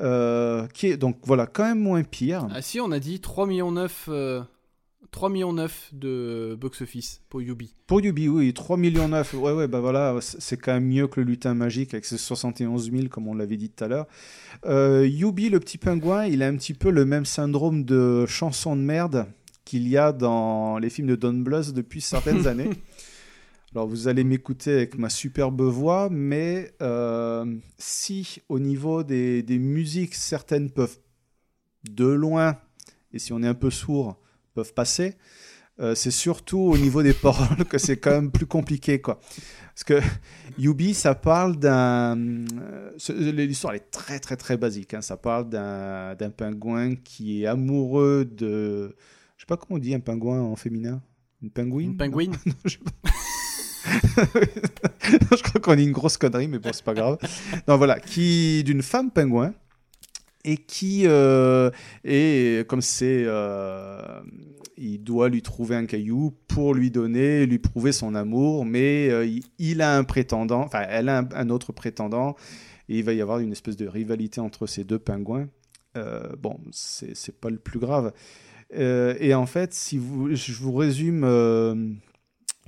Euh, 0.00 0.66
qui 0.74 0.98
donc 0.98 1.18
voilà 1.22 1.46
quand 1.46 1.62
même 1.62 1.78
moins 1.78 2.02
pire. 2.02 2.48
Ah 2.52 2.62
si, 2.62 2.80
on 2.80 2.90
a 2.90 2.98
dit 2.98 3.20
3 3.20 3.46
millions 3.46 3.70
9, 3.70 4.08
euh, 5.04 5.08
3 5.10 5.28
millions 5.28 5.52
9 5.52 5.90
de 5.92 6.56
box-office 6.60 7.22
pour 7.28 7.42
Yubi. 7.42 7.74
Pour 7.86 8.00
Yubi, 8.00 8.28
oui, 8.28 8.52
3 8.52 8.76
millions 8.76 9.08
9. 9.08 9.34
Ouais, 9.34 9.52
ouais, 9.52 9.68
bah 9.68 9.80
voilà, 9.80 10.16
c'est 10.20 10.40
c'est 10.40 10.56
quand 10.56 10.72
même 10.72 10.86
mieux 10.86 11.06
que 11.06 11.20
le 11.20 11.26
lutin 11.26 11.54
magique 11.54 11.94
avec 11.94 12.04
ses 12.04 12.18
71 12.18 12.90
000, 12.90 13.08
comme 13.08 13.28
on 13.28 13.34
l'avait 13.34 13.56
dit 13.56 13.70
tout 13.70 13.84
à 13.84 13.88
l'heure. 13.88 14.06
Euh, 14.66 15.06
Yubi, 15.06 15.48
le 15.48 15.60
petit 15.60 15.78
pingouin, 15.78 16.26
il 16.26 16.42
a 16.42 16.48
un 16.48 16.56
petit 16.56 16.74
peu 16.74 16.90
le 16.90 17.04
même 17.04 17.24
syndrome 17.24 17.84
de 17.84 18.26
chanson 18.26 18.76
de 18.76 18.82
merde 18.82 19.26
qu'il 19.64 19.88
y 19.88 19.96
a 19.96 20.12
dans 20.12 20.78
les 20.78 20.90
films 20.90 21.08
de 21.08 21.16
Don 21.16 21.34
Bluth 21.34 21.72
depuis 21.72 22.00
certaines 22.00 22.46
années. 22.46 22.70
Alors, 23.74 23.88
vous 23.88 24.06
allez 24.06 24.22
m'écouter 24.22 24.72
avec 24.72 24.98
ma 24.98 25.08
superbe 25.08 25.62
voix, 25.62 26.08
mais 26.08 26.72
euh, 26.80 27.44
si 27.76 28.38
au 28.48 28.60
niveau 28.60 29.02
des, 29.02 29.42
des 29.42 29.58
musiques, 29.58 30.14
certaines 30.14 30.70
peuvent 30.70 30.98
de 31.90 32.06
loin, 32.06 32.56
et 33.12 33.18
si 33.18 33.32
on 33.32 33.42
est 33.42 33.48
un 33.48 33.54
peu 33.54 33.70
sourd, 33.70 34.20
peuvent 34.54 34.72
passer, 34.74 35.16
euh, 35.80 35.94
c'est 35.94 36.10
surtout 36.12 36.58
au 36.60 36.78
niveau 36.78 37.02
des 37.02 37.12
paroles 37.14 37.64
que 37.68 37.78
c'est 37.78 37.96
quand 37.96 38.12
même 38.12 38.30
plus 38.30 38.46
compliqué, 38.46 39.00
quoi. 39.00 39.20
Parce 39.74 39.82
que 39.84 40.00
Yubi, 40.58 40.94
ça 40.94 41.16
parle 41.16 41.56
d'un... 41.58 42.16
euh, 42.16 42.90
ce- 42.96 43.12
L'histoire, 43.12 43.72
elle 43.74 43.80
est 43.80 43.90
très, 43.90 44.20
très, 44.20 44.36
très 44.36 44.56
basique. 44.56 44.94
hein. 44.94 45.00
Ça 45.02 45.16
parle 45.16 45.48
d'un 45.48 46.14
d'un 46.14 46.30
pingouin 46.30 46.94
qui 46.94 47.42
est 47.42 47.46
amoureux 47.46 48.24
de... 48.24 48.94
Je 49.36 49.42
sais 49.42 49.46
pas 49.48 49.56
comment 49.56 49.76
on 49.76 49.80
dit 49.80 49.92
un 49.94 49.98
pingouin 50.00 50.40
en 50.40 50.54
féminin. 50.54 51.02
Une 51.42 51.50
pingouine? 51.50 51.90
Une 51.90 51.96
pingouine? 51.96 52.36
Je... 52.64 52.78
je 54.24 55.42
crois 55.42 55.60
qu'on 55.60 55.74
dit 55.74 55.82
une 55.84 55.92
grosse 55.92 56.16
connerie, 56.16 56.48
mais 56.48 56.58
bon, 56.58 56.70
c'est 56.72 56.84
pas 56.84 56.94
grave. 56.94 57.18
Non, 57.68 57.76
voilà, 57.76 57.98
qui 58.00 58.62
d'une 58.64 58.82
femme 58.82 59.10
pingouin 59.10 59.52
et 60.44 60.56
qui 60.58 61.06
euh, 61.06 61.70
et 62.04 62.64
comme 62.68 62.82
c'est, 62.82 63.24
euh, 63.26 64.20
il 64.76 65.02
doit 65.02 65.28
lui 65.28 65.42
trouver 65.42 65.76
un 65.76 65.86
caillou 65.86 66.34
pour 66.48 66.74
lui 66.74 66.90
donner, 66.90 67.46
lui 67.46 67.58
prouver 67.58 67.92
son 67.92 68.14
amour, 68.14 68.64
mais 68.64 69.08
euh, 69.10 69.28
il, 69.58 69.82
a 69.82 69.96
un 69.96 70.04
prétendant, 70.04 70.60
enfin, 70.60 70.84
elle 70.88 71.08
a 71.08 71.26
un, 71.34 71.50
autre 71.50 71.72
prétendant, 71.72 72.36
et 72.88 72.98
il 72.98 73.04
va 73.04 73.14
y 73.14 73.22
avoir 73.22 73.38
une 73.38 73.52
espèce 73.52 73.76
de 73.76 73.86
rivalité 73.86 74.40
entre 74.40 74.66
ces 74.66 74.84
deux 74.84 74.98
pingouins. 74.98 75.48
Euh, 75.96 76.28
bon, 76.38 76.58
c'est 76.72 77.40
pas 77.40 77.50
le 77.50 77.58
plus 77.58 77.78
grave. 77.78 78.12
Et 78.76 79.34
en 79.34 79.46
fait, 79.46 79.72
si 79.72 79.98
vous, 79.98 80.34
je 80.34 80.52
vous 80.52 80.72
résume 80.72 82.00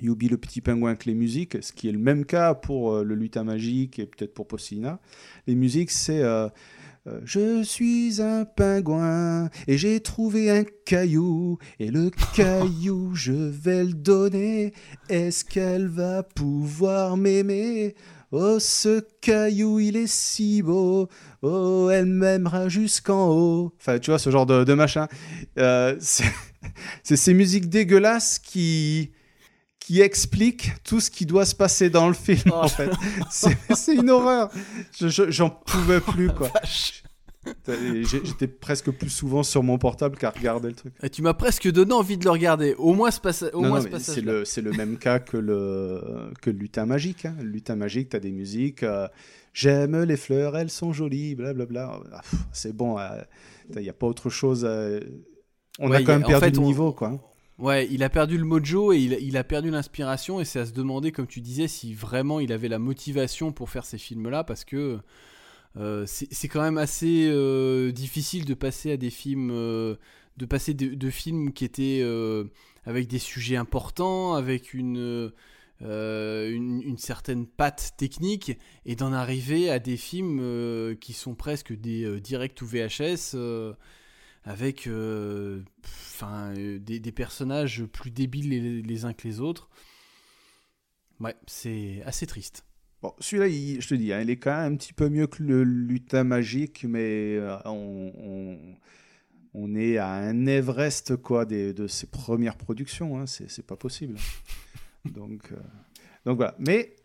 Yubi 0.00 0.28
le 0.28 0.36
petit 0.36 0.60
pingouin 0.60 0.90
avec 0.90 1.04
les 1.04 1.14
musiques, 1.14 1.60
ce 1.60 1.72
qui 1.72 1.88
est 1.88 1.92
le 1.92 1.98
même 1.98 2.24
cas 2.24 2.54
pour 2.54 3.02
le 3.02 3.14
lutin 3.16 3.42
magique 3.42 3.98
et 3.98 4.06
peut-être 4.06 4.32
pour 4.32 4.46
Possina. 4.46 5.00
Les 5.48 5.56
musiques, 5.56 5.90
c'est 5.90 6.22
Je 7.24 7.62
suis 7.62 8.20
un 8.20 8.44
pingouin 8.44 9.48
et 9.68 9.78
j'ai 9.78 10.00
trouvé 10.00 10.50
un 10.50 10.64
caillou 10.84 11.58
et 11.78 11.90
le 11.90 12.10
caillou, 12.34 13.14
je 13.14 13.32
vais 13.32 13.84
le 13.84 13.92
donner. 13.92 14.72
Est-ce 15.08 15.44
qu'elle 15.44 15.86
va 15.86 16.22
pouvoir 16.22 17.16
m'aimer? 17.16 17.94
Oh, 18.32 18.58
ce 18.58 19.04
caillou, 19.20 19.78
il 19.78 19.96
est 19.96 20.08
si 20.08 20.62
beau. 20.62 21.08
Oh, 21.42 21.88
elle 21.92 22.06
m'aimera 22.06 22.68
jusqu'en 22.68 23.28
haut. 23.30 23.72
Enfin, 23.78 24.00
tu 24.00 24.10
vois, 24.10 24.18
ce 24.18 24.30
genre 24.30 24.46
de, 24.46 24.64
de 24.64 24.74
machin. 24.74 25.06
Euh, 25.58 25.96
c'est 26.00 26.24
c'est 27.04 27.16
ces 27.16 27.34
musiques 27.34 27.68
dégueulasses 27.68 28.40
qui, 28.40 29.12
qui 29.86 30.00
expliquent 30.00 30.72
tout 30.82 30.98
ce 31.00 31.10
qui 31.12 31.26
doit 31.26 31.44
se 31.46 31.54
passer 31.54 31.90
dans 31.90 32.08
le 32.08 32.14
film, 32.14 32.52
en 32.52 32.66
fait. 32.66 32.90
C'est 33.30 33.56
c'est 33.76 33.94
une 33.94 34.10
horreur. 34.10 34.50
Je- 34.98 35.06
je- 35.08 35.30
J'en 35.30 35.48
pouvais 35.50 36.00
plus, 36.00 36.28
quoi. 36.30 36.50
J'étais 37.68 38.48
presque 38.48 38.90
plus 38.90 39.08
souvent 39.10 39.44
sur 39.44 39.62
mon 39.62 39.78
portable 39.78 40.16
qu'à 40.18 40.30
regarder 40.30 40.68
le 40.68 40.74
truc. 40.74 40.92
Et 41.02 41.08
tu 41.10 41.22
m'as 41.22 41.34
presque 41.34 41.70
donné 41.70 41.92
envie 41.92 42.18
de 42.18 42.24
le 42.24 42.30
regarder. 42.30 42.74
Au 42.74 42.92
moins 42.94 43.12
ce, 43.12 43.20
passa- 43.20 43.54
au 43.54 43.62
Non, 43.62 43.68
moins 43.68 43.78
non, 43.78 43.84
ce 43.84 43.90
mais 43.92 43.98
c'est 44.00 44.22
passage. 44.22 44.64
le, 44.64 44.70
le 44.70 44.76
même 44.76 44.98
cas 44.98 45.20
que 45.20 45.36
le, 45.36 46.32
que 46.42 46.50
le 46.50 46.58
lutin 46.58 46.86
magique. 46.86 47.24
hein. 47.24 47.36
Le 47.38 47.48
lutin 47.48 47.76
magique, 47.76 48.08
tu 48.08 48.16
as 48.16 48.20
des 48.20 48.32
musiques. 48.32 48.82
euh, 48.82 49.06
J'aime 49.54 50.02
les 50.02 50.16
fleurs, 50.16 50.56
elles 50.56 50.70
sont 50.70 50.92
jolies, 50.92 51.34
blablabla. 51.36 52.00
Ah, 52.12 52.20
c'est 52.52 52.74
bon, 52.76 52.96
il 53.76 53.80
n'y 53.82 53.88
a 53.88 53.92
pas 53.94 54.06
autre 54.08 54.28
chose. 54.28 54.64
à- 54.64 54.88
On 55.78 55.88
Ouais, 55.90 55.98
a 55.98 56.02
quand 56.02 56.12
a- 56.14 56.18
même 56.18 56.26
perdu 56.26 56.44
fait, 56.46 56.50
le 56.50 56.58
on- 56.58 56.62
niveau, 56.66 56.92
quoi. 56.92 57.12
Ouais, 57.58 57.88
il 57.90 58.02
a 58.02 58.10
perdu 58.10 58.36
le 58.36 58.44
mojo 58.44 58.92
et 58.92 58.98
il, 58.98 59.36
a 59.38 59.44
perdu 59.44 59.70
l'inspiration 59.70 60.40
et 60.40 60.44
c'est 60.44 60.60
à 60.60 60.66
se 60.66 60.72
demander, 60.72 61.10
comme 61.10 61.26
tu 61.26 61.40
disais, 61.40 61.68
si 61.68 61.94
vraiment 61.94 62.38
il 62.38 62.52
avait 62.52 62.68
la 62.68 62.78
motivation 62.78 63.50
pour 63.50 63.70
faire 63.70 63.86
ces 63.86 63.96
films-là 63.96 64.44
parce 64.44 64.64
que 64.64 64.98
euh, 65.78 66.04
c'est 66.06 66.48
quand 66.48 66.60
même 66.60 66.76
assez 66.76 67.28
euh, 67.30 67.92
difficile 67.92 68.44
de 68.44 68.52
passer 68.52 68.92
à 68.92 68.96
des 68.98 69.08
films, 69.08 69.50
euh, 69.52 69.96
de 70.36 70.44
passer 70.44 70.74
de, 70.74 71.10
films 71.10 71.52
qui 71.54 71.64
étaient 71.64 72.04
avec 72.84 73.08
des 73.08 73.18
sujets 73.18 73.56
importants, 73.56 74.34
avec 74.34 74.74
une, 74.74 75.32
une, 75.80 76.82
une 76.84 76.98
certaine 76.98 77.46
patte 77.46 77.94
technique 77.96 78.58
et 78.84 78.96
d'en 78.96 79.14
arriver 79.14 79.70
à 79.70 79.78
des 79.78 79.96
films 79.96 80.94
qui 81.00 81.14
sont 81.14 81.34
presque 81.34 81.72
des 81.72 82.20
directs 82.20 82.60
ou 82.60 82.66
VHS. 82.66 83.34
Euh, 84.46 84.50
avec 84.50 84.88
enfin, 85.84 86.52
des, 86.54 87.00
des, 87.00 87.12
personnages 87.12 87.84
plus 87.84 88.10
débiles 88.10 88.50
les, 88.50 88.82
les, 88.82 89.04
uns 89.04 89.12
que 89.12 89.26
les 89.26 89.40
autres. 89.40 89.68
Ouais, 91.20 91.34
c'est 91.46 92.02
assez 92.04 92.26
triste. 92.26 92.64
Bon, 93.02 93.12
celui-là, 93.20 93.48
je 93.80 93.86
te 93.86 93.94
dis, 93.94 94.12
hein, 94.12 94.20
il 94.20 94.30
est 94.30 94.36
quand 94.36 94.56
même 94.56 94.74
un 94.74 94.76
petit 94.76 94.92
peu 94.92 95.08
mieux 95.08 95.26
que 95.26 95.42
le 95.42 95.64
lutin 95.64 96.24
magique, 96.24 96.84
mais 96.84 97.38
on, 97.64 98.12
on, 98.18 98.58
on, 99.54 99.74
est 99.74 99.98
à 99.98 100.10
un 100.10 100.46
Everest 100.46 101.16
quoi, 101.16 101.44
des, 101.44 101.72
de 101.72 101.86
ses 101.86 102.06
premières 102.06 102.56
productions. 102.56 103.18
Hein, 103.18 103.26
c'est 103.26 103.66
pas 103.66 103.76
possible. 103.76 104.16
donc, 105.04 105.52
donc 106.24 106.36
voilà. 106.36 106.54
Mais 106.58 106.96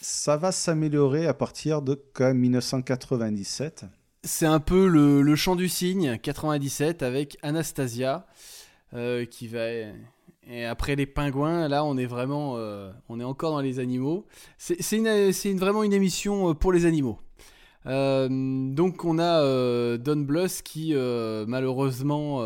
ça 0.00 0.36
va 0.36 0.52
s'améliorer 0.52 1.26
à 1.26 1.34
partir 1.34 1.82
de 1.82 2.00
1997. 2.20 3.86
C'est 4.26 4.46
un 4.46 4.58
peu 4.58 4.88
le, 4.88 5.36
chant 5.36 5.54
du 5.54 5.68
cygne, 5.68 6.16
97, 6.16 7.02
avec 7.02 7.36
Anastasia, 7.42 8.26
euh, 8.94 9.26
qui 9.26 9.48
va... 9.48 9.66
Et 10.46 10.64
après 10.64 10.96
les 10.96 11.04
pingouins, 11.04 11.68
là, 11.68 11.84
on 11.84 11.98
est 11.98 12.06
vraiment... 12.06 12.54
Euh, 12.56 12.90
on 13.10 13.20
est 13.20 13.24
encore 13.24 13.52
dans 13.52 13.60
les 13.60 13.80
animaux. 13.80 14.26
C'est 14.56 14.98
vraiment 15.58 15.82
une 15.82 15.92
émission 15.92 16.50
euh, 16.50 16.54
pour 16.54 16.72
les 16.72 16.86
animaux. 16.86 17.18
donc 17.84 19.04
on 19.04 19.18
a 19.18 19.98
Don 19.98 20.16
Bluth 20.16 20.62
qui, 20.62 20.94
malheureusement 20.94 22.42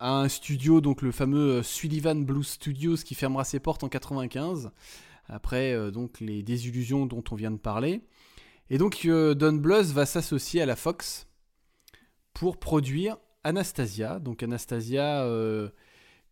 un 0.00 0.28
studio, 0.28 0.80
donc 0.80 1.02
le 1.02 1.12
fameux 1.12 1.62
Sullivan 1.62 2.24
Blue 2.24 2.42
Studios 2.42 2.96
qui 3.04 3.14
fermera 3.14 3.44
ses 3.44 3.60
portes 3.60 3.84
en 3.84 3.90
95, 3.90 4.70
après 5.28 5.90
donc 5.92 6.20
les 6.20 6.42
désillusions 6.42 7.04
dont 7.04 7.22
on 7.30 7.34
vient 7.34 7.50
de 7.50 7.58
parler. 7.58 8.02
Et 8.70 8.78
donc 8.78 9.02
euh, 9.04 9.34
Don 9.34 9.54
Bluth 9.54 9.86
va 9.86 10.06
s'associer 10.06 10.62
à 10.62 10.66
la 10.66 10.76
Fox 10.76 11.26
pour 12.32 12.58
produire 12.58 13.16
Anastasia. 13.44 14.18
Donc 14.18 14.42
Anastasia, 14.42 15.28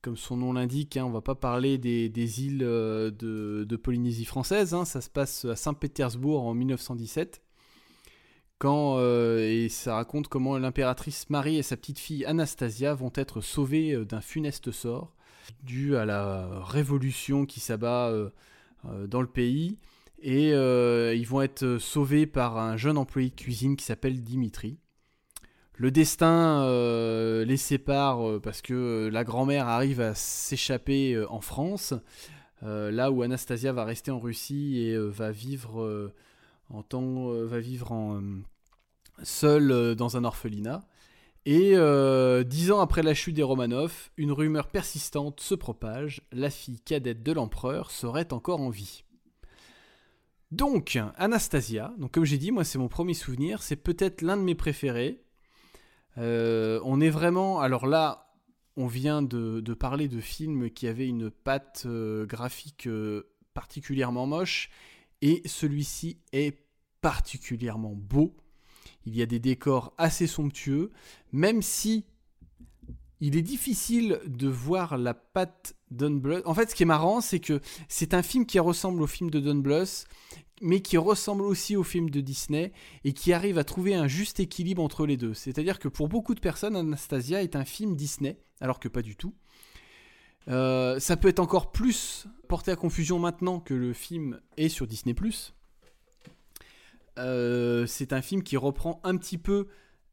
comme 0.01 0.17
son 0.17 0.37
nom 0.37 0.53
l'indique, 0.53 0.97
hein, 0.97 1.05
on 1.05 1.11
va 1.11 1.21
pas 1.21 1.35
parler 1.35 1.79
des, 1.79 2.43
îles 2.43 2.59
de, 2.59 3.77
Polynésie 3.83 4.25
française, 4.25 4.75
hein. 4.75 4.85
ça 4.85 5.01
se 5.01 5.11
passe 5.11 5.45
à 5.45 5.57
Saint-Pétersbourg 5.57 6.45
en 6.45 6.55
1917 6.55 7.43
quand, 8.63 8.99
euh, 8.99 9.41
et 9.41 9.69
ça 9.69 9.97
raconte 9.97 10.29
comment 10.29 10.57
l'impératrice 10.57 11.29
Marie 11.31 11.57
et 11.57 11.65
sa 11.65 11.77
petite 11.77 11.99
fille 11.99 12.25
Anastasia 12.27 12.95
vont 12.95 13.11
être 13.17 13.41
sauvées 13.41 13.91
euh, 13.91 14.05
d'un 14.05 14.21
funeste 14.21 14.71
sort 14.71 15.17
dû 15.65 15.97
à 15.97 16.05
la 16.05 16.63
révolution 16.63 17.45
qui 17.45 17.59
s'abat 17.59 18.11
euh, 18.11 18.31
dans 19.09 19.21
le 19.21 19.27
pays. 19.27 19.79
Et 20.23 20.51
ils 20.51 21.27
vont 21.27 21.43
être 21.43 21.79
sauvés 21.79 22.27
par 22.27 22.59
un 22.59 22.77
jeune 22.77 22.97
employé 22.97 23.31
de 23.31 23.35
cuisine 23.35 23.77
qui 23.77 23.85
s'appelle 23.85 24.23
Dimitri. 24.23 24.79
Le 25.75 25.91
destin 25.91 26.65
les 27.45 27.57
sépare 27.57 28.41
parce 28.41 28.63
que 28.63 29.09
la 29.13 29.25
grand-mère 29.25 29.67
arrive 29.67 30.01
à 30.01 30.15
s'échapper 30.15 31.21
en 31.29 31.41
France, 31.41 31.93
là 32.63 33.11
où 33.11 33.23
Anastasia 33.23 33.73
va 33.73 33.85
rester 33.85 34.11
en 34.13 34.21
Russie 34.21 34.79
et 34.79 34.97
va 34.97 35.33
vivre 35.33 36.13
en 36.71 36.83
temps, 36.83 37.33
va 37.45 37.59
vivre 37.59 37.91
en, 37.91 38.21
seul 39.23 39.71
euh, 39.71 39.95
dans 39.95 40.17
un 40.17 40.25
orphelinat. 40.25 40.83
Et 41.45 41.73
euh, 41.75 42.45
dix 42.45 42.71
ans 42.71 42.81
après 42.81 43.03
la 43.03 43.15
chute 43.15 43.35
des 43.35 43.43
Romanov, 43.43 44.11
une 44.17 44.31
rumeur 44.31 44.69
persistante 44.69 45.41
se 45.41 45.55
propage, 45.55 46.23
la 46.31 46.51
fille 46.51 46.81
cadette 46.81 47.23
de 47.23 47.33
l'empereur 47.33 47.91
serait 47.91 48.33
encore 48.33 48.61
en 48.61 48.71
vie. 48.71 49.03
Donc, 50.53 50.99
Anastasia, 51.17 51.95
donc 51.99 52.13
comme 52.13 52.27
j'ai 52.27 52.37
dit, 52.39 52.51
moi 52.51 52.63
c'est 52.63 52.79
mon 52.79 52.89
premier 52.89 53.15
souvenir, 53.15 53.63
c'est 53.63 53.77
peut-être 53.77 54.21
l'un 54.21 54.37
de 54.37 54.43
mes 54.43 54.55
préférés. 54.55 55.25
Euh, 56.19 56.79
on 56.85 57.01
est 57.01 57.09
vraiment, 57.09 57.61
alors 57.61 57.87
là, 57.87 58.35
on 58.77 58.87
vient 58.87 59.23
de, 59.23 59.61
parler 59.75 60.09
de 60.09 60.21
films 60.21 60.71
qui 60.71 60.87
avaient 60.87 61.09
une 61.09 61.31
patte 61.31 61.87
graphique 61.87 62.87
particulièrement 63.55 64.27
moche, 64.27 64.69
et 65.23 65.41
celui-ci 65.47 66.19
est 66.33 66.59
particulièrement 67.01 67.95
beau. 67.95 68.37
Il 69.07 69.17
y 69.17 69.23
a 69.23 69.27
des 69.27 69.39
décors 69.39 69.95
assez 69.97 70.27
somptueux, 70.27 70.91
même 71.33 71.63
si 71.63 72.05
il 73.21 73.37
est 73.37 73.43
difficile 73.43 74.21
de 74.27 74.49
voir 74.49 74.99
la 74.99 75.15
patte 75.15 75.77
Don 75.93 76.21
En 76.45 76.55
fait, 76.55 76.71
ce 76.71 76.75
qui 76.75 76.83
est 76.83 76.87
marrant, 76.87 77.21
c'est 77.21 77.39
que 77.39 77.61
c'est 77.89 78.15
un 78.15 78.23
film 78.23 78.47
qui 78.47 78.59
ressemble 78.59 79.01
au 79.01 79.07
film 79.07 79.31
de 79.31 79.39
Don 79.39 79.55
Bluth, 79.55 80.07
mais 80.61 80.81
qui 80.81 80.97
ressemble 80.97 81.43
aussi 81.43 81.77
au 81.77 81.83
film 81.83 82.11
de 82.11 82.21
Disney 82.21 82.73
et 83.05 83.13
qui 83.13 83.33
arrive 83.33 83.59
à 83.59 83.65
trouver 83.65 83.95
un 83.95 84.07
juste 84.07 84.41
équilibre 84.41 84.83
entre 84.83 85.07
les 85.07 85.17
deux. 85.17 85.35
C'est-à-dire 85.35 85.79
que 85.79 85.89
pour 85.89 86.09
beaucoup 86.09 86.35
de 86.35 86.41
personnes, 86.41 86.77
Anastasia 86.77 87.43
est 87.43 87.57
un 87.57 87.65
film 87.65 87.97
Disney, 87.97 88.39
alors 88.61 88.79
que 88.79 88.89
pas 88.89 89.03
du 89.03 89.17
tout. 89.17 89.35
Euh, 90.49 90.99
ça 90.99 91.17
peut 91.17 91.29
être 91.29 91.41
encore 91.41 91.73
plus 91.73 92.27
porté 92.49 92.71
à 92.71 92.77
confusion 92.77 93.19
maintenant 93.19 93.61
que 93.61 93.75
le 93.75 93.93
film 93.93 94.41
est 94.57 94.69
sur 94.69 94.87
Disney⁇ 94.87 95.15
euh, 97.19 97.87
c'est 97.87 98.15
un 98.15 98.23
film 98.23 98.43
qui 98.43 98.57
reprend 98.57 98.99
un 99.05 99.19
petit 99.19 99.37
peu 99.37 99.67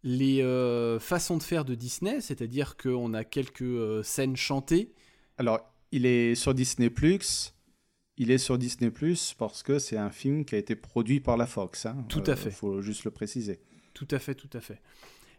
les 0.04 0.42
euh, 0.42 1.00
façons 1.00 1.38
de 1.38 1.44
faire 1.44 1.64
de 1.64 1.74
Disney, 1.74 2.20
c'est-à-dire 2.20 2.76
qu'on 2.76 3.14
a 3.14 3.24
quelques 3.24 4.04
scènes 4.04 4.36
chantées. 4.36 4.94
Alors, 5.38 5.60
il 5.94 6.06
est 6.06 6.36
sur 6.36 6.54
Disney. 6.54 6.92
Il 8.20 8.32
est 8.32 8.38
sur 8.38 8.58
Disney 8.58 8.92
Plus 8.92 9.34
parce 9.38 9.64
que 9.64 9.80
c'est 9.80 9.98
un 9.98 10.12
film 10.12 10.46
qui 10.46 10.54
a 10.54 10.58
été 10.58 10.76
produit 10.76 11.20
par 11.22 11.38
la 11.38 11.48
Fox. 11.48 11.86
Hein. 11.86 12.06
Tout 12.10 12.24
à 12.28 12.36
fait. 12.36 12.50
Il 12.50 12.56
faut 12.56 12.82
juste 12.82 13.06
le 13.06 13.12
préciser. 13.12 13.60
Tout 13.94 14.08
à 14.12 14.20
fait, 14.20 14.36
tout 14.36 14.50
à 14.54 14.62
fait. 14.62 14.82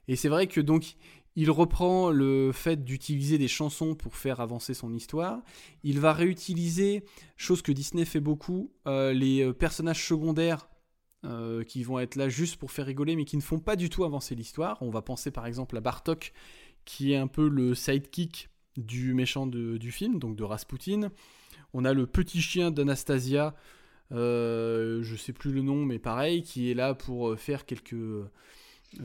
Et 0.09 0.17
c'est 0.17 0.29
vrai 0.29 0.47
que 0.47 0.61
donc 0.61 0.97
il 1.37 1.51
reprend 1.51 2.11
le 2.11 2.51
fait 2.53 2.83
d'utiliser 2.83 3.39
des 3.39 3.49
chansons 3.49 3.95
pour 3.95 4.17
faire 4.17 4.41
avancer 4.41 4.75
son 4.75 4.93
histoire. 4.93 5.41
Il 5.85 6.01
va 6.01 6.13
réutiliser, 6.13 7.05
chose 7.37 7.63
que 7.63 7.71
Disney 7.71 8.05
fait 8.05 8.19
beaucoup, 8.19 8.73
les 8.87 9.53
personnages 9.53 10.05
secondaires 10.05 10.69
euh, 11.27 11.65
qui 11.65 11.85
vont 11.85 11.99
être 11.99 12.17
là 12.17 12.31
juste 12.31 12.57
pour 12.57 12.73
faire 12.73 12.87
rigoler, 12.87 13.15
mais 13.15 13.27
qui 13.27 13.37
ne 13.37 13.43
font 13.43 13.59
pas 13.59 13.77
du 13.77 13.91
tout 13.91 14.05
avancer 14.05 14.35
l'histoire. 14.35 14.79
On 14.81 14.89
va 14.89 15.03
penser 15.03 15.31
par 15.31 15.45
exemple 15.45 15.77
à 15.77 15.81
Bartok, 15.83 16.33
qui 16.87 17.13
est 17.13 17.17
un 17.17 17.27
peu 17.27 17.47
le 17.47 17.75
sidekick 17.75 18.49
du 18.79 19.13
méchant 19.13 19.47
du 19.47 19.93
film, 19.93 20.19
donc 20.19 20.35
de 20.35 20.45
Rasputin. 20.45 21.11
On 21.73 21.85
a 21.85 21.93
le 21.93 22.07
petit 22.07 22.41
chien 22.41 22.71
d'Anastasia, 22.71 23.55
euh, 24.13 25.03
je 25.03 25.17
sais 25.17 25.33
plus 25.33 25.53
le 25.53 25.63
nom, 25.63 25.85
mais 25.85 25.99
pareil, 25.99 26.43
qui 26.43 26.71
est 26.71 26.75
là 26.75 26.95
pour 26.95 27.31
euh, 27.31 27.37
faire 27.37 27.65
quelques 27.65 27.93
euh, 27.95 28.31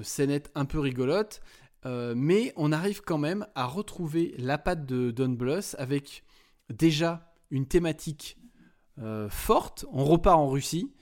scénettes 0.02 0.52
un 0.56 0.66
peu 0.66 0.80
rigolotes. 0.80 1.42
mais 1.86 2.52
on 2.56 2.72
arrive 2.72 3.02
quand 3.02 3.20
même 3.20 3.46
à 3.54 3.66
retrouver 3.66 4.34
la 4.40 4.58
patte 4.58 4.86
de 4.86 5.12
Don 5.12 5.30
Bluth 5.30 5.76
avec 5.78 6.24
déjà 6.70 7.32
une 7.52 7.68
thématique 7.68 8.38
forte. 9.30 9.86
On 9.92 10.04
repart 10.04 10.40
en 10.40 10.50
Russie. 10.50 10.96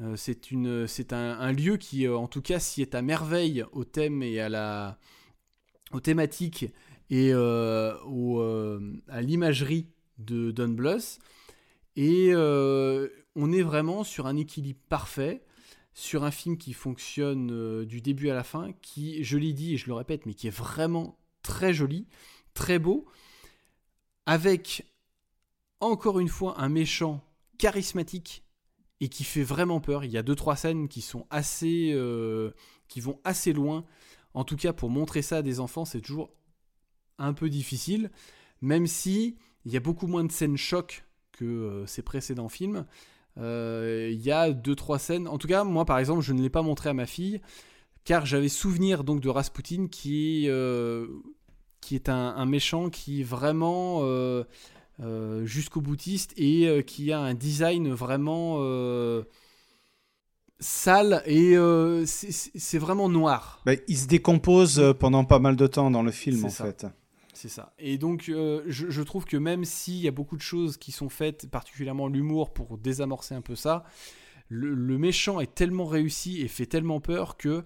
Euh, 0.00 0.16
c'est 0.16 1.12
un, 1.12 1.52
lieu 1.52 1.76
qui, 1.76 2.06
euh, 2.06 2.16
en 2.16 2.26
tout 2.26 2.42
cas, 2.42 2.58
s'y 2.58 2.82
est 2.82 2.94
à 2.94 3.02
merveille 3.02 3.64
au 3.72 3.84
thème 3.84 4.22
et 4.22 4.40
à 4.40 4.48
la, 4.48 4.98
aux 5.92 6.00
et 7.10 7.30
euh, 7.32 8.80
à 9.08 9.22
l'imagerie 9.22 9.88
de 10.18 10.50
Don. 10.50 10.76
Et 11.96 12.32
on 12.34 13.52
est 13.52 13.62
vraiment 13.62 14.04
sur 14.04 14.26
un 14.26 14.36
équilibre 14.36 14.80
parfait, 14.88 15.44
sur 15.92 16.24
un 16.24 16.30
film 16.30 16.56
qui 16.58 16.72
fonctionne 16.72 17.84
du 17.84 18.00
début 18.00 18.28
à 18.30 18.34
la 18.34 18.44
fin, 18.44 18.72
qui, 18.82 19.22
je 19.22 19.38
l'ai 19.38 19.52
dit 19.52 19.74
et 19.74 19.76
je 19.76 19.86
le 19.86 19.94
répète, 19.94 20.26
mais 20.26 20.34
qui 20.34 20.48
est 20.48 20.56
vraiment 20.56 21.18
très 21.42 21.72
joli, 21.72 22.06
très 22.54 22.78
beau, 22.78 23.06
avec 24.26 24.86
encore 25.80 26.18
une 26.18 26.28
fois 26.28 26.60
un 26.60 26.68
méchant 26.68 27.22
charismatique 27.58 28.44
et 29.00 29.08
qui 29.08 29.24
fait 29.24 29.42
vraiment 29.42 29.80
peur. 29.80 30.04
Il 30.04 30.10
y 30.10 30.18
a 30.18 30.22
deux 30.22 30.34
trois 30.34 30.56
scènes 30.56 30.88
qui 30.88 31.02
sont 31.02 31.26
assez, 31.30 31.92
euh, 31.92 32.52
qui 32.88 33.00
vont 33.00 33.20
assez 33.24 33.52
loin. 33.52 33.84
En 34.32 34.44
tout 34.44 34.56
cas, 34.56 34.72
pour 34.72 34.90
montrer 34.90 35.22
ça 35.22 35.38
à 35.38 35.42
des 35.42 35.60
enfants, 35.60 35.84
c'est 35.84 36.00
toujours 36.00 36.30
un 37.18 37.34
peu 37.34 37.48
difficile, 37.48 38.10
même 38.60 38.86
si 38.86 39.36
il 39.64 39.72
y 39.72 39.76
a 39.76 39.80
beaucoup 39.80 40.06
moins 40.06 40.24
de 40.24 40.32
scènes 40.32 40.56
choc 40.56 41.04
que 41.32 41.44
euh, 41.44 41.86
ces 41.86 42.02
précédents 42.02 42.48
films. 42.48 42.86
Euh, 43.38 44.10
il 44.12 44.20
y 44.20 44.30
a 44.30 44.52
deux 44.52 44.76
trois 44.76 44.98
scènes. 44.98 45.26
En 45.26 45.38
tout 45.38 45.48
cas, 45.48 45.64
moi 45.64 45.84
par 45.84 45.98
exemple, 45.98 46.22
je 46.22 46.32
ne 46.32 46.42
l'ai 46.42 46.50
pas 46.50 46.62
montré 46.62 46.90
à 46.90 46.94
ma 46.94 47.06
fille 47.06 47.40
car 48.04 48.26
j'avais 48.26 48.48
souvenir 48.48 49.02
donc 49.02 49.20
de 49.20 49.28
Rasputin 49.28 49.88
qui 49.88 50.48
qui 51.80 51.94
est 51.94 52.08
un, 52.08 52.34
un, 52.36 52.46
méchant 52.46 52.88
qui 52.88 53.22
vraiment 53.22 54.02
euh, 55.00 55.44
jusqu'au 55.44 55.80
boutiste 55.80 56.32
et 56.36 56.68
euh, 56.68 56.80
qui 56.80 57.10
a 57.10 57.18
un 57.18 57.34
design 57.34 57.92
vraiment 57.92 58.58
euh, 58.60 59.24
sale 60.60 61.20
et 61.26 61.56
c'est 62.06 62.78
vraiment 62.78 63.08
noir. 63.08 63.60
Bah, 63.66 63.72
il 63.88 63.98
se 63.98 64.06
décompose 64.06 64.94
pendant 65.00 65.24
pas 65.24 65.40
mal 65.40 65.56
de 65.56 65.66
temps 65.66 65.90
dans 65.90 66.02
le 66.02 66.12
film 66.12 66.44
en 66.44 66.48
fait. 66.48 66.86
C'est 67.44 67.50
ça. 67.50 67.74
Et 67.78 67.98
donc 67.98 68.22
je, 68.24 69.02
trouve 69.02 69.26
que 69.26 69.36
même 69.36 69.66
s'il 69.66 69.98
y 69.98 70.08
a 70.08 70.10
beaucoup 70.10 70.38
de 70.38 70.40
choses 70.40 70.78
qui 70.78 70.92
sont 70.92 71.10
faites, 71.10 71.46
particulièrement 71.50 72.08
l'humour 72.08 72.54
pour 72.54 72.78
désamorcer 72.78 73.34
un 73.34 73.42
peu 73.42 73.54
ça, 73.54 73.84
le, 74.48 74.96
méchant 74.96 75.40
est 75.40 75.54
tellement 75.54 75.84
réussi 75.84 76.40
et 76.40 76.48
fait 76.48 76.64
tellement 76.64 77.02
peur 77.02 77.36
que 77.36 77.62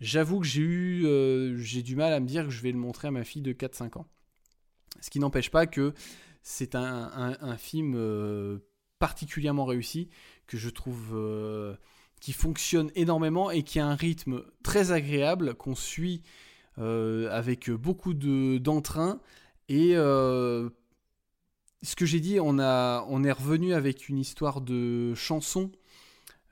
j'avoue 0.00 0.40
que 0.40 0.46
j'ai 0.46 0.62
eu, 0.62 1.06
euh, 1.06 1.56
j'ai 1.58 1.84
du 1.84 1.94
mal 1.94 2.12
à 2.12 2.18
me 2.18 2.26
dire 2.26 2.46
que 2.46 2.50
je 2.50 2.60
vais 2.60 2.72
le 2.72 2.78
montrer 2.78 3.06
à 3.06 3.12
ma 3.12 3.22
fille 3.22 3.40
de 3.40 3.52
4-5 3.52 4.00
ans. 4.00 4.08
Ce 5.00 5.10
qui 5.10 5.20
n'empêche 5.20 5.52
pas 5.52 5.68
que 5.68 5.94
c'est 6.42 6.74
un, 6.74 7.56
film 7.56 7.94
euh, 7.94 8.58
particulièrement 8.98 9.64
réussi, 9.64 10.08
que 10.48 10.56
je 10.56 10.70
trouve 10.70 11.12
euh, 11.12 11.76
qui 12.20 12.32
fonctionne 12.32 12.90
énormément 12.96 13.52
et 13.52 13.62
qui 13.62 13.78
a 13.78 13.86
un 13.86 13.94
rythme 13.94 14.42
très 14.64 14.90
agréable, 14.90 15.54
qu'on 15.54 15.76
suit 15.76 16.22
avec 16.78 17.70
beaucoup 17.70 18.14
d'entrain. 18.14 19.20
et 19.68 19.94
ce 19.94 20.70
que 21.96 22.06
j'ai 22.06 22.20
dit, 22.20 22.38
on, 22.40 22.58
a, 22.58 23.04
on 23.08 23.24
est 23.24 23.32
revenu 23.32 23.74
avec 23.74 24.08
une 24.08 24.18
histoire 24.18 24.60
de 24.60 25.14
chanson. 25.14 25.70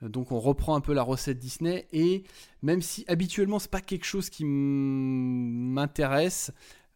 Donc 0.01 0.31
on 0.31 0.39
reprend 0.39 0.75
un 0.75 0.81
peu 0.81 0.93
la 0.93 1.03
recette 1.03 1.39
Disney. 1.39 1.87
Et 1.91 2.23
même 2.61 2.81
si 2.81 3.05
habituellement 3.07 3.59
c'est 3.59 3.71
pas 3.71 3.81
quelque 3.81 4.05
chose 4.05 4.29
qui 4.29 4.45
m'intéresse, 4.45 6.51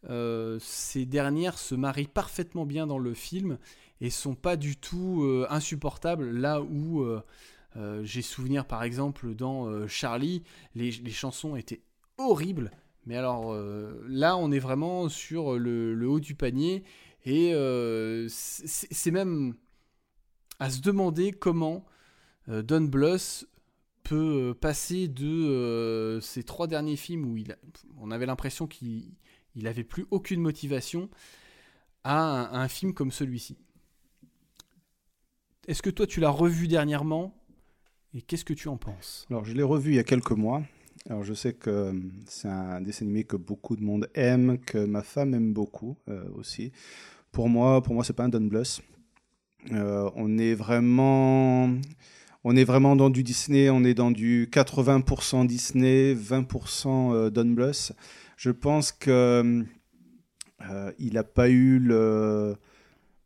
euh, 0.08 0.58
ces 0.60 1.06
dernières 1.06 1.58
se 1.58 1.74
marient 1.74 2.06
parfaitement 2.06 2.66
bien 2.66 2.86
dans 2.86 2.98
le 2.98 3.14
film 3.14 3.58
et 4.00 4.10
sont 4.10 4.34
pas 4.34 4.56
du 4.56 4.76
tout 4.76 5.22
euh, 5.22 5.46
insupportables. 5.50 6.30
Là 6.30 6.62
où 6.62 7.02
euh, 7.02 7.22
j'ai 8.04 8.22
souvenir 8.22 8.66
par 8.66 8.82
exemple 8.82 9.34
dans 9.34 9.86
Charlie 9.86 10.42
les, 10.74 10.90
chansons 11.10 11.56
étaient 11.56 11.82
horribles 12.16 12.72
mais 13.08 13.16
alors 13.16 13.52
là 14.06 14.36
on 14.36 14.52
est 14.52 14.58
vraiment 14.58 15.08
sur 15.08 15.58
le 15.58 16.08
haut 16.08 16.20
du 16.20 16.34
panier 16.36 16.84
et 17.24 17.52
c'est 18.28 19.10
même 19.10 19.54
à 20.58 20.70
se 20.70 20.80
demander 20.80 21.32
comment 21.32 21.84
euh, 22.48 22.62
Don 22.62 22.82
Bluth 22.82 23.46
peut 24.02 24.50
euh, 24.50 24.54
passer 24.54 25.08
de 25.08 25.26
euh, 25.26 26.20
ces 26.20 26.42
trois 26.42 26.66
derniers 26.66 26.96
films 26.96 27.26
où 27.26 27.36
il 27.36 27.56
on 27.98 28.10
avait 28.10 28.26
l'impression 28.26 28.66
qu'il 28.66 29.12
n'avait 29.56 29.84
plus 29.84 30.06
aucune 30.10 30.40
motivation 30.40 31.10
à 32.04 32.58
un, 32.58 32.68
film 32.68 32.94
comme 32.94 33.10
celui-ci. 33.10 33.58
Est-ce 35.66 35.82
que 35.82 35.90
toi 35.90 36.06
tu 36.06 36.20
l'as 36.20 36.30
revu 36.30 36.68
dernièrement 36.68 37.34
et 38.14 38.22
qu'est-ce 38.22 38.44
que 38.44 38.54
tu 38.54 38.68
en 38.68 38.78
penses? 38.78 39.26
Alors 39.30 39.44
je 39.44 39.52
l'ai 39.52 39.62
revu 39.62 39.92
il 39.92 39.96
y 39.96 39.98
a 39.98 40.04
quelques 40.04 40.30
mois. 40.30 40.62
Alors 41.06 41.24
je 41.24 41.34
sais 41.34 41.52
que 41.52 41.92
c'est 42.26 42.48
un 42.48 42.80
dessin 42.80 43.04
animé 43.04 43.24
que 43.24 43.36
beaucoup 43.36 43.76
de 43.76 43.82
monde 43.82 44.08
aime, 44.14 44.58
que 44.58 44.78
ma 44.78 45.02
femme 45.02 45.34
aime 45.34 45.52
beaucoup 45.52 45.96
aussi. 46.34 46.72
Pour 47.32 47.48
moi, 47.48 47.82
pour 47.82 47.94
moi 47.94 48.04
c'est 48.04 48.12
pas 48.12 48.24
un 48.24 48.28
Don 48.28 48.40
Bluth. 48.40 48.80
on 49.70 50.38
est 50.38 50.54
vraiment 50.54 51.70
on 52.44 52.56
est 52.56 52.64
vraiment 52.64 52.96
dans 52.96 53.10
du 53.10 53.22
Disney, 53.22 53.68
on 53.68 53.84
est 53.84 53.94
dans 53.94 54.10
du 54.10 54.48
80% 54.50 55.46
Disney, 55.46 56.14
20% 56.14 57.12
euh, 57.12 57.30
Don 57.30 57.46
Bluth. 57.46 57.92
Je 58.36 58.50
pense 58.50 58.92
que 58.92 59.64
euh, 60.70 60.92
n'a 60.98 61.24
pas 61.24 61.50
eu 61.50 61.92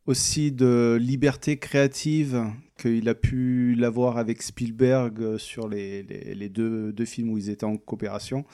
aussi 0.06 0.50
de 0.50 0.98
liberté 1.00 1.58
créative 1.58 2.44
qu'il 2.82 3.08
a 3.08 3.14
pu 3.14 3.74
l'avoir 3.74 4.18
avec 4.18 4.42
Spielberg 4.42 5.36
sur 5.38 5.68
les, 5.68 6.02
deux, 6.48 7.04
films 7.04 7.30
où 7.30 7.38
ils 7.38 7.50
étaient 7.50 7.64
en 7.64 7.76
coopération. 7.76 8.44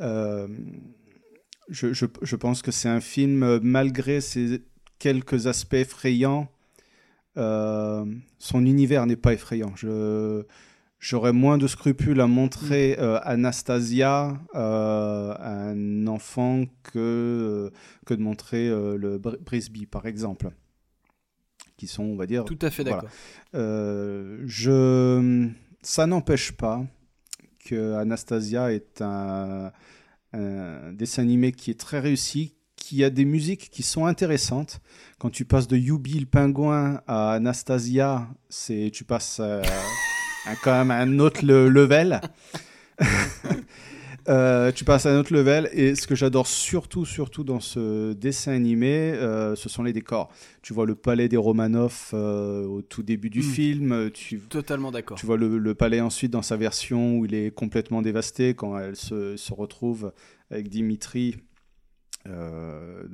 Euh, 0.00 0.48
je, 1.68 2.36
pense 2.36 2.62
que 2.62 2.70
c'est 2.70 2.88
un 2.88 3.00
film, 3.00 3.60
malgré 3.62 4.20
ses 4.20 4.62
quelques 4.98 5.46
aspects 5.46 5.74
effrayants, 5.74 6.48
euh, 7.36 8.04
son 8.38 8.66
univers 8.66 9.06
n'est 9.06 9.16
pas 9.16 9.32
effrayant. 9.32 9.72
Je, 9.76 10.44
j'aurais 10.98 11.32
moins 11.32 11.58
de 11.58 11.66
scrupules 11.66 12.20
à 12.20 12.26
montrer 12.26 12.96
mm. 12.98 13.02
euh, 13.02 13.20
Anastasia 13.22 14.38
euh, 14.54 15.34
un 15.38 16.06
enfant 16.06 16.64
que, 16.82 17.70
que 18.06 18.14
de 18.14 18.22
montrer 18.22 18.68
le 18.68 19.18
Brisby, 19.18 19.86
par 19.86 20.06
exemple. 20.06 20.50
Qui 21.80 21.86
sont, 21.86 22.04
on 22.04 22.14
va 22.14 22.26
dire. 22.26 22.44
Tout 22.44 22.58
à 22.60 22.68
fait 22.68 22.84
d'accord. 22.84 23.08
je, 23.54 25.48
ça 25.80 26.06
n'empêche 26.06 26.52
pas 26.52 26.84
que 27.64 27.94
Anastasia 27.94 28.70
est 28.70 29.00
un, 29.00 29.72
un 30.34 30.92
dessin 30.92 31.22
animé 31.22 31.52
qui 31.52 31.70
est 31.70 31.80
très 31.80 32.00
réussi, 32.00 32.54
qui 32.76 33.02
a 33.02 33.08
des 33.08 33.24
musiques 33.24 33.70
qui 33.70 33.82
sont 33.82 34.04
intéressantes. 34.04 34.80
Quand 35.18 35.30
tu 35.30 35.46
passes 35.46 35.68
de 35.68 35.78
Yubi 35.78 36.20
le 36.20 36.26
pingouin 36.26 37.00
à 37.06 37.32
Anastasia, 37.32 38.28
c'est 38.50 38.90
tu 38.92 39.04
passes 39.04 39.38
euh, 39.40 39.62
quand 40.62 40.72
même 40.72 40.90
à 40.90 40.98
un 40.98 41.18
autre 41.18 41.44
level. 41.46 42.20
Euh, 44.30 44.70
tu 44.70 44.84
passes 44.84 45.06
à 45.06 45.12
un 45.12 45.18
autre 45.18 45.34
level 45.34 45.68
et 45.72 45.96
ce 45.96 46.06
que 46.06 46.14
j'adore 46.14 46.46
surtout, 46.46 47.04
surtout 47.04 47.42
dans 47.42 47.58
ce 47.58 48.12
dessin 48.12 48.52
animé, 48.52 49.12
euh, 49.12 49.56
ce 49.56 49.68
sont 49.68 49.82
les 49.82 49.92
décors. 49.92 50.30
Tu 50.62 50.72
vois 50.72 50.86
le 50.86 50.94
palais 50.94 51.28
des 51.28 51.36
Romanov 51.36 52.10
au 52.12 52.80
tout 52.82 53.02
début 53.02 53.28
du 53.28 53.40
hmm. 53.40 53.42
film. 53.42 54.10
Tu, 54.12 54.38
Totalement 54.38 54.92
d'accord. 54.92 55.18
Tu 55.18 55.26
vois 55.26 55.36
le, 55.36 55.74
palais 55.74 56.00
ensuite 56.00 56.30
dans 56.30 56.42
sa 56.42 56.56
version 56.56 57.18
où 57.18 57.24
il 57.24 57.34
est 57.34 57.50
complètement 57.52 58.02
dévasté 58.02 58.54
quand 58.54 58.78
elle 58.78 58.96
se, 58.96 59.36
se 59.36 59.52
retrouve 59.52 60.12
avec 60.50 60.68
Dimitri 60.68 61.36
euh, 62.28 63.04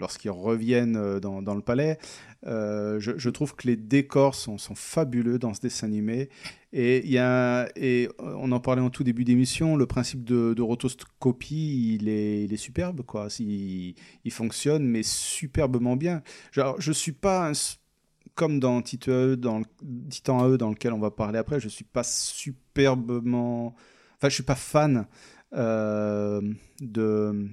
lorsqu'ils 0.00 0.32
reviennent 0.32 0.96
euh, 0.96 1.20
dans, 1.20 1.54
le 1.54 1.60
palais. 1.60 1.96
Euh, 2.44 2.98
je, 2.98 3.30
trouve 3.30 3.54
que 3.54 3.68
les 3.68 3.76
décors 3.76 4.34
sont, 4.34 4.58
fabuleux 4.74 5.38
dans 5.38 5.54
ce 5.54 5.60
dessin 5.60 5.86
animé. 5.86 6.28
Et, 6.72 7.18
on 8.18 8.50
en 8.50 8.60
parlait 8.60 8.82
en 8.82 8.90
tout 8.90 9.04
début 9.04 9.22
d'émission, 9.24 9.76
le 9.76 9.86
principe 9.86 10.24
de, 10.24 10.54
de 10.54 10.62
rotoscopie, 10.62 11.94
il 11.94 12.08
est, 12.08 12.56
superbe. 12.56 13.02
Quoi. 13.02 13.28
Il, 13.38 13.94
fonctionne, 14.30 14.84
mais 14.84 15.04
superbement 15.04 15.94
bien. 15.94 16.22
Je 16.52 16.92
suis 16.92 17.12
pas 17.12 17.52
comme 18.34 18.58
dans 18.58 18.82
Titan, 18.82 19.36
dans 19.36 19.62
Titan 20.10 20.50
E, 20.50 20.58
dans 20.58 20.70
lequel 20.70 20.92
on 20.92 20.98
va 20.98 21.12
parler 21.12 21.38
après, 21.38 21.60
je 21.60 21.68
suis 21.68 21.84
pas 21.84 22.02
superbement. 22.02 23.76
Enfin, 24.16 24.28
je 24.28 24.34
suis 24.34 24.42
pas 24.42 24.56
fan 24.56 25.06
de 25.52 27.48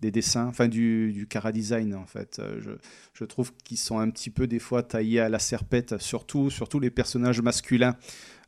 des 0.00 0.10
dessins, 0.10 0.46
enfin 0.46 0.68
du, 0.68 1.12
du 1.12 1.26
cara 1.26 1.52
design 1.52 1.94
en 1.94 2.06
fait. 2.06 2.38
Euh, 2.38 2.60
je, 2.60 2.70
je 3.12 3.24
trouve 3.24 3.52
qu'ils 3.64 3.78
sont 3.78 3.98
un 3.98 4.10
petit 4.10 4.30
peu 4.30 4.46
des 4.46 4.58
fois 4.58 4.82
taillés 4.82 5.20
à 5.20 5.28
la 5.28 5.38
serpette, 5.38 5.98
surtout, 5.98 6.50
surtout 6.50 6.80
les 6.80 6.90
personnages 6.90 7.40
masculins. 7.40 7.96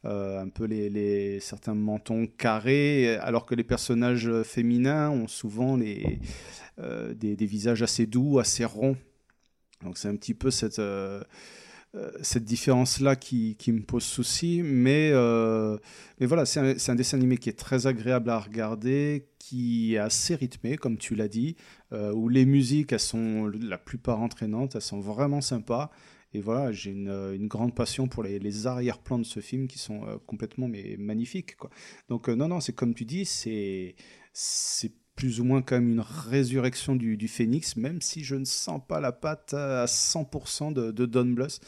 Euh, 0.04 0.40
un 0.40 0.48
peu 0.48 0.66
les, 0.66 0.88
les, 0.88 1.40
certains 1.40 1.74
mentons 1.74 2.28
carrés, 2.28 3.16
alors 3.16 3.44
que 3.44 3.56
les 3.56 3.64
personnages 3.64 4.30
féminins 4.42 5.10
ont 5.10 5.26
souvent 5.26 5.76
les, 5.76 6.20
euh, 6.78 7.12
des, 7.12 7.34
des, 7.34 7.46
visages 7.46 7.82
assez 7.82 8.06
doux, 8.06 8.38
assez 8.38 8.64
ronds. 8.64 8.96
Donc 9.82 9.98
c'est 9.98 10.08
un 10.08 10.14
petit 10.14 10.34
peu 10.34 10.52
cette, 10.52 10.80
cette 12.20 12.44
différence-là 12.44 13.16
qui, 13.16 13.56
me 13.68 13.82
pose 13.82 14.04
souci. 14.04 14.62
Mais, 14.62 15.10
euh, 15.12 15.78
mais 16.20 16.26
voilà, 16.26 16.44
c'est 16.46 16.90
un, 16.90 16.94
dessin 16.94 17.16
animé 17.16 17.38
qui 17.38 17.48
est 17.48 17.58
très 17.58 17.86
agréable 17.86 18.30
à 18.30 18.38
regarder, 18.38 19.28
qui 19.38 19.94
est 19.94 19.98
assez 19.98 20.34
rythmé, 20.34 20.76
comme 20.76 20.98
tu 20.98 21.14
l'as 21.14 21.28
dit, 21.28 21.56
euh, 21.92 22.12
où 22.12 22.28
les 22.28 22.46
musiques, 22.46 22.92
elles 22.92 23.00
sont 23.00 23.46
la 23.46 23.78
plupart 23.78 24.20
entraînantes, 24.20 24.74
elles 24.74 24.82
sont 24.82 25.00
vraiment 25.00 25.40
sympas. 25.40 25.90
Et 26.34 26.40
voilà, 26.40 26.72
j'ai 26.72 26.90
une, 26.90 27.46
grande 27.46 27.74
passion 27.74 28.08
pour 28.08 28.22
les, 28.22 28.66
arrière-plans 28.66 29.18
de 29.18 29.24
ce 29.24 29.40
film 29.40 29.68
qui 29.68 29.78
sont 29.78 30.02
complètement 30.26 30.68
mais, 30.68 30.96
magnifiques. 30.98 31.56
Donc 32.08 32.28
non, 32.28 32.48
non, 32.48 32.60
c'est 32.60 32.74
comme 32.74 32.94
tu 32.94 33.04
dis, 33.04 33.24
c'est 33.24 33.94
plus 35.16 35.40
ou 35.40 35.44
moins 35.44 35.62
comme 35.62 35.88
une 35.88 36.00
résurrection 36.00 36.94
du, 36.94 37.26
phénix, 37.26 37.76
même 37.76 38.02
si 38.02 38.22
je 38.22 38.36
ne 38.36 38.44
sens 38.44 38.80
pas 38.86 39.00
la 39.00 39.12
patte 39.12 39.54
à 39.54 39.86
100% 39.86 40.72
de, 40.72 41.06
Don 41.06 41.24
Bluth. 41.24 41.60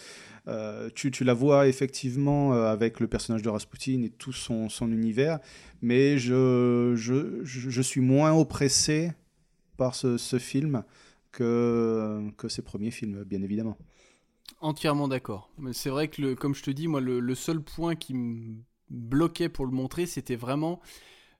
Euh, 0.47 0.89
tu, 0.95 1.25
la 1.25 1.35
vois 1.35 1.67
effectivement 1.67 2.55
euh, 2.55 2.71
avec 2.71 3.01
le 3.01 3.09
personnage 3.09 3.43
de 3.43 3.49
Rasputin 3.49 4.03
et 4.03 4.11
tout 4.11 4.33
son, 4.33 4.69
univers, 4.81 5.41
mais 5.83 6.19
je, 6.19 6.95
je, 6.95 7.83
suis 7.83 8.01
moins 8.01 8.33
oppressé 8.33 9.13
par 9.77 9.95
ce, 9.95 10.17
film 10.39 10.85
que, 11.33 12.23
que 12.37 12.49
ses 12.49 12.63
premiers 12.63 12.91
films, 12.91 13.25
bien 13.25 13.43
évidemment. 13.43 13.77
Entièrement 14.61 15.09
d'accord. 15.09 15.51
C'est 15.73 15.91
vrai 15.91 16.09
que, 16.09 16.35
comme 16.35 16.55
je 16.55 16.63
te 16.63 16.71
dis, 16.71 16.89
moi, 16.89 17.01
le, 17.01 17.21
le 17.21 17.35
seul 17.35 17.61
point 17.61 17.95
qui 17.95 18.15
me 18.15 18.57
bloquait 18.91 19.49
pour 19.49 19.67
le 19.67 19.73
montrer, 19.73 20.07
c'était 20.07 20.37
vraiment 20.37 20.81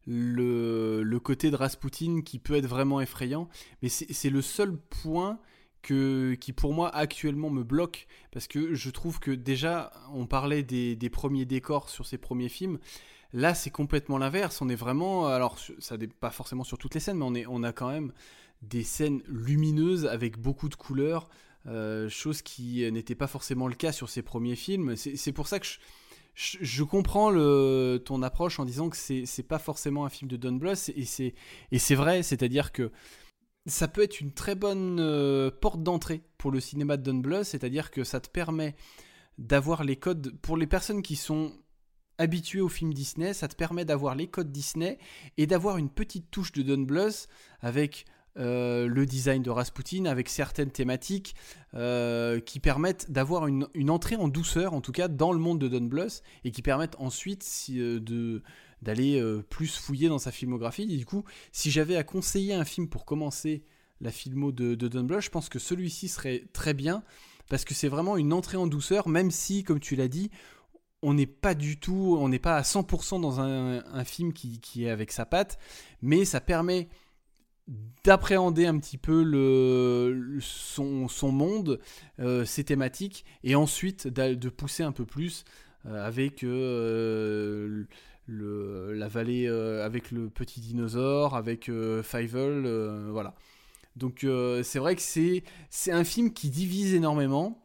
le, 0.09 1.19
côté 1.19 1.51
de 1.51 1.57
Rasputin 1.57 2.23
qui 2.25 2.39
peut 2.39 2.55
être 2.55 2.67
vraiment 2.67 3.01
effrayant, 3.01 3.49
mais 3.83 3.89
c'est 3.89 4.31
le 4.31 4.43
seul 4.43 4.77
point 4.77 5.39
que, 5.83 6.35
qui 6.41 6.53
pour 6.53 6.73
moi 6.73 6.95
actuellement 6.95 7.51
me 7.51 7.63
bloque, 7.63 8.07
parce 8.33 8.49
que 8.49 8.75
je 8.75 8.91
trouve 8.91 9.21
que 9.21 9.31
déjà, 9.31 9.93
on 10.13 10.27
parlait 10.27 10.63
des, 10.63 11.11
premiers 11.11 11.45
décors 11.45 11.91
sur 11.91 12.07
ces 12.07 12.19
premiers 12.19 12.49
films, 12.49 12.79
là 13.33 13.55
c'est 13.55 13.71
complètement 13.71 14.17
l'inverse, 14.19 14.63
on 14.63 14.69
est 14.71 14.75
vraiment, 14.75 15.27
alors 15.27 15.59
ça 15.79 15.99
n'est 15.99 16.07
pas 16.09 16.31
forcément 16.31 16.65
sur 16.65 16.79
toutes 16.79 16.95
les 16.95 17.01
scènes, 17.01 17.19
mais 17.31 17.45
on, 17.47 17.63
a 17.63 17.73
quand 17.73 17.91
même 17.91 18.13
des 18.63 18.85
scènes 18.85 19.23
lumineuses 19.29 20.07
avec 20.07 20.39
beaucoup 20.39 20.71
de 20.71 20.75
couleurs, 20.75 21.29
euh, 21.67 22.09
chose 22.09 22.41
qui 22.41 22.91
n'était 22.91 23.15
pas 23.15 23.27
forcément 23.27 23.69
le 23.69 23.75
cas 23.75 23.93
sur 23.93 24.09
ces 24.09 24.23
premiers 24.23 24.57
films, 24.57 24.97
c'est 24.97 25.33
pour 25.33 25.49
ça 25.49 25.61
que 25.61 25.67
je 25.67 25.79
je, 26.39 26.85
comprends 26.85 27.33
ton 27.99 28.23
approche 28.23 28.61
en 28.61 28.65
disant 28.65 28.89
que 28.89 28.97
c'est 28.97 29.43
pas 29.43 29.59
forcément 29.59 30.05
un 30.05 30.09
film 30.09 30.31
de 30.31 30.37
Don 30.37 30.53
Bluth 30.53 30.91
et 30.95 31.05
c'est 31.05 31.35
et 31.73 31.79
c'est 31.81 31.97
vrai, 31.97 32.23
c'est-à-dire 32.23 32.71
que 32.71 32.93
ça 33.67 33.89
peut 33.89 34.03
être 34.03 34.21
une 34.21 34.33
très 34.33 34.55
bonne 34.55 34.99
euh, 35.01 35.51
porte 35.51 35.83
d'entrée 35.83 36.23
pour 36.39 36.53
le 36.53 36.61
cinéma 36.61 36.97
de 36.97 37.03
Don 37.03 37.19
Bluth, 37.19 37.43
c'est-à-dire 37.43 37.91
que 37.91 38.05
ça 38.05 38.21
te 38.21 38.29
permet 38.29 38.77
d'avoir 39.37 39.83
les 39.83 39.97
codes 39.97 40.37
pour 40.41 40.57
les 40.57 40.69
personnes 40.69 41.03
qui 41.03 41.17
sont 41.17 41.53
habituées 42.19 42.61
aux 42.61 42.69
films 42.69 42.95
Disney, 42.95 43.35
ça 43.35 43.49
te 43.49 43.57
permet 43.57 43.85
d'avoir 43.85 44.15
les 44.15 44.29
codes 44.29 44.53
Disney 44.53 44.99
et 45.39 45.47
d'avoir 45.49 45.77
une 45.77 45.91
petite 45.91 46.31
touche 46.31 46.53
de 46.53 46.63
Don 46.63 46.83
Bluth 46.83 47.29
avec 47.61 48.07
euh, 48.39 48.87
le 48.87 49.05
design 49.05 49.43
de 49.43 49.51
Rasputin, 49.51 50.05
avec 50.05 50.29
certaines 50.29 50.71
thématiques 50.71 51.35
euh, 51.75 52.39
qui 52.39 52.61
permettent 52.61 53.11
d'avoir 53.11 53.49
une, 53.49 53.91
entrée 53.91 54.15
en 54.15 54.29
douceur, 54.29 54.75
en 54.75 54.81
tout 54.81 54.93
cas 54.93 55.09
dans 55.09 55.33
le 55.33 55.41
monde 55.41 55.59
de 55.59 55.67
Don 55.67 55.85
Bluth, 55.85 56.23
et 56.45 56.53
qui 56.53 56.63
permettent 56.63 56.95
ensuite 56.99 57.45
euh, 57.71 58.41
d'aller 58.83 59.21
plus 59.51 59.77
fouiller 59.77 60.09
dans 60.09 60.19
sa 60.19 60.31
filmographie. 60.31 60.83
Et 60.83 60.97
du 60.97 61.07
coup, 61.07 61.25
si 61.51 61.73
j'avais 61.73 61.97
à 61.97 62.05
conseiller 62.05 62.55
un 62.55 62.65
film 62.65 62.89
pour 62.89 63.05
commencer 63.05 63.65
la 64.01 64.13
filmo 64.13 64.53
de, 64.53 64.75
Don 64.77 65.05
Bluth, 65.05 65.21
je 65.21 65.31
pense 65.31 65.49
que 65.49 65.59
celui-ci 65.59 66.07
serait 66.07 66.45
très 66.53 66.75
bien 66.75 67.03
parce 67.49 67.65
que 67.65 67.75
c'est 67.75 67.89
vraiment 67.89 68.17
une 68.17 68.33
entrée 68.33 68.59
en 68.59 68.67
douceur, 68.69 69.09
même 69.09 69.33
si, 69.33 69.65
comme 69.65 69.81
tu 69.81 69.97
l'as 69.97 70.09
dit, 70.09 70.31
on 71.03 71.15
n'est 71.15 71.27
pas 71.27 71.55
du 71.55 71.81
tout, 71.81 72.17
on 72.21 72.29
n'est 72.29 72.39
pas 72.39 72.57
à 72.57 72.63
100% 72.63 73.21
dans 73.21 73.41
un, 73.41 73.85
un 73.85 74.05
film 74.05 74.33
qui, 74.33 74.61
qui 74.61 74.85
est 74.85 74.91
avec 74.91 75.11
sa 75.11 75.25
patte, 75.25 75.59
mais 76.03 76.25
ça 76.25 76.41
permet 76.41 76.89
d'appréhender 78.05 78.67
un 78.67 78.79
petit 78.79 78.97
peu 78.99 79.23
le, 79.23 80.39
son, 80.41 81.09
son 81.09 81.33
monde, 81.33 81.81
euh, 82.21 82.45
ses 82.45 82.65
thématiques, 82.65 83.25
et 83.45 83.55
ensuite 83.55 84.09
de 84.09 84.49
pousser 84.49 84.83
un 84.83 84.93
peu 84.93 85.05
plus 85.05 85.45
euh, 85.87 86.07
avec 86.07 86.45
euh, 86.45 87.85
le, 88.27 88.93
la 88.95 89.09
vallée, 89.09 89.47
avec 89.49 90.11
le 90.11 90.31
petit 90.31 90.61
dinosaure, 90.61 91.35
avec 91.37 91.71
Fievel, 92.03 92.67
voilà. 93.11 93.35
Donc 93.97 94.27
c'est 94.63 94.79
vrai 94.79 94.95
que 94.97 95.03
c'est 95.03 95.43
c'est 95.71 95.93
un 95.93 96.05
film 96.05 96.33
qui 96.33 96.51
divise 96.51 96.95
énormément. 96.95 97.65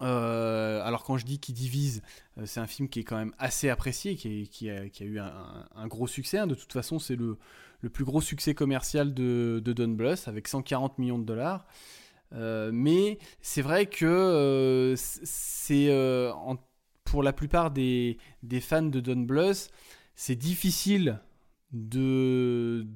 Alors 0.00 1.04
quand 1.04 1.16
je 1.18 1.24
dis 1.24 1.38
qui 1.38 1.52
divise, 1.52 2.02
c'est 2.44 2.60
un 2.60 2.66
film 2.66 2.88
qui 2.88 3.00
est 3.00 3.04
quand 3.04 3.16
même 3.16 3.32
assez 3.38 3.68
apprécié, 3.68 4.16
qui, 4.16 4.42
est- 4.42 4.46
qui 4.46 4.70
a, 4.70 4.88
qui 4.88 5.02
a 5.02 5.06
eu 5.06 5.18
un, 5.18 5.26
un- 5.26 5.66
un 5.74 5.86
gros 5.86 6.06
succès. 6.06 6.38
hein. 6.38 6.46
De 6.46 6.54
toute 6.54 6.72
façon, 6.72 6.98
c'est 6.98 7.16
le, 7.16 7.38
le 7.80 7.90
plus 7.90 8.04
gros 8.04 8.20
succès 8.20 8.54
commercial 8.54 9.14
de, 9.14 9.62
Don 9.64 9.88
Bluth 9.88 10.26
avec 10.26 10.48
140 10.48 10.98
millions 10.98 11.18
de 11.18 11.24
dollars. 11.24 11.66
Euh, 12.32 12.70
mais 12.72 13.18
c'est 13.40 13.62
vrai 13.62 13.86
que 13.86 14.04
euh, 14.04 14.94
c'est 14.96 15.88
euh, 15.90 16.32
pour 17.04 17.22
la 17.22 17.32
plupart 17.32 17.70
des, 17.70 18.18
des 18.42 18.60
fans 18.60 18.82
de 18.82 19.00
Don 19.00 19.20
Bluth, 19.20 19.70
c'est 20.16 20.36
difficile 20.36 21.20
de 21.72 22.86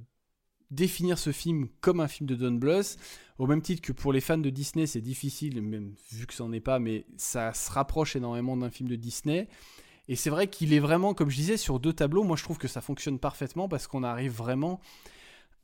définir 0.71 1.19
ce 1.19 1.33
film 1.33 1.69
comme 1.81 2.01
un 2.01 2.09
film 2.09 2.29
de 2.29 2.35
Don 2.35 2.53
Bluth, 2.53 2.97
au 3.39 3.47
même 3.47 3.63
titre 3.63 3.83
que 3.83 3.93
pour 3.93 4.13
les 4.13 4.21
fans 4.21 4.39
de 4.39 4.51
Disney, 4.51 4.87
c'est 4.87 5.01
difficile, 5.01 5.61
même 5.63 5.95
vu 6.13 6.27
que 6.27 6.35
ça 6.35 6.45
n'en 6.45 6.53
est 6.53 6.61
pas, 6.61 6.79
mais 6.79 7.07
ça 7.17 7.53
se 7.53 7.71
rapproche 7.71 8.17
énormément 8.17 8.57
d'un 8.57 8.71
film 8.71 8.89
de 8.89 8.97
Disney. 8.97 9.49
Et 10.09 10.17
c'est 10.17 10.31
vrai 10.31 10.49
qu'il 10.49 10.73
est 10.75 10.81
vraiment, 10.81 11.15
comme 11.15 11.31
je 11.31 11.37
disais, 11.37 11.57
sur 11.57 11.79
deux 11.79 11.93
tableaux. 11.93 12.25
Moi, 12.25 12.37
je 12.37 12.43
trouve 12.43 12.59
que 12.59 12.69
ça 12.69 12.81
fonctionne 12.81 13.19
parfaitement 13.19 13.69
parce 13.69 13.87
qu'on 13.87 14.03
arrive 14.03 14.33
vraiment 14.33 14.81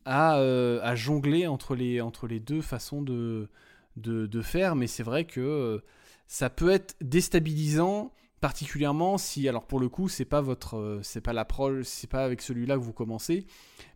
à, 0.05 0.39
euh, 0.39 0.97
jongler 0.97 1.47
entre 1.47 1.75
les, 1.75 2.01
entre 2.01 2.27
les 2.27 2.41
deux 2.41 2.63
façons 2.63 3.03
de, 3.03 3.49
de, 3.97 4.43
faire. 4.43 4.77
Mais 4.77 4.87
c'est 4.87 5.03
vrai 5.03 5.25
que 5.25 5.41
euh, 5.41 5.79
ça 6.27 6.49
peut 6.49 6.71
être 6.71 6.97
déstabilisant, 7.01 8.13
particulièrement 8.41 9.19
si, 9.19 9.49
alors 9.49 9.67
pour 9.67 9.81
le 9.81 9.89
coup, 9.89 10.09
c'est 10.09 10.25
pas 10.25 10.41
votre, 10.41 10.77
euh, 10.77 11.01
c'est 11.03 11.21
pas 11.21 11.33
l'approche, 11.33 11.87
c'est 11.87 12.09
pas 12.09 12.25
avec 12.25 12.41
celui-là 12.41 12.77
que 12.77 12.83
vous 12.83 12.93
commencez. 12.93 13.47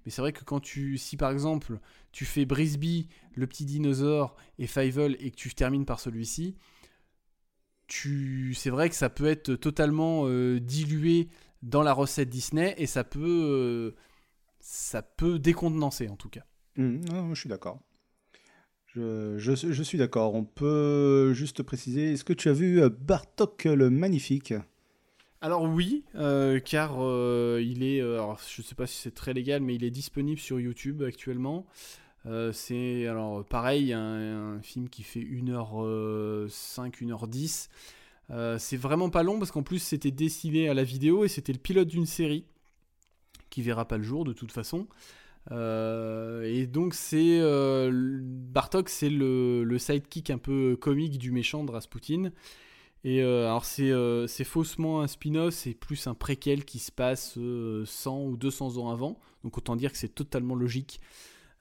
Mais 0.05 0.11
c'est 0.11 0.21
vrai 0.21 0.33
que 0.33 0.45
quand 0.45 0.61
tu, 0.61 0.99
si 0.99 1.17
par 1.17 1.31
exemple, 1.31 1.79
tu 2.13 2.25
fais 2.25 2.45
Brisby, 2.45 3.09
le 3.35 3.47
petit 3.47 3.65
dinosaure 3.65 4.35
et 4.59 4.67
Fievel 4.67 5.17
et 5.21 5.31
que 5.31 5.37
tu 5.37 5.55
termines 5.55 5.85
par 5.85 6.01
celui-ci, 6.01 6.57
tu, 7.91 8.55
c'est 8.55 8.71
vrai 8.71 8.89
que 8.89 8.95
ça 8.95 9.11
peut 9.11 9.27
être 9.27 9.55
totalement 9.57 10.23
euh, 10.27 10.61
dilué 10.61 11.29
dans 11.63 11.83
la 11.83 11.93
recette 11.93 12.31
Disney 12.31 12.75
et 12.79 12.87
ça 12.87 13.05
peut, 13.05 13.21
euh, 13.21 13.95
ça 14.61 15.03
peut 15.03 15.39
décontenancer 15.39 16.09
en 16.09 16.17
tout 16.17 16.29
cas. 16.31 16.45
Non, 16.77 17.35
je 17.35 17.41
suis 17.41 17.49
d'accord. 17.51 17.81
Je, 18.95 19.37
je- 19.39 19.73
je 19.73 19.83
suis 19.83 19.99
d'accord. 19.99 20.35
On 20.35 20.45
peut 20.45 21.33
juste 21.35 21.63
préciser, 21.63 22.13
est-ce 22.13 22.25
que 22.25 22.33
tu 22.33 22.49
as 22.49 22.53
vu 22.53 22.81
euh, 22.81 22.89
Bartok 22.89 23.65
le 23.65 23.91
Magnifique? 23.91 24.55
Alors 25.41 25.63
oui, 25.65 26.05
euh, 26.17 26.61
car 26.61 26.97
euh, 27.01 27.61
il 27.65 27.83
est, 27.83 28.01
alors, 28.01 28.39
je 28.55 28.63
sais 28.63 28.75
pas 28.75 28.87
si 28.87 28.97
c'est 28.99 29.15
très 29.15 29.33
légal, 29.33 29.63
mais 29.63 29.75
il 29.75 29.85
est 29.85 29.91
disponible 29.91 30.41
sur 30.41 30.61
YouTube 30.61 31.03
actuellement. 31.03 31.67
Euh, 32.27 32.53
c'est 32.53 33.07
alors 33.07 33.45
pareil, 33.45 33.93
un, 33.93 34.61
film 34.63 34.89
qui 34.89 35.03
fait 35.03 35.21
1h05, 35.21 36.49
1h10. 37.03 37.69
Euh, 38.31 38.59
c'est 38.59 38.77
vraiment 38.77 39.11
pas 39.11 39.23
long 39.23 39.39
parce 39.39 39.51
qu'en 39.51 39.63
plus 39.63 39.81
c'était 39.81 40.13
dessiné 40.13 40.69
à 40.69 40.75
la 40.75 40.85
vidéo 40.85 41.25
et 41.25 41.29
c'était 41.29 41.53
le 41.53 41.59
pilote 41.59 41.89
d'une 41.89 42.07
série 42.07 42.45
qui 43.49 43.63
verra 43.63 43.87
pas 43.89 43.97
le 43.97 44.05
jour 44.05 44.25
de 44.25 44.33
toute 44.33 44.53
façon. 44.53 44.87
Euh, 45.51 46.43
et 46.43 46.67
donc 46.67 46.95
c'est 46.95 47.41
euh, 47.41 48.21
Bartok, 48.23 48.89
c'est 48.89 49.11
le, 49.11 49.65
le 49.65 49.79
sidekick 49.79 50.31
un 50.31 50.39
peu 50.39 50.77
comique 50.81 51.19
du 51.19 51.33
méchant 51.33 51.65
de 51.65 51.73
Rasputin. 51.73 52.31
Et 53.03 53.23
euh, 53.23 53.47
alors 53.47 53.65
c'est 53.65 53.91
euh, 53.91 54.27
faussement 54.45 55.01
un 55.01 55.07
spin-off, 55.07 55.55
c'est 55.55 55.73
plus 55.73 56.07
un 56.07 56.15
préquel 56.15 56.65
qui 56.65 56.79
se 56.79 56.93
passe 56.93 57.35
euh, 57.39 57.85
100 57.87 58.25
ou 58.25 58.37
200 58.37 58.77
ans 58.77 58.91
avant. 58.91 59.19
Donc 59.43 59.57
autant 59.57 59.75
dire 59.77 59.91
que 59.91 59.99
c'est 59.99 60.15
totalement 60.15 60.55
logique 60.55 61.01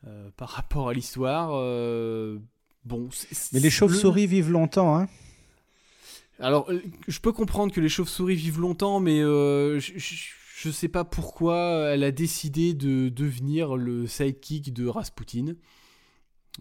euh, 0.07 0.29
par 0.37 0.49
rapport 0.49 0.89
à 0.89 0.93
l'histoire. 0.93 1.51
euh, 1.53 2.37
bon, 2.85 3.09
Mais 3.53 3.59
les 3.59 3.65
le- 3.65 3.69
chauves-souris 3.69 4.27
vivent 4.27 4.51
longtemps, 4.51 4.95
hein 4.95 5.07
alors, 6.39 6.71
euh, 6.71 6.81
je 7.07 7.19
peux 7.19 7.33
comprendre 7.33 7.73
que 7.73 7.81
les 7.81 7.89
chauves-souris 7.89 8.35
vivent 8.35 8.61
longtemps, 8.61 9.01
mais 9.01 9.19
euh, 9.19 9.77
je, 9.79 9.91
je 9.97 10.69
sais 10.69 10.87
pas 10.87 11.03
pourquoi 11.03 11.89
elle 11.89 12.03
a 12.03 12.11
décidé 12.11 12.73
de 12.73 13.09
devenir 13.09 13.75
le 13.75 14.07
sidekick 14.07 14.73
de 14.73 14.87
Rasputin. 14.87 15.55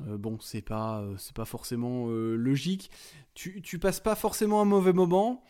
Bon, 0.00 0.38
c'est 0.40 0.62
pas, 0.62 1.04
c'est 1.16 1.34
pas 1.34 1.44
forcément 1.44 2.06
logique. 2.08 2.90
Tu, 3.34 3.62
tu 3.62 3.78
passes 3.80 3.98
pas 4.00 4.14
forcément 4.14 4.60
un 4.60 4.64
mauvais 4.64 4.92
moment. 4.92 5.42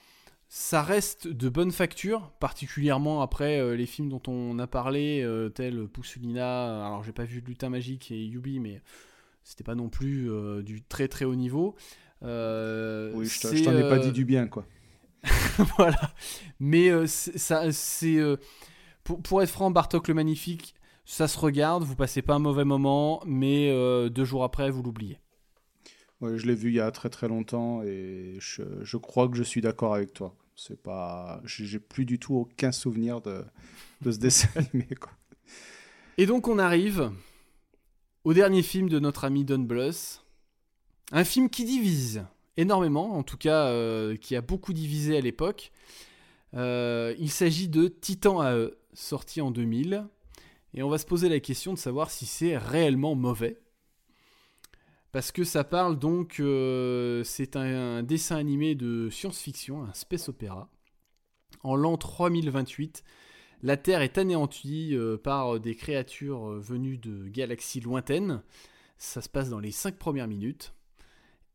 Ça 0.50 0.82
reste 0.82 1.28
de 1.28 1.48
bonne 1.50 1.72
facture, 1.72 2.30
particulièrement 2.40 3.20
après 3.20 3.58
euh, 3.60 3.76
les 3.76 3.84
films 3.84 4.08
dont 4.08 4.22
on 4.28 4.58
a 4.58 4.66
parlé, 4.66 5.22
euh, 5.22 5.50
tels 5.50 5.86
Poussulina. 5.88 6.86
Alors, 6.86 7.04
j'ai 7.04 7.12
pas 7.12 7.24
vu 7.24 7.42
Lutin 7.46 7.68
Magique 7.68 8.10
et 8.10 8.24
Yubi, 8.24 8.58
mais 8.58 8.80
c'était 9.44 9.64
pas 9.64 9.74
non 9.74 9.90
plus 9.90 10.30
euh, 10.30 10.62
du 10.62 10.82
très 10.82 11.06
très 11.06 11.26
haut 11.26 11.34
niveau. 11.34 11.76
Euh, 12.22 13.12
Oui, 13.14 13.26
je 13.26 13.62
t'en 13.62 13.76
ai 13.76 13.82
pas 13.82 13.96
euh, 13.96 13.98
dit 13.98 14.12
du 14.12 14.24
bien, 14.24 14.46
quoi. 14.46 14.64
voilà. 15.76 16.14
Mais 16.60 16.88
euh, 16.88 17.06
ça, 17.06 17.70
c'est 17.70 18.16
euh, 18.16 18.36
pour, 19.04 19.22
pour 19.22 19.42
être 19.42 19.50
franc, 19.50 19.70
Bartok 19.70 20.08
le 20.08 20.14
Magnifique, 20.14 20.74
ça 21.04 21.28
se 21.28 21.38
regarde. 21.38 21.84
Vous 21.84 21.94
passez 21.96 22.22
pas 22.22 22.34
un 22.34 22.38
mauvais 22.38 22.64
moment, 22.64 23.20
mais 23.26 23.70
euh, 23.70 24.08
deux 24.08 24.24
jours 24.24 24.44
après, 24.44 24.70
vous 24.70 24.82
l'oubliez. 24.82 25.18
Ouais, 26.20 26.36
je 26.36 26.46
l'ai 26.46 26.54
vu 26.54 26.70
il 26.70 26.74
y 26.74 26.80
a 26.80 26.90
très 26.90 27.10
très 27.10 27.28
longtemps 27.28 27.82
et 27.82 28.38
je, 28.40 28.96
crois 28.96 29.28
que 29.28 29.36
je 29.36 29.42
suis 29.42 29.60
d'accord 29.60 29.94
avec 29.94 30.12
toi. 30.12 30.34
C'est 30.56 30.80
pas, 30.80 31.40
j'ai 31.44 31.78
plus 31.78 32.04
du 32.04 32.18
tout 32.18 32.34
aucun 32.34 32.72
souvenir 32.72 33.20
de, 33.20 33.44
de 34.02 34.10
ce 34.10 34.18
dessin 34.18 34.48
animé, 34.56 34.88
quoi. 35.00 35.12
Et 36.16 36.26
donc 36.26 36.48
on 36.48 36.58
arrive 36.58 37.12
au 38.24 38.34
dernier 38.34 38.62
film 38.62 38.88
de 38.88 38.98
notre 38.98 39.24
ami 39.24 39.44
Don 39.44 39.60
Bluth. 39.60 40.24
Un 41.12 41.24
film 41.24 41.48
qui 41.48 41.64
divise 41.64 42.24
énormément, 42.56 43.16
en 43.16 43.22
tout 43.22 43.38
cas 43.38 43.66
euh, 43.66 44.16
qui 44.16 44.34
a 44.34 44.40
beaucoup 44.40 44.72
divisé 44.72 45.16
à 45.16 45.20
l'époque. 45.20 45.70
Euh, 46.54 47.14
il 47.18 47.30
s'agit 47.30 47.68
de 47.68 47.88
Titan 47.88 48.42
AE, 48.42 48.72
sorti 48.92 49.40
en 49.40 49.50
2000. 49.50 50.04
Et 50.74 50.82
on 50.82 50.88
va 50.88 50.98
se 50.98 51.06
poser 51.06 51.28
la 51.28 51.40
question 51.40 51.72
de 51.72 51.78
savoir 51.78 52.10
si 52.10 52.26
c'est 52.26 52.58
réellement 52.58 53.14
mauvais. 53.14 53.58
Parce 55.12 55.32
que 55.32 55.44
ça 55.44 55.64
parle 55.64 55.98
donc, 55.98 56.38
euh, 56.38 57.24
c'est 57.24 57.56
un, 57.56 58.02
dessin 58.02 58.36
animé 58.36 58.74
de 58.74 59.08
science-fiction, 59.08 59.84
un 59.84 59.94
space 59.94 60.28
opéra. 60.28 60.68
En 61.62 61.76
l'an 61.76 61.96
3028, 61.96 63.04
la 63.62 63.78
Terre 63.78 64.02
est 64.02 64.18
anéantie 64.18 64.94
euh, 64.94 65.16
par 65.16 65.60
des 65.60 65.74
créatures 65.74 66.50
euh, 66.50 66.60
venues 66.60 66.98
de 66.98 67.26
galaxies 67.28 67.80
lointaines. 67.80 68.42
Ça 68.98 69.22
se 69.22 69.30
passe 69.30 69.48
dans 69.48 69.60
les 69.60 69.70
5 69.70 69.96
premières 69.96 70.28
minutes. 70.28 70.74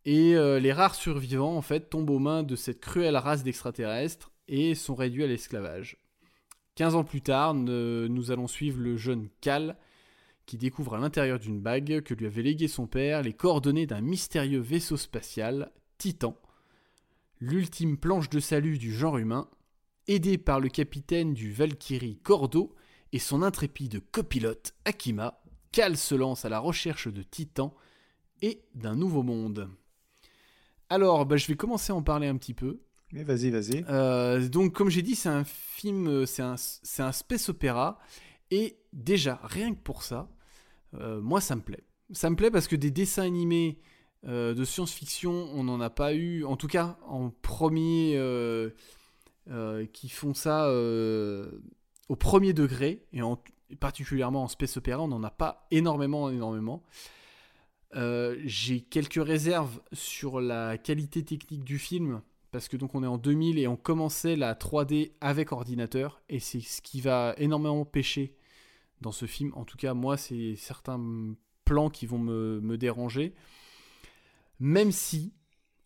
Et 0.06 0.34
les 0.34 0.74
rares 0.74 0.96
survivants, 0.96 1.56
en 1.56 1.62
fait, 1.62 1.90
tombent 1.90 2.10
aux 2.10 2.20
mains 2.20 2.44
de 2.44 2.58
cette 2.58 2.82
cruelle 2.82 3.16
race 3.16 3.42
d'extraterrestres 3.44 4.32
et 4.50 4.76
sont 4.76 4.96
réduits 4.96 5.24
à 5.24 5.28
l'esclavage. 5.28 5.96
15 6.76 6.96
ans 6.96 7.04
plus 7.06 7.22
tard, 7.22 7.54
nous 7.54 8.32
allons 8.32 8.48
suivre 8.48 8.82
le 8.82 8.98
jeune 8.98 9.30
Cal, 9.40 9.78
qui 10.46 10.58
découvre 10.58 10.96
à 10.96 11.00
l'intérieur 11.00 11.40
d'une 11.40 11.62
bague 11.62 12.02
que 12.02 12.14
lui 12.14 12.26
avait 12.26 12.42
légué 12.42 12.68
son 12.68 12.88
père 12.88 13.22
les 13.22 13.34
coordonnées 13.34 13.88
d'un 13.88 14.02
mystérieux 14.02 14.60
vaisseau 14.60 14.98
spatial, 14.98 15.72
Titan, 15.98 16.38
l'ultime 17.40 17.98
planche 17.98 18.30
de 18.30 18.40
salut 18.40 18.78
du 18.78 18.94
genre 18.94 19.18
humain, 19.18 19.50
aidé 20.08 20.38
par 20.38 20.60
le 20.60 20.70
capitaine 20.70 21.34
du 21.34 21.52
Valkyrie 21.52 22.20
Cordo 22.24 22.76
et 23.12 23.20
son 23.20 23.42
intrépide 23.42 24.02
copilote 24.12 24.74
Akima, 24.86 25.42
Cal 25.72 25.98
se 25.98 26.16
lance 26.16 26.46
à 26.46 26.50
la 26.50 26.60
recherche 26.60 27.08
de 27.08 27.24
titans 27.24 27.72
et 28.42 28.64
d'un 28.76 28.96
nouveau 28.96 29.24
monde. 29.24 29.70
Alors, 30.90 31.26
bah, 31.26 31.38
je 31.38 31.48
vais 31.48 31.56
commencer 31.56 31.92
à 31.92 31.96
en 31.96 32.04
parler 32.04 32.28
un 32.28 32.38
petit 32.38 32.54
peu. 32.54 32.82
Mais 33.12 33.24
vas-y, 33.24 33.50
vas-y. 33.50 33.84
Euh, 33.90 34.48
donc, 34.48 34.74
comme 34.74 34.90
j'ai 34.90 35.02
dit, 35.02 35.16
c'est 35.16 35.30
un 35.30 35.44
film, 35.44 36.26
c'est 36.26 36.42
un, 36.44 36.56
c'est 36.58 37.02
un 37.02 37.12
space 37.12 37.50
opéra. 37.50 38.00
Et 38.52 38.78
déjà, 38.92 39.40
rien 39.44 39.74
que 39.74 39.80
pour 39.80 40.04
ça, 40.04 40.30
euh, 40.96 41.22
moi, 41.22 41.42
ça 41.42 41.56
me 41.56 41.62
plaît. 41.62 41.84
Ça 42.12 42.30
me 42.30 42.36
plaît 42.36 42.52
parce 42.52 42.68
que 42.68 42.76
des 42.76 42.92
dessins 42.92 43.24
animés 43.24 43.80
euh, 44.28 44.54
de 44.54 44.64
science-fiction, 44.66 45.32
on 45.54 45.64
n'en 45.64 45.82
a 45.82 45.90
pas 45.90 46.14
eu, 46.14 46.44
en 46.46 46.56
tout 46.58 46.68
cas 46.68 46.98
en 47.08 47.30
premier, 47.30 48.14
euh, 48.16 48.70
qui 49.92 50.10
font 50.10 50.34
ça 50.34 50.70
au 52.10 52.16
premier 52.16 52.54
degré, 52.54 53.06
et, 53.14 53.22
en- 53.22 53.42
et 53.70 53.76
particulièrement 53.76 54.44
en 54.44 54.48
space 54.48 54.78
opéra, 54.78 55.02
on 55.02 55.08
n'en 55.08 55.24
a 55.24 55.32
pas 55.32 55.68
énormément, 55.72 56.30
énormément. 56.30 56.84
J'ai 58.46 58.82
quelques 58.82 59.24
réserves 59.24 59.80
sur 59.92 60.40
la 60.42 60.78
qualité 60.78 61.24
technique 61.24 61.64
du 61.64 61.78
film, 61.80 62.22
parce 62.52 62.68
que 62.68 62.78
donc 62.78 62.96
on 62.96 63.04
est 63.04 63.08
en 63.08 63.18
2000 63.18 63.58
et 63.60 63.68
on 63.68 63.76
commençait 63.76 64.36
la 64.36 64.54
3D 64.56 65.12
avec 65.22 65.52
ordinateur, 65.52 66.22
et 66.30 66.40
c'est 66.40 66.62
ce 66.62 66.82
qui 66.82 67.02
va 67.02 67.34
énormément 67.38 67.84
pêcher 67.86 68.36
dans 69.04 69.12
ce 69.12 69.28
film. 69.28 69.52
En 69.54 69.66
tout 69.66 69.78
cas, 69.78 69.94
moi, 69.94 70.18
c'est 70.18 70.56
certains 70.56 71.00
plans 71.66 71.92
qui 71.92 72.08
vont 72.08 72.18
me, 72.18 72.78
déranger. 72.78 73.36
Même 74.60 74.92
si 74.92 75.34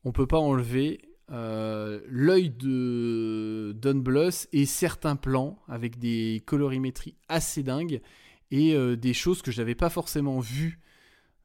on 0.05 0.13
peut 0.13 0.27
pas 0.27 0.39
enlever 0.39 1.01
euh, 1.31 1.99
l'œil 2.07 2.49
de 2.49 3.75
Don 3.75 3.95
Bluth 3.95 4.47
et 4.53 4.65
certains 4.65 5.17
plans 5.17 5.59
avec 5.67 5.99
des 5.99 6.41
colorimétries 6.45 7.15
assez 7.27 7.63
dingues 7.63 8.01
et 8.49 8.73
euh, 8.75 8.95
des 8.95 9.13
choses 9.13 9.41
que 9.41 9.51
je 9.51 9.59
n'avais 9.59 9.75
pas 9.75 9.89
forcément 9.89 10.39
vues 10.39 10.79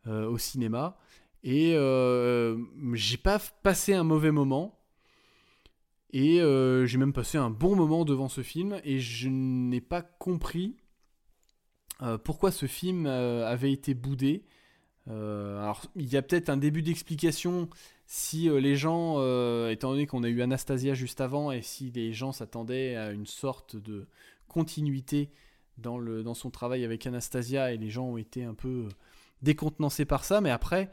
euh, 0.06 0.28
au 0.28 0.38
cinéma. 0.38 0.96
Et 1.42 1.72
j'ai 2.92 3.16
pas 3.16 3.40
passé 3.64 3.94
un 3.94 4.04
mauvais 4.04 4.30
moment. 4.30 4.78
Et 6.14 6.36
j'ai 6.84 6.98
même 6.98 7.12
passé 7.12 7.38
un 7.38 7.50
bon 7.50 7.74
moment 7.74 8.04
devant 8.04 8.28
ce 8.28 8.42
film. 8.42 8.80
Et 8.84 9.00
je 9.00 9.28
n'ai 9.28 9.80
pas 9.80 10.02
compris 10.02 10.76
pourquoi 12.24 12.50
ce 12.50 12.66
film 12.66 13.06
euh, 13.06 13.46
avait 13.46 13.72
été 13.72 13.94
boudé. 13.94 14.44
Euh, 15.08 15.60
alors, 15.62 15.82
il 15.96 16.12
y 16.12 16.16
a 16.16 16.22
peut-être 16.22 16.48
un 16.48 16.56
début 16.56 16.82
d'explication 16.82 17.68
si 18.06 18.48
euh, 18.48 18.60
les 18.60 18.76
gens, 18.76 19.14
euh, 19.18 19.70
étant 19.70 19.90
donné 19.90 20.06
qu'on 20.06 20.22
a 20.22 20.28
eu 20.28 20.42
Anastasia 20.42 20.94
juste 20.94 21.20
avant, 21.20 21.50
et 21.50 21.62
si 21.62 21.90
les 21.90 22.12
gens 22.12 22.32
s'attendaient 22.32 22.94
à 22.96 23.10
une 23.10 23.26
sorte 23.26 23.76
de 23.76 24.06
continuité 24.48 25.30
dans, 25.78 26.34
son 26.34 26.50
travail 26.50 26.84
avec 26.84 27.06
Anastasia, 27.06 27.72
et 27.72 27.78
les 27.78 27.90
gens 27.90 28.04
ont 28.04 28.16
été 28.18 28.44
un 28.44 28.54
peu 28.54 28.68
euh, 28.68 28.88
décontenancés 29.40 30.04
par 30.04 30.24
ça, 30.24 30.40
mais 30.40 30.50
après, 30.50 30.90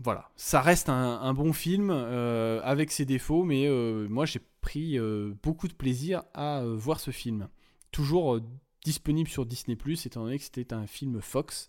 voilà, 0.00 0.28
ça 0.36 0.60
reste 0.60 0.88
un, 0.88 1.34
bon 1.34 1.52
film 1.52 1.90
euh, 1.90 2.60
avec 2.64 2.90
ses 2.90 3.04
défauts, 3.04 3.44
mais 3.44 3.66
euh, 3.66 4.06
moi 4.08 4.26
j'ai 4.26 4.40
pris 4.60 4.98
euh, 4.98 5.32
beaucoup 5.42 5.68
de 5.68 5.72
plaisir 5.72 6.24
à 6.34 6.60
euh, 6.60 6.74
voir 6.76 7.00
ce 7.00 7.10
film. 7.10 7.48
Toujours 7.94 8.34
euh, 8.34 8.42
disponible 8.84 9.28
sur 9.28 9.46
Disney⁇ 9.46 9.76
étant 10.06 10.24
donné 10.24 10.38
que 10.38 10.44
c'était 10.44 10.74
un 10.74 10.88
film 10.88 11.20
Fox. 11.20 11.68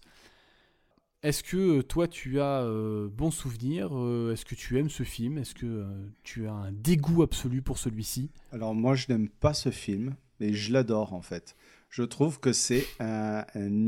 Est-ce 1.21 1.43
que 1.43 1.79
euh, 1.79 1.83
toi 1.83 2.07
tu 2.07 2.39
as 2.39 2.61
euh, 2.61 3.09
bon 3.11 3.31
souvenir 3.31 3.89
Euh, 3.93 4.33
Est-ce 4.33 4.43
que 4.43 4.55
tu 4.55 4.79
aimes 4.79 4.89
ce 4.89 5.03
film? 5.03 5.37
Est-ce 5.37 5.53
que 5.53 5.85
tu 6.23 6.47
as 6.47 6.53
un 6.53 6.71
dégoût 6.71 7.23
absolu 7.23 7.61
pour 7.61 7.77
celui-ci? 7.77 8.29
Alors 8.51 8.73
moi, 8.75 8.95
je 8.95 9.05
n'aime 9.09 9.29
pas 9.29 9.53
ce 9.53 9.69
film, 9.69 10.15
mais 10.39 10.53
je 10.53 10.73
l'adore 10.73 11.13
en 11.13 11.21
fait. 11.21 11.55
Je 11.89 12.01
trouve 12.03 12.39
que 12.39 12.53
c'est 12.53 12.85
un, 12.99 13.45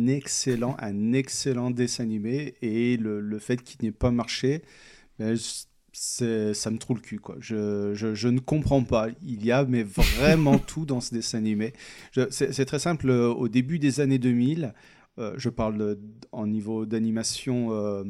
excellent, 0.07 0.77
un 0.79 1.13
excellent 1.13 1.71
dessin 1.71 2.03
animé 2.03 2.55
et 2.61 2.97
le, 2.97 3.39
fait 3.39 3.61
qu'il 3.61 3.83
n'ait 3.83 3.91
pas 3.91 4.11
marché, 4.11 4.61
ben, 5.19 5.35
ça 6.53 6.69
me 6.69 6.77
trouve 6.77 6.97
le 6.97 7.01
cul 7.01 7.19
quoi. 7.19 7.35
Je, 7.39 7.91
je, 7.95 8.13
je 8.13 8.27
ne 8.27 8.39
comprends 8.39 8.83
pas. 8.83 9.07
Il 9.23 9.43
y 9.43 9.51
a 9.51 9.65
mais 9.65 9.81
vraiment 9.83 10.59
tout 10.71 10.85
dans 10.85 11.01
ce 11.01 11.13
dessin 11.13 11.39
animé. 11.39 11.73
C'est, 12.29 12.65
très 12.65 12.79
simple. 12.79 13.09
euh, 13.09 13.29
Au 13.29 13.47
début 13.47 13.79
des 13.79 13.99
années 13.99 14.19
2000, 14.19 14.73
euh, 15.17 15.33
je 15.37 15.49
parle 15.49 15.77
de- 15.77 15.99
en 16.31 16.45
niveau 16.45 16.85
d'animation 16.85 17.69
euh, 17.71 18.03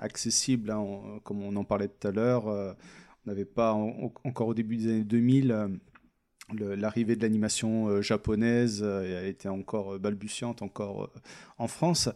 accessible, 0.00 0.70
hein, 0.70 0.78
on- 0.78 1.18
comme 1.20 1.42
on 1.42 1.54
en 1.56 1.64
parlait 1.64 1.88
tout 1.88 2.08
à 2.08 2.12
l'heure. 2.12 2.48
euh, 2.48 2.72
on 3.26 3.30
n'avait 3.30 3.44
pas 3.44 3.74
en- 3.74 4.10
encore 4.24 4.48
au 4.48 4.54
début 4.54 4.76
des 4.78 4.86
années 4.88 5.04
2000 5.04 5.52
euh, 5.52 5.68
le- 6.54 6.74
l'arrivée 6.76 7.14
de 7.14 7.20
l'animation 7.22 8.00
japonaise 8.00 8.82
elle 8.82 9.26
était 9.26 9.50
encore 9.50 9.98
balbutiante 9.98 10.62
encore 10.62 11.12
en 11.58 11.68
France. 11.68 12.08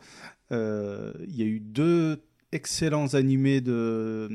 Il 0.50 0.56
y 1.36 1.42
a 1.42 1.46
eu 1.46 1.60
deux 1.60 2.22
excellents 2.52 3.14
animés 3.14 3.60
de, 3.60 4.28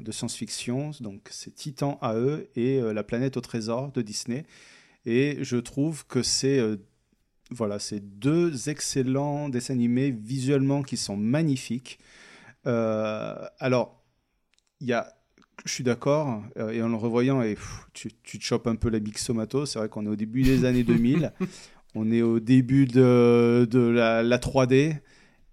de 0.00 0.12
science-fiction, 0.12 0.90
donc 1.00 1.28
c'est 1.30 1.54
Titan 1.54 1.98
AE 2.02 2.48
et 2.56 2.80
euh, 2.80 2.92
La 2.92 3.02
planète 3.04 3.36
au 3.36 3.40
trésor 3.40 3.92
de 3.92 4.02
Disney. 4.02 4.44
Et 5.06 5.38
je 5.40 5.56
trouve 5.56 6.06
que 6.06 6.22
c'est 6.22 6.58
euh, 6.58 6.76
voilà, 7.50 7.78
c'est 7.78 8.00
deux 8.18 8.68
excellents 8.68 9.48
dessins 9.48 9.74
animés 9.74 10.10
visuellement 10.10 10.82
qui 10.82 10.96
sont 10.96 11.16
magnifiques. 11.16 11.98
Euh, 12.66 13.34
alors, 13.58 14.02
il 14.80 14.88
y 14.88 14.92
a 14.92 15.14
je 15.66 15.72
suis 15.72 15.84
d'accord, 15.84 16.42
euh, 16.56 16.70
et 16.70 16.82
en 16.82 16.88
le 16.88 16.96
revoyant, 16.96 17.42
et, 17.42 17.54
pff, 17.54 17.86
tu, 17.92 18.10
tu 18.22 18.38
te 18.38 18.44
chopes 18.44 18.66
un 18.66 18.76
peu 18.76 18.88
la 18.88 18.98
Bixomato. 18.98 19.66
C'est 19.66 19.78
vrai 19.78 19.88
qu'on 19.88 20.06
est 20.06 20.08
au 20.08 20.16
début 20.16 20.42
des 20.42 20.64
années 20.64 20.84
2000, 20.84 21.32
on 21.94 22.10
est 22.10 22.22
au 22.22 22.40
début 22.40 22.86
de, 22.86 23.68
de 23.70 23.80
la, 23.80 24.22
la 24.22 24.38
3D, 24.38 25.00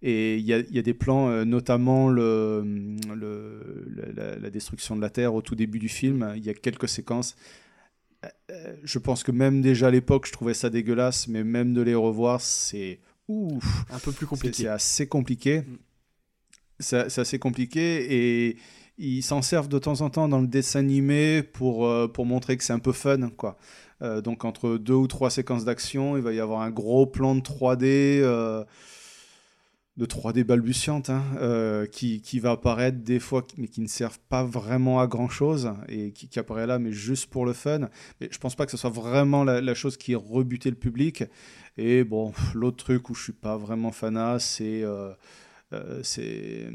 et 0.01 0.37
il 0.37 0.45
y 0.45 0.53
a, 0.53 0.59
il 0.59 0.75
y 0.75 0.79
a 0.79 0.83
des 0.83 0.93
plans, 0.93 1.29
euh, 1.29 1.43
notamment 1.43 2.09
le, 2.09 2.63
le- 3.15 4.13
la, 4.39 4.49
destruction 4.49 4.95
de 4.95 5.01
la 5.01 5.09
Terre 5.09 5.33
au 5.33 5.41
tout 5.41 5.55
début 5.55 5.79
du 5.79 5.89
film. 5.89 6.33
Il 6.35 6.45
y 6.45 6.49
a 6.49 6.53
quelques 6.53 6.87
séquences. 6.87 7.35
Euh, 8.23 8.27
euh, 8.51 8.75
je 8.83 8.99
pense 8.99 9.23
que 9.23 9.31
même 9.31 9.61
déjà 9.61 9.87
à 9.87 9.91
l'époque, 9.91 10.27
je 10.27 10.31
trouvais 10.31 10.53
ça 10.53 10.69
dégueulasse, 10.69 11.27
mais 11.27 11.43
même 11.43 11.73
de 11.73 11.81
les 11.81 11.95
revoir, 11.95 12.41
c'est 12.41 12.99
ouf. 13.27 13.85
Un 13.91 13.99
peu 13.99 14.11
plus 14.11 14.27
compliqué. 14.27 14.63
C'est 14.63 14.67
assez 14.67 15.07
compliqué. 15.07 15.61
Mm. 15.61 15.77
C'est 16.79 17.17
assez 17.19 17.39
compliqué 17.39 18.05
et 18.49 18.57
ils 18.99 19.23
s'en 19.23 19.41
servent 19.41 19.67
de 19.67 19.79
temps 19.79 20.01
en 20.01 20.11
temps 20.11 20.27
dans 20.27 20.39
le 20.41 20.47
dessin 20.47 20.79
animé 20.79 21.41
pour, 21.41 21.87
euh, 21.87 22.07
pour 22.07 22.27
montrer 22.27 22.55
que 22.55 22.63
c'est 22.63 22.73
un 22.73 22.77
peu 22.77 22.91
fun. 22.91 23.29
Quoi. 23.31 23.57
Donc 24.23 24.45
entre 24.45 24.77
deux 24.77 24.93
ou 24.93 25.07
trois 25.07 25.31
séquences 25.31 25.65
d'action, 25.65 26.17
il 26.17 26.21
va 26.21 26.31
y 26.33 26.39
avoir 26.39 26.61
un 26.61 26.69
gros 26.69 27.07
plan 27.07 27.33
de 27.33 27.41
3D. 27.41 28.21
De 29.97 30.05
3D 30.05 30.43
balbutiante 30.43 31.09
hein, 31.09 31.23
euh, 31.37 31.87
qui, 31.87 32.21
qui 32.21 32.39
va 32.39 32.51
apparaître 32.51 32.99
des 32.99 33.19
fois 33.19 33.45
mais 33.57 33.67
qui 33.67 33.81
ne 33.81 33.87
servent 33.87 34.19
pas 34.29 34.43
vraiment 34.43 34.99
à 34.99 35.07
grand 35.07 35.27
chose 35.27 35.71
et 35.89 36.11
qui, 36.11 36.37
apparaît 36.37 36.67
là 36.67 36.77
mais 36.77 36.91
juste 36.91 37.29
pour 37.29 37.45
le 37.45 37.53
fun. 37.53 37.89
Mais 38.21 38.29
je 38.31 38.37
pense 38.37 38.55
pas 38.55 38.65
que 38.65 38.71
ce 38.71 38.77
soit 38.77 38.91
vraiment 38.91 39.43
la, 39.43 39.73
chose 39.73 39.97
qui 39.97 40.13
ait 40.13 40.15
rebuté 40.15 40.69
le 40.69 40.75
public. 40.75 41.23
Et 41.77 42.03
bon 42.03 42.31
l'autre 42.53 42.77
truc 42.77 43.09
où 43.09 43.15
je 43.15 43.23
suis 43.23 43.33
pas 43.33 43.57
vraiment 43.57 43.91
fanat 43.91 44.39
c'est 44.39 44.83
euh, 44.83 45.13
euh, 45.73 45.99
c'est 46.03 46.69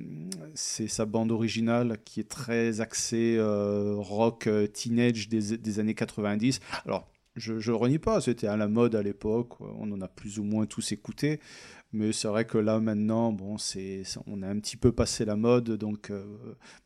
c'est 0.55 0.89
sa 0.89 1.07
bande 1.07 1.31
originale 1.31 1.99
qui 2.05 2.21
est 2.21 2.29
très 2.29 2.81
axée 2.81 3.39
rock 3.41 4.49
teenage 4.75 5.29
des, 5.29 5.57
des 5.57 5.79
années 5.79 5.95
90 5.95 6.61
alors 6.85 7.09
je, 7.37 7.59
je 7.59 7.73
renie 7.73 7.99
pas, 7.99 8.21
c'était 8.21 8.47
à 8.47 8.57
la 8.57 8.69
mode 8.69 8.95
à 8.95 9.03
l'époque, 9.03 9.61
on 9.61 9.91
en 9.91 10.01
a 10.03 10.09
plus 10.09 10.39
ou 10.39 10.45
moins 10.45 10.67
tous 10.67 10.93
écouté, 10.93 11.41
mais 11.93 12.13
c'est 12.13 12.29
vrai 12.29 12.47
que 12.47 12.59
là 12.59 12.81
maintenant, 12.81 13.33
bon, 13.33 13.59
c'est, 13.59 14.03
on 14.27 14.43
a 14.43 14.49
un 14.49 14.59
petit 14.59 14.77
peu 14.77 14.93
passé 14.93 15.25
la 15.25 15.37
mode, 15.37 15.73
donc, 15.73 16.11
euh, 16.11 16.25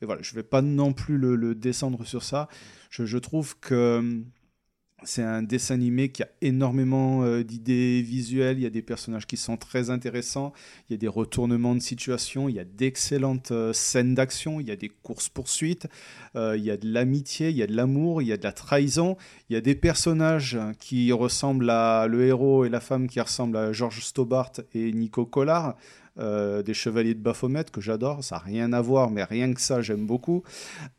mais 0.01 0.07
voilà, 0.07 0.23
je 0.23 0.35
vais 0.35 0.43
pas 0.43 0.63
non 0.63 0.93
plus 0.93 1.17
le, 1.17 1.55
descendre 1.55 2.05
sur 2.05 2.23
ça. 2.23 2.49
Je, 2.91 3.19
trouve 3.19 3.59
que 3.61 4.23
c'est 5.07 5.23
un 5.23 5.43
dessin 5.43 5.75
animé 5.75 6.09
qui 6.11 6.23
a 6.25 6.29
énormément 6.43 7.23
euh, 7.23 7.45
d'idées 7.45 8.03
visuelles, 8.03 8.59
il 8.59 8.63
y 8.65 8.67
a 8.67 8.71
des 8.71 8.83
personnages 8.83 9.27
qui 9.27 9.37
sont 9.37 9.57
très 9.57 9.89
intéressants, 9.89 10.53
il 10.89 10.93
y 10.93 10.97
a 10.97 10.99
des 10.99 11.09
retournements 11.09 11.75
de 11.77 11.81
situation, 11.81 12.49
il 12.49 12.57
y 12.57 12.59
a 12.59 12.65
d'excellentes 12.65 13.53
euh, 13.53 13.73
scènes 13.73 14.15
d'action, 14.15 14.59
il 14.61 14.67
y 14.67 14.73
a 14.73 14.77
des 14.77 14.89
courses-poursuites, 14.89 15.87
euh, 16.35 16.57
il 16.57 16.65
y 16.65 16.71
a 16.73 16.77
de 16.77 16.89
l'amitié, 16.93 17.51
il 17.51 17.57
y 17.57 17.63
a 17.63 17.67
de 17.69 17.77
l'amour, 17.77 18.21
il 18.21 18.29
y 18.29 18.33
a 18.33 18.37
de 18.37 18.43
la 18.45 18.53
trahison, 18.53 19.17
il 19.49 19.55
y 19.55 19.57
a 19.57 19.61
des 19.61 19.77
personnages 19.77 20.59
qui 20.81 21.13
ressemblent 21.13 21.71
à 21.71 22.09
le 22.09 22.25
héros 22.27 22.65
et 22.65 22.69
la 22.69 22.81
femme 22.81 23.07
qui 23.09 23.21
ressemblent 23.21 23.57
à 23.57 23.73
George 23.73 24.01
Stobart 24.01 24.53
et 24.75 24.93
Nico 24.93 25.25
Collard, 25.25 25.77
des 26.19 26.73
Chevaliers 26.73 27.13
de 27.13 27.21
Baphomet 27.21 27.65
que 27.71 27.83
j'adore, 27.83 28.25
ça 28.25 28.37
n'a 28.37 28.43
rien 28.43 28.73
à 28.73 28.81
voir, 28.81 29.11
mais 29.11 29.23
rien 29.23 29.53
que 29.53 29.61
ça, 29.61 29.83
j'aime 29.83 30.07
beaucoup. 30.07 30.43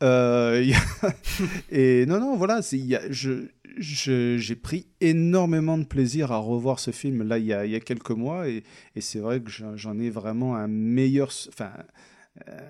Et 1.70 2.06
non, 2.06 2.20
non, 2.20 2.36
voilà, 2.36 2.60
y 2.72 2.96
je- 3.10 3.48
j'ai 3.76 4.56
pris 4.56 4.86
énormément 5.00 5.78
de 5.78 5.84
plaisir 5.84 6.32
à 6.32 6.38
revoir 6.38 6.78
ce 6.80 6.90
film 6.90 7.22
là 7.22 7.38
il 7.38 7.46
y 7.46 7.52
a, 7.52 7.66
il 7.66 7.72
y 7.72 7.74
a 7.76 7.80
quelques 7.80 8.10
mois 8.10 8.48
et, 8.48 8.62
c'est 9.00 9.20
vrai 9.20 9.40
que 9.40 9.50
j'en 9.50 9.98
ai 9.98 10.10
vraiment 10.10 10.56
un 10.56 10.68
meilleur, 10.68 11.30
enfin, 11.48 11.72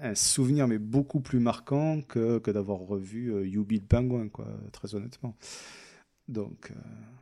un 0.03 0.15
souvenir, 0.15 0.67
mais 0.69 0.79
beaucoup 0.79 1.21
plus 1.21 1.41
marquant 1.41 2.01
que, 2.03 2.39
que 2.39 2.51
d'avoir 2.51 2.79
revu 2.79 3.33
euh, 3.33 3.47
You 3.47 3.65
Beat 3.65 3.87
Penguin, 3.87 4.29
quoi, 4.29 4.47
très 4.73 4.95
honnêtement. 4.95 5.37
Donc. 6.29 6.71
euh, 6.71 6.75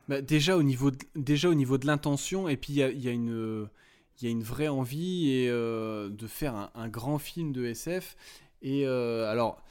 Bah, 0.07 0.21
déjà, 0.21 0.57
au 0.57 0.63
niveau 0.63 0.91
de, 0.91 0.97
déjà 1.15 1.49
au 1.49 1.53
niveau 1.53 1.77
de 1.77 1.85
l'intention, 1.87 2.47
et 2.49 2.57
puis 2.57 2.73
il 2.73 2.75
y 2.77 2.83
a, 2.83 2.91
y 2.91 3.07
a 3.07 3.11
une. 3.11 3.67
Il 4.19 4.25
y 4.25 4.27
a 4.29 4.31
une 4.31 4.41
vraie 4.41 4.67
envie 4.67 5.29
et, 5.29 5.47
euh, 5.47 6.09
de 6.09 6.25
faire 6.25 6.55
un, 6.55 6.71
un 6.73 6.89
grand 6.89 7.19
film 7.19 7.51
de 7.51 7.65
SF. 7.65 8.15
Et 8.63 8.87
euh, 8.87 9.29
alors, 9.29 9.61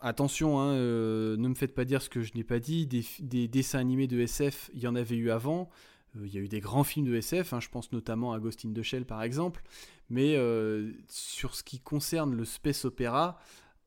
attention, 0.00 0.60
hein, 0.60 0.72
euh, 0.72 1.36
ne 1.36 1.48
me 1.48 1.54
faites 1.54 1.74
pas 1.74 1.84
dire 1.84 2.02
ce 2.02 2.08
que 2.08 2.22
je 2.22 2.32
n'ai 2.34 2.44
pas 2.44 2.58
dit. 2.58 2.86
Des, 2.86 3.04
des 3.20 3.48
dessins 3.48 3.78
animés 3.78 4.06
de 4.06 4.20
SF, 4.20 4.70
il 4.74 4.80
y 4.80 4.86
en 4.86 4.94
avait 4.94 5.16
eu 5.16 5.30
avant. 5.30 5.70
Euh, 6.16 6.26
Il 6.26 6.34
y 6.34 6.38
a 6.38 6.40
eu 6.40 6.48
des 6.48 6.60
grands 6.60 6.84
films 6.84 7.06
de 7.06 7.14
SF, 7.14 7.52
hein, 7.52 7.60
je 7.60 7.68
pense 7.68 7.92
notamment 7.92 8.32
à 8.32 8.38
Ghost 8.38 8.64
in 8.64 8.72
the 8.72 8.82
Shell 8.82 9.04
par 9.04 9.22
exemple. 9.22 9.62
Mais 10.10 10.36
euh, 10.36 10.92
sur 11.08 11.54
ce 11.54 11.62
qui 11.62 11.80
concerne 11.80 12.34
le 12.34 12.44
space 12.44 12.84
opéra, 12.84 13.38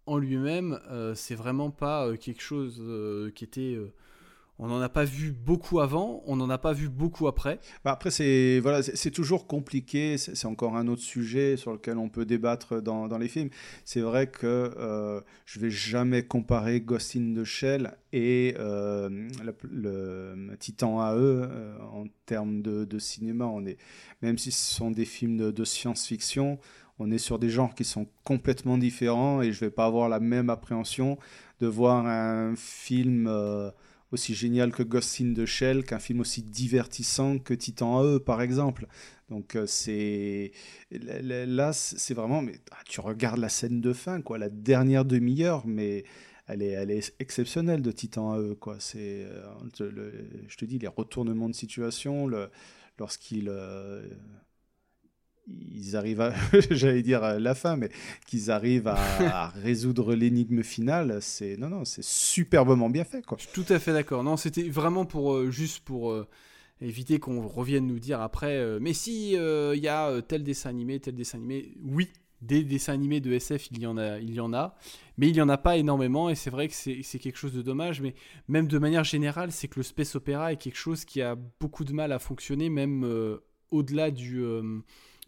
en 0.06 0.18
lui-même, 0.18 0.80
c'est 1.14 1.36
vraiment 1.36 1.70
pas 1.70 2.18
quelque 2.18 2.42
chose 2.42 2.82
qui 3.36 3.44
était. 3.44 3.78
Euh, 4.62 4.66
on 4.66 4.68
n'en 4.68 4.82
a 4.82 4.90
pas 4.90 5.04
vu 5.04 5.32
beaucoup 5.32 5.80
avant, 5.80 6.22
on 6.26 6.36
n'en 6.36 6.50
a 6.50 6.58
pas 6.58 6.74
vu 6.74 6.90
beaucoup 6.90 7.28
après. 7.28 7.60
Bah, 7.84 7.92
après, 7.92 8.12
c'est 8.12 8.60
voilà, 8.60 8.82
toujours 9.14 9.48
compliqué. 9.48 10.18
C'est 10.18 10.46
encore 10.46 10.76
un 10.76 10.88
autre 10.88 11.02
sujet 11.02 11.58
sur 11.58 11.72
lequel 11.72 11.98
on 11.98 12.10
peut 12.10 12.26
débattre 12.26 12.82
dans, 12.82 13.18
les 13.18 13.28
films. 13.28 13.50
C'est 13.86 14.02
vrai 14.02 14.28
que 14.28 14.72
euh, 14.78 15.22
je 15.46 15.60
vais 15.60 15.72
jamais 15.72 16.24
comparer 16.24 16.82
Ghost 16.82 17.16
in 17.16 17.34
the 17.36 17.44
Shell 17.44 17.98
et 18.14 18.56
euh, 18.60 19.10
le, 19.70 20.56
Titan 20.60 21.02
AE 21.02 21.16
euh, 21.16 21.78
en 21.92 22.06
termes 22.26 22.62
de, 22.62 23.00
cinéma. 23.00 23.46
On 23.46 23.66
est, 23.66 23.78
même 24.22 24.38
si 24.38 24.52
ce 24.52 24.76
sont 24.76 24.92
des 24.92 25.06
films 25.06 25.38
de, 25.38 25.52
de 25.52 25.64
science-fiction, 25.64 26.60
on 27.00 27.10
est 27.10 27.18
sur 27.18 27.40
des 27.40 27.50
genres 27.50 27.74
qui 27.74 27.84
sont 27.84 28.08
complètement 28.24 28.78
différents 28.78 29.42
et 29.42 29.52
je 29.52 29.60
vais 29.60 29.72
pas 29.72 29.86
avoir 29.86 30.08
la 30.08 30.20
même 30.20 30.50
appréhension 30.52 31.18
de 31.60 31.68
voir 31.68 32.06
un 32.06 32.56
film. 32.56 33.28
Aussi 34.12 34.36
génial 34.36 34.72
que 34.72 34.84
Ghost 34.84 35.22
in 35.22 35.34
the 35.34 35.46
Shell, 35.46 35.84
qu'un 35.84 36.00
film 36.00 36.20
aussi 36.20 36.44
divertissant 36.44 37.40
que 37.40 37.54
Titan 37.54 38.04
AE, 38.04 38.20
par 38.20 38.42
exemple. 38.42 38.88
Donc 39.30 39.56
euh, 39.56 39.66
c'est 39.66 40.52
là 40.92 41.72
c'est 41.72 42.14
vraiment 42.14 42.42
mais 42.42 42.60
ah, 42.72 42.82
tu 42.86 43.00
regardes 43.00 43.40
la 43.40 43.48
scène 43.48 43.80
de 43.80 43.94
fin 43.94 44.22
quoi, 44.22 44.38
la 44.38 44.50
dernière 44.50 45.06
demi-heure 45.06 45.66
mais 45.66 46.04
elle 46.48 46.62
est 46.62 46.72
elle 46.72 46.92
est 46.92 47.16
exceptionnelle 47.20 47.82
de 47.82 47.92
Titan 47.94 48.38
AE 48.38 48.56
quoi, 48.56 48.76
c'est 48.80 49.24
euh, 49.24 50.42
je 50.48 50.58
te 50.58 50.66
dis 50.66 50.80
les 50.80 50.88
retournements 50.88 51.48
de 51.48 51.56
situation, 51.56 52.30
lorsqu'il 53.00 53.48
euh, 53.48 54.06
ils 55.48 55.96
arrivent 55.96 56.22
à, 56.22 56.34
j'allais 56.70 57.02
dire 57.02 57.24
à 57.24 57.40
la 57.40 57.56
fin, 57.56 57.76
mais 57.76 57.90
qu'ils 58.28 58.52
arrivent 58.52 58.88
à, 58.88 58.96
à 58.96 59.48
résoudre 59.56 60.14
l'énigme 60.16 60.64
finale, 60.64 61.18
c'est 61.22 61.58
non 61.58 61.70
non, 61.70 61.86
c'est 61.86 62.04
superbement 62.04 62.90
bien 62.90 63.04
fait 63.04 63.26
quoi. 63.26 63.38
Je 63.40 63.48
suis 63.48 63.64
tout 63.64 63.74
à 63.74 63.80
fait 63.80 63.94
d'accord. 63.94 64.24
Non, 64.24 64.38
c'était 64.38 64.64
vraiment 64.70 65.06
pour 65.06 65.34
euh, 65.34 65.50
juste 65.52 65.80
pour 65.84 66.12
euh, 66.12 66.28
éviter 66.80 67.20
qu'on 67.20 67.48
revienne 67.48 67.88
nous 67.88 68.00
dire 68.00 68.22
après. 68.22 68.58
euh, 68.58 68.80
mais 68.82 68.94
si 68.94 69.32
il 69.34 69.80
y 69.80 69.88
a 69.88 70.22
tel 70.22 70.44
dessin 70.44 70.70
animé, 70.70 71.00
tel 71.00 71.16
dessin 71.16 71.38
animé. 71.40 71.74
Oui, 71.84 72.10
des 72.42 72.64
dessins 72.64 72.94
animés 72.94 73.20
de 73.20 73.32
SF, 73.34 73.70
il 73.72 73.80
y 73.80 73.86
en 73.86 73.98
a, 73.98 74.18
il 74.18 74.34
y 74.34 74.40
en 74.40 74.52
a, 74.54 74.76
mais 75.18 75.30
il 75.30 75.36
y 75.36 75.42
en 75.42 75.50
a 75.50 75.58
pas 75.58 75.78
énormément. 75.78 76.30
Et 76.30 76.36
c'est 76.36 76.50
vrai 76.50 76.68
que 76.68 76.74
c'est 76.74 77.02
c'est 77.04 77.20
quelque 77.20 77.38
chose 77.38 77.54
de 77.54 77.62
dommage. 77.62 78.02
Mais 78.02 78.14
même 78.48 78.68
de 78.68 78.78
manière 78.80 79.04
générale, 79.04 79.52
c'est 79.52 79.68
que 79.68 79.80
le 79.80 79.84
space 79.84 80.16
opéra 80.16 80.52
est 80.54 80.58
quelque 80.58 80.78
chose 80.78 81.06
qui 81.06 81.22
a 81.22 81.36
beaucoup 81.60 81.84
de 81.84 81.94
mal 81.94 82.12
à 82.12 82.20
fonctionner, 82.20 82.70
même 82.70 83.06
au-delà 83.70 84.10
du 84.12 84.44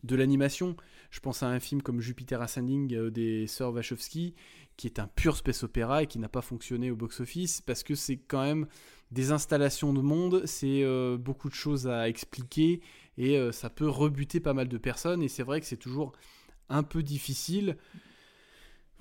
de 0.03 0.15
l'animation. 0.15 0.75
Je 1.11 1.19
pense 1.19 1.43
à 1.43 1.48
un 1.48 1.59
film 1.59 1.82
comme 1.82 2.01
Jupiter 2.01 2.41
Ascending 2.41 2.93
euh, 2.93 3.09
des 3.09 3.48
sœurs 3.48 3.73
Wachowski, 3.73 4.35
qui 4.77 4.88
est 4.88 4.99
un 4.99 5.07
pur 5.07 5.38
space 5.38 5.64
opéra 5.64 6.03
et 6.03 6.07
qui 6.07 6.19
n'a 6.19 6.30
pas 6.30 6.41
fonctionné 6.41 6.91
au 6.91 6.95
box-office 6.95 7.61
parce 7.61 7.83
que 7.83 7.95
c'est 7.95 8.17
quand 8.17 8.43
même 8.43 8.67
des 9.11 9.32
installations 9.32 9.93
de 9.93 10.01
monde, 10.01 10.43
c'est 10.45 10.83
euh, 10.83 11.17
beaucoup 11.17 11.49
de 11.49 11.53
choses 11.53 11.88
à 11.88 12.09
expliquer 12.09 12.82
et 13.17 13.38
euh, 13.38 13.51
ça 13.51 13.69
peut 13.69 13.88
rebuter 13.88 14.40
pas 14.40 14.53
mal 14.53 14.67
de 14.67 14.77
personnes 14.77 15.22
et 15.22 15.27
c'est 15.27 15.43
vrai 15.43 15.61
que 15.61 15.67
c'est 15.67 15.77
toujours 15.77 16.14
un 16.69 16.83
peu 16.83 17.03
difficile. 17.03 17.77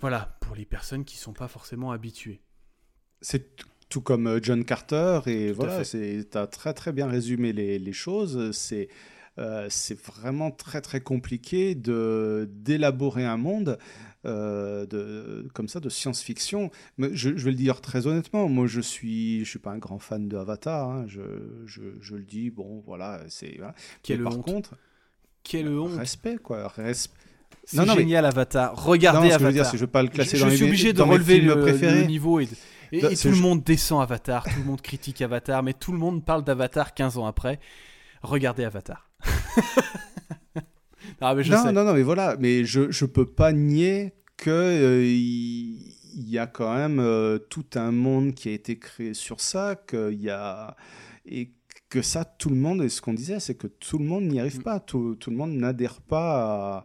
Voilà, 0.00 0.36
pour 0.40 0.55
les 0.55 0.66
personnes 0.66 1.05
qui 1.05 1.16
sont 1.16 1.32
pas 1.32 1.48
forcément 1.48 1.92
habituées. 1.92 2.40
C'est 3.20 3.56
tout 3.89 4.00
comme 4.00 4.40
John 4.42 4.64
Carter, 4.64 5.20
et 5.26 5.50
Tout 5.50 5.55
voilà, 5.55 5.84
tu 5.84 6.26
as 6.34 6.47
très 6.47 6.74
très 6.74 6.92
bien 6.92 7.06
résumé 7.06 7.52
les, 7.52 7.78
les 7.78 7.92
choses. 7.92 8.50
C'est 8.50 8.89
euh, 9.42 9.66
c'est 9.70 10.00
vraiment 10.00 10.50
très 10.50 10.80
très 10.80 11.00
compliqué 11.00 11.74
de 11.74 12.48
d'élaborer 12.52 13.24
un 13.24 13.36
monde 13.36 13.78
euh, 14.24 14.86
de, 14.86 15.48
comme 15.52 15.66
ça 15.68 15.80
de 15.80 15.88
science-fiction. 15.88 16.70
Mais 16.96 17.08
je, 17.12 17.36
je 17.36 17.44
vais 17.44 17.50
le 17.50 17.56
dire 17.56 17.80
très 17.80 18.06
honnêtement, 18.06 18.48
moi 18.48 18.66
je 18.66 18.80
suis 18.80 19.44
je 19.44 19.50
suis 19.50 19.58
pas 19.58 19.72
un 19.72 19.78
grand 19.78 19.98
fan 19.98 20.28
de 20.28 20.36
Avatar. 20.36 20.88
hein. 20.88 21.04
je, 21.08 21.20
je, 21.66 21.82
je 22.00 22.14
le 22.14 22.22
dis, 22.22 22.50
bon 22.50 22.82
voilà, 22.86 23.20
c'est 23.28 23.56
voilà. 23.58 23.74
Quelle 24.02 24.22
par 24.22 24.38
honte. 24.38 24.44
contre, 24.44 24.74
Quelle 25.42 25.68
honte. 25.68 25.96
respect 25.98 26.36
quoi, 26.36 26.68
respect. 26.68 27.14
C'est 27.64 27.76
Non, 27.76 27.84
non, 27.86 27.94
mais- 27.94 28.00
génial 28.02 28.24
Avatar. 28.26 28.74
Regardez 28.84 29.28
Non, 29.28 29.34
ce 29.34 29.38
que 29.38 29.40
je 29.40 29.44
Avatar. 29.44 29.48
veux 29.48 29.52
dire, 29.54 29.66
c'est 29.66 29.76
je 29.78 29.84
vais 29.84 29.90
pas 29.90 30.02
le 30.02 30.08
classer 30.08 30.36
je, 30.36 30.44
dans 30.44 30.50
je 30.50 30.54
suis 30.56 30.64
mes- 30.64 30.70
obligé 30.70 30.92
de 30.92 31.02
relever 31.02 31.40
le, 31.40 31.54
le 31.54 32.04
niveau 32.06 32.40
et, 32.40 32.48
c'est 32.92 33.16
tout 33.16 33.28
le 33.34 33.40
monde 33.40 33.62
descend 33.62 34.02
Avatar, 34.02 34.44
tout 34.44 34.58
le 34.58 34.64
monde 34.64 34.82
critique 34.82 35.20
Avatar, 35.22 35.62
mais 35.62 35.72
tout 35.72 35.92
le 35.92 35.98
monde 35.98 36.24
parle 36.24 36.44
d'Avatar 36.44 36.92
15 36.94 37.18
ans 37.18 37.26
après. 37.26 37.58
Regardez 38.22 38.64
Avatar. 38.64 39.08
ah 41.20 41.34
mais 41.34 41.42
je 41.44 41.52
non, 41.52 41.62
sais. 41.62 41.73
non, 41.73 41.84
non, 41.84 41.94
mais 41.94 42.02
voilà, 42.02 42.36
mais 42.39 42.65
je 42.65 42.91
je 42.91 43.05
peux 43.05 43.26
pas 43.26 43.52
nier 43.52 44.12
que 44.36 44.51
euh, 44.51 45.05
il 45.05 46.28
y, 46.28 46.39
a 46.39 46.47
quand 46.47 46.75
même 46.75 46.99
euh, 46.99 47.39
tout 47.39 47.65
un 47.75 47.92
monde 47.92 48.34
qui 48.34 48.49
a 48.49 48.52
été 48.52 48.78
créé 48.78 49.15
sur 49.15 49.41
ça, 49.41 49.76
qu'il 49.76 50.20
y 50.20 50.31
a 50.31 50.76
et 51.26 51.52
que 51.89 52.02
ça, 52.02 52.25
tout 52.25 52.49
le 52.49 52.57
monde, 52.57 52.83
et 52.83 52.89
ce 52.89 53.01
qu'on 53.01 53.15
disait, 53.15 53.39
c'est 53.39 53.55
que 53.55 53.67
tout 53.68 53.99
le 53.99 54.05
monde 54.05 54.25
n'y 54.25 54.41
arrive 54.41 54.59
Mm. 54.60 54.62
pas, 54.62 54.81
tout, 54.81 55.15
tout 55.17 55.31
le 55.31 55.36
monde 55.36 55.52
n'adhère 55.52 56.01
pas 56.01 56.84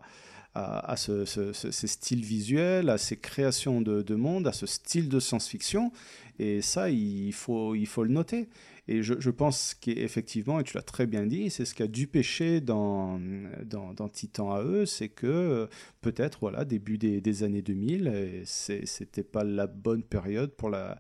à, 0.54 0.60
à, 0.62 0.92
à 0.92 0.98
ce, 0.98 1.26
ce- 1.26 1.54
ce- 1.54 1.72
ces 1.72 1.88
styles 1.88 2.24
visuels, 2.24 2.90
à 2.90 2.98
ces 2.98 3.18
créations 3.18 3.82
de, 3.82 4.02
de 4.02 4.16
monde, 4.16 4.48
à 4.48 4.52
ce 4.54 4.66
style 4.68 5.10
de 5.10 5.20
science-fiction, 5.20 5.92
et 6.40 6.62
ça, 6.62 6.90
il 6.90 7.32
faut, 7.34 7.74
il 7.74 7.88
faut 7.88 8.04
le 8.04 8.12
noter. 8.12 8.50
Et 8.90 9.04
je, 9.04 9.16
je 9.20 9.30
pense 9.30 9.74
qu'effectivement, 9.74 10.60
et 10.62 10.64
tu 10.64 10.76
l'as 10.78 10.82
très 10.84 11.08
bien 11.08 11.26
dit, 11.26 11.50
c'est 11.50 11.66
ce 11.66 11.76
qui 11.76 11.84
a 11.84 11.88
dû 11.88 12.08
pêcher 12.08 12.62
dans, 12.62 13.20
dans, 13.66 14.08
Titan 14.08 14.56
AE, 14.56 14.86
c'est 14.86 15.10
que 15.10 15.28
euh, 15.28 15.68
peut-être, 16.02 16.40
voilà, 16.40 16.64
début 16.64 16.98
des, 16.98 17.44
années 17.44 17.62
2000, 17.62 18.08
et 18.08 18.44
c'est- 18.46 18.86
c'était 18.86 19.24
pas 19.24 19.44
la 19.44 19.68
bonne 19.68 20.04
période 20.04 20.52
pour 20.52 20.70
la, 20.70 21.00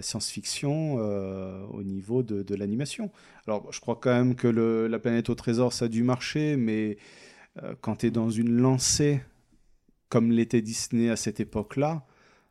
science-fiction 0.00 0.96
euh, 0.98 1.64
au 1.68 1.82
niveau 1.82 2.22
de, 2.22 2.54
l'animation. 2.54 3.10
Alors, 3.46 3.72
je 3.72 3.80
crois 3.80 3.96
quand 3.96 4.12
même 4.12 4.34
que 4.34 4.46
La 4.48 4.98
planète 4.98 5.30
au 5.30 5.34
trésor, 5.34 5.72
ça 5.72 5.86
a 5.86 5.88
dû 5.88 6.02
marcher, 6.02 6.56
mais 6.56 6.98
euh, 7.62 7.74
quand 7.80 7.96
tu 7.96 8.06
es 8.06 8.10
dans 8.10 8.30
une 8.30 8.50
lancée 8.50 9.20
comme 10.08 10.30
l'était 10.30 10.62
Disney 10.62 11.10
à 11.10 11.16
cette 11.16 11.40
époque-là, 11.40 12.06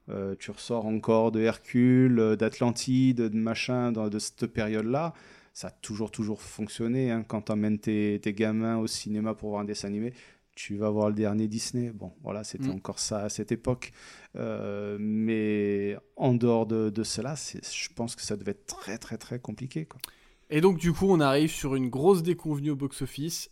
euh, 0.09 0.35
tu 0.37 0.51
ressors 0.51 0.85
encore 0.85 1.31
de 1.31 1.41
Hercule, 1.41 2.19
euh, 2.19 2.35
d'Atlantide, 2.35 3.17
de 3.21 3.37
machin, 3.37 3.91
dans- 3.91 4.09
de 4.09 4.19
cette 4.19 4.47
période-là. 4.47 5.13
Ça 5.53 5.67
a 5.69 5.71
toujours, 5.71 6.11
toujours 6.11 6.41
fonctionné. 6.41 7.11
hein. 7.11 7.23
Quand 7.27 7.43
tu 7.43 7.51
emmènes 7.51 7.79
tes, 7.79 8.19
tes 8.21 8.33
gamins 8.33 8.77
au 8.77 8.87
cinéma 8.87 9.33
pour 9.33 9.49
voir 9.51 9.61
un 9.61 9.65
dessin 9.65 9.87
animé, 9.87 10.13
tu 10.53 10.75
vas 10.77 10.89
voir 10.89 11.09
le 11.09 11.15
dernier 11.15 11.47
Disney. 11.47 11.91
Bon, 11.91 12.13
voilà, 12.23 12.43
c'était 12.43 12.67
Mm. 12.67 12.71
encore 12.75 12.99
ça 12.99 13.19
à 13.23 13.29
cette 13.29 13.51
époque. 13.51 13.91
Euh, 14.35 14.97
mais 14.99 15.97
en 16.17 16.33
dehors 16.33 16.65
de, 16.65 16.89
de 16.89 17.03
cela, 17.03 17.35
je 17.35 17.87
pense 17.95 18.15
que 18.15 18.21
ça 18.21 18.35
devait 18.37 18.51
être 18.51 18.65
très, 18.65 18.97
très, 18.97 19.17
très 19.17 19.39
compliqué. 19.39 19.85
Quoi. 19.85 19.99
Et 20.49 20.61
donc 20.61 20.77
du 20.77 20.93
coup, 20.93 21.07
on 21.09 21.19
arrive 21.19 21.49
sur 21.51 21.75
une 21.75 21.89
grosse 21.89 22.21
déconvenue 22.21 22.71
au 22.71 22.75
box-office. 22.75 23.49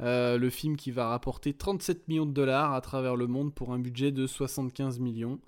Euh, 0.00 0.38
le 0.38 0.50
film 0.50 0.76
qui 0.76 0.90
va 0.90 1.08
rapporter 1.08 1.52
37 1.54 2.08
millions 2.08 2.26
de 2.26 2.32
dollars 2.32 2.72
à 2.72 2.80
travers 2.80 3.14
le 3.16 3.26
monde 3.26 3.54
pour 3.54 3.72
un 3.72 3.78
budget 3.78 4.10
de 4.10 4.26
75 4.26 4.98
millions. 5.00 5.38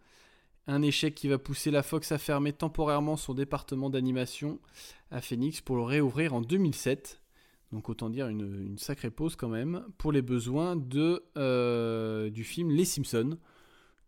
Un 0.67 0.81
échec 0.83 1.15
qui 1.15 1.29
va 1.29 1.39
pousser 1.39 1.71
la 1.71 1.83
Fox 1.83 2.11
à 2.13 2.19
fermer 2.19 2.53
temporairement 2.53 3.17
son 3.17 3.35
département 3.35 3.91
d'animation 3.91 4.59
à 5.11 5.21
Phoenix 5.21 5.61
pour 5.61 5.77
le 5.77 5.83
réouvrir 5.83 6.33
en 6.35 6.41
2007. 6.41 7.21
Donc 7.73 7.89
autant 7.89 8.09
dire 8.09 8.29
une, 8.29 8.67
une 8.67 8.79
sacrée 8.79 9.11
pause 9.11 9.37
quand 9.37 9.49
même 9.49 9.85
pour 9.99 10.13
les 10.13 10.23
besoins 10.23 10.77
de, 10.77 11.23
euh, 11.37 12.31
du 12.31 12.45
film 12.45 12.71
Les 12.71 12.85
Simpsons, 12.85 13.37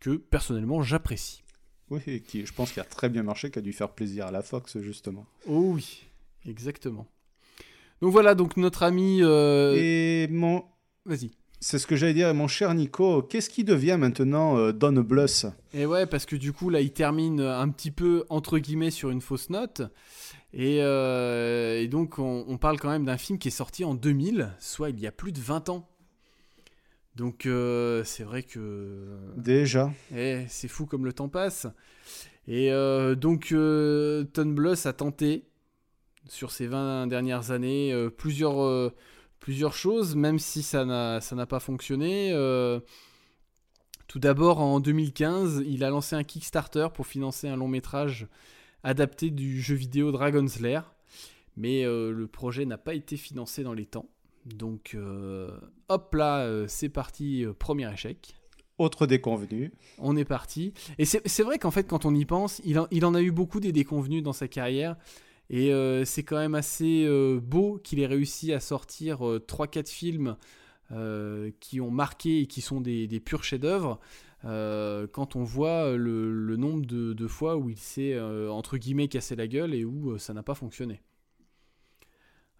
que 0.00 0.16
personnellement 0.16 0.82
j'apprécie. 0.82 1.42
Oui, 1.90 2.00
et 2.06 2.20
qui, 2.20 2.44
je 2.46 2.52
pense 2.52 2.72
qu'il 2.72 2.80
a 2.80 2.84
très 2.84 3.08
bien 3.08 3.22
marché, 3.22 3.50
qui 3.50 3.58
a 3.58 3.62
dû 3.62 3.72
faire 3.72 3.90
plaisir 3.90 4.26
à 4.26 4.30
la 4.30 4.42
Fox, 4.42 4.78
justement. 4.80 5.26
Oh 5.46 5.72
oui, 5.74 6.04
exactement. 6.46 7.06
Donc 8.00 8.12
voilà, 8.12 8.34
donc 8.34 8.56
notre 8.56 8.82
ami... 8.82 9.18
euh, 9.22 9.74
Et 9.76 10.26
mon... 10.28 10.64
Vas-y. 11.04 11.30
C'est 11.60 11.78
ce 11.78 11.86
que 11.86 11.96
j'allais 11.96 12.14
dire, 12.14 12.32
mon 12.34 12.48
cher 12.48 12.74
Nico, 12.74 13.22
qu'est-ce 13.22 13.48
qui 13.50 13.64
devient 13.64 13.96
maintenant 13.98 14.58
euh, 14.58 14.72
Don 14.72 14.92
Bluth? 14.92 15.46
Et 15.72 15.86
ouais, 15.86 16.06
parce 16.06 16.26
que 16.26 16.36
du 16.36 16.52
coup, 16.52 16.68
là, 16.70 16.80
il 16.80 16.92
termine 16.92 17.40
un 17.40 17.68
petit 17.70 17.90
peu, 17.90 18.24
entre 18.28 18.58
guillemets, 18.58 18.90
sur 18.90 19.10
une 19.10 19.20
fausse 19.22 19.48
note. 19.50 19.82
Et, 20.52 20.78
euh, 20.82 21.80
et 21.80 21.88
donc, 21.88 22.18
on, 22.18 22.44
on 22.46 22.58
parle 22.58 22.78
quand 22.78 22.90
même 22.90 23.04
d'un 23.04 23.16
film 23.16 23.38
qui 23.38 23.48
est 23.48 23.50
sorti 23.50 23.84
en 23.84 23.94
2000, 23.94 24.52
soit 24.58 24.90
il 24.90 25.00
y 25.00 25.06
a 25.06 25.12
plus 25.12 25.32
de 25.32 25.40
20 25.40 25.68
ans. 25.70 25.88
Donc 27.16 27.46
euh, 27.46 28.04
c'est 28.04 28.24
vrai 28.24 28.42
que 28.42 29.06
Déjà. 29.38 29.90
eh, 30.14 30.44
c'est 30.48 30.68
fou 30.68 30.84
comme 30.84 31.06
le 31.06 31.14
temps 31.14 31.30
passe. 31.30 31.66
Et 32.46 32.70
euh, 32.70 33.14
donc 33.14 33.52
euh, 33.52 34.24
Ton 34.24 34.44
Bluth 34.50 34.84
a 34.84 34.92
tenté 34.92 35.44
sur 36.28 36.50
ces 36.50 36.66
20 36.66 37.06
dernières 37.06 37.52
années 37.52 37.90
euh, 37.90 38.10
plusieurs, 38.10 38.62
euh, 38.62 38.92
plusieurs 39.46 39.74
choses, 39.74 40.16
même 40.16 40.40
si 40.40 40.64
ça 40.64 40.84
n'a 40.84 41.46
pas 41.46 41.60
fonctionné. 41.60 42.32
Euh, 42.32 42.80
tout 44.08 44.18
d'abord 44.18 44.58
en 44.58 44.80
2015, 44.80 45.62
il 45.68 45.84
a 45.84 45.90
lancé 45.90 46.16
un 46.16 46.24
Kickstarter 46.24 46.88
pour 46.92 47.06
financer 47.06 47.46
un 47.46 47.54
long 47.54 47.68
métrage 47.68 48.26
adapté 48.82 49.30
du 49.30 49.60
jeu 49.62 49.76
vidéo 49.76 50.10
Dragon's 50.10 50.58
Lair. 50.58 50.96
Mais 51.56 51.84
euh, 51.84 52.10
le 52.10 52.26
projet 52.26 52.64
n'a 52.64 52.76
pas 52.76 52.94
été 52.94 53.16
financé 53.16 53.62
dans 53.62 53.72
les 53.72 53.86
temps. 53.86 54.08
Donc 54.46 54.96
euh, 54.96 55.56
hop 55.88 56.12
là, 56.16 56.66
c'est 56.66 56.88
parti, 56.88 57.46
premier 57.60 57.88
échec. 57.92 58.34
Autre 58.78 59.06
déconvenu. 59.06 59.72
On 59.98 60.16
est 60.16 60.24
parti. 60.24 60.72
Et 60.98 61.04
c'est 61.04 61.22
c'est 61.24 61.44
vrai 61.44 61.60
qu'en 61.60 61.70
fait, 61.70 61.84
quand 61.84 62.04
on 62.04 62.16
y 62.16 62.24
pense, 62.24 62.60
il 62.64 62.80
en, 62.80 62.88
il 62.90 63.04
en 63.04 63.14
a 63.14 63.22
eu 63.22 63.30
beaucoup 63.30 63.60
des 63.60 63.70
déconvenus 63.70 64.24
dans 64.24 64.32
sa 64.32 64.48
carrière. 64.48 64.96
Et 65.48 65.72
euh, 65.72 66.04
c'est 66.04 66.24
quand 66.24 66.38
même 66.38 66.54
assez 66.54 67.04
euh, 67.06 67.40
beau 67.40 67.78
qu'il 67.82 68.00
ait 68.00 68.06
réussi 68.06 68.52
à 68.52 68.60
sortir 68.60 69.26
euh, 69.26 69.38
3-4 69.38 69.88
films 69.88 70.36
euh, 70.92 71.50
qui 71.60 71.80
ont 71.80 71.90
marqué 71.90 72.40
et 72.40 72.46
qui 72.46 72.60
sont 72.60 72.80
des, 72.80 73.06
des 73.06 73.20
purs 73.20 73.44
chefs-d'œuvre. 73.44 74.00
quand 74.42 75.36
on 75.36 75.42
voit 75.42 75.96
le, 75.96 76.32
le 76.32 76.56
nombre 76.56 76.84
de, 76.86 77.12
de 77.12 77.26
fois 77.26 77.56
où 77.56 77.70
il 77.70 77.78
s'est, 77.78 78.18
entre 78.48 78.76
guillemets, 78.76 79.08
cassé 79.08 79.34
la 79.34 79.48
gueule 79.48 79.74
et 79.74 79.84
où 79.84 80.18
ça 80.18 80.34
n'a 80.34 80.42
pas 80.42 80.54
fonctionné. 80.54 81.02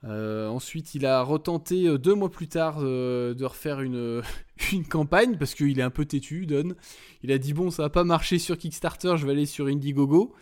Ensuite, 0.03 0.95
il 0.95 1.07
a 1.07 1.23
retenté 1.23 1.97
deux 1.99 2.15
mois 2.15 2.31
plus 2.31 2.49
tard 2.49 2.81
de 2.81 3.45
refaire 3.45 3.81
une, 3.83 4.23
une 4.73 4.85
campagne 4.85 5.37
parce 5.39 5.55
qu'il 5.55 5.79
est 5.79 5.83
un 5.83 5.91
peu 5.91 6.05
têtu, 6.05 6.47
Don. 6.47 6.75
Il 7.23 7.31
a 7.31 7.39
dit 7.39 7.53
bon, 7.53 7.71
ça 7.71 7.83
va 7.83 7.91
pas 7.91 8.05
marcher 8.05 8.39
sur 8.39 8.59
Kickstarter, 8.59 9.15
je 9.17 9.25
vais 9.25 9.33
aller 9.33 9.47
sur 9.47 9.67
Indiegogo. 9.67 10.35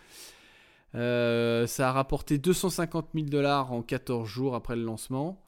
Euh, 0.93 1.67
ça 1.67 1.89
a 1.89 1.91
rapporté 1.91 2.37
250 2.37 3.09
000 3.13 3.25
dollars 3.27 3.71
en 3.73 3.81
14 3.81 4.27
jours 4.27 4.55
après 4.55 4.75
le 4.75 4.83
lancement. 4.83 5.41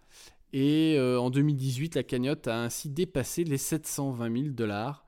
Et 0.53 0.95
euh, 0.97 1.19
en 1.19 1.29
2018, 1.29 1.95
la 1.95 2.03
cagnotte 2.03 2.47
a 2.47 2.59
ainsi 2.61 2.89
dépassé 2.89 3.43
les 3.43 3.57
720 3.57 4.33
000 4.33 4.47
dollars. 4.53 5.05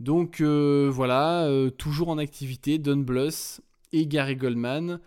Donc 0.00 0.40
euh, 0.40 0.90
voilà, 0.92 1.48
toujours 1.76 2.08
en 2.08 2.18
activité, 2.18 2.78
Don 2.78 2.98
Bluth 2.98 3.60
et 3.92 4.06
Gary 4.06 4.36
Goldman 4.36 5.00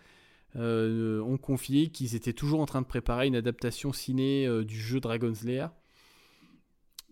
ont 0.54 1.38
confié 1.40 1.88
qu'ils 1.88 2.14
étaient 2.14 2.32
toujours 2.34 2.60
en 2.60 2.66
train 2.66 2.82
de 2.82 2.86
préparer 2.86 3.26
une 3.26 3.36
adaptation 3.36 3.92
ciné 3.92 4.46
du 4.64 4.78
jeu 4.78 5.00
Dragon's 5.00 5.44
Lair. 5.44 5.70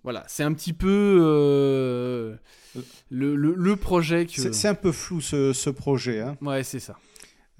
Voilà, 0.03 0.25
c'est 0.29 0.43
un 0.43 0.53
petit 0.53 0.73
peu 0.75 2.39
le, 3.11 3.35
le- 3.37 3.55
le 3.55 3.77
projet 3.77 4.27
que... 4.27 4.53
C'est 4.53 4.69
un 4.69 4.75
peu 4.75 4.93
flou 4.93 5.21
ce, 5.21 5.53
ce 5.53 5.71
projet. 5.71 6.21
Hein. 6.21 6.37
Ouais, 6.43 6.63
c'est 6.63 6.81
ça. 6.81 6.99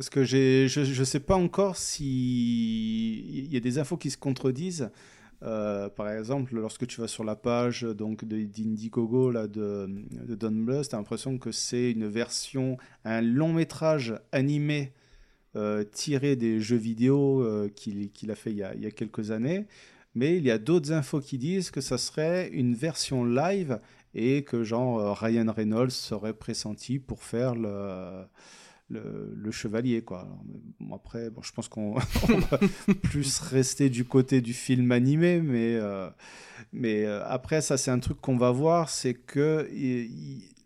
Parce 0.01 0.09
que 0.09 0.25
je 0.25 0.99
ne 0.99 1.05
sais 1.05 1.21
pas 1.21 1.37
encore 1.37 1.77
si 1.77 3.19
il 3.45 3.53
y 3.53 3.57
a 3.59 3.61
des 3.61 3.77
infos 3.77 3.99
qui 3.99 4.11
se 4.11 4.17
contredisent. 4.17 4.89
Euh, 5.43 5.91
par 5.91 6.09
exemple, 6.09 6.55
lorsque 6.55 6.87
tu 6.87 7.03
vas 7.03 7.07
sur 7.07 7.23
la 7.23 7.37
page 7.37 7.83
d'Indiegogo 7.83 9.31
de, 9.31 9.47
de 10.27 10.35
Don 10.35 10.53
Bluth, 10.53 10.89
tu 10.89 10.95
as 10.95 10.99
l'impression 10.99 11.37
que 11.37 11.53
c'est 11.53 11.91
une 11.91 12.07
version, 12.07 12.79
un 13.05 13.21
long 13.21 13.53
métrage 13.53 14.15
animé 14.33 14.95
euh, 15.55 15.85
tiré 15.85 16.35
des 16.35 16.63
jeux 16.63 16.79
vidéo 16.79 17.43
euh, 17.43 17.69
qu'il 17.69 18.11
qu'il 18.11 18.31
a 18.31 18.37
fait 18.37 18.53
il 18.53 18.57
y 18.57 18.63
a, 18.63 18.75
il 18.75 18.81
y 18.81 18.87
a 18.87 18.91
quelques 18.91 19.33
années. 19.33 19.67
Mais 20.15 20.39
il 20.39 20.45
y 20.45 20.51
a 20.51 20.57
d'autres 20.57 20.93
infos 20.93 21.21
qui 21.21 21.37
disent 21.37 21.71
que 21.71 21.83
ça 21.83 21.99
serait 21.99 22.49
une 22.55 22.75
version 22.75 23.27
live 23.27 23.79
et 24.15 24.45
que 24.45 24.65
genre 24.65 24.99
euh, 24.99 25.13
Ryan 25.13 25.53
Reynolds 25.55 25.91
serait 25.91 26.33
pressenti 26.33 26.99
pour 26.99 27.23
faire 27.23 27.55
le, 27.55 28.25
le, 28.91 29.51
chevalier 29.51 30.03
quoi. 30.03 30.29
Bon, 30.81 30.95
après, 30.95 31.31
bon, 31.31 31.43
je 31.43 31.53
pense 31.53 31.69
qu'on 31.69 31.95
on 32.29 32.39
va 32.39 32.59
plus 33.03 33.39
rester 33.41 33.89
du 33.91 34.05
côté 34.05 34.41
du 34.41 34.53
film 34.53 34.93
animé, 34.93 35.41
mais 35.41 35.77
euh, 35.77 36.09
mais 36.73 37.05
euh, 37.05 37.25
après 37.27 37.61
ça 37.61 37.77
c'est 37.77 37.91
un 37.91 37.99
truc 37.99 38.21
qu'on 38.21 38.37
va 38.37 38.51
voir, 38.51 38.89
c'est 38.91 39.15
que 39.15 39.69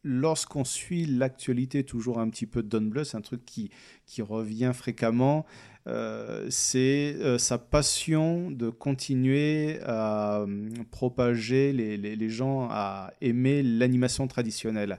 lorsqu'on 0.03 0.65
suit 0.65 1.07
l'actualité 1.07 1.85
toujours 1.85 2.19
un 2.19 2.29
petit 2.29 2.47
peu 2.47 2.63
de 2.63 2.69
Don 2.69 2.83
Bluth, 2.83 3.05
c'est 3.05 3.17
un 3.17 3.23
truc 3.23 3.45
qui 3.45 3.71
qui 4.07 4.23
revient 4.23 4.73
fréquemment. 4.75 5.47
euh, 5.87 6.47
c'est 6.51 7.39
sa 7.39 7.59
passion 7.59 8.51
de 8.51 8.71
continuer 8.71 9.81
à 9.85 10.41
euh, 10.41 10.69
propager 10.91 11.73
les, 11.75 11.99
les, 11.99 12.17
les 12.17 12.29
gens 12.31 12.69
à 12.71 13.13
aimer 13.21 13.63
l'animation 13.63 14.27
traditionnelle. 14.27 14.99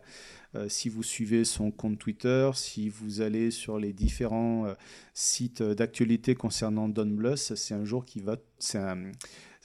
Euh, 0.56 0.70
si 0.70 0.90
vous 0.90 1.04
suivez 1.04 1.44
son 1.44 1.72
compte 1.72 2.00
Twitter, 2.00 2.50
si 2.54 2.90
vous 2.90 3.22
allez 3.22 3.52
sur 3.52 3.78
les 3.78 3.94
différents 3.94 4.66
euh, 4.66 4.74
sites 5.14 5.62
d'actualité 5.62 6.36
concernant 6.36 6.88
Don 6.88 7.08
Bluth, 7.08 7.54
c'est 7.56 7.74
un 7.74 7.84
jour 7.84 8.06
qui 8.06 8.20
va, 8.20 8.38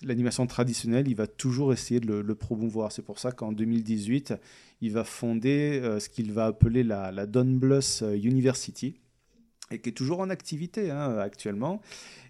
l'animation 0.02 0.47
traditionnelle, 0.47 1.07
il 1.07 1.15
va 1.15 1.27
toujours 1.27 1.73
essayer 1.73 2.01
de 2.01 2.12
le, 2.15 2.35
promouvoir. 2.35 2.93
C'est 2.93 3.02
pour 3.02 3.19
ça 3.19 3.31
qu'en 3.31 3.52
2018, 3.52 4.35
il 4.81 4.93
va 4.93 5.05
fonder 5.05 5.81
euh, 5.83 6.01
ce 6.01 6.09
qu'il 6.09 6.33
va 6.33 6.47
appeler 6.47 6.83
la, 6.83 7.12
la 7.12 7.27
Don 7.27 7.44
Bluth 7.44 8.02
University 8.02 8.97
et 9.70 9.78
qui 9.78 9.90
est 9.90 9.92
toujours 9.92 10.20
en 10.20 10.31
activité 10.31 10.90
hein, 10.90 11.18
actuellement. 11.18 11.81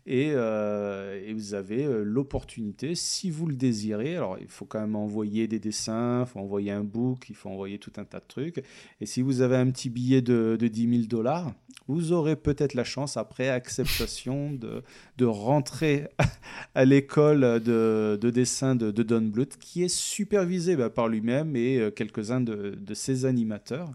Et, 0.06 0.32
euh, 0.34 1.22
et 1.26 1.34
vous 1.34 1.54
avez 1.54 1.84
euh, 1.84 2.02
l'opportunité, 2.02 2.94
si 2.94 3.30
vous 3.30 3.46
le 3.46 3.54
désirez, 3.54 4.16
alors 4.16 4.38
il 4.40 4.48
faut 4.48 4.64
quand 4.64 4.80
même 4.80 4.96
envoyer 4.96 5.46
des 5.46 5.58
dessins, 5.58 6.24
il 6.26 6.26
faut 6.26 6.40
envoyer 6.40 6.72
un 6.72 6.82
book, 6.82 7.28
il 7.28 7.36
faut 7.36 7.50
envoyer 7.50 7.78
tout 7.78 7.92
un 7.98 8.04
tas 8.04 8.18
de 8.18 8.24
trucs. 8.26 8.64
Et 9.00 9.06
si 9.06 9.20
vous 9.20 9.42
avez 9.42 9.56
un 9.56 9.70
petit 9.70 9.90
billet 9.90 10.22
de, 10.22 10.56
de 10.58 10.68
10 10.68 10.88
000 10.90 11.02
dollars, 11.06 11.52
vous 11.86 12.12
aurez 12.12 12.36
peut-être 12.36 12.74
la 12.74 12.84
chance, 12.84 13.16
après 13.16 13.50
acceptation, 13.50 14.52
de, 14.52 14.82
de 15.18 15.24
rentrer 15.26 16.08
à 16.74 16.84
l'école 16.84 17.60
de, 17.62 18.18
de 18.20 18.30
dessin 18.30 18.74
de, 18.74 18.90
Don 18.90 19.22
Bluth, 19.22 19.58
qui 19.58 19.82
est 19.82 19.94
supervisée 19.94 20.76
bah, 20.76 20.88
par 20.88 21.08
lui-même 21.08 21.56
et 21.56 21.78
euh, 21.78 21.90
quelques-uns 21.90 22.40
de 22.40 22.94
ses 22.94 23.26
animateurs. 23.26 23.92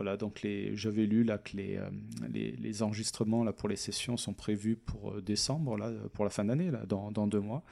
Voilà, 0.00 0.16
donc 0.16 0.40
les, 0.40 0.74
j'avais 0.76 1.04
lu 1.04 1.24
là 1.24 1.36
que 1.36 1.54
les, 1.58 1.76
euh, 1.76 1.90
les, 2.32 2.52
les 2.52 2.82
enregistrements 2.82 3.44
là, 3.44 3.52
pour 3.52 3.68
les 3.68 3.76
sessions 3.76 4.16
sont 4.16 4.32
prévus 4.32 4.74
pour 4.76 5.10
euh, 5.10 5.20
décembre, 5.20 5.76
là, 5.76 5.90
pour 6.14 6.24
la 6.24 6.30
fin 6.30 6.46
d'année, 6.46 6.70
là, 6.70 6.86
dans, 6.88 7.10
dans 7.10 7.26
deux 7.26 7.40
mois. 7.40 7.62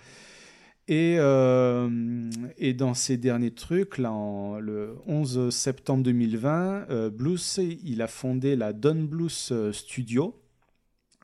Et, 0.88 1.16
euh, 1.18 2.30
et 2.58 2.74
dans 2.74 2.92
ces 2.92 3.16
derniers 3.16 3.52
trucs, 3.52 3.96
là, 3.96 4.12
en- 4.12 4.58
le 4.58 4.96
11 5.06 5.48
septembre 5.48 6.02
2020, 6.02 6.90
euh, 6.90 7.08
Blues, 7.08 7.60
il 7.82 8.02
a 8.02 8.06
fondé 8.06 8.56
la 8.56 8.74
Don 8.74 9.04
Blues 9.04 9.48
euh, 9.52 9.72
Studio. 9.72 10.34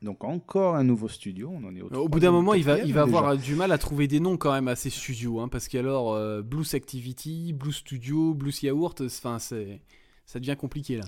Donc 0.01 0.23
encore 0.23 0.75
un 0.75 0.83
nouveau 0.83 1.07
studio. 1.07 1.51
On 1.53 1.63
en 1.67 1.75
est 1.75 1.81
au, 1.81 1.87
Au 1.93 2.09
bout 2.09 2.19
d'un 2.19 2.31
moment, 2.31 2.55
il 2.55 2.63
va, 2.63 2.79
il 2.79 2.93
va 2.93 3.05
déjà. 3.05 3.17
avoir 3.19 3.37
du 3.37 3.53
mal 3.53 3.71
à 3.71 3.77
trouver 3.77 4.07
des 4.07 4.19
noms 4.19 4.37
quand 4.37 4.51
même 4.53 4.67
à 4.67 4.75
ces 4.75 4.89
studios, 4.89 5.39
hein, 5.39 5.49
parce 5.49 5.67
qu'alors 5.67 6.13
euh, 6.13 6.41
Blues 6.41 6.73
Activity, 6.73 7.53
Blues 7.53 7.75
Studio, 7.75 8.33
Blues 8.33 8.61
Yaourt, 8.63 9.01
enfin 9.05 9.37
c'est, 9.39 9.81
ça 10.25 10.39
devient 10.39 10.55
compliqué 10.57 10.97
là. 10.97 11.05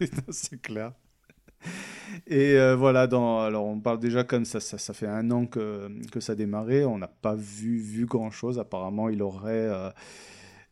C'est 0.30 0.60
clair. 0.60 0.92
Et 2.26 2.56
euh, 2.56 2.76
voilà, 2.76 3.06
dans, 3.06 3.40
alors 3.40 3.66
on 3.66 3.80
parle 3.80 3.98
déjà 3.98 4.24
comme 4.24 4.44
ça, 4.44 4.60
ça, 4.60 4.94
fait 4.94 5.06
un 5.06 5.30
an 5.30 5.46
que, 5.46 5.90
ça 6.20 6.32
a 6.32 6.34
démarré, 6.34 6.84
on 6.84 6.98
n'a 6.98 7.08
pas 7.08 7.34
vu, 7.34 8.06
grand-chose. 8.06 8.58
Apparemment, 8.58 9.08
il 9.08 9.22
aurait, 9.22 9.52
euh, 9.52 9.90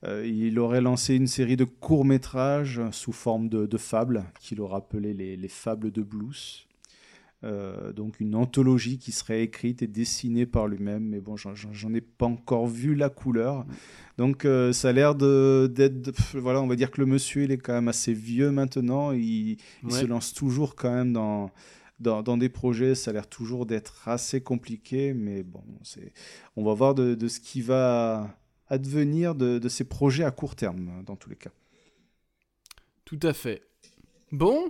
euh, 0.04 0.26
il 0.26 0.58
aurait 0.58 0.80
lancé 0.80 1.14
une 1.14 1.26
série 1.26 1.56
de 1.56 1.64
courts-métrages 1.64 2.80
sous 2.90 3.12
forme 3.12 3.48
de, 3.48 3.66
de 3.66 3.78
fables, 3.78 4.24
qu'il 4.40 4.60
aurait 4.60 4.76
appelé 4.76 5.12
les, 5.14 5.36
les 5.36 5.48
fables 5.48 5.90
de 5.90 6.02
blues. 6.02 6.65
Euh, 7.46 7.92
donc 7.92 8.18
une 8.18 8.34
anthologie 8.34 8.98
qui 8.98 9.12
serait 9.12 9.42
écrite 9.42 9.80
et 9.80 9.86
dessinée 9.86 10.46
par 10.46 10.66
lui-même, 10.66 11.04
mais 11.04 11.20
bon, 11.20 11.36
j'en- 11.36 11.94
ai 11.94 12.00
pas 12.00 12.26
encore 12.26 12.66
vu 12.66 12.96
la 12.96 13.08
couleur. 13.08 13.64
Donc 14.18 14.44
euh, 14.44 14.72
ça 14.72 14.88
a 14.88 14.92
l'air 14.92 15.14
d'être, 15.14 16.10
voilà, 16.34 16.60
on 16.60 16.66
va 16.66 16.74
dire 16.74 16.90
que 16.90 17.00
le 17.00 17.06
monsieur, 17.06 17.44
il 17.44 17.52
est 17.52 17.58
quand 17.58 17.72
même 17.72 17.86
assez 17.86 18.12
vieux 18.12 18.50
maintenant, 18.50 19.12
il, 19.12 19.58
se 19.88 20.04
lance 20.06 20.34
toujours 20.34 20.74
quand 20.74 20.92
même 20.92 21.12
dans, 21.12 21.52
dans, 22.00 22.22
dans 22.22 22.36
des 22.36 22.48
projets, 22.48 22.96
ça 22.96 23.10
a 23.10 23.14
l'air 23.14 23.28
toujours 23.28 23.64
d'être 23.64 24.08
assez 24.08 24.40
compliqué, 24.40 25.14
mais 25.14 25.44
bon, 25.44 25.62
on 26.56 26.64
va 26.64 26.74
voir 26.74 26.96
de, 26.96 27.14
de 27.14 27.28
ce 27.28 27.38
qui 27.38 27.60
va 27.60 28.36
advenir 28.68 29.36
de, 29.36 29.60
de 29.60 29.68
ces 29.68 29.84
projets 29.84 30.24
à 30.24 30.32
court 30.32 30.56
terme, 30.56 31.04
dans 31.06 31.14
tous 31.14 31.30
les 31.30 31.36
cas. 31.36 31.52
Tout 33.04 33.20
à 33.22 33.32
fait. 33.32 33.62
Bon, 34.32 34.68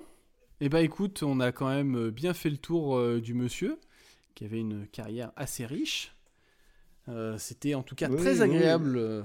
et 0.60 0.68
bah 0.68 0.83
écoute, 0.83 1.23
on 1.23 1.41
a 1.41 1.52
quand 1.52 1.68
même 1.68 2.10
bien 2.10 2.35
fait 2.35 2.51
le 2.51 2.57
tour 2.59 2.97
euh, 2.97 3.20
du 3.20 3.35
monsieur, 3.35 3.78
qui 4.35 4.44
avait 4.44 4.60
une 4.60 4.86
carrière 4.86 5.33
assez 5.36 5.67
riche. 5.67 6.15
Euh, 7.09 7.36
C'était 7.39 7.75
en 7.75 7.83
tout 7.83 7.94
cas 7.94 8.09
Oui, 8.09 8.17
très 8.17 8.36
oui, 8.36 8.43
agréable 8.43 8.97
euh, 8.97 9.23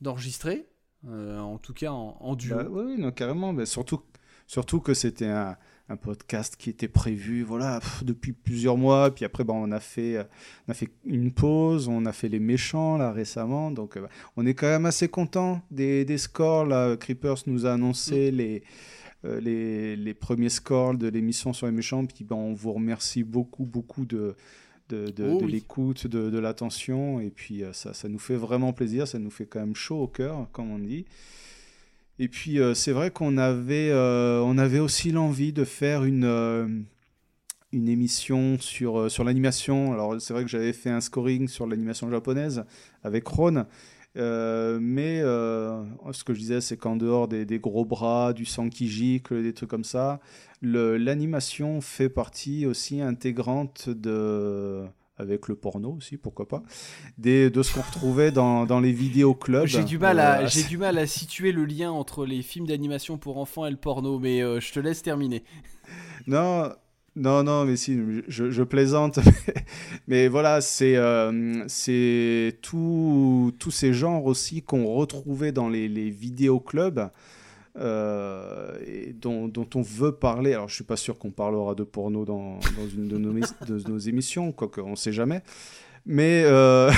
d'enregistrer, 0.00 0.66
euh, 1.08 1.38
en 1.38 1.58
tout 1.58 1.74
cas 1.74 1.92
en, 1.92 2.16
en 2.20 2.34
duo. 2.34 2.56
Bah, 2.56 2.66
oui, 2.70 2.96
non, 2.98 3.10
carrément, 3.12 3.52
mais 3.52 3.66
surtout, 3.66 4.00
surtout 4.46 4.80
que 4.80 4.94
c'était 4.94 5.26
un, 5.26 5.56
un 5.88 5.96
podcast 5.96 6.56
qui 6.56 6.70
était 6.70 6.88
prévu 6.88 7.42
voilà 7.42 7.80
pff, 7.80 8.02
depuis 8.04 8.32
plusieurs 8.32 8.76
mois. 8.76 9.14
Puis 9.14 9.24
après, 9.24 9.44
bah, 9.44 9.52
on 9.54 9.70
a 9.70 9.80
fait 9.80 10.16
euh, 10.16 10.24
on 10.66 10.72
a 10.72 10.74
fait 10.74 10.88
une 11.04 11.32
pause, 11.32 11.88
on 11.88 12.04
a 12.06 12.12
fait 12.12 12.28
les 12.28 12.40
méchants 12.40 12.96
là 12.96 13.12
récemment. 13.12 13.70
Donc 13.70 13.96
euh, 13.96 14.06
on 14.36 14.44
est 14.46 14.54
quand 14.54 14.66
même 14.68 14.86
assez 14.86 15.08
content 15.08 15.62
des, 15.70 16.04
des 16.04 16.18
scores. 16.18 16.64
Là, 16.66 16.96
Creepers 16.96 17.42
nous 17.46 17.66
a 17.66 17.72
annoncé 17.74 18.30
les 18.32 18.56
euh, 18.56 18.99
les, 19.24 19.96
les 19.96 20.14
premiers 20.14 20.48
scores 20.48 20.94
de 20.94 21.08
l'émission 21.08 21.52
sur 21.52 21.66
les 21.66 21.72
méchants. 21.72 22.04
Puis 22.06 22.24
ben, 22.24 22.36
on 22.36 22.54
vous 22.54 22.72
remercie 22.72 23.22
beaucoup, 23.22 23.64
beaucoup 23.64 24.06
de, 24.06 24.34
de, 24.88 25.10
de, 25.10 25.24
Oh 25.34 25.38
de 25.40 25.44
oui. 25.44 25.52
l'écoute, 25.52 26.06
de, 26.06 26.30
de 26.30 26.38
l'attention. 26.38 27.20
Et 27.20 27.30
puis 27.30 27.62
euh, 27.62 27.72
ça, 27.72 27.92
ça 27.94 28.08
nous 28.08 28.18
fait 28.18 28.36
vraiment 28.36 28.72
plaisir, 28.72 29.06
ça 29.06 29.18
nous 29.18 29.30
fait 29.30 29.46
quand 29.46 29.60
même 29.60 29.76
chaud 29.76 30.00
au 30.02 30.08
cœur, 30.08 30.48
comme 30.52 30.70
on 30.70 30.78
dit. 30.78 31.04
Et 32.18 32.28
puis 32.28 32.60
euh, 32.60 32.74
c'est 32.74 32.92
vrai 32.92 33.10
qu'on 33.10 33.38
avait, 33.38 33.90
euh, 33.90 34.40
on 34.44 34.58
avait 34.58 34.78
aussi 34.78 35.10
l'envie 35.10 35.52
de 35.52 35.64
faire 35.64 36.04
une, 36.04 36.24
euh, 36.24 36.66
une 37.72 37.88
émission 37.88 38.58
sur, 38.58 38.98
euh, 38.98 39.08
sur 39.08 39.24
l'animation. 39.24 39.92
Alors 39.92 40.20
c'est 40.20 40.34
vrai 40.34 40.42
que 40.42 40.50
j'avais 40.50 40.72
fait 40.74 40.90
un 40.90 41.00
scoring 41.00 41.48
sur 41.48 41.66
l'animation 41.66 42.10
japonaise 42.10 42.64
avec 43.04 43.26
Ron. 43.26 43.64
Euh, 44.16 44.78
mais 44.80 45.20
euh, 45.20 45.84
ce 46.12 46.24
que 46.24 46.34
je 46.34 46.40
disais, 46.40 46.60
c'est 46.60 46.76
qu'en 46.76 46.96
dehors 46.96 47.28
des, 47.28 47.44
des 47.44 47.58
gros 47.58 47.84
bras, 47.84 48.32
du 48.32 48.44
sang 48.44 48.68
qui 48.68 48.88
gicle, 48.88 49.42
des 49.42 49.52
trucs 49.52 49.70
comme 49.70 49.84
ça, 49.84 50.20
l'animation 50.62 51.80
fait 51.80 52.08
partie 52.08 52.66
aussi 52.66 53.00
intégrante 53.00 53.88
de, 53.88 54.82
avec 55.16 55.46
le 55.46 55.54
porno 55.54 55.92
aussi, 55.92 56.16
pourquoi 56.16 56.48
pas, 56.48 56.62
des, 57.18 57.50
de 57.50 57.62
ce 57.62 57.72
qu'on 57.74 57.82
retrouvait 57.82 58.32
dans, 58.32 58.66
dans 58.66 58.80
les 58.80 58.92
vidéoclubs. 58.92 59.66
J'ai 59.66 59.84
du 59.84 59.98
mal 59.98 60.18
à 60.18 60.40
Euh, 60.40 60.48
j'ai 60.48 60.64
du 60.64 60.76
mal 60.76 60.98
à 60.98 61.06
situer 61.06 61.52
le 61.52 61.64
lien 61.64 61.92
entre 61.92 62.26
les 62.26 62.42
films 62.42 62.66
d'animation 62.66 63.16
pour 63.16 63.38
enfants 63.38 63.64
et 63.66 63.70
le 63.70 63.76
porno, 63.76 64.18
mais 64.18 64.40
je 64.40 64.72
te 64.72 64.80
laisse 64.80 65.02
terminer. 65.02 65.44
Non, 66.26 66.70
non, 67.16 67.42
non, 67.42 67.64
mais 67.64 67.76
si, 67.76 67.98
je, 68.28 68.62
plaisante. 68.62 69.18
mais 70.08 70.28
voilà, 70.28 70.60
c'est 70.60 70.96
euh, 70.96 71.64
c'est 71.66 72.58
tous 72.62 73.52
ces 73.70 73.92
genres 73.92 74.24
aussi 74.26 74.62
qu'on 74.62 74.86
retrouvait 74.86 75.52
dans 75.52 75.68
les, 75.68 75.88
les 75.88 76.10
vidéoclubs. 76.10 77.10
euh, 77.78 78.78
et 78.86 79.12
dont, 79.12 79.50
on 79.74 79.82
veut 79.82 80.12
parler. 80.12 80.54
Alors, 80.54 80.68
je 80.68 80.74
suis 80.74 80.84
pas 80.84 80.96
sûr 80.96 81.18
qu'on 81.18 81.30
parlera 81.30 81.74
de 81.74 81.84
porno 81.84 82.24
dans, 82.24 82.58
dans 82.76 82.88
une 82.92 83.08
de 83.08 83.18
nos, 83.18 83.32
de 83.32 83.88
nos 83.88 83.98
émissions, 83.98 84.52
quoique 84.52 84.80
on 84.80 84.96
sait 84.96 85.12
jamais. 85.12 85.42
Mais, 86.06 86.42
euh, 86.44 86.90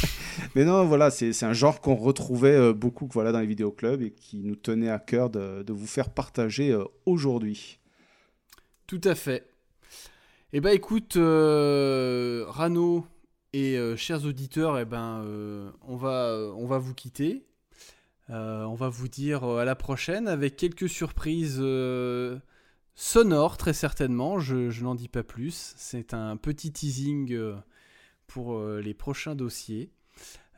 mais 0.54 0.64
non, 0.64 0.84
voilà, 0.84 1.10
c'est 1.10 1.42
un 1.42 1.52
genre 1.52 1.80
qu'on 1.80 1.96
retrouvait 1.96 2.56
euh, 2.56 2.72
beaucoup 2.72 3.08
voilà, 3.12 3.32
dans 3.32 3.40
les 3.40 3.46
vidéoclubs 3.46 4.02
et 4.02 4.10
qui 4.10 4.38
nous 4.38 4.56
tenait 4.56 4.90
à 4.90 4.98
cœur 4.98 5.30
de, 5.30 5.64
vous 5.72 5.86
faire 5.86 6.10
partager 6.10 6.76
aujourd'hui. 7.06 7.78
Tout 8.86 9.00
à 9.04 9.14
fait. 9.14 9.53
Eh 10.56 10.60
ben 10.60 10.70
écoute, 10.70 11.16
euh, 11.16 12.44
Rano 12.46 13.04
et 13.52 13.76
euh, 13.76 13.96
chers 13.96 14.24
auditeurs, 14.24 14.78
eh 14.78 14.84
ben, 14.84 15.20
euh, 15.24 15.68
on, 15.82 15.96
va, 15.96 16.38
on 16.56 16.64
va 16.68 16.78
vous 16.78 16.94
quitter. 16.94 17.44
On 18.28 18.76
va 18.76 18.88
vous 18.88 19.08
dire 19.08 19.42
à 19.42 19.64
la 19.64 19.74
prochaine 19.74 20.28
avec 20.28 20.56
quelques 20.56 20.88
surprises 20.88 21.60
sonores, 22.94 23.56
très 23.56 23.72
certainement. 23.72 24.38
Je, 24.38 24.80
n'en 24.80 24.94
dis 24.94 25.08
pas 25.08 25.24
plus. 25.24 25.74
C'est 25.76 26.14
un 26.14 26.36
petit 26.36 26.70
teasing 26.70 27.36
pour 28.28 28.62
les 28.62 28.94
prochains 28.94 29.34
dossiers. 29.34 29.90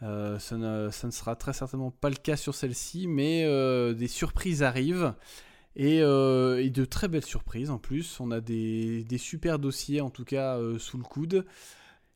Euh, 0.03 0.39
ça, 0.39 0.59
ne, 0.59 0.91
sera 0.91 1.37
très 1.37 1.55
certainement 1.55 1.91
pas 1.91 2.11
le 2.11 2.17
cas 2.17 2.37
sur 2.37 2.55
celle-ci, 2.55 3.07
mais 3.07 3.47
des 3.95 4.09
surprises 4.09 4.63
arrivent. 4.63 5.15
Et, 5.77 6.01
euh, 6.01 6.63
et 6.63 6.71
de 6.71 6.85
très 6.85 7.07
belles 7.07 7.25
surprises 7.25 7.71
en 7.71 7.79
plus. 7.79 8.19
On 8.19 8.31
a 8.31 8.41
des, 8.41 9.05
des 9.05 9.19
super 9.19 9.59
dossiers 9.59 10.01
en 10.01 10.11
tout 10.11 10.25
cas 10.25 10.57
euh, 10.57 10.79
sous 10.79 10.97
le 10.97 11.05
coude. 11.05 11.45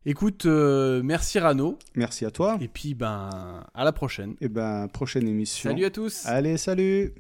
Écoute, 0.07 0.47
euh, 0.47 1.03
merci 1.05 1.39
Rano. 1.39 1.79
Merci 1.95 2.25
à 2.25 2.31
toi. 2.31 2.57
Et 2.63 2.69
puis 2.69 2.95
ben 2.95 3.29
à 3.75 3.85
la 3.85 3.93
prochaine. 3.93 4.35
Et 4.41 4.49
ben, 4.49 4.89
prochaine 4.89 5.29
émission. 5.29 5.71
Salut 5.71 5.85
à 5.85 5.91
tous. 5.91 6.25
Allez, 6.25 6.57
salut 6.57 7.13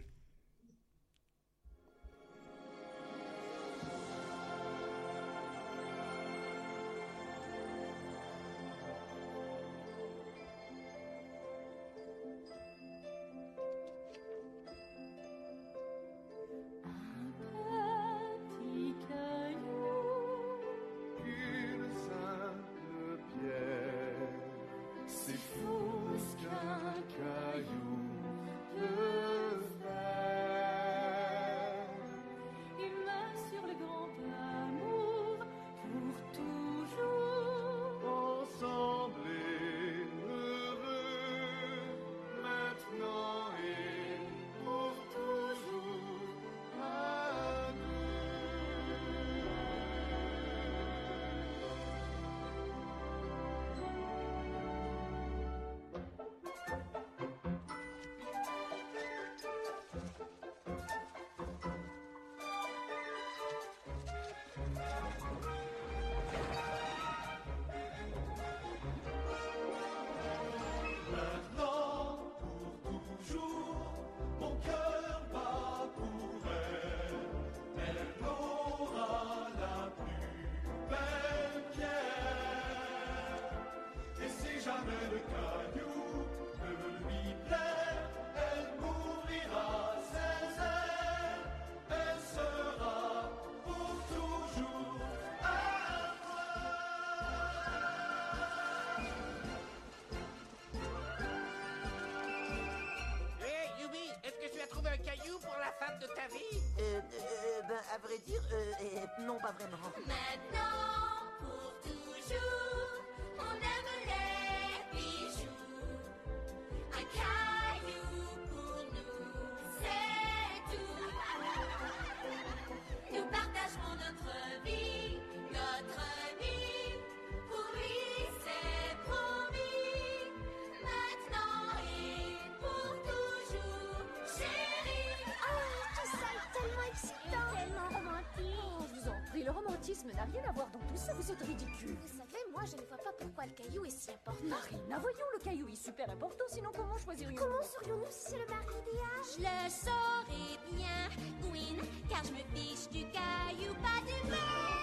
le 143.46 143.52
caillou 143.52 143.84
est 143.84 143.90
si 143.90 144.10
important? 144.10 144.44
Marina, 144.44 144.98
voyons, 144.98 145.26
le 145.34 145.40
caillou 145.42 145.68
est 145.68 145.82
super 145.84 146.10
important, 146.10 146.44
sinon 146.48 146.70
comment 146.76 146.98
choisirions-nous? 146.98 147.38
Comment 147.38 147.62
serions-nous 147.62 148.10
si 148.10 148.30
c'est 148.30 148.38
le 148.38 148.46
mari 148.46 148.64
idéal? 148.82 149.22
Je 149.24 149.38
le 149.40 149.70
saurais 149.70 150.58
bien, 150.70 151.08
Gwyn, 151.40 151.76
car 152.08 152.22
je 152.24 152.32
me 152.32 152.42
fiche 152.54 152.88
du 152.90 153.04
caillou, 153.10 153.74
pas 153.74 154.00
du 154.06 154.30
maigre. 154.30 154.76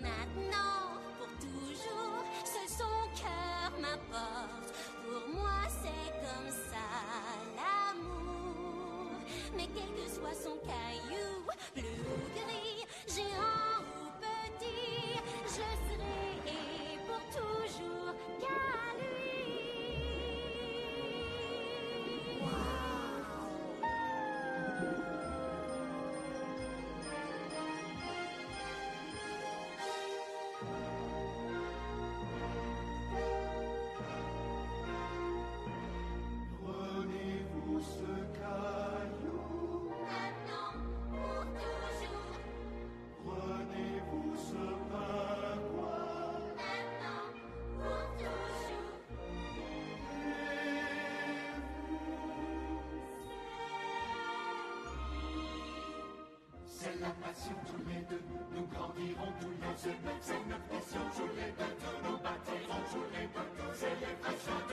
Maintenant, 0.00 1.00
pour 1.18 1.32
toujours, 1.38 2.24
seul 2.44 2.68
son 2.68 2.98
cœur 3.20 3.70
m'importe. 3.80 4.72
Pour 5.02 5.24
moi, 5.34 5.60
c'est 5.68 6.12
comme 6.20 6.50
ça 6.50 6.86
l'amour. 7.56 8.19
Mais 9.56 9.68
quel 9.74 9.90
que 9.94 10.06
soit 10.10 10.34
son 10.34 10.56
caillou, 10.66 11.44
bleu 11.74 12.04
ou 12.06 12.20
gris, 12.34 12.84
géant 13.08 13.82
ou 14.00 14.06
petit, 14.20 15.20
je 15.46 15.68
serai 15.88 16.98
pour 17.06 17.22
toujours 17.30 18.14
qu'à 18.40 18.70
lui. 18.98 19.70
La 57.00 57.08
passion 57.24 57.56
tous 57.66 57.82
les 57.88 58.02
deux. 58.08 58.22
Nous 58.54 58.66
grandirons 58.66 59.32
tous 59.40 59.48
les 59.48 59.56
deux. 59.56 60.18
C'est 60.20 60.44
notre 60.48 60.68
mission, 60.68 61.00
tous 61.16 61.32
les 61.34 61.50
deux. 61.56 61.74
Nous 62.04 62.18
bâtirons 62.18 62.82
tous 62.92 63.08
les 63.16 63.26
deux. 63.32 63.72
Célébration 63.72 64.56
tous 64.68 64.69